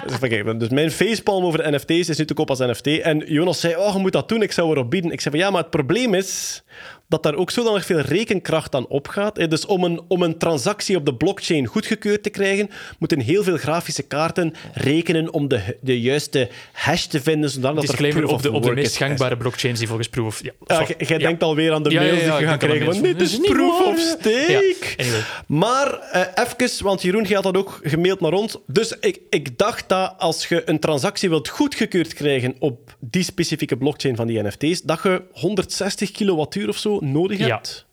dus, 0.07 0.19
kijk, 0.19 0.59
dus 0.61 0.69
mijn 0.69 0.91
facepalm 0.91 1.45
over 1.45 1.73
NFT's 1.73 2.09
is 2.09 2.19
nu 2.19 2.25
te 2.25 2.35
koop 2.35 2.51
als 2.51 2.59
NFT. 2.59 2.87
En 2.87 3.19
Jonas 3.27 3.61
zei, 3.61 3.77
oh, 3.77 3.93
je 3.95 3.99
moet 4.01 4.13
dat 4.13 4.29
doen, 4.29 4.43
ik 4.43 4.53
zou 4.53 4.71
erop 4.71 4.91
bieden. 4.91 5.11
Ik 5.11 5.21
zei 5.21 5.35
van, 5.35 5.45
ja, 5.45 5.51
maar 5.51 5.63
het 5.63 5.71
probleem 5.71 6.15
is 6.15 6.63
dat 7.11 7.23
daar 7.23 7.35
ook 7.35 7.51
zodanig 7.51 7.85
veel 7.87 8.01
rekenkracht 8.01 8.75
aan 8.75 8.87
opgaat. 8.89 9.51
Dus 9.51 9.67
om 9.67 9.85
een, 9.85 10.01
om 10.09 10.23
een 10.23 10.39
transactie 10.39 10.97
op 10.97 11.05
de 11.07 11.15
blockchain 11.15 11.67
goedgekeurd 11.67 12.23
te 12.23 12.31
krijgen, 12.31 12.71
moeten 12.99 13.21
heel 13.21 13.43
veel 13.43 13.57
grafische 13.57 14.03
kaarten 14.03 14.55
rekenen 14.73 15.33
om 15.33 15.49
de, 15.49 15.61
de 15.81 16.01
juiste 16.01 16.49
hash 16.73 17.05
te 17.05 17.21
vinden, 17.21 17.51
zodat 17.51 17.75
er 17.75 17.81
Disclaimer 17.81 18.27
op 18.27 18.43
de, 18.43 18.53
op 18.53 18.63
de 18.63 18.73
meest 18.73 18.97
gangbare 18.97 19.37
blockchains 19.37 19.79
die 19.79 19.89
volgens 19.89 20.09
proof 20.09 20.27
of... 20.27 20.43
Ja, 20.43 20.87
jij 20.99 21.19
Ja. 21.19 21.19
denkt 21.19 21.43
alweer 21.43 21.73
aan 21.73 21.83
de 21.83 21.91
Ja, 21.91 22.01
mails 22.01 22.21
ja, 22.21 22.31
die 22.31 22.41
je 22.41 22.47
gaat 22.47 22.59
krijgen. 22.59 22.87
Mails 22.87 23.01
dit 23.01 23.21
is 23.21 23.31
"Dat 23.31 23.31
is 23.31 23.39
niet 23.39 23.51
proof 23.53 23.81
of 23.81 23.85
waar." 23.85 23.99
stake. 23.99 24.95
Anyway. 24.97 25.21
Maar 25.47 25.99
eh 25.99 26.45
even, 26.59 26.85
want 26.85 27.03
Jeroen 27.03 27.23
jij 27.25 27.35
had 27.35 27.43
dat 27.45 27.57
ook 27.57 27.81
gemaild 27.83 28.21
naar 28.21 28.33
ons. 28.33 28.57
Dus 28.67 28.95
ik, 29.01 29.21
ik 29.31 29.59
dacht 29.59 29.89
dat 29.89 30.15
als 30.19 30.47
je 30.49 30.63
een 30.69 30.79
transactie 30.79 31.29
wilt 31.29 31.49
goedgekeurd 31.49 32.15
krijgen 32.15 32.55
op 32.59 32.97
die 33.01 33.23
specifieke 33.23 33.77
blockchain 33.77 34.17
van 34.17 34.27
die 34.27 34.43
NFT's, 34.43 34.83
dat 34.83 35.01
je 35.03 35.23
160 35.33 36.11
kilowattuur 36.11 36.69
of 36.69 36.77
zo 36.77 36.99
nodig 37.01 37.39
Ja. 37.39 37.47
hebt. 37.47 37.87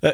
Eh, 0.00 0.10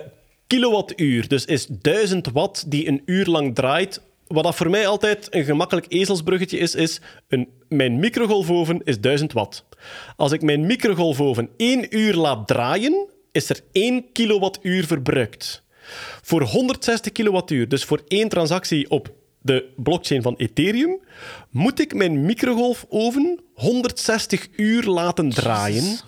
kilowattuur, 0.47 1.29
dus 1.29 1.45
is 1.45 1.67
1000 1.69 2.31
watt 2.33 2.71
die 2.71 2.89
een 2.89 3.03
uur 3.05 3.27
lang 3.27 3.55
draait. 3.55 4.01
Wat 4.27 4.45
dat 4.45 4.55
voor 4.55 4.71
mij 4.71 4.87
altijd 4.87 5.27
een 5.31 5.45
gemakkelijk 5.45 5.87
ezelsbruggetje 5.89 6.59
is, 6.59 6.75
is 6.75 7.01
een, 7.29 7.49
mijn 7.69 7.99
microgolfoven 7.99 8.81
is 8.85 9.01
1000 9.01 9.33
watt. 9.33 9.65
Als 10.17 10.33
ik 10.33 10.43
mijn 10.43 10.67
microgolfoven 10.67 11.49
één 11.57 11.97
uur 11.97 12.15
laat 12.15 12.47
draaien, 12.47 13.07
is 13.33 13.51
er 13.51 13.61
1 13.73 14.13
kilowattuur 14.13 14.87
verbruikt. 14.87 15.63
Voor 16.23 16.43
160 16.43 17.13
kilowattuur, 17.13 17.69
dus 17.69 17.85
voor 17.85 18.03
één 18.09 18.29
transactie 18.29 18.91
op 18.91 19.13
de 19.43 19.65
blockchain 19.77 20.23
van 20.23 20.35
Ethereum, 20.37 20.99
moet 21.51 21.81
ik 21.81 21.95
mijn 21.95 22.25
microgolfoven 22.25 23.41
160 23.55 24.49
uur 24.57 24.85
laten 24.85 25.29
draaien. 25.29 25.99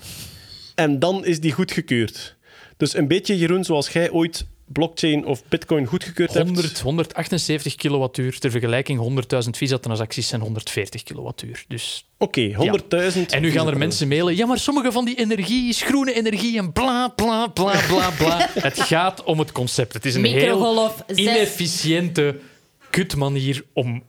En 0.81 0.99
dan 0.99 1.25
is 1.25 1.41
die 1.41 1.53
goedgekeurd. 1.53 2.37
Dus 2.77 2.97
een 2.97 3.09
beetje, 3.09 3.39
Jeroen, 3.39 3.65
zoals 3.65 3.89
jij 3.89 4.11
ooit 4.11 4.47
blockchain 4.67 5.27
of 5.27 5.43
bitcoin 5.49 5.87
goedgekeurd 5.87 6.35
100, 6.35 6.67
hebt. 6.67 6.81
178 6.81 7.75
kilowattuur. 7.75 8.39
Ter 8.39 8.51
vergelijking, 8.51 9.25
100.000 9.45 9.51
Visa-transacties 9.51 10.29
zijn 10.29 10.41
140 10.41 11.03
kilowattuur. 11.03 11.65
Dus... 11.69 12.07
Oké, 12.19 12.53
100.000. 12.53 13.21
En 13.27 13.43
nu 13.43 13.51
gaan 13.51 13.67
er 13.67 13.79
mensen 13.79 14.09
mailen. 14.09 14.37
Ja, 14.37 14.47
maar 14.47 14.59
sommige 14.59 14.93
van 14.93 15.05
die 15.05 15.19
energie 15.19 15.69
is 15.69 15.83
groene 15.83 16.13
energie 16.13 16.59
en 16.59 16.73
bla, 16.73 17.09
bla, 17.09 17.47
bla, 17.47 17.81
bla, 17.89 18.11
bla. 18.11 18.49
het 18.69 18.81
gaat 18.81 19.25
om 19.25 19.39
het 19.39 19.53
concept. 19.53 19.93
Het 19.93 20.05
is 20.05 20.15
een 20.15 20.25
heel 20.25 20.93
inefficiënte 21.15 22.39
kutmanier 22.91 23.65
om 23.73 24.03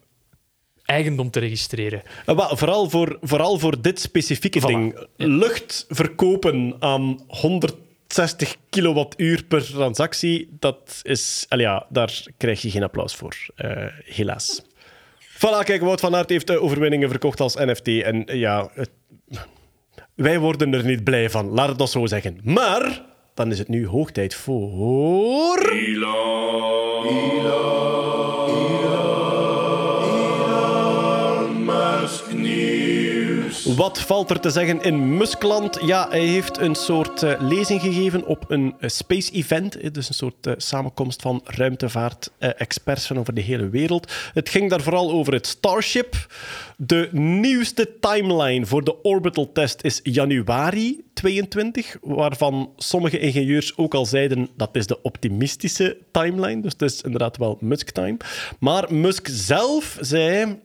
eigendom 0.92 1.30
te 1.32 1.40
registreren. 1.40 2.02
Wel, 2.26 2.58
vooral, 2.58 2.90
voor, 2.90 3.18
vooral 3.22 3.60
voor 3.60 3.82
dit 3.82 4.00
specifieke 4.00 4.60
Voilà. 4.60 4.64
ding. 4.66 5.08
Lucht 5.16 5.86
verkopen 5.90 6.76
aan 6.80 7.20
160 7.28 8.56
kilowattuur 8.70 9.44
per 9.44 9.66
transactie, 9.66 10.50
dat 10.60 11.00
is... 11.04 11.46
ja, 11.50 11.86
daar 11.90 12.24
krijg 12.38 12.62
je 12.62 12.70
geen 12.70 12.84
applaus 12.84 13.16
voor, 13.16 13.36
eh, 13.56 13.86
helaas. 14.04 14.62
Voilà, 15.38 15.64
kijk, 15.64 15.82
Wout 15.82 16.00
van 16.00 16.16
Aert 16.16 16.30
heeft 16.30 16.58
overwinningen 16.58 17.10
verkocht 17.10 17.40
als 17.40 17.56
NFT. 17.56 17.88
En 17.88 18.26
eh, 18.26 18.40
ja, 18.40 18.70
het- 18.74 18.90
wij 20.16 20.40
worden 20.40 20.74
er 20.74 20.86
niet 20.86 21.04
blij 21.04 21.30
van, 21.30 21.50
laat 21.50 21.70
het 21.70 21.78
nog 21.78 21.90
zo 21.90 22.06
zeggen. 22.06 22.40
Maar 22.44 23.02
dan 23.34 23.52
is 23.52 23.60
het 23.60 23.68
nu 23.68 23.88
hoog 23.88 24.12
tijd 24.12 24.34
voor... 24.36 25.58
Wat 33.82 34.00
valt 34.00 34.30
er 34.30 34.40
te 34.40 34.50
zeggen 34.50 34.82
in 34.82 35.18
Muskland? 35.18 35.80
Ja, 35.86 36.08
hij 36.10 36.26
heeft 36.26 36.58
een 36.58 36.76
soort 36.76 37.24
eh, 37.24 37.34
lezing 37.40 37.82
gegeven 37.82 38.26
op 38.26 38.46
een 38.48 38.76
eh, 38.80 38.90
space 38.90 39.32
event. 39.32 39.94
Dus 39.94 40.08
een 40.08 40.14
soort 40.14 40.48
eh, 40.48 40.54
samenkomst 40.58 41.22
van 41.22 41.42
ruimtevaart-experts 41.44 43.08
van 43.08 43.20
over 43.20 43.34
de 43.34 43.42
hele 43.42 43.70
wereld. 43.70 44.12
Het 44.34 44.50
ging 44.50 44.70
daar 44.70 44.82
vooral 44.82 45.12
over 45.12 45.34
het 45.34 45.48
Starship. 45.48 46.34
De 46.78 47.10
nieuwste 47.12 47.90
timeline 48.00 48.66
voor 48.66 48.84
de 48.84 49.02
orbital 49.02 49.52
test 49.52 49.84
is 49.84 50.00
januari 50.04 51.04
22, 51.14 51.98
waarvan 52.02 52.74
sommige 52.78 53.20
ingenieurs 53.20 53.78
ook 53.78 53.94
al 53.94 54.06
zeiden 54.06 54.50
dat 54.58 54.70
is 54.72 54.88
de 54.88 55.02
optimistische 55.02 55.98
timeline. 56.12 56.62
Dus 56.62 56.72
het 56.72 56.82
is 56.82 57.02
inderdaad 57.02 57.38
wel 57.38 57.58
Musk-time. 57.60 58.18
Maar 58.60 58.94
Musk 58.94 59.28
zelf 59.32 59.98
zei, 60.00 60.60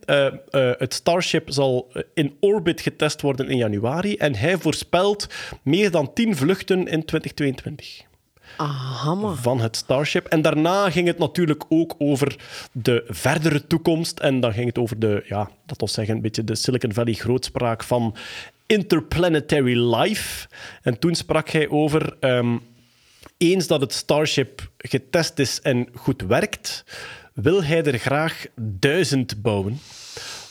het 0.79 0.95
Starship 0.95 1.51
zal 1.51 1.93
in 2.15 2.37
orbit 2.41 2.81
getest 2.81 3.05
worden 3.21 3.49
in 3.49 3.57
januari 3.57 4.17
en 4.17 4.35
hij 4.35 4.59
voorspelt 4.59 5.27
meer 5.63 5.91
dan 5.91 6.13
10 6.13 6.37
vluchten 6.37 6.79
in 6.79 7.05
2022 7.05 8.05
Aha, 8.57 9.15
man. 9.15 9.37
van 9.37 9.61
het 9.61 9.77
Starship. 9.77 10.27
En 10.27 10.43
daarna 10.43 10.91
ging 10.91 11.07
het 11.07 11.19
natuurlijk 11.19 11.65
ook 11.69 11.95
over 11.99 12.37
de 12.73 13.05
verdere 13.09 13.67
toekomst. 13.67 14.19
En 14.19 14.41
dan 14.41 14.53
ging 14.53 14.67
het 14.67 14.79
over 14.79 14.99
de, 14.99 15.25
ja, 15.29 15.51
dat 15.67 15.79
wil 15.79 15.89
zeggen, 15.89 16.15
een 16.15 16.23
beetje 16.23 16.45
de 16.45 16.55
Silicon 16.55 16.93
Valley 16.93 17.15
grootspraak 17.15 17.83
van 17.83 18.17
interplanetary 18.67 19.95
life. 19.95 20.49
En 20.83 20.99
toen 20.99 21.15
sprak 21.15 21.49
hij 21.49 21.69
over, 21.69 22.17
ehm, 22.21 22.57
eens 23.37 23.67
dat 23.67 23.81
het 23.81 23.93
Starship 23.93 24.71
getest 24.79 25.39
is 25.39 25.61
en 25.61 25.89
goed 25.95 26.23
werkt, 26.23 26.85
wil 27.35 27.65
hij 27.65 27.85
er 27.85 27.99
graag 27.99 28.47
duizend 28.61 29.43
bouwen. 29.43 29.79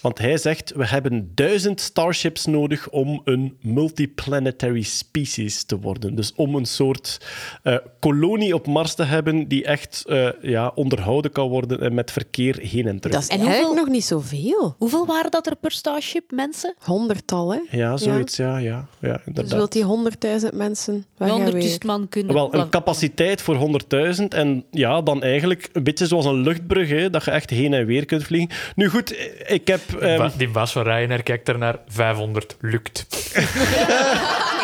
Want 0.05 0.17
hij 0.19 0.37
zegt, 0.37 0.71
we 0.75 0.87
hebben 0.87 1.31
duizend 1.35 1.81
starships 1.81 2.45
nodig 2.45 2.89
om 2.89 3.21
een 3.23 3.57
multiplanetary 3.61 4.81
species 4.81 5.63
te 5.63 5.79
worden. 5.79 6.15
Dus 6.15 6.33
om 6.35 6.55
een 6.55 6.65
soort 6.65 7.25
eh, 7.63 7.75
kolonie 7.99 8.53
op 8.53 8.67
Mars 8.67 8.95
te 8.95 9.03
hebben 9.03 9.47
die 9.47 9.63
echt 9.65 10.03
eh, 10.07 10.29
ja, 10.41 10.71
onderhouden 10.75 11.31
kan 11.31 11.49
worden 11.49 11.81
en 11.81 11.93
met 11.93 12.11
verkeer 12.11 12.57
heen 12.59 12.87
en 12.87 12.99
terug. 12.99 13.15
Dat 13.15 13.21
is 13.23 13.27
En 13.29 13.37
eigenlijk 13.37 13.67
hoeveel- 13.67 13.83
nog 13.83 13.93
niet 13.93 14.05
zoveel. 14.05 14.75
Hoeveel 14.77 15.05
waren 15.05 15.31
dat 15.31 15.47
er 15.47 15.55
per 15.55 15.71
Starship, 15.71 16.31
mensen? 16.31 16.75
Honderdtal, 16.79 17.51
hè? 17.53 17.59
Ja, 17.77 17.97
zoiets, 17.97 18.35
ja, 18.37 18.57
ja, 18.57 18.87
ja, 19.01 19.11
Dus 19.13 19.21
inderdaad. 19.25 19.53
wilt 19.53 19.71
die 19.71 19.83
honderdduizend 19.83 20.53
mensen 20.53 21.05
weg 21.17 21.29
en 21.29 21.51
weer? 21.53 21.71
100.000 21.71 21.77
man 21.85 22.09
kunnen... 22.09 22.33
Wel, 22.33 22.53
een 22.53 22.69
capaciteit 22.69 23.41
voor 23.41 23.81
100.000 24.17 24.23
en 24.29 24.65
ja, 24.71 25.01
dan 25.01 25.23
eigenlijk 25.23 25.69
een 25.73 25.83
beetje 25.83 26.07
zoals 26.07 26.25
een 26.25 26.41
luchtbrug, 26.41 26.89
hè, 26.89 27.09
dat 27.09 27.25
je 27.25 27.31
echt 27.31 27.49
heen 27.49 27.73
en 27.73 27.85
weer 27.85 28.05
kunt 28.05 28.23
vliegen. 28.23 28.49
Nu 28.75 28.89
goed, 28.89 29.15
ik 29.47 29.67
heb... 29.67 29.81
ehm, 30.01 30.31
Die 30.37 30.49
baas 30.49 30.71
van 30.71 30.83
Ryanair 30.83 31.23
kijkt 31.23 31.49
ernaar. 31.49 31.79
500 31.87 32.55
lukt. 32.61 33.05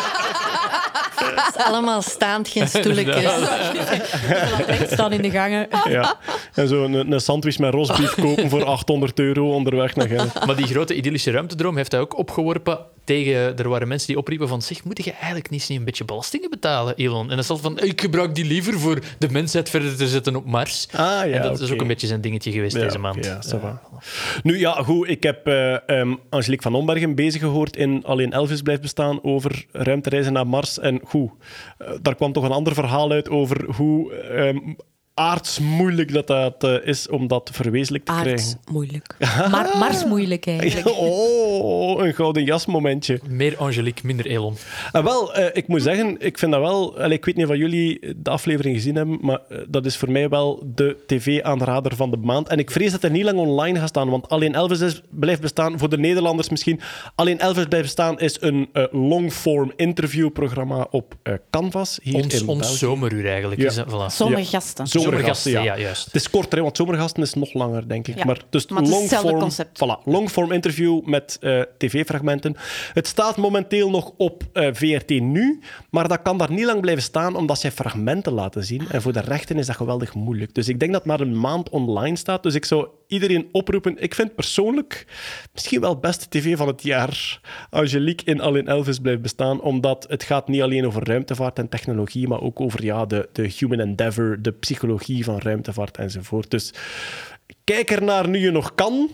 Het 1.34 1.56
is 1.56 1.62
allemaal 1.64 2.02
staand, 2.02 2.48
geen 2.48 2.68
stoeltjes. 2.78 3.32
staan 4.90 5.12
in 5.12 5.22
de 5.22 5.30
gangen. 5.30 5.68
ja. 5.88 6.14
En 6.54 6.68
zo 6.68 6.84
een, 6.84 7.12
een 7.12 7.20
sandwich 7.20 7.58
met 7.58 7.74
rosbief 7.74 8.14
kopen 8.14 8.50
voor 8.50 8.64
800 8.64 9.18
euro 9.18 9.52
onderweg 9.54 9.94
naar 9.96 10.08
Gent. 10.08 10.46
Maar 10.46 10.56
die 10.56 10.66
grote 10.66 10.94
idyllische 10.94 11.30
ruimtedroom 11.30 11.76
heeft 11.76 11.92
hij 11.92 12.00
ook 12.00 12.18
opgeworpen 12.18 12.78
tegen... 13.04 13.56
Er 13.58 13.68
waren 13.68 13.88
mensen 13.88 14.06
die 14.08 14.16
opriepen 14.18 14.48
van... 14.48 14.62
Zeg, 14.62 14.84
moet 14.84 15.04
je 15.04 15.12
eigenlijk 15.12 15.50
niet 15.50 15.60
eens 15.60 15.78
een 15.78 15.84
beetje 15.84 16.04
belastingen 16.04 16.50
betalen, 16.50 16.94
Elon? 16.96 17.28
En 17.30 17.34
dan 17.34 17.44
stond 17.44 17.60
van... 17.60 17.80
Ik 17.80 18.00
gebruik 18.00 18.34
die 18.34 18.44
liever 18.44 18.78
voor 18.80 18.98
de 19.18 19.28
mensheid 19.30 19.70
verder 19.70 19.96
te 19.96 20.08
zetten 20.08 20.36
op 20.36 20.46
Mars. 20.46 20.86
Ah 20.92 21.00
ja, 21.00 21.24
en 21.24 21.42
dat 21.42 21.60
is 21.60 21.70
ook 21.70 21.80
een 21.80 21.86
beetje 21.86 22.06
zijn 22.06 22.20
dingetje 22.20 22.50
geweest 22.52 22.76
Ja, 22.76 22.82
deze 22.82 22.98
maand. 22.98 23.24
ja, 23.24 23.38
ça 23.46 23.60
va. 23.60 23.80
Nu 24.42 24.58
ja, 24.58 24.72
goed. 24.72 25.08
Ik 25.08 25.22
heb 25.22 25.46
eh, 25.46 25.88
ehm, 25.88 26.14
Angelique 26.30 26.62
van 26.62 26.74
Ombergen 26.74 27.14
bezig 27.14 27.40
gehoord 27.40 27.76
in 27.76 28.02
Alleen 28.04 28.32
Elvis 28.32 28.62
blijft 28.62 28.82
bestaan 28.82 29.22
over 29.24 29.64
ruimtereizen 29.72 30.32
naar 30.32 30.46
Mars. 30.46 30.78
En 30.78 31.00
goed, 31.04 31.21
eh, 31.78 31.88
daar 32.02 32.14
kwam 32.14 32.32
toch 32.32 32.44
een 32.44 32.52
ander 32.52 32.74
verhaal 32.74 33.10
uit 33.10 33.28
over 33.28 33.74
hoe 33.74 34.12
ehm, 34.14 34.58
aardsmoeilijk 35.14 36.12
dat 36.12 36.26
dat 36.26 36.64
eh, 36.64 36.74
is 36.88 37.08
om 37.08 37.26
dat 37.28 37.50
verwezenlijk 37.52 38.04
te 38.04 38.12
krijgen. 38.20 38.58
moeilijk. 38.70 39.16
Maar 39.50 39.76
Mars 39.78 40.04
moeilijk 40.04 40.46
eigenlijk. 40.46 40.96
Oh, 41.62 42.04
een 42.04 42.14
gouden 42.14 42.44
jas 42.44 42.66
momentje. 42.66 43.20
Meer 43.28 43.56
Angelique, 43.56 44.06
minder 44.06 44.26
Elon. 44.26 44.56
En 44.92 45.04
wel, 45.04 45.34
eh, 45.34 45.46
ik 45.52 45.68
moet 45.68 45.82
zeggen, 45.82 46.16
ik 46.18 46.38
vind 46.38 46.52
dat 46.52 46.60
wel... 46.60 47.10
ik 47.10 47.24
weet 47.24 47.36
niet 47.36 47.46
of 47.46 47.56
jullie 47.56 48.00
de 48.16 48.30
aflevering 48.30 48.74
gezien 48.76 48.94
hebben, 48.96 49.18
maar 49.20 49.40
eh, 49.48 49.58
dat 49.68 49.86
is 49.86 49.96
voor 49.96 50.10
mij 50.10 50.28
wel 50.28 50.62
de 50.74 50.96
tv-aanrader 51.06 51.96
van 51.96 52.10
de 52.10 52.16
maand. 52.16 52.48
En 52.48 52.58
ik 52.58 52.70
vrees 52.70 52.90
dat 52.92 53.02
er 53.02 53.10
niet 53.10 53.24
lang 53.24 53.38
online 53.38 53.78
gaat 53.78 53.88
staan, 53.88 54.08
want 54.10 54.28
Alleen 54.28 54.54
Elvis 54.54 54.80
is, 54.80 55.00
blijft 55.10 55.40
bestaan. 55.40 55.78
Voor 55.78 55.88
de 55.88 55.98
Nederlanders 55.98 56.48
misschien. 56.48 56.80
Alleen 57.14 57.38
Elvis 57.38 57.64
blijft 57.64 57.84
bestaan 57.86 58.18
is 58.20 58.36
een 58.40 58.68
eh, 58.72 58.84
long-form 58.90 59.72
interviewprogramma 59.76 60.86
op 60.90 61.14
eh, 61.22 61.34
Canvas, 61.50 61.98
hier 62.02 62.14
Ons, 62.14 62.40
in 62.40 62.48
ons 62.48 62.60
België. 62.60 62.76
zomeruur 62.76 63.28
eigenlijk. 63.30 63.60
Ja. 63.60 63.66
Is 63.66 63.74
dat, 63.74 63.86
voilà. 63.88 64.14
Zomergasten. 65.02 65.50
Ja. 65.52 65.62
ja, 65.62 65.78
juist. 65.78 66.04
Het 66.04 66.14
is 66.14 66.30
korter, 66.30 66.56
hè, 66.58 66.64
want 66.64 66.76
zomergasten 66.76 67.22
is 67.22 67.34
nog 67.34 67.52
langer, 67.52 67.88
denk 67.88 68.08
ik. 68.08 68.18
Ja, 68.18 68.24
Maar, 68.24 68.40
dus 68.50 68.66
maar 68.66 68.82
hetzelfde 68.82 69.08
long-form 69.16 69.38
concept. 69.38 69.78
voilà, 69.78 70.04
long-form 70.04 70.52
interview 70.52 71.04
met 71.04 71.36
eh, 71.40 71.60
tv-fragmenten. 71.78 72.56
Het 72.92 73.06
staat 73.06 73.36
momenteel 73.36 73.90
nog 73.90 74.12
op 74.16 74.42
eh, 74.52 74.68
VRT 74.72 75.10
Nu, 75.10 75.60
maar 75.90 76.08
dat 76.08 76.22
kan 76.22 76.38
daar 76.38 76.52
niet 76.52 76.64
lang 76.64 76.80
blijven 76.80 77.02
staan, 77.02 77.36
omdat 77.36 77.58
zij 77.58 77.70
fragmenten 77.72 78.32
laten 78.32 78.64
zien. 78.64 78.84
En 78.90 79.02
voor 79.02 79.12
de 79.12 79.20
rechten 79.20 79.58
is 79.58 79.66
dat 79.66 79.76
geweldig 79.76 80.14
moeilijk. 80.14 80.54
Dus 80.54 80.68
ik 80.68 80.80
denk 80.80 80.92
dat 80.92 81.00
het 81.04 81.10
maar 81.10 81.20
een 81.20 81.40
maand 81.40 81.68
online 81.68 82.16
staat. 82.16 82.42
Dus 82.42 82.54
ik 82.54 82.64
zou 82.64 82.88
iedereen 83.12 83.48
oproepen. 83.52 84.02
Ik 84.02 84.14
vind 84.14 84.34
persoonlijk 84.34 85.06
misschien 85.52 85.80
wel 85.80 85.98
beste 85.98 86.28
tv 86.28 86.56
van 86.56 86.66
het 86.66 86.82
jaar. 86.82 87.40
Angelique 87.70 88.26
in 88.26 88.40
Alleen 88.40 88.68
Elvis 88.68 88.98
blijft 88.98 89.22
bestaan, 89.22 89.60
omdat 89.60 90.06
het 90.08 90.22
gaat 90.22 90.48
niet 90.48 90.62
alleen 90.62 90.86
over 90.86 91.04
ruimtevaart 91.04 91.58
en 91.58 91.68
technologie, 91.68 92.28
maar 92.28 92.40
ook 92.40 92.60
over 92.60 92.84
ja, 92.84 93.06
de, 93.06 93.28
de 93.32 93.52
human 93.58 93.80
endeavor, 93.80 94.38
de 94.40 94.52
psychologie 94.52 95.24
van 95.24 95.38
ruimtevaart 95.38 95.96
enzovoort. 95.96 96.50
Dus 96.50 96.72
kijk 97.64 97.90
ernaar 97.90 98.28
nu 98.28 98.38
je 98.38 98.50
nog 98.50 98.74
kan. 98.74 99.10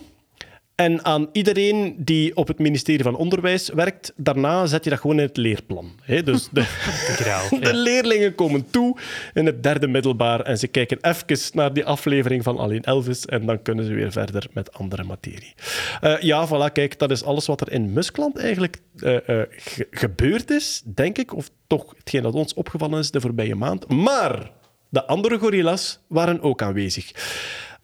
En 0.79 1.05
aan 1.05 1.29
iedereen 1.31 1.95
die 1.97 2.35
op 2.35 2.47
het 2.47 2.59
ministerie 2.59 3.03
van 3.03 3.15
Onderwijs 3.15 3.69
werkt, 3.69 4.13
daarna 4.15 4.65
zet 4.65 4.83
je 4.83 4.89
dat 4.89 4.99
gewoon 4.99 5.19
in 5.19 5.25
het 5.25 5.37
leerplan. 5.37 5.91
Dus 6.23 6.47
de, 6.51 6.61
Graal, 7.19 7.49
de 7.59 7.73
leerlingen 7.73 8.35
komen 8.35 8.69
toe 8.69 8.97
in 9.33 9.45
het 9.45 9.63
derde 9.63 9.87
middelbaar 9.87 10.41
en 10.41 10.57
ze 10.57 10.67
kijken 10.67 10.97
even 11.01 11.39
naar 11.53 11.73
die 11.73 11.85
aflevering 11.85 12.43
van 12.43 12.57
Alleen 12.57 12.83
Elvis 12.83 13.25
en 13.25 13.45
dan 13.45 13.61
kunnen 13.61 13.85
ze 13.85 13.93
weer 13.93 14.11
verder 14.11 14.47
met 14.53 14.73
andere 14.73 15.03
materie. 15.03 15.53
Eh, 16.01 16.19
ja, 16.19 16.47
voilà, 16.47 16.71
kijk, 16.73 16.99
dat 16.99 17.11
is 17.11 17.23
alles 17.23 17.45
wat 17.45 17.61
er 17.61 17.71
in 17.71 17.93
Muskland 17.93 18.37
eigenlijk 18.37 18.77
eh, 18.97 19.15
eh, 19.15 19.47
ge- 19.49 19.87
gebeurd 19.91 20.51
is, 20.51 20.81
denk 20.85 21.17
ik. 21.17 21.35
Of 21.35 21.49
toch 21.67 21.93
hetgeen 21.97 22.21
dat 22.23 22.33
ons 22.33 22.53
opgevallen 22.53 22.99
is 22.99 23.11
de 23.11 23.21
voorbije 23.21 23.55
maand. 23.55 23.87
Maar 23.87 24.51
de 24.89 25.05
andere 25.05 25.37
gorillas 25.37 25.99
waren 26.07 26.41
ook 26.41 26.61
aanwezig. 26.61 27.11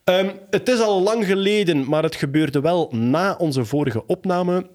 Ehm, 0.05 0.29
het 0.49 0.69
is 0.69 0.79
al 0.79 1.01
lang 1.01 1.25
geleden, 1.25 1.89
maar 1.89 2.03
het 2.03 2.15
gebeurde 2.15 2.61
wel 2.61 2.89
na 2.91 3.35
onze 3.37 3.65
vorige 3.65 4.05
opname. 4.05 4.69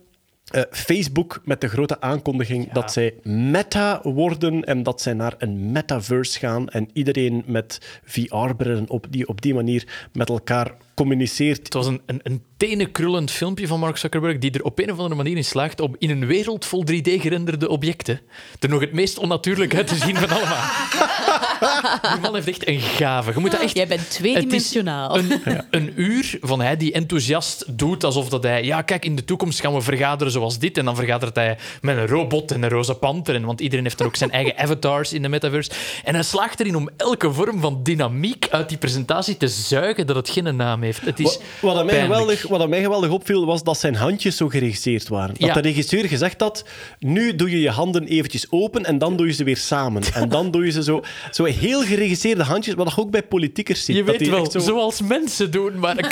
Eh, 0.45 0.63
Facebook 0.71 1.41
met 1.45 1.61
de 1.61 1.69
grote 1.69 2.01
aankondiging 2.01 2.73
dat 2.73 2.93
zij 2.93 3.15
meta 3.23 4.01
worden 4.03 4.65
en 4.65 4.83
dat 4.83 5.01
zij 5.01 5.13
naar 5.13 5.35
een 5.39 5.73
metaverse 5.73 6.39
gaan 6.39 6.69
en 6.69 6.89
iedereen 6.93 7.43
met 7.47 8.01
VR-brillen 8.05 8.89
op 8.89 9.07
die 9.11 9.29
op 9.29 9.41
die 9.41 9.55
manier 9.55 10.09
met 10.13 10.29
elkaar 10.29 10.77
communiceert. 10.95 11.65
Het 11.65 11.75
was 11.75 11.87
een, 11.87 12.01
een, 12.07 12.21
een 12.23 12.43
tenenkrullend 12.57 13.31
filmpje 13.31 13.67
van 13.67 13.81
Mark 13.81 13.97
Zuckerberg 13.97 14.39
die 14.39 14.51
er 14.51 14.65
op 14.65 14.79
een 14.79 14.93
of 14.93 14.99
andere 14.99 15.15
manier 15.15 15.37
in 15.37 15.45
slaagt 15.45 15.81
om 15.81 15.97
in 15.99 16.11
een 16.11 16.27
wereld 16.27 16.65
vol 16.65 16.85
3D-gerenderde 16.91 17.69
objecten 17.69 18.21
er 18.61 18.69
nog 18.69 18.81
het 18.81 18.93
meest 18.93 19.19
onnatuurlijk 19.19 19.75
uit 19.75 19.87
te 19.87 19.97
zien 19.97 20.17
van 20.17 20.31
allemaal. 20.31 20.69
Die 21.61 22.21
man 22.21 22.35
heeft 22.35 22.49
echt 22.49 22.69
een 22.69 22.81
gave. 22.81 23.33
Je 23.35 23.39
moet 23.41 23.51
dat 23.51 23.61
echt... 23.61 23.77
Jij 23.77 23.87
bent 23.87 24.11
tweedimensionaal. 24.11 25.15
Het 25.17 25.25
is 25.31 25.37
Een, 25.45 25.63
een 25.71 25.93
uur 25.97 26.39
van 26.41 26.61
hij 26.61 26.77
die 26.77 26.93
enthousiast 26.93 27.65
doet 27.79 28.05
alsof 28.05 28.29
dat 28.29 28.43
hij... 28.43 28.65
Ja, 28.65 28.83
kijk, 28.83 29.05
in 29.05 29.17
de 29.17 29.25
toekomst 29.25 29.61
gaan 29.61 29.75
we 29.75 29.81
vergaderen 29.81 30.33
zoals 30.33 30.59
dit. 30.59 30.79
En 30.79 30.85
dan 30.85 30.97
vergadert 30.97 31.35
hij 31.37 31.59
met 31.81 31.97
een 31.97 32.07
robot 32.07 32.51
en 32.53 32.63
een 32.63 32.69
roze 32.69 32.95
panter. 32.95 33.35
En, 33.35 33.45
want 33.45 33.61
iedereen 33.61 33.85
heeft 33.85 33.99
dan 33.99 34.07
ook 34.07 34.17
zijn 34.17 34.31
eigen 34.31 34.57
avatars 34.65 35.13
in 35.13 35.23
de 35.23 35.29
metaverse. 35.29 35.71
En 36.05 36.15
hij 36.15 36.23
slaagt 36.23 36.61
erin 36.61 36.77
om 36.77 36.89
elke 36.97 37.33
vorm 37.33 37.61
van 37.61 37.81
dynamiek 37.83 38.47
uit 38.51 38.69
die 38.69 38.79
presentatie 38.79 39.37
te 39.37 39.49
zuigen 39.49 40.07
dat 40.07 40.17
het 40.17 40.29
geen 40.31 40.57
naam 40.57 40.83
heeft. 40.83 41.01
Het 41.01 41.21
is 41.21 41.39
Wat, 41.61 41.75
wat, 41.75 41.85
mij 41.85 42.01
geweldig, 42.01 42.49
wat 42.49 42.69
mij 42.69 42.83
geweldig 42.83 43.11
opviel, 43.11 43.47
was 43.47 43.63
dat 43.63 43.79
zijn 43.79 43.95
handjes 43.95 44.37
zo 44.37 44.49
geregisseerd 44.49 45.09
waren. 45.09 45.35
Dat 45.39 45.49
Ja. 45.49 45.55
de 45.55 45.61
regisseur 45.61 46.05
gezegd 46.09 46.41
had, 46.41 46.65
nu 46.99 47.35
doe 47.37 47.51
je 47.51 47.61
je 47.61 47.71
handen 47.71 48.07
eventjes 48.07 48.47
open 48.51 48.85
en 48.85 48.99
dan 48.99 49.17
doe 49.17 49.27
je 49.27 49.33
ze 49.33 49.45
weer 49.45 49.57
samen. 49.57 50.03
En 50.15 50.29
dan 50.29 50.51
doe 50.51 50.65
je 50.65 50.71
ze 50.71 50.83
zo, 50.83 51.03
zo 51.31 51.45
heel 51.53 51.83
geregisseerde 51.83 52.43
handjes, 52.45 52.75
wat 52.75 52.99
ook 52.99 53.11
bij 53.11 53.23
politiekers 53.23 53.85
ziet. 53.85 53.97
Je 53.97 54.03
dat 54.03 54.11
weet 54.11 54.19
die 54.19 54.31
wel, 54.31 54.51
zo- 54.51 54.59
zoals 54.59 55.01
mensen 55.03 55.51
doen, 55.51 55.79
maar... 55.79 55.97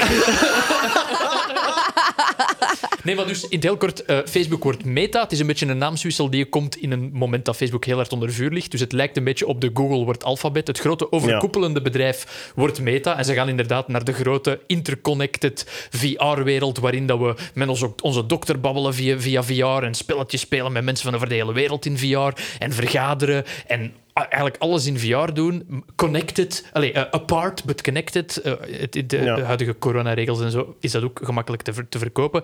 Nee, 3.02 3.15
maar 3.16 3.27
dus 3.27 3.43
in 3.43 3.48
het 3.51 3.62
heel 3.62 3.77
kort, 3.77 4.05
eh, 4.05 4.19
Facebook 4.24 4.62
wordt 4.62 4.85
Meta. 4.85 5.20
Het 5.23 5.32
is 5.32 5.39
een 5.39 5.47
beetje 5.47 5.66
een 5.66 5.78
naamswissel 5.78 6.31
die 6.31 6.44
komt 6.44 6.77
in 6.77 6.93
een 6.93 7.10
moment 7.12 7.44
dat 7.44 7.56
Facebook 7.56 7.85
heel 7.85 7.97
hard 7.97 8.12
onder 8.12 8.32
vuur 8.32 8.51
ligt. 8.51 8.70
Dus 8.70 8.81
het 8.81 8.93
lijkt 8.93 9.16
een 9.16 9.24
beetje 9.24 9.47
op 9.47 9.60
de 9.60 9.70
Google 9.74 10.05
wordt 10.05 10.24
Alphabet. 10.24 10.66
Het 10.66 10.78
grote 10.78 11.12
overkoepelende 11.12 11.82
bedrijf 11.82 12.51
wordt 12.55 12.81
Meta. 12.81 13.19
En 13.19 13.24
ze 13.24 13.35
gaan 13.35 13.48
inderdaad 13.48 13.89
naar 13.89 14.05
de 14.05 14.12
grote 14.12 14.60
interconnected 14.66 15.65
VR-wereld 15.90 16.78
waarin 16.78 17.06
dat 17.06 17.19
we 17.19 17.35
met 17.55 17.69
onze, 17.69 17.93
onze 18.02 18.27
dokter 18.27 18.60
babbelen 18.60 18.94
via, 18.94 19.20
via 19.20 19.43
VR 19.43 19.85
en 19.85 19.94
spelletjes 19.94 20.40
spelen 20.40 20.73
met 20.73 20.85
mensen 20.85 21.05
van 21.05 21.15
over 21.15 21.28
de 21.28 21.35
hele 21.35 21.52
wereld 21.52 21.86
in 21.86 21.98
VR 21.98 22.40
en 22.59 22.73
vergaderen 22.73 23.44
en 23.66 23.93
eigenlijk 24.27 24.57
alles 24.59 24.86
in 24.86 24.99
VR 24.99 25.32
doen. 25.32 25.85
Connected, 25.97 26.69
allee, 26.73 26.93
eh, 26.93 27.03
apart, 27.11 27.65
but 27.65 27.82
connected. 27.82 28.36
Eh, 28.36 28.53
het, 28.81 28.93
de, 29.11 29.19
Ja. 29.23 29.35
de 29.35 29.43
huidige 29.43 29.78
coronaregels 29.78 30.40
en 30.40 30.51
zo 30.51 30.77
is 30.81 30.90
dat 30.93 31.03
ook 31.03 31.20
gemakkelijk 31.23 31.62
te, 31.62 31.73
ver- 31.73 31.89
te 31.89 31.99
verkopen. 31.99 32.43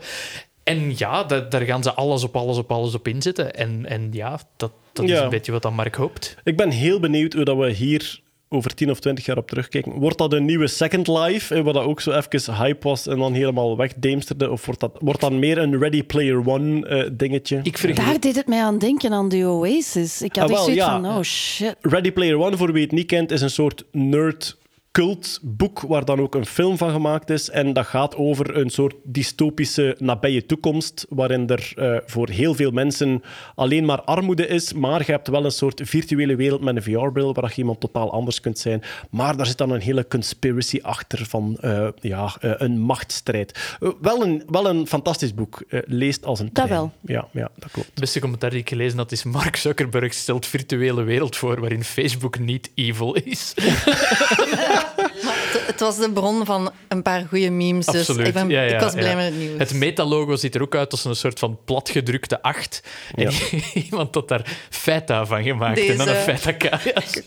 En 0.63 0.93
ja, 0.97 1.25
da- 1.25 1.41
daar 1.41 1.63
gaan 1.63 1.83
ze 1.83 1.93
alles 1.95 2.25
op 2.25 2.37
alles 2.37 2.57
op 2.59 2.73
alles 2.73 2.95
op 2.95 3.09
inzetten. 3.09 3.55
En, 3.55 3.87
en 3.87 4.09
ja, 4.13 4.41
dat, 4.57 4.73
dat 4.93 5.05
is 5.09 5.19
een 5.19 5.29
beetje 5.29 5.53
wat 5.53 5.63
dan 5.63 5.75
Mark 5.75 5.95
hoopt. 5.95 6.37
Ik 6.45 6.57
ben 6.57 6.71
heel 6.71 7.01
benieuwd 7.01 7.33
hoe 7.33 7.45
dat 7.45 7.57
we 7.57 7.71
hier 7.71 8.21
over 8.55 8.75
10 8.75 8.91
of 8.91 9.01
20 9.01 9.25
jaar 9.27 9.37
op 9.37 9.49
terugkijken. 9.49 9.93
Wordt 9.93 10.19
dat 10.19 10.33
een 10.33 10.45
nieuwe 10.45 10.67
Second 10.67 11.09
Life, 11.09 11.55
eh, 11.55 11.63
wat 11.63 11.75
dat 11.75 11.85
ook 11.85 12.01
zo 12.01 12.11
even 12.13 12.55
hype 12.55 12.89
was 12.89 13.07
en 13.07 13.19
dan 13.19 13.33
helemaal 13.33 13.77
wegdeemsterde? 13.77 14.51
Of 14.51 14.67
wordt 14.67 14.81
dat, 14.81 14.97
wordt 15.01 15.21
dat 15.21 15.33
meer 15.33 15.59
een 15.59 15.79
Ready 15.79 16.03
Player 16.03 16.49
One 16.49 16.87
eh, 16.87 17.11
dingetje? 17.13 17.61
Ik 17.63 17.79
vergeet... 17.79 17.97
Daar 17.97 18.21
deed 18.21 18.37
het 18.37 18.47
mij 18.47 18.63
aan 18.63 18.79
denken, 18.79 19.13
aan 19.13 19.29
de 19.29 19.47
Oasis. 19.47 20.23
Ik 20.23 20.37
had 20.37 20.45
Ah, 20.45 20.51
echt 20.51 20.59
wel, 20.59 20.65
zoiets 20.65 20.85
ja. 20.85 21.01
van, 21.01 21.17
oh 21.17 21.23
shit. 21.23 21.77
Ready 21.81 22.13
Player 22.13 22.39
One, 22.39 22.57
voor 22.57 22.73
wie 22.73 22.83
het 22.83 22.93
niet 22.93 23.07
kent, 23.07 23.31
is 23.31 23.41
een 23.41 23.51
soort 23.51 23.85
nerd 23.93 24.57
cultboek 24.95 25.81
waar 25.81 26.05
dan 26.05 26.21
ook 26.21 26.35
een 26.35 26.47
film 26.47 26.77
van 26.77 26.91
gemaakt 26.91 27.31
is. 27.31 27.51
En 27.51 27.73
dat 27.73 27.87
gaat 27.87 28.17
over 28.17 28.57
een 28.57 28.71
soort 28.71 28.95
dystopische 29.03 29.97
nabije 29.99 30.47
toekomst, 30.47 31.07
waarin 31.09 31.49
er 31.49 31.73
eh, 31.77 31.97
voor 32.07 32.29
heel 32.29 32.55
veel 32.55 32.71
mensen 32.71 33.23
alleen 33.55 33.85
maar 33.85 34.03
armoede 34.03 34.47
is, 34.47 34.73
maar 34.73 35.03
je 35.07 35.13
hebt 35.13 35.29
wel 35.29 35.45
een 35.45 35.51
soort 35.51 35.81
virtuele 35.85 36.37
wereld 36.37 36.61
met 36.61 36.77
een 36.77 36.83
VR-bril 36.83 37.35
waar 37.35 37.49
je 37.49 37.57
iemand 37.57 37.81
totaal 37.81 38.13
anders 38.13 38.41
kunt 38.41 38.59
zijn. 38.59 38.83
Maar 39.11 39.37
daar 39.37 39.47
zit 39.47 39.59
dan 39.59 39.71
een 39.71 39.81
hele 39.81 40.07
conspiracy 40.09 40.79
achter 40.83 41.27
van 41.27 41.57
eh, 41.61 41.89
ja, 42.01 42.37
eh, 42.41 42.51
een 42.57 42.79
machtsstrijd. 42.81 43.77
Wel, 44.01 44.23
een, 44.25 44.43
wel 44.47 44.69
een 44.69 44.87
fantastisch 44.87 45.35
boek. 45.35 45.63
Leest 45.87 46.25
als 46.25 46.41
een 46.41 46.51
Dat 46.53 46.65
trein. 46.67 46.71
wel. 46.81 46.93
Ja, 47.01 47.29
ja, 47.33 47.51
dat 47.59 47.71
klopt. 47.71 47.89
Het 47.89 48.01
beste 48.01 48.21
commentaar 48.21 48.51
die 48.51 48.61
ik 48.61 48.69
gelezen 48.69 48.99
had 48.99 49.13
is 49.13 49.25
Mark 49.25 49.57
Zuckerberg 49.57 50.13
stelt 50.13 50.47
virtuele 50.47 51.03
wereld 51.03 51.37
voor 51.37 51.61
waarin 51.61 51.85
Facebook 51.85 52.39
niet 52.39 52.71
evil 52.75 53.15
is. 53.15 53.55
Het, 54.97 55.67
het 55.67 55.81
was 55.81 55.97
de 55.99 56.11
bron 56.13 56.47
van 56.47 56.71
een 56.89 57.03
paar 57.03 57.27
goede 57.29 57.51
memes. 57.51 57.87
Dus 57.87 57.99
Absoluut. 58.01 58.27
ik, 58.27 58.33
ben, 58.33 58.49
Ja, 58.49 58.63
ja, 58.63 58.75
ik 58.75 58.81
was 58.81 58.93
blij 58.93 59.09
ja. 59.11 59.15
met 59.17 59.25
het 59.25 59.37
nieuws. 59.37 59.59
Het 59.59 59.75
metalogo 59.75 60.37
ziet 60.37 60.55
er 60.55 60.63
ook 60.63 60.75
uit 60.75 60.91
als 60.91 61.05
een 61.05 61.17
soort 61.17 61.39
van 61.39 61.59
platgedrukte 61.65 62.43
8. 62.43 62.83
En 63.15 63.33
iemand 63.91 64.15
had 64.15 64.29
daar 64.29 64.57
feta 64.71 65.27
van 65.27 65.43
gemaakt. 65.43 65.87
En 65.87 65.97
dan 65.97 66.09
een 66.09 66.15
feta 66.15 66.53
kaas. 66.53 66.83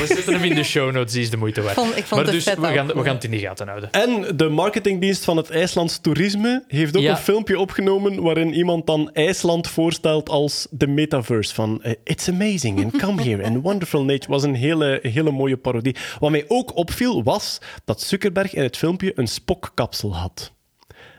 We 0.00 0.04
zetten 0.06 0.34
hem 0.34 0.44
in 0.44 0.54
de 0.54 0.62
show 0.62 0.92
notes, 0.92 1.12
die 1.12 1.22
is 1.22 1.30
de 1.30 1.36
moeite 1.36 1.62
waard. 1.62 1.76
Ik 1.76 1.82
vond- 1.84 1.96
ik 1.96 2.04
vond 2.04 2.22
maar 2.22 2.32
dus 2.32 2.44
we 2.44 2.50
gaan, 2.66 2.86
we 2.86 3.02
gaan 3.02 3.14
het 3.14 3.24
in 3.24 3.30
de 3.30 3.38
gaten 3.38 3.68
houden. 3.68 3.92
En 3.92 4.36
de 4.36 4.48
marketingdienst 4.48 5.24
van 5.24 5.36
het 5.36 5.50
IJslands 5.50 5.98
Toerisme 5.98 6.64
heeft 6.68 6.96
ook 6.96 7.02
Ja. 7.02 7.10
een 7.10 7.16
filmpje 7.16 7.58
opgenomen 7.58 8.22
waarin 8.22 8.52
iemand 8.54 8.86
dan 8.86 9.10
IJsland 9.12 9.68
voorstelt 9.68 10.28
als 10.28 10.66
de 10.70 10.86
metaverse 10.86 11.54
van 11.54 11.82
eh, 11.82 11.92
It's 12.04 12.28
amazing 12.28 12.84
and 12.84 12.96
come 12.96 13.22
here 13.22 13.44
and 13.44 13.62
wonderful 13.62 14.04
nature. 14.04 14.30
was 14.32 14.42
een 14.42 14.54
hele, 14.54 14.98
hele 15.02 15.30
mooie 15.30 15.56
parodie. 15.56 15.96
Wat 16.20 16.30
mij 16.30 16.44
ook 16.54 16.76
opviel 16.76 17.22
was 17.22 17.58
dat 17.84 18.00
Zuckerberg 18.00 18.54
in 18.54 18.62
het 18.62 18.76
filmpje 18.76 19.12
een 19.14 19.28
spokkapsel 19.28 20.16
had. 20.16 20.52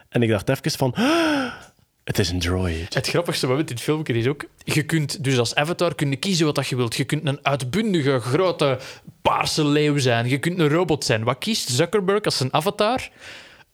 En 0.10 0.22
ik 0.22 0.30
dacht 0.30 0.50
even 0.50 0.72
van... 0.72 0.94
"Ah, 0.94 1.54
Het 2.06 2.20
is 2.20 2.30
een 2.30 2.40
droid. 2.40 2.94
Het 2.94 3.08
grappigste 3.08 3.48
moment 3.48 3.70
in 3.70 3.76
het 3.76 3.84
filmpje 3.84 4.14
is 4.14 4.28
ook... 4.28 4.46
Je 4.64 4.84
kunt 4.84 5.24
dus 5.24 5.38
als 5.38 5.56
avatar 5.56 5.96
kunnen 5.96 6.20
kiezen 6.20 6.46
wat 6.46 6.56
dat 6.56 6.68
je 6.68 6.76
wilt. 6.76 6.96
Je 6.96 7.04
kunt 7.04 7.28
een 7.28 7.40
uitbundige, 7.42 8.20
grote, 8.20 8.80
paarse 9.22 9.66
leeuw 9.66 9.98
zijn. 9.98 10.30
Je 10.30 10.38
kunt 10.38 10.60
een 10.60 10.70
robot 10.70 11.04
zijn. 11.04 11.24
Wat 11.24 11.38
kiest 11.38 11.70
Zuckerberg 11.70 12.22
als 12.22 12.38
zijn 12.38 12.54
avatar? 12.54 13.10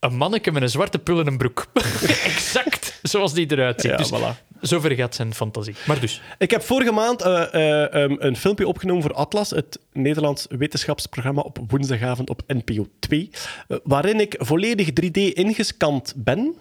Een 0.01 0.15
manneke 0.15 0.51
met 0.51 0.61
een 0.61 0.69
zwarte 0.69 0.99
pul 0.99 1.19
en 1.19 1.27
een 1.27 1.37
broek. 1.37 1.67
exact 2.31 2.99
zoals 3.01 3.33
die 3.33 3.51
eruit 3.51 3.81
ziet. 3.81 3.91
Ja, 3.91 3.97
dus 3.97 4.11
voilà. 4.11 4.49
Zover 4.61 4.91
gaat 4.91 5.15
zijn 5.15 5.33
fantasie. 5.33 5.75
Maar 5.85 5.99
dus, 5.99 6.21
Ik 6.37 6.51
heb 6.51 6.61
vorige 6.61 6.91
maand 6.91 7.21
eh, 7.21 7.53
eh, 7.53 7.93
ehm, 7.93 8.15
een 8.19 8.35
filmpje 8.35 8.67
opgenomen 8.67 9.01
voor 9.01 9.13
Atlas, 9.13 9.49
het 9.49 9.79
Nederlands 9.93 10.45
wetenschapsprogramma 10.49 11.41
op 11.41 11.59
woensdagavond 11.67 12.29
op 12.29 12.41
NPO 12.47 12.87
2, 12.99 13.29
eh, 13.67 13.77
waarin 13.83 14.19
ik 14.19 14.35
volledig 14.39 14.89
3D 14.93 15.33
ingescand 15.33 16.13
ben. 16.15 16.55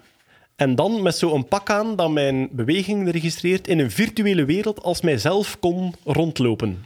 En 0.56 0.74
dan 0.74 1.02
met 1.02 1.16
zo'n 1.16 1.48
pak 1.48 1.70
aan 1.70 1.96
dat 1.96 2.10
mijn 2.10 2.48
beweging 2.52 3.10
registreert 3.10 3.68
in 3.68 3.78
een 3.78 3.90
virtuele 3.90 4.44
wereld 4.44 4.82
als 4.82 5.00
mijzelf 5.00 5.58
kon 5.60 5.94
rondlopen. 6.04 6.84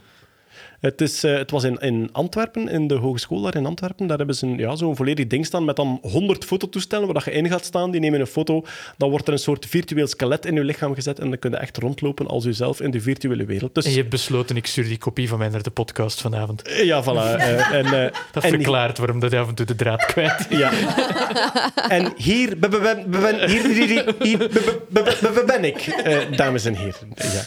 Het, 0.85 1.01
is, 1.01 1.23
eh, 1.23 1.37
het 1.37 1.51
was 1.51 1.63
in, 1.63 1.77
in 1.79 2.09
Antwerpen, 2.11 2.67
in 2.69 2.87
de 2.87 2.93
hogeschool 2.95 3.41
daar 3.41 3.55
in 3.55 3.65
Antwerpen. 3.65 4.07
Daar 4.07 4.17
hebben 4.17 4.35
ze 4.35 4.45
een, 4.45 4.57
ja, 4.57 4.75
zo'n 4.75 4.95
volledig 4.95 5.27
ding 5.27 5.45
staan 5.45 5.65
met 5.65 5.75
dan 5.75 5.99
100 6.01 6.45
fototoestellen 6.45 7.05
waar 7.05 7.13
dat 7.13 7.23
je 7.25 7.31
in 7.31 7.47
gaat 7.49 7.65
staan. 7.65 7.91
Die 7.91 8.01
nemen 8.01 8.19
een 8.19 8.27
foto. 8.27 8.63
Dan 8.97 9.09
wordt 9.09 9.27
er 9.27 9.33
een 9.33 9.39
soort 9.39 9.65
virtueel 9.65 10.07
skelet 10.07 10.45
in 10.45 10.53
je 10.53 10.63
lichaam 10.63 10.93
gezet. 10.93 11.19
En 11.19 11.29
dan 11.29 11.39
kun 11.39 11.51
je 11.51 11.57
echt 11.57 11.77
rondlopen 11.77 12.27
als 12.27 12.43
jezelf 12.43 12.81
in 12.81 12.91
de 12.91 13.01
virtuele 13.01 13.45
wereld. 13.45 13.75
Dus 13.75 13.85
en 13.85 13.91
je 13.91 13.97
hebt 13.97 14.09
besloten, 14.09 14.55
ik 14.57 14.67
stuur 14.67 14.83
die 14.83 14.97
kopie 14.97 15.27
van 15.29 15.37
mij 15.37 15.49
naar 15.49 15.63
de 15.63 15.69
podcast 15.69 16.21
vanavond. 16.21 16.61
ja, 16.83 17.03
voilà. 17.03 17.39
eh, 17.39 17.71
en, 17.79 17.85
eh, 17.85 18.11
Dat 18.31 18.43
en- 18.43 18.49
verklaart 18.49 18.97
waarom 18.97 19.19
dat 19.19 19.31
je 19.31 19.37
af 19.37 19.47
en 19.47 19.55
toe 19.55 19.65
de 19.65 19.75
draad 19.75 20.05
kwijt. 20.05 20.45
Ja. 20.49 20.71
En 21.89 22.13
hier, 22.17 22.59
be- 22.59 22.67
be- 22.69 22.79
be- 22.79 23.19
ben, 23.19 23.49
hier, 23.49 23.65
hier, 23.67 23.87
hier, 23.87 24.15
hier 24.19 24.37
be- 24.37 24.49
be- 24.53 24.83
be- 24.89 25.17
be- 25.21 25.31
be- 25.33 25.43
ben 25.45 25.63
ik, 25.63 25.77
eh, 25.87 26.17
dames 26.37 26.65
en 26.65 26.75
heren. 26.75 27.13
Ja. 27.15 27.41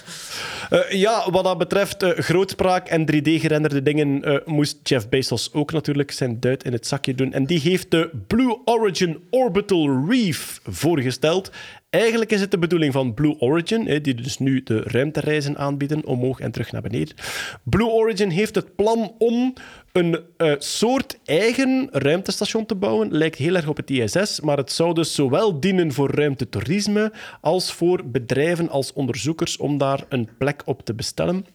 Eh, 0.68 0.90
ja, 0.90 1.30
wat 1.30 1.44
dat 1.44 1.58
betreft 1.58 2.02
eh, 2.02 2.10
grootspraak 2.10 2.88
en 2.88 3.06
3D-gerenderde 3.12 3.82
dingen 3.82 4.24
eh, 4.24 4.36
moest 4.44 4.88
Jeff 4.88 5.08
Bezos 5.08 5.52
ook 5.52 5.72
natuurlijk 5.72 6.10
zijn 6.10 6.40
duit 6.40 6.64
in 6.64 6.72
het 6.72 6.86
zakje 6.86 7.14
doen. 7.14 7.32
En 7.32 7.44
die 7.44 7.60
heeft 7.60 7.90
de 7.90 8.10
Blue 8.26 8.58
Origin 8.64 9.22
Orbital 9.30 10.06
Reef 10.08 10.60
voorgesteld. 10.64 11.50
Eigenlijk 11.90 12.32
is 12.32 12.40
het 12.40 12.50
de 12.50 12.58
bedoeling 12.58 12.92
van 12.92 13.14
Blue 13.14 13.40
Origin, 13.40 14.02
die 14.02 14.14
dus 14.14 14.38
nu 14.38 14.62
de 14.62 14.82
ruimtereizen 14.82 15.56
aanbieden, 15.56 16.06
omhoog 16.06 16.40
en 16.40 16.50
terug 16.50 16.72
naar 16.72 16.82
beneden. 16.82 17.14
Blue 17.62 17.88
Origin 17.88 18.30
heeft 18.30 18.54
het 18.54 18.76
plan 18.76 19.14
om 19.18 19.52
een 19.92 20.20
eh, 20.36 20.52
soort 20.58 21.18
eigen 21.24 21.88
ruimtestation 21.92 22.66
te 22.66 22.74
bouwen. 22.74 23.12
Lijkt 23.12 23.38
heel 23.38 23.54
erg 23.54 23.68
op 23.68 23.76
het 23.76 23.90
ISS, 23.90 24.40
maar 24.40 24.56
het 24.56 24.72
zou 24.72 24.94
dus 24.94 25.14
zowel 25.14 25.60
dienen 25.60 25.92
voor 25.92 26.10
ruimtetoerisme 26.10 27.12
als 27.40 27.72
voor 27.72 28.06
bedrijven 28.06 28.68
als 28.68 28.92
onderzoekers 28.92 29.56
om 29.56 29.78
daar 29.78 30.04
een 30.08 30.28
plek 30.38 30.62
op 30.64 30.84
te 30.84 30.94
bestellen. 30.94 31.46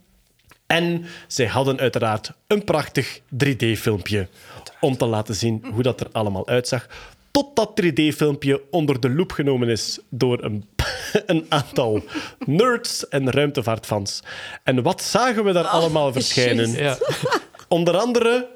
En 0.68 1.06
zij 1.28 1.46
hadden 1.46 1.80
uiteraard 1.80 2.32
een 2.48 2.64
prachtig 2.64 3.20
3D-filmpje 3.20 4.28
om 4.80 4.98
te 4.98 5.06
laten 5.06 5.36
zien 5.36 5.66
hoe 5.74 5.84
dat 5.84 6.00
er 6.00 6.08
allemaal 6.12 6.48
uitzag. 6.48 6.88
Tot 7.34 7.56
dat 7.56 7.82
3D-filmpje 7.82 8.62
onder 8.72 9.00
de 9.00 9.10
loep 9.10 9.32
genomen 9.32 9.70
is 9.70 10.00
door 10.10 10.44
een, 10.44 10.66
een 11.26 11.46
aantal 11.50 12.04
nerds 12.46 13.08
en 13.08 13.32
ruimtevaartfans. 13.32 14.24
En 14.64 14.84
wat 14.84 15.02
zagen 15.02 15.44
we 15.44 15.52
daar 15.52 15.68
allemaal 15.68 16.12
verschijnen? 16.12 16.72
Ja. 16.72 16.98
Onder 17.68 17.98
andere 17.98 18.50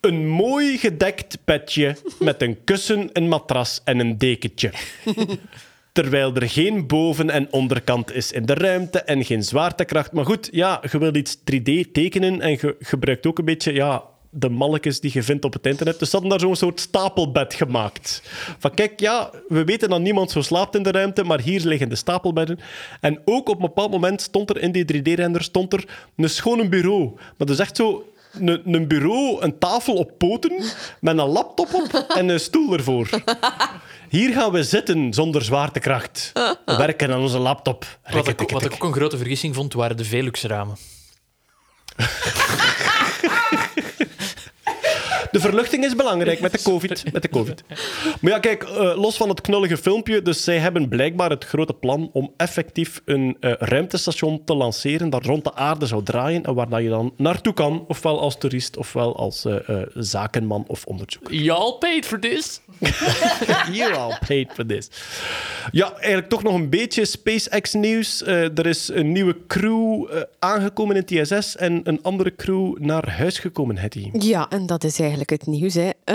een 0.00 0.28
mooi 0.28 0.78
gedekt 0.78 1.38
bedje 1.44 1.96
met 2.18 2.42
een 2.42 2.64
kussen, 2.64 3.10
een 3.12 3.28
matras 3.28 3.80
en 3.84 3.98
een 3.98 4.18
dekentje. 4.18 4.72
Terwijl 5.92 6.34
er 6.34 6.48
geen 6.48 6.86
boven- 6.86 7.30
en 7.30 7.52
onderkant 7.52 8.12
is 8.12 8.32
in 8.32 8.46
de 8.46 8.54
ruimte 8.54 9.00
en 9.00 9.24
geen 9.24 9.42
zwaartekracht. 9.42 10.12
Maar 10.12 10.24
goed, 10.24 10.48
ja, 10.52 10.82
je 10.90 10.98
wilt 10.98 11.16
iets 11.16 11.36
3D 11.36 11.90
tekenen 11.92 12.40
en 12.40 12.50
je 12.50 12.76
gebruikt 12.80 13.26
ook 13.26 13.38
een 13.38 13.44
beetje 13.44 13.72
ja, 13.72 14.04
de 14.38 14.48
malletjes 14.48 15.00
die 15.00 15.10
je 15.14 15.22
vindt 15.22 15.44
op 15.44 15.52
het 15.52 15.66
internet. 15.66 15.98
Dus 15.98 16.10
ze 16.10 16.16
hadden 16.16 16.38
daar 16.38 16.48
zo'n 16.48 16.56
soort 16.56 16.80
stapelbed 16.80 17.54
gemaakt. 17.54 18.22
Van 18.58 18.74
kijk, 18.74 19.00
ja, 19.00 19.30
we 19.48 19.64
weten 19.64 19.88
dat 19.88 20.00
niemand 20.00 20.30
zo 20.30 20.42
slaapt 20.42 20.76
in 20.76 20.82
de 20.82 20.90
ruimte, 20.90 21.24
maar 21.24 21.40
hier 21.40 21.60
liggen 21.64 21.88
de 21.88 21.96
stapelbedden. 21.96 22.58
En 23.00 23.20
ook 23.24 23.48
op 23.48 23.54
een 23.54 23.66
bepaald 23.66 23.90
moment 23.90 24.22
stond 24.22 24.50
er 24.50 24.60
in 24.60 24.72
die 24.72 24.84
3D-render 24.84 25.42
stond 25.42 25.72
er 25.72 25.84
een 26.16 26.30
schone 26.30 26.68
bureau. 26.68 27.12
Maar 27.14 27.34
dat 27.36 27.50
is 27.50 27.58
echt 27.58 27.76
zo 27.76 28.04
een, 28.32 28.74
een 28.74 28.88
bureau, 28.88 29.42
een 29.42 29.58
tafel 29.58 29.94
op 29.94 30.18
poten, 30.18 30.62
met 31.00 31.18
een 31.18 31.26
laptop 31.26 31.74
op 31.74 32.06
en 32.08 32.28
een 32.28 32.40
stoel 32.40 32.72
ervoor. 32.72 33.08
Hier 34.08 34.32
gaan 34.32 34.52
we 34.52 34.64
zitten 34.64 35.14
zonder 35.14 35.42
zwaartekracht. 35.42 36.30
We 36.64 36.76
werken 36.76 37.12
aan 37.12 37.20
onze 37.20 37.38
laptop. 37.38 37.98
Wat, 38.10 38.28
ik, 38.28 38.50
wat 38.50 38.64
ik 38.64 38.72
ook 38.72 38.82
een 38.82 38.92
grote 38.92 39.16
vergissing 39.16 39.54
vond, 39.54 39.72
waren 39.72 39.96
de 39.96 40.04
Velux-ramen. 40.04 40.76
De 45.36 45.42
verluchting 45.42 45.84
is 45.84 45.96
belangrijk 45.96 46.40
met 46.40 46.52
de 46.52 46.62
COVID. 46.70 47.12
Met 47.12 47.22
de 47.22 47.28
COVID. 47.28 47.64
Maar 48.20 48.32
ja, 48.32 48.38
kijk, 48.38 48.62
eh, 48.62 48.96
los 48.96 49.16
van 49.16 49.28
het 49.28 49.40
knullige 49.40 49.76
filmpje, 49.76 50.22
dus 50.22 50.44
zij 50.44 50.58
hebben 50.58 50.88
blijkbaar 50.88 51.30
het 51.30 51.44
grote 51.44 51.72
plan 51.72 52.10
om 52.12 52.32
effectief 52.36 53.02
een 53.04 53.36
eh, 53.40 53.52
ruimtestation 53.58 54.44
te 54.44 54.54
lanceren 54.54 55.10
dat 55.10 55.24
rond 55.24 55.44
de 55.44 55.54
aarde 55.54 55.86
zou 55.86 56.02
draaien 56.02 56.42
en 56.42 56.54
waar 56.54 56.68
dat 56.68 56.82
je 56.82 56.88
dan 56.88 57.12
naartoe 57.16 57.52
kan, 57.52 57.84
ofwel 57.88 58.20
als 58.20 58.38
toerist, 58.38 58.76
ofwel 58.76 59.16
als 59.16 59.44
eh, 59.44 59.68
eh, 59.68 59.86
zakenman 59.94 60.64
of 60.66 60.84
onderzoeker. 60.84 61.34
Y'all 61.34 61.78
paid 61.78 62.06
for 62.06 62.18
this? 62.18 62.60
You're 63.72 63.96
all 63.96 64.18
paid 64.26 64.52
for 64.54 64.66
this. 64.66 64.88
Ja, 65.72 65.92
eigenlijk 65.92 66.28
toch 66.28 66.42
nog 66.42 66.54
een 66.54 66.70
beetje 66.70 67.04
SpaceX-nieuws. 67.04 68.22
Eh, 68.22 68.58
er 68.58 68.66
is 68.66 68.88
een 68.88 69.12
nieuwe 69.12 69.36
crew 69.46 70.04
eh, 70.10 70.20
aangekomen 70.38 70.96
in 70.96 71.00
het 71.00 71.10
ISS 71.10 71.56
en 71.56 71.80
een 71.84 72.02
andere 72.02 72.34
crew 72.36 72.78
naar 72.78 73.10
huis 73.10 73.38
gekomen, 73.38 73.76
Hetty. 73.76 74.10
Ja, 74.12 74.48
en 74.48 74.66
dat 74.66 74.84
is 74.84 75.00
eigenlijk 75.00 75.25
het 75.30 75.46
nieuws. 75.46 75.74
Hè. 75.74 75.90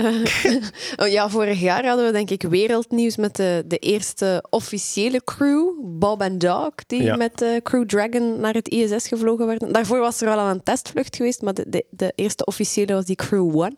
Oh 0.96 1.08
ja, 1.08 1.28
vorig 1.30 1.60
jaar 1.60 1.86
hadden 1.86 2.06
we 2.06 2.12
denk 2.12 2.30
ik 2.30 2.42
wereldnieuws 2.42 3.16
met 3.16 3.36
de, 3.36 3.64
de 3.66 3.78
eerste 3.78 4.44
officiële 4.50 5.24
crew, 5.24 5.68
Bob 5.82 6.20
en 6.20 6.38
Doc, 6.38 6.70
die 6.86 7.02
Ja. 7.02 7.16
met 7.16 7.42
eh, 7.42 7.48
Crew 7.62 7.84
Dragon 7.86 8.40
naar 8.40 8.54
het 8.54 8.68
ISS 8.68 9.08
gevlogen 9.08 9.46
werden. 9.46 9.72
Daarvoor 9.72 9.98
was 9.98 10.20
er 10.20 10.28
al 10.28 10.38
aan 10.38 10.50
een 10.50 10.62
testvlucht 10.62 11.16
geweest, 11.16 11.42
maar 11.42 11.54
de, 11.54 11.64
de, 11.68 11.84
de 11.90 12.12
eerste 12.14 12.44
officiële 12.44 12.92
was 12.94 13.04
die 13.04 13.16
Crew 13.16 13.60
1. 13.62 13.74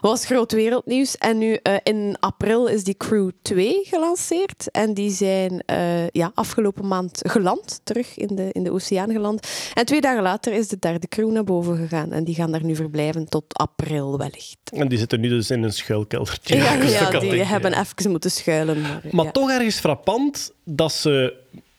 was 0.00 0.26
groot 0.26 0.52
wereldnieuws. 0.52 1.16
En 1.16 1.38
nu 1.38 1.54
eh, 1.62 1.74
in 1.82 2.16
april 2.20 2.66
is 2.66 2.84
die 2.84 2.96
Crew 2.96 3.30
2 3.42 3.80
gelanceerd. 3.84 4.70
En 4.70 4.94
die 4.94 5.10
zijn 5.10 5.62
eh, 5.66 6.08
ja, 6.08 6.30
afgelopen 6.34 6.86
maand 6.86 7.20
geland, 7.22 7.80
terug 7.84 8.16
in 8.16 8.36
de, 8.36 8.48
in 8.52 8.62
de 8.62 8.72
oceaan 8.72 9.10
geland. 9.10 9.48
En 9.74 9.84
twee 9.86 10.00
dagen 10.00 10.22
later 10.22 10.52
is 10.52 10.68
de 10.68 10.78
derde 10.78 11.08
crew 11.08 11.30
naar 11.30 11.44
boven 11.44 11.76
gegaan. 11.76 12.12
En 12.12 12.24
die 12.24 12.34
gaan 12.34 12.52
daar 12.52 12.64
nu 12.64 12.74
verblijven 12.74 13.28
tot 13.28 13.44
april 13.54 14.18
wellicht. 14.18 14.65
En 14.72 14.88
die 14.88 14.98
zitten 14.98 15.20
nu 15.20 15.28
dus 15.28 15.50
in 15.50 15.62
een 15.62 15.72
schuilkeldertje. 15.72 16.56
Ja, 16.56 16.70
kan 17.10 17.20
die 17.20 17.30
denken, 17.30 17.46
hebben 17.46 17.70
ja. 17.70 17.80
even 17.80 18.10
moeten 18.10 18.30
schuilen. 18.30 18.80
Maar, 18.80 19.00
Maar 19.10 19.24
ja. 19.24 19.30
toch 19.30 19.50
ergens 19.50 19.78
frappant 19.78 20.52
dat 20.64 20.92
ze 20.92 21.34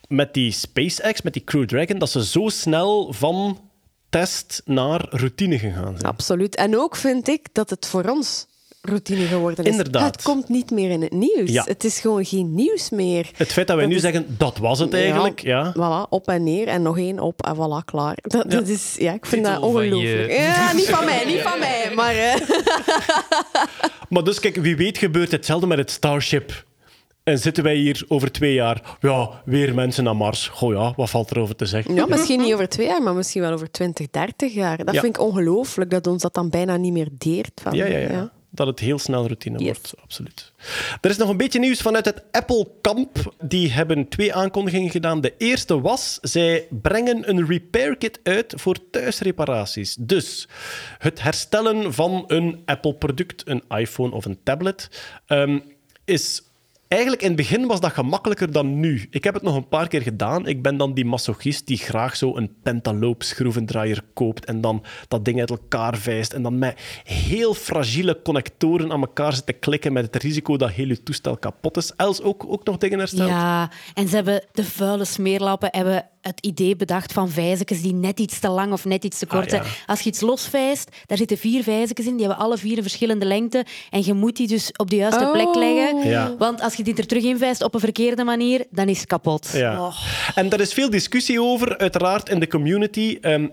met 0.07 0.33
die 0.33 0.51
SpaceX, 0.51 1.21
met 1.21 1.33
die 1.33 1.43
Crew 1.43 1.65
Dragon, 1.65 1.99
dat 1.99 2.09
ze 2.09 2.25
zo 2.25 2.47
snel 2.47 3.13
van 3.13 3.59
test 4.09 4.61
naar 4.65 5.05
routine 5.09 5.59
gegaan 5.59 5.97
zijn. 5.97 6.11
Absoluut. 6.11 6.55
En 6.55 6.77
ook 6.77 6.95
vind 6.95 7.27
ik 7.27 7.47
dat 7.51 7.69
het 7.69 7.85
voor 7.85 8.03
ons 8.03 8.47
routine 8.87 9.25
geworden 9.25 9.65
is. 9.65 9.71
Inderdaad. 9.71 10.15
Het 10.15 10.21
komt 10.21 10.49
niet 10.49 10.71
meer 10.71 10.89
in 10.89 11.01
het 11.01 11.11
nieuws. 11.13 11.51
Ja. 11.51 11.63
Het 11.67 11.83
is 11.83 11.99
gewoon 11.99 12.25
geen 12.25 12.55
nieuws 12.55 12.89
meer. 12.89 13.29
Het 13.35 13.51
feit 13.51 13.67
dat 13.67 13.75
wij 13.75 13.85
Dat 13.85 13.89
nu 13.89 13.95
is- 13.95 14.01
zeggen, 14.01 14.35
dat 14.37 14.57
was 14.57 14.79
het 14.79 14.93
eigenlijk, 14.93 15.39
ja. 15.41 15.73
Voilà, 15.73 16.09
op 16.09 16.27
en 16.27 16.43
neer 16.43 16.67
en 16.67 16.81
nog 16.81 16.97
één 16.97 17.19
op 17.19 17.41
en 17.45 17.55
voilà, 17.55 17.85
klaar. 17.85 18.17
Dat, 18.21 18.51
dat 18.51 18.67
is, 18.67 18.95
ja, 18.99 19.13
ik 19.13 19.25
vind 19.25 19.43
dat 19.45 19.53
Titel 19.53 19.71
van 19.71 19.85
je- 19.85 19.95
ongelooflijk. 19.95 20.31
Ja, 20.31 20.73
niet 20.73 20.89
van 20.89 21.05
mij, 21.05 21.25
niet 21.25 21.41
van 21.41 21.59
mij. 21.59 21.91
Maar 21.95 22.15
eh, 22.15 22.33
Maar 24.09 24.23
dus 24.23 24.39
kijk, 24.39 24.55
wie 24.55 24.75
weet 24.77 24.97
gebeurt 24.97 25.31
hetzelfde 25.31 25.67
met 25.67 25.77
het 25.77 25.91
Starship. 25.91 26.65
En 27.23 27.37
zitten 27.39 27.63
wij 27.63 27.75
hier 27.75 28.05
over 28.07 28.31
twee 28.31 28.53
jaar, 28.53 28.97
ja, 28.99 29.29
weer 29.45 29.73
mensen 29.73 30.03
naar 30.03 30.15
Mars. 30.15 30.47
Goh 30.47 30.73
ja, 30.73 30.93
wat 30.95 31.09
valt 31.09 31.29
er 31.29 31.39
over 31.39 31.55
te 31.55 31.65
zeggen? 31.65 31.95
ja, 31.95 32.05
misschien 32.05 32.39
niet 32.41 32.53
over 32.53 32.69
twee 32.69 32.87
jaar, 32.87 33.01
maar 33.01 33.13
misschien 33.13 33.41
wel 33.41 33.51
over 33.51 33.71
20, 33.71 34.07
30 34.09 34.53
jaar. 34.53 34.77
Dat 34.85 34.93
Ja. 34.95 35.01
vind 35.01 35.15
ik 35.15 35.21
ongelooflijk, 35.21 35.89
dat 35.91 36.07
ons 36.07 36.21
dat 36.21 36.33
dan 36.33 36.49
bijna 36.49 36.75
niet 36.77 36.93
meer 36.93 37.07
deert. 37.17 37.51
Van, 37.63 37.73
Ja, 37.73 37.85
ja, 37.85 37.97
ja. 37.97 38.31
Dat 38.57 38.67
het 38.67 38.79
heel 38.79 38.99
snel 38.99 39.25
routine 39.25 39.57
Yes. 39.57 39.65
wordt, 39.67 39.93
absoluut. 40.01 40.51
Er 41.01 41.09
is 41.09 41.17
nog 41.17 41.29
een 41.29 41.37
beetje 41.37 41.59
nieuws 41.59 41.81
vanuit 41.81 42.05
het 42.05 42.23
Apple-kamp. 42.31 43.33
Die 43.41 43.71
hebben 43.71 44.07
twee 44.09 44.33
aankondigingen 44.33 44.89
gedaan. 44.89 45.21
De 45.21 45.33
eerste 45.37 45.81
was, 45.81 46.17
zij 46.21 46.67
brengen 46.69 47.29
een 47.29 47.45
repair 47.45 47.97
kit 47.97 48.19
uit 48.23 48.53
voor 48.57 48.89
thuisreparaties. 48.91 49.95
Dus 49.99 50.47
het 50.97 51.21
herstellen 51.21 51.93
van 51.93 52.23
een 52.27 52.61
Apple-product, 52.65 53.43
een 53.47 53.63
iPhone 53.67 54.11
of 54.15 54.25
een 54.25 54.39
tablet, 54.43 54.89
ehm, 55.25 55.59
is... 56.05 56.41
Eigenlijk 56.87 57.21
in 57.21 57.27
het 57.27 57.37
begin 57.37 57.67
was 57.67 57.79
dat 57.79 57.91
gemakkelijker 57.91 58.51
dan 58.51 58.79
nu. 58.79 59.07
Ik 59.09 59.23
heb 59.23 59.33
het 59.33 59.43
nog 59.43 59.55
een 59.55 59.67
paar 59.67 59.87
keer 59.87 60.01
gedaan. 60.01 60.47
Ik 60.47 60.61
ben 60.61 60.77
dan 60.77 60.93
die 60.93 61.05
masochist 61.05 61.67
die 61.67 61.77
graag 61.77 62.15
zo 62.15 62.35
een 62.35 62.55
pentaloop 62.63 63.23
schroevendraaier 63.23 64.01
koopt 64.13 64.45
en 64.45 64.61
dan 64.61 64.83
dat 65.07 65.25
ding 65.25 65.39
uit 65.39 65.49
elkaar 65.49 65.97
vijst 65.97 66.33
en 66.33 66.41
dan 66.41 66.59
met 66.59 67.01
heel 67.03 67.53
fragiele 67.53 68.21
connectoren 68.21 68.91
aan 68.91 69.01
elkaar 69.01 69.33
zit 69.33 69.45
te 69.45 69.53
klikken 69.53 69.93
met 69.93 70.05
het 70.13 70.23
risico 70.23 70.57
dat 70.57 70.71
heel 70.71 70.87
je 70.87 71.03
toestel 71.03 71.37
kapot 71.37 71.77
is. 71.77 71.93
Els 71.95 72.21
ook, 72.21 72.45
ook 72.47 72.63
nog 72.63 72.77
dingen 72.77 72.99
hersteld? 72.99 73.29
Ja, 73.29 73.71
en 73.93 74.07
ze 74.07 74.15
hebben 74.15 74.43
de 74.51 74.63
vuile 74.63 75.05
smeerlappen 75.05 75.69
hebben 75.71 76.05
het 76.27 76.45
idee 76.45 76.75
bedacht 76.75 77.13
van 77.13 77.29
vijzekjes 77.29 77.81
die 77.81 77.93
net 77.93 78.19
iets 78.19 78.39
te 78.39 78.49
lang 78.49 78.71
of 78.71 78.85
net 78.85 79.03
iets 79.03 79.19
te 79.19 79.25
kort 79.25 79.45
Ah, 79.45 79.51
ja. 79.51 79.63
zijn. 79.63 79.75
Als 79.85 79.99
je 79.99 80.09
iets 80.09 80.21
losvijst, 80.21 80.89
daar 81.05 81.17
zitten 81.17 81.37
vier 81.37 81.63
vijzekjes 81.63 82.05
in, 82.07 82.15
die 82.17 82.25
hebben 82.25 82.43
alle 82.45 82.57
vier 82.57 82.75
een 82.77 82.81
verschillende 82.83 83.25
lengte. 83.25 83.65
En 83.89 84.05
je 84.05 84.13
moet 84.13 84.35
die 84.35 84.47
dus 84.47 84.71
op 84.75 84.89
de 84.89 84.95
juiste 84.95 85.23
Oh. 85.25 85.31
plek 85.31 85.55
leggen. 85.55 86.09
Ja. 86.09 86.35
Want 86.37 86.61
als 86.61 86.73
je 86.75 86.83
die 86.83 86.95
er 86.95 87.07
terug 87.07 87.23
in 87.23 87.37
vijst 87.37 87.63
op 87.63 87.73
een 87.73 87.79
verkeerde 87.79 88.23
manier, 88.23 88.65
dan 88.69 88.87
is 88.89 88.99
het 88.99 89.07
kapot. 89.07 89.49
Ja. 89.53 89.91
En 90.35 90.49
er 90.49 90.59
is 90.59 90.73
veel 90.73 90.89
discussie 90.89 91.41
over, 91.41 91.77
uiteraard, 91.77 92.29
in 92.29 92.39
de 92.39 92.47
community. 92.47 93.17
Ehm, 93.21 93.47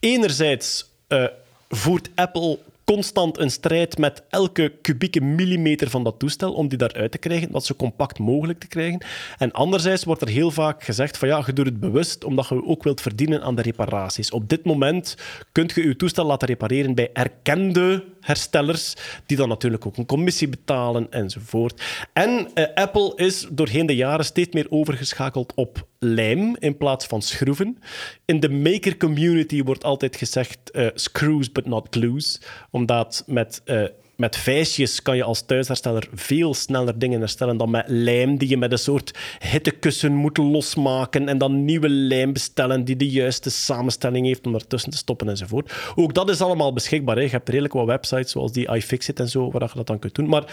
enerzijds 0.00 0.90
eh, 1.08 1.24
voert 1.68 2.08
Apple 2.14 2.58
constant 2.86 3.38
een 3.38 3.50
strijd 3.50 3.98
met 3.98 4.22
elke 4.28 4.72
kubieke 4.82 5.20
millimeter 5.20 5.90
van 5.90 6.04
dat 6.04 6.18
toestel 6.18 6.52
om 6.52 6.68
die 6.68 6.78
daaruit 6.78 7.12
te 7.12 7.18
krijgen, 7.18 7.50
wat 7.50 7.64
zo 7.64 7.74
compact 7.74 8.18
mogelijk 8.18 8.58
te 8.58 8.66
krijgen. 8.66 9.04
En 9.38 9.52
anderzijds 9.52 10.04
wordt 10.04 10.22
er 10.22 10.28
heel 10.28 10.50
vaak 10.50 10.84
gezegd 10.84 11.18
van 11.18 11.28
ja, 11.28 11.42
je 11.46 11.52
doet 11.52 11.66
het 11.66 11.80
bewust 11.80 12.24
omdat 12.24 12.48
je 12.48 12.64
ook 12.64 12.82
wilt 12.82 13.00
verdienen 13.00 13.42
aan 13.42 13.54
de 13.54 13.62
reparaties. 13.62 14.30
Op 14.30 14.48
dit 14.48 14.64
moment 14.64 15.16
kunt 15.52 15.72
je 15.72 15.86
je 15.86 15.96
toestel 15.96 16.24
laten 16.26 16.48
repareren 16.48 16.94
bij 16.94 17.10
erkende 17.12 18.04
herstellers, 18.26 18.94
die 19.26 19.36
dan 19.36 19.48
natuurlijk 19.48 19.86
ook 19.86 19.96
een 19.96 20.06
commissie 20.06 20.48
betalen 20.48 21.10
enzovoort. 21.10 21.82
En 22.12 22.50
eh, 22.54 22.64
Apple 22.74 23.12
is 23.16 23.46
doorheen 23.50 23.86
de 23.86 23.96
jaren 23.96 24.24
steeds 24.24 24.54
meer 24.54 24.66
overgeschakeld 24.68 25.52
op 25.54 25.86
lijm 25.98 26.56
in 26.58 26.76
plaats 26.76 27.06
van 27.06 27.22
schroeven. 27.22 27.78
In 28.24 28.40
de 28.40 28.50
maker 28.50 28.96
community 28.96 29.62
wordt 29.62 29.84
altijd 29.84 30.16
gezegd 30.16 30.70
eh, 30.70 30.86
screws 30.94 31.52
but 31.52 31.66
not 31.66 31.86
glues, 31.90 32.40
omdat 32.70 33.22
met 33.26 33.60
eh, 33.64 33.84
met 34.16 34.36
vijsjes 34.36 35.02
kan 35.02 35.16
je 35.16 35.22
als 35.22 35.42
thuishersteller 35.46 36.08
veel 36.14 36.54
sneller 36.54 36.98
dingen 36.98 37.18
herstellen 37.18 37.56
dan 37.56 37.70
met 37.70 37.84
lijm, 37.88 38.36
die 38.38 38.48
je 38.48 38.56
met 38.56 38.72
een 38.72 38.78
soort 38.78 39.18
hittekussen 39.38 40.12
moet 40.12 40.36
losmaken 40.36 41.28
en 41.28 41.38
dan 41.38 41.64
nieuwe 41.64 41.88
lijm 41.88 42.32
bestellen 42.32 42.84
die 42.84 42.96
de 42.96 43.08
juiste 43.08 43.50
samenstelling 43.50 44.26
heeft 44.26 44.46
om 44.46 44.54
ertussen 44.54 44.90
te 44.90 44.96
stoppen 44.96 45.28
enzovoort. 45.28 45.72
Ook 45.94 46.14
dat 46.14 46.30
is 46.30 46.40
allemaal 46.40 46.72
beschikbaar. 46.72 47.16
Hè. 47.16 47.22
Je 47.22 47.28
hebt 47.28 47.48
redelijk 47.48 47.74
wat 47.74 47.86
websites 47.86 48.30
zoals 48.30 48.52
die 48.52 48.74
iFixit 48.74 49.20
en 49.20 49.28
zo, 49.28 49.50
waar 49.50 49.62
je 49.62 49.74
dat 49.74 49.86
dan 49.86 49.98
kunt 49.98 50.14
doen. 50.14 50.28
Maar 50.28 50.44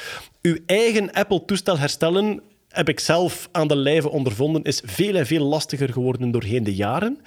uw 0.41 0.57
eigen 0.65 1.11
Apple-toestel 1.11 1.77
herstellen 1.77 2.41
heb 2.69 2.89
ik 2.89 2.99
zelf 2.99 3.49
aan 3.51 3.67
de 3.67 3.75
lijve 3.75 4.09
ondervonden, 4.09 4.63
is 4.63 4.81
veel 4.85 5.15
en 5.15 5.25
veel 5.25 5.45
lastiger 5.45 5.93
geworden 5.93 6.31
doorheen 6.31 6.63
de 6.63 6.75
jaren. 6.75 7.21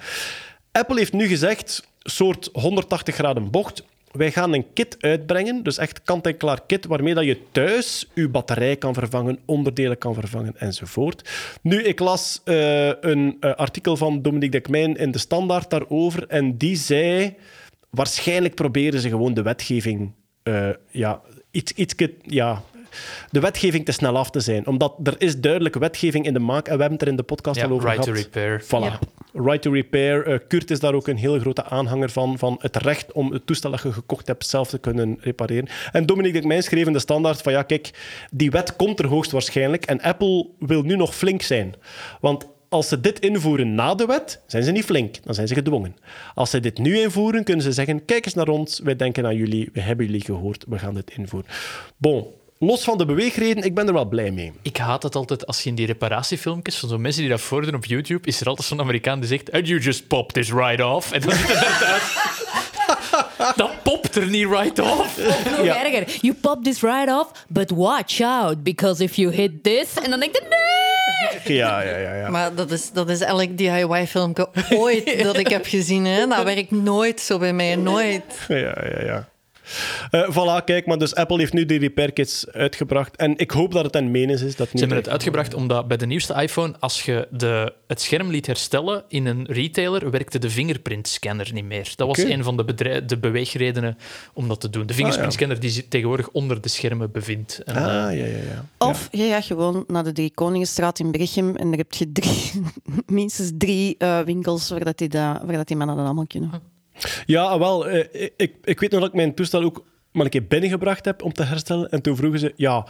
Apple 0.71 0.97
heeft 0.97 1.13
nu 1.13 1.27
gezegd, 1.27 1.87
soort 1.99 2.49
180 2.53 3.15
graden 3.15 3.51
bocht, 3.51 3.83
wij 4.11 4.31
gaan 4.31 4.53
een 4.53 4.73
kit 4.73 4.97
uitbrengen, 4.99 5.63
dus 5.63 5.77
echt 5.77 6.01
kant-en-klaar 6.01 6.61
kit, 6.65 6.85
waarmee 6.85 7.13
dat 7.13 7.25
je 7.25 7.41
thuis 7.51 8.07
je 8.13 8.29
batterij 8.29 8.75
kan 8.75 8.93
vervangen, 8.93 9.39
onderdelen 9.45 9.97
kan 9.97 10.13
vervangen 10.13 10.53
enzovoort. 10.57 11.29
Nu, 11.61 11.83
ik 11.83 11.99
las 11.99 12.41
eh, 12.43 12.87
een 12.87 13.37
eh, 13.39 13.55
artikel 13.55 13.97
van 13.97 14.21
Dominique 14.21 14.59
Dekmijn 14.59 14.95
in 14.95 15.11
De 15.11 15.17
Standaard 15.17 15.69
daarover 15.69 16.27
en 16.27 16.57
die 16.57 16.75
zei, 16.75 17.35
waarschijnlijk 17.89 18.55
proberen 18.55 18.99
ze 18.99 19.09
gewoon 19.09 19.33
de 19.33 19.41
wetgeving 19.41 20.11
eh, 20.43 20.69
ja, 20.91 21.21
iets, 21.51 21.71
iets, 21.71 21.95
ja, 22.21 22.63
de 23.29 23.39
wetgeving 23.39 23.85
te 23.85 23.91
snel 23.91 24.17
af 24.17 24.29
te 24.29 24.39
zijn. 24.39 24.67
Omdat 24.67 24.95
er 25.03 25.15
is 25.17 25.39
duidelijke 25.39 25.79
wetgeving 25.79 26.25
in 26.25 26.33
de 26.33 26.39
maak 26.39 26.67
en 26.67 26.73
we 26.75 26.79
hebben 26.81 26.91
het 26.91 27.01
er 27.01 27.07
in 27.07 27.15
de 27.15 27.23
podcast 27.23 27.59
Ja, 27.59 27.65
al 27.65 27.71
over 27.71 27.89
right 27.89 28.03
to 28.05 28.11
gehad. 28.11 28.25
repair. 28.33 28.63
Voilà. 28.63 28.99
Right 29.33 29.61
to 29.61 29.71
repair. 29.71 30.25
Eh, 30.27 30.37
Kurt 30.47 30.71
is 30.71 30.79
daar 30.79 30.93
ook 30.93 31.07
een 31.07 31.17
heel 31.17 31.39
grote 31.39 31.63
aanhanger 31.63 32.09
van, 32.09 32.37
van 32.37 32.57
het 32.61 32.75
recht 32.75 33.11
om 33.11 33.31
het 33.31 33.45
toestel 33.45 33.71
dat 33.71 33.81
je 33.81 33.91
gekocht 33.91 34.27
hebt 34.27 34.45
zelf 34.45 34.69
te 34.69 34.77
kunnen 34.77 35.17
repareren. 35.21 35.67
En 35.91 36.05
Dominique 36.05 36.37
Dekmijn 36.39 36.63
schreef 36.63 36.87
in 36.87 36.93
de 36.93 36.99
standaard 36.99 37.41
van 37.41 37.51
ja, 37.51 37.63
kijk, 37.63 37.91
die 38.31 38.51
wet 38.51 38.75
komt 38.75 38.99
er 38.99 39.07
hoogstwaarschijnlijk 39.07 39.85
en 39.85 40.01
Apple 40.01 40.47
wil 40.59 40.81
nu 40.81 40.95
nog 40.95 41.15
flink 41.15 41.41
zijn. 41.41 41.73
Want 42.21 42.47
als 42.69 42.87
ze 42.87 42.99
dit 43.01 43.19
invoeren 43.19 43.75
na 43.75 43.95
de 43.95 44.05
wet, 44.05 44.41
zijn 44.47 44.63
ze 44.63 44.71
niet 44.71 44.83
flink. 44.85 45.23
Dan 45.23 45.33
zijn 45.33 45.47
ze 45.47 45.53
gedwongen. 45.53 45.95
Als 46.33 46.49
ze 46.49 46.59
dit 46.59 46.77
nu 46.77 46.99
invoeren, 46.99 47.43
kunnen 47.43 47.63
ze 47.63 47.71
zeggen: 47.71 48.05
kijk 48.05 48.25
eens 48.25 48.33
naar 48.33 48.47
ons, 48.47 48.79
wij 48.83 48.95
denken 48.95 49.25
aan 49.25 49.35
jullie, 49.35 49.69
we 49.73 49.81
hebben 49.81 50.05
jullie 50.05 50.21
gehoord, 50.23 50.65
we 50.67 50.79
gaan 50.79 50.93
dit 50.93 51.11
invoeren. 51.17 51.49
Bon, 51.97 52.27
los 52.59 52.83
van 52.83 52.97
de 52.97 53.05
beweegreden, 53.05 53.63
ik 53.63 53.75
ben 53.75 53.87
er 53.87 53.93
wel 53.93 54.05
blij 54.05 54.31
mee. 54.31 54.51
Ik 54.61 54.77
haat 54.77 55.03
het 55.03 55.15
altijd 55.15 55.47
als 55.47 55.63
je 55.63 55.69
in 55.69 55.75
die 55.75 55.85
reparatiefilmpjes 55.85 56.77
van 56.77 56.89
zo'n 56.89 57.01
mensen 57.01 57.21
die 57.21 57.29
dat 57.31 57.41
voordoen 57.41 57.75
op 57.75 57.85
YouTube, 57.85 58.27
is 58.27 58.41
er 58.41 58.47
altijd 58.47 58.67
zo'n 58.67 58.79
Amerikaan 58.79 59.19
die 59.19 59.29
zegt: 59.29 59.51
And 59.51 59.67
you 59.67 59.79
just 59.79 60.07
pop 60.07 60.31
this 60.31 60.51
right 60.51 60.81
off. 60.83 61.11
En 61.11 61.21
dan 61.21 61.31
zit 61.31 61.49
er 61.49 61.77
thuis. 61.79 62.03
Dat 63.55 63.83
popt 63.83 64.15
er 64.15 64.27
niet 64.27 64.47
right 64.49 64.79
off. 64.79 65.17
Nog 65.57 65.63
Ja. 65.65 65.85
erger. 65.85 66.17
You 66.21 66.33
pop 66.41 66.63
this 66.63 66.81
right 66.81 67.09
off, 67.09 67.31
but 67.47 67.69
watch 67.71 68.21
out, 68.21 68.63
because 68.63 69.03
if 69.03 69.15
you 69.15 69.33
hit 69.33 69.63
this... 69.63 69.93
En 70.03 70.09
dan 70.09 70.19
denk 70.19 70.35
je, 70.35 70.41
nee! 71.45 71.55
Ja, 71.57 71.81
ja, 71.81 71.97
ja. 71.97 72.13
ja. 72.15 72.29
Maar 72.29 72.55
dat 72.55 72.71
is, 72.71 72.91
dat 72.91 73.09
is 73.09 73.19
elk 73.21 73.57
DIY-filmpje 73.57 74.47
ooit 74.69 75.23
dat 75.23 75.37
ik 75.37 75.47
heb 75.47 75.65
gezien. 75.65 76.05
Hè. 76.05 76.27
Dat 76.27 76.43
werkt 76.43 76.71
nooit 76.71 77.19
zo 77.21 77.37
bij 77.37 77.53
mij, 77.53 77.75
nooit. 77.75 78.23
Ja, 78.47 78.57
ja, 78.57 79.03
ja. 79.05 79.27
Eh, 80.11 80.29
voilà, 80.29 80.63
kijk, 80.63 80.85
maar 80.85 80.97
dus 80.97 81.15
Apple 81.15 81.37
heeft 81.37 81.53
nu 81.53 81.65
die 81.65 81.79
repair 81.79 82.13
kits 82.13 82.47
uitgebracht. 82.51 83.15
En 83.15 83.37
ik 83.37 83.51
hoop 83.51 83.71
dat 83.71 83.83
het 83.83 83.95
een 83.95 84.11
menens 84.11 84.41
is. 84.41 84.55
Dat 84.55 84.69
Ze 84.71 84.77
hebben 84.77 84.97
het 84.97 85.09
uitgebracht 85.09 85.53
omdat 85.53 85.87
bij 85.87 85.97
de 85.97 86.05
nieuwste 86.05 86.33
iPhone, 86.33 86.75
als 86.79 87.01
je 87.01 87.27
de, 87.31 87.73
het 87.87 88.01
scherm 88.01 88.29
liet 88.29 88.45
herstellen 88.45 89.03
in 89.07 89.25
een 89.25 89.45
retailer, 89.49 90.11
werkte 90.11 90.39
de 90.39 90.49
fingerprintscanner 90.49 91.49
niet 91.53 91.65
meer. 91.65 91.93
Dat 91.95 92.07
was 92.07 92.19
Oké. 92.19 92.31
een 92.31 92.43
van 92.43 92.57
de, 92.57 93.03
de 93.05 93.17
beweegredenen 93.17 93.97
om 94.33 94.47
dat 94.47 94.61
te 94.61 94.69
doen. 94.69 94.85
De 94.85 94.93
fingerprintscanner 94.93 95.59
die 95.59 95.69
zich 95.69 95.87
tegenwoordig 95.87 96.29
onder 96.29 96.61
de 96.61 96.69
schermen 96.69 97.11
bevindt. 97.11 97.61
En, 97.65 97.75
Ah, 97.75 97.83
eh, 97.83 98.19
ja, 98.19 98.25
ja, 98.25 98.37
ja. 98.37 98.87
Of 98.87 99.07
je 99.11 99.27
gaat 99.27 99.45
gewoon 99.45 99.83
naar 99.87 100.03
de 100.03 100.11
Drie 100.11 100.31
Koningenstraat 100.33 100.99
in 100.99 101.11
Berchem 101.11 101.55
en 101.55 101.67
daar 101.69 101.77
heb 101.77 101.93
je 101.93 102.11
drie, 102.11 102.51
minstens 103.05 103.51
drie 103.57 103.95
eh, 103.97 104.19
winkels 104.19 104.69
waar, 104.69 104.83
dat 104.83 104.97
die, 104.97 105.09
dat, 105.09 105.41
waar 105.43 105.55
dat 105.55 105.67
die 105.67 105.77
mannen 105.77 105.95
dat 105.95 106.05
allemaal 106.05 106.27
kunnen. 106.27 106.75
Ja, 107.25 107.59
wel, 107.59 107.87
eh, 107.87 108.29
ik, 108.37 108.55
ik 108.63 108.79
weet 108.79 108.91
nog 108.91 108.99
dat 108.99 109.09
ik 109.09 109.15
mijn 109.15 109.33
toestel 109.35 109.63
ook 109.63 109.85
maar 110.11 110.25
een 110.25 110.31
keer 110.31 110.47
binnengebracht 110.47 111.05
heb 111.05 111.23
om 111.23 111.33
te 111.33 111.43
herstellen. 111.43 111.89
En 111.89 112.01
toen 112.01 112.15
vroegen 112.15 112.39
ze, 112.39 112.53
ja, 112.55 112.87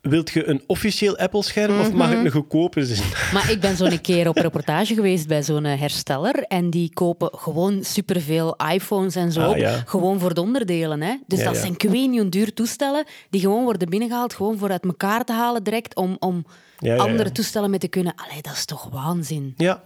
wilt 0.00 0.30
je 0.30 0.48
een 0.48 0.62
officieel 0.66 1.16
Apple-scherm 1.18 1.80
of 1.80 1.92
mag 1.92 2.10
ik 2.12 2.24
een 2.24 2.30
goedkope 2.30 2.86
zijn? 2.86 3.08
Maar 3.32 3.50
ik 3.50 3.60
ben 3.60 3.76
zo'n 3.76 4.00
keer 4.10 4.28
op 4.28 4.36
reportage 4.36 4.94
geweest 4.94 5.26
bij 5.28 5.42
zo'n 5.42 5.64
eh, 5.64 5.80
hersteller 5.80 6.34
en 6.42 6.70
die 6.70 6.92
kopen 6.92 7.30
gewoon 7.38 7.84
superveel 7.84 8.56
iPhones 8.72 9.14
en 9.16 9.32
zo, 9.32 9.40
Ah, 9.40 9.56
ja. 9.58 9.82
gewoon 9.86 10.18
voor 10.20 10.34
de 10.34 10.40
onderdelen. 10.40 11.02
Hè? 11.02 11.16
Dus 11.26 11.38
Ja, 11.38 11.44
dat 11.44 11.54
ja. 11.54 11.60
zijn 11.60 11.76
kweenioen 11.76 12.30
duur 12.30 12.54
toestellen 12.54 13.04
die 13.30 13.40
gewoon 13.40 13.64
worden 13.64 13.88
binnengehaald, 13.88 14.34
gewoon 14.34 14.58
voor 14.58 14.70
uit 14.70 14.84
elkaar 14.84 15.24
te 15.24 15.32
halen 15.32 15.62
direct, 15.62 15.94
om, 15.94 16.16
om 16.18 16.44
andere 16.96 17.32
toestellen 17.32 17.70
mee 17.70 17.78
te 17.78 17.88
kunnen. 17.88 18.14
Allee, 18.16 18.42
dat 18.42 18.52
is 18.52 18.64
toch 18.64 18.88
waanzin. 18.92 19.54
Ja. 19.56 19.82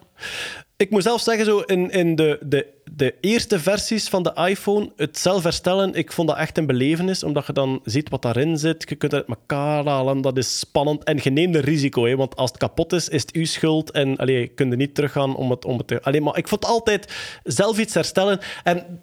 Ik 0.79 0.91
moet 0.91 1.03
zelf 1.03 1.21
zeggen, 1.21 1.45
zo 1.45 1.59
in, 1.59 1.91
in 1.91 2.17
de, 2.17 2.39
de, 2.43 2.67
de 2.93 3.15
eerste 3.21 3.61
versies 3.61 4.09
van 4.09 4.23
de 4.23 4.33
iPhone, 4.35 4.93
het 4.97 5.19
zelf 5.19 5.43
herstellen, 5.43 5.95
ik 5.95 6.13
vond 6.13 6.29
dat 6.29 6.37
echt 6.37 6.59
een 6.59 6.67
belevenis, 6.67 7.23
omdat 7.23 7.47
je 7.47 7.53
dan 7.53 7.81
ziet 7.85 8.09
wat 8.09 8.23
daarin 8.23 8.59
zit. 8.59 8.89
Je 8.89 8.97
kunt 8.97 9.13
het 9.13 9.27
uit 9.29 9.39
elkaar 9.39 9.85
halen, 9.85 10.21
dat 10.21 10.37
is 10.37 10.59
spannend. 10.59 11.05
En 11.05 11.19
je 11.23 11.31
neemt 11.31 11.55
een 11.55 11.61
risico, 11.61 12.05
hè, 12.05 12.17
want 12.17 12.37
als 12.37 12.51
het 12.51 12.59
kapot 12.59 12.93
is, 12.93 13.09
is 13.09 13.21
het 13.21 13.33
uw 13.33 13.45
schuld. 13.45 13.91
En 13.91 14.17
allee, 14.17 14.41
je 14.41 14.47
kunt 14.47 14.73
er 14.73 14.79
niet 14.79 14.95
teruggaan 14.95 15.37
om 15.37 15.51
het, 15.51 15.65
om 15.65 15.79
het 15.79 15.87
te... 15.87 16.21
Maar 16.21 16.39
ik 16.39 16.49
vond 16.49 16.65
altijd 16.65 17.13
zelf 17.43 17.79
iets 17.79 17.95
herstellen. 17.95 18.41
En 18.65 19.01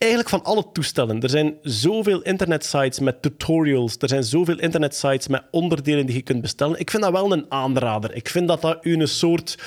eigenlijk 0.00 0.30
van 0.30 0.44
alle 0.44 0.64
toestellen. 0.72 1.20
Er 1.22 1.30
zijn 1.30 1.54
zoveel 1.62 2.22
internetsites 2.22 2.98
met 2.98 3.22
tutorials. 3.22 3.96
Er 3.98 4.08
zijn 4.08 4.24
zoveel 4.24 4.58
internetsites 4.58 5.28
met 5.28 5.42
onderdelen 5.50 6.06
die 6.06 6.14
je 6.14 6.22
kunt 6.22 6.40
bestellen. 6.40 6.78
Ik 6.80 6.90
vind 6.90 7.02
dat 7.02 7.12
wel 7.12 7.32
een 7.32 7.46
aanrader. 7.48 8.14
Ik 8.14 8.28
vind 8.28 8.48
dat 8.48 8.60
dat 8.60 8.78
u 8.82 9.00
een 9.00 9.08
soort 9.08 9.58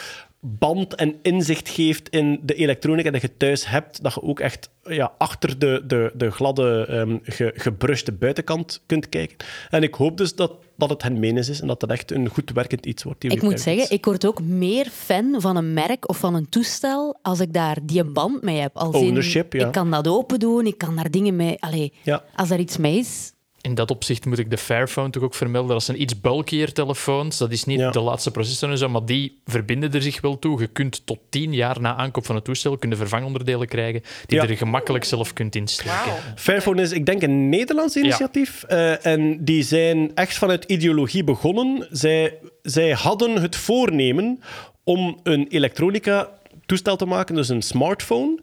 band 0.46 0.96
en 0.96 1.16
inzicht 1.22 1.70
geeft 1.70 2.10
in 2.10 2.40
de 2.44 2.54
elektronica 2.54 3.12
dat 3.12 3.22
je 3.22 3.38
thuis 3.38 3.68
hebt. 3.68 4.04
Dat 4.04 4.14
je 4.14 4.24
ook 4.24 4.40
echt 4.40 4.70
ja, 4.84 5.14
achter 5.18 5.60
de, 5.60 5.84
de, 5.88 6.12
de 6.16 6.32
gladde, 6.32 7.20
ge, 7.24 7.52
gebruste 7.56 8.12
buitenkant 8.12 8.82
kunt 8.86 9.10
kijken. 9.10 9.38
En 9.70 9.84
ik 9.84 9.94
hoop 9.94 10.18
dus 10.18 10.36
dat, 10.36 10.54
dat 10.78 10.90
het 10.90 11.04
hen 11.04 11.20
menens 11.20 11.50
is 11.50 11.62
en 11.62 11.68
dat 11.68 11.80
dat 11.80 11.90
echt 11.90 12.12
een 12.12 12.30
goed 12.30 12.52
werkend 12.54 12.86
iets 12.86 13.04
wordt. 13.04 13.22
die 13.22 13.32
Ik 13.32 13.42
moet 13.42 13.60
zeggen, 13.60 13.92
ik 13.92 14.06
word 14.06 14.26
ook 14.26 14.42
meer 14.42 14.86
fan 14.86 15.36
van 15.38 15.56
een 15.56 15.74
merk 15.74 16.10
of 16.10 16.18
van 16.18 16.36
een 16.36 16.50
toestel 16.50 17.18
als 17.22 17.40
ik 17.40 17.54
daar 17.54 17.78
die 17.84 18.04
band 18.04 18.42
mee 18.42 18.60
heb. 18.60 18.78
Als 18.78 18.96
in, 18.96 19.02
Ownership, 19.02 19.54
ja. 19.54 19.66
Ik 19.66 19.72
kan 19.72 19.92
dat 19.92 20.08
open 20.08 20.40
doen, 20.40 20.66
ik 20.66 20.78
kan 20.78 20.96
daar 20.96 21.12
dingen 21.12 21.36
mee... 21.36 21.56
Allee, 21.60 21.94
Ja. 22.02 22.24
als 22.36 22.50
er 22.50 22.60
iets 22.60 22.78
mee 22.78 22.98
is... 22.98 23.33
In 23.66 23.76
dat 23.76 23.92
opzicht 23.92 24.26
moet 24.26 24.40
ik 24.40 24.50
de 24.50 24.58
Fairphone 24.58 25.10
toch 25.10 25.24
ook 25.24 25.34
vermelden. 25.36 25.72
Dat 25.72 25.84
zijn 25.84 26.02
iets 26.02 26.22
bulkier 26.22 26.74
telefoons. 26.74 27.38
Dat 27.38 27.52
is 27.52 27.64
niet 27.64 27.80
Ja. 27.80 27.92
de 27.92 28.00
laatste 28.00 28.32
processor 28.32 28.70
en 28.70 28.78
zo, 28.78 28.90
maar 28.90 29.06
die 29.06 29.40
verbinden 29.46 29.94
er 29.94 30.02
zich 30.02 30.22
wel 30.22 30.40
toe. 30.40 30.60
Je 30.60 30.68
kunt 30.68 31.06
tot 31.06 31.18
tien 31.30 31.54
jaar 31.54 31.82
na 31.82 31.96
aankoop 31.96 32.26
van 32.26 32.36
het 32.36 32.44
toestel 32.44 32.78
kunnen 32.78 32.98
vervangonderdelen 32.98 33.68
krijgen 33.68 34.02
die 34.26 34.38
Ja. 34.38 34.44
je 34.44 34.50
er 34.50 34.58
gemakkelijk 34.58 35.04
zelf 35.04 35.34
kunt 35.34 35.56
insteken. 35.56 35.92
Fairphone 36.36 36.82
is, 36.82 36.92
ik 36.92 37.06
denk, 37.06 37.22
een 37.22 37.50
Nederlands 37.50 37.96
initiatief. 37.96 38.64
Eh, 38.64 39.06
en 39.06 39.44
die 39.46 39.64
zijn 39.64 40.12
echt 40.16 40.38
vanuit 40.38 40.64
ideologie 40.64 41.24
begonnen. 41.24 41.88
Zij, 41.92 42.38
zij 42.62 42.92
hadden 42.92 43.42
het 43.42 43.56
voornemen 43.56 44.40
om 44.84 45.20
een 45.24 45.48
elektronica 45.50 46.30
toestel 46.66 46.96
te 46.96 47.06
maken, 47.06 47.36
dus 47.36 47.50
een 47.50 47.62
smartphone, 47.62 48.40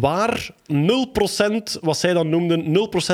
waar 0.00 0.50
0% 0.72 1.80
wat 1.80 1.98
zij 1.98 2.12
dan 2.12 2.28
noemden 2.28 2.64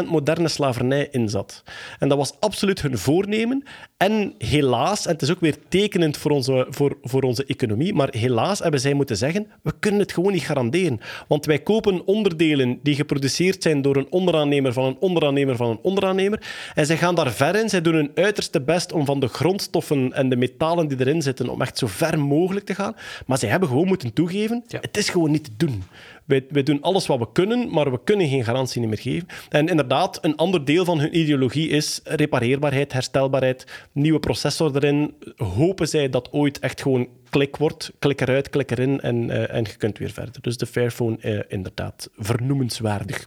0% 0.05 0.09
moderne 0.09 0.49
slavernij 0.49 1.09
in 1.11 1.29
zat. 1.29 1.63
En 1.99 2.09
dat 2.09 2.19
was 2.19 2.33
absoluut 2.41 2.83
hun 2.83 2.99
voornemen. 2.99 3.63
En 3.97 4.35
helaas, 4.39 5.07
en 5.07 5.13
het 5.13 5.23
is 5.23 5.31
ook 5.31 5.41
weer 5.41 5.57
tekenend 5.69 6.17
voor 6.17 6.31
onze, 6.31 6.67
voor, 6.71 6.99
voor 7.03 7.23
onze 7.23 7.45
economie, 7.47 7.95
maar 7.95 8.09
helaas 8.11 8.59
hebben 8.59 8.81
zij 8.81 8.95
moeten 8.95 9.17
zeggen, 9.17 9.47
we 9.63 9.73
kunnen 9.81 10.01
het 10.01 10.13
gewoon 10.13 10.33
niet 10.33 10.43
garanderen. 10.43 11.01
Want 11.29 11.47
wij 11.47 11.59
kopen 11.59 12.07
onderdelen 12.07 12.79
die 12.83 12.95
geproduceerd 12.95 13.63
zijn 13.63 13.83
door 13.83 13.97
een 13.97 14.07
onderaannemer 14.11 14.73
van 14.73 14.85
een 14.85 14.97
onderaannemer 15.01 15.57
van 15.57 15.71
een 15.71 15.79
onderaannemer. 15.83 16.43
En 16.75 16.87
zij 16.87 16.97
gaan 16.97 17.15
daar 17.15 17.33
ver 17.33 17.57
in. 17.57 17.69
Zij 17.69 17.81
doen 17.81 17.95
hun 17.95 18.11
uiterste 18.15 18.61
best 18.61 18.93
om 18.93 19.05
van 19.05 19.21
de 19.21 19.29
grondstoffen 19.29 20.13
en 20.13 20.29
de 20.29 20.37
metalen 20.37 20.89
die 20.89 21.01
erin 21.01 21.23
zitten, 21.23 21.49
om 21.49 21.63
echt 21.63 21.79
zo 21.79 21.87
ver 21.87 22.19
mogelijk 22.19 22.67
te 22.67 22.75
gaan. 22.75 22.97
Maar 23.27 23.39
zij 23.39 23.49
hebben 23.49 23.69
gewoon 23.69 23.87
moeten 23.87 24.13
toegeven, 24.13 24.65
Ja. 24.67 24.79
het 24.81 24.97
is 24.97 25.09
gewoon 25.09 25.31
niet 25.31 25.45
te 25.45 25.51
doen. 25.57 25.83
Wij, 26.25 26.63
doen 26.63 26.83
alles 26.83 27.07
wat 27.07 27.19
we 27.19 27.33
kunnen, 27.33 27.71
maar 27.71 27.91
we 27.91 28.01
kunnen 28.05 28.29
geen 28.29 28.45
garantie 28.45 28.87
meer 28.87 28.99
geven. 28.99 29.29
En 29.49 29.69
inderdaad, 29.69 30.25
een 30.25 30.37
ander 30.37 30.65
deel 30.65 30.85
van 30.85 30.99
hun 31.01 31.19
ideologie 31.19 31.69
is 31.69 32.01
repareerbaarheid, 32.05 32.93
herstelbaarheid, 32.93 33.67
nieuwe 33.93 34.19
processor 34.19 34.77
erin. 34.77 35.15
Hopen 35.37 35.89
zij 35.89 36.11
dat 36.11 36.33
ooit 36.33 36.59
echt 36.59 36.83
gewoon 36.83 37.09
klik 37.31 37.57
wordt, 37.57 37.93
klik 37.99 38.21
eruit, 38.21 38.51
klik 38.51 38.71
erin 38.71 39.01
en, 39.01 39.31
eh, 39.31 39.55
en 39.55 39.63
je 39.63 39.77
kunt 39.77 39.99
weer 39.99 40.11
verder. 40.11 40.41
Dus 40.41 40.57
de 40.57 40.67
Fairphone, 40.67 41.17
eh, 41.21 41.41
inderdaad, 41.49 42.09
vernoemenswaardig. 42.17 43.25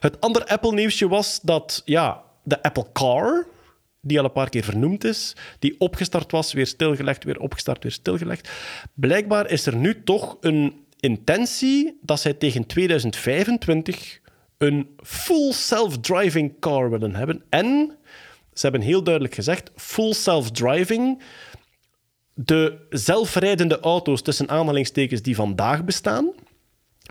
Het 0.00 0.20
andere 0.20 0.48
Apple-nieuwsje 0.48 1.08
was 1.08 1.40
dat 1.42 1.82
ja, 1.84 2.22
de 2.42 2.62
Apple 2.62 2.86
Car, 2.92 3.46
die 4.00 4.18
al 4.18 4.24
een 4.24 4.32
paar 4.32 4.48
keer 4.48 4.64
vernoemd 4.64 5.04
is, 5.04 5.36
die 5.58 5.74
opgestart 5.78 6.30
was, 6.30 6.52
weer 6.52 6.66
stilgelegd, 6.66 7.24
weer 7.24 7.40
opgestart, 7.40 7.82
weer 7.82 7.92
stilgelegd. 7.92 8.50
Blijkbaar 8.94 9.50
is 9.50 9.66
er 9.66 9.76
nu 9.76 10.02
toch 10.04 10.36
een 10.40 10.84
intentie 11.00 11.98
dat 12.02 12.20
zij 12.20 12.34
tegen 12.34 12.66
2025 12.66 14.20
een 14.58 14.88
full 15.02 15.52
self-driving 15.52 16.60
car 16.60 16.90
willen 16.90 17.14
hebben. 17.14 17.42
En 17.48 17.96
ze 18.52 18.60
hebben 18.62 18.80
heel 18.80 19.02
duidelijk 19.02 19.34
gezegd, 19.34 19.70
full 19.76 20.12
self-driving, 20.12 21.22
de 22.34 22.86
zelfrijdende 22.90 23.80
auto's 23.80 24.22
tussen 24.22 24.48
aanhalingstekens 24.48 25.22
die 25.22 25.34
vandaag 25.34 25.84
bestaan, 25.84 26.32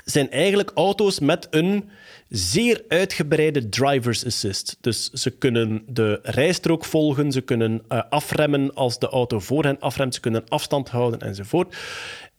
zijn 0.06 0.32
eigenlijk 0.32 0.72
auto's 0.74 1.20
met 1.20 1.48
een 1.50 1.90
zeer 2.30 2.84
uitgebreide 2.88 3.70
driver's 3.70 4.26
assist. 4.26 4.78
Dus 4.82 5.10
ze 5.10 5.30
kunnen 5.32 5.84
de 5.88 6.20
rijstrook 6.24 6.86
volgen, 6.86 7.32
ze 7.32 7.42
kunnen 7.42 7.82
eh, 7.88 8.02
afremmen 8.10 8.74
als 8.74 9.00
de 9.00 9.08
auto 9.08 9.40
voor 9.40 9.64
hen 9.64 9.80
afremt, 9.80 10.14
ze 10.14 10.20
kunnen 10.20 10.44
afstand 10.48 10.90
houden 10.90 11.20
enzovoort. 11.20 11.76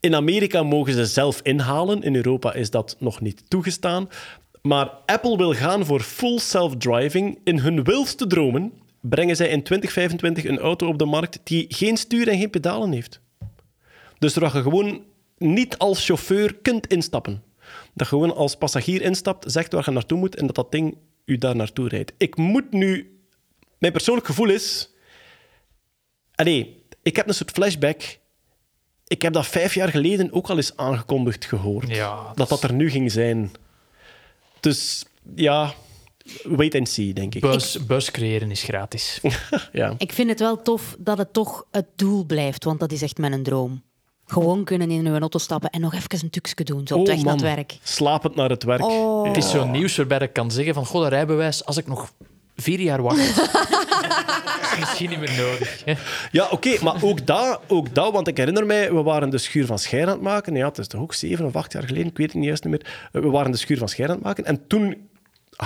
In 0.01 0.15
Amerika 0.15 0.63
mogen 0.63 0.93
ze 0.93 1.07
zelf 1.07 1.41
inhalen, 1.43 2.03
in 2.03 2.17
Europa 2.17 2.55
is 2.55 2.71
dat 2.71 2.97
nog 2.99 3.21
niet 3.21 3.43
toegestaan. 3.51 4.09
Maar 4.63 4.91
Apple 5.07 5.37
wil 5.37 5.55
gaan 5.55 5.85
voor 5.85 6.01
full 6.01 6.39
self-driving. 6.39 7.39
In 7.45 7.59
hun 7.59 7.85
wildste 7.85 8.27
dromen 8.27 8.73
brengen 9.01 9.37
zij 9.37 9.49
in 9.49 9.63
2025 9.63 10.45
een 10.45 10.59
auto 10.59 10.87
op 10.87 10.99
de 10.99 11.05
markt 11.05 11.41
die 11.45 11.67
geen 11.69 11.97
stuur 11.97 12.29
en 12.29 12.39
geen 12.39 12.51
pedalen 12.51 12.93
heeft. 12.93 13.21
Dus 14.19 14.35
waar 14.35 14.57
je 14.57 14.63
gewoon 14.63 15.05
niet 15.39 15.79
als 15.79 16.05
chauffeur 16.05 16.55
kunt 16.55 16.87
instappen. 16.87 17.43
Dat 17.95 18.09
je 18.09 18.15
gewoon 18.15 18.35
als 18.35 18.57
passagier 18.57 19.03
instapt, 19.03 19.53
zegt 19.53 19.73
waar 19.73 19.85
je 19.85 19.91
naartoe 19.91 20.19
moet 20.19 20.37
en 20.37 20.47
dat 20.47 20.55
dat 20.55 20.73
ding 20.73 20.97
u 21.25 21.39
daar 21.39 21.57
naartoe 21.57 21.89
rijdt. 21.89 22.13
Ik 22.17 22.37
moet 22.37 22.73
nu... 22.73 23.21
Mijn 23.79 23.93
persoonlijk 23.93 24.27
gevoel 24.27 24.49
is... 24.49 24.91
Allee, 26.35 26.85
ik 27.03 27.17
heb 27.17 27.29
een 27.29 27.35
soort 27.35 27.51
flashback. 27.51 28.19
Ik 29.11 29.23
heb 29.23 29.33
dat 29.33 29.47
vijf 29.47 29.75
jaar 29.75 29.89
geleden 29.89 30.33
ook 30.33 30.49
al 30.51 30.57
eens 30.57 30.77
aangekondigd 30.77 31.45
gehoord. 31.45 31.89
Ja, 31.97 32.33
dat 32.35 32.49
dat 32.49 32.63
er 32.63 32.73
nu 32.73 32.91
ging 32.91 33.13
zijn. 33.13 33.51
Dus 34.61 35.05
ja, 35.35 35.73
wait 36.43 36.75
and 36.75 36.89
see, 36.89 37.13
denk 37.13 37.35
ik. 37.35 37.41
Bus, 37.41 37.87
bus 37.87 38.11
creëren 38.11 38.51
is 38.51 38.63
gratis. 38.63 39.21
Ja. 39.73 39.95
Ik 39.99 40.13
vind 40.13 40.29
het 40.29 40.41
wel 40.41 40.63
tof 40.63 40.97
dat 40.99 41.19
het 41.19 41.33
toch 41.33 41.65
het 41.71 41.87
doel 41.97 42.25
blijft, 42.25 42.65
want 42.65 42.81
dat 42.81 42.93
is 42.93 43.03
echt 43.03 43.19
mijn 43.19 43.43
droom. 43.43 43.83
Gewoon 44.27 44.65
kunnen 44.65 44.91
in 44.91 45.07
uw 45.07 45.19
auto 45.19 45.39
stappen 45.39 45.71
en 45.71 45.81
nog 45.81 45.95
even 45.95 46.19
een 46.23 46.31
tukje 46.31 46.65
doen, 46.65 46.87
zo 46.87 46.95
op 46.95 47.01
Oh, 47.01 47.07
weg 47.07 47.23
naar 47.23 47.33
het 47.33 47.43
man. 47.43 47.55
werk. 47.55 47.79
Slapend 47.83 48.35
naar 48.35 48.51
het 48.51 48.63
werk. 48.63 48.83
Oh. 48.83 49.27
Het 49.27 49.37
is 49.37 49.51
zo'n 49.51 49.71
nieuws 49.71 49.97
waarbij 49.97 50.19
ik 50.19 50.33
kan 50.33 50.51
zeggen 50.51 50.75
van, 50.75 50.87
goh, 50.87 51.03
dat 51.03 51.11
rijbewijs, 51.11 51.65
als 51.65 51.77
ik 51.77 51.87
nog 51.87 52.13
vier 52.57 52.81
jaar 52.81 53.03
wacht, 53.03 53.19
is 54.73 54.79
misschien 54.81 55.11
niet 55.11 55.19
meer 55.19 55.37
nodig. 55.37 55.83
Ja, 56.33 56.49
oké, 56.51 56.83
maar 56.83 57.03
ook 57.03 57.27
dat, 57.27 57.61
ook 57.67 57.95
dat, 57.95 58.13
want 58.13 58.29
ik 58.29 58.37
herinner 58.37 58.67
mij, 58.67 58.93
we 58.93 59.03
waren 59.03 59.31
de 59.31 59.39
schuur 59.39 59.67
van 59.67 59.79
Scheir 59.79 60.07
aan 60.07 60.13
het 60.13 60.21
maken. 60.21 60.55
Ja, 60.55 60.69
het 60.69 60.79
is 60.79 60.87
toch 60.87 61.01
ook 61.01 61.15
zeven 61.15 61.45
of 61.45 61.57
acht 61.57 61.73
jaar 61.73 61.83
geleden, 61.83 62.07
ik 62.07 62.17
weet 62.17 62.27
het 62.27 62.37
niet 62.37 62.45
juist 62.45 62.65
niet 62.65 62.73
meer. 62.73 63.23
We 63.23 63.31
waren 63.31 63.51
de 63.51 63.57
schuur 63.57 63.79
van 63.79 63.89
Scheir 63.89 64.09
aan 64.09 64.15
het 64.15 64.25
maken 64.25 64.45
en 64.45 64.67
toen 64.67 65.10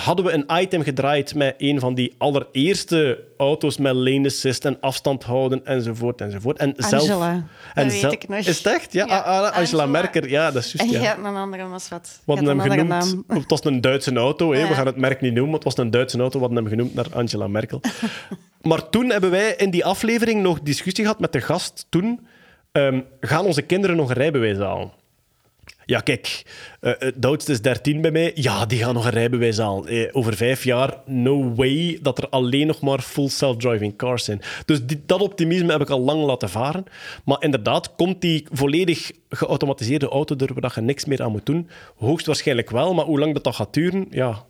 hadden 0.01 0.25
we 0.25 0.33
een 0.33 0.47
item 0.63 0.83
gedraaid 0.83 1.35
met 1.35 1.55
een 1.59 1.81
van 1.81 1.95
die 1.95 2.15
allereerste 2.19 3.25
auto's 3.37 3.77
met 3.79 3.95
lane 3.95 4.27
assist 4.27 4.65
en 4.65 4.77
afstand 4.81 5.23
houden 5.25 5.67
enzovoort 5.67 6.21
enzovoort. 6.21 6.59
En 6.59 6.75
zelf, 6.77 7.03
Angela, 7.03 7.47
en 7.75 7.89
weet 7.89 8.13
ik 8.13 8.29
nog. 8.29 8.39
Is 8.39 8.59
het 8.59 8.67
echt? 8.67 8.93
Ja, 8.93 9.07
Ja, 9.07 9.19
Ah, 9.19 9.25
ah, 9.27 9.35
Angela, 9.37 9.51
Angela. 9.61 9.87
Merker, 9.87 10.29
ja, 10.29 10.51
dat 10.51 10.65
is 10.65 10.77
En 10.77 10.87
juist. 10.87 11.03
Ja. 11.03 11.09
hebt 11.15 11.25
een 11.27 11.37
andere, 11.37 11.67
was 11.69 11.89
wat? 11.89 12.21
We 12.25 12.33
hadden 12.33 12.57
Je 12.57 12.61
hem 12.63 12.71
genoemd. 12.71 12.89
naam. 12.89 13.25
Het 13.39 13.51
was 13.51 13.65
een 13.65 13.81
Duitse 13.81 14.15
auto. 14.15 14.53
Hè. 14.53 14.63
We 14.63 14.69
Ja. 14.69 14.75
gaan 14.75 14.87
het 14.87 14.97
merk 14.97 15.21
niet 15.21 15.33
noemen, 15.33 15.51
maar 15.51 15.61
het 15.65 15.75
was 15.75 15.85
een 15.85 15.91
Duitse 15.91 16.19
auto. 16.19 16.39
We 16.39 16.45
hadden 16.45 16.63
hem 16.65 16.73
genoemd 16.73 16.95
naar 16.95 17.07
Angela 17.13 17.47
Merkel. 17.49 17.81
maar 18.63 18.89
toen 18.89 19.11
hebben 19.11 19.31
wij 19.31 19.55
in 19.57 19.71
die 19.71 19.85
aflevering 19.85 20.43
nog 20.43 20.61
discussie 20.61 21.05
gehad 21.05 21.21
met 21.21 21.33
de 21.33 21.41
gast. 21.41 21.87
Toen 21.89 22.27
ehm, 22.73 23.01
gaan 23.21 23.45
onze 23.45 23.63
kinderen 23.63 23.97
nog 23.97 24.09
een 24.09 24.15
rijbewijs 24.17 24.59
halen. 24.59 24.93
Ja, 25.87 26.01
kijk, 26.01 26.43
eh, 26.81 26.93
het 26.99 27.27
oudste 27.27 27.53
is 27.53 27.61
13 27.63 28.01
bij 28.01 28.11
mij. 28.11 28.33
Ja, 28.35 28.67
die 28.67 28.79
gaan 28.79 28.95
nog 28.95 29.05
een 29.05 29.11
rijbewijs 29.11 29.59
halen. 29.59 29.87
Eh, 29.87 30.09
over 30.13 30.35
vijf 30.37 30.65
jaar, 30.65 30.95
no 31.07 31.55
way 31.55 31.99
dat 32.03 32.19
er 32.19 32.29
alleen 32.29 32.67
nog 32.67 32.81
maar 32.81 33.01
full 33.01 33.29
self-driving 33.29 33.97
cars 33.97 34.25
zijn. 34.25 34.41
Dus 34.65 34.85
die, 34.87 35.03
dat 35.07 35.21
optimisme 35.21 35.73
heb 35.73 35.81
ik 35.81 35.91
al 35.91 36.01
lang 36.01 36.23
laten 36.25 36.49
varen. 36.51 36.85
Maar 37.25 37.43
inderdaad, 37.43 37.95
komt 37.97 38.21
die 38.21 38.47
volledig 38.53 39.11
geautomatiseerde 39.29 40.09
auto 40.09 40.37
er 40.37 40.61
waar 40.61 40.73
je 40.75 40.81
niks 40.81 41.05
meer 41.05 41.23
aan 41.23 41.33
moet 41.33 41.47
doen? 41.47 41.69
Hoogstwaarschijnlijk 41.97 42.71
wel, 42.71 42.95
maar 42.95 43.05
hoe 43.05 43.19
lang 43.19 43.35
dat, 43.35 43.45
dat 43.45 43.55
gaat 43.55 43.73
duren? 43.75 44.07
Ja. 44.11 44.45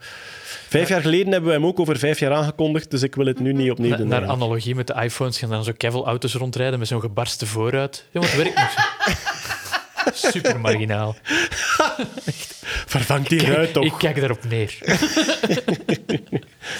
Vijf 0.69 0.89
jaar 0.89 1.01
geleden 1.01 1.33
hebben 1.33 1.51
we 1.51 1.57
hem 1.57 1.67
ook 1.67 1.81
over 1.81 1.99
vijf 1.99 2.19
jaar 2.19 2.33
aangekondigd, 2.33 2.91
dus 2.91 3.03
ik 3.03 3.15
wil 3.15 3.27
het 3.27 3.41
nu 3.41 3.53
niet 3.53 3.71
opnieuw 3.71 3.91
Na- 3.91 3.97
doen. 3.97 4.09
naar 4.09 4.27
analogie 4.27 4.75
met 4.75 4.87
de 4.87 4.95
iPhones 5.03 5.39
gaan 5.39 5.51
dan 5.51 5.65
zo 5.65 5.73
kevel 5.77 6.07
auto's 6.07 6.35
rondrijden 6.35 6.79
met 6.79 6.89
zo'n 6.89 7.01
gebarste 7.01 7.47
vooruit. 7.47 8.07
Ja, 8.11 8.21
het 8.21 8.37
werkt 8.37 8.55
nog 8.55 8.71
zo. 8.71 9.13
Super 10.13 10.61
marginaal. 10.61 11.17
Vervang 12.87 13.27
die 13.27 13.47
ruit 13.47 13.73
toch. 13.73 13.85
Ik 13.85 13.95
kijk 13.99 14.17
daarop 14.17 14.45
neer. 14.49 14.79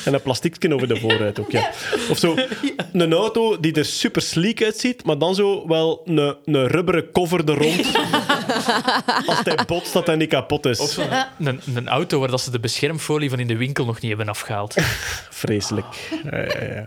En 0.05 0.15
een 0.15 0.23
plastiekje 0.23 0.75
over 0.75 0.89
de 0.89 0.97
vooruit 0.97 1.41
ook, 1.41 1.51
ja. 1.51 1.71
Of 2.09 2.19
zo, 2.19 2.37
een 2.93 3.13
auto 3.13 3.61
die 3.61 3.73
er 3.73 3.85
super 3.85 4.23
sleek 4.23 4.63
uitziet, 4.63 5.05
maar 5.05 5.19
dan 5.19 5.35
zo 5.35 5.69
wel 5.69 6.03
een, 6.05 6.37
een 6.45 6.67
rubberen 6.67 7.11
cover 7.13 7.49
er 7.49 7.59
rond. 7.59 7.87
Als 9.27 9.39
hij 9.45 9.59
botst, 9.67 9.93
dat 9.93 10.07
hij 10.07 10.17
niet 10.17 10.29
kapot 10.29 10.67
is. 10.67 10.79
Of 10.79 10.91
zo'n 10.91 11.09
een, 11.39 11.61
een 11.75 11.89
auto 11.89 12.19
waar 12.19 12.31
dat 12.31 12.41
ze 12.41 12.51
de 12.51 12.61
beschermfolie 12.61 13.31
van 13.31 13.39
in 13.39 13.47
de 13.47 13.57
winkel 13.57 13.85
nog 13.85 14.01
niet 14.01 14.09
hebben 14.09 14.29
afgehaald. 14.29 14.75
Vreselijk. 15.31 16.11
Ja, 16.25 16.39
ja, 16.39 16.75
ja. 16.75 16.85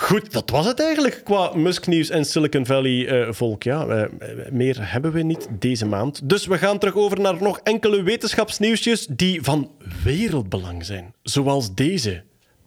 Goed, 0.00 0.32
dat 0.32 0.50
was 0.50 0.66
het 0.66 0.80
eigenlijk 0.80 1.20
qua 1.24 1.54
Musk-nieuws 1.54 2.08
en 2.10 2.24
Silicon 2.24 2.66
Valley-volk. 2.66 3.62
ja, 3.62 3.86
eh, 3.86 4.04
meer 4.50 4.76
hebben 4.92 5.12
we 5.12 5.22
niet 5.22 5.48
deze 5.58 5.86
maand. 5.86 6.20
Dus 6.28 6.46
we 6.46 6.58
gaan 6.58 6.78
terug 6.78 6.94
over 6.94 7.20
naar 7.20 7.42
nog 7.42 7.60
enkele 7.62 8.02
wetenschapsnieuwsjes 8.02 9.06
die 9.10 9.42
van 9.42 9.70
wereldbelang 10.04 10.84
zijn. 10.84 11.14
Zoals 11.22 11.74
deze. 11.74 12.22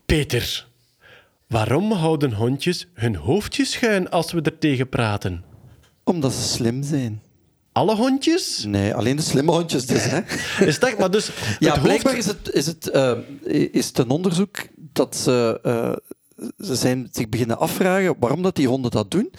Peter, 0.05 0.67
waarom 1.47 1.91
houden 1.91 2.33
hondjes 2.33 2.87
hun 2.93 3.15
hoofdjes 3.15 3.71
schuin 3.71 4.09
als 4.09 4.31
we 4.31 4.41
er 4.41 4.57
tegen 4.57 4.89
praten? 4.89 5.43
Omdat 6.03 6.33
ze 6.33 6.41
slim 6.41 6.83
zijn. 6.83 7.21
Alle 7.71 7.95
hondjes? 7.95 8.63
Nee, 8.67 8.93
alleen 8.93 9.15
de 9.15 9.21
slimme 9.21 9.51
hondjes 9.51 9.85
dus. 9.85 10.03
Hè? 10.05 10.19
Is 10.65 10.79
dat, 10.79 10.97
maar 10.97 11.11
dus 11.11 11.29
Ja, 11.59 11.71
het 11.73 11.81
blijkbaar 11.81 12.13
hoofd- 12.13 12.27
is 12.27 12.33
het, 12.33 12.53
is, 12.53 12.65
het, 12.65 12.89
eh, 12.89 13.17
is 13.71 13.87
het 13.87 13.97
een 13.97 14.09
onderzoek 14.09 14.57
dat 14.75 15.15
ze, 15.15 15.59
eh, 15.63 15.93
ze 16.57 16.75
zijn 16.75 17.09
zich 17.11 17.29
beginnen 17.29 17.59
afvragen 17.59 18.15
waarom 18.19 18.41
dat 18.41 18.55
die 18.55 18.67
honden 18.67 18.91
dat 18.91 19.11
doen. 19.11 19.31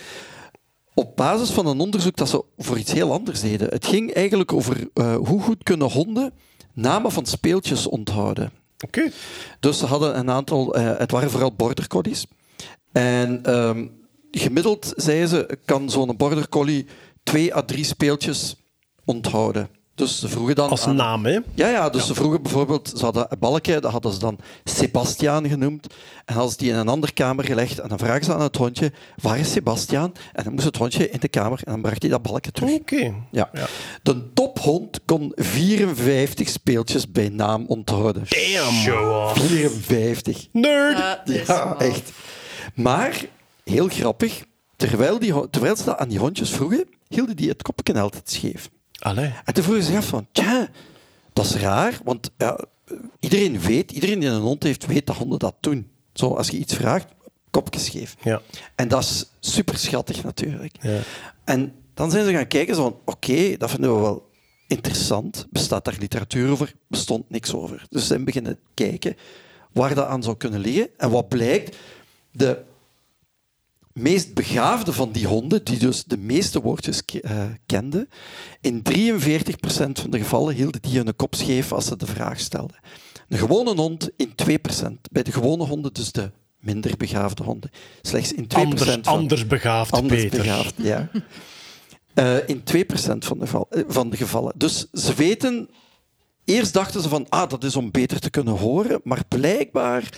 Op 0.95 1.17
basis 1.17 1.51
van 1.51 1.67
een 1.67 1.81
onderzoek 1.81 2.17
dat 2.17 2.29
ze 2.29 2.45
voor 2.59 2.79
iets 2.79 2.93
heel 2.93 3.13
anders 3.13 3.41
deden. 3.41 3.69
Het 3.69 3.87
ging 3.87 4.13
eigenlijk 4.13 4.53
over 4.53 4.89
eh, 4.95 5.17
hoe 5.17 5.41
goed 5.41 5.63
kunnen 5.63 5.91
honden 5.91 6.33
namen 6.73 7.13
van 7.13 7.27
speeltjes 7.27 7.87
onthouden. 7.87 8.53
Oké. 8.85 9.11
Dus 9.61 9.79
ze 9.79 9.87
hadden 9.87 10.19
een 10.19 10.31
aantal, 10.31 10.75
eh, 10.75 10.99
het 10.99 11.11
waren 11.11 11.31
vooral 11.31 11.53
border 11.53 11.87
collies. 11.87 12.27
En 12.93 13.45
ehm, 13.45 13.87
gemiddeld, 14.31 14.93
zeiden 14.97 15.29
ze, 15.29 15.59
kan 15.65 15.91
zo'n 15.91 16.17
border 16.17 16.49
collie 16.49 16.87
twee 17.23 17.55
à 17.55 17.63
drie 17.63 17.85
speeltjes 17.85 18.57
onthouden. 19.05 19.69
Dus 20.03 20.21
ze 20.21 20.29
vroegen 20.29 20.55
dan... 20.55 20.71
Als 20.71 20.87
aan- 20.87 20.97
naam, 20.97 21.25
hè? 21.25 21.39
Ja, 21.55 21.69
ja, 21.69 21.91
dus 21.91 22.07
ze 22.07 22.15
vroegen 22.15 22.43
bijvoorbeeld, 22.43 22.93
ze 22.97 23.05
hadden 23.05 23.27
een 23.29 23.39
balkje, 23.39 23.81
dat 23.81 23.93
hadden 23.93 24.13
ze 24.13 24.19
dan 24.19 24.39
Sebastiaan 24.65 25.49
genoemd. 25.49 25.87
En 26.25 26.35
hadden 26.35 26.53
ze 26.53 26.59
die 26.59 26.71
in 26.71 26.77
een 26.77 26.89
andere 26.89 27.13
kamer 27.13 27.45
gelegd. 27.45 27.79
En 27.79 27.89
dan 27.89 27.99
vragen 27.99 28.25
ze 28.25 28.35
aan 28.35 28.41
het 28.41 28.57
hondje, 28.57 28.93
waar 29.23 29.39
is 29.39 29.53
Sebastiaan? 29.53 30.13
En 30.33 30.45
dan 30.45 30.53
moest 30.53 30.65
het 30.65 30.77
hondje 30.77 31.11
in 31.11 31.21
de 31.21 31.29
kamer 31.29 31.61
en 31.65 31.73
dan 31.73 31.83
bracht 31.83 32.03
hij 32.03 32.11
dat 32.11 32.23
balkje 32.23 32.51
terug. 32.51 32.71
Oké. 32.71 33.15
Ja. 33.31 33.51
De 34.03 34.33
tophond 34.33 35.01
kon 35.05 35.33
54 35.35 36.49
speeltjes 36.49 37.11
bij 37.11 37.29
naam 37.29 37.65
onthouden. 37.67 38.25
Damn. 38.29 38.73
Show 38.73 39.27
off. 39.29 39.47
54. 39.47 40.47
Nerd. 40.53 41.21
Ja, 41.47 41.75
echt. 41.79 42.11
Maar, 42.75 43.25
heel 43.65 43.89
grappig, 43.89 44.45
terwijl, 44.77 45.19
die, 45.19 45.51
terwijl 45.51 45.77
ze 45.77 45.85
dat 45.85 45.99
aan 45.99 46.09
die 46.09 46.19
hondjes 46.19 46.51
vroegen, 46.51 46.89
hielden 47.09 47.37
die 47.37 47.49
het 47.49 47.63
kopje 47.63 48.01
altijd 48.01 48.31
scheef. 48.31 48.69
Allee. 49.03 49.35
En 49.45 49.55
toen 49.55 49.65
vroegen 49.65 49.85
ze 49.85 49.97
af 49.97 50.07
van, 50.07 50.27
tja, 50.33 50.69
dat 51.33 51.45
is 51.45 51.55
raar, 51.55 51.99
want 52.05 52.31
ja, 52.39 52.65
iedereen 53.21 53.61
weet, 53.61 53.93
iedereen 53.93 54.19
die 54.19 54.29
een 54.29 54.41
hond 54.41 54.63
heeft, 54.63 54.87
weet 54.87 55.07
dat 55.07 55.17
honden 55.17 55.39
dat 55.39 55.55
doen. 55.61 55.91
Zo, 56.13 56.35
als 56.35 56.49
je 56.49 56.57
iets 56.57 56.75
vraagt, 56.75 57.07
kopje 57.51 57.81
scheef. 57.81 58.17
Ja. 58.23 58.41
En 58.75 58.89
dat 58.89 59.03
is 59.03 59.31
super 59.41 59.79
schattig 59.79 60.25
natuurlijk. 60.25 60.77
Ja. 60.81 60.99
En 61.45 61.75
dan 61.95 62.11
zijn 62.11 62.25
ze 62.25 62.33
gaan 62.33 62.47
kijken, 62.47 62.75
zo 62.75 62.83
van, 62.83 62.99
oké, 63.05 63.57
dat 63.57 63.71
vinden 63.71 63.95
we 63.95 64.01
wel 64.01 64.31
interessant. 64.67 65.47
Bestaat 65.51 65.85
daar 65.85 65.97
literatuur 65.99 66.51
over? 66.51 66.75
Bestond 66.89 67.31
niks 67.31 67.55
over. 67.55 67.87
Dus 67.89 68.01
ze 68.01 68.07
zijn 68.07 68.25
beginnen 68.25 68.59
kijken 68.75 69.17
waar 69.73 69.95
dat 69.95 70.07
aan 70.07 70.23
zou 70.23 70.37
kunnen 70.37 70.61
liggen. 70.61 70.89
En 70.97 71.11
wat 71.11 71.29
blijkt, 71.29 71.77
de 72.31 72.63
meest 73.95 74.35
begaafde 74.35 74.93
van 74.93 75.13
die 75.13 75.27
honden, 75.27 75.65
die 75.65 75.79
dus 75.79 76.05
de 76.05 76.17
meeste 76.19 76.61
woordjes 76.61 77.03
eh, 77.05 77.45
kenden, 77.67 78.09
in 78.61 78.83
43% 78.91 78.93
van 79.75 80.11
de 80.11 80.19
gevallen 80.19 80.55
hielden 80.55 80.83
die 80.83 80.97
hun 80.97 81.17
kop 81.17 81.35
scheef 81.35 81.73
als 81.73 81.87
ze 81.87 81.97
de 81.97 82.07
vraag 82.07 82.41
stelden. 82.41 82.77
Een 83.29 83.39
gewone 83.39 83.75
hond 83.75 84.11
in 84.17 84.33
2%. 84.83 84.93
Bij 85.11 85.23
de 85.23 85.33
gewone 85.33 85.65
honden 85.65 85.93
dus 85.93 86.13
de 86.13 86.31
minder 86.59 86.97
begaafde 86.97 87.43
honden. 87.43 87.71
Slechts 88.03 88.33
in 88.33 88.45
2% 88.45 88.47
Anders, 88.49 88.83
van... 88.83 89.03
anders 89.03 89.47
begaafd, 89.47 89.93
Anders 89.93 90.23
Peter. 90.23 90.39
begaafd, 90.39 90.75
ja. 90.77 91.09
Eh, 92.15 92.49
in 92.49 92.61
2% 92.61 93.19
van 93.19 93.39
de, 93.39 93.67
eh, 93.71 93.83
van 93.89 94.11
de 94.11 94.17
gevallen. 94.17 94.53
Dus 94.57 94.91
ze 94.93 95.15
weten... 95.15 95.69
Eerst 96.45 96.73
dachten 96.73 97.03
ze 97.03 97.09
van, 97.09 97.27
ah, 97.29 97.51
dat 97.51 97.65
is 97.65 97.77
om 97.77 97.91
beter 97.91 98.21
te 98.21 98.31
kunnen 98.31 98.57
horen. 98.57 99.01
Maar 99.05 99.23
blijkbaar 99.29 100.09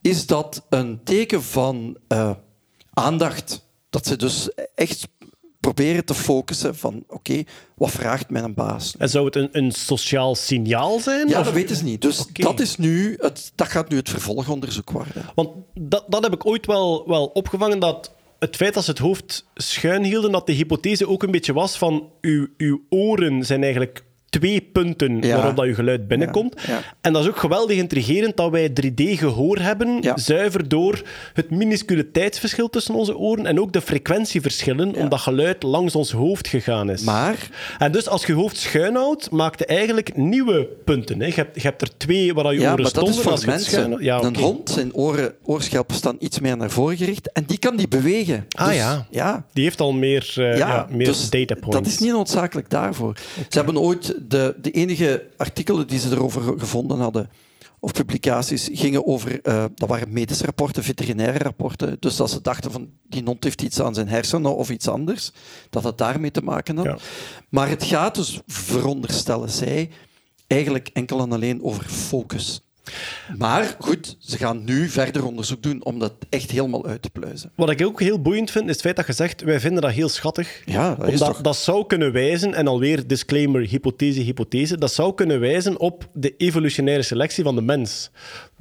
is 0.00 0.26
dat 0.26 0.66
een 0.68 1.00
teken 1.04 1.42
van 1.42 1.96
aandacht. 2.92 3.66
Dat 3.90 4.06
ze 4.06 4.16
dus 4.16 4.48
echt 4.74 5.08
proberen 5.60 6.04
te 6.04 6.14
focussen 6.14 6.76
van, 6.76 7.04
oké, 7.08 7.42
wat 7.74 7.90
vraagt 7.90 8.30
mijn 8.30 8.54
baas? 8.54 8.94
En 8.98 9.08
zou 9.08 9.24
het 9.24 9.36
een, 9.36 9.48
een 9.52 9.72
sociaal 9.72 10.34
signaal 10.34 11.00
zijn? 11.00 11.28
Ja, 11.28 11.38
Of- 11.38 11.44
dat 11.44 11.54
weten 11.54 11.76
ze 11.76 11.84
niet. 11.84 12.02
Dus 12.02 12.26
dat, 12.32 12.60
is 12.60 12.76
nu 12.76 13.16
het, 13.20 13.52
dat 13.54 13.68
gaat 13.68 13.88
nu 13.88 13.96
het 13.96 14.08
vervolgonderzoek 14.08 14.90
worden. 14.90 15.12
Want 15.34 15.48
dat, 15.74 16.04
dat 16.08 16.22
heb 16.22 16.32
ik 16.32 16.46
ooit 16.46 16.66
wel, 16.66 17.04
wel 17.08 17.26
opgevangen, 17.26 17.78
dat 17.78 18.12
het 18.38 18.56
feit 18.56 18.74
dat 18.74 18.84
ze 18.84 18.90
het 18.90 18.98
hoofd 18.98 19.46
schuin 19.54 20.04
hielden, 20.04 20.32
dat 20.32 20.46
de 20.46 20.52
hypothese 20.52 21.08
ook 21.08 21.22
een 21.22 21.30
beetje 21.30 21.52
was 21.52 21.78
van 21.78 22.10
uw, 22.20 22.48
uw 22.56 22.82
oren 22.88 23.44
zijn 23.44 23.62
eigenlijk 23.62 24.04
twee 24.40 24.60
punten 24.72 25.20
Ja. 25.20 25.36
waarop 25.36 25.56
dat 25.56 25.66
je 25.66 25.74
geluid 25.74 26.08
binnenkomt. 26.08 26.54
Ja, 26.66 26.72
ja. 26.72 26.80
En 27.00 27.12
dat 27.12 27.22
is 27.22 27.28
ook 27.28 27.36
geweldig 27.36 27.76
intrigerend 27.76 28.36
dat 28.36 28.50
wij 28.50 28.68
3D-gehoor 28.70 29.58
hebben, 29.58 29.98
zuiver 30.14 30.68
door 30.68 31.02
het 31.32 31.50
minuscule 31.50 32.10
tijdsverschil 32.10 32.70
tussen 32.70 32.94
onze 32.94 33.16
oren 33.16 33.46
en 33.46 33.60
ook 33.60 33.72
de 33.72 33.80
frequentieverschillen, 33.80 34.94
omdat 34.94 35.20
geluid 35.20 35.62
langs 35.62 35.94
ons 35.94 36.12
hoofd 36.12 36.48
gegaan 36.48 36.90
is. 36.90 37.02
Maar 37.02 37.48
En 37.78 37.92
dus 37.92 38.08
als 38.08 38.26
je 38.26 38.32
hoofd 38.32 38.56
schuin 38.56 38.94
houdt, 38.94 39.30
maakt 39.30 39.58
je 39.58 39.66
eigenlijk 39.66 40.16
nieuwe 40.16 40.68
punten. 40.84 41.20
Hè. 41.20 41.26
Je, 41.26 41.32
hebt, 41.34 41.54
je 41.54 41.60
hebt 41.62 41.82
er 41.82 41.88
twee 41.96 42.34
waar 42.34 42.52
je 42.54 42.60
Ja, 42.60 42.72
oren 42.72 42.82
maar 42.82 42.82
dat 42.82 42.88
stonden. 42.90 43.14
is 43.14 43.20
voor 43.20 43.32
het 43.32 43.46
mensen. 43.46 44.06
Een 44.24 44.36
hond, 44.36 44.70
zijn 44.70 44.94
oren, 44.94 45.34
oorschelpen 45.44 45.94
staan 45.96 46.16
iets 46.18 46.40
meer 46.40 46.56
naar 46.56 46.70
voren 46.70 46.96
gericht 46.96 47.32
en 47.32 47.44
die 47.46 47.58
kan 47.58 47.76
die 47.76 47.88
bewegen. 47.88 48.46
Ah 48.50 48.66
Dus, 48.66 48.76
ja. 48.76 49.06
ja. 49.10 49.44
Die 49.52 49.64
heeft 49.64 49.80
al 49.80 49.92
meer, 49.92 50.32
ja, 50.56 50.86
meer 50.90 51.06
dus 51.06 51.30
data 51.30 51.54
points. 51.54 51.76
Dat 51.76 51.86
is 51.86 51.98
niet 51.98 52.12
noodzakelijk 52.12 52.70
daarvoor. 52.70 53.16
Ze 53.48 53.56
hebben 53.58 53.78
ooit 53.78 54.14
de, 54.26 54.56
de 54.60 54.70
enige 54.70 55.28
artikelen 55.36 55.86
die 55.86 55.98
ze 55.98 56.10
erover 56.10 56.42
ge- 56.42 56.58
gevonden 56.58 56.98
hadden, 56.98 57.30
of 57.80 57.92
publicaties, 57.92 58.68
gingen 58.72 59.06
over, 59.06 59.40
eh, 59.42 59.64
dat 59.74 59.88
waren 59.88 60.12
medische 60.12 60.44
rapporten, 60.44 60.82
veterinaire 60.82 61.38
rapporten. 61.38 61.96
Dus 62.00 62.16
dat 62.16 62.30
ze 62.30 62.40
dachten 62.40 62.70
van, 62.72 62.88
die 63.08 63.22
hond 63.24 63.44
heeft 63.44 63.62
iets 63.62 63.80
aan 63.80 63.94
zijn 63.94 64.08
hersenen 64.08 64.56
of 64.56 64.70
iets 64.70 64.88
anders, 64.88 65.30
dat 65.70 65.84
het 65.84 65.98
daarmee 65.98 66.30
te 66.30 66.42
maken 66.42 66.76
had. 66.76 66.86
Ja. 66.86 66.98
Maar 67.48 67.68
het 67.68 67.84
gaat 67.84 68.14
dus, 68.14 68.40
veronderstellen 68.46 69.50
zij, 69.50 69.90
eigenlijk 70.46 70.90
enkel 70.92 71.20
en 71.20 71.32
alleen 71.32 71.62
over 71.62 71.84
focus. 71.84 72.62
Maar 73.36 73.76
goed, 73.78 74.16
ze 74.18 74.36
gaan 74.36 74.64
nu 74.64 74.88
verder 74.88 75.26
onderzoek 75.26 75.62
doen 75.62 75.84
om 75.84 75.98
dat 75.98 76.12
echt 76.28 76.50
helemaal 76.50 76.86
uit 76.86 77.02
te 77.02 77.10
pluizen. 77.10 77.50
Wat 77.54 77.70
ik 77.70 77.84
ook 77.84 78.00
heel 78.00 78.20
boeiend 78.20 78.50
vind, 78.50 78.64
is 78.64 78.72
het 78.72 78.80
feit 78.80 78.96
dat 78.96 79.06
je 79.06 79.12
zegt, 79.12 79.42
wij 79.42 79.60
vinden 79.60 79.82
dat 79.82 79.90
heel 79.90 80.08
schattig. 80.08 80.62
Ja, 80.64 80.94
dat 80.94 81.06
is 81.06 81.12
Omdat 81.12 81.28
toch... 81.28 81.40
dat 81.40 81.56
zou 81.56 81.86
kunnen 81.86 82.12
wijzen, 82.12 82.54
en 82.54 82.66
alweer 82.66 83.06
disclaimer, 83.06 83.68
hypothese, 83.68 84.20
hypothese, 84.20 84.78
dat 84.78 84.92
zou 84.92 85.14
kunnen 85.14 85.40
wijzen 85.40 85.80
op 85.80 86.08
de 86.12 86.34
evolutionaire 86.36 87.02
selectie 87.02 87.44
van 87.44 87.54
de 87.54 87.62
mens. 87.62 88.10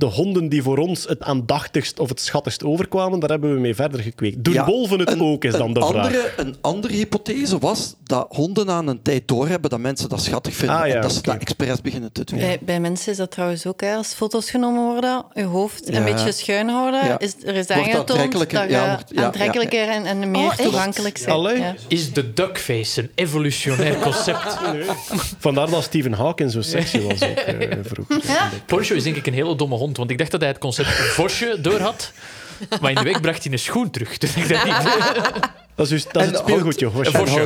De 0.02 0.08
honden 0.08 0.50
die 0.50 0.64
voor 0.64 0.78
ons 0.78 1.06
het 1.08 1.22
aandachtigst 1.24 2.00
of 2.00 2.10
het 2.10 2.20
schattigst 2.22 2.64
overkwamen, 2.64 3.20
daar 3.20 3.30
hebben 3.30 3.54
we 3.54 3.60
mee 3.60 3.76
verder 3.76 4.00
gekweekt. 4.02 4.44
Doen 4.44 4.54
Ja, 4.54 4.66
wolven 4.66 5.00
het 5.00 5.12
een- 5.12 5.22
ook, 5.22 5.44
is 5.44 5.52
dan 5.52 5.68
een 5.68 5.74
de 5.74 5.80
vraag. 5.80 6.06
andere, 6.06 6.32
Een 6.38 6.56
andere 6.62 6.94
hypothese 6.94 7.58
was 7.60 7.96
dat 8.04 8.26
honden 8.30 8.70
aan 8.70 8.88
een 8.88 9.02
tijd 9.02 9.28
doorhebben 9.28 9.70
dat 9.70 9.80
mensen 9.80 10.10
dat 10.10 10.22
schattig 10.22 10.54
vinden 10.54 10.78
Ah, 10.78 10.88
ja, 10.88 10.94
en 10.96 11.02
dat 11.02 11.14
ze 11.14 11.22
dat 11.22 11.36
expres 11.38 11.82
beginnen 11.82 12.12
te 12.12 12.24
doen. 12.24 12.40
Bij, 12.40 12.58
bij 12.62 12.80
mensen 12.80 13.12
is 13.12 13.18
dat 13.18 13.32
trouwens 13.32 13.66
ook, 13.66 13.82
hè, 13.82 13.96
als 13.96 14.14
foto's 14.14 14.50
genomen 14.50 14.84
worden, 14.92 15.26
je 15.34 15.44
hoofd 15.44 15.88
Ja. 15.88 15.98
een 15.98 16.04
beetje 16.04 16.32
schuin 16.32 16.70
houden, 16.70 17.06
Ja. 17.06 17.20
is, 17.20 17.36
er 17.46 17.56
is 17.56 17.68
aangetoond 17.68 18.10
aantrekkelijker, 18.10 18.60
dat 18.60 18.70
je 18.70 18.76
ja, 18.76 18.88
wordt- 18.96 19.12
ja, 19.16 19.24
aantrekkelijker 19.24 19.88
En, 19.88 20.06
en 20.06 20.32
meer 20.32 20.42
Oh, 20.46 20.54
toegankelijk. 20.56 21.18
Ja. 21.18 21.76
Is 21.88 22.14
de 22.14 22.34
duckface 22.34 23.02
een 23.02 23.10
evolutionair 23.16 23.98
concept? 24.00 24.58
Vandaar 25.40 25.70
dat 25.70 25.84
Stephen 25.84 26.14
Hawking 26.14 26.52
zo 26.52 26.62
sexy 26.62 27.00
was 27.02 27.24
ook 27.24 27.38
eh, 27.38 27.78
vroeger. 27.84 28.22
Poncho 28.66 28.96
is 28.96 29.04
denk 29.04 29.16
ik 29.16 29.28
een 29.28 29.34
hele 29.34 29.56
domme 29.56 29.76
hond, 29.76 29.91
want 29.98 30.10
ik 30.10 30.18
dacht 30.18 30.32
dat 30.32 30.40
hij 30.40 30.50
het 30.50 30.60
concept 30.60 30.90
vosje 30.90 31.58
door 31.62 31.80
had. 31.80 32.12
Maar 32.82 32.90
in 32.90 32.96
de 32.96 33.04
week 33.04 33.22
bracht 33.22 33.44
hij 33.44 33.52
een 33.52 33.60
schoen 33.60 33.90
terug. 33.90 34.18
Dus 34.18 34.36
ik 34.36 34.50
dacht 34.50 34.66
niet. 34.66 35.50
Dat 35.82 35.92
is, 35.92 36.04
dus- 36.04 36.12
dat 36.14 36.22
is 36.22 36.28
En 36.28 36.34
het 36.34 36.44
speelgoedje. 36.44 36.90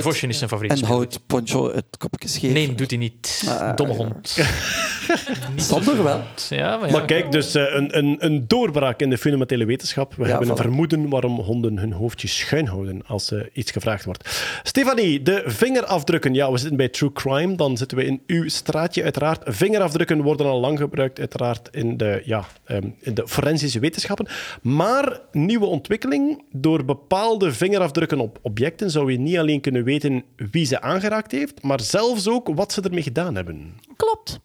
vosje, 0.01 0.27
is 0.27 0.37
zijn 0.37 0.49
favoriet. 0.49 0.71
En 0.71 0.83
houdt 0.85 1.19
Poncho 1.27 1.73
het 1.73 1.85
kopje 1.97 2.27
scheef. 2.29 2.53
Nee, 2.53 2.75
doet 2.75 2.89
hij 2.89 2.99
niet. 2.99 3.43
Ah, 3.47 3.75
Domme 3.75 3.93
ja. 3.93 3.99
hond. 3.99 4.37
Sander 5.55 6.03
wel. 6.03 6.21
Ja, 6.49 6.77
maar 6.77 6.87
ja. 6.87 6.91
Maar 6.91 7.05
kijk, 7.05 7.31
dus 7.31 7.55
eh, 7.55 7.63
een, 7.75 7.97
een, 7.97 8.15
een 8.19 8.47
doorbraak 8.47 8.99
in 9.01 9.09
de 9.09 9.17
fundamentele 9.17 9.65
wetenschap. 9.65 10.13
We 10.15 10.23
Ja, 10.23 10.29
hebben 10.29 10.49
een 10.49 10.55
vermoeden 10.57 11.09
waarom 11.09 11.39
honden 11.39 11.77
hun 11.77 11.91
hoofdje 11.91 12.27
schuin 12.27 12.67
houden 12.67 13.01
als 13.07 13.31
er 13.31 13.49
iets 13.53 13.71
gevraagd 13.71 14.05
wordt. 14.05 14.29
Stefanie, 14.63 15.21
de 15.21 15.43
vingerafdrukken. 15.45 16.33
Ja, 16.33 16.51
we 16.51 16.57
zitten 16.57 16.77
bij 16.77 16.89
True 16.89 17.11
Crime. 17.11 17.55
Dan 17.55 17.77
zitten 17.77 17.97
we 17.97 18.05
in 18.05 18.21
uw 18.27 18.49
straatje 18.49 19.03
uiteraard. 19.03 19.41
Vingerafdrukken 19.45 20.21
worden 20.21 20.45
al 20.45 20.59
lang 20.59 20.77
gebruikt 20.79 21.19
uiteraard 21.19 21.69
in 21.71 21.97
de, 21.97 22.21
ja, 22.25 22.45
ehm, 22.65 22.87
in 22.99 23.13
de 23.13 23.27
forensische 23.27 23.79
wetenschappen. 23.79 24.27
Maar 24.61 25.19
nieuwe 25.31 25.65
ontwikkeling. 25.65 26.43
Door 26.51 26.85
bepaalde 26.85 27.53
vingerafdrukken 27.53 28.19
op 28.26 28.39
objecten 28.41 28.91
zou 28.91 29.11
je 29.11 29.19
niet 29.19 29.38
alleen 29.38 29.61
kunnen 29.61 29.84
weten 29.84 30.23
wie 30.35 30.65
ze 30.65 30.81
aangeraakt 30.81 31.31
heeft, 31.31 31.61
maar 31.64 31.81
zelfs 31.81 32.27
ook 32.27 32.47
wat 32.56 32.72
ze 32.72 32.81
ermee 32.81 33.03
gedaan 33.03 33.35
hebben. 33.35 33.73
Klopt. 33.95 34.39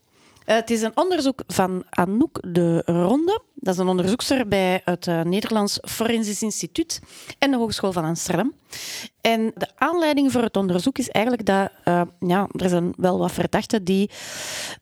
Eh, 0.44 0.56
het 0.56 0.70
is 0.70 0.82
een 0.82 0.96
onderzoek 0.96 1.42
van 1.46 1.84
Anouk 1.90 2.38
de 2.52 2.82
Ronde. 2.86 3.40
Dat 3.60 3.74
is 3.74 3.80
een 3.80 3.88
onderzoekster 3.88 4.48
bij 4.48 4.80
het 4.84 5.06
eh, 5.06 5.20
Nederlands 5.20 5.78
Forensisch 5.82 6.42
Instituut 6.42 7.00
en 7.38 7.50
de 7.50 7.56
Hogeschool 7.56 7.92
van 7.92 8.04
Amsterdam. 8.04 8.52
En 9.20 9.52
de 9.54 9.68
aanleiding 9.76 10.32
voor 10.32 10.42
het 10.42 10.56
onderzoek 10.56 10.98
is 10.98 11.08
eigenlijk 11.08 11.46
dat 11.46 11.70
eh, 11.84 12.02
ja, 12.20 12.48
er 12.56 12.68
zijn 12.68 12.92
wel 12.96 13.18
wat 13.18 13.32
verdachten 13.32 13.84
die 13.84 14.10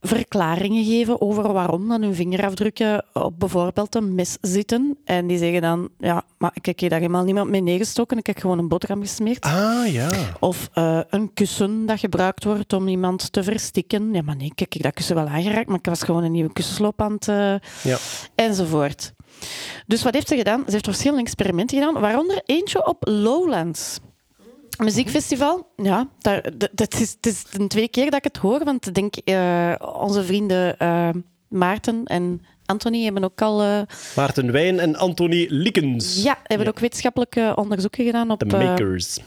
verklaringen 0.00 0.84
geven 0.84 1.20
over 1.20 1.52
waarom 1.52 1.88
dan 1.88 2.02
hun 2.02 2.14
vingerafdrukken 2.14 3.04
op 3.12 3.38
bijvoorbeeld 3.38 3.94
een 3.94 4.14
mes 4.14 4.36
zitten. 4.40 4.98
En 5.04 5.26
die 5.26 5.38
zeggen 5.38 5.60
dan, 5.62 5.88
ja, 5.98 6.22
maar 6.38 6.50
ik 6.54 6.66
heb 6.66 6.78
hier 6.78 6.88
daar 6.90 7.00
helemaal 7.00 7.24
niemand 7.24 7.50
mee 7.50 7.62
neergestoken, 7.62 8.18
ik 8.18 8.26
heb 8.26 8.38
gewoon 8.38 8.58
een 8.58 8.68
boterham 8.68 9.00
gesmeerd. 9.00 9.44
Ah 9.44 9.92
ja. 9.92 10.10
Of 10.40 10.68
eh, 10.72 11.00
een 11.10 11.32
kussen 11.34 11.86
dat 11.86 11.98
gebruikt 11.98 12.44
wordt 12.44 12.72
om 12.72 12.88
iemand 12.88 13.32
te 13.32 13.42
verstikken. 13.42 14.12
Ja, 14.14 14.22
maar 14.22 14.36
nee, 14.36 14.52
ik 14.54 14.58
heb 14.58 14.82
dat 14.82 14.94
kussen 14.94 15.14
wel 15.14 15.26
aangeraakt, 15.28 15.68
maar 15.68 15.78
ik 15.78 15.86
was 15.86 16.02
gewoon 16.02 16.24
een 16.24 16.32
nieuwe 16.32 16.52
kussensloop 16.52 17.02
aan 17.02 17.12
het... 17.12 17.28
eh, 17.28 17.54
Ja. 17.82 17.98
Enzovoort. 18.34 18.66
Dus 19.86 20.02
wat 20.02 20.14
heeft 20.14 20.28
ze 20.28 20.36
gedaan? 20.36 20.62
Ze 20.66 20.72
heeft 20.72 20.84
verschillende 20.84 21.22
experimenten 21.22 21.78
gedaan, 21.78 22.00
waaronder 22.00 22.42
eentje 22.44 22.86
op 22.86 22.96
Lowlands. 23.08 23.98
Een 24.78 24.84
Muziekfestival, 24.84 25.72
ja, 25.76 26.08
daar, 26.18 26.52
dat 26.72 26.94
is, 26.94 27.10
het 27.10 27.26
is 27.26 27.44
de 27.44 27.66
tweede 27.66 27.90
keer 27.90 28.04
dat 28.04 28.14
ik 28.14 28.24
het 28.24 28.36
hoor, 28.36 28.64
want 28.64 28.86
ik 28.86 28.94
denk 28.94 29.16
eh, 29.16 29.74
onze 29.92 30.24
vrienden 30.24 30.78
eh, 30.78 31.08
Maarten 31.48 32.04
en 32.04 32.42
Anthony 32.66 33.04
hebben 33.04 33.24
ook 33.24 33.42
al 33.42 33.62
eh, 33.62 33.80
Maarten 34.16 34.52
Wijn 34.52 34.78
en 34.78 34.96
Anthony 34.96 35.46
Liekens. 35.50 36.22
ja, 36.22 36.38
hebben 36.42 36.66
ook 36.66 36.78
wetenschappelijke 36.78 37.52
onderzoeken 37.56 38.04
gedaan 38.04 38.30
op 38.30 38.38
De 38.38 38.46
makers. 38.46 39.18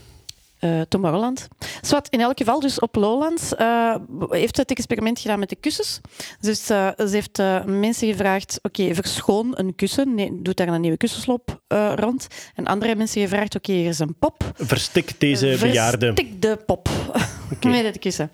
Eh, 0.61 0.81
Tomorrowland. 0.81 1.47
Zwat, 1.81 2.07
in 2.09 2.21
elk 2.21 2.37
geval, 2.37 2.59
dus 2.59 2.79
op 2.79 2.95
Lowlands 2.95 3.55
eh, 3.55 3.95
heeft 4.29 4.55
ze 4.55 4.61
het 4.61 4.71
experiment 4.71 5.19
gedaan 5.19 5.39
met 5.39 5.49
de 5.49 5.55
kussens. 5.55 6.01
Dus 6.39 6.69
eh, 6.69 6.89
ze 6.97 7.09
heeft 7.09 7.37
mensen 7.65 8.07
gevraagd, 8.07 8.59
oké, 8.61 8.95
verschoon 8.95 9.53
een 9.55 9.75
kussen, 9.75 10.15
nee, 10.15 10.41
doe 10.41 10.53
daar 10.53 10.67
een 10.67 10.81
nieuwe 10.81 10.97
kussenslop 10.97 11.61
eh, 11.67 11.93
rond. 11.95 12.27
En 12.55 12.65
andere 12.65 12.95
mensen 12.95 13.21
gevraagd, 13.21 13.55
oké, 13.55 13.71
hier 13.71 13.87
is 13.87 13.99
een 13.99 14.15
pop. 14.19 14.51
Verstik 14.55 15.19
deze 15.19 15.57
bejaarde. 15.59 16.05
Verstik 16.05 16.41
de 16.41 16.57
pop 16.65 16.89
met 17.61 17.83
het 17.83 17.99
kussen. 17.99 18.31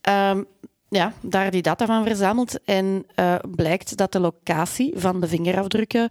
Ehm, 0.00 0.42
ja, 0.88 1.12
daar 1.20 1.50
die 1.50 1.62
data 1.62 1.86
van 1.86 2.04
verzameld. 2.04 2.60
En 2.64 3.06
blijkt 3.54 3.96
dat 3.96 4.12
de 4.12 4.20
locatie 4.20 4.92
van 4.96 5.20
de 5.20 5.28
vingerafdrukken 5.28 6.08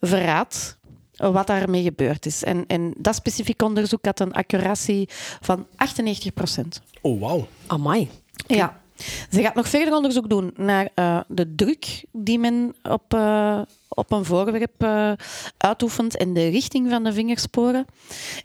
verraadt 0.00 0.78
wat 1.16 1.46
daarmee 1.46 1.82
gebeurd 1.82 2.26
is. 2.26 2.44
En, 2.44 2.64
en 2.66 2.94
dat 2.96 3.14
specifiek 3.14 3.62
onderzoek 3.62 4.04
had 4.04 4.20
een 4.20 4.32
accuratie 4.32 5.08
van 5.40 5.66
98 5.76 6.32
procent. 6.32 6.82
Oh, 7.00 7.20
wauw. 7.20 7.46
Amai. 7.66 8.10
Ja. 8.46 8.82
Ze 9.30 9.42
gaat 9.42 9.54
nog 9.54 9.68
verder 9.68 9.94
onderzoek 9.94 10.28
doen 10.28 10.52
naar 10.56 10.88
eh, 10.94 11.20
de 11.28 11.54
druk 11.54 12.04
die 12.12 12.38
men 12.38 12.74
op, 12.82 13.14
eh, 13.14 13.60
op 13.88 14.12
een 14.12 14.24
voorwerp 14.24 14.82
eh, 14.82 15.12
uitoefent 15.56 16.16
en 16.16 16.32
de 16.32 16.48
richting 16.48 16.90
van 16.90 17.04
de 17.04 17.12
vingersporen. 17.12 17.86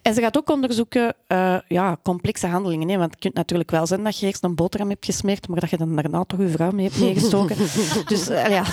En 0.02 0.14
ze 0.14 0.20
gaat 0.20 0.38
ook 0.38 0.50
onderzoeken 0.50 1.14
uh, 1.28 1.58
ja, 1.68 1.96
complexe 2.02 2.46
handelingen. 2.46 2.88
Hè? 2.88 2.96
Want 2.96 3.10
het 3.10 3.20
kunt 3.20 3.34
natuurlijk 3.34 3.70
wel 3.70 3.86
zijn 3.86 4.04
dat 4.04 4.18
je 4.18 4.26
eerst 4.26 4.44
een 4.44 4.54
boterham 4.54 4.88
hebt 4.88 5.04
gesmeerd, 5.04 5.48
maar 5.48 5.60
dat 5.60 5.70
je 5.70 5.76
dan 5.76 5.96
daarna 5.96 6.24
toch 6.24 6.40
je 6.40 6.48
vrouw 6.48 6.70
mee 6.70 6.86
hebt 6.86 7.00
meegestoken. 7.06 7.56
dus 8.06 8.30
uh, 8.30 8.48
ja. 8.48 8.64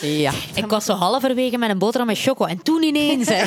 Ja. 0.00 0.32
Ik 0.54 0.66
was 0.66 0.84
zo 0.84 0.92
halverwege 0.92 1.58
met 1.58 1.70
een 1.70 1.78
boterham 1.78 2.06
met 2.06 2.18
choco 2.18 2.44
en 2.44 2.62
toen 2.62 2.82
ineens. 2.82 3.28
Hè. 3.28 3.44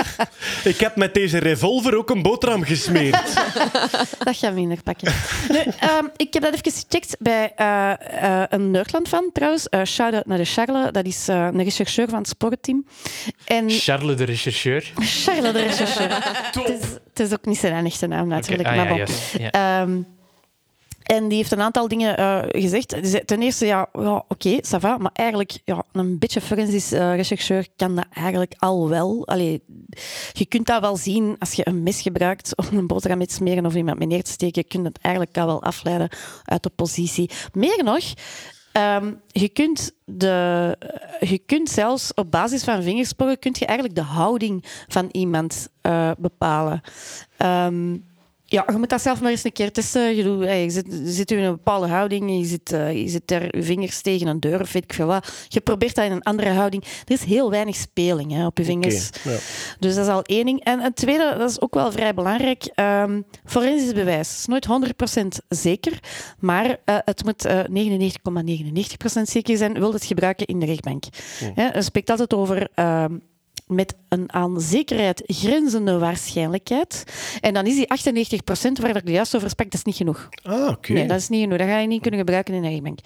Ik 0.70 0.80
heb 0.80 0.96
met 0.96 1.14
deze 1.14 1.38
revolver 1.38 1.96
ook 1.96 2.10
een 2.10 2.22
boterham 2.22 2.62
gesmeerd. 2.62 3.34
dat 4.24 4.36
gaat 4.36 4.54
minder 4.54 4.82
pakken. 4.82 5.12
Nu, 5.48 5.58
um, 5.58 6.10
ik 6.16 6.32
heb 6.32 6.42
dat 6.42 6.54
even 6.54 6.72
gecheckt 6.72 7.16
bij 7.18 7.52
uh, 7.60 8.42
een 8.48 8.70
Nerdland 8.70 9.08
van 9.08 9.30
trouwens. 9.32 9.66
Shout-out 9.84 10.26
naar 10.26 10.38
de 10.38 10.44
Charles. 10.44 10.92
Dat 10.92 11.04
is 11.04 11.26
een 11.26 11.62
rechercheur 11.62 12.08
van 12.08 12.18
het 12.18 12.28
sportteam. 12.28 12.86
En 13.44 13.70
Charles 13.70 14.16
de 14.16 14.24
rechercheur. 14.24 14.92
Charles 15.24 15.52
de 15.52 15.62
rechercheur. 15.62 16.08
het, 16.10 16.68
is, 16.68 16.80
het, 17.12 17.20
is, 17.20 17.32
ook 17.32 17.44
niet 17.44 17.58
zijn 17.58 17.86
echte 17.86 18.06
naam 18.06 18.28
natuurlijk. 18.28 18.68
Okay. 18.68 18.78
Ah, 18.78 18.88
maar 18.88 18.98
ja, 18.98 19.04
bon. 19.04 19.14
yes. 19.14 19.50
ja. 19.52 19.80
um, 19.82 20.06
en 21.02 21.28
die 21.28 21.36
heeft 21.36 21.52
een 21.52 21.60
aantal 21.60 21.88
dingen 21.88 22.20
uh, 22.20 22.42
gezegd. 22.48 23.26
Ten 23.26 23.42
eerste, 23.42 23.66
ja, 23.66 23.88
ja 23.92 24.24
oké, 24.28 24.60
okay. 24.70 24.96
Maar 24.98 25.10
eigenlijk, 25.12 25.58
ja, 25.64 25.82
een 25.92 26.18
beetje 26.18 26.40
forensisch 26.40 26.92
uh, 26.92 27.14
rechercheur 27.14 27.66
kan 27.76 27.94
dat 27.94 28.06
eigenlijk 28.12 28.54
al 28.58 28.88
wel. 28.88 29.26
Allee, 29.26 29.62
je 30.32 30.46
kunt 30.46 30.66
dat 30.66 30.80
wel 30.80 30.96
zien 30.96 31.36
als 31.38 31.52
je 31.52 31.68
een 31.68 31.82
mes 31.82 32.00
gebruikt 32.00 32.56
om 32.56 32.78
een 32.78 32.86
boterham 32.86 33.18
mee 33.18 33.26
te 33.26 33.34
smeren 33.34 33.66
of 33.66 33.74
iemand 33.74 33.98
mee 33.98 34.08
neer 34.08 34.22
te 34.22 34.30
steken. 34.30 34.62
Je 34.62 34.68
kunt 34.68 34.86
het 34.86 34.98
eigenlijk 35.00 35.38
al 35.38 35.46
wel 35.46 35.62
afleiden 35.62 36.08
uit 36.44 36.62
de 36.62 36.70
positie. 36.70 37.30
Meer 37.52 37.84
nog, 37.84 38.04
Um, 38.78 39.20
je, 39.26 39.48
kunt 39.48 39.92
de, 40.04 40.76
je 41.20 41.38
kunt 41.38 41.68
zelfs 41.68 42.14
op 42.14 42.30
basis 42.30 42.64
van 42.64 42.82
vingersporen 42.82 43.38
kun 43.38 43.54
je 43.58 43.66
eigenlijk 43.66 43.98
de 43.98 44.04
houding 44.04 44.64
van 44.88 45.08
iemand 45.10 45.68
bepalen. 46.18 46.80
Um, 47.38 48.04
ja, 48.52 48.64
je 48.66 48.78
moet 48.78 48.88
dat 48.88 49.02
zelf 49.02 49.20
maar 49.20 49.30
eens 49.30 49.44
een 49.44 49.52
keer 49.52 49.72
testen. 49.72 50.16
Je, 50.16 50.22
doet, 50.22 50.44
je, 50.44 50.70
zit, 50.70 50.86
je 50.86 51.12
zit 51.12 51.30
in 51.30 51.38
een 51.38 51.50
bepaalde 51.50 51.86
houding, 51.86 52.38
je 52.38 52.44
zit, 52.44 52.72
uh, 52.72 52.92
je 53.02 53.08
zit 53.08 53.30
er 53.30 53.56
je 53.56 53.62
vingers 53.62 54.00
tegen 54.00 54.26
een 54.26 54.40
deur 54.40 54.60
of 54.60 54.72
weet 54.72 54.84
ik 54.84 54.92
veel 54.92 55.06
wat. 55.06 55.46
Je 55.48 55.60
probeert 55.60 55.94
dat 55.94 56.04
in 56.04 56.12
een 56.12 56.22
andere 56.22 56.50
houding. 56.50 56.84
Er 56.84 57.12
is 57.12 57.24
heel 57.24 57.50
weinig 57.50 57.76
speling 57.76 58.32
hè, 58.32 58.46
op 58.46 58.58
je 58.58 58.64
vingers. 58.64 59.08
Okay, 59.08 59.32
ja. 59.32 59.38
Dus 59.78 59.94
dat 59.94 60.06
is 60.06 60.12
al 60.12 60.22
één 60.22 60.44
ding. 60.44 60.64
En 60.64 60.80
het 60.80 60.96
tweede, 60.96 61.34
dat 61.38 61.50
is 61.50 61.60
ook 61.60 61.74
wel 61.74 61.92
vrij 61.92 62.14
belangrijk. 62.14 62.70
Um, 62.76 63.24
forensisch 63.44 63.92
bewijs 63.92 64.38
is 64.38 64.46
nooit 64.46 64.66
100% 65.22 65.26
zeker, 65.48 65.98
maar 66.38 66.66
uh, 66.66 66.74
het 66.84 67.24
moet 67.24 67.46
uh, 67.46 67.60
99,99% 69.16 69.22
zeker 69.22 69.56
zijn. 69.56 69.72
Wil 69.72 69.92
het 69.92 70.04
gebruiken 70.04 70.46
in 70.46 70.58
de 70.58 70.66
rechtbank. 70.66 71.04
Oh. 71.42 71.58
Er 71.58 71.82
spreekt 71.82 72.10
altijd 72.10 72.34
over 72.34 72.68
met 73.66 73.94
een 74.08 74.32
aan 74.32 74.60
zekerheid 74.60 75.22
grenzende 75.26 75.98
waarschijnlijkheid. 75.98 77.04
En 77.40 77.54
dan 77.54 77.66
is 77.66 77.74
die 77.74 77.90
98 77.90 78.44
procent 78.44 78.78
waar 78.78 78.96
ik 78.96 79.08
juist 79.08 79.36
over 79.36 79.50
sprak, 79.50 79.70
dat 79.70 79.78
is 79.78 79.84
niet 79.84 79.96
genoeg. 79.96 80.28
Ah, 80.42 80.60
oké. 80.60 80.70
Okay. 80.70 80.96
Nee, 80.96 81.06
dat 81.06 81.18
is 81.18 81.28
niet 81.28 81.42
genoeg. 81.42 81.58
Dat 81.58 81.66
ga 81.66 81.78
je 81.78 81.86
niet 81.86 82.02
kunnen 82.02 82.20
gebruiken 82.20 82.54
in 82.54 82.64
een 82.64 82.70
rechtbank. 82.70 82.98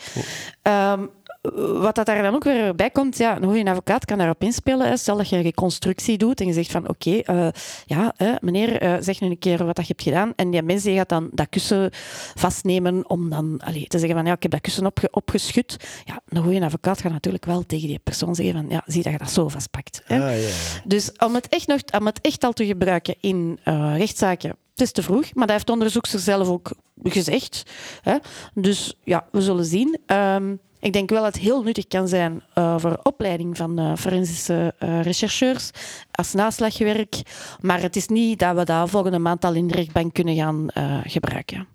Oh. 0.62 0.92
Um, 0.92 1.10
wat 1.54 1.94
dat 1.94 2.06
daar 2.06 2.22
dan 2.22 2.34
ook 2.34 2.44
weer 2.44 2.74
bij 2.74 2.90
komt, 2.90 3.18
ja, 3.18 3.36
een 3.36 3.44
goede 3.44 3.70
advocaat 3.70 4.04
kan 4.04 4.18
daarop 4.18 4.42
inspelen. 4.42 4.88
Hè. 4.88 4.96
Stel 4.96 5.16
dat 5.16 5.28
je 5.28 5.36
een 5.36 5.42
reconstructie 5.42 6.18
doet 6.18 6.40
en 6.40 6.46
je 6.46 6.52
zegt 6.52 6.70
van 6.70 6.88
oké, 6.88 7.08
okay, 7.20 7.36
uh, 7.36 7.48
ja, 7.86 8.12
hè, 8.16 8.32
meneer, 8.40 8.82
uh, 8.82 8.96
zeg 9.00 9.20
nu 9.20 9.28
een 9.28 9.38
keer 9.38 9.64
wat 9.64 9.76
dat 9.76 9.86
je 9.86 9.92
hebt 9.96 10.02
gedaan. 10.02 10.32
En 10.36 10.50
die 10.50 10.62
mensen 10.62 10.94
gaat 10.94 11.08
dan 11.08 11.28
dat 11.32 11.48
kussen 11.48 11.90
vastnemen 12.34 13.10
om 13.10 13.30
dan 13.30 13.60
allee, 13.64 13.86
te 13.86 13.98
zeggen 13.98 14.16
van 14.16 14.26
ja, 14.26 14.32
ik 14.32 14.42
heb 14.42 14.50
dat 14.50 14.60
kussen 14.60 14.86
opge 14.86 15.08
opgeschud. 15.10 15.76
Ja, 16.04 16.20
een 16.28 16.42
goede 16.42 16.64
advocaat 16.64 17.00
gaat 17.00 17.12
natuurlijk 17.12 17.44
wel 17.44 17.66
tegen 17.66 17.88
die 17.88 17.98
persoon 17.98 18.34
zeggen 18.34 18.54
van 18.54 18.66
ja, 18.68 18.82
zie 18.86 19.02
dat 19.02 19.12
je 19.12 19.18
dat 19.18 19.30
zo 19.30 19.48
vastpakt. 19.48 20.02
Hè. 20.04 20.14
Ah, 20.14 20.20
ja, 20.20 20.30
ja. 20.30 20.48
Dus 20.84 21.12
om 21.18 21.34
het, 21.34 21.48
echt 21.48 21.66
nog, 21.66 21.80
om 21.98 22.06
het 22.06 22.20
echt 22.20 22.44
al 22.44 22.52
te 22.52 22.66
gebruiken 22.66 23.14
in 23.20 23.58
uh, 23.64 23.94
rechtszaken, 23.96 24.50
het 24.50 24.80
is 24.80 24.92
te 24.92 25.02
vroeg, 25.02 25.34
maar 25.34 25.46
dat 25.46 25.54
heeft 25.54 25.66
de 25.66 25.72
onderzoekster 25.72 26.20
zelf 26.20 26.48
ook 26.48 26.70
gezegd. 27.02 27.62
Hè. 28.02 28.16
Dus 28.54 28.98
ja, 29.04 29.26
we 29.30 29.40
zullen 29.40 29.64
zien. 29.64 29.98
Um, 30.06 30.60
ik 30.80 30.92
denk 30.92 31.10
wel 31.10 31.22
dat 31.22 31.34
het 31.34 31.42
heel 31.42 31.62
nuttig 31.62 31.86
kan 31.86 32.08
zijn 32.08 32.42
uh, 32.54 32.78
voor 32.78 33.00
opleiding 33.02 33.56
van 33.56 33.80
uh, 33.80 33.96
forensische 33.96 34.74
uh, 34.78 35.02
rechercheurs 35.02 35.70
als 36.10 36.32
naslagwerk. 36.32 37.16
Maar 37.60 37.82
het 37.82 37.96
is 37.96 38.08
niet 38.08 38.38
dat 38.38 38.56
we 38.56 38.64
dat 38.64 38.90
volgende 38.90 39.18
maand 39.18 39.44
al 39.44 39.54
in 39.54 39.66
de 39.66 39.74
rechtbank 39.74 40.14
kunnen 40.14 40.36
gaan 40.36 40.68
gebruiken. 41.04 41.66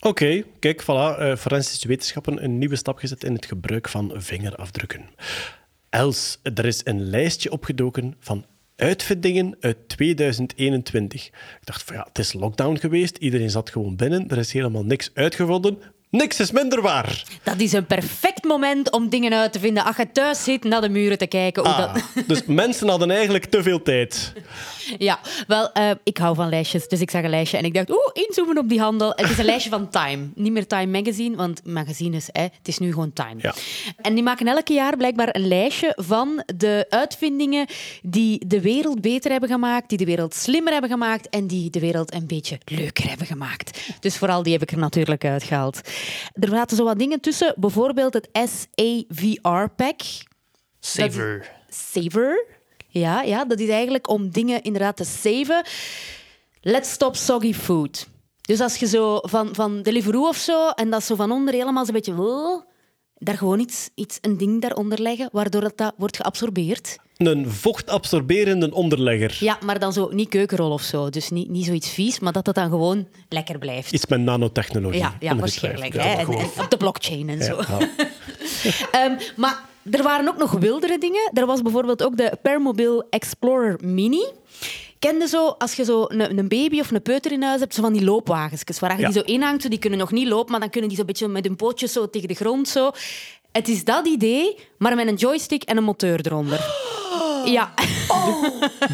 Oké, 0.00 0.42
kijk, 0.58 0.82
voilà. 0.82 1.38
forensische 1.38 1.88
wetenschappen 1.88 2.44
een 2.44 2.58
nieuwe 2.58 2.76
stap 2.76 2.98
gezet 2.98 3.24
in 3.24 3.32
het 3.32 3.46
gebruik 3.46 3.88
van 3.88 4.12
vingerafdrukken. 4.14 5.04
Els, 5.90 6.40
er 6.42 6.64
is 6.64 6.80
een 6.84 7.02
lijstje 7.02 7.52
opgedoken 7.52 8.14
van 8.20 8.44
uitvindingen 8.76 9.56
uit 9.60 9.88
2021. 9.88 11.26
Ik 11.26 11.32
dacht 11.64 11.82
van 11.82 11.96
ja, 11.96 12.06
het 12.08 12.18
is 12.18 12.32
lockdown 12.32 12.76
geweest, 12.76 13.16
iedereen 13.16 13.50
zat 13.50 13.70
gewoon 13.70 13.96
binnen, 13.96 14.28
er 14.28 14.38
is 14.38 14.52
helemaal 14.52 14.84
niks 14.84 15.10
uitgevonden. 15.14 15.78
Niks 16.16 16.40
is 16.40 16.50
minder 16.50 16.82
waar. 16.82 17.22
Dat 17.42 17.60
is 17.60 17.72
een 17.72 17.86
perfect 17.86 18.44
moment 18.44 18.90
om 18.90 19.08
dingen 19.08 19.32
uit 19.32 19.52
te 19.52 19.58
vinden. 19.58 19.84
Als 19.84 19.96
je 19.96 20.12
thuis 20.12 20.44
zit 20.44 20.64
naar 20.64 20.80
de 20.80 20.88
muren 20.88 21.18
te 21.18 21.26
kijken. 21.26 21.62
Hoe 21.62 21.72
ah, 21.72 21.94
dat... 21.94 22.02
Dus 22.26 22.42
mensen 22.46 22.88
hadden 22.88 23.10
eigenlijk 23.10 23.44
te 23.44 23.62
veel 23.62 23.82
tijd. 23.82 24.32
Ja, 24.98 25.18
wel, 25.46 25.70
uh, 25.74 25.90
ik 26.04 26.18
hou 26.18 26.34
van 26.34 26.48
lijstjes. 26.48 26.88
Dus 26.88 27.00
ik 27.00 27.10
zag 27.10 27.22
een 27.22 27.30
lijstje 27.30 27.58
en 27.58 27.64
ik 27.64 27.74
dacht, 27.74 27.90
oeh, 27.90 28.26
inzoomen 28.26 28.58
op 28.58 28.68
die 28.68 28.80
handel. 28.80 29.12
Het 29.16 29.30
is 29.30 29.38
een 29.38 29.44
lijstje 29.44 29.70
van 29.70 29.90
Time. 29.90 30.28
Niet 30.34 30.52
meer 30.52 30.66
Time 30.66 30.98
Magazine, 30.98 31.36
want 31.36 31.60
magazines, 31.64 32.28
hè, 32.32 32.42
het 32.42 32.68
is 32.68 32.78
nu 32.78 32.92
gewoon 32.92 33.12
Time. 33.12 33.36
Ja. 33.38 33.54
En 33.96 34.14
die 34.14 34.22
maken 34.22 34.46
elke 34.46 34.72
jaar 34.72 34.96
blijkbaar 34.96 35.28
een 35.32 35.48
lijstje 35.48 35.92
van 35.96 36.42
de 36.56 36.86
uitvindingen 36.88 37.66
die 38.02 38.46
de 38.46 38.60
wereld 38.60 39.00
beter 39.00 39.30
hebben 39.30 39.48
gemaakt, 39.48 39.88
die 39.88 39.98
de 39.98 40.04
wereld 40.04 40.34
slimmer 40.34 40.72
hebben 40.72 40.90
gemaakt 40.90 41.28
en 41.28 41.46
die 41.46 41.70
de 41.70 41.80
wereld 41.80 42.14
een 42.14 42.26
beetje 42.26 42.58
leuker 42.64 43.08
hebben 43.08 43.26
gemaakt. 43.26 43.80
Dus 44.00 44.16
vooral 44.16 44.42
die 44.42 44.52
heb 44.52 44.62
ik 44.62 44.70
er 44.70 44.78
natuurlijk 44.78 45.24
uitgehaald. 45.24 45.80
Er 46.32 46.48
zaten 46.48 46.76
zo 46.76 46.84
wat 46.84 46.98
dingen 46.98 47.20
tussen, 47.20 47.54
bijvoorbeeld 47.56 48.14
het 48.14 48.28
SAVR-pack. 48.32 50.00
Saver. 50.80 51.52
Saver. 51.68 52.44
Ja, 52.88 53.22
ja, 53.22 53.44
dat 53.44 53.60
is 53.60 53.68
eigenlijk 53.68 54.08
om 54.08 54.30
dingen 54.30 54.62
inderdaad 54.62 54.96
te 54.96 55.04
saven. 55.04 55.64
Let's 56.60 56.90
stop 56.90 57.16
soggy 57.16 57.54
food. 57.54 58.08
Dus 58.40 58.60
als 58.60 58.76
je 58.76 58.86
zo 58.86 59.18
van, 59.22 59.54
van 59.54 59.82
Deliveroo 59.82 60.28
of 60.28 60.36
zo, 60.36 60.68
en 60.68 60.90
dat 60.90 61.04
zo 61.04 61.14
van 61.14 61.30
onder 61.30 61.54
helemaal 61.54 61.84
zo'n 61.84 61.94
beetje... 61.94 62.64
Daar 63.18 63.36
gewoon 63.36 63.60
iets, 63.60 63.88
iets, 63.94 64.18
een 64.20 64.36
ding 64.36 64.62
daaronder 64.62 65.00
leggen, 65.00 65.28
waardoor 65.32 65.60
dat, 65.60 65.76
dat 65.76 65.94
wordt 65.96 66.16
geabsorbeerd. 66.16 66.96
Een 67.16 67.50
vochtabsorberende 67.50 68.74
onderlegger. 68.74 69.36
Ja, 69.40 69.58
maar 69.64 69.78
dan 69.78 69.92
zo 69.92 70.08
niet 70.12 70.28
keukenrol 70.28 70.70
of 70.70 70.82
zo. 70.82 71.10
Dus 71.10 71.30
niet, 71.30 71.48
niet 71.48 71.64
zoiets 71.64 71.90
vies, 71.90 72.18
maar 72.18 72.32
dat 72.32 72.46
het 72.46 72.54
dan 72.54 72.70
gewoon 72.70 73.08
lekker 73.28 73.58
blijft. 73.58 73.92
Iets 73.92 74.06
met 74.06 74.20
nanotechnologie. 74.20 75.00
Ja, 75.00 75.16
ja 75.20 75.36
waarschijnlijk. 75.36 75.94
Ja, 75.94 76.02
hè? 76.02 76.12
En, 76.12 76.26
en 76.28 76.50
op 76.58 76.66
de 76.70 76.76
blockchain 76.76 77.28
en 77.28 77.42
zo. 77.42 77.60
Ja, 77.68 79.04
um, 79.04 79.16
maar 79.42 79.60
er 79.90 80.02
waren 80.02 80.28
ook 80.28 80.36
nog 80.36 80.50
wildere 80.50 80.98
dingen. 80.98 81.30
Er 81.34 81.46
was 81.46 81.62
bijvoorbeeld 81.62 82.02
ook 82.02 82.16
de 82.16 82.38
Permobil 82.42 83.06
Explorer 83.10 83.78
Mini. 83.84 84.24
Kende 85.06 85.28
zo, 85.28 85.46
als 85.58 85.74
je 85.74 85.84
zo 85.84 86.04
een, 86.08 86.38
een, 86.38 86.48
baby 86.48 86.80
of 86.80 86.90
een 86.90 87.02
peuter 87.02 87.32
in 87.32 87.42
huis 87.42 87.60
hebt, 87.60 87.74
zo 87.74 87.82
van 87.82 87.92
die 87.92 88.04
loopwagens, 88.04 88.80
waar 88.80 88.96
je 88.96 89.00
ja. 89.00 89.08
die 89.08 89.16
zo 89.16 89.24
inhangt, 89.24 89.70
die 89.70 89.78
kunnen 89.78 89.98
nog 89.98 90.12
niet 90.12 90.28
lopen, 90.28 90.50
maar 90.50 90.60
dan 90.60 90.70
kunnen 90.70 90.88
die 90.88 90.98
zo'n 90.98 91.06
beetje 91.06 91.28
met 91.28 91.44
hun 91.44 91.56
pootjes 91.56 91.92
zo 91.92 92.10
tegen 92.10 92.28
de 92.28 92.34
grond 92.34 92.68
zo. 92.68 92.90
Het 93.52 93.68
is 93.68 93.84
dat 93.84 94.06
idee, 94.06 94.56
maar 94.78 94.94
met 94.94 95.06
een 95.06 95.14
joystick 95.14 95.62
en 95.62 95.76
een 95.76 95.84
motor 95.84 96.20
eronder. 96.22 96.94
Ja, 97.46 97.72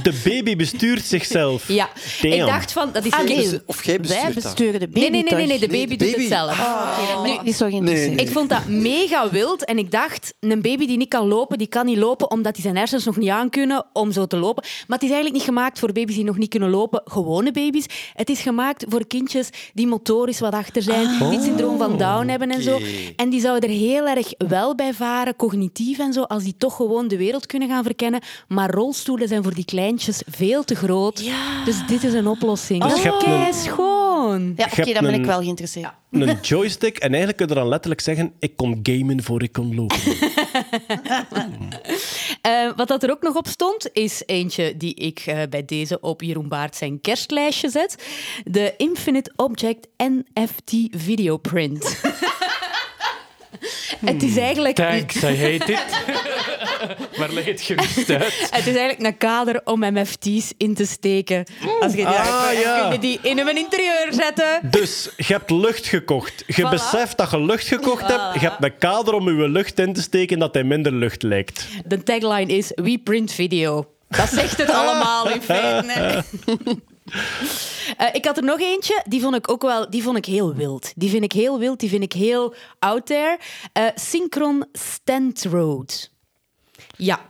De 0.03 0.21
baby 0.25 0.57
bestuurt 0.57 1.05
zichzelf. 1.05 1.69
ja. 1.69 1.89
Damn. 2.23 2.35
ik 2.35 2.41
dacht 2.47 2.73
van, 2.73 2.89
dat 2.93 3.05
is... 3.05 3.13
Ah, 3.13 3.25
nee. 3.25 3.37
Dus, 3.37 3.59
Of 3.67 3.85
jij 3.85 3.97
Wij 3.97 4.07
bestuurt 4.07 4.35
dat. 4.35 4.43
besturen 4.43 4.81
de 4.81 4.89
baby 4.89 5.01
Nee, 5.01 5.11
nee, 5.11 5.23
nee, 5.23 5.35
nee, 5.35 5.47
nee, 5.47 5.59
de 5.59 5.67
baby 5.67 5.77
Nee, 5.77 5.87
doet 5.99 6.11
baby. 6.11 6.19
het 6.21 6.29
zelf. 6.29 6.61
Ah, 6.61 7.19
oké, 7.19 7.37
dat 7.37 7.47
is 7.47 7.57
zo. 7.57 7.69
Nee, 7.69 8.11
Ik 8.15 8.29
vond 8.29 8.49
dat 8.49 8.67
mega 8.67 9.31
wild 9.31 9.65
en 9.65 9.79
ik 9.79 9.91
dacht, 9.91 10.35
een 10.41 10.63
baby 10.63 10.87
die 10.87 10.97
niet 10.97 11.09
kan 11.09 11.29
lopen, 11.29 11.59
die 11.59 11.67
kan 11.67 11.87
niet 11.87 11.97
lopen 11.99 12.31
omdat 12.31 12.55
die 12.55 12.63
zijn 12.63 12.77
hersens 12.77 13.05
nog 13.05 13.17
niet 13.17 13.29
aankunnen 13.29 13.87
om 13.93 14.13
zo 14.13 14.27
te 14.27 14.37
lopen. 14.37 14.63
Maar 14.63 14.99
het 14.99 15.03
is 15.03 15.13
eigenlijk 15.15 15.35
niet 15.35 15.45
gemaakt 15.45 15.79
voor 15.79 15.93
baby's 15.93 16.15
die 16.15 16.25
nog 16.25 16.39
niet 16.39 16.49
kunnen 16.51 16.71
lopen, 16.71 17.03
gewone 17.05 17.51
baby's. 17.53 17.87
Het 18.15 18.31
is 18.31 18.41
gemaakt 18.41 18.85
voor 18.89 19.07
kindjes 19.07 19.49
die 19.75 19.87
motorisch 19.87 20.41
wat 20.41 20.53
achter 20.53 20.83
zijn, 20.83 21.19
die 21.19 21.27
het 21.29 21.43
syndroom 21.43 21.79
van 21.79 21.99
Down 21.99 22.27
hebben 22.29 22.51
en 22.51 22.63
zo. 22.63 22.79
En 23.17 23.31
die 23.31 23.41
zouden 23.41 23.71
er 23.71 23.77
heel 23.77 24.07
erg 24.07 24.33
wel 24.39 24.75
bij 24.75 24.95
varen, 24.95 25.37
cognitief 25.37 25.99
en 25.99 26.13
zo, 26.13 26.23
als 26.23 26.43
die 26.45 26.55
toch 26.59 26.77
gewoon 26.77 27.09
de 27.09 27.17
wereld 27.17 27.47
kunnen 27.47 27.69
gaan 27.69 27.85
verkennen. 27.85 28.21
Maar 28.49 28.71
rolstoelen 28.71 29.29
zijn 29.29 29.43
voor 29.43 29.55
die 29.55 29.65
kleintjes 29.65 30.23
veel 30.31 30.65
te 30.65 30.75
groot. 30.75 31.23
Dus 31.65 31.87
dit 31.87 32.05
is 32.05 32.13
een 32.13 32.27
oplossing. 32.27 32.83
Dus 32.85 33.03
je 33.03 33.09
hebt 33.09 33.23
een- 33.23 33.29
Kei 33.31 33.53
schoon. 33.53 34.53
Ja, 34.57 34.65
oké, 34.79 34.93
dan 34.93 35.03
ben 35.05 35.15
ik 35.15 35.25
wel 35.25 35.39
geïnteresseerd. 35.41 35.93
Een 36.11 36.39
joystick. 36.51 36.97
En 36.99 37.09
eigenlijk 37.09 37.37
kun 37.37 37.49
je 37.49 37.55
dan 37.55 37.69
letterlijk 37.69 38.01
zeggen, 38.01 38.33
ik 38.39 38.57
kon 38.57 38.81
gamen 38.83 39.23
voor 39.23 39.43
ik 39.43 39.53
kon 39.53 39.75
lopen. 39.75 39.97
Eh, 42.43 42.71
wat 42.77 42.89
dat 42.89 43.03
er 43.03 43.11
ook 43.11 43.23
nog 43.23 43.37
op 43.37 43.47
stond, 43.47 43.89
is 43.93 44.23
eentje 44.27 44.77
die 44.77 44.95
ik 44.95 45.19
eh, 45.27 45.39
bij 45.51 45.65
deze 45.65 46.01
op 46.01 46.23
Jeroen 46.23 46.49
Baart 46.49 46.77
zijn 46.77 47.01
kerstlijstje 47.01 47.69
zet. 47.71 48.05
De 48.45 48.75
Infinite 48.77 49.33
Object 49.37 49.87
NFT 49.97 50.73
Videoprint. 50.91 52.01
Het 54.05 54.23
is 54.23 54.37
eigenlijk... 54.37 54.75
Thanks, 54.77 55.15
I 55.17 55.27
hate 55.27 55.73
it. 55.73 55.85
maar 57.19 57.33
leg 57.33 57.45
het 57.45 57.61
gerust 57.61 58.11
uit. 58.11 58.49
Het 58.51 58.67
is 58.67 58.75
eigenlijk 58.77 59.03
een 59.03 59.17
kader 59.17 59.61
om 59.65 59.81
MFT's 59.81 60.53
in 60.57 60.75
te 60.75 60.87
steken. 60.87 61.45
Als 61.81 61.91
je 61.93 61.97
die, 61.97 62.07
Ah, 62.07 62.49
ja. 62.63 62.81
kun 62.83 62.93
je 62.93 62.99
die 62.99 63.19
in 63.23 63.39
een 63.39 63.57
interieur 63.57 64.07
zetten. 64.11 64.61
Dus 64.71 65.09
je 65.17 65.33
hebt 65.33 65.51
lucht 65.51 65.87
gekocht. 65.87 66.45
Je 66.47 66.67
Voilà. 66.67 66.71
beseft 66.71 67.19
dat 67.19 67.31
je 67.31 67.41
lucht 67.41 67.67
gekocht 67.67 68.07
hebt. 68.07 68.35
Je 68.35 68.39
hebt 68.49 68.65
een 68.65 68.79
kader 68.79 69.15
om 69.15 69.41
je 69.41 69.49
lucht 69.49 69.79
in 69.79 69.93
te 69.93 70.03
steken 70.03 70.39
dat 70.39 70.55
hij 70.55 70.65
minder 70.65 70.93
lucht 70.93 71.23
lijkt. 71.23 71.67
De 71.85 72.03
tagline 72.03 72.53
is 72.57 72.73
We 72.75 72.99
print 73.05 73.33
video. 73.33 73.87
Dat 74.09 74.29
zegt 74.29 74.57
het 74.59 74.71
allemaal 74.71 75.29
in 75.31 75.43
feite. 75.43 76.25
Eh, 77.97 78.09
ik 78.13 78.25
had 78.25 78.37
er 78.37 78.43
nog 78.45 78.61
eentje, 78.61 79.03
die 79.09 79.21
vond 79.21 79.35
ik 79.35 79.51
ook 79.51 79.63
wel 79.63 79.91
die 79.91 80.03
vond 80.03 80.17
ik 80.17 80.25
heel 80.25 80.55
wild. 80.55 80.93
Die 80.97 81.11
vind 81.11 81.25
ik 81.25 81.33
heel 81.33 81.59
wild, 81.59 81.81
die 81.81 81.89
vind 81.89 82.03
ik 82.03 82.13
heel 82.13 82.55
out 82.79 83.07
there. 83.07 83.39
Eh, 83.73 83.87
Synchron 83.95 84.65
Stand 84.73 85.43
Road. 85.45 86.11
Ja. 86.97 87.21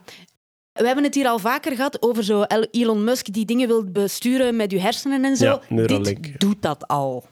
We 0.72 0.86
hebben 0.86 1.04
het 1.04 1.14
hier 1.14 1.26
al 1.28 1.38
vaker 1.38 1.76
gehad 1.76 2.02
over 2.02 2.24
zo 2.24 2.42
El- 2.42 2.66
Elon 2.70 3.04
Musk 3.04 3.32
die 3.32 3.44
dingen 3.44 3.68
wil 3.68 3.84
besturen 3.84 4.56
met 4.56 4.72
uw 4.72 4.78
hersenen 4.78 5.24
en 5.24 5.36
zo. 5.36 5.44
Ja. 5.44 5.60
Dit 5.86 6.40
doet 6.40 6.62
dat 6.62 6.88
al. 6.88 7.24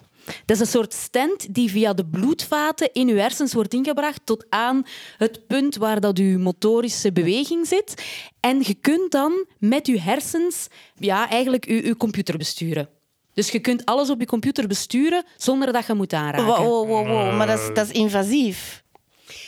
Dat 0.45 0.57
is 0.57 0.61
een 0.61 0.67
soort 0.67 0.93
stent 0.93 1.55
die 1.55 1.71
via 1.71 1.93
de 1.93 2.07
bloedvaten 2.07 2.91
in 2.93 3.09
uw 3.09 3.17
hersens 3.17 3.53
wordt 3.53 3.75
ingebracht 3.75 4.21
tot 4.25 4.47
aan 4.49 4.87
het 5.17 5.47
punt 5.47 5.77
waar 5.77 6.01
dat 6.01 6.19
uw 6.19 6.39
motorische 6.39 7.13
beweging 7.13 7.67
zit. 7.67 8.05
En 8.41 8.59
je 8.63 8.75
kunt 8.75 9.11
dan 9.11 9.47
met 9.59 9.87
uw 9.87 9.99
hersens 9.99 10.67
ja, 10.95 11.29
eigenlijk 11.29 11.65
uw, 11.65 11.83
uw 11.83 11.95
computer 11.95 12.37
besturen. 12.37 12.89
Dus 13.35 13.51
je 13.51 13.59
kunt 13.59 13.85
alles 13.85 14.11
op 14.11 14.21
je 14.21 14.27
computer 14.27 14.67
besturen 14.67 15.25
zonder 15.37 15.73
dat 15.73 15.87
je 15.87 15.95
moet 15.95 16.13
aanraken. 16.13 16.47
Wow, 16.47 16.67
wow, 16.67 16.89
wow, 16.89 17.07
wow, 17.07 17.37
maar 17.37 17.47
dat 17.47 17.59
is, 17.59 17.71
dat 17.75 17.87
is 17.87 17.93
invasief. 17.93 18.80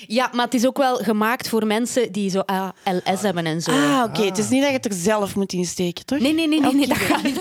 Ja, 0.06 0.30
maar 0.32 0.44
het 0.44 0.54
is 0.54 0.66
ook 0.66 0.76
wel 0.76 0.96
gemaakt 0.96 1.48
voor 1.48 1.66
mensen 1.66 2.12
die 2.12 2.30
zo 2.30 2.38
ALS 2.40 3.20
hebben 3.22 3.46
en 3.46 3.60
zo. 3.60 3.70
Ah, 3.70 4.04
oké. 4.08 4.22
Het 4.22 4.38
is 4.38 4.48
niet 4.48 4.60
dat 4.60 4.70
je 4.70 4.76
het 4.76 4.84
er 4.84 4.92
zelf 4.92 5.34
moet 5.36 5.52
insteken, 5.52 6.04
toch? 6.06 6.18
Nee, 6.18 6.34
nee, 6.34 6.48
nee, 6.48 6.60
nee, 6.60 6.74
nee 6.74 6.86
dat 6.86 6.96
gaat 6.96 7.22
niet. 7.22 7.38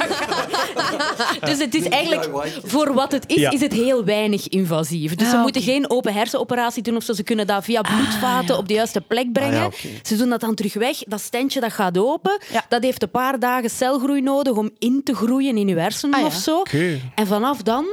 Dus 1.39 1.57
het 1.57 1.75
is 1.75 1.87
eigenlijk, 1.99 2.29
voor 2.63 2.93
wat 2.93 3.11
het 3.11 3.23
is, 3.27 3.35
Ja. 3.35 3.51
is 3.51 3.61
het 3.61 3.73
heel 3.73 4.03
weinig 4.05 4.47
invasief. 4.47 5.15
Dus 5.15 5.29
ze 5.29 5.35
Ah, 5.35 5.41
moeten 5.41 5.61
geen 5.61 5.89
open 5.89 6.13
hersenoperatie 6.13 6.83
doen 6.83 6.95
of 6.95 7.03
zo. 7.03 7.13
Ze 7.13 7.23
kunnen 7.23 7.47
dat 7.47 7.63
via 7.63 7.81
bloedvaten 7.81 8.57
op 8.57 8.67
de 8.67 8.73
juiste 8.73 9.01
plek 9.01 9.31
brengen. 9.31 9.65
Ah, 9.65 9.71
ja. 9.73 9.89
Ze 10.03 10.15
doen 10.17 10.29
dat 10.29 10.39
dan 10.41 10.55
terug 10.55 10.73
weg. 10.73 10.97
Dat 11.07 11.21
stentje 11.21 11.59
dat 11.59 11.71
gaat 11.73 11.97
open. 11.97 12.39
Ja. 12.51 12.65
Dat 12.69 12.83
heeft 12.83 13.01
een 13.03 13.09
paar 13.11 13.39
dagen 13.39 13.69
celgroei 13.69 14.21
nodig 14.21 14.53
om 14.53 14.69
in 14.79 15.01
te 15.03 15.15
groeien 15.15 15.57
in 15.57 15.67
je 15.67 15.75
hersenen 15.75 16.15
Ah, 16.15 16.21
ja. 16.21 16.25
of 16.27 16.33
zo. 16.33 16.61
En 17.15 17.27
vanaf 17.27 17.61
dan 17.61 17.85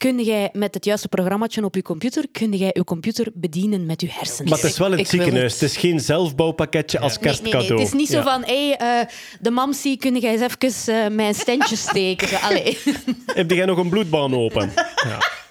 kun 0.00 0.22
jij 0.22 0.50
met 0.52 0.74
het 0.74 0.84
juiste 0.84 1.08
programmaatje 1.08 1.64
op 1.64 1.74
je 1.74 1.82
computer, 1.82 2.24
kun 2.32 2.52
jij 2.52 2.70
je 2.72 2.84
computer 2.84 3.26
bedienen 3.34 3.86
met 3.86 4.00
je 4.00 4.08
hersenen. 4.10 4.50
Maar 4.50 4.58
het 4.58 4.70
is 4.70 4.78
wel 4.78 4.90
het 4.90 5.08
ziekenhuis. 5.08 5.52
het. 5.52 5.60
Het 5.60 5.70
is 5.70 5.76
geen 5.76 6.00
zelfbouwpakketje 6.00 6.98
als 6.98 7.18
Nee, 7.18 7.22
nee, 7.22 7.32
kerstcadeau. 7.32 7.68
nee, 7.68 7.78
het 7.78 7.86
is 7.86 7.92
niet 8.00 8.08
zo 8.08 8.16
Ja. 8.16 8.22
van, 8.22 8.44
hé, 8.44 8.68
hey, 8.68 9.00
eh, 9.00 9.06
de 9.40 9.50
mamsie, 9.50 9.96
kun 9.96 10.18
jij 10.18 10.32
eens 10.32 10.40
even 10.40 10.94
eh, 10.94 11.10
mijn 11.10 11.34
stentje 11.34 11.76
steken? 11.76 12.40
Allee. 12.40 12.78
Heb 13.40 13.50
jij 13.50 13.64
nog 13.64 13.78
een 13.78 13.88
bloedbaan 13.88 14.34
open? 14.34 14.72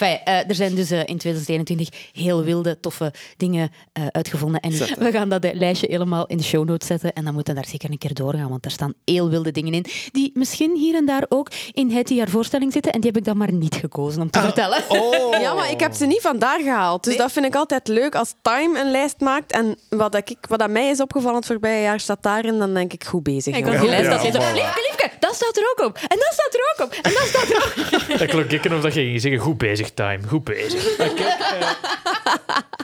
Enfin, 0.00 0.18
eh, 0.24 0.48
er 0.48 0.54
zijn 0.54 0.74
dus 0.74 0.90
eh, 0.90 0.98
in 0.98 1.18
2021 1.18 1.88
heel 2.12 2.42
wilde, 2.42 2.80
toffe 2.80 3.12
dingen 3.36 3.72
eh, 3.92 4.06
uitgevonden. 4.06 4.60
En 4.60 4.70
we 4.98 5.10
gaan 5.12 5.28
dat 5.28 5.50
lijstje 5.52 5.86
helemaal 5.90 6.26
in 6.26 6.36
de 6.36 6.42
show 6.42 6.68
notes 6.68 6.86
zetten. 6.86 7.12
En 7.12 7.24
dan 7.24 7.34
moeten 7.34 7.54
we 7.54 7.60
daar 7.60 7.70
zeker 7.70 7.90
een 7.90 7.98
keer 7.98 8.14
doorgaan, 8.14 8.48
want 8.48 8.64
er 8.64 8.70
staan 8.70 8.94
heel 9.04 9.28
wilde 9.28 9.50
dingen 9.50 9.72
in. 9.72 9.84
Die 10.12 10.30
misschien 10.34 10.76
hier 10.76 10.94
en 10.94 11.06
daar 11.06 11.24
ook 11.28 11.50
in 11.72 11.90
het 11.90 12.08
jaar 12.08 12.28
voorstelling 12.28 12.72
zitten. 12.72 12.92
En 12.92 13.00
die 13.00 13.10
heb 13.10 13.18
ik 13.18 13.24
dan 13.24 13.36
maar 13.36 13.52
niet 13.52 13.74
gekozen 13.74 14.22
om 14.22 14.30
te 14.30 14.40
vertellen. 14.40 14.82
Oh. 14.88 15.40
Ja, 15.40 15.54
maar 15.54 15.70
ik 15.70 15.80
heb 15.80 15.92
ze 15.92 16.06
niet 16.06 16.20
vandaar 16.20 16.60
gehaald. 16.60 17.04
Dus 17.04 17.16
dat 17.16 17.32
vind 17.32 17.46
ik 17.46 17.54
altijd 17.54 17.88
leuk 17.88 18.14
als 18.14 18.34
Time 18.42 18.80
een 18.80 18.90
lijst 18.90 19.20
maakt. 19.20 19.52
En 19.52 19.78
wat, 19.88 20.14
ik, 20.14 20.36
wat 20.48 20.62
aan 20.62 20.72
mij 20.72 20.90
is 20.90 21.00
opgevallen 21.00 21.36
het 21.36 21.46
voorbije 21.46 21.82
jaar 21.82 22.00
staat 22.00 22.22
daarin, 22.22 22.58
dan 22.58 22.74
denk 22.74 22.92
ik 22.92 23.04
goed 23.04 23.22
bezig. 23.22 23.56
Ik 23.56 23.64
had 23.64 23.80
die 23.80 23.88
lijst 23.88 24.10
dat 24.10 24.22
liefke, 24.22 24.88
liefke, 24.90 25.10
dat 25.38 25.42
staat 25.42 25.56
er 25.56 25.74
ook 25.76 25.86
op. 25.88 25.96
En 26.08 26.18
dat 26.18 26.32
staat 26.32 26.54
er 26.54 26.60
ook 26.74 26.86
op. 26.86 26.92
En 27.02 27.12
dat 27.12 27.26
staat 27.26 27.50
er 27.50 27.56
ook 27.56 28.12
op. 28.12 28.20
Ik 28.22 28.28
klonk 28.28 28.50
ik 28.50 28.72
of 28.72 28.80
dat 28.80 28.94
je 28.94 29.00
ging 29.00 29.20
zeggen, 29.20 29.40
goed 29.40 29.58
bezig, 29.58 29.90
Time. 29.90 30.18
Goed 30.28 30.44
bezig. 30.44 30.96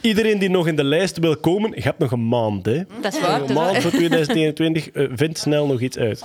Iedereen 0.00 0.38
die 0.38 0.50
nog 0.50 0.66
in 0.66 0.76
de 0.76 0.84
lijst 0.84 1.18
wil 1.18 1.36
komen, 1.36 1.70
je 1.74 1.82
hebt 1.82 1.98
nog 1.98 2.10
een 2.10 2.28
maand. 2.28 2.66
Hè? 2.66 2.82
Dat 3.00 3.14
is 3.14 3.20
waar. 3.20 3.32
Een 3.34 3.40
dat 3.40 3.48
is 3.48 3.54
maand 3.54 3.72
waar. 3.72 3.80
voor 3.82 3.90
2021. 4.00 4.90
eh, 4.90 5.06
vind 5.14 5.38
snel 5.38 5.66
nog 5.66 5.80
iets 5.80 5.98
uit. 5.98 6.22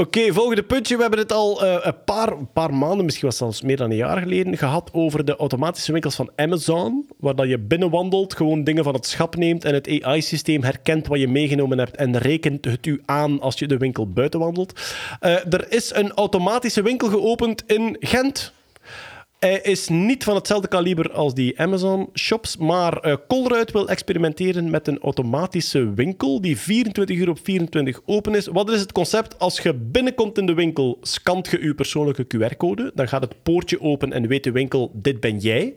Oké, 0.00 0.32
volgende 0.32 0.62
puntje. 0.62 0.94
We 0.94 1.00
hebben 1.00 1.18
het 1.18 1.32
al 1.32 1.64
eh, 1.64 1.76
een, 1.80 2.04
paar, 2.04 2.36
paar 2.52 2.74
maanden, 2.74 3.04
misschien 3.04 3.26
was 3.26 3.36
zelfs 3.36 3.62
meer 3.62 3.76
dan 3.76 3.90
een 3.90 3.96
jaar 3.96 4.18
geleden, 4.18 4.56
gehad 4.56 4.90
over 4.92 5.24
de 5.24 5.36
automatische 5.36 5.92
winkels 5.92 6.14
van 6.14 6.30
Amazon. 6.36 7.08
Waar 7.16 7.34
dat 7.34 7.48
je 7.48 7.58
binnenwandelt, 7.58 8.34
gewoon 8.34 8.64
dingen 8.64 8.84
van 8.84 8.94
het 8.94 9.06
schap 9.06 9.36
neemt 9.36 9.64
en 9.64 9.74
het 9.74 10.02
AI-systeem 10.02 10.62
herkent 10.62 11.06
wat 11.06 11.18
je 11.18 11.28
meegenomen 11.28 11.78
hebt 11.78 11.96
en 11.96 12.18
rekent 12.18 12.64
het 12.64 12.86
u 12.86 13.02
aan 13.04 13.40
als 13.40 13.58
je 13.58 13.66
de 13.66 13.76
winkel 13.76 14.10
buiten 14.10 14.40
wandelt. 14.40 14.80
Eh, 15.20 15.52
er 15.52 15.72
is 15.72 15.94
een 15.94 16.12
automatische 16.12 16.82
winkel 16.82 17.08
geopend 17.08 17.62
in 17.66 17.96
Gent. 18.00 18.52
Hij 19.38 19.60
is 19.60 19.88
niet 19.88 20.24
van 20.24 20.34
hetzelfde 20.34 20.68
kaliber 20.68 21.12
als 21.12 21.34
die 21.34 21.60
Amazon-shops, 21.60 22.56
maar 22.56 22.96
eh 22.96 23.16
Colruyt 23.28 23.72
wil 23.72 23.88
experimenteren 23.88 24.70
met 24.70 24.88
een 24.88 24.98
automatische 24.98 25.94
winkel 25.94 26.40
die 26.40 26.58
24 26.58 27.16
uur 27.16 27.28
op 27.28 27.38
24 27.42 28.00
open 28.06 28.34
is. 28.34 28.46
Wat 28.46 28.70
is 28.70 28.80
het 28.80 28.92
concept? 28.92 29.38
Als 29.38 29.60
je 29.60 29.74
binnenkomt 29.74 30.38
in 30.38 30.46
de 30.46 30.54
winkel, 30.54 30.98
scant 31.02 31.48
je 31.50 31.62
je 31.62 31.74
persoonlijke 31.74 32.26
QR-code. 32.26 32.92
Dan 32.94 33.08
gaat 33.08 33.20
het 33.20 33.42
poortje 33.42 33.80
open 33.80 34.12
en 34.12 34.26
weet 34.26 34.44
de 34.44 34.52
winkel, 34.52 34.90
dit 34.94 35.20
ben 35.20 35.38
jij. 35.38 35.74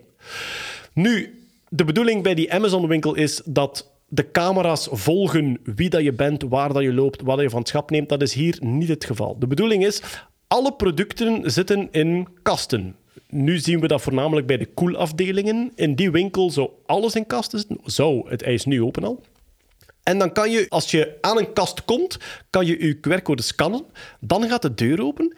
Nu, 0.92 1.44
de 1.68 1.84
bedoeling 1.84 2.22
bij 2.22 2.34
die 2.34 2.52
Amazon-winkel 2.52 3.14
is 3.14 3.42
dat 3.44 3.90
de 4.08 4.30
camera's 4.30 4.88
volgen 4.90 5.58
wie 5.64 5.90
dat 5.90 6.02
je 6.02 6.12
bent, 6.12 6.42
waar 6.48 6.72
dat 6.72 6.82
je 6.82 6.94
loopt, 6.94 7.22
wat 7.22 7.40
je 7.40 7.50
van 7.50 7.58
het 7.58 7.68
schap 7.68 7.90
neemt. 7.90 8.08
Dat 8.08 8.22
is 8.22 8.34
hier 8.34 8.56
niet 8.60 8.88
het 8.88 9.04
geval. 9.04 9.38
De 9.38 9.46
bedoeling 9.46 9.86
is, 9.86 10.02
alle 10.46 10.72
producten 10.72 11.50
zitten 11.50 11.88
in 11.90 12.28
kasten. 12.42 12.96
Nu 13.34 13.58
zien 13.58 13.80
we 13.80 13.86
dat 13.86 14.02
voornamelijk 14.02 14.46
bij 14.46 14.56
de 14.56 14.66
koelafdelingen. 14.66 15.72
In 15.74 15.94
die 15.94 16.10
winkel 16.10 16.50
zou 16.50 16.70
alles 16.86 17.14
in 17.14 17.26
kasten 17.26 17.58
zitten. 17.58 17.78
Zou, 17.84 18.28
het 18.30 18.44
hij 18.44 18.54
is 18.54 18.64
nu 18.64 18.82
open 18.82 19.04
al. 19.04 19.22
En 20.02 20.18
dan 20.18 20.32
kan 20.32 20.50
je, 20.50 20.66
als 20.68 20.90
je 20.90 21.18
aan 21.20 21.38
een 21.38 21.52
kast 21.52 21.84
komt, 21.84 22.18
kan 22.50 22.66
je 22.66 22.86
je 22.86 22.96
QR-code 22.96 23.42
scannen. 23.42 23.84
Dan 24.20 24.48
gaat 24.48 24.62
de 24.62 24.74
deur 24.74 25.02
open. 25.02 25.36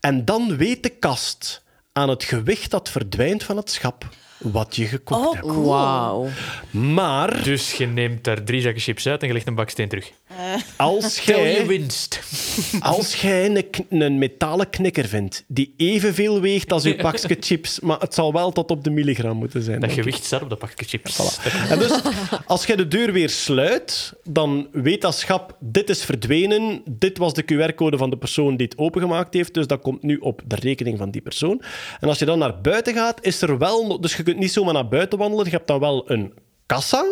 En 0.00 0.24
dan 0.24 0.56
weet 0.56 0.82
de 0.82 0.88
kast 0.88 1.62
aan 1.92 2.08
het 2.08 2.24
gewicht 2.24 2.70
dat 2.70 2.90
verdwijnt 2.90 3.42
van 3.42 3.56
het 3.56 3.70
schap 3.70 4.08
wat 4.38 4.76
je 4.76 4.84
gekocht 4.86 5.34
hebt. 5.34 5.46
Wauw. 5.46 6.26
Maar 6.70 7.42
Dus 7.42 7.72
je 7.72 7.86
neemt 7.86 8.24
daar 8.24 8.42
drie 8.44 8.60
zakken 8.60 8.82
chips 8.82 9.06
uit 9.06 9.20
en 9.20 9.26
je 9.26 9.32
legt 9.32 9.46
een 9.46 9.54
baksteen 9.54 9.88
terug. 9.88 10.10
als 10.76 11.14
Tel 11.24 11.38
je 11.38 11.44
jij, 11.50 11.66
winst. 11.66 12.20
als 12.80 13.14
jij 13.20 13.64
een, 13.88 14.18
metalen 14.18 14.70
knikker 14.70 15.04
vindt 15.08 15.44
die 15.48 15.74
evenveel 15.76 16.40
weegt 16.40 16.72
als 16.72 16.82
je 16.82 16.96
pakje 16.96 17.36
chips, 17.40 17.80
maar 17.80 17.98
het 18.00 18.14
zal 18.14 18.32
wel 18.32 18.52
tot 18.52 18.70
op 18.70 18.84
de 18.84 18.90
milligram 18.90 19.36
moeten 19.36 19.62
zijn. 19.62 19.80
Dat 19.80 19.88
denk 19.88 19.98
ik. 20.00 20.04
gewicht 20.04 20.24
staat 20.24 20.42
op 20.42 20.48
dat 20.50 20.58
pakje 20.58 20.84
chips. 20.86 21.38
En 21.68 21.78
dus, 21.78 22.00
als 22.46 22.66
jij 22.66 22.76
de 22.76 22.88
deur 22.88 23.12
weer 23.12 23.30
sluit, 23.30 24.12
dan 24.24 24.68
weet 24.72 25.00
dat 25.00 25.14
schap, 25.16 25.56
dit 25.60 25.90
is 25.90 26.04
verdwenen, 26.04 26.82
dit 26.90 27.18
was 27.18 27.34
de 27.34 27.42
QR-code 27.44 27.96
van 27.96 28.10
de 28.10 28.16
persoon 28.18 28.56
die 28.56 28.66
het 28.66 28.78
opengemaakt 28.78 29.34
heeft, 29.34 29.54
dus 29.54 29.66
dat 29.66 29.80
komt 29.80 30.02
nu 30.02 30.16
op 30.16 30.42
de 30.46 30.56
rekening 30.56 30.98
van 30.98 31.10
die 31.10 31.20
persoon. 31.22 31.62
En 32.00 32.08
als 32.08 32.18
je 32.18 32.24
dan 32.24 32.38
naar 32.38 32.60
buiten 32.60 32.94
gaat, 32.94 33.18
is 33.24 33.42
er 33.42 33.58
wel... 33.58 33.86
nog- 33.86 33.98
Dus 33.98 34.16
je 34.16 34.22
kunt 34.26 34.38
niet 34.38 34.52
zomaar 34.52 34.74
naar 34.74 34.88
buiten 34.88 35.18
wandelen, 35.18 35.44
je 35.44 35.50
hebt 35.50 35.66
dan 35.66 35.80
wel 35.80 36.10
een 36.10 36.32
kassa. 36.66 37.04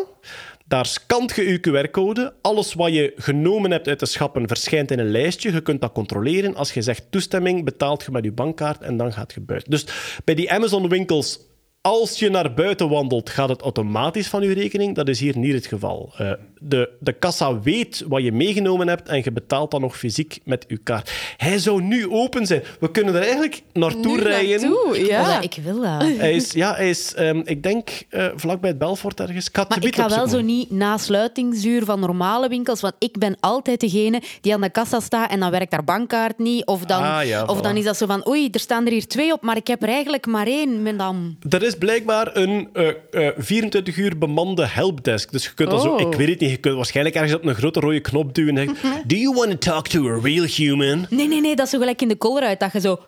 Daar 0.66 0.86
scant 0.86 1.36
je 1.36 1.42
je 1.42 1.86
QR-code. 1.86 2.34
Alles 2.42 2.74
wat 2.74 2.92
je 2.92 3.12
genomen 3.16 3.70
hebt 3.70 3.88
uit 3.88 4.00
de 4.00 4.06
schappen 4.06 4.48
verschijnt 4.48 4.90
in 4.90 4.98
een 4.98 5.10
lijstje. 5.10 5.52
Je 5.52 5.60
kunt 5.60 5.80
dat 5.80 5.92
controleren. 5.92 6.54
Als 6.54 6.72
je 6.72 6.82
zegt 6.82 7.10
toestemming, 7.10 7.64
betaalt 7.64 8.02
je 8.02 8.10
met 8.10 8.24
je 8.24 8.32
bankkaart 8.32 8.82
en 8.82 8.96
dan 8.96 9.12
gaat 9.12 9.32
je 9.32 9.40
buiten. 9.40 9.70
Dus 9.70 9.86
bij 10.24 10.34
die 10.34 10.52
Amazon-winkels, 10.52 11.40
als 11.80 12.18
je 12.18 12.30
naar 12.30 12.54
buiten 12.54 12.88
wandelt, 12.88 13.30
gaat 13.30 13.48
het 13.48 13.60
automatisch 13.60 14.28
van 14.28 14.42
je 14.42 14.54
rekening. 14.54 14.94
Dat 14.94 15.08
is 15.08 15.20
hier 15.20 15.38
niet 15.38 15.54
het 15.54 15.66
geval. 15.66 16.12
Eh, 16.16 16.32
de, 16.68 16.90
de 17.00 17.12
kassa 17.12 17.60
weet 17.60 18.04
wat 18.08 18.22
je 18.22 18.32
meegenomen 18.32 18.88
hebt 18.88 19.08
en 19.08 19.20
je 19.24 19.32
betaalt 19.32 19.70
dan 19.70 19.80
nog 19.80 19.96
fysiek 19.96 20.38
met 20.44 20.64
je 20.68 20.76
kaart. 20.76 21.10
Hij 21.36 21.58
zou 21.58 21.82
nu 21.82 22.10
open 22.10 22.46
zijn. 22.46 22.62
We 22.80 22.90
kunnen 22.90 23.14
er 23.14 23.20
eigenlijk 23.22 23.62
naartoe 23.72 24.16
Nu 24.16 24.22
rijden. 24.22 24.60
naartoe, 24.60 25.06
ja. 25.06 25.36
Oh, 25.36 25.42
ik 25.42 25.56
wil 25.64 25.80
dat. 25.80 26.02
Hij 26.02 26.32
is, 26.34 26.52
ja, 26.52 26.74
hij 26.74 26.88
is, 26.90 27.14
ehm, 27.14 27.40
ik 27.44 27.62
denk, 27.62 27.90
eh, 28.08 28.26
vlakbij 28.36 28.70
het 28.70 28.78
Belfort 28.78 29.20
ergens. 29.20 29.46
Ik 29.46 29.56
Maar 29.68 29.84
ik 29.84 29.94
ga 29.96 30.08
wel 30.08 30.28
zo 30.28 30.40
niet 30.40 30.70
na 30.70 30.96
sluitingsuur 30.98 31.84
van 31.84 32.00
normale 32.00 32.48
winkels, 32.48 32.80
want 32.80 32.94
ik 32.98 33.18
ben 33.18 33.36
altijd 33.40 33.80
degene 33.80 34.22
die 34.40 34.54
aan 34.54 34.60
de 34.60 34.70
kassa 34.70 35.00
staat 35.00 35.30
en 35.30 35.40
dan 35.40 35.50
werkt 35.50 35.72
haar 35.72 35.84
bankkaart 35.84 36.38
niet. 36.38 36.64
Of 36.66 36.84
dan, 36.84 37.02
Ah, 37.02 37.24
ja, 37.26 37.44
of 37.44 37.60
dan 37.60 37.76
is 37.76 37.84
dat 37.84 37.96
zo 37.96 38.06
van, 38.06 38.28
oei, 38.28 38.48
er 38.52 38.60
staan 38.60 38.86
er 38.86 38.92
hier 38.92 39.06
twee 39.06 39.32
op, 39.32 39.42
maar 39.42 39.56
ik 39.56 39.66
heb 39.66 39.82
er 39.82 39.88
eigenlijk 39.88 40.26
maar 40.26 40.46
één. 40.46 40.82
Met 40.82 40.98
dan... 40.98 41.36
Er 41.48 41.62
is 41.62 41.74
blijkbaar 41.78 42.36
een 42.36 42.68
eh, 42.72 42.88
eh, 43.28 43.32
24 43.36 43.96
uur 43.96 44.18
bemande 44.18 44.66
helpdesk. 44.66 45.32
Dus 45.32 45.44
je 45.44 45.54
kunt 45.54 45.70
dan 45.70 45.80
zo, 45.80 45.92
Oh. 45.94 46.00
ik 46.00 46.14
weet 46.14 46.28
het 46.28 46.40
niet, 46.40 46.53
je 46.54 46.60
kunt 46.60 46.76
waarschijnlijk 46.76 47.16
ergens 47.16 47.34
op 47.34 47.44
een 47.44 47.54
grote 47.54 47.80
rode 47.80 48.00
knop 48.00 48.34
duwen 48.34 48.58
en 48.58 48.68
zeggen: 48.74 49.02
Do 49.10 49.16
you 49.16 49.34
want 49.34 49.50
to 49.50 49.72
talk 49.72 49.88
to 49.88 50.08
a 50.08 50.20
real 50.22 50.44
human? 50.44 51.06
Nee, 51.10 51.28
nee, 51.28 51.40
nee, 51.40 51.56
dat 51.56 51.64
is 51.66 51.72
zo 51.72 51.78
gelijk 51.78 52.02
in 52.02 52.08
de 52.08 52.18
Colruyt, 52.18 52.60
dat 52.60 52.72
je 52.72 52.80
zo... 52.80 53.00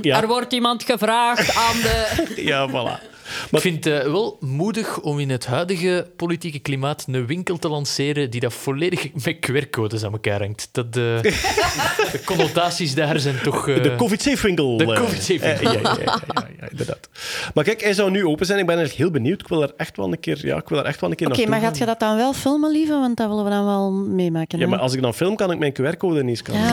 Ja, 0.00 0.20
Er 0.20 0.26
wordt 0.26 0.52
iemand 0.52 0.82
gevraagd 0.84 1.56
aan 1.56 1.76
de... 1.80 2.06
ja, 2.52 2.68
voilà. 2.68 3.17
Ik 3.50 3.60
vind 3.60 3.84
het 3.84 4.04
eh, 4.04 4.10
wel 4.10 4.36
moedig 4.40 5.00
om 5.00 5.18
in 5.18 5.30
het 5.30 5.46
huidige 5.46 6.10
politieke 6.16 6.58
klimaat 6.58 7.04
een 7.08 7.26
winkel 7.26 7.58
te 7.58 7.68
lanceren 7.68 8.30
die 8.30 8.40
dat 8.40 8.52
volledig 8.52 9.06
met 9.24 9.36
QR-codes 9.50 10.04
aan 10.04 10.12
elkaar 10.12 10.40
hangt. 10.40 10.68
Dat, 10.72 10.86
eh, 10.86 10.92
de 12.12 12.20
connotaties 12.24 12.94
daar 12.94 13.20
zijn 13.20 13.40
toch... 13.42 13.68
eh, 13.68 13.82
De 13.82 13.94
COVID-safe 13.96 14.46
winkel. 14.46 14.76
de. 14.76 14.84
COVID-safe 14.84 15.56
winkel. 15.58 15.72
ja, 15.72 15.80
ja, 15.80 15.94
ja, 16.04 16.20
ja, 16.34 16.48
ja, 16.60 16.68
inderdaad. 16.70 17.08
Maar 17.54 17.64
kijk, 17.64 17.80
hij 17.82 17.92
zou 17.94 18.10
nu 18.10 18.26
open 18.26 18.46
zijn. 18.46 18.58
Ik 18.58 18.66
ben 18.66 18.76
eigenlijk 18.76 19.04
heel 19.04 19.20
benieuwd. 19.22 19.40
Ik 19.40 19.48
wil 19.48 19.62
er 19.62 19.72
echt 19.76 19.96
wel 19.96 20.06
een 20.12 20.20
keer, 20.20 20.46
ja, 20.46 20.56
ik 20.56 20.68
wil 20.68 20.78
er 20.78 20.84
echt 20.84 21.00
wel 21.00 21.10
een 21.10 21.16
keer 21.16 21.26
Oké, 21.26 21.36
naartoe 21.36 21.56
maar 21.60 21.68
gaat 21.68 21.78
je 21.78 21.84
dat 21.84 22.00
dan 22.00 22.16
wel 22.16 22.32
filmen, 22.32 22.70
lieve? 22.70 22.92
Want 22.92 23.16
dat 23.16 23.28
willen 23.28 23.44
we 23.44 23.50
dan 23.50 23.64
wel 23.64 23.90
meemaken. 23.92 24.58
Ja, 24.58 24.64
hè? 24.64 24.70
maar 24.70 24.78
als 24.80 24.94
ik 24.94 25.02
dan 25.02 25.14
film, 25.14 25.36
kan 25.36 25.50
ik 25.50 25.58
mijn 25.58 25.72
QR-code 25.80 26.24
niet 26.24 26.38
scannen. 26.38 26.66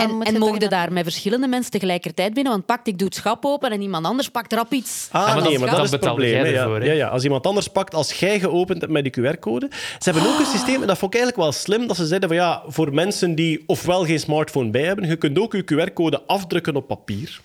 En, 0.00 0.22
en 0.22 0.38
mogen 0.38 0.70
daar 0.70 0.92
met 0.92 1.02
verschillende 1.02 1.48
mensen 1.48 1.70
tegelijkertijd 1.70 2.34
binnen? 2.34 2.52
Want 2.52 2.66
pakt, 2.66 2.86
ik 2.88 2.98
doe 2.98 3.06
het 3.06 3.16
schap 3.16 3.44
open 3.44 3.70
en 3.70 3.82
iemand 3.82 4.06
anders 4.06 4.28
pakt 4.28 4.52
erop 4.52 4.72
iets. 4.72 5.08
Ah, 5.10 5.42
nee, 5.42 5.58
maar 5.58 5.70
dat 5.70 5.85
is 5.86 5.90
het 5.92 6.00
probleem. 6.00 6.30
jij 6.30 6.52
ja. 6.52 6.76
ja, 6.82 6.92
ja, 6.92 7.08
als 7.08 7.24
iemand 7.24 7.46
anders 7.46 7.68
pakt, 7.68 7.94
als 7.94 8.12
jij 8.12 8.40
geopend 8.40 8.80
hebt 8.80 8.92
met 8.92 9.04
die 9.04 9.12
QR-code. 9.12 9.68
Ze 9.98 10.10
hebben 10.10 10.32
ook 10.32 10.38
een 10.38 10.46
systeem, 10.46 10.80
en 10.80 10.86
dat 10.86 10.98
vond 10.98 11.14
ik 11.14 11.20
eigenlijk 11.20 11.50
wel 11.50 11.60
slim, 11.60 11.86
dat 11.86 11.96
ze 11.96 12.06
zeiden 12.06 12.28
van 12.28 12.38
ja, 12.38 12.62
voor 12.66 12.94
mensen 12.94 13.34
die 13.34 13.62
ofwel 13.66 14.04
geen 14.04 14.20
smartphone 14.20 14.70
bij 14.70 14.82
hebben, 14.82 15.08
je 15.08 15.16
kunt 15.16 15.38
ook 15.38 15.52
je 15.52 15.64
QR-code 15.64 16.22
afdrukken 16.26 16.76
op 16.76 16.86
papier. 16.86 17.40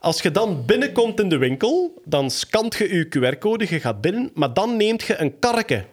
Als 0.00 0.22
je 0.22 0.30
dan 0.30 0.64
binnenkomt 0.66 1.20
in 1.20 1.28
de 1.28 1.38
winkel, 1.38 2.02
dan 2.04 2.30
scant 2.30 2.74
je 2.74 2.94
je 2.94 3.06
QR-code, 3.08 3.66
je 3.68 3.80
gaat 3.80 4.00
binnen, 4.00 4.30
maar 4.34 4.54
dan 4.54 4.76
neemt 4.76 5.02
je 5.02 5.16
een 5.16 5.38
karretje. 5.38 5.84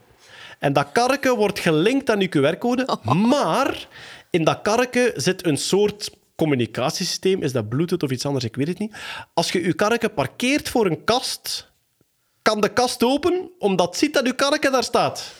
En 0.60 0.74
dat 0.74 0.88
karretje 0.92 1.36
wordt 1.36 1.60
gelinkt 1.60 2.10
aan 2.10 2.20
je 2.20 2.30
QR-code, 2.30 2.98
maar 3.30 3.88
in 4.30 4.44
dat 4.44 4.60
karretje 4.62 5.14
zit 5.16 5.46
een 5.46 5.58
soort 5.58 6.10
communicatiesysteem. 6.36 7.44
Is 7.44 7.52
dat 7.52 7.70
Bluetooth 7.70 8.04
of 8.04 8.12
iets 8.12 8.26
anders? 8.26 8.46
Ik 8.46 8.56
weet 8.56 8.68
het 8.68 8.80
niet. 8.80 8.96
Als 9.34 9.52
je 9.52 9.64
je 9.64 9.74
karretje 9.74 10.10
parkeert 10.10 10.70
voor 10.70 10.86
een 10.86 11.04
kast, 11.04 11.71
kan 12.42 12.62
de 12.62 12.70
kast 12.70 13.04
open, 13.04 13.50
omdat 13.60 13.88
het 13.88 13.98
ziet 13.98 14.14
dat 14.14 14.26
je 14.28 14.34
karretje 14.34 14.70
daar 14.70 14.84
staat. 14.84 15.34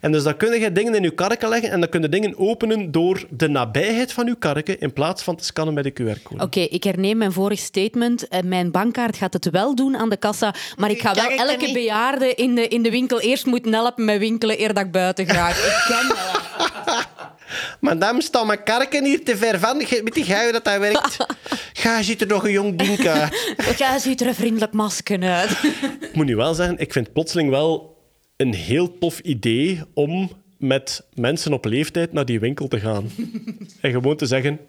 En 0.00 0.12
dus 0.12 0.22
dan 0.22 0.36
kun 0.36 0.60
je 0.60 0.72
dingen 0.72 0.94
in 0.94 1.02
je 1.02 1.10
karretje 1.10 1.48
leggen 1.48 1.70
en 1.70 1.80
dan 1.80 1.88
kun 1.88 2.02
je 2.02 2.08
dingen 2.08 2.38
openen 2.38 2.90
door 2.90 3.24
de 3.30 3.48
nabijheid 3.48 4.12
van 4.12 4.26
je 4.26 4.36
karretje 4.38 4.78
in 4.78 4.92
plaats 4.92 5.22
van 5.22 5.36
te 5.36 5.44
scannen 5.44 5.74
met 5.74 5.84
de 5.84 5.92
QR-code. 5.92 6.42
Oké, 6.42 6.60
ik 6.60 6.84
herneem 6.84 7.16
mijn 7.16 7.32
vorig 7.32 7.58
statement. 7.58 8.28
Eh, 8.28 8.42
Mijn 8.42 8.70
bankkaart 8.70 9.16
gaat 9.16 9.32
het 9.32 9.50
wel 9.50 9.74
doen 9.74 9.96
aan 9.96 10.08
de 10.10 10.16
kassa, 10.16 10.54
maar 10.76 10.90
ik 10.90 11.00
ga 11.00 11.14
wel 11.14 11.30
elke 11.30 11.72
bejaarde 11.72 12.34
in 12.34 12.54
de, 12.54 12.68
in 12.68 12.82
de 12.82 12.90
winkel 12.90 13.20
eerst 13.20 13.46
moeten 13.46 13.72
helpen 13.72 14.04
met 14.04 14.18
winkelen 14.18 14.60
eer 14.60 14.74
dat 14.74 14.84
ik 14.84 14.92
buiten 14.92 15.26
ga. 15.26 15.48
Ik 15.48 15.84
ken 15.88 16.08
dat. 16.08 17.06
Madame, 17.80 18.22
staat 18.22 18.46
mijn 18.46 18.62
karretje 18.62 19.04
hier 19.04 19.24
te 19.24 19.36
ver 19.36 19.58
van? 19.58 19.78
Weet 19.78 19.88
je 19.88 20.00
hoe 20.42 20.52
dat, 20.52 20.64
dat 20.64 20.78
werkt? 20.78 21.16
Ga, 21.82 22.02
zit 22.02 22.20
er 22.20 22.26
nog 22.26 22.44
een 22.44 22.50
jong 22.50 22.78
ding 22.78 23.06
uit. 23.06 23.34
Jij 23.78 23.98
ziet 23.98 24.20
er 24.20 24.26
een 24.26 24.34
vriendelijk 24.34 24.72
masker 24.72 25.22
uit. 25.22 25.50
Ik 26.00 26.10
moet 26.12 26.26
nu 26.26 26.36
wel 26.36 26.54
zeggen, 26.54 26.78
ik 26.78 26.92
vind 26.92 27.12
plotseling 27.12 27.50
wel 27.50 27.96
een 28.36 28.54
heel 28.54 28.98
tof 28.98 29.18
idee 29.18 29.82
om 29.94 30.30
met 30.58 31.06
mensen 31.14 31.52
op 31.52 31.64
leeftijd 31.64 32.12
naar 32.12 32.24
die 32.24 32.40
winkel 32.40 32.68
te 32.68 32.80
gaan. 32.80 33.10
en 33.80 33.90
gewoon 33.90 34.16
te 34.16 34.26
zeggen... 34.26 34.60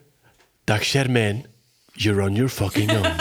Dag 0.64 0.92
Germain, 0.92 1.46
you're 1.94 2.22
on 2.22 2.36
your 2.36 2.50
fucking 2.50 2.92
own. 2.92 3.12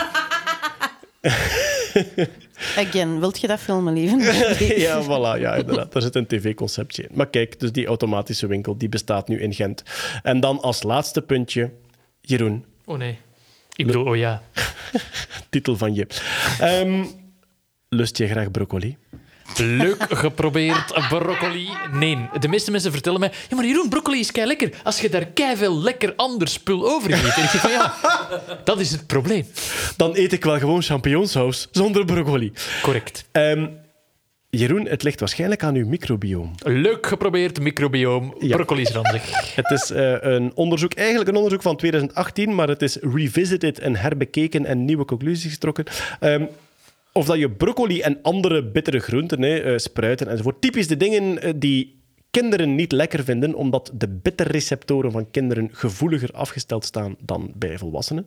Again, 2.76 3.20
wilt 3.20 3.40
je 3.40 3.47
dat 3.47 3.60
filmen, 3.60 3.93
lieve? 3.93 4.16
ja, 4.86 5.02
voilà. 5.02 5.40
Ja, 5.40 5.55
inderdaad. 5.55 5.93
Daar 5.93 6.02
zit 6.02 6.14
een 6.14 6.26
tv-conceptje 6.26 7.02
in. 7.02 7.09
Maar 7.12 7.28
kijk, 7.28 7.60
dus 7.60 7.72
die 7.72 7.86
automatische 7.86 8.47
winkel, 8.47 8.78
die 8.78 8.89
bestaat 8.89 9.28
nu 9.28 9.40
in 9.40 9.55
Gent. 9.55 9.82
En 10.22 10.40
dan 10.40 10.60
als 10.60 10.82
laatste 10.82 11.22
puntje, 11.22 11.70
Jeroen, 12.20 12.64
Oh 12.89 12.98
nee. 12.98 13.18
Ik 13.76 13.86
bedoel, 13.86 14.05
oh 14.06 14.16
ja. 14.16 14.43
titel 15.51 15.76
van 15.76 15.94
je. 15.94 16.06
Ehm, 16.60 17.05
lust 17.89 18.16
je 18.18 18.28
graag 18.28 18.51
broccoli? 18.51 18.97
Leuk 19.56 20.06
geprobeerd, 20.08 21.08
broccoli. 21.08 21.68
Nee, 21.92 22.28
de 22.40 22.48
meeste 22.48 22.70
mensen 22.70 22.92
vertellen 22.92 23.20
mij... 23.20 23.32
Ja, 23.48 23.56
maar 23.56 23.64
Jeroen, 23.64 23.88
broccoli 23.88 24.18
is 24.18 24.32
kei 24.32 24.46
lekker. 24.46 24.70
Als 24.82 25.00
je 25.00 25.08
daar 25.08 25.26
kei 25.26 25.56
veel 25.56 25.78
lekker 25.78 26.12
ander 26.16 26.48
spul 26.48 26.90
over 26.90 27.12
eet. 27.12 27.36
En 27.36 27.42
ik 27.42 27.50
zeg 27.50 27.60
van 27.60 27.70
ja, 27.70 27.94
dat 28.64 28.80
is 28.80 28.90
het 28.90 29.06
probleem. 29.06 29.46
Dan 29.96 30.16
eet 30.16 30.32
ik 30.32 30.44
wel 30.44 30.58
gewoon 30.58 30.82
champignonsaus 30.82 31.68
zonder 31.70 32.04
broccoli. 32.04 32.52
Correct. 32.82 33.24
Ehm, 33.32 33.66
Jeroen, 34.50 34.86
het 34.86 35.02
ligt 35.02 35.20
waarschijnlijk 35.20 35.62
aan 35.62 35.74
uw 35.74 35.86
microbioom. 35.86 36.54
Leuk 36.62 37.06
geprobeerd, 37.06 37.60
microbioom. 37.60 38.34
Ja. 38.38 38.56
Broccoli 38.56 38.82
is 38.82 38.90
ranzig. 38.90 39.22
Het 39.60 39.70
is 39.70 39.90
eh, 39.90 40.14
een 40.20 40.52
onderzoek, 40.54 40.94
eigenlijk 40.94 41.28
een 41.28 41.36
onderzoek 41.36 41.62
van 41.62 41.76
2018, 41.76 42.54
maar 42.54 42.68
het 42.68 42.82
is 42.82 42.96
revisited 42.96 43.78
en 43.78 43.96
herbekeken 43.96 44.64
en 44.64 44.84
nieuwe 44.84 45.04
conclusies 45.04 45.52
getrokken. 45.52 45.84
Ehm, 46.20 46.44
of 47.12 47.26
dat 47.26 47.39
je 47.39 47.51
broccoli 47.51 48.01
en 48.01 48.18
andere 48.22 48.64
bittere 48.64 48.98
groenten, 48.98 49.43
hè, 49.43 49.59
eh, 49.59 49.78
spruiten 49.78 50.28
enzovoort, 50.28 50.60
typisch 50.60 50.89
de 50.89 50.97
dingen 50.97 51.43
eh, 51.43 51.52
die 51.56 51.98
kinderen 52.30 52.74
niet 52.74 52.93
lekker 52.93 53.24
vinden, 53.24 53.55
omdat 53.55 53.90
de 53.94 54.09
bitterreceptoren 54.09 55.12
van 55.12 55.30
kinderen 55.30 55.68
gevoeliger 55.72 56.30
afgesteld 56.32 56.85
staan 56.85 57.16
dan 57.20 57.52
bij 57.55 57.78
volwassenen. 57.78 58.24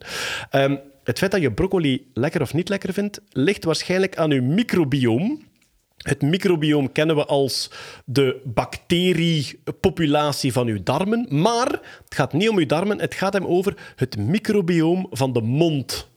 Ehm, 0.49 0.75
het 1.03 1.17
feit 1.17 1.31
dat 1.31 1.41
je 1.41 1.51
broccoli 1.51 2.09
lekker 2.13 2.41
of 2.41 2.53
niet 2.53 2.69
lekker 2.69 2.93
vindt, 2.93 3.21
ligt 3.29 3.63
waarschijnlijk 3.63 4.17
aan 4.17 4.29
je 4.29 4.41
microbioom. 4.41 5.41
Het 5.97 6.21
microbioom 6.21 6.91
kennen 6.91 7.15
we 7.15 7.25
als 7.25 7.71
de 8.05 8.41
bacteriepopulatie 8.43 10.53
van 10.53 10.67
uw 10.67 10.83
darmen. 10.83 11.27
Maar 11.29 11.67
het 12.03 12.15
gaat 12.15 12.33
niet 12.33 12.49
om 12.49 12.57
uw 12.57 12.65
darmen, 12.65 12.99
het 12.99 13.13
gaat 13.13 13.33
hem 13.33 13.45
over 13.45 13.93
het 13.95 14.17
microbioom 14.17 15.07
van 15.11 15.33
de 15.33 15.41
mond. 15.41 16.10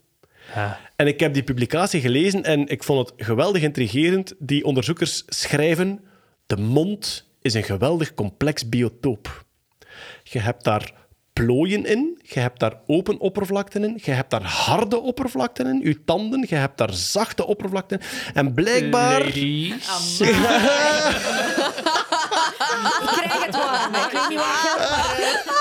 Ja. 0.54 0.80
En 0.96 1.06
ik 1.06 1.20
heb 1.20 1.34
die 1.34 1.42
publicatie 1.42 2.00
gelezen 2.00 2.42
en 2.42 2.66
ik 2.68 2.82
vond 2.82 3.08
het 3.08 3.26
geweldig 3.26 3.62
intrigerend. 3.62 4.34
Die 4.38 4.64
onderzoekers 4.64 5.22
schrijven: 5.26 6.00
de 6.46 6.56
mond 6.56 7.28
is 7.42 7.54
een 7.54 7.62
geweldig 7.62 8.14
complex 8.14 8.68
biotoop. 8.68 9.44
Je 10.22 10.38
hebt 10.38 10.64
daar 10.64 10.92
plooien 11.32 11.84
in, 11.84 12.20
je 12.22 12.40
hebt 12.40 12.60
daar 12.60 12.80
open 12.86 13.18
oppervlakten 13.18 13.84
in, 13.84 14.00
je 14.02 14.10
hebt 14.10 14.30
daar 14.30 14.42
harde 14.42 15.00
oppervlakten 15.00 15.66
in, 15.66 15.80
je 15.80 16.04
tanden, 16.04 16.46
je 16.48 16.54
hebt 16.54 16.78
daar 16.78 16.92
zachte 16.92 17.46
oppervlakten. 17.46 18.00
En 18.34 18.54
blijkbaar. 18.54 19.20
Ladies. 19.20 20.20
Ik 20.20 20.34
krijg 23.06 23.44
het 23.44 23.56
warm. 23.56 23.94
Ik 23.94 24.10
weet 24.12 24.28
niet 24.28 24.38
wat 24.38 24.46
geldt. 24.46 25.52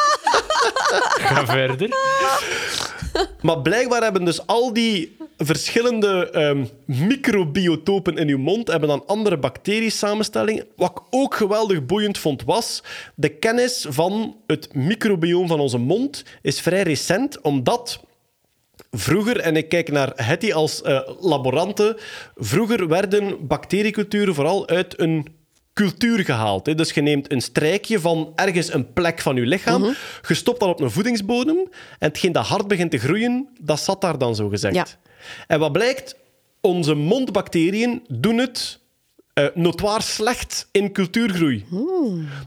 Ga 1.20 1.46
verder. 1.46 1.90
Maar 3.42 3.62
blijkbaar 3.62 4.04
hebben 4.04 4.26
dus 4.26 4.48
al 4.48 4.74
die 4.74 5.16
verschillende 5.38 6.30
ehm, 6.30 6.66
microbiotopen 6.86 8.18
in 8.18 8.28
uw 8.28 8.38
mond 8.38 8.68
hebben 8.68 8.90
dan 8.90 9.04
andere 9.08 9.38
bacteriesamenstellingen. 9.38 10.66
Wat 10.76 10.92
ik 10.92 11.02
ook 11.10 11.36
geweldig 11.36 11.86
boeiend 11.86 12.18
vond, 12.18 12.44
was 12.44 12.84
de 13.16 13.30
kennis 13.30 13.86
van 13.90 14.36
het 14.48 14.74
microbioom 14.74 15.48
van 15.48 15.60
onze 15.60 15.78
mond 15.78 16.24
is 16.42 16.62
vrij 16.62 16.84
recent, 16.84 17.42
omdat 17.42 18.00
vroeger, 18.92 19.40
en 19.40 19.56
ik 19.56 19.70
kijk 19.70 19.92
naar 19.92 20.12
Hetty 20.16 20.52
als 20.52 20.82
eh, 20.82 21.10
laborante, 21.20 21.98
vroeger 22.36 22.88
werden 22.88 23.48
bacterieculturen 23.48 24.36
vooral 24.36 24.68
uit 24.68 25.00
een 25.00 25.28
cultuur 25.74 26.26
gehaald. 26.26 26.66
Hè. 26.66 26.76
Dus 26.76 26.92
je 26.92 27.02
neemt 27.02 27.32
een 27.32 27.42
strijkje 27.42 28.00
van 28.00 28.32
ergens 28.36 28.74
een 28.74 28.94
plek 28.94 29.22
van 29.22 29.36
je 29.36 29.46
lichaam, 29.46 29.84
je 30.28 30.34
stopt 30.34 30.60
dat 30.60 30.70
op 30.70 30.80
een 30.80 30.92
voedingsbodem 30.92 31.58
en 32.00 32.08
hetgeen 32.08 32.32
dat 32.32 32.46
hard 32.46 32.68
begint 32.68 32.92
te 32.92 32.98
groeien, 32.98 33.48
dat 33.62 33.80
zat 33.80 34.02
daar 34.02 34.18
dan 34.18 34.36
zo 34.36 34.50
gezegd. 34.50 34.76
Ja. 34.76 34.86
En 35.48 35.60
wat 35.60 35.72
blijkt? 35.72 36.16
Onze 36.62 36.94
mondbacteriën 36.94 38.02
doen 38.08 38.38
het 38.38 38.82
notoir 39.54 40.02
slecht 40.02 40.68
in 40.72 40.92
cultuurgroei. 40.92 41.66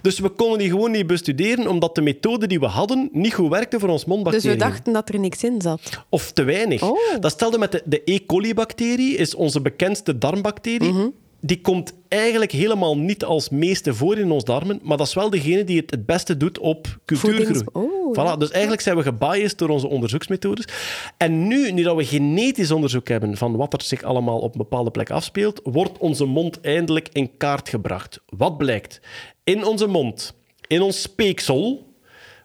Dus 0.03 0.19
we 0.19 0.29
konden 0.29 0.59
die 0.59 0.71
gewoon 0.71 0.91
niet 0.91 1.07
bestuderen, 1.07 1.67
omdat 1.69 1.95
de 1.95 2.01
methode 2.01 2.47
die 2.47 2.61
we 2.61 2.67
hadden 2.67 3.09
niet 3.13 3.35
goed 3.35 3.51
werkte 3.51 3.79
voor 3.79 3.89
ons 3.89 4.05
Dus 4.05 4.09
mondbacteriën. 4.11 4.59
we 4.59 4.65
dachten 4.65 4.93
dat 4.93 5.09
er 5.09 5.19
niks 5.19 5.45
in 5.45 5.61
zat. 5.61 5.81
Of 6.09 6.33
te 6.33 6.43
weinig. 6.43 6.83
Oh. 6.83 6.99
Dat 7.21 7.31
stelde 7.33 7.59
met 7.59 7.73
de, 7.73 7.83
de 7.85 8.03
E. 8.05 8.27
coli-bacterie, 8.27 9.17
is 9.17 9.35
onze 9.35 9.61
bekendste 9.61 10.19
darmbacterie. 10.19 10.93
Mhm. 10.93 11.09
Die 11.47 11.61
komt 11.61 11.95
eigenlijk 12.09 12.53
helemaal 12.53 12.99
niet 12.99 13.25
als 13.25 13.49
meeste 13.49 13.95
voor 13.95 14.19
in 14.19 14.31
ons 14.31 14.45
darmen, 14.45 14.81
maar 14.83 14.97
dat 14.97 15.07
is 15.07 15.15
wel 15.15 15.31
degene 15.31 15.65
die 15.65 15.81
het 15.81 15.91
het 15.91 16.07
beste 16.07 16.37
doet 16.37 16.59
op 16.59 16.99
cultuurgroei. 17.05 17.61
Oh, 17.73 18.15
voilà, 18.15 18.23
ja. 18.23 18.37
Dus 18.37 18.51
eigenlijk 18.51 18.83
zijn 18.83 18.97
we 18.97 19.03
gebiased 19.03 19.59
door 19.59 19.69
onze 19.69 19.89
onderzoeksmethodes. 19.89 20.67
En 21.17 21.47
nu, 21.47 21.73
nu 21.73 21.83
dat 21.83 21.97
we 21.97 22.05
genetisch 22.05 22.71
onderzoek 22.71 23.09
hebben 23.09 23.37
van 23.37 23.57
wat 23.57 23.73
er 23.73 23.83
zich 23.83 24.03
allemaal 24.03 24.39
op 24.39 24.53
een 24.53 24.59
bepaalde 24.59 24.91
plek 24.91 25.11
afspeelt, 25.11 25.61
wordt 25.65 25.99
onze 25.99 26.25
mond 26.25 26.61
eindelijk 26.61 27.09
in 27.13 27.37
kaart 27.37 27.69
gebracht. 27.69 28.21
Wat 28.27 28.59
blijkt? 28.59 29.01
In 29.45 29.65
onze 29.65 29.87
mond, 29.87 30.35
in 30.67 30.81
ons 30.81 31.03
speeksel, 31.03 31.95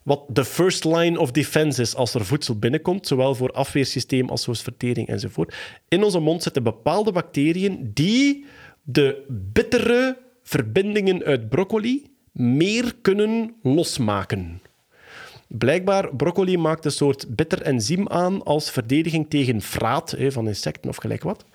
wat 0.03 0.23
de 0.27 0.45
first 0.45 0.85
line 0.85 1.19
of 1.19 1.31
defense 1.31 1.81
is 1.81 1.95
als 1.95 2.13
er 2.13 2.25
voedsel 2.25 2.59
binnenkomt, 2.59 3.07
zowel 3.07 3.35
voor 3.35 3.51
afweersysteem 3.51 4.29
als 4.29 4.45
voor 4.45 4.55
vertering 4.55 5.07
enzovoort. 5.07 5.55
In 5.87 6.03
onze 6.03 6.19
mond 6.19 6.43
zitten 6.43 6.63
bepaalde 6.63 7.11
bacteriën 7.11 7.91
die 7.93 8.45
de 8.91 9.25
bittere 9.29 10.17
verbindingen 10.43 11.23
uit 11.23 11.49
broccoli 11.49 12.05
meer 12.31 12.95
kunnen 13.01 13.55
losmaken. 13.61 14.60
Blijkbaar, 15.57 16.15
broccoli 16.15 16.57
maakt 16.57 16.85
een 16.85 16.91
soort 16.91 17.35
bitter 17.35 17.61
enzym 17.61 18.07
aan 18.07 18.43
als 18.43 18.71
verdediging 18.71 19.29
tegen 19.29 19.61
vraat 19.61 20.11
hè, 20.11 20.31
van 20.31 20.47
insecten 20.47 20.89
of 20.89 20.95
gelijk 20.95 21.23
wat. 21.23 21.45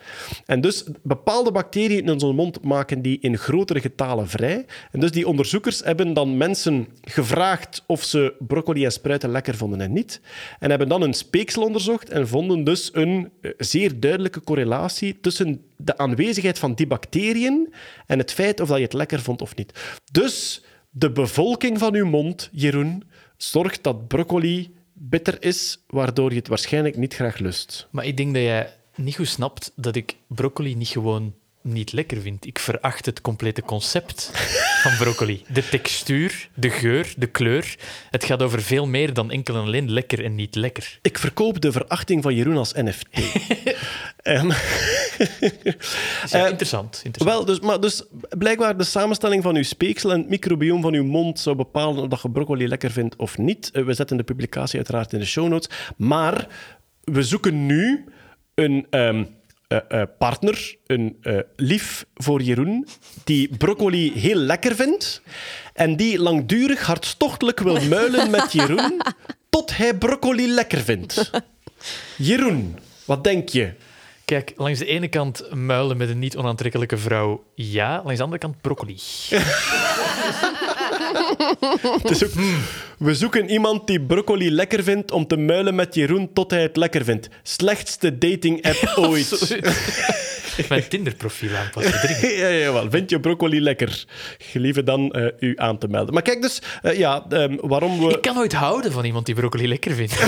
En 0.46 0.60
dus 0.60 0.84
bepaalde 1.02 1.52
bacteriën 1.52 1.98
in 1.98 2.10
onze 2.10 2.26
mond 2.26 2.62
maken 2.62 3.02
die 3.02 3.18
in 3.20 3.38
grotere 3.38 3.80
getalen 3.80 4.28
vrij. 4.28 4.66
En 4.90 5.00
dus 5.00 5.10
die 5.10 5.28
onderzoekers 5.28 5.80
hebben 5.84 6.14
dan 6.14 6.36
mensen 6.36 6.88
gevraagd 7.02 7.84
of 7.86 8.02
ze 8.02 8.34
broccoli 8.38 8.84
en 8.84 8.92
spruiten 8.92 9.30
lekker 9.30 9.54
vonden 9.54 9.80
en 9.80 9.92
niet. 9.92 10.20
En 10.58 10.70
hebben 10.70 10.88
dan 10.88 11.02
een 11.02 11.14
speeksel 11.14 11.62
onderzocht 11.62 12.10
en 12.10 12.28
vonden 12.28 12.64
dus 12.64 12.90
een 12.92 13.30
eh, 13.40 13.50
zeer 13.58 14.00
duidelijke 14.00 14.40
correlatie 14.40 15.20
tussen 15.20 15.62
de 15.76 15.98
aanwezigheid 15.98 16.58
van 16.58 16.74
die 16.74 16.86
bacteriën 16.86 17.74
en 18.06 18.18
het 18.18 18.32
feit 18.32 18.60
of 18.60 18.68
dat 18.68 18.76
je 18.76 18.82
het 18.82 18.92
lekker 18.92 19.20
vond 19.20 19.42
of 19.42 19.56
niet. 19.56 20.00
Dus 20.12 20.64
de 20.90 21.12
bevolking 21.12 21.78
van 21.78 21.94
uw 21.94 22.06
mond, 22.06 22.48
Jeroen, 22.52 23.02
zorgt 23.36 23.82
dat 23.82 24.08
broccoli 24.08 24.74
bitter 24.92 25.42
is, 25.42 25.78
waardoor 25.86 26.30
je 26.30 26.36
het 26.36 26.48
waarschijnlijk 26.48 26.96
niet 26.96 27.14
graag 27.14 27.38
lust. 27.38 27.88
Maar 27.90 28.04
ik 28.04 28.16
denk 28.16 28.34
dat 28.34 28.42
jij 28.42 28.72
niet 28.94 29.16
goed 29.16 29.28
snapt 29.28 29.72
dat 29.74 29.96
ik 29.96 30.16
broccoli 30.26 30.74
niet 30.74 30.88
gewoon 30.88 31.34
niet 31.66 31.92
lekker 31.92 32.20
vind. 32.20 32.46
Ik 32.46 32.58
veracht 32.58 33.06
het 33.06 33.20
complete 33.20 33.62
concept 33.62 34.30
van 34.82 34.96
broccoli. 34.96 35.44
De 35.48 35.68
textuur, 35.68 36.48
de 36.54 36.70
geur, 36.70 37.14
de 37.16 37.26
kleur. 37.26 37.76
Het 38.10 38.24
gaat 38.24 38.42
over 38.42 38.62
veel 38.62 38.86
meer 38.86 39.14
dan 39.14 39.30
enkel 39.30 39.54
en 39.54 39.60
alleen 39.60 39.90
lekker 39.90 40.24
en 40.24 40.34
niet 40.34 40.54
lekker. 40.54 40.98
Ik 41.02 41.18
verkoop 41.18 41.60
de 41.60 41.72
verachting 41.72 42.22
van 42.22 42.34
Jeroen 42.34 42.56
als 42.56 42.72
NFT. 42.72 43.06
Ja, 44.26 44.44
Eh, 46.30 46.46
interessant. 46.48 47.00
interessant. 47.04 47.24
Wel, 47.36 47.44
dus, 47.44 47.60
maar 47.60 47.80
dus 47.80 48.02
blijkbaar 48.38 48.76
de 48.76 48.84
samenstelling 48.84 49.42
van 49.42 49.56
uw 49.56 49.62
speeksel 49.62 50.12
en 50.12 50.18
het 50.20 50.28
microbioom 50.28 50.82
van 50.82 50.94
uw 50.94 51.04
mond 51.04 51.40
zou 51.40 51.56
bepalen 51.56 52.02
of 52.02 52.08
dat 52.08 52.22
je 52.22 52.30
broccoli 52.30 52.68
lekker 52.68 52.90
vindt 52.90 53.16
of 53.16 53.38
niet. 53.38 53.70
Eh, 53.72 53.84
We 53.84 53.94
zetten 53.94 54.16
de 54.16 54.22
publicatie 54.22 54.76
uiteraard 54.76 55.12
in 55.12 55.18
de 55.18 55.24
show 55.26 55.48
notes. 55.48 55.70
Maar 55.96 56.46
we 57.04 57.22
zoeken 57.22 57.66
nu 57.66 58.04
een 58.54 58.86
ehm, 58.90 59.24
eh, 59.68 60.02
partner, 60.18 60.76
een 60.86 61.16
lief 61.56 62.06
voor 62.14 62.42
Jeroen, 62.42 62.86
die 63.24 63.56
broccoli 63.56 64.12
heel 64.14 64.36
lekker 64.38 64.74
vindt 64.76 65.22
en 65.72 65.96
die 65.96 66.18
langdurig 66.18 66.86
hartstochtelijk 66.86 67.60
wil 67.60 67.80
muilen 67.88 68.30
met 68.30 68.52
Jeroen 68.52 69.00
tot 69.50 69.76
hij 69.76 69.94
broccoli 69.94 70.48
lekker 70.48 70.78
vindt. 70.80 71.30
Jeroen, 72.16 72.76
wat 73.04 73.24
denk 73.24 73.48
je? 73.48 73.72
Kijk, 74.26 74.52
langs 74.56 74.78
de 74.78 74.86
ene 74.86 75.08
kant 75.08 75.54
muilen 75.54 75.96
met 75.96 76.08
een 76.08 76.18
niet 76.18 76.36
onaantrekkelijke 76.36 76.96
vrouw, 76.96 77.44
ja. 77.54 77.94
Langs 78.04 78.16
de 78.16 78.22
andere 78.22 78.40
kant 78.40 78.60
broccoli. 78.60 78.96
Het 82.02 82.10
is 82.10 82.24
ook- 82.24 82.30
We 82.98 83.14
zoeken 83.14 83.50
iemand 83.50 83.86
die 83.86 84.00
broccoli 84.00 84.50
lekker 84.50 84.82
vindt 84.82 85.10
om 85.12 85.26
te 85.26 85.36
muilen 85.36 85.74
met 85.74 85.94
Jeroen 85.94 86.32
tot 86.32 86.50
hij 86.50 86.62
het 86.62 86.76
lekker 86.76 87.04
vindt. 87.04 87.28
Slechtste 87.42 88.18
dating-app 88.18 88.92
ooit. 89.08 89.56
Mijn 90.68 90.88
Tinder-profiel 90.88 91.56
aanpassen. 91.56 92.28
ja, 92.38 92.48
ja, 92.48 92.72
wel. 92.72 92.90
Vind 92.90 93.10
je 93.10 93.20
broccoli 93.20 93.60
lekker? 93.60 94.04
Gelieve 94.38 94.82
dan 94.82 95.10
eh, 95.12 95.26
u 95.38 95.52
aan 95.56 95.78
te 95.78 95.88
melden. 95.88 96.14
Maar 96.14 96.22
kijk 96.22 96.42
dus, 96.42 96.62
eh, 96.82 96.98
ja, 96.98 97.24
ehm, 97.28 97.56
waarom 97.60 97.98
we... 98.00 98.08
Ik 98.14 98.22
kan 98.22 98.34
nooit 98.34 98.52
houden 98.52 98.92
van 98.92 99.04
iemand 99.04 99.26
die 99.26 99.34
broccoli 99.34 99.68
lekker 99.68 99.94
vindt. 99.94 100.14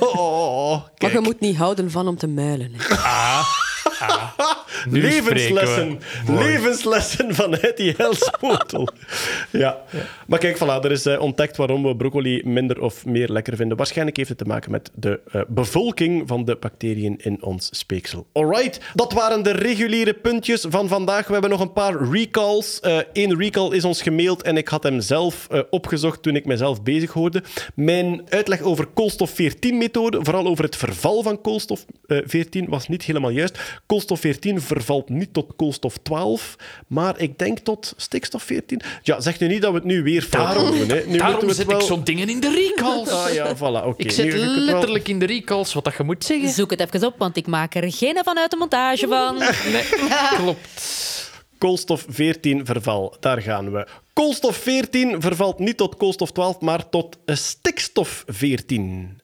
Oh, 0.00 0.70
Maar 0.70 0.90
kijk. 0.94 1.12
je 1.12 1.20
moet 1.20 1.40
niet 1.40 1.56
houden 1.56 1.90
van 1.90 2.08
om 2.08 2.16
te 2.16 2.26
muilen. 2.26 2.72
hè. 2.76 2.94
Nu 4.88 5.00
Levenslessen. 5.00 6.00
Levenslessen 6.26 7.34
vanuit 7.34 7.76
die 7.76 7.94
helspotel. 7.96 8.88
ja. 9.50 9.78
Maar 10.26 10.38
kijk, 10.38 10.56
voilà, 10.56 10.84
er 10.84 10.90
is 10.90 11.06
eh, 11.06 11.20
ontdekt 11.20 11.56
waarom 11.56 11.82
we 11.82 11.96
broccoli 11.96 12.42
minder 12.44 12.80
of 12.80 13.06
meer 13.06 13.28
lekker 13.28 13.56
vinden. 13.56 13.76
Waarschijnlijk 13.76 14.16
heeft 14.16 14.28
het 14.28 14.38
te 14.38 14.44
maken 14.44 14.70
met 14.70 14.90
de 14.94 15.20
eh, 15.32 15.40
bevolking 15.48 16.28
van 16.28 16.44
de 16.44 16.56
bacteriën 16.60 17.16
in 17.22 17.42
ons 17.42 17.68
speeksel. 17.72 18.26
Alright, 18.32 18.80
dat 18.94 19.12
waren 19.12 19.42
de 19.42 19.50
reguliere 19.50 20.14
puntjes 20.14 20.66
van 20.68 20.88
vandaag. 20.88 21.26
We 21.26 21.32
hebben 21.32 21.50
nog 21.50 21.60
een 21.60 21.72
paar 21.72 22.10
recalls. 22.10 22.78
Eén 23.12 23.38
recall 23.38 23.70
is 23.70 23.84
ons 23.84 24.02
gemaild 24.02 24.42
en 24.42 24.56
ik 24.56 24.68
had 24.68 24.82
hem 24.82 25.00
zelf 25.00 25.46
eh, 25.50 25.60
opgezocht 25.70 26.22
toen 26.22 26.36
ik 26.36 26.44
mezelf 26.44 26.82
bezig 26.82 27.12
hoorde. 27.12 27.42
Mijn 27.74 28.22
uitleg 28.28 28.60
over 28.60 28.86
koolstof-14-methode, 28.86 30.18
vooral 30.22 30.46
over 30.46 30.64
het 30.64 30.76
verval 30.76 31.22
van 31.22 31.40
koolstof-14, 31.40 32.68
was 32.68 32.88
niet 32.88 33.02
helemaal 33.02 33.30
juist. 33.30 33.80
Koolstof-14 33.86 34.54
vervalt 34.68 35.08
niet 35.08 35.32
tot 35.32 35.52
koolstof-12, 35.56 36.56
maar 36.86 37.20
ik 37.20 37.38
denk 37.38 37.58
tot 37.58 37.92
stikstof-14. 37.96 38.76
Ja, 39.02 39.20
zeg 39.20 39.40
nu 39.40 39.46
niet 39.48 39.62
dat 39.62 39.70
we 39.70 39.76
het 39.76 39.86
nu 39.86 40.02
weer 40.02 40.22
fout 40.22 40.46
Daarom, 40.54 40.78
doen. 40.78 40.88
Hè. 40.88 41.02
Nu 41.06 41.18
daarom 41.18 41.46
we 41.46 41.54
zet 41.54 41.66
wel... 41.66 41.78
ik 41.80 41.86
zo'n 41.86 42.04
dingen 42.04 42.28
in 42.28 42.40
de 42.40 42.50
recalls. 42.50 43.08
Ah 43.10 43.32
ja, 43.32 43.56
voilà, 43.56 43.84
oké. 43.86 44.02
Ik 44.02 44.10
zet 44.10 44.24
Nu, 44.24 44.32
wel- 44.32 44.46
letterlijk 44.56 45.08
in 45.08 45.18
de 45.18 45.26
recalls 45.26 45.72
wat 45.74 45.84
dat 45.84 45.94
je 45.96 46.02
moet 46.02 46.24
zeggen. 46.24 46.48
Zoek 46.50 46.70
het 46.70 46.80
even 46.80 47.04
op, 47.06 47.14
want 47.18 47.36
ik 47.36 47.46
maak 47.46 47.74
er 47.74 47.92
geen 47.92 48.20
vanuit 48.24 48.50
de 48.50 48.56
montage 48.56 49.08
van. 49.08 49.38
Nee, 49.72 49.84
klopt. 50.36 51.17
Koolstof 51.58 52.04
14 52.08 52.66
verval, 52.66 53.16
daar 53.20 53.42
gaan 53.42 53.72
we. 53.72 53.86
Koolstof 54.12 54.56
14 54.56 55.20
vervalt 55.20 55.58
niet 55.58 55.76
tot 55.76 55.96
koolstof 55.96 56.32
12, 56.32 56.60
maar 56.60 56.88
tot 56.88 57.18
eh, 57.24 57.34
stikstof 57.34 58.24
14. 58.26 59.20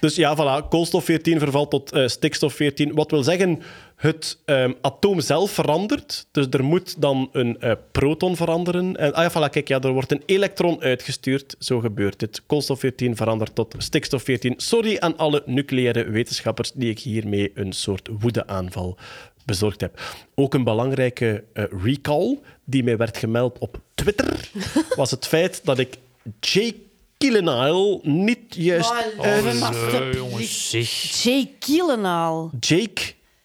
Dus 0.00 0.16
ja, 0.16 0.36
voilà, 0.36 0.68
koolstof 0.68 1.04
14 1.04 1.38
vervalt 1.38 1.70
tot 1.70 1.92
eh, 1.92 2.06
stikstof 2.06 2.54
14. 2.54 2.94
Wat 2.94 3.10
wil 3.10 3.22
zeggen, 3.22 3.62
het 3.96 4.38
ehm, 4.44 4.72
atoom 4.80 5.20
zelf 5.20 5.50
verandert. 5.50 6.26
Dus 6.30 6.46
er 6.50 6.64
moet 6.64 7.00
dan 7.00 7.28
een 7.32 7.60
eh, 7.60 7.72
proton 7.92 8.36
veranderen. 8.36 8.96
En, 8.96 9.14
ah 9.14 9.22
ja, 9.22 9.30
voilà, 9.30 9.50
kijk, 9.50 9.68
ja, 9.68 9.80
er 9.80 9.92
wordt 9.92 10.12
een 10.12 10.22
elektron 10.26 10.80
uitgestuurd. 10.80 11.56
Zo 11.58 11.80
gebeurt 11.80 12.20
het. 12.20 12.42
Koolstof 12.46 12.80
14 12.80 13.16
verandert 13.16 13.54
tot 13.54 13.74
stikstof 13.78 14.22
14. 14.22 14.54
Sorry 14.56 14.96
aan 14.98 15.16
alle 15.16 15.42
nucleaire 15.46 16.10
wetenschappers 16.10 16.72
die 16.72 16.90
ik 16.90 16.98
hiermee 16.98 17.50
een 17.54 17.72
soort 17.72 18.08
woedeaanval 18.20 18.98
bezorgd 19.44 19.80
heb. 19.80 20.00
Ook 20.34 20.54
een 20.54 20.64
belangrijke 20.64 21.44
eh, 21.52 21.64
recall 21.82 22.38
die 22.64 22.84
mij 22.84 22.96
werd 22.96 23.16
gemeld 23.16 23.58
op 23.58 23.80
Twitter 23.94 24.50
was 24.96 25.10
het 25.10 25.26
feit 25.26 25.60
dat 25.64 25.78
ik 25.78 25.98
Jake 26.40 26.74
Gyllenhaal 27.18 28.00
niet 28.02 28.38
juist 28.48 28.92
uit... 28.92 29.14
Eh, 29.20 30.12
jongens, 30.12 30.70
zeg. 30.70 31.22
Jay 31.22 31.50
Kielenhaal. 31.58 32.50
Jake 32.60 33.02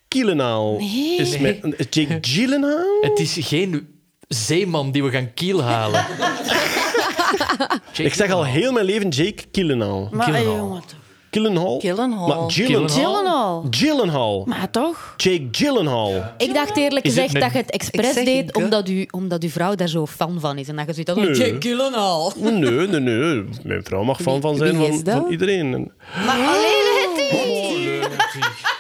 Gyllenhaal 0.10 0.78
is 1.18 1.38
met 1.38 1.62
Jake 1.90 2.18
Gyllenhaal. 2.32 2.98
Het 3.02 3.20
is 3.20 3.38
geen 3.40 3.88
zeeman 4.28 4.92
die 4.92 5.04
we 5.04 5.10
gaan 5.10 5.34
kiel 5.34 5.62
halen. 5.64 6.06
Ik 7.98 8.14
zeg 8.14 8.32
al 8.32 8.46
heel 8.46 8.72
mijn 8.72 8.86
leven 8.86 9.10
Jake 9.10 9.44
Gyllenhaal. 9.52 10.10
Maar 10.12 10.26
Gyllenhaal. 10.26 10.54
eh, 10.54 10.58
jongen, 10.60 10.84
Gyllenhaal. 11.32 11.80
Gyllenhaal. 11.80 12.28
Maar 12.28 12.52
Gyllenhaal. 12.52 12.88
Gyllenhaal. 12.88 13.66
Gyllenhaal. 13.70 14.44
Maar 14.46 14.70
toch? 14.72 15.14
Jake 15.18 15.48
Gyllenhaal. 15.52 16.14
Ik 16.38 16.54
dacht 16.54 16.78
eerlijk 16.78 17.06
gezegd 17.06 17.34
een- 17.34 17.40
dat 17.42 17.52
je 17.52 17.58
het 17.58 17.72
expres 17.72 18.14
deed 18.14 18.56
omdat, 18.56 18.90
u, 18.90 19.08
omdat 19.12 19.44
uw 19.44 19.50
vrouw 19.50 19.76
daar 19.76 19.88
zo 19.88 20.06
fan 20.06 20.40
van 20.40 20.58
is. 20.58 20.68
En 20.68 20.76
dat 20.76 20.86
je 20.86 20.94
zoiets 20.94 21.12
had 21.12 21.38
Nee. 21.38 21.52
Jake 21.52 21.68
Gyllenhaal. 21.68 22.34
Nee, 22.38 22.88
nee, 22.88 23.00
nee. 23.00 23.44
Mijn 23.64 23.84
vrouw 23.84 24.04
mag 24.04 24.22
fan 24.22 24.42
van 24.42 24.56
zijn 24.56 24.78
wie 24.78 24.88
is 24.88 24.96
van, 24.96 25.04
dat? 25.04 25.16
van 25.22 25.32
iedereen. 25.32 25.74
En- 25.74 25.92
Maar 26.26 26.36
alleen 26.36 26.86
het 27.02 27.28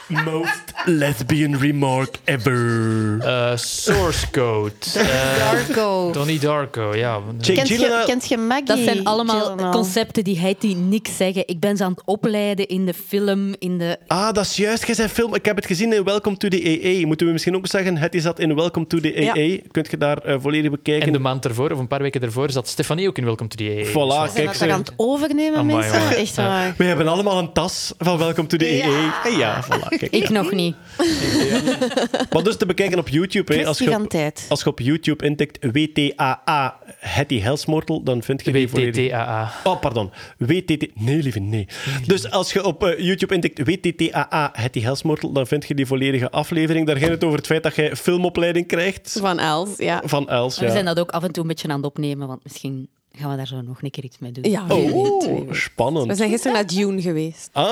Most 0.09 0.73
lesbian 0.85 1.55
remark 1.57 2.15
ever. 2.23 3.17
Eh, 3.21 3.51
source 3.55 4.29
Code. 4.31 4.73
Eh, 4.95 5.37
Darko. 5.37 6.11
Donnie 6.11 6.39
Darko, 6.39 6.95
ja. 6.95 7.19
Jake 7.39 7.53
Kent 7.53 7.67
je, 7.67 7.75
Gyllenhaal- 7.75 8.05
kent 8.05 8.29
je 8.29 8.37
Maggie? 8.37 8.65
Dat 8.65 8.77
zijn 8.79 9.03
allemaal 9.03 9.39
Gyllenhaal? 9.41 9.71
concepten 9.71 10.23
die 10.23 10.39
hij 10.39 10.55
die 10.59 10.75
niks 10.75 11.17
zeggen. 11.17 11.43
Ik 11.47 11.59
ben 11.59 11.77
ze 11.77 11.83
aan 11.83 11.91
het 11.91 12.01
opleiden 12.05 12.67
in 12.67 12.85
de 12.85 12.93
film, 13.07 13.55
in 13.59 13.77
de... 13.77 13.97
Ah, 14.07 14.33
dat 14.33 14.45
is 14.45 14.55
juist. 14.55 14.85
Jij 14.85 14.95
zei 14.95 15.07
film. 15.07 15.35
Ik 15.35 15.45
heb 15.45 15.55
het 15.55 15.65
gezien 15.65 15.93
in 15.93 16.03
Welcome 16.03 16.37
to 16.37 16.47
the 16.47 16.79
AA. 17.01 17.07
Moeten 17.07 17.25
we 17.27 17.31
misschien 17.33 17.55
ook 17.55 17.67
zeggen, 17.67 17.97
het 17.97 18.15
is 18.15 18.23
dat 18.23 18.39
in 18.39 18.55
Welcome 18.55 18.87
to 18.87 18.99
the 18.99 19.21
Ja. 19.21 19.33
AA. 19.33 19.57
Kunt 19.71 19.91
je 19.91 19.97
daar 19.97 20.17
eh, 20.17 20.35
volledig 20.39 20.71
bekijken. 20.71 21.07
En 21.07 21.13
de 21.13 21.19
maand 21.19 21.45
ervoor, 21.45 21.71
of 21.71 21.79
een 21.79 21.87
paar 21.87 22.01
weken 22.01 22.21
ervoor, 22.21 22.51
zat 22.51 22.67
Stefanie 22.67 23.07
ook 23.07 23.17
in 23.17 23.23
Welcome 23.25 23.49
to 23.49 23.55
the 23.55 23.63
AA. 23.85 23.89
Voilà, 23.89 24.31
Zijn 24.31 24.33
kijk. 24.33 24.45
dat 24.45 24.55
zeg. 24.57 24.69
aan 24.71 24.79
het 24.79 24.93
overnemen, 24.95 25.59
Amai, 25.59 25.77
mensen? 25.77 25.99
jongen. 26.01 26.17
Echt 26.17 26.35
waar. 26.35 26.73
We 26.77 26.83
hebben 26.83 27.07
allemaal 27.07 27.37
een 27.39 27.53
tas 27.53 27.93
van 27.97 28.17
Welcome 28.17 28.47
to 28.47 28.57
the 28.57 28.81
AA. 28.83 29.29
En 29.29 29.37
ja, 29.37 29.63
voilà. 29.63 29.98
Kijk. 29.99 30.11
Ik 30.11 30.29
nog 30.29 30.51
niet. 30.51 30.75
Maar 32.33 32.43
dus 32.43 32.57
te 32.57 32.65
bekijken 32.65 32.99
op 32.99 33.09
YouTube. 33.09 33.55
Hè, 33.55 33.65
als, 33.65 33.77
je 33.79 33.99
op, 33.99 34.09
tijd. 34.09 34.45
als 34.49 34.61
je 34.63 34.67
op 34.69 34.79
YouTube 34.79 35.25
intikt 35.25 35.65
WTAA 35.71 36.77
Hetty 36.99 37.39
Hellsmortel, 37.39 38.03
dan 38.03 38.23
vind 38.23 38.45
je 38.45 38.51
die 38.51 38.67
volledig... 38.69 39.05
WTTAA. 39.05 39.51
Oh, 39.63 39.79
pardon. 39.79 40.11
WTT... 40.37 40.87
Nee, 40.95 41.23
lieve, 41.23 41.39
nee. 41.39 41.67
Dus 42.05 42.31
als 42.31 42.53
je 42.53 42.63
op 42.65 42.83
eh, 42.83 42.99
YouTube 42.99 43.33
intikt 43.33 43.59
WTTAA 43.67 44.49
Hetty 44.53 44.81
Hellsmortel, 44.81 45.31
dan 45.31 45.47
vind 45.47 45.67
je 45.67 45.75
die 45.75 45.85
volledige 45.85 46.31
aflevering. 46.31 46.87
Daar 46.87 46.97
ging 46.97 47.11
het 47.11 47.23
over 47.23 47.37
het 47.37 47.47
feit 47.47 47.63
dat 47.63 47.75
jij 47.75 47.95
filmopleiding 47.95 48.67
krijgt 48.67 49.17
Van 49.19 49.39
Els, 49.39 49.77
ja. 49.77 50.01
van 50.05 50.29
Els. 50.29 50.55
Maar 50.55 50.63
we 50.63 50.65
Ja. 50.65 50.71
zijn 50.83 50.95
dat 50.95 50.99
ook 50.99 51.11
af 51.11 51.23
en 51.23 51.31
toe 51.31 51.41
een 51.43 51.49
beetje 51.49 51.67
aan 51.67 51.75
het 51.75 51.85
opnemen, 51.85 52.27
want 52.27 52.43
misschien 52.43 52.89
gaan 53.19 53.29
we 53.31 53.37
daar 53.37 53.47
zo 53.47 53.61
nog 53.61 53.81
een 53.81 53.91
keer 53.91 54.03
iets 54.03 54.19
mee 54.19 54.31
doen. 54.31 54.51
Ja, 54.51 54.61
Oh, 54.67 54.69
weet. 54.69 55.47
We 55.47 55.55
spannend. 55.55 56.17
zijn 56.17 56.29
gisteren 56.29 56.53
naar 56.53 56.67
Dune 56.67 57.01
geweest. 57.01 57.49
Ah, 57.51 57.67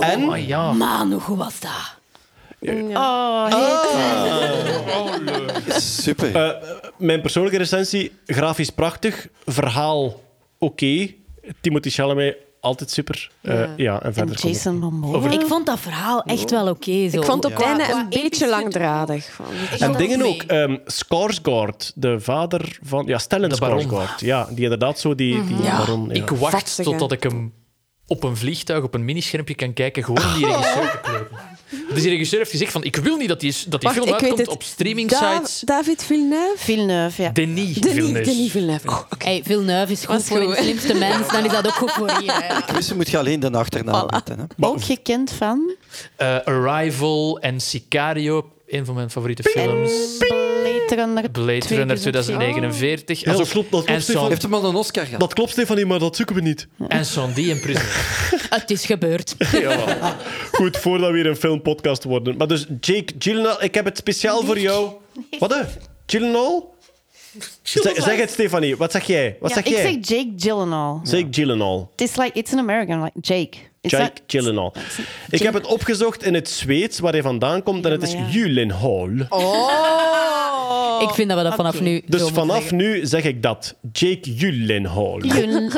en? 0.00 0.28
Oh 0.28 0.46
ja. 0.46 0.72
Manu, 0.72 1.14
hoe 1.14 1.36
was 1.36 1.60
dat? 1.60 1.98
Oh, 2.94 3.46
Super. 5.78 6.34
Eh, 6.36 6.50
mijn 6.98 7.20
persoonlijke 7.20 7.58
recensie, 7.58 8.12
grafisch 8.26 8.70
prachtig, 8.70 9.28
verhaal 9.46 10.20
oké. 10.58 11.08
Timothy 11.60 11.90
Chalamet, 11.90 12.36
altijd 12.60 12.90
super. 12.90 13.30
Eh, 13.40 13.54
ja. 13.58 13.68
Ja. 13.76 13.94
en 13.94 14.02
en 14.06 14.14
verder 14.14 14.40
komt 14.40 14.54
Jason 14.54 14.78
Momoa. 14.78 15.16
Over- 15.16 15.32
Ik 15.32 15.46
vond 15.46 15.66
dat 15.66 15.80
verhaal 15.80 16.22
echt 16.22 16.50
wel 16.50 16.68
oké. 16.68 17.08
zo. 17.10 17.18
Ik 17.18 17.24
vond 17.24 17.44
het 17.44 17.52
einde 17.62 17.84
qua 17.84 18.00
een 18.00 18.08
beetje 18.08 18.48
langdradig. 18.48 19.38
En 19.70 19.78
vond 19.78 19.98
dingen 19.98 20.22
ook. 20.22 20.42
ehm 20.42 20.76
Skarsgård, 20.86 21.92
de 21.94 22.20
vader 22.20 22.78
van... 22.82 23.06
Ja, 23.06 23.18
Stellan 23.18 23.48
De 23.48 23.58
baron. 23.58 23.82
Skarsgård. 23.82 24.18
Ja, 24.20 24.48
die 24.50 24.62
inderdaad 24.62 24.98
zo 24.98 25.14
die, 25.14 25.44
die 25.46 25.62
Ja. 25.62 25.76
baron... 25.76 26.06
Ja. 26.08 26.14
Ik 26.14 26.28
wacht 26.30 26.52
Vastige. 26.52 26.90
totdat 26.90 27.12
ik 27.12 27.22
hem 27.22 27.52
op 28.10 28.24
een 28.24 28.36
vliegtuig, 28.36 28.82
op 28.84 28.94
een 28.94 29.04
minischermpje 29.04 29.54
kan 29.54 29.72
kijken, 29.72 30.04
gewoon 30.04 30.24
om 30.24 30.34
die 30.34 30.46
regisseur 30.46 30.90
te 30.90 30.98
kloten. 31.02 31.26
Dus 31.94 32.02
die 32.02 32.10
regisseur 32.10 32.38
heeft 32.38 32.50
gezegd 32.50 32.72
van, 32.72 32.84
ik 32.84 32.96
wil 32.96 33.16
niet 33.16 33.28
dat 33.28 33.40
die, 33.40 33.54
dat 33.68 33.80
die 33.80 33.90
Wacht, 33.90 34.02
film 34.02 34.14
uitkomt 34.14 34.48
op 34.48 34.62
streaming 34.62 35.08
Da- 35.10 35.32
sites. 35.34 35.60
David 35.60 36.04
Villeneuve? 36.04 36.52
Villeneuve, 36.56 37.22
ja. 37.22 37.30
Denis 37.30 37.74
Denis, 37.74 37.98
Villeneuve. 37.98 38.30
Denis 38.30 38.50
Villeneuve. 38.50 38.88
Oh. 38.88 39.00
Hey, 39.18 39.40
Villeneuve 39.44 39.92
is 39.92 39.98
goed 40.04 40.14
Was 40.16 40.24
voor 40.24 40.40
goed. 40.42 40.56
de 40.56 40.62
slimste 40.62 40.94
mens, 40.94 41.28
dan 41.28 41.44
is 41.44 41.50
dat 41.52 41.66
ook 41.66 41.72
goed 41.72 41.90
voor 41.92 42.10
hier. 42.18 42.32
hè. 42.34 42.60
Quizzen 42.72 42.96
moet 42.96 43.10
je 43.10 43.18
alleen 43.18 43.40
de 43.40 43.50
achternaam 43.50 44.06
weten. 44.08 44.38
Hè. 44.38 44.66
Ook 44.66 44.82
gekend 44.84 45.30
van 45.32 45.74
Eh, 46.16 46.36
Arrival 46.44 47.38
en 47.38 47.60
Sicario, 47.60 48.50
een 48.68 48.84
van 48.84 48.94
mijn 48.94 49.10
favoriete 49.10 49.42
films. 49.42 49.92
Blade 50.96 51.02
Runner. 51.04 51.30
Blade 51.30 51.66
Runner 51.74 51.98
2049. 51.98 53.20
Ja, 53.20 53.30
Alsof- 53.32 53.50
klopt, 53.50 53.70
dat 53.70 53.84
klopt, 53.84 53.96
en 53.96 54.02
Stefan. 54.02 54.28
Heeft 54.28 54.42
hem 54.42 54.54
al 54.54 54.64
een 54.64 54.74
Oscar 54.74 55.04
gehad? 55.04 55.20
Dat 55.20 55.34
klopt, 55.34 55.50
Stefanie, 55.50 55.86
maar 55.86 55.98
dat 55.98 56.16
zoeken 56.16 56.34
we 56.34 56.40
niet. 56.40 56.68
En 56.88 57.04
Sandy 57.06 57.50
en 57.50 57.60
Prisoner. 57.60 58.06
Het 58.50 58.70
is 58.70 58.84
gebeurd. 58.86 59.34
Jawel. 59.52 60.12
Goed, 60.52 60.76
voordat 60.76 61.06
we 61.10 61.14
weer 61.14 61.26
een 61.26 61.36
filmpodcast 61.36 62.04
worden. 62.04 62.36
Maar 62.36 62.46
dus, 62.48 62.66
Jake 62.80 63.12
Gyllenhaal, 63.18 63.62
ik 63.62 63.74
heb 63.74 63.84
het 63.84 63.96
speciaal 63.96 64.42
voor 64.44 64.58
jou... 64.58 64.90
Wat? 65.38 65.56
Gyllenhaal? 66.06 66.74
Zeg, 67.62 67.94
zeg 67.96 68.16
het, 68.18 68.30
Stefanie. 68.30 68.76
Wat 68.76 68.92
zeg 68.92 69.06
jij? 69.06 69.36
Wat 69.40 69.48
Ja, 69.50 69.54
zeg 69.56 69.64
ik 69.64 69.72
jij? 69.72 69.82
zeg 69.82 69.92
Jake 70.08 70.32
Gyllenhaal. 70.36 71.00
Zeg 71.02 71.24
Gyllenhaal. 71.30 71.90
Het 71.96 72.00
is 72.08 72.16
like, 72.16 72.38
it's 72.38 72.52
an 72.52 72.58
American, 72.58 73.02
like 73.02 73.20
Jake. 73.20 73.56
Is 73.80 73.90
Jake 73.90 74.02
that- 74.12 74.22
Gyllenhaal. 74.26 74.74
Ik 75.30 75.42
heb 75.42 75.54
het 75.54 75.66
opgezocht 75.66 76.22
in 76.24 76.34
het 76.34 76.48
Zweeds, 76.50 76.98
waar 76.98 77.12
hij 77.12 77.22
vandaan 77.22 77.62
komt, 77.62 77.84
en 77.84 77.90
het 77.92 78.02
is 78.02 78.12
ja. 78.12 78.24
Gyllenhaal. 78.30 79.08
Ik 81.00 81.10
vind 81.10 81.28
dat 81.28 81.38
we 81.38 81.44
dat 81.44 81.54
vanaf 81.54 81.80
nu 81.80 82.02
Dus 82.06 82.30
vanaf 82.30 82.56
zeggen. 82.56 82.76
nu 82.76 83.06
zeg 83.06 83.24
ik 83.24 83.42
dat. 83.42 83.74
Jake 83.92 84.30
Gyllenhaal. 84.36 85.18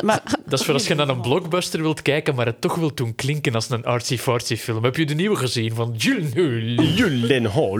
Maar 0.03 0.21
Dat 0.45 0.59
is 0.59 0.65
voor 0.65 0.73
als 0.73 0.87
je 0.87 0.95
naar 0.95 1.09
een 1.09 1.21
blockbuster 1.21 1.81
wilt 1.81 2.01
kijken, 2.01 2.35
maar 2.35 2.45
het 2.45 2.61
toch 2.61 2.75
wilt 2.75 2.97
doen 2.97 3.15
klinken 3.15 3.53
als 3.55 3.69
een 3.69 3.85
artsy-fartsy 3.85 4.55
film. 4.55 4.83
Heb 4.83 4.95
je 4.95 5.05
de 5.05 5.13
nieuwe 5.15 5.35
gezien 5.35 5.73
van 5.73 5.93
Gyllenhaal? 5.97 6.85
Gyllenhaal. 6.95 7.79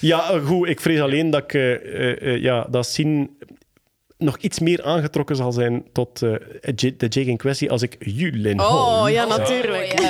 Ja, 0.00 0.30
eh, 0.30 0.46
goed. 0.46 0.68
Ik 0.68 0.80
vrees 0.80 1.00
alleen 1.00 1.30
dat 1.30 1.42
ik... 1.42 1.54
eh, 1.54 1.72
eh, 1.74 2.22
eh, 2.34 2.42
ja, 2.42 2.66
dat 2.70 2.86
zien 2.86 3.30
nog 4.24 4.36
iets 4.36 4.58
meer 4.58 4.84
aangetrokken 4.84 5.36
zal 5.36 5.52
zijn 5.52 5.84
tot 5.92 6.22
eh, 6.22 6.32
de 6.76 7.06
Jake 7.08 7.24
in 7.24 7.36
kwestie 7.36 7.70
als 7.70 7.82
ik 7.82 7.96
Gyllenhaal. 7.98 9.02
Oh, 9.02 9.10
ja, 9.10 9.26
natuurlijk. 9.26 10.00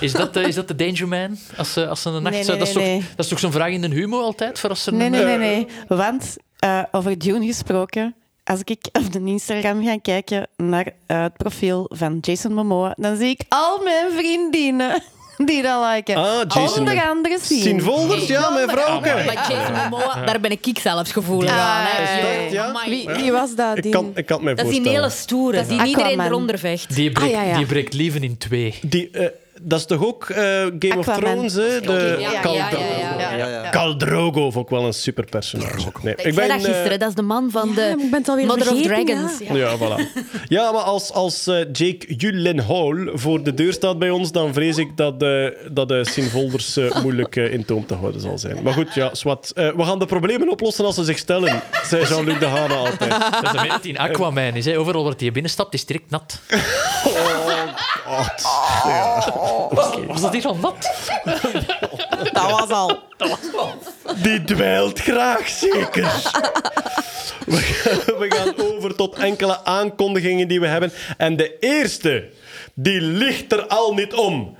Is 0.00 0.12
dat, 0.12 0.36
eh, 0.36 0.46
is 0.46 0.54
dat 0.54 0.68
de 0.68 0.76
Danger 0.76 1.08
Man? 1.08 1.38
Als 1.56 1.72
ze, 1.72 1.86
als 1.86 2.02
ze 2.02 2.08
een 2.08 2.22
nacht 2.22 2.34
Nee, 2.34 2.44
dat, 2.44 2.60
is 2.60 2.72
toch, 2.72 2.82
nee. 2.82 2.98
dat 2.98 3.24
is 3.24 3.28
toch 3.28 3.38
zo'n 3.38 3.52
vraag 3.52 3.70
in 3.70 3.80
de 3.80 3.88
humo 3.88 4.20
altijd? 4.20 4.58
Voor 4.58 4.70
als 4.70 4.86
er 4.86 4.92
Nee, 4.94 5.06
een, 5.06 5.12
nee, 5.12 5.24
nee, 5.24 5.34
eh, 5.34 5.40
nee. 5.40 5.98
Want 5.98 6.36
uh, 6.64 6.82
over 6.90 7.18
Dune 7.18 7.46
gesproken, 7.46 8.14
als 8.44 8.60
ik 8.64 8.88
op 8.92 9.12
de 9.12 9.24
Instagram 9.24 9.84
ga 9.84 9.98
kijken 9.98 10.48
naar 10.56 10.86
uh, 10.86 11.22
het 11.22 11.36
profiel 11.36 11.86
van 11.88 12.18
Jason 12.20 12.52
Momoa, 12.52 12.94
dan 12.96 13.16
zie 13.16 13.28
ik 13.28 13.40
al 13.48 13.82
mijn 13.82 14.12
vriendinnen 14.12 15.02
die 15.46 15.62
dat 15.62 15.84
liken. 15.94 16.16
Ah, 16.16 16.40
Jason. 16.48 16.78
Onder 16.78 17.02
andere 17.08 17.38
Volders, 17.82 18.26
ja, 18.26 18.50
mijn 18.50 18.68
vrouwke. 18.68 19.22
Maar 19.26 19.46
Jason 19.50 19.72
Momoa, 19.90 20.24
daar 20.24 20.40
ben 20.40 20.50
ik 20.50 20.78
zelfs 20.80 21.12
gevoelig 21.12 21.50
Ah, 21.50 21.58
aan. 21.58 21.84
hè. 21.86 22.02
is 22.02 22.42
dat, 22.44 22.52
ja? 22.52 22.64
Amai. 22.66 22.90
Wie, 22.90 23.08
wie 23.22 23.32
was 23.32 23.54
dat? 23.54 23.76
Ik 23.76 23.82
Die... 23.82 23.92
kan, 23.92 24.10
ik 24.14 24.26
kan 24.26 24.36
het 24.36 24.44
mij 24.44 24.54
Dat 24.54 24.64
is 24.64 24.70
die 24.70 24.80
voorstellen. 24.80 25.10
hele 25.10 25.20
stoere, 25.22 25.56
die 25.66 25.78
Aquaman. 25.80 25.86
iedereen 25.86 26.20
eronder 26.20 26.58
vecht. 26.58 26.94
Die 26.94 27.10
breekt, 27.12 27.34
Ah, 27.36 27.42
ja, 27.44 27.48
ja. 27.50 27.56
die 27.56 27.66
breekt 27.66 27.92
leven 27.94 28.22
in 28.22 28.38
twee. 28.38 28.78
Die, 28.82 29.10
eh, 29.10 29.26
dat 29.62 29.78
is 29.78 29.86
toch 29.86 30.04
ook 30.06 30.28
eh, 30.30 30.40
Game 30.78 30.96
of. 30.98 31.06
Thrones, 31.06 31.54
hè? 31.54 31.80
De 31.80 32.16
Ja, 32.20 32.30
ja, 32.32 32.40
Khal- 32.40 32.54
ja, 32.54 32.68
ja, 32.70 32.78
ja. 32.78 33.36
Ja, 33.36 33.46
ja. 33.48 34.50
Vond 34.50 34.56
ik 34.56 34.68
wel 34.68 34.84
een 34.84 34.92
super 34.94 35.24
personage. 35.24 35.90
Nee, 36.02 36.14
Ik 36.16 36.34
zei 36.34 36.48
dat 36.48 36.56
eh, 36.58 36.64
gisteren, 36.64 36.98
dat 36.98 37.08
is 37.08 37.14
de 37.14 37.22
man 37.22 37.50
van 37.50 37.68
Ja, 37.68 37.74
de 37.74 38.08
ben 38.10 38.46
Mother 38.46 38.72
of 38.72 38.82
Dragons. 38.82 39.38
ja. 39.38 39.54
Ja. 39.54 39.70
Ja, 39.70 39.76
voilà. 39.76 40.22
Ja, 40.48 40.72
maar 40.72 40.80
als, 40.82 41.12
als 41.12 41.46
eh, 41.46 41.56
Jake 41.72 42.06
Gyllenhaal 42.16 42.94
voor 43.14 43.42
de 43.42 43.54
deur 43.54 43.72
staat 43.72 43.98
bij 43.98 44.10
ons, 44.10 44.32
dan 44.32 44.52
vrees 44.52 44.76
ik 44.76 44.96
dat, 44.96 45.22
eh 45.22 45.46
dat 45.70 45.88
de 45.88 46.04
Sien 46.04 46.30
Volders 46.30 46.76
eh, 46.76 47.02
moeilijk 47.02 47.36
eh, 47.36 47.52
in 47.52 47.64
toom 47.64 47.86
te 47.86 47.94
houden 47.94 48.20
zal 48.20 48.38
zijn. 48.38 48.62
Maar 48.62 48.72
goed, 48.72 48.94
ja, 48.94 49.14
zwart. 49.14 49.52
Eh, 49.52 49.68
we 49.76 49.84
gaan 49.84 49.98
de 49.98 50.06
problemen 50.06 50.50
oplossen 50.50 50.84
als 50.84 50.94
ze 50.94 51.04
zich 51.04 51.18
stellen, 51.18 51.62
zei 51.84 52.04
Jean-Luc 52.06 52.38
de 52.38 52.46
Hane 52.46 52.74
altijd. 52.74 53.10
Dat 53.42 53.54
is 53.64 53.80
die 53.82 53.92
in 53.92 53.98
Aquaman 53.98 54.54
is. 54.54 54.64
Hè. 54.64 54.78
Overal 54.78 55.04
waar 55.04 55.14
hij 55.16 55.32
binnenstapt, 55.32 55.74
is 55.74 55.80
het 55.80 55.88
direct 55.88 56.10
nat. 56.10 56.40
Was 60.06 60.20
dat 60.20 60.32
hier 60.32 60.46
al 60.46 60.56
nat? 60.56 60.90
Dat 62.32 62.50
was 62.50 62.70
al. 62.70 62.98
Die 64.22 64.44
dwijlt 64.44 65.00
graag, 65.00 65.48
zeker. 65.48 66.12
We 67.46 67.56
gaan, 67.56 68.18
we 68.18 68.30
gaan 68.30 68.74
over 68.74 68.94
tot 68.94 69.14
enkele 69.14 69.64
aankondigingen 69.64 70.48
die 70.48 70.60
we 70.60 70.66
hebben. 70.66 70.92
En 71.16 71.36
de 71.36 71.58
eerste, 71.58 72.30
die 72.74 73.00
ligt 73.00 73.52
er 73.52 73.66
al 73.66 73.94
niet 73.94 74.14
om. 74.14 74.56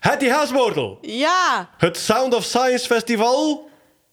Hetty 0.00 0.28
Haaswortel. 0.28 0.98
Ja. 1.00 1.68
Het 1.78 1.96
Sound 1.96 2.34
of 2.34 2.44
Science 2.44 2.86
Festival 2.86 3.68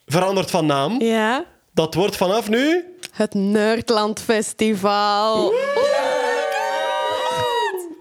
verandert 0.05 0.51
van 0.51 0.65
naam. 0.65 1.01
Ja. 1.01 1.45
Dat 1.73 1.93
wordt 1.93 2.15
vanaf 2.15 2.49
nu... 2.49 2.83
Het 3.13 3.33
Nerdland 3.33 4.21
Festival. 4.21 5.53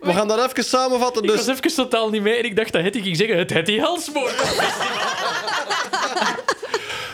We 0.01 0.13
gaan 0.13 0.29
dat 0.29 0.51
even 0.51 0.65
samenvatten. 0.65 1.23
Ik 1.23 1.29
Dus 1.29 1.47
was 1.47 1.57
even 1.57 1.75
totaal 1.75 2.11
niet 2.11 2.23
mee 2.23 2.37
en 2.37 2.45
ik 2.45 2.57
dacht 2.57 2.73
dat 2.73 2.83
Hetty 2.83 3.03
ging 3.03 3.17
zeggen 3.17 3.39
het 3.39 3.53
Hetty 3.53 3.79
Halsmoor. 3.79 4.31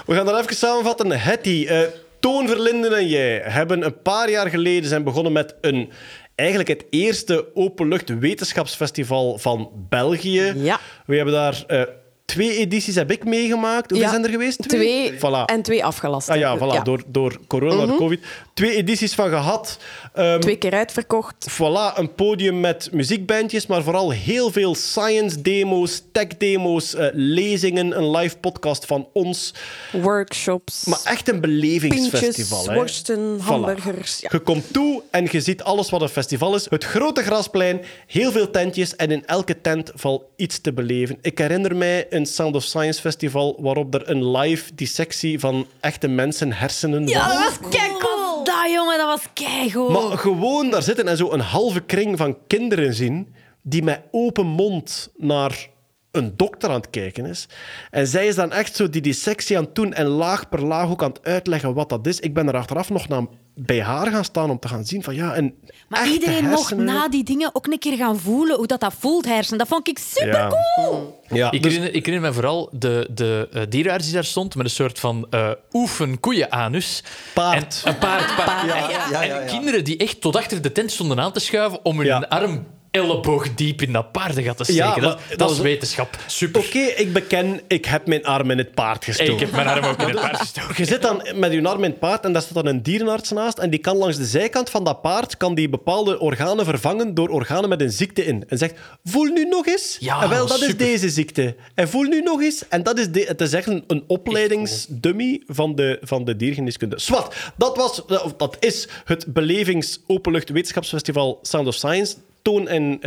we 0.07 0.15
gaan 0.15 0.27
dat 0.27 0.41
even 0.41 0.57
samenvatten. 0.57 1.11
Hetty, 1.21 1.67
eh 1.69 1.81
Toon 2.25 2.49
Verlinden 2.49 2.97
en 2.97 3.09
jij 3.09 3.41
hebben 3.45 3.85
een 3.85 4.03
paar 4.03 4.31
jaar 4.31 4.51
geleden 4.51 4.89
zijn 4.89 5.05
begonnen 5.05 5.33
met 5.33 5.55
een... 5.61 5.91
Eigenlijk 6.35 6.69
het 6.69 6.85
eerste 6.91 7.47
openlucht 7.55 8.19
wetenschapsfestival 8.19 9.39
van 9.39 9.71
België. 9.89 10.53
Ja. 10.57 10.81
We 11.07 11.17
hebben 11.17 11.35
daar 11.35 11.65
eh, 11.67 11.83
twee 12.25 12.57
edities 12.57 12.95
heb 12.95 13.11
ik 13.11 13.25
meegemaakt. 13.25 13.91
Hoeveel 13.91 14.07
Ja, 14.09 14.13
zijn 14.13 14.25
er 14.25 14.31
geweest? 14.31 14.69
Twee 14.69 15.13
Voilà. 15.13 15.45
en 15.47 15.63
twee 15.63 15.85
afgelast. 15.85 16.29
Ah 16.29 16.37
ja, 16.37 16.59
voilà, 16.59 16.83
Door, 16.83 17.03
door 17.07 17.39
corona, 17.47 17.87
door 17.87 17.97
covid. 17.97 18.21
Twee 18.55 18.77
edities 18.77 19.15
van 19.15 19.29
gehad. 19.29 19.79
Ehm, 20.15 20.41
Twee 20.41 20.57
keer 20.57 20.73
uitverkocht. 20.73 21.47
Voilà, 21.51 21.97
een 21.99 22.15
podium 22.15 22.61
met 22.61 22.89
muziekbandjes, 22.93 23.67
maar 23.67 23.83
vooral 23.83 24.11
heel 24.11 24.51
veel 24.51 24.75
science-demo's, 24.75 26.03
tech-demo's, 26.13 26.95
eh, 26.95 27.07
lezingen, 27.13 27.97
een 27.99 28.11
live 28.11 28.37
podcast 28.37 28.87
van 28.87 29.09
ons. 29.13 29.55
Workshops. 29.93 30.85
Maar 30.85 31.01
echt 31.05 31.29
een 31.29 31.41
Pintjes, 31.41 31.61
belevingsfestival. 31.81 32.67
hè. 32.69 32.75
worsten, 32.75 33.39
Voilà. 33.41 33.45
hamburgers. 33.45 34.19
Ja. 34.21 34.29
Je 34.33 34.39
komt 34.39 34.73
toe 34.73 35.03
en 35.11 35.29
je 35.31 35.41
ziet 35.41 35.63
alles 35.63 35.91
wat 35.91 36.03
een 36.03 36.09
festival 36.09 36.55
is. 36.55 36.67
Het 36.71 36.85
grote 36.85 37.23
grasplein, 37.23 37.81
heel 38.07 38.33
veel 38.33 38.51
tentjes 38.51 38.97
en 38.97 39.11
in 39.11 39.27
elke 39.27 39.61
tent 39.61 39.91
valt 39.95 40.23
iets 40.37 40.61
te 40.61 40.73
beleven. 40.73 41.19
Ik 41.23 41.39
herinner 41.39 41.77
mij 41.77 42.07
een 42.15 42.21
een 42.21 42.27
Sound 42.27 42.55
of 42.57 42.63
Science 42.63 43.01
festival 43.01 43.57
waarop 43.61 43.95
er 43.95 44.11
een 44.11 44.31
live 44.31 44.75
dissectie 44.75 45.39
van 45.41 45.67
echte 45.81 46.09
mensen 46.09 46.53
hersenen 46.53 47.07
Ja, 47.07 47.27
was. 47.27 47.35
dat 47.37 47.59
was 47.61 47.71
keigoed. 47.71 48.47
Dat, 48.47 48.71
jongen, 48.73 48.99
dat 48.99 49.07
was 49.07 49.23
keigoed. 49.33 49.89
Maar 49.89 50.19
gewoon 50.19 50.71
daar 50.71 50.83
zitten 50.83 51.09
en 51.09 51.17
zo 51.17 51.31
een 51.33 51.41
halve 51.41 51.81
kring 51.81 52.19
van 52.19 52.37
kinderen 52.47 52.95
zien 52.95 53.35
die 53.63 53.83
met 53.83 54.01
open 54.11 54.47
mond 54.47 55.11
naar 55.17 55.69
een 56.17 56.33
dokter 56.37 56.69
aan 56.69 56.75
het 56.75 56.91
kijken 56.91 57.27
is. 57.27 57.47
En 57.91 58.07
zij 58.07 58.27
is 58.27 58.35
dan 58.35 58.53
echt 58.53 58.77
zo 58.77 58.89
die 58.91 59.01
dissectie 59.03 59.57
aan 59.57 59.65
het 59.65 59.75
doen 59.75 59.93
en 59.93 60.07
laag 60.07 60.49
per 60.49 60.63
laag 60.65 60.89
ook 60.91 61.03
aan 61.03 61.11
het 61.13 61.25
uitleggen 61.25 61.75
wat 61.75 61.89
dat 61.89 62.07
is. 62.07 62.21
Ik 62.21 62.35
ben 62.35 62.49
er 62.49 62.57
achteraf 62.57 62.91
nog 62.91 63.09
naar, 63.09 63.23
bij 63.55 63.83
haar 63.83 64.07
gaan 64.11 64.25
staan 64.25 64.51
om 64.51 64.59
te 64.59 64.69
gaan 64.69 64.85
zien 64.85 65.03
van 65.03 65.15
ja, 65.15 65.35
en 65.35 65.55
Maar 65.89 66.09
iedereen 66.09 66.49
mocht 66.49 66.77
na 66.77 67.09
die 67.09 67.25
dingen 67.25 67.51
ook 67.53 67.67
een 67.67 67.79
keer 67.79 67.97
gaan 67.97 68.19
voelen 68.19 68.57
hoe 68.57 68.67
dat, 68.67 68.81
dat 68.81 68.95
voelt, 68.99 69.25
hersen. 69.25 69.59
Dat 69.59 69.69
vond 69.69 69.89
ik 69.89 69.99
super 69.99 70.49
cool. 70.77 71.21
Ja, 71.29 71.51
Ik, 71.51 71.63
dus- 71.63 71.73
herinner, 71.73 71.95
ik 71.97 72.07
herinner 72.07 72.29
me 72.31 72.35
vooral 72.35 72.69
de, 72.73 73.09
de 73.15 73.49
eh, 73.53 73.63
dierenarts 73.69 74.05
die 74.05 74.15
daar 74.15 74.25
stond 74.25 74.55
met 74.55 74.65
een 74.65 74.71
soort 74.73 74.99
van 75.01 75.27
eh 75.31 75.51
oefen 75.73 76.21
koeien-anus. 76.21 77.03
Paard. 77.35 77.83
En, 77.85 77.93
een 77.93 77.99
paard. 77.99 78.37
paard. 78.37 78.67
Ja, 78.69 78.75
En- 78.85 78.91
ja, 78.91 79.09
ja, 79.11 79.23
ja. 79.23 79.39
En 79.41 79.47
kinderen 79.47 79.85
die 79.85 79.97
echt 79.97 80.21
tot 80.21 80.37
achter 80.37 80.63
de 80.63 80.73
tent 80.73 80.93
stonden 80.93 81.21
aan 81.21 81.33
te 81.33 81.41
schuiven 81.41 81.85
om 81.85 81.97
hun 81.97 82.07
Ja. 82.07 82.19
arm 82.19 82.67
elleboog 82.95 83.55
diep 83.55 83.83
in 83.83 83.93
dat 83.93 84.13
paardengat 84.13 84.57
te 84.57 84.65
steken. 84.65 84.85
Ja, 84.85 84.95
dat, 84.95 85.03
maar 85.03 85.29
dat, 85.29 85.39
dat 85.39 85.51
is 85.51 85.59
wetenschap. 85.59 86.17
Super. 86.27 86.61
Oké, 86.61 86.79
ik 86.79 87.13
beken, 87.13 87.61
ik 87.67 87.85
heb 87.85 88.07
mijn 88.07 88.25
arm 88.25 88.51
in 88.51 88.59
het 88.59 88.75
paard 88.75 89.05
gestoken. 89.05 89.33
ik 89.33 89.41
heb 89.41 89.53
mijn 89.53 89.67
arm 89.67 89.85
ook 89.85 90.01
in 90.01 90.09
het 90.09 90.21
paard 90.21 90.37
gestoken. 90.37 90.75
Je 90.77 90.85
zit 90.85 91.03
dan 91.03 91.29
met 91.35 91.53
je 91.53 91.69
arm 91.69 91.85
in 91.85 91.91
het 91.91 91.99
paard 91.99 92.25
en 92.25 92.33
daar 92.33 92.43
staat 92.43 92.55
dan 92.55 92.67
een 92.67 92.83
dierenarts 92.83 93.31
naast 93.31 93.59
en 93.59 93.71
die 93.71 93.81
kan 93.81 93.97
langs 93.97 94.17
de 94.17 94.25
zijkant 94.25 94.71
van 94.71 94.85
dat 94.85 95.03
paard 95.03 95.37
kan 95.37 95.55
die 95.55 95.69
bepaalde 95.69 96.19
organen 96.21 96.65
vervangen 96.65 97.15
door 97.15 97.29
organen 97.29 97.69
met 97.69 97.81
een 97.81 97.91
ziekte 97.91 98.25
in. 98.25 98.45
En 98.49 98.59
zegt, 98.59 98.75
voel 99.05 99.25
nu 99.25 99.45
nog 99.45 99.67
eens. 99.67 99.97
Ja, 100.01 100.23
en 100.23 100.29
wel, 100.29 100.47
dat 100.47 100.63
is 100.63 100.77
deze 100.77 101.09
ziekte. 101.09 101.55
En 101.75 101.89
voel 101.89 102.03
nu 102.03 102.21
nog 102.21 102.43
eens. 102.43 102.69
En 102.69 102.83
dat 102.83 102.99
is, 102.99 103.11
de, 103.11 103.25
het 103.29 103.41
is 103.41 103.53
echt 103.53 103.67
een, 103.67 103.85
een 103.87 104.05
opleidingsdummy 104.07 105.43
van 105.47 105.75
de, 105.75 105.99
van 106.03 106.25
de 106.25 106.37
diergeneeskunde. 106.37 106.99
Swat, 106.99 107.35
dat, 107.57 107.77
was, 107.77 108.05
of 108.05 108.35
dat 108.37 108.57
is 108.61 108.89
het 109.05 109.27
Belevings 109.27 110.01
Openlucht 110.07 110.51
Wetenschapsfestival 110.51 111.39
Sound 111.43 111.67
of 111.67 111.75
Science. 111.75 112.17
Toon 112.45 112.69
en, 112.69 112.99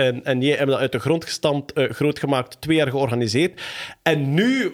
jij 0.41 0.49
hebben 0.49 0.67
dat 0.67 0.79
uit 0.79 0.91
de 0.91 0.99
grond 0.99 1.23
gestampt, 1.23 1.73
eh, 1.73 1.89
groot 1.89 2.19
gemaakt, 2.19 2.61
twee 2.61 2.75
jaar 2.75 2.89
georganiseerd. 2.89 3.61
En 4.01 4.33
nu 4.33 4.71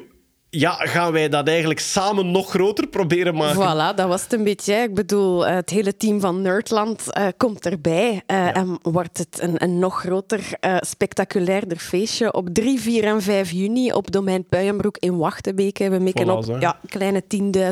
ja, 0.56 0.72
gaan 0.76 1.12
wij 1.12 1.30
dat 1.30 1.48
eigenlijk 1.48 1.80
samen 1.80 2.32
nog 2.32 2.50
groter 2.50 2.88
proberen 2.88 3.36
maken. 3.36 3.56
Voilà, 3.62 3.96
dat 3.96 4.08
was 4.08 4.24
het 4.24 4.34
een 4.34 4.44
beetje. 4.44 4.74
Ik 4.74 4.94
bedoel, 4.94 5.48
eh, 5.48 5.56
het 5.56 5.70
hele 5.70 5.98
team 5.98 6.20
van 6.20 6.42
Nerdland 6.42 7.12
eh, 7.12 7.28
komt 7.38 7.66
erbij. 7.66 8.22
eh, 8.26 8.58
En 8.58 8.80
wordt 8.82 9.18
het 9.18 9.38
een, 9.42 9.64
een 9.64 9.80
nog 9.80 10.00
groter, 10.00 10.40
eh, 10.60 10.76
spectaculairder 10.80 11.78
feestje. 11.78 12.34
Op 12.34 12.50
3, 12.54 12.80
4 12.82 13.04
en 13.04 13.22
5 13.22 13.52
juni 13.52 13.94
op 13.94 14.12
domein 14.12 14.46
Puijenbroek 14.46 14.98
in 14.98 15.18
Wachtenbeke. 15.18 15.90
We 15.90 16.00
mikken 16.00 16.26
Voilà, 16.26 16.30
op 16.50 16.62
ja, 16.62 16.80
kleine 16.88 17.24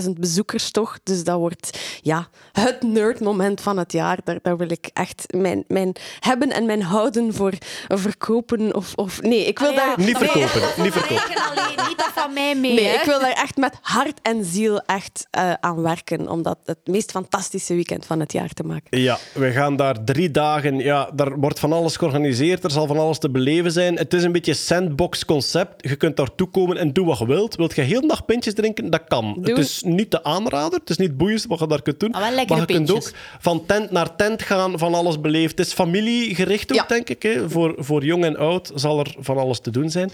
10.000 0.03 0.09
bezoekers 0.19 0.71
toch. 0.71 0.99
Dus 1.03 1.23
dat 1.23 1.37
wordt 1.37 1.79
ja, 2.01 2.27
het 2.51 2.81
nerdmoment 2.81 3.61
van 3.61 3.77
het 3.77 3.91
jaar. 3.91 4.17
Daar, 4.23 4.39
daar 4.41 4.57
wil 4.57 4.71
ik 4.71 4.89
echt 4.93 5.25
mijn, 5.37 5.63
mijn 5.67 5.95
hebben 6.19 6.49
en 6.49 6.65
mijn 6.65 6.81
houden 6.81 7.33
voor 7.33 7.53
verkopen. 7.87 8.75
Of, 8.75 8.93
of, 8.95 9.21
nee, 9.21 9.45
ik 9.45 9.59
wil 9.59 9.67
Ah, 9.69 9.75
ja. 9.75 9.85
daar... 9.85 10.05
Niet 10.05 10.19
nee, 10.19 10.29
verkopen, 10.29 10.83
niet 10.83 10.93
verkopen. 10.93 11.41
Alleen, 11.51 11.87
niet 11.87 11.97
dat 11.97 12.09
van 12.13 12.33
mij 12.33 12.55
mee. 12.55 12.70
Nee, 12.75 12.85
hè. 12.85 12.93
ik 12.93 13.03
wil 13.05 13.19
daar 13.19 13.31
echt 13.33 13.57
met 13.57 13.73
hart 13.81 14.19
en 14.21 14.45
ziel 14.45 14.81
echt 14.85 15.27
eh, 15.31 15.53
aan 15.59 15.81
werken 15.81 16.29
om 16.29 16.41
dat 16.41 16.57
het 16.65 16.77
meest 16.85 17.11
fantastische 17.11 17.73
weekend 17.73 18.05
van 18.05 18.19
het 18.19 18.31
jaar 18.31 18.49
te 18.49 18.63
maken. 18.63 18.99
Ja, 19.01 19.17
we 19.33 19.51
gaan 19.51 19.75
daar 19.75 20.03
drie 20.03 20.31
dagen. 20.31 20.77
Ja, 20.77 21.09
daar 21.13 21.39
wordt 21.39 21.59
van 21.59 21.73
alles 21.73 21.97
georganiseerd. 21.97 22.63
Er 22.63 22.71
zal 22.71 22.87
van 22.87 22.97
alles 22.97 23.17
te 23.19 23.29
beleven 23.29 23.71
zijn. 23.71 23.97
Het 23.97 24.13
is 24.13 24.23
een 24.23 24.31
beetje 24.31 24.53
sandbox-concept. 24.53 25.89
Je 25.89 25.95
kunt 25.95 26.17
daartoe 26.17 26.47
komen 26.49 26.77
en 26.77 26.93
doe 26.93 27.05
wat 27.05 27.17
je 27.17 27.25
wilt. 27.27 27.55
Wilt 27.55 27.75
je 27.75 27.81
heel 27.81 28.01
de 28.01 28.07
dag 28.07 28.25
pintjes 28.25 28.53
drinken? 28.53 28.89
Dat 28.89 29.03
kan. 29.07 29.33
Doe. 29.33 29.49
Het 29.49 29.57
is 29.57 29.81
niet 29.85 30.11
de 30.11 30.23
aanrader. 30.23 30.79
Het 30.79 30.89
is 30.89 30.97
niet 30.97 31.07
het 31.07 31.17
boeiendste 31.17 31.47
wat 31.47 31.59
je 31.59 31.67
daar 31.67 31.81
kunt 31.81 31.99
doen. 31.99 32.09
Maar 32.09 32.21
wel 32.21 32.31
lekkere 32.31 32.59
je 32.59 32.65
kunt 32.65 32.91
ook 32.91 32.99
pintjes. 32.99 33.13
van 33.39 33.65
tent 33.65 33.91
naar 33.91 34.15
tent 34.15 34.41
gaan, 34.41 34.79
van 34.79 34.93
alles 34.93 35.19
beleefd. 35.21 35.57
Het 35.57 35.67
is 35.67 35.73
familiegericht 35.73 36.71
ook, 36.71 36.77
Ja. 36.77 36.85
denk 36.87 37.09
ik. 37.09 37.23
Hè. 37.23 37.49
Voor, 37.49 37.75
voor 37.77 38.03
jong 38.03 38.23
en 38.25 38.37
oud 38.37 38.71
zal 38.75 38.99
er 38.99 39.15
van 39.19 39.37
alles 39.37 39.59
te 39.59 39.69
doen 39.71 39.89
zijn. 39.89 40.11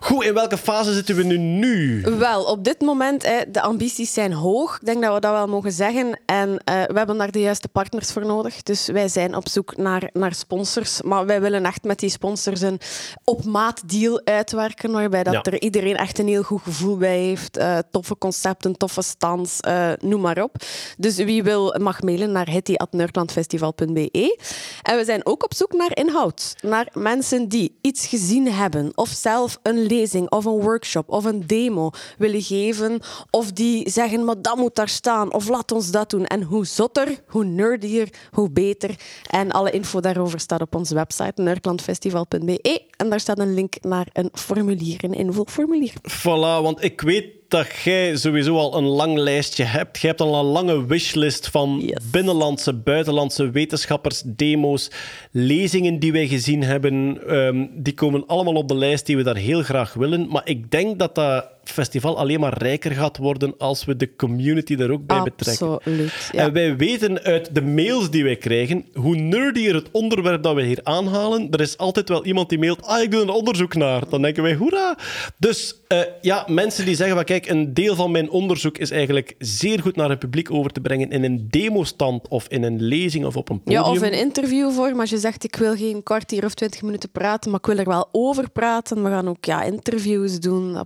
Goed, 0.00 0.24
in 0.24 0.34
welke 0.34 0.58
fase 0.58 0.92
zitten 0.92 1.16
we 1.16 1.22
nu? 1.22 1.38
nu? 1.38 1.93
Wel, 2.02 2.44
op 2.44 2.64
dit 2.64 2.80
moment, 2.80 3.22
hè, 3.22 3.50
de 3.50 3.60
ambities 3.60 4.12
zijn 4.12 4.32
hoog. 4.32 4.74
Ik 4.80 4.86
denk 4.86 5.02
dat 5.02 5.14
we 5.14 5.20
dat 5.20 5.32
wel 5.32 5.46
mogen 5.46 5.72
zeggen. 5.72 6.20
En 6.26 6.58
eh, 6.64 6.74
we 6.82 6.98
hebben 6.98 7.18
daar 7.18 7.30
de 7.30 7.40
juiste 7.40 7.68
partners 7.68 8.12
voor 8.12 8.26
nodig. 8.26 8.62
Dus 8.62 8.86
wij 8.86 9.08
zijn 9.08 9.36
op 9.36 9.48
zoek 9.48 9.76
naar, 9.76 10.10
naar 10.12 10.34
sponsors. 10.34 11.02
Maar 11.02 11.26
wij 11.26 11.40
willen 11.40 11.64
echt 11.64 11.84
met 11.84 11.98
die 11.98 12.10
sponsors 12.10 12.60
een 12.60 12.80
op-maat 13.24 13.88
deal 13.88 14.20
uitwerken, 14.24 14.92
waarbij 14.92 15.22
dat 15.22 15.32
Ja. 15.32 15.42
er 15.42 15.60
iedereen 15.60 15.96
echt 15.96 16.18
een 16.18 16.28
heel 16.28 16.42
goed 16.42 16.62
gevoel 16.62 16.96
bij 16.96 17.18
heeft. 17.18 17.56
Eh, 17.56 17.78
toffe 17.90 18.18
concepten, 18.18 18.76
toffe 18.76 19.02
stands, 19.02 19.60
eh, 19.60 19.92
noem 20.00 20.20
maar 20.20 20.42
op. 20.42 20.56
Dus 20.98 21.16
wie 21.16 21.42
wil, 21.42 21.74
mag 21.78 22.02
mailen 22.02 22.32
naar 22.32 22.48
hitty.nerdlandfestival.be. 22.48 24.38
En 24.82 24.96
we 24.96 25.04
zijn 25.04 25.26
ook 25.26 25.44
op 25.44 25.54
zoek 25.54 25.72
naar 25.72 25.90
inhoud. 25.96 26.54
Naar 26.60 26.88
mensen 26.92 27.48
die 27.48 27.78
iets 27.80 28.06
gezien 28.06 28.52
hebben, 28.52 28.92
of 28.94 29.08
zelf 29.08 29.58
een 29.62 29.86
lezing, 29.86 30.30
of 30.30 30.44
een 30.44 30.60
workshop, 30.60 31.08
of 31.08 31.24
een 31.24 31.46
demo 31.46 31.83
willen 32.18 32.42
geven, 32.42 33.00
of 33.30 33.52
die 33.52 33.90
zeggen, 33.90 34.24
maar 34.24 34.42
dat 34.42 34.56
moet 34.56 34.74
daar 34.74 34.88
staan, 34.88 35.32
of 35.32 35.48
laat 35.48 35.72
ons 35.72 35.90
dat 35.90 36.10
doen. 36.10 36.26
En 36.26 36.42
hoe 36.42 36.66
zotter, 36.66 37.22
hoe 37.26 37.44
nerdier, 37.44 38.08
hoe 38.30 38.50
beter. 38.50 38.90
En 39.30 39.50
alle 39.50 39.70
info 39.70 40.00
daarover 40.00 40.40
staat 40.40 40.60
op 40.60 40.74
onze 40.74 40.94
website, 40.94 41.42
nerdlandfestival.be. 41.42 42.82
En 42.96 43.10
daar 43.10 43.20
staat 43.20 43.38
een 43.38 43.54
link 43.54 43.74
naar 43.80 44.06
een 44.12 44.30
formulier, 44.32 45.04
een 45.04 45.14
invulformulier. 45.14 45.92
Voilà, 46.22 46.62
want 46.62 46.84
ik 46.84 47.00
weet 47.00 47.26
dat 47.48 47.66
jij 47.84 48.16
sowieso 48.16 48.56
al 48.56 48.76
een 48.76 48.84
lang 48.84 49.18
lijstje 49.18 49.64
hebt. 49.64 49.98
Je 50.00 50.06
hebt 50.06 50.20
al 50.20 50.38
een 50.38 50.44
lange 50.44 50.86
wishlist 50.86 51.48
van 51.48 51.78
Yes. 51.80 52.10
binnenlandse, 52.10 52.74
buitenlandse 52.74 53.50
wetenschappers, 53.50 54.22
demo's, 54.26 54.90
lezingen 55.30 55.98
die 55.98 56.12
wij 56.12 56.26
gezien 56.26 56.62
hebben. 56.62 57.20
Ehm, 57.28 57.66
die 57.72 57.94
komen 57.94 58.26
allemaal 58.26 58.54
op 58.54 58.68
de 58.68 58.74
lijst 58.74 59.06
die 59.06 59.16
we 59.16 59.22
daar 59.22 59.36
heel 59.36 59.62
graag 59.62 59.94
willen. 59.94 60.28
Maar 60.28 60.42
ik 60.48 60.70
denk 60.70 60.98
dat 60.98 61.14
dat 61.14 61.46
festival 61.70 62.18
alleen 62.18 62.40
maar 62.40 62.58
rijker 62.58 62.90
gaat 62.90 63.16
worden 63.16 63.54
als 63.58 63.84
we 63.84 63.96
de 63.96 64.16
community 64.16 64.74
er 64.74 64.90
ook 64.90 65.06
bij 65.06 65.22
betrekken. 65.22 65.70
Absoluut. 65.70 66.28
Ja. 66.32 66.38
En 66.38 66.52
wij 66.52 66.76
weten 66.76 67.22
uit 67.22 67.54
de 67.54 67.62
mails 67.62 68.10
die 68.10 68.24
wij 68.24 68.36
krijgen, 68.36 68.84
hoe 68.94 69.16
nerdier 69.16 69.74
het 69.74 69.88
onderwerp 69.92 70.42
dat 70.42 70.54
we 70.54 70.62
hier 70.62 70.80
aanhalen, 70.82 71.50
er 71.50 71.60
is 71.60 71.78
altijd 71.78 72.08
wel 72.08 72.24
iemand 72.24 72.48
die 72.48 72.58
mailt, 72.58 72.82
ah, 72.82 73.02
ik 73.02 73.10
doe 73.10 73.22
een 73.22 73.28
onderzoek 73.28 73.74
naar. 73.74 74.08
Dan 74.08 74.22
denken 74.22 74.42
wij, 74.42 74.54
hoera! 74.54 74.98
Dus 75.38 75.80
eh, 75.88 76.00
ja, 76.20 76.44
mensen 76.48 76.84
die 76.84 76.94
zeggen, 76.94 77.16
van, 77.16 77.24
kijk, 77.24 77.48
een 77.48 77.74
deel 77.74 77.94
van 77.94 78.10
mijn 78.10 78.30
onderzoek 78.30 78.78
is 78.78 78.90
eigenlijk 78.90 79.34
zeer 79.38 79.80
goed 79.80 79.96
naar 79.96 80.08
het 80.08 80.18
publiek 80.18 80.50
over 80.50 80.70
te 80.70 80.80
brengen 80.80 81.10
in 81.10 81.24
een 81.24 81.46
demostand 81.50 82.28
of 82.28 82.48
in 82.48 82.62
een 82.62 82.82
lezing 82.82 83.24
of 83.24 83.36
op 83.36 83.48
een 83.48 83.62
podium. 83.62 83.82
Ja, 83.82 83.90
of 83.90 84.00
een 84.00 84.12
interviewvorm. 84.12 85.00
Als 85.00 85.10
je 85.10 85.18
zegt, 85.18 85.44
ik 85.44 85.56
wil 85.56 85.76
geen 85.76 86.02
kwartier 86.02 86.44
of 86.44 86.54
twintig 86.54 86.82
minuten 86.82 87.10
praten, 87.10 87.50
maar 87.50 87.60
ik 87.60 87.66
wil 87.66 87.78
er 87.78 87.84
wel 87.84 88.08
over 88.12 88.50
praten. 88.50 89.02
We 89.02 89.08
gaan 89.08 89.28
ook 89.28 89.44
ja, 89.44 89.62
interviews 89.62 90.40
doen, 90.40 90.74
eh, 90.76 90.80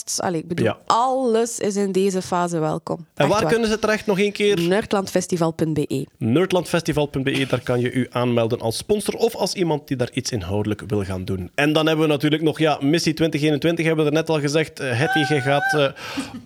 podcasts. 0.00 0.20
Allee, 0.20 0.40
ik 0.40 0.48
bedoel, 0.48 0.66
Ja. 0.66 0.78
alles 0.86 1.58
is 1.58 1.76
in 1.76 1.92
deze 1.92 2.22
fase 2.22 2.58
welkom. 2.58 3.06
En 3.14 3.28
waar 3.28 3.46
kunnen 3.46 3.68
ze 3.68 3.78
terecht 3.78 4.06
nog 4.06 4.18
een 4.18 4.32
keer? 4.32 4.60
Nerdlandfestival.be. 4.60 6.06
nerdlandfestival.be, 6.18 7.46
daar 7.48 7.60
kan 7.62 7.80
je 7.80 7.92
u 7.92 8.06
aanmelden 8.10 8.60
als 8.60 8.76
sponsor 8.76 9.14
of 9.14 9.34
als 9.36 9.54
iemand 9.54 9.88
die 9.88 9.96
daar 9.96 10.10
iets 10.12 10.30
inhoudelijk 10.30 10.82
wil 10.86 11.04
gaan 11.04 11.24
doen. 11.24 11.50
En 11.54 11.72
dan 11.72 11.86
hebben 11.86 12.06
we 12.06 12.12
natuurlijk 12.12 12.42
nog, 12.42 12.58
ja, 12.58 12.78
Missie 12.80 13.14
2021 13.14 13.86
hebben 13.86 14.04
we 14.04 14.10
er 14.10 14.16
net 14.16 14.28
al 14.30 14.40
gezegd. 14.40 14.80
Uh, 14.80 14.98
Hetty, 14.98 15.18
je 15.34 15.40
gaat 15.40 15.74
eh, 15.74 15.86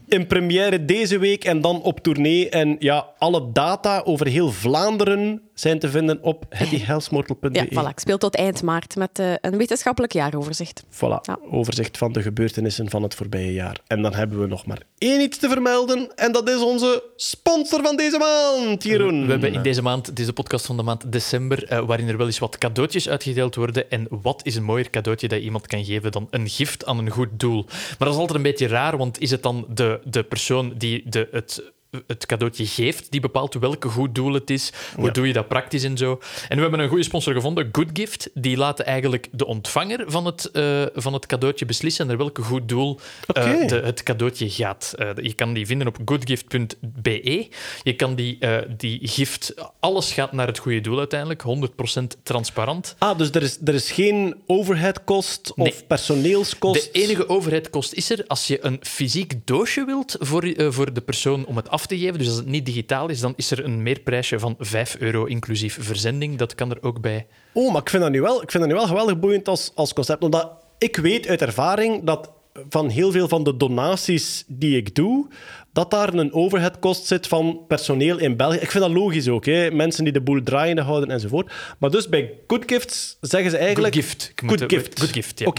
in 0.09 0.27
première 0.27 0.85
deze 0.85 1.19
week 1.19 1.45
en 1.45 1.61
dan 1.61 1.83
op 1.83 2.01
tournee. 2.01 2.49
En 2.49 2.77
ja, 2.79 3.07
alle 3.19 3.53
data 3.53 4.03
over 4.05 4.27
heel 4.27 4.51
Vlaanderen 4.53 5.43
zijn 5.55 5.79
te 5.79 5.89
vinden 5.89 6.23
op 6.23 6.45
hettyhelsmortel.be. 6.49 7.49
Ja, 7.53 7.65
voilà. 7.83 7.89
Ik 7.89 7.99
speel 8.01 8.19
tot 8.19 8.35
eind 8.35 8.63
maart 8.63 8.97
met 8.97 9.19
eh, 9.19 9.33
een 9.41 9.57
wetenschappelijk 9.57 10.13
jaaroverzicht. 10.13 10.83
Voilà, 10.91 10.99
Ja. 11.23 11.39
overzicht 11.51 11.99
van 11.99 12.13
de 12.13 12.23
gebeurtenissen 12.23 12.91
van 12.91 13.03
het 13.03 13.15
voorbije 13.15 13.44
jaar. 13.53 13.81
En 13.87 14.03
dan 14.03 14.15
hebben 14.15 14.41
we 14.41 14.47
nog 14.47 14.67
maar 14.67 14.83
één 14.99 15.21
iets 15.21 15.39
te 15.39 15.49
vermelden. 15.49 16.17
En 16.17 16.33
dat 16.33 16.49
is 16.49 16.61
onze 16.61 17.03
sponsor 17.17 17.83
van 17.83 17.97
deze 17.97 18.19
maand, 18.19 18.83
Jeroen. 18.83 19.25
We 19.25 19.31
hebben 19.31 19.53
in 19.53 19.63
deze 19.63 19.83
maand, 19.83 20.17
deze 20.17 20.33
podcast 20.33 20.67
van 20.67 20.77
de 20.77 20.83
maand 20.83 21.13
december, 21.13 21.65
eh, 21.65 21.87
waarin 21.87 22.09
er 22.09 22.17
wel 22.17 22.27
eens 22.27 22.39
wat 22.39 22.59
cadeautjes 22.59 23.09
uitgedeeld 23.09 23.55
worden. 23.55 23.91
En 23.91 24.07
wat 24.11 24.41
is 24.45 24.57
een 24.57 24.65
mooier 24.65 24.91
cadeautje 24.91 25.29
dat 25.29 25.41
iemand 25.41 25.67
kan 25.67 25.85
geven 25.85 26.13
dan 26.13 26.27
een 26.31 26.49
gift 26.49 26.87
aan 26.87 26.99
een 26.99 27.11
goed 27.11 27.29
doel? 27.33 27.65
Maar 27.65 27.97
dat 27.99 28.09
is 28.09 28.17
altijd 28.17 28.37
een 28.37 28.43
beetje 28.43 28.67
raar, 28.67 28.97
want 28.97 29.21
is 29.21 29.31
het 29.31 29.43
dan 29.43 29.67
de, 29.69 30.01
de 30.05 30.23
persoon 30.23 30.75
die 30.77 31.03
de, 31.09 31.29
het 31.31 31.63
het 32.07 32.27
cadeautje 32.27 32.67
geeft 32.67 33.11
die 33.11 33.21
bepaalt 33.21 33.55
welke 33.55 33.89
goed 33.89 34.15
doel 34.15 34.33
het 34.33 34.51
is. 34.51 34.73
Hoe 34.97 35.11
doe 35.11 35.27
je 35.27 35.33
dat 35.33 35.49
praktisch 35.49 35.85
en 35.85 35.97
zo. 35.97 36.21
En 36.49 36.57
we 36.57 36.63
hebben 36.63 36.81
een 36.81 36.89
goede 36.89 37.05
sponsor 37.05 37.35
gevonden, 37.35 37.69
Good 37.73 37.91
Gift. 37.93 38.31
Die 38.35 38.57
laten 38.57 38.87
eigenlijk 38.87 39.29
de 39.33 39.47
ontvanger 39.47 40.05
van 40.07 40.27
het, 40.27 40.51
eh, 40.51 40.83
van 40.95 41.13
het 41.13 41.27
cadeautje 41.27 41.65
beslissen 41.65 42.07
naar 42.07 42.17
welke 42.17 42.43
goed 42.43 42.69
doel 42.69 43.01
eh, 43.27 43.67
de, 43.69 43.81
het 43.85 44.03
cadeautje 44.03 44.51
gaat. 44.51 44.95
Eh, 44.99 45.09
je 45.23 45.33
kan 45.33 45.53
die 45.53 45.67
vinden 45.67 45.87
op 45.87 45.99
goodgift.be. 46.05 47.49
Je 47.83 47.95
kan 47.97 48.15
die, 48.15 48.39
die 48.77 49.01
gift... 49.03 49.55
Alles 49.81 50.13
gaat 50.13 50.33
naar 50.33 50.47
het 50.47 50.59
goede 50.59 50.81
doel 50.81 50.99
uiteindelijk. 50.99 51.43
100% 51.43 52.23
transparant. 52.23 52.95
Ah, 52.99 53.19
dus 53.19 53.31
er 53.31 53.43
is, 53.43 53.59
er 53.65 53.75
is 53.75 53.91
geen 53.91 54.35
overheadkost 54.47 55.53
of 55.55 55.57
Nee. 55.57 55.75
personeelskost? 55.87 56.93
De 56.93 57.01
enige 57.01 57.29
overheidkost 57.29 57.93
is 57.93 58.11
er 58.11 58.25
als 58.27 58.47
je 58.47 58.65
een 58.65 58.79
fysiek 58.83 59.47
doosje 59.47 59.85
wilt 59.85 60.17
voor, 60.19 60.55
voor 60.57 60.93
de 60.93 61.01
persoon 61.01 61.47
om 61.47 61.57
het 61.57 61.69
af 61.69 61.84
geven. 61.93 62.19
Dus 62.19 62.29
als 62.29 62.37
het 62.37 62.47
niet 62.47 62.67
digitaal 62.67 63.09
is, 63.09 63.21
dan 63.21 63.33
is 63.37 63.51
er 63.51 63.65
een 63.65 63.83
meerprijsje 63.83 64.39
van 64.39 64.55
5 64.59 64.97
euro 64.99 65.25
inclusief 65.25 65.79
verzending. 65.81 66.37
Dat 66.37 66.55
kan 66.55 66.71
er 66.71 66.83
ook 66.83 67.01
bij. 67.01 67.27
Oh, 67.53 67.73
maar 67.73 67.81
ik 67.81 67.91
vind 67.91 68.03
dat 68.03 68.13
nu 68.13 68.21
wel, 68.21 68.43
ik 68.43 68.51
vind 68.51 68.63
dat 68.63 68.73
nu 68.73 68.79
wel 68.79 68.89
geweldig 68.89 69.19
boeiend 69.19 69.49
als, 69.49 69.73
als 69.75 69.93
concept. 69.93 70.23
Omdat 70.23 70.53
ik 70.79 70.97
weet 70.97 71.27
uit 71.27 71.43
ervaring 71.43 72.05
dat 72.05 72.31
van 72.69 72.89
heel 72.89 73.11
veel 73.11 73.29
van 73.29 73.45
de 73.45 73.57
donaties 73.57 74.45
die 74.47 74.77
ik 74.77 74.95
doe, 74.95 75.29
dat 75.75 75.91
daar 75.91 76.15
een 76.15 76.33
overheadkost 76.33 77.07
zit 77.07 77.27
van 77.27 77.61
personeel 77.69 78.19
in 78.19 78.37
België. 78.37 78.59
Ik 78.59 78.71
vind 78.71 78.85
dat 78.85 78.93
logisch 78.93 79.29
ook, 79.29 79.45
hè? 79.47 79.71
mensen 79.71 80.05
die 80.05 80.13
de 80.13 80.21
boel 80.21 80.43
draaiende 80.43 80.83
houden 80.83 81.11
enzovoort. 81.11 81.53
Maar 81.79 81.91
dus 81.91 82.09
bij 82.09 82.33
Good 82.47 82.63
Gifts 82.67 83.17
zeggen 83.21 83.51
ze 83.51 83.57
eigenlijk... 83.57 83.95
Good 83.95 84.05
gift. 84.05 84.31
Ik 84.35 84.41
Good 84.49 84.61
moet- 84.61 84.73
gift. 84.73 85.01
Good 85.01 85.13
gift, 85.13 85.39
ja. 85.39 85.51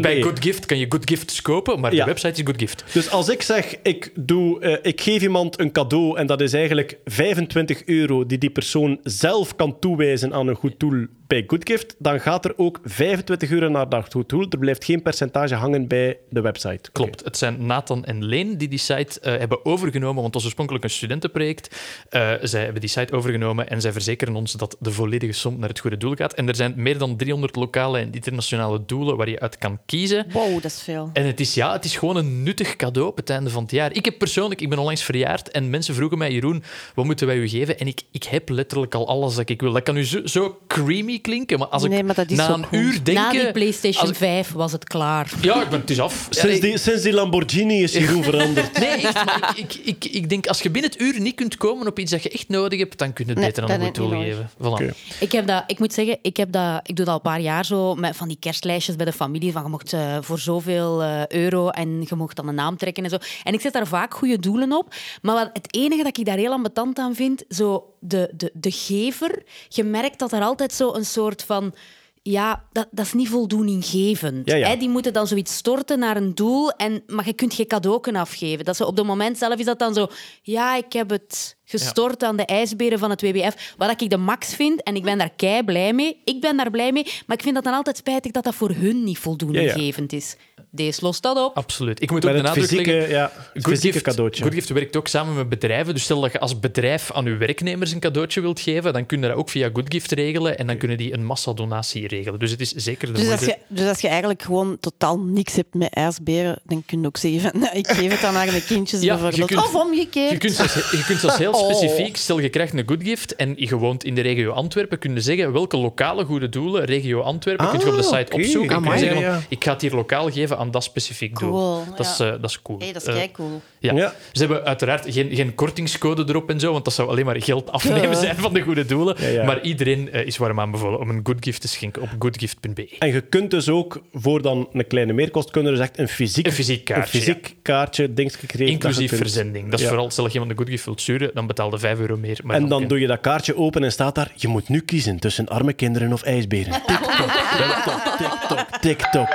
Bij 0.00 0.22
Good 0.22 0.38
Gift 0.40 0.66
kan 0.66 0.78
je 0.78 0.86
Good 0.88 1.08
Gifts 1.08 1.42
kopen, 1.42 1.80
maar 1.80 1.94
Ja. 1.94 2.04
de 2.04 2.10
website 2.10 2.40
is 2.40 2.46
Good 2.46 2.58
Gift. 2.60 2.84
Dus 2.92 3.10
als 3.10 3.28
ik 3.28 3.42
zeg, 3.42 3.74
ik, 3.82 4.12
doe, 4.14 4.60
eh, 4.60 4.76
ik 4.82 5.00
geef 5.00 5.22
iemand 5.22 5.60
een 5.60 5.72
cadeau 5.72 6.18
en 6.18 6.26
dat 6.26 6.40
is 6.40 6.52
eigenlijk 6.52 6.98
25 7.04 7.82
euro 7.84 8.26
die 8.26 8.38
die 8.38 8.50
persoon 8.50 8.98
zelf 9.02 9.56
kan 9.56 9.78
toewijzen 9.78 10.32
aan 10.32 10.46
een 10.46 10.54
goed 10.54 10.74
doel 10.80 11.06
bij 11.26 11.44
GoodGift, 11.46 11.94
dan 11.98 12.20
gaat 12.20 12.44
er 12.44 12.52
ook 12.56 12.80
25 12.84 13.50
euro 13.50 13.68
naar 13.68 13.88
dat 13.88 14.12
goed 14.12 14.28
doel. 14.28 14.46
Er 14.50 14.58
blijft 14.58 14.84
geen 14.84 15.02
percentage 15.02 15.54
hangen 15.54 15.86
bij 15.88 16.18
de 16.30 16.40
website. 16.40 16.90
Klopt. 16.92 17.24
Het 17.24 17.36
zijn 17.36 17.66
Nathan 17.66 18.04
en 18.04 18.24
Leen 18.24 18.56
die 18.58 18.68
die 18.68 18.78
site 18.78 19.19
eh, 19.20 19.36
hebben 19.38 19.64
overgenomen, 19.64 20.14
want 20.14 20.24
het 20.26 20.34
was 20.34 20.44
oorspronkelijk 20.44 20.84
een 20.84 20.90
studentenproject. 20.90 21.76
Eh, 22.08 22.30
zij 22.42 22.62
hebben 22.62 22.80
die 22.80 22.90
site 22.90 23.12
overgenomen 23.12 23.68
en 23.70 23.80
zij 23.80 23.92
verzekeren 23.92 24.34
ons 24.34 24.52
dat 24.52 24.76
de 24.78 24.90
volledige 24.92 25.32
som 25.32 25.58
naar 25.58 25.68
het 25.68 25.78
goede 25.78 25.96
doel 25.96 26.14
gaat. 26.14 26.32
En 26.32 26.48
er 26.48 26.54
zijn 26.54 26.72
meer 26.76 26.98
dan 26.98 27.16
300 27.16 27.56
lokale 27.56 27.98
en 27.98 28.12
internationale 28.12 28.82
doelen 28.86 29.16
waar 29.16 29.28
je 29.28 29.40
uit 29.40 29.58
kan 29.58 29.78
kiezen. 29.86 30.26
Wow, 30.32 30.52
dat 30.54 30.64
is 30.64 30.82
veel. 30.82 31.10
En 31.12 31.26
het 31.26 31.40
is, 31.40 31.54
ja, 31.54 31.72
het 31.72 31.84
is 31.84 31.96
gewoon 31.96 32.16
een 32.16 32.42
nuttig 32.42 32.76
cadeau 32.76 33.08
op 33.08 33.16
het 33.16 33.30
einde 33.30 33.50
van 33.50 33.62
het 33.62 33.70
jaar. 33.70 33.92
Ik 33.92 34.04
heb 34.04 34.18
persoonlijk, 34.18 34.60
ik 34.60 34.68
ben 34.68 34.78
onlangs 34.78 35.02
verjaard 35.02 35.50
en 35.50 35.70
mensen 35.70 35.94
vroegen 35.94 36.18
mij, 36.18 36.32
Jeroen, 36.32 36.62
wat 36.94 37.04
moeten 37.04 37.26
wij 37.26 37.36
u 37.36 37.48
geven? 37.48 37.78
En 37.78 37.86
ik, 37.86 38.00
ik 38.12 38.24
heb 38.24 38.48
letterlijk 38.48 38.94
al 38.94 39.08
alles 39.08 39.34
dat 39.34 39.48
ik 39.48 39.60
wil. 39.60 39.72
Dat 39.72 39.82
kan 39.82 39.94
nu 39.94 40.04
zo, 40.04 40.20
zo 40.26 40.58
creamy 40.68 41.18
klinken, 41.18 41.58
maar 41.58 41.68
als 41.68 41.82
ik 41.84 41.90
Nee, 41.90 42.04
maar 42.04 42.14
dat 42.14 42.30
is 42.30 42.36
na 42.36 42.52
een 42.54 42.64
uur 42.70 43.04
denk... 43.04 43.18
Na 43.18 43.30
die 43.30 43.52
PlayStation 43.52 44.00
als 44.00 44.10
ik- 44.10 44.16
5 44.16 44.52
was 44.52 44.72
het 44.72 44.84
klaar. 44.84 45.30
Ja, 45.42 45.62
ik 45.62 45.68
ben, 45.68 45.80
het 45.80 45.90
is 45.90 46.00
af. 46.00 46.26
Sinds 46.30 46.60
die, 46.60 46.78
sinds 46.78 47.02
die 47.02 47.12
Lamborghini 47.12 47.82
is 47.82 47.92
Jeroen 47.92 48.22
veranderd. 48.24 48.78
Nee, 48.78 49.06
echt, 49.14 49.24
maar 49.24 49.52
ik, 49.56 49.74
ik, 49.74 49.84
ik, 49.84 50.04
ik 50.04 50.28
denk, 50.28 50.46
als 50.46 50.62
je 50.62 50.70
binnen 50.70 50.90
het 50.90 51.00
uur 51.00 51.20
niet 51.20 51.34
kunt 51.34 51.56
komen 51.56 51.86
op 51.86 51.98
iets 51.98 52.10
dat 52.10 52.22
je 52.22 52.30
echt 52.30 52.48
nodig 52.48 52.78
hebt, 52.78 52.98
dan 52.98 53.12
kun 53.12 53.24
je 53.24 53.30
het 53.30 53.40
Nee, 53.40 53.48
beter 53.48 53.70
aan 53.70 53.84
je 53.84 53.92
doel 53.92 54.10
niet 54.10 54.22
geven. 54.22 54.50
Voilà. 54.58 54.60
Oké. 54.60 54.92
Ik, 55.20 55.32
heb 55.32 55.46
dat, 55.46 55.64
ik 55.66 55.78
moet 55.78 55.92
zeggen, 55.92 56.18
ik, 56.22 56.36
heb 56.36 56.52
dat, 56.52 56.80
ik 56.82 56.96
doe 56.96 57.04
dat 57.04 57.08
al 57.08 57.14
een 57.14 57.20
paar 57.20 57.40
jaar 57.40 57.64
zo 57.64 57.94
met 57.94 58.16
van 58.16 58.28
die 58.28 58.36
kerstlijstjes 58.40 58.96
bij 58.96 59.06
de 59.06 59.12
familie. 59.12 59.52
Van 59.52 59.62
je 59.62 59.68
mocht 59.68 59.92
eh, 59.92 60.16
voor 60.20 60.38
zoveel 60.38 61.02
eh, 61.02 61.26
euro 61.26 61.68
en 61.68 62.02
je 62.08 62.14
mocht 62.14 62.36
dan 62.36 62.48
een 62.48 62.54
naam 62.54 62.76
trekken 62.76 63.04
en 63.04 63.10
zo. 63.10 63.18
En 63.44 63.54
ik 63.54 63.60
zet 63.60 63.72
daar 63.72 63.86
vaak 63.86 64.14
goede 64.14 64.38
doelen 64.38 64.72
op. 64.72 64.94
Maar 65.22 65.34
wat, 65.34 65.50
het 65.52 65.74
enige 65.74 66.02
dat 66.02 66.18
ik 66.18 66.24
daar 66.24 66.36
heel 66.36 66.52
ambetant 66.52 66.98
aan 66.98 67.14
vind, 67.14 67.44
zo 67.48 67.94
de, 67.98 68.30
de, 68.36 68.50
de 68.54 68.70
gever. 68.70 69.42
Je 69.68 69.84
merkt 69.84 70.18
dat 70.18 70.32
er 70.32 70.42
altijd 70.42 70.72
zo 70.72 70.94
een 70.94 71.04
soort 71.04 71.42
van. 71.42 71.74
Ja, 72.22 72.68
dat, 72.72 72.88
dat 72.90 73.06
is 73.06 73.12
niet 73.12 73.28
voldoeninggevend. 73.28 74.48
Ja, 74.48 74.56
ja. 74.56 74.68
Hè, 74.68 74.76
die 74.76 74.88
moeten 74.88 75.12
dan 75.12 75.26
zoiets 75.26 75.56
storten 75.56 75.98
naar 75.98 76.16
een 76.16 76.34
doel, 76.34 76.70
en, 76.70 77.02
maar 77.06 77.26
je 77.26 77.32
kunt 77.32 77.54
geen 77.54 77.66
cadeau 77.66 78.12
afgeven. 78.12 78.64
Dat 78.64 78.76
zo, 78.76 78.84
op 78.84 78.96
het 78.96 79.06
moment 79.06 79.38
zelf 79.38 79.58
is 79.58 79.64
dat 79.64 79.78
dan 79.78 79.94
zo... 79.94 80.08
Ja, 80.42 80.76
ik 80.76 80.92
heb 80.92 81.10
het 81.10 81.56
gestort 81.70 82.22
aan 82.22 82.36
de 82.36 82.44
ijsberen 82.44 82.98
van 82.98 83.10
het 83.10 83.22
WWF. 83.22 83.74
Wat 83.76 84.00
ik 84.02 84.10
de 84.10 84.16
max 84.16 84.54
vind, 84.54 84.82
en 84.82 84.94
ik 84.96 85.02
ben 85.02 85.18
daar 85.18 85.30
kei 85.36 85.62
blij 85.64 85.92
mee. 85.92 86.20
Ik 86.24 86.40
ben 86.40 86.56
daar 86.56 86.70
blij 86.70 86.92
mee, 86.92 87.04
maar 87.26 87.36
ik 87.36 87.42
vind 87.42 87.54
dat 87.54 87.64
dan 87.64 87.74
altijd 87.74 87.96
spijtig 87.96 88.32
dat 88.32 88.44
dat 88.44 88.54
voor 88.54 88.70
hun 88.70 89.04
niet 89.04 89.18
voldoeninggevend 89.18 90.12
is. 90.12 90.36
Deze 90.72 91.00
lost 91.02 91.22
dat 91.22 91.36
op. 91.36 91.56
Absoluut. 91.56 92.02
Ik 92.02 92.10
moet 92.10 92.24
ook 92.24 92.30
de 92.30 92.36
het 92.36 92.46
nadruk 92.46 92.64
fysieke, 92.64 92.90
leggen... 92.92 93.10
ja, 93.10 93.22
het 93.32 93.64
Good 93.64 93.74
fysieke 93.74 93.92
Gift, 93.92 94.04
cadeautje. 94.04 94.42
Good 94.42 94.54
Gift 94.54 94.68
werkt 94.68 94.96
ook 94.96 95.08
samen 95.08 95.34
met 95.34 95.48
bedrijven. 95.48 95.94
Dus 95.94 96.02
stel 96.02 96.20
dat 96.20 96.32
je 96.32 96.40
als 96.40 96.58
bedrijf 96.60 97.12
aan 97.12 97.24
je 97.24 97.36
werknemers 97.36 97.92
een 97.92 98.00
cadeautje 98.00 98.40
wilt 98.40 98.60
geven, 98.60 98.92
dan 98.92 99.06
kun 99.06 99.20
je 99.20 99.28
dat 99.28 99.36
ook 99.36 99.48
via 99.50 99.70
Good 99.72 99.84
Gift 99.88 100.12
regelen 100.12 100.58
en 100.58 100.66
dan 100.66 100.76
kunnen 100.76 100.96
die 100.96 101.12
een 101.12 101.24
massadonatie 101.24 102.08
regelen. 102.08 102.38
Dus 102.38 102.50
het 102.50 102.60
is 102.60 102.72
zeker 102.72 103.06
de 103.06 103.12
Dus 103.12 103.30
als, 103.30 103.40
je, 103.44 103.56
dus 103.68 103.88
als 103.88 104.00
je 104.00 104.08
eigenlijk 104.08 104.42
gewoon 104.42 104.78
totaal 104.80 105.18
niks 105.18 105.54
hebt 105.54 105.74
met 105.74 105.92
ijsberen, 105.94 106.60
dan 106.64 106.82
kun 106.86 107.00
je 107.00 107.06
ook 107.06 107.16
zeggen, 107.16 107.52
nou, 107.60 107.76
ik 107.78 107.86
geef 107.88 108.10
het 108.10 108.20
dan 108.20 108.36
aan 108.36 108.46
mijn 108.46 108.64
kindjes 108.64 109.00
Ja, 109.00 109.14
je 109.14 109.20
bijvoorbeeld. 109.20 109.48
kunt- 109.50 109.74
of 109.74 109.74
omgekeerd. 109.74 110.30
Je 110.30 110.38
kunt, 110.38 110.52
zelfs, 110.52 110.74
je 110.74 111.04
kunt 111.06 111.20
zelfs 111.20 111.38
heel. 111.44 111.52
Specifiek, 111.64 112.16
stel 112.16 112.38
je 112.38 112.48
krijgt 112.48 112.72
een 112.74 112.82
good 112.86 113.02
gift 113.02 113.36
en 113.36 113.52
je 113.56 113.76
woont 113.76 114.04
in 114.04 114.14
de 114.14 114.20
regio 114.20 114.50
Antwerpen, 114.52 114.98
kun 114.98 115.14
je 115.14 115.20
zeggen 115.20 115.52
welke 115.52 115.76
lokale 115.76 116.24
goede 116.24 116.48
doelen, 116.48 116.84
regio 116.84 117.20
Antwerpen, 117.20 117.68
kun 117.68 117.78
je 117.78 117.86
op 117.86 117.96
de 117.96 118.04
Ah, 118.08 118.18
site 118.18 118.32
opzoeken. 118.32 118.60
En 118.76 118.82
kun 118.82 118.82
je 118.82 118.86
Amai. 118.86 118.98
zeggen, 118.98 119.18
Ja, 119.20 119.30
van, 119.30 119.40
ja. 119.40 119.46
ik 119.48 119.64
ga 119.64 119.72
het 119.72 119.80
hier 119.80 119.94
lokaal 119.94 120.30
geven 120.30 120.58
aan 120.58 120.70
dat 120.70 120.84
specifiek 120.84 121.38
doel. 121.38 121.50
Cool, 121.50 121.84
Dat, 121.96 122.06
is, 122.06 122.18
eh, 122.20 122.30
dat 122.30 122.44
is 122.50 122.62
cool. 122.62 122.78
Hey, 122.78 122.92
dat 122.92 123.02
is 123.02 123.08
Eh, 123.08 123.14
kei 123.14 123.30
cool. 123.30 123.60
ja. 123.78 123.94
Ja. 123.94 124.14
Ze 124.32 124.40
hebben 124.40 124.64
uiteraard 124.64 125.04
geen, 125.12 125.34
geen 125.34 125.54
kortingscode 125.54 126.24
erop 126.28 126.50
en 126.50 126.60
zo, 126.60 126.72
want 126.72 126.84
dat 126.84 126.94
zou 126.94 127.08
alleen 127.08 127.24
maar 127.24 127.42
geld 127.42 127.70
afnemen 127.80 128.16
zijn 128.16 128.36
van 128.36 128.52
de 128.52 128.60
goede 128.60 128.84
doelen. 128.86 129.16
Ja, 129.18 129.26
ja. 129.28 129.44
Maar 129.44 129.60
iedereen 129.62 130.12
eh, 130.12 130.26
is 130.26 130.36
warm 130.36 130.60
aanbevolen 130.60 130.98
om 131.00 131.08
een 131.10 131.20
good 131.22 131.36
gift 131.40 131.60
te 131.60 131.68
schenken 131.68 132.02
op 132.02 132.08
goodgift.be. 132.18 132.88
En 132.98 133.12
je 133.12 133.20
kunt 133.20 133.50
dus 133.50 133.68
ook 133.68 134.00
voor 134.12 134.42
dan 134.42 134.68
een 134.72 134.86
kleine 134.86 135.12
meerkost 135.12 135.50
kunnen 135.50 135.72
dus 135.72 135.80
echt 135.80 135.98
een 135.98 136.08
fysiek, 136.08 136.46
Een 136.46 136.52
fysiek 136.52 136.84
kaartje, 136.84 137.18
een 137.18 137.24
fysiek 137.24 137.54
kaartje 137.62 138.12
dat 138.12 138.58
Inclusief 138.58 139.16
verzending. 139.16 139.64
Dat 139.64 139.74
is 139.78 139.80
Ja. 139.84 139.88
vooral, 139.88 140.10
stel 140.10 140.24
dat 140.24 140.32
je 140.32 140.38
iemand 140.38 140.58
een 140.58 140.64
good 140.64 140.72
gift 140.74 140.84
wilt 140.84 141.00
sturen, 141.00 141.30
dan 141.34 141.46
betaalde 141.50 141.78
5 141.78 141.98
euro 141.98 142.16
meer. 142.16 142.40
Maar 142.44 142.56
En 142.56 142.68
dan 142.68 142.86
doe 142.86 143.00
je 143.00 143.06
dat 143.06 143.20
kaartje 143.20 143.56
open 143.56 143.84
en 143.84 143.92
staat 143.92 144.14
daar: 144.14 144.32
je 144.34 144.48
moet 144.48 144.68
nu 144.68 144.80
kiezen 144.80 145.18
tussen 145.18 145.48
arme 145.48 145.72
kinderen 145.72 146.12
of 146.12 146.22
ijsberen. 146.22 146.72
TikTok, 146.86 147.30
TikTok, 147.56 148.16
TikTok, 148.18 148.78
TikTok. 148.80 149.28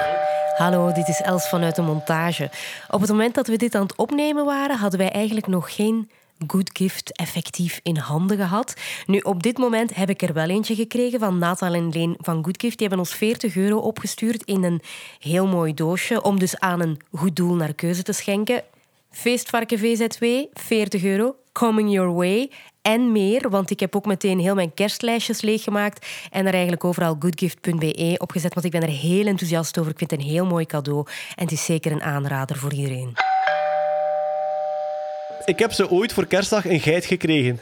Hallo, 0.58 0.92
dit 0.92 1.08
is 1.08 1.22
Els 1.22 1.50
vanuit 1.50 1.76
de 1.76 1.82
montage. 1.82 2.50
Op 2.90 3.02
het 3.02 3.10
moment 3.10 3.36
dat 3.36 3.48
we 3.48 3.58
dit 3.58 3.76
aan 3.76 3.82
het 3.82 3.96
opnemen 3.96 4.46
waren, 4.46 4.78
hadden 4.78 5.00
wij 5.00 5.12
eigenlijk 5.12 5.48
nog 5.48 5.76
geen 5.76 6.10
Good 6.48 6.70
Gift 6.74 7.12
effectief 7.18 7.80
in 7.84 7.98
handen 7.98 8.38
gehad. 8.38 8.74
Nu, 9.06 9.20
op 9.20 9.44
dit 9.44 9.58
moment 9.58 9.96
heb 9.96 10.10
ik 10.10 10.22
er 10.22 10.34
wel 10.34 10.50
eentje 10.50 10.76
gekregen 10.76 11.20
van 11.20 11.38
Nathan 11.38 11.74
en 11.74 11.90
Leen 11.90 12.16
van 12.18 12.44
Good 12.44 12.62
Gift. 12.62 12.78
Die 12.78 12.88
hebben 12.88 13.06
ons 13.06 13.16
40 13.16 13.56
euro 13.56 13.78
opgestuurd 13.78 14.44
in 14.44 14.64
een 14.64 14.82
heel 15.20 15.48
mooi 15.48 15.74
doosje 15.74 16.24
om 16.24 16.40
dus 16.40 16.60
aan 16.60 16.82
een 16.82 17.00
goed 17.12 17.36
doel 17.36 17.56
naar 17.56 17.74
keuze 17.74 18.04
te 18.04 18.14
schenken. 18.14 18.64
Feestvarken 19.16 19.80
VZW, 19.80 20.26
40 20.54 21.04
euro. 21.04 21.36
Coming 21.52 21.92
your 21.92 22.14
way. 22.14 22.52
En 22.82 23.12
meer, 23.12 23.50
want 23.50 23.70
ik 23.70 23.80
heb 23.80 23.96
ook 23.96 24.06
meteen 24.06 24.40
heel 24.40 24.56
mijn 24.56 24.74
kerstlijstjes 24.74 25.42
leeggemaakt 25.42 26.08
en 26.32 26.46
er 26.46 26.54
eigenlijk 26.54 26.84
overal 26.84 27.16
goodgift.be 27.20 28.16
opgezet, 28.18 28.54
want 28.54 28.66
ik 28.66 28.72
ben 28.72 28.82
er 28.82 28.90
heel 28.90 29.26
enthousiast 29.26 29.78
over. 29.78 29.92
Ik 29.92 29.98
vind 29.98 30.12
het 30.12 30.20
een 30.20 30.26
heel 30.26 30.46
mooi 30.46 30.66
cadeau 30.66 31.06
en 31.36 31.44
het 31.44 31.52
is 31.52 31.66
zeker 31.66 31.92
een 31.92 32.02
aanrader 32.02 32.56
voor 32.56 32.74
iedereen. 32.74 33.14
Ik 35.46 35.60
heb 35.60 35.72
ze 35.72 35.90
ooit 35.90 36.14
voor 36.14 36.26
kerstdag 36.26 36.66
een 36.66 36.80
geit 36.80 37.06
gekregen. 37.06 37.60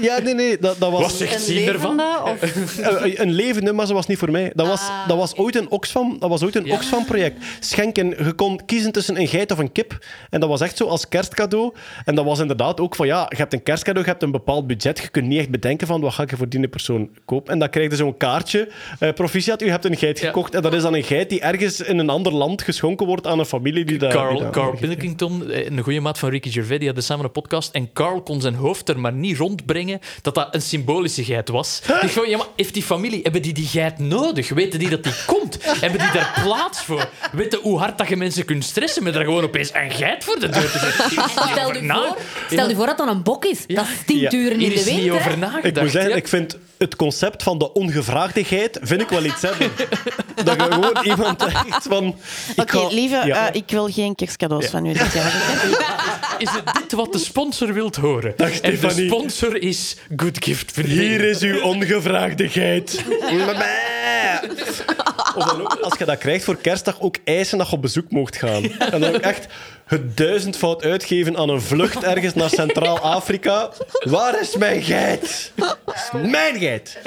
Ja, 0.00 0.18
nee, 0.18 0.34
nee, 0.34 0.58
dat, 0.58 0.76
dat 0.78 0.90
was... 0.90 1.00
Wat 1.02 1.12
zegt 1.12 1.42
zien 1.42 1.68
ervan? 1.68 2.00
Eh, 2.00 3.18
een 3.18 3.32
levende, 3.32 3.72
maar 3.72 3.86
ze 3.86 3.94
was 3.94 4.06
niet 4.06 4.18
voor 4.18 4.30
mij. 4.30 4.52
Dat 4.54 4.66
was, 4.66 4.88
dat 5.06 5.16
was 5.16 5.36
ooit 5.36 5.56
een 5.56 5.70
Oxfam, 5.70 6.16
dat 6.18 6.28
was 6.28 6.42
ooit 6.42 6.56
een 6.56 6.72
Oxfam-project. 6.72 7.44
Schenken, 7.60 8.08
je 8.24 8.32
kon 8.32 8.60
kiezen 8.66 8.92
tussen 8.92 9.20
een 9.20 9.28
geit 9.28 9.52
of 9.52 9.58
een 9.58 9.72
kip. 9.72 9.98
En 10.30 10.40
dat 10.40 10.48
was 10.48 10.60
echt 10.60 10.76
zo 10.76 10.86
als 10.86 11.08
kerstcadeau. 11.08 11.72
En 12.04 12.14
dat 12.14 12.24
was 12.24 12.38
inderdaad 12.38 12.80
ook 12.80 12.94
van, 12.94 13.06
ja, 13.06 13.26
je 13.28 13.36
hebt 13.36 13.52
een 13.52 13.62
kerstcadeau, 13.62 14.04
je 14.06 14.10
hebt 14.10 14.22
een 14.22 14.30
bepaald 14.30 14.66
budget. 14.66 14.98
Je 14.98 15.08
kunt 15.08 15.26
niet 15.26 15.38
echt 15.38 15.50
bedenken 15.50 15.86
van, 15.86 16.00
wat 16.00 16.12
ga 16.14 16.22
ik 16.22 16.32
voor 16.36 16.48
die 16.48 16.68
persoon 16.68 17.10
kopen? 17.24 17.52
En 17.52 17.58
dan 17.58 17.70
krijg 17.70 17.90
je 17.90 17.96
zo'n 17.96 18.16
kaartje. 18.16 18.68
eh 18.98 19.12
proficiat, 19.12 19.62
u 19.62 19.70
hebt 19.70 19.84
een 19.84 19.96
geit 19.96 20.18
Ja. 20.20 20.26
gekocht. 20.26 20.54
En 20.54 20.62
dat 20.62 20.72
is 20.74 20.82
dan 20.82 20.94
een 20.94 21.02
geit 21.04 21.28
die 21.30 21.40
ergens 21.40 21.80
in 21.80 21.98
een 21.98 22.08
ander 22.10 22.32
land 22.34 22.62
geschonken 22.62 23.06
wordt 23.06 23.26
aan 23.26 23.38
een 23.38 23.44
familie 23.44 23.84
die 23.84 23.98
daar... 23.98 24.10
die 24.10 24.18
Carl, 24.20 24.38
daar- 24.38 24.50
Carl 24.50 24.76
Pilkington, 24.80 25.50
eh, 25.50 25.66
een 25.70 25.80
goede 25.80 26.00
maat 26.00 26.18
van 26.18 26.28
Ricky 26.30 26.50
Gervais, 26.50 26.76
die 26.78 26.86
hadden 26.86 27.04
samen 27.04 27.24
een 27.24 27.30
podcast. 27.32 27.74
En 27.74 27.92
Carl 27.92 28.22
kon 28.22 28.40
zijn 28.40 28.54
hoofd 28.54 28.88
er 28.88 29.00
maar 29.00 29.12
niet 29.12 29.36
rondbrengen 29.60 30.00
dat 30.22 30.34
dat 30.34 30.54
een 30.54 30.62
symbolische 30.62 31.24
geit 31.24 31.48
was. 31.48 31.80
Ik 32.00 32.10
van, 32.10 32.28
ja, 32.28 32.36
maar 32.36 32.46
heeft 32.56 32.74
die 32.74 32.82
familie, 32.82 33.20
hebben 33.22 33.42
die 33.42 33.52
die 33.52 33.66
geit 33.66 33.98
nodig? 33.98 34.48
Weten 34.48 34.78
die 34.78 34.88
dat 34.88 35.02
die 35.04 35.12
komt? 35.26 35.58
Hebben 35.80 35.98
die 36.00 36.10
daar 36.12 36.40
plaats 36.44 36.80
voor? 36.82 37.08
Weten 37.32 37.58
hoe 37.62 37.78
hard 37.78 37.98
dat 37.98 38.08
je 38.08 38.16
mensen 38.16 38.44
kunt 38.44 38.64
stressen 38.64 39.02
met 39.02 39.14
er 39.14 39.24
gewoon 39.24 39.44
opeens 39.44 39.70
een 39.74 39.90
geit 39.90 40.24
voor 40.24 40.38
de 40.40 40.48
deur 40.48 40.70
te 40.70 40.78
zetten? 40.78 41.04
Stel 41.50 41.72
je 41.74 41.86
voor, 41.88 42.16
stel 42.50 42.68
je 42.68 42.74
voor 42.74 42.86
dat 42.86 42.98
dat 42.98 43.08
een 43.08 43.22
bok 43.22 43.44
is. 43.44 43.66
Dat 43.66 43.84
is 43.84 44.04
tien 44.06 44.18
Ja. 44.18 44.30
in 44.30 44.58
Hier 44.58 44.68
de 44.68 44.74
is 44.74 44.84
niet 44.84 44.94
winter. 44.94 45.14
over 45.14 45.30
hè. 45.30 45.36
nagedacht. 45.36 45.66
Ik 45.76 45.80
moet 45.82 45.90
zeggen, 45.90 46.10
ja. 46.10 46.16
ik 46.16 46.28
vind 46.28 46.56
het 46.78 46.96
concept 46.96 47.42
van 47.42 47.58
de 47.58 47.72
ongevraagdigheid 47.72 48.78
vind 48.82 49.00
ik 49.00 49.08
wel 49.08 49.24
iets 49.24 49.42
hebben. 49.42 49.70
dat 50.44 50.56
je 50.56 50.62
gewoon 50.72 50.98
iemand 51.04 51.42
echt 51.42 51.86
van... 51.88 52.16
ik 52.56 52.74
Oké, 52.74 52.86
lieve, 52.94 53.22
Ja. 53.26 53.48
eh, 53.48 53.54
ik 53.54 53.70
wil 53.70 53.88
geen 53.92 54.14
kerstcadeaus 54.14 54.66
van 54.66 54.86
u 54.86 54.92
dit 54.92 55.12
jaar. 55.12 55.32
is 56.40 56.50
het 56.50 56.74
dit 56.74 56.92
wat 56.92 57.12
de 57.12 57.18
sponsor 57.18 57.72
wilt 57.72 57.96
horen? 57.96 58.32
Dag, 58.36 58.60
en 58.60 58.80
de 58.80 58.90
sponsor 58.90 59.62
is 59.62 59.96
goodgift.be. 60.16 60.88
Hier 60.88 61.24
is 61.24 61.40
uw 61.40 61.60
ongevraagde 61.60 62.48
geit. 62.48 63.04
Of 65.34 65.44
dan 65.44 65.60
ook, 65.60 65.78
als 65.80 65.98
je 65.98 66.04
dat 66.04 66.18
krijgt 66.18 66.44
voor 66.44 66.56
kerstdag, 66.56 67.00
ook 67.00 67.16
eisen 67.24 67.58
dat 67.58 67.68
je 67.68 67.72
op 67.76 67.82
bezoek 67.82 68.10
mocht 68.10 68.36
gaan. 68.36 68.64
En 68.72 69.00
dan 69.00 69.14
ook 69.14 69.20
echt 69.20 69.46
het 69.86 70.16
duizendvoud 70.16 70.82
uitgeven 70.82 71.36
aan 71.36 71.48
een 71.48 71.60
vlucht 71.60 72.02
ergens 72.02 72.34
naar 72.34 72.50
Centraal-Afrika. 72.50 73.70
Waar 74.00 74.40
is 74.40 74.56
mijn 74.56 74.82
geit? 74.82 75.52
Is 75.94 76.10
mijn 76.12 76.58
geit. 76.58 76.98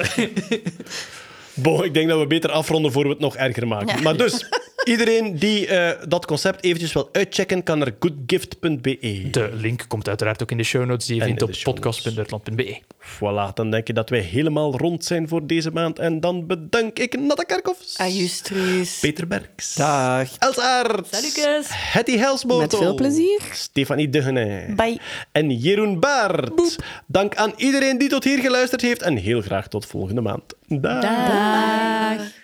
Bon, 1.53 1.83
ik 1.83 1.93
denk 1.93 2.09
dat 2.09 2.19
we 2.19 2.27
beter 2.27 2.51
afronden 2.51 2.91
voor 2.91 3.03
we 3.03 3.09
het 3.09 3.19
nog 3.19 3.35
erger 3.35 3.67
maken. 3.67 4.03
Maar 4.03 4.17
dus, 4.17 4.49
iedereen 4.83 5.35
die 5.39 5.67
eh, 5.67 6.07
dat 6.07 6.25
concept 6.25 6.63
eventjes 6.63 6.93
wil 6.93 7.09
uitchecken, 7.11 7.63
kan 7.63 7.77
naar 7.77 7.91
goodgift.be. 7.99 9.27
De 9.31 9.49
link 9.53 9.85
komt 9.87 10.07
uiteraard 10.07 10.41
ook 10.41 10.51
in 10.51 10.57
de 10.57 10.63
show 10.63 10.85
notes 10.85 11.05
die 11.05 11.15
je 11.15 11.21
En 11.21 11.27
vindt 11.27 11.41
in 11.41 11.47
op 11.47 11.75
podcast.nerdland.be. 11.75 12.79
Voilà, 12.99 13.53
dan 13.53 13.71
denk 13.71 13.87
je 13.87 13.93
dat 13.93 14.09
wij 14.09 14.19
helemaal 14.19 14.77
rond 14.77 15.05
zijn 15.05 15.27
voor 15.27 15.47
deze 15.47 15.71
maand. 15.71 15.99
En 15.99 16.19
dan 16.19 16.47
bedank 16.47 16.99
ik 16.99 17.19
Natta 17.19 17.43
Kerkhoffs, 17.43 17.97
Ajustries. 17.97 18.99
Peter 18.99 19.27
Berks, 19.27 19.73
Dag. 19.73 20.29
Els 20.37 20.59
Aert, 20.59 21.07
Salutjes. 21.11 21.67
Hetty 21.69 22.17
Helsmoto, 22.17 22.61
Met 22.61 22.75
veel 22.75 22.95
plezier. 22.95 23.41
Stefanie 23.51 24.09
Duggene 24.09 24.73
Bye. 24.75 24.99
en 25.31 25.51
Jeroen 25.51 25.99
Baert. 25.99 26.77
Dank 27.07 27.35
aan 27.35 27.53
iedereen 27.55 27.97
die 27.97 28.09
tot 28.09 28.23
hier 28.23 28.39
geluisterd 28.39 28.81
heeft 28.81 29.01
en 29.01 29.15
heel 29.15 29.41
graag 29.41 29.67
tot 29.67 29.85
volgende 29.85 30.21
maand. 30.21 30.43
Dag. 30.81 31.03
Dag. 31.03 32.42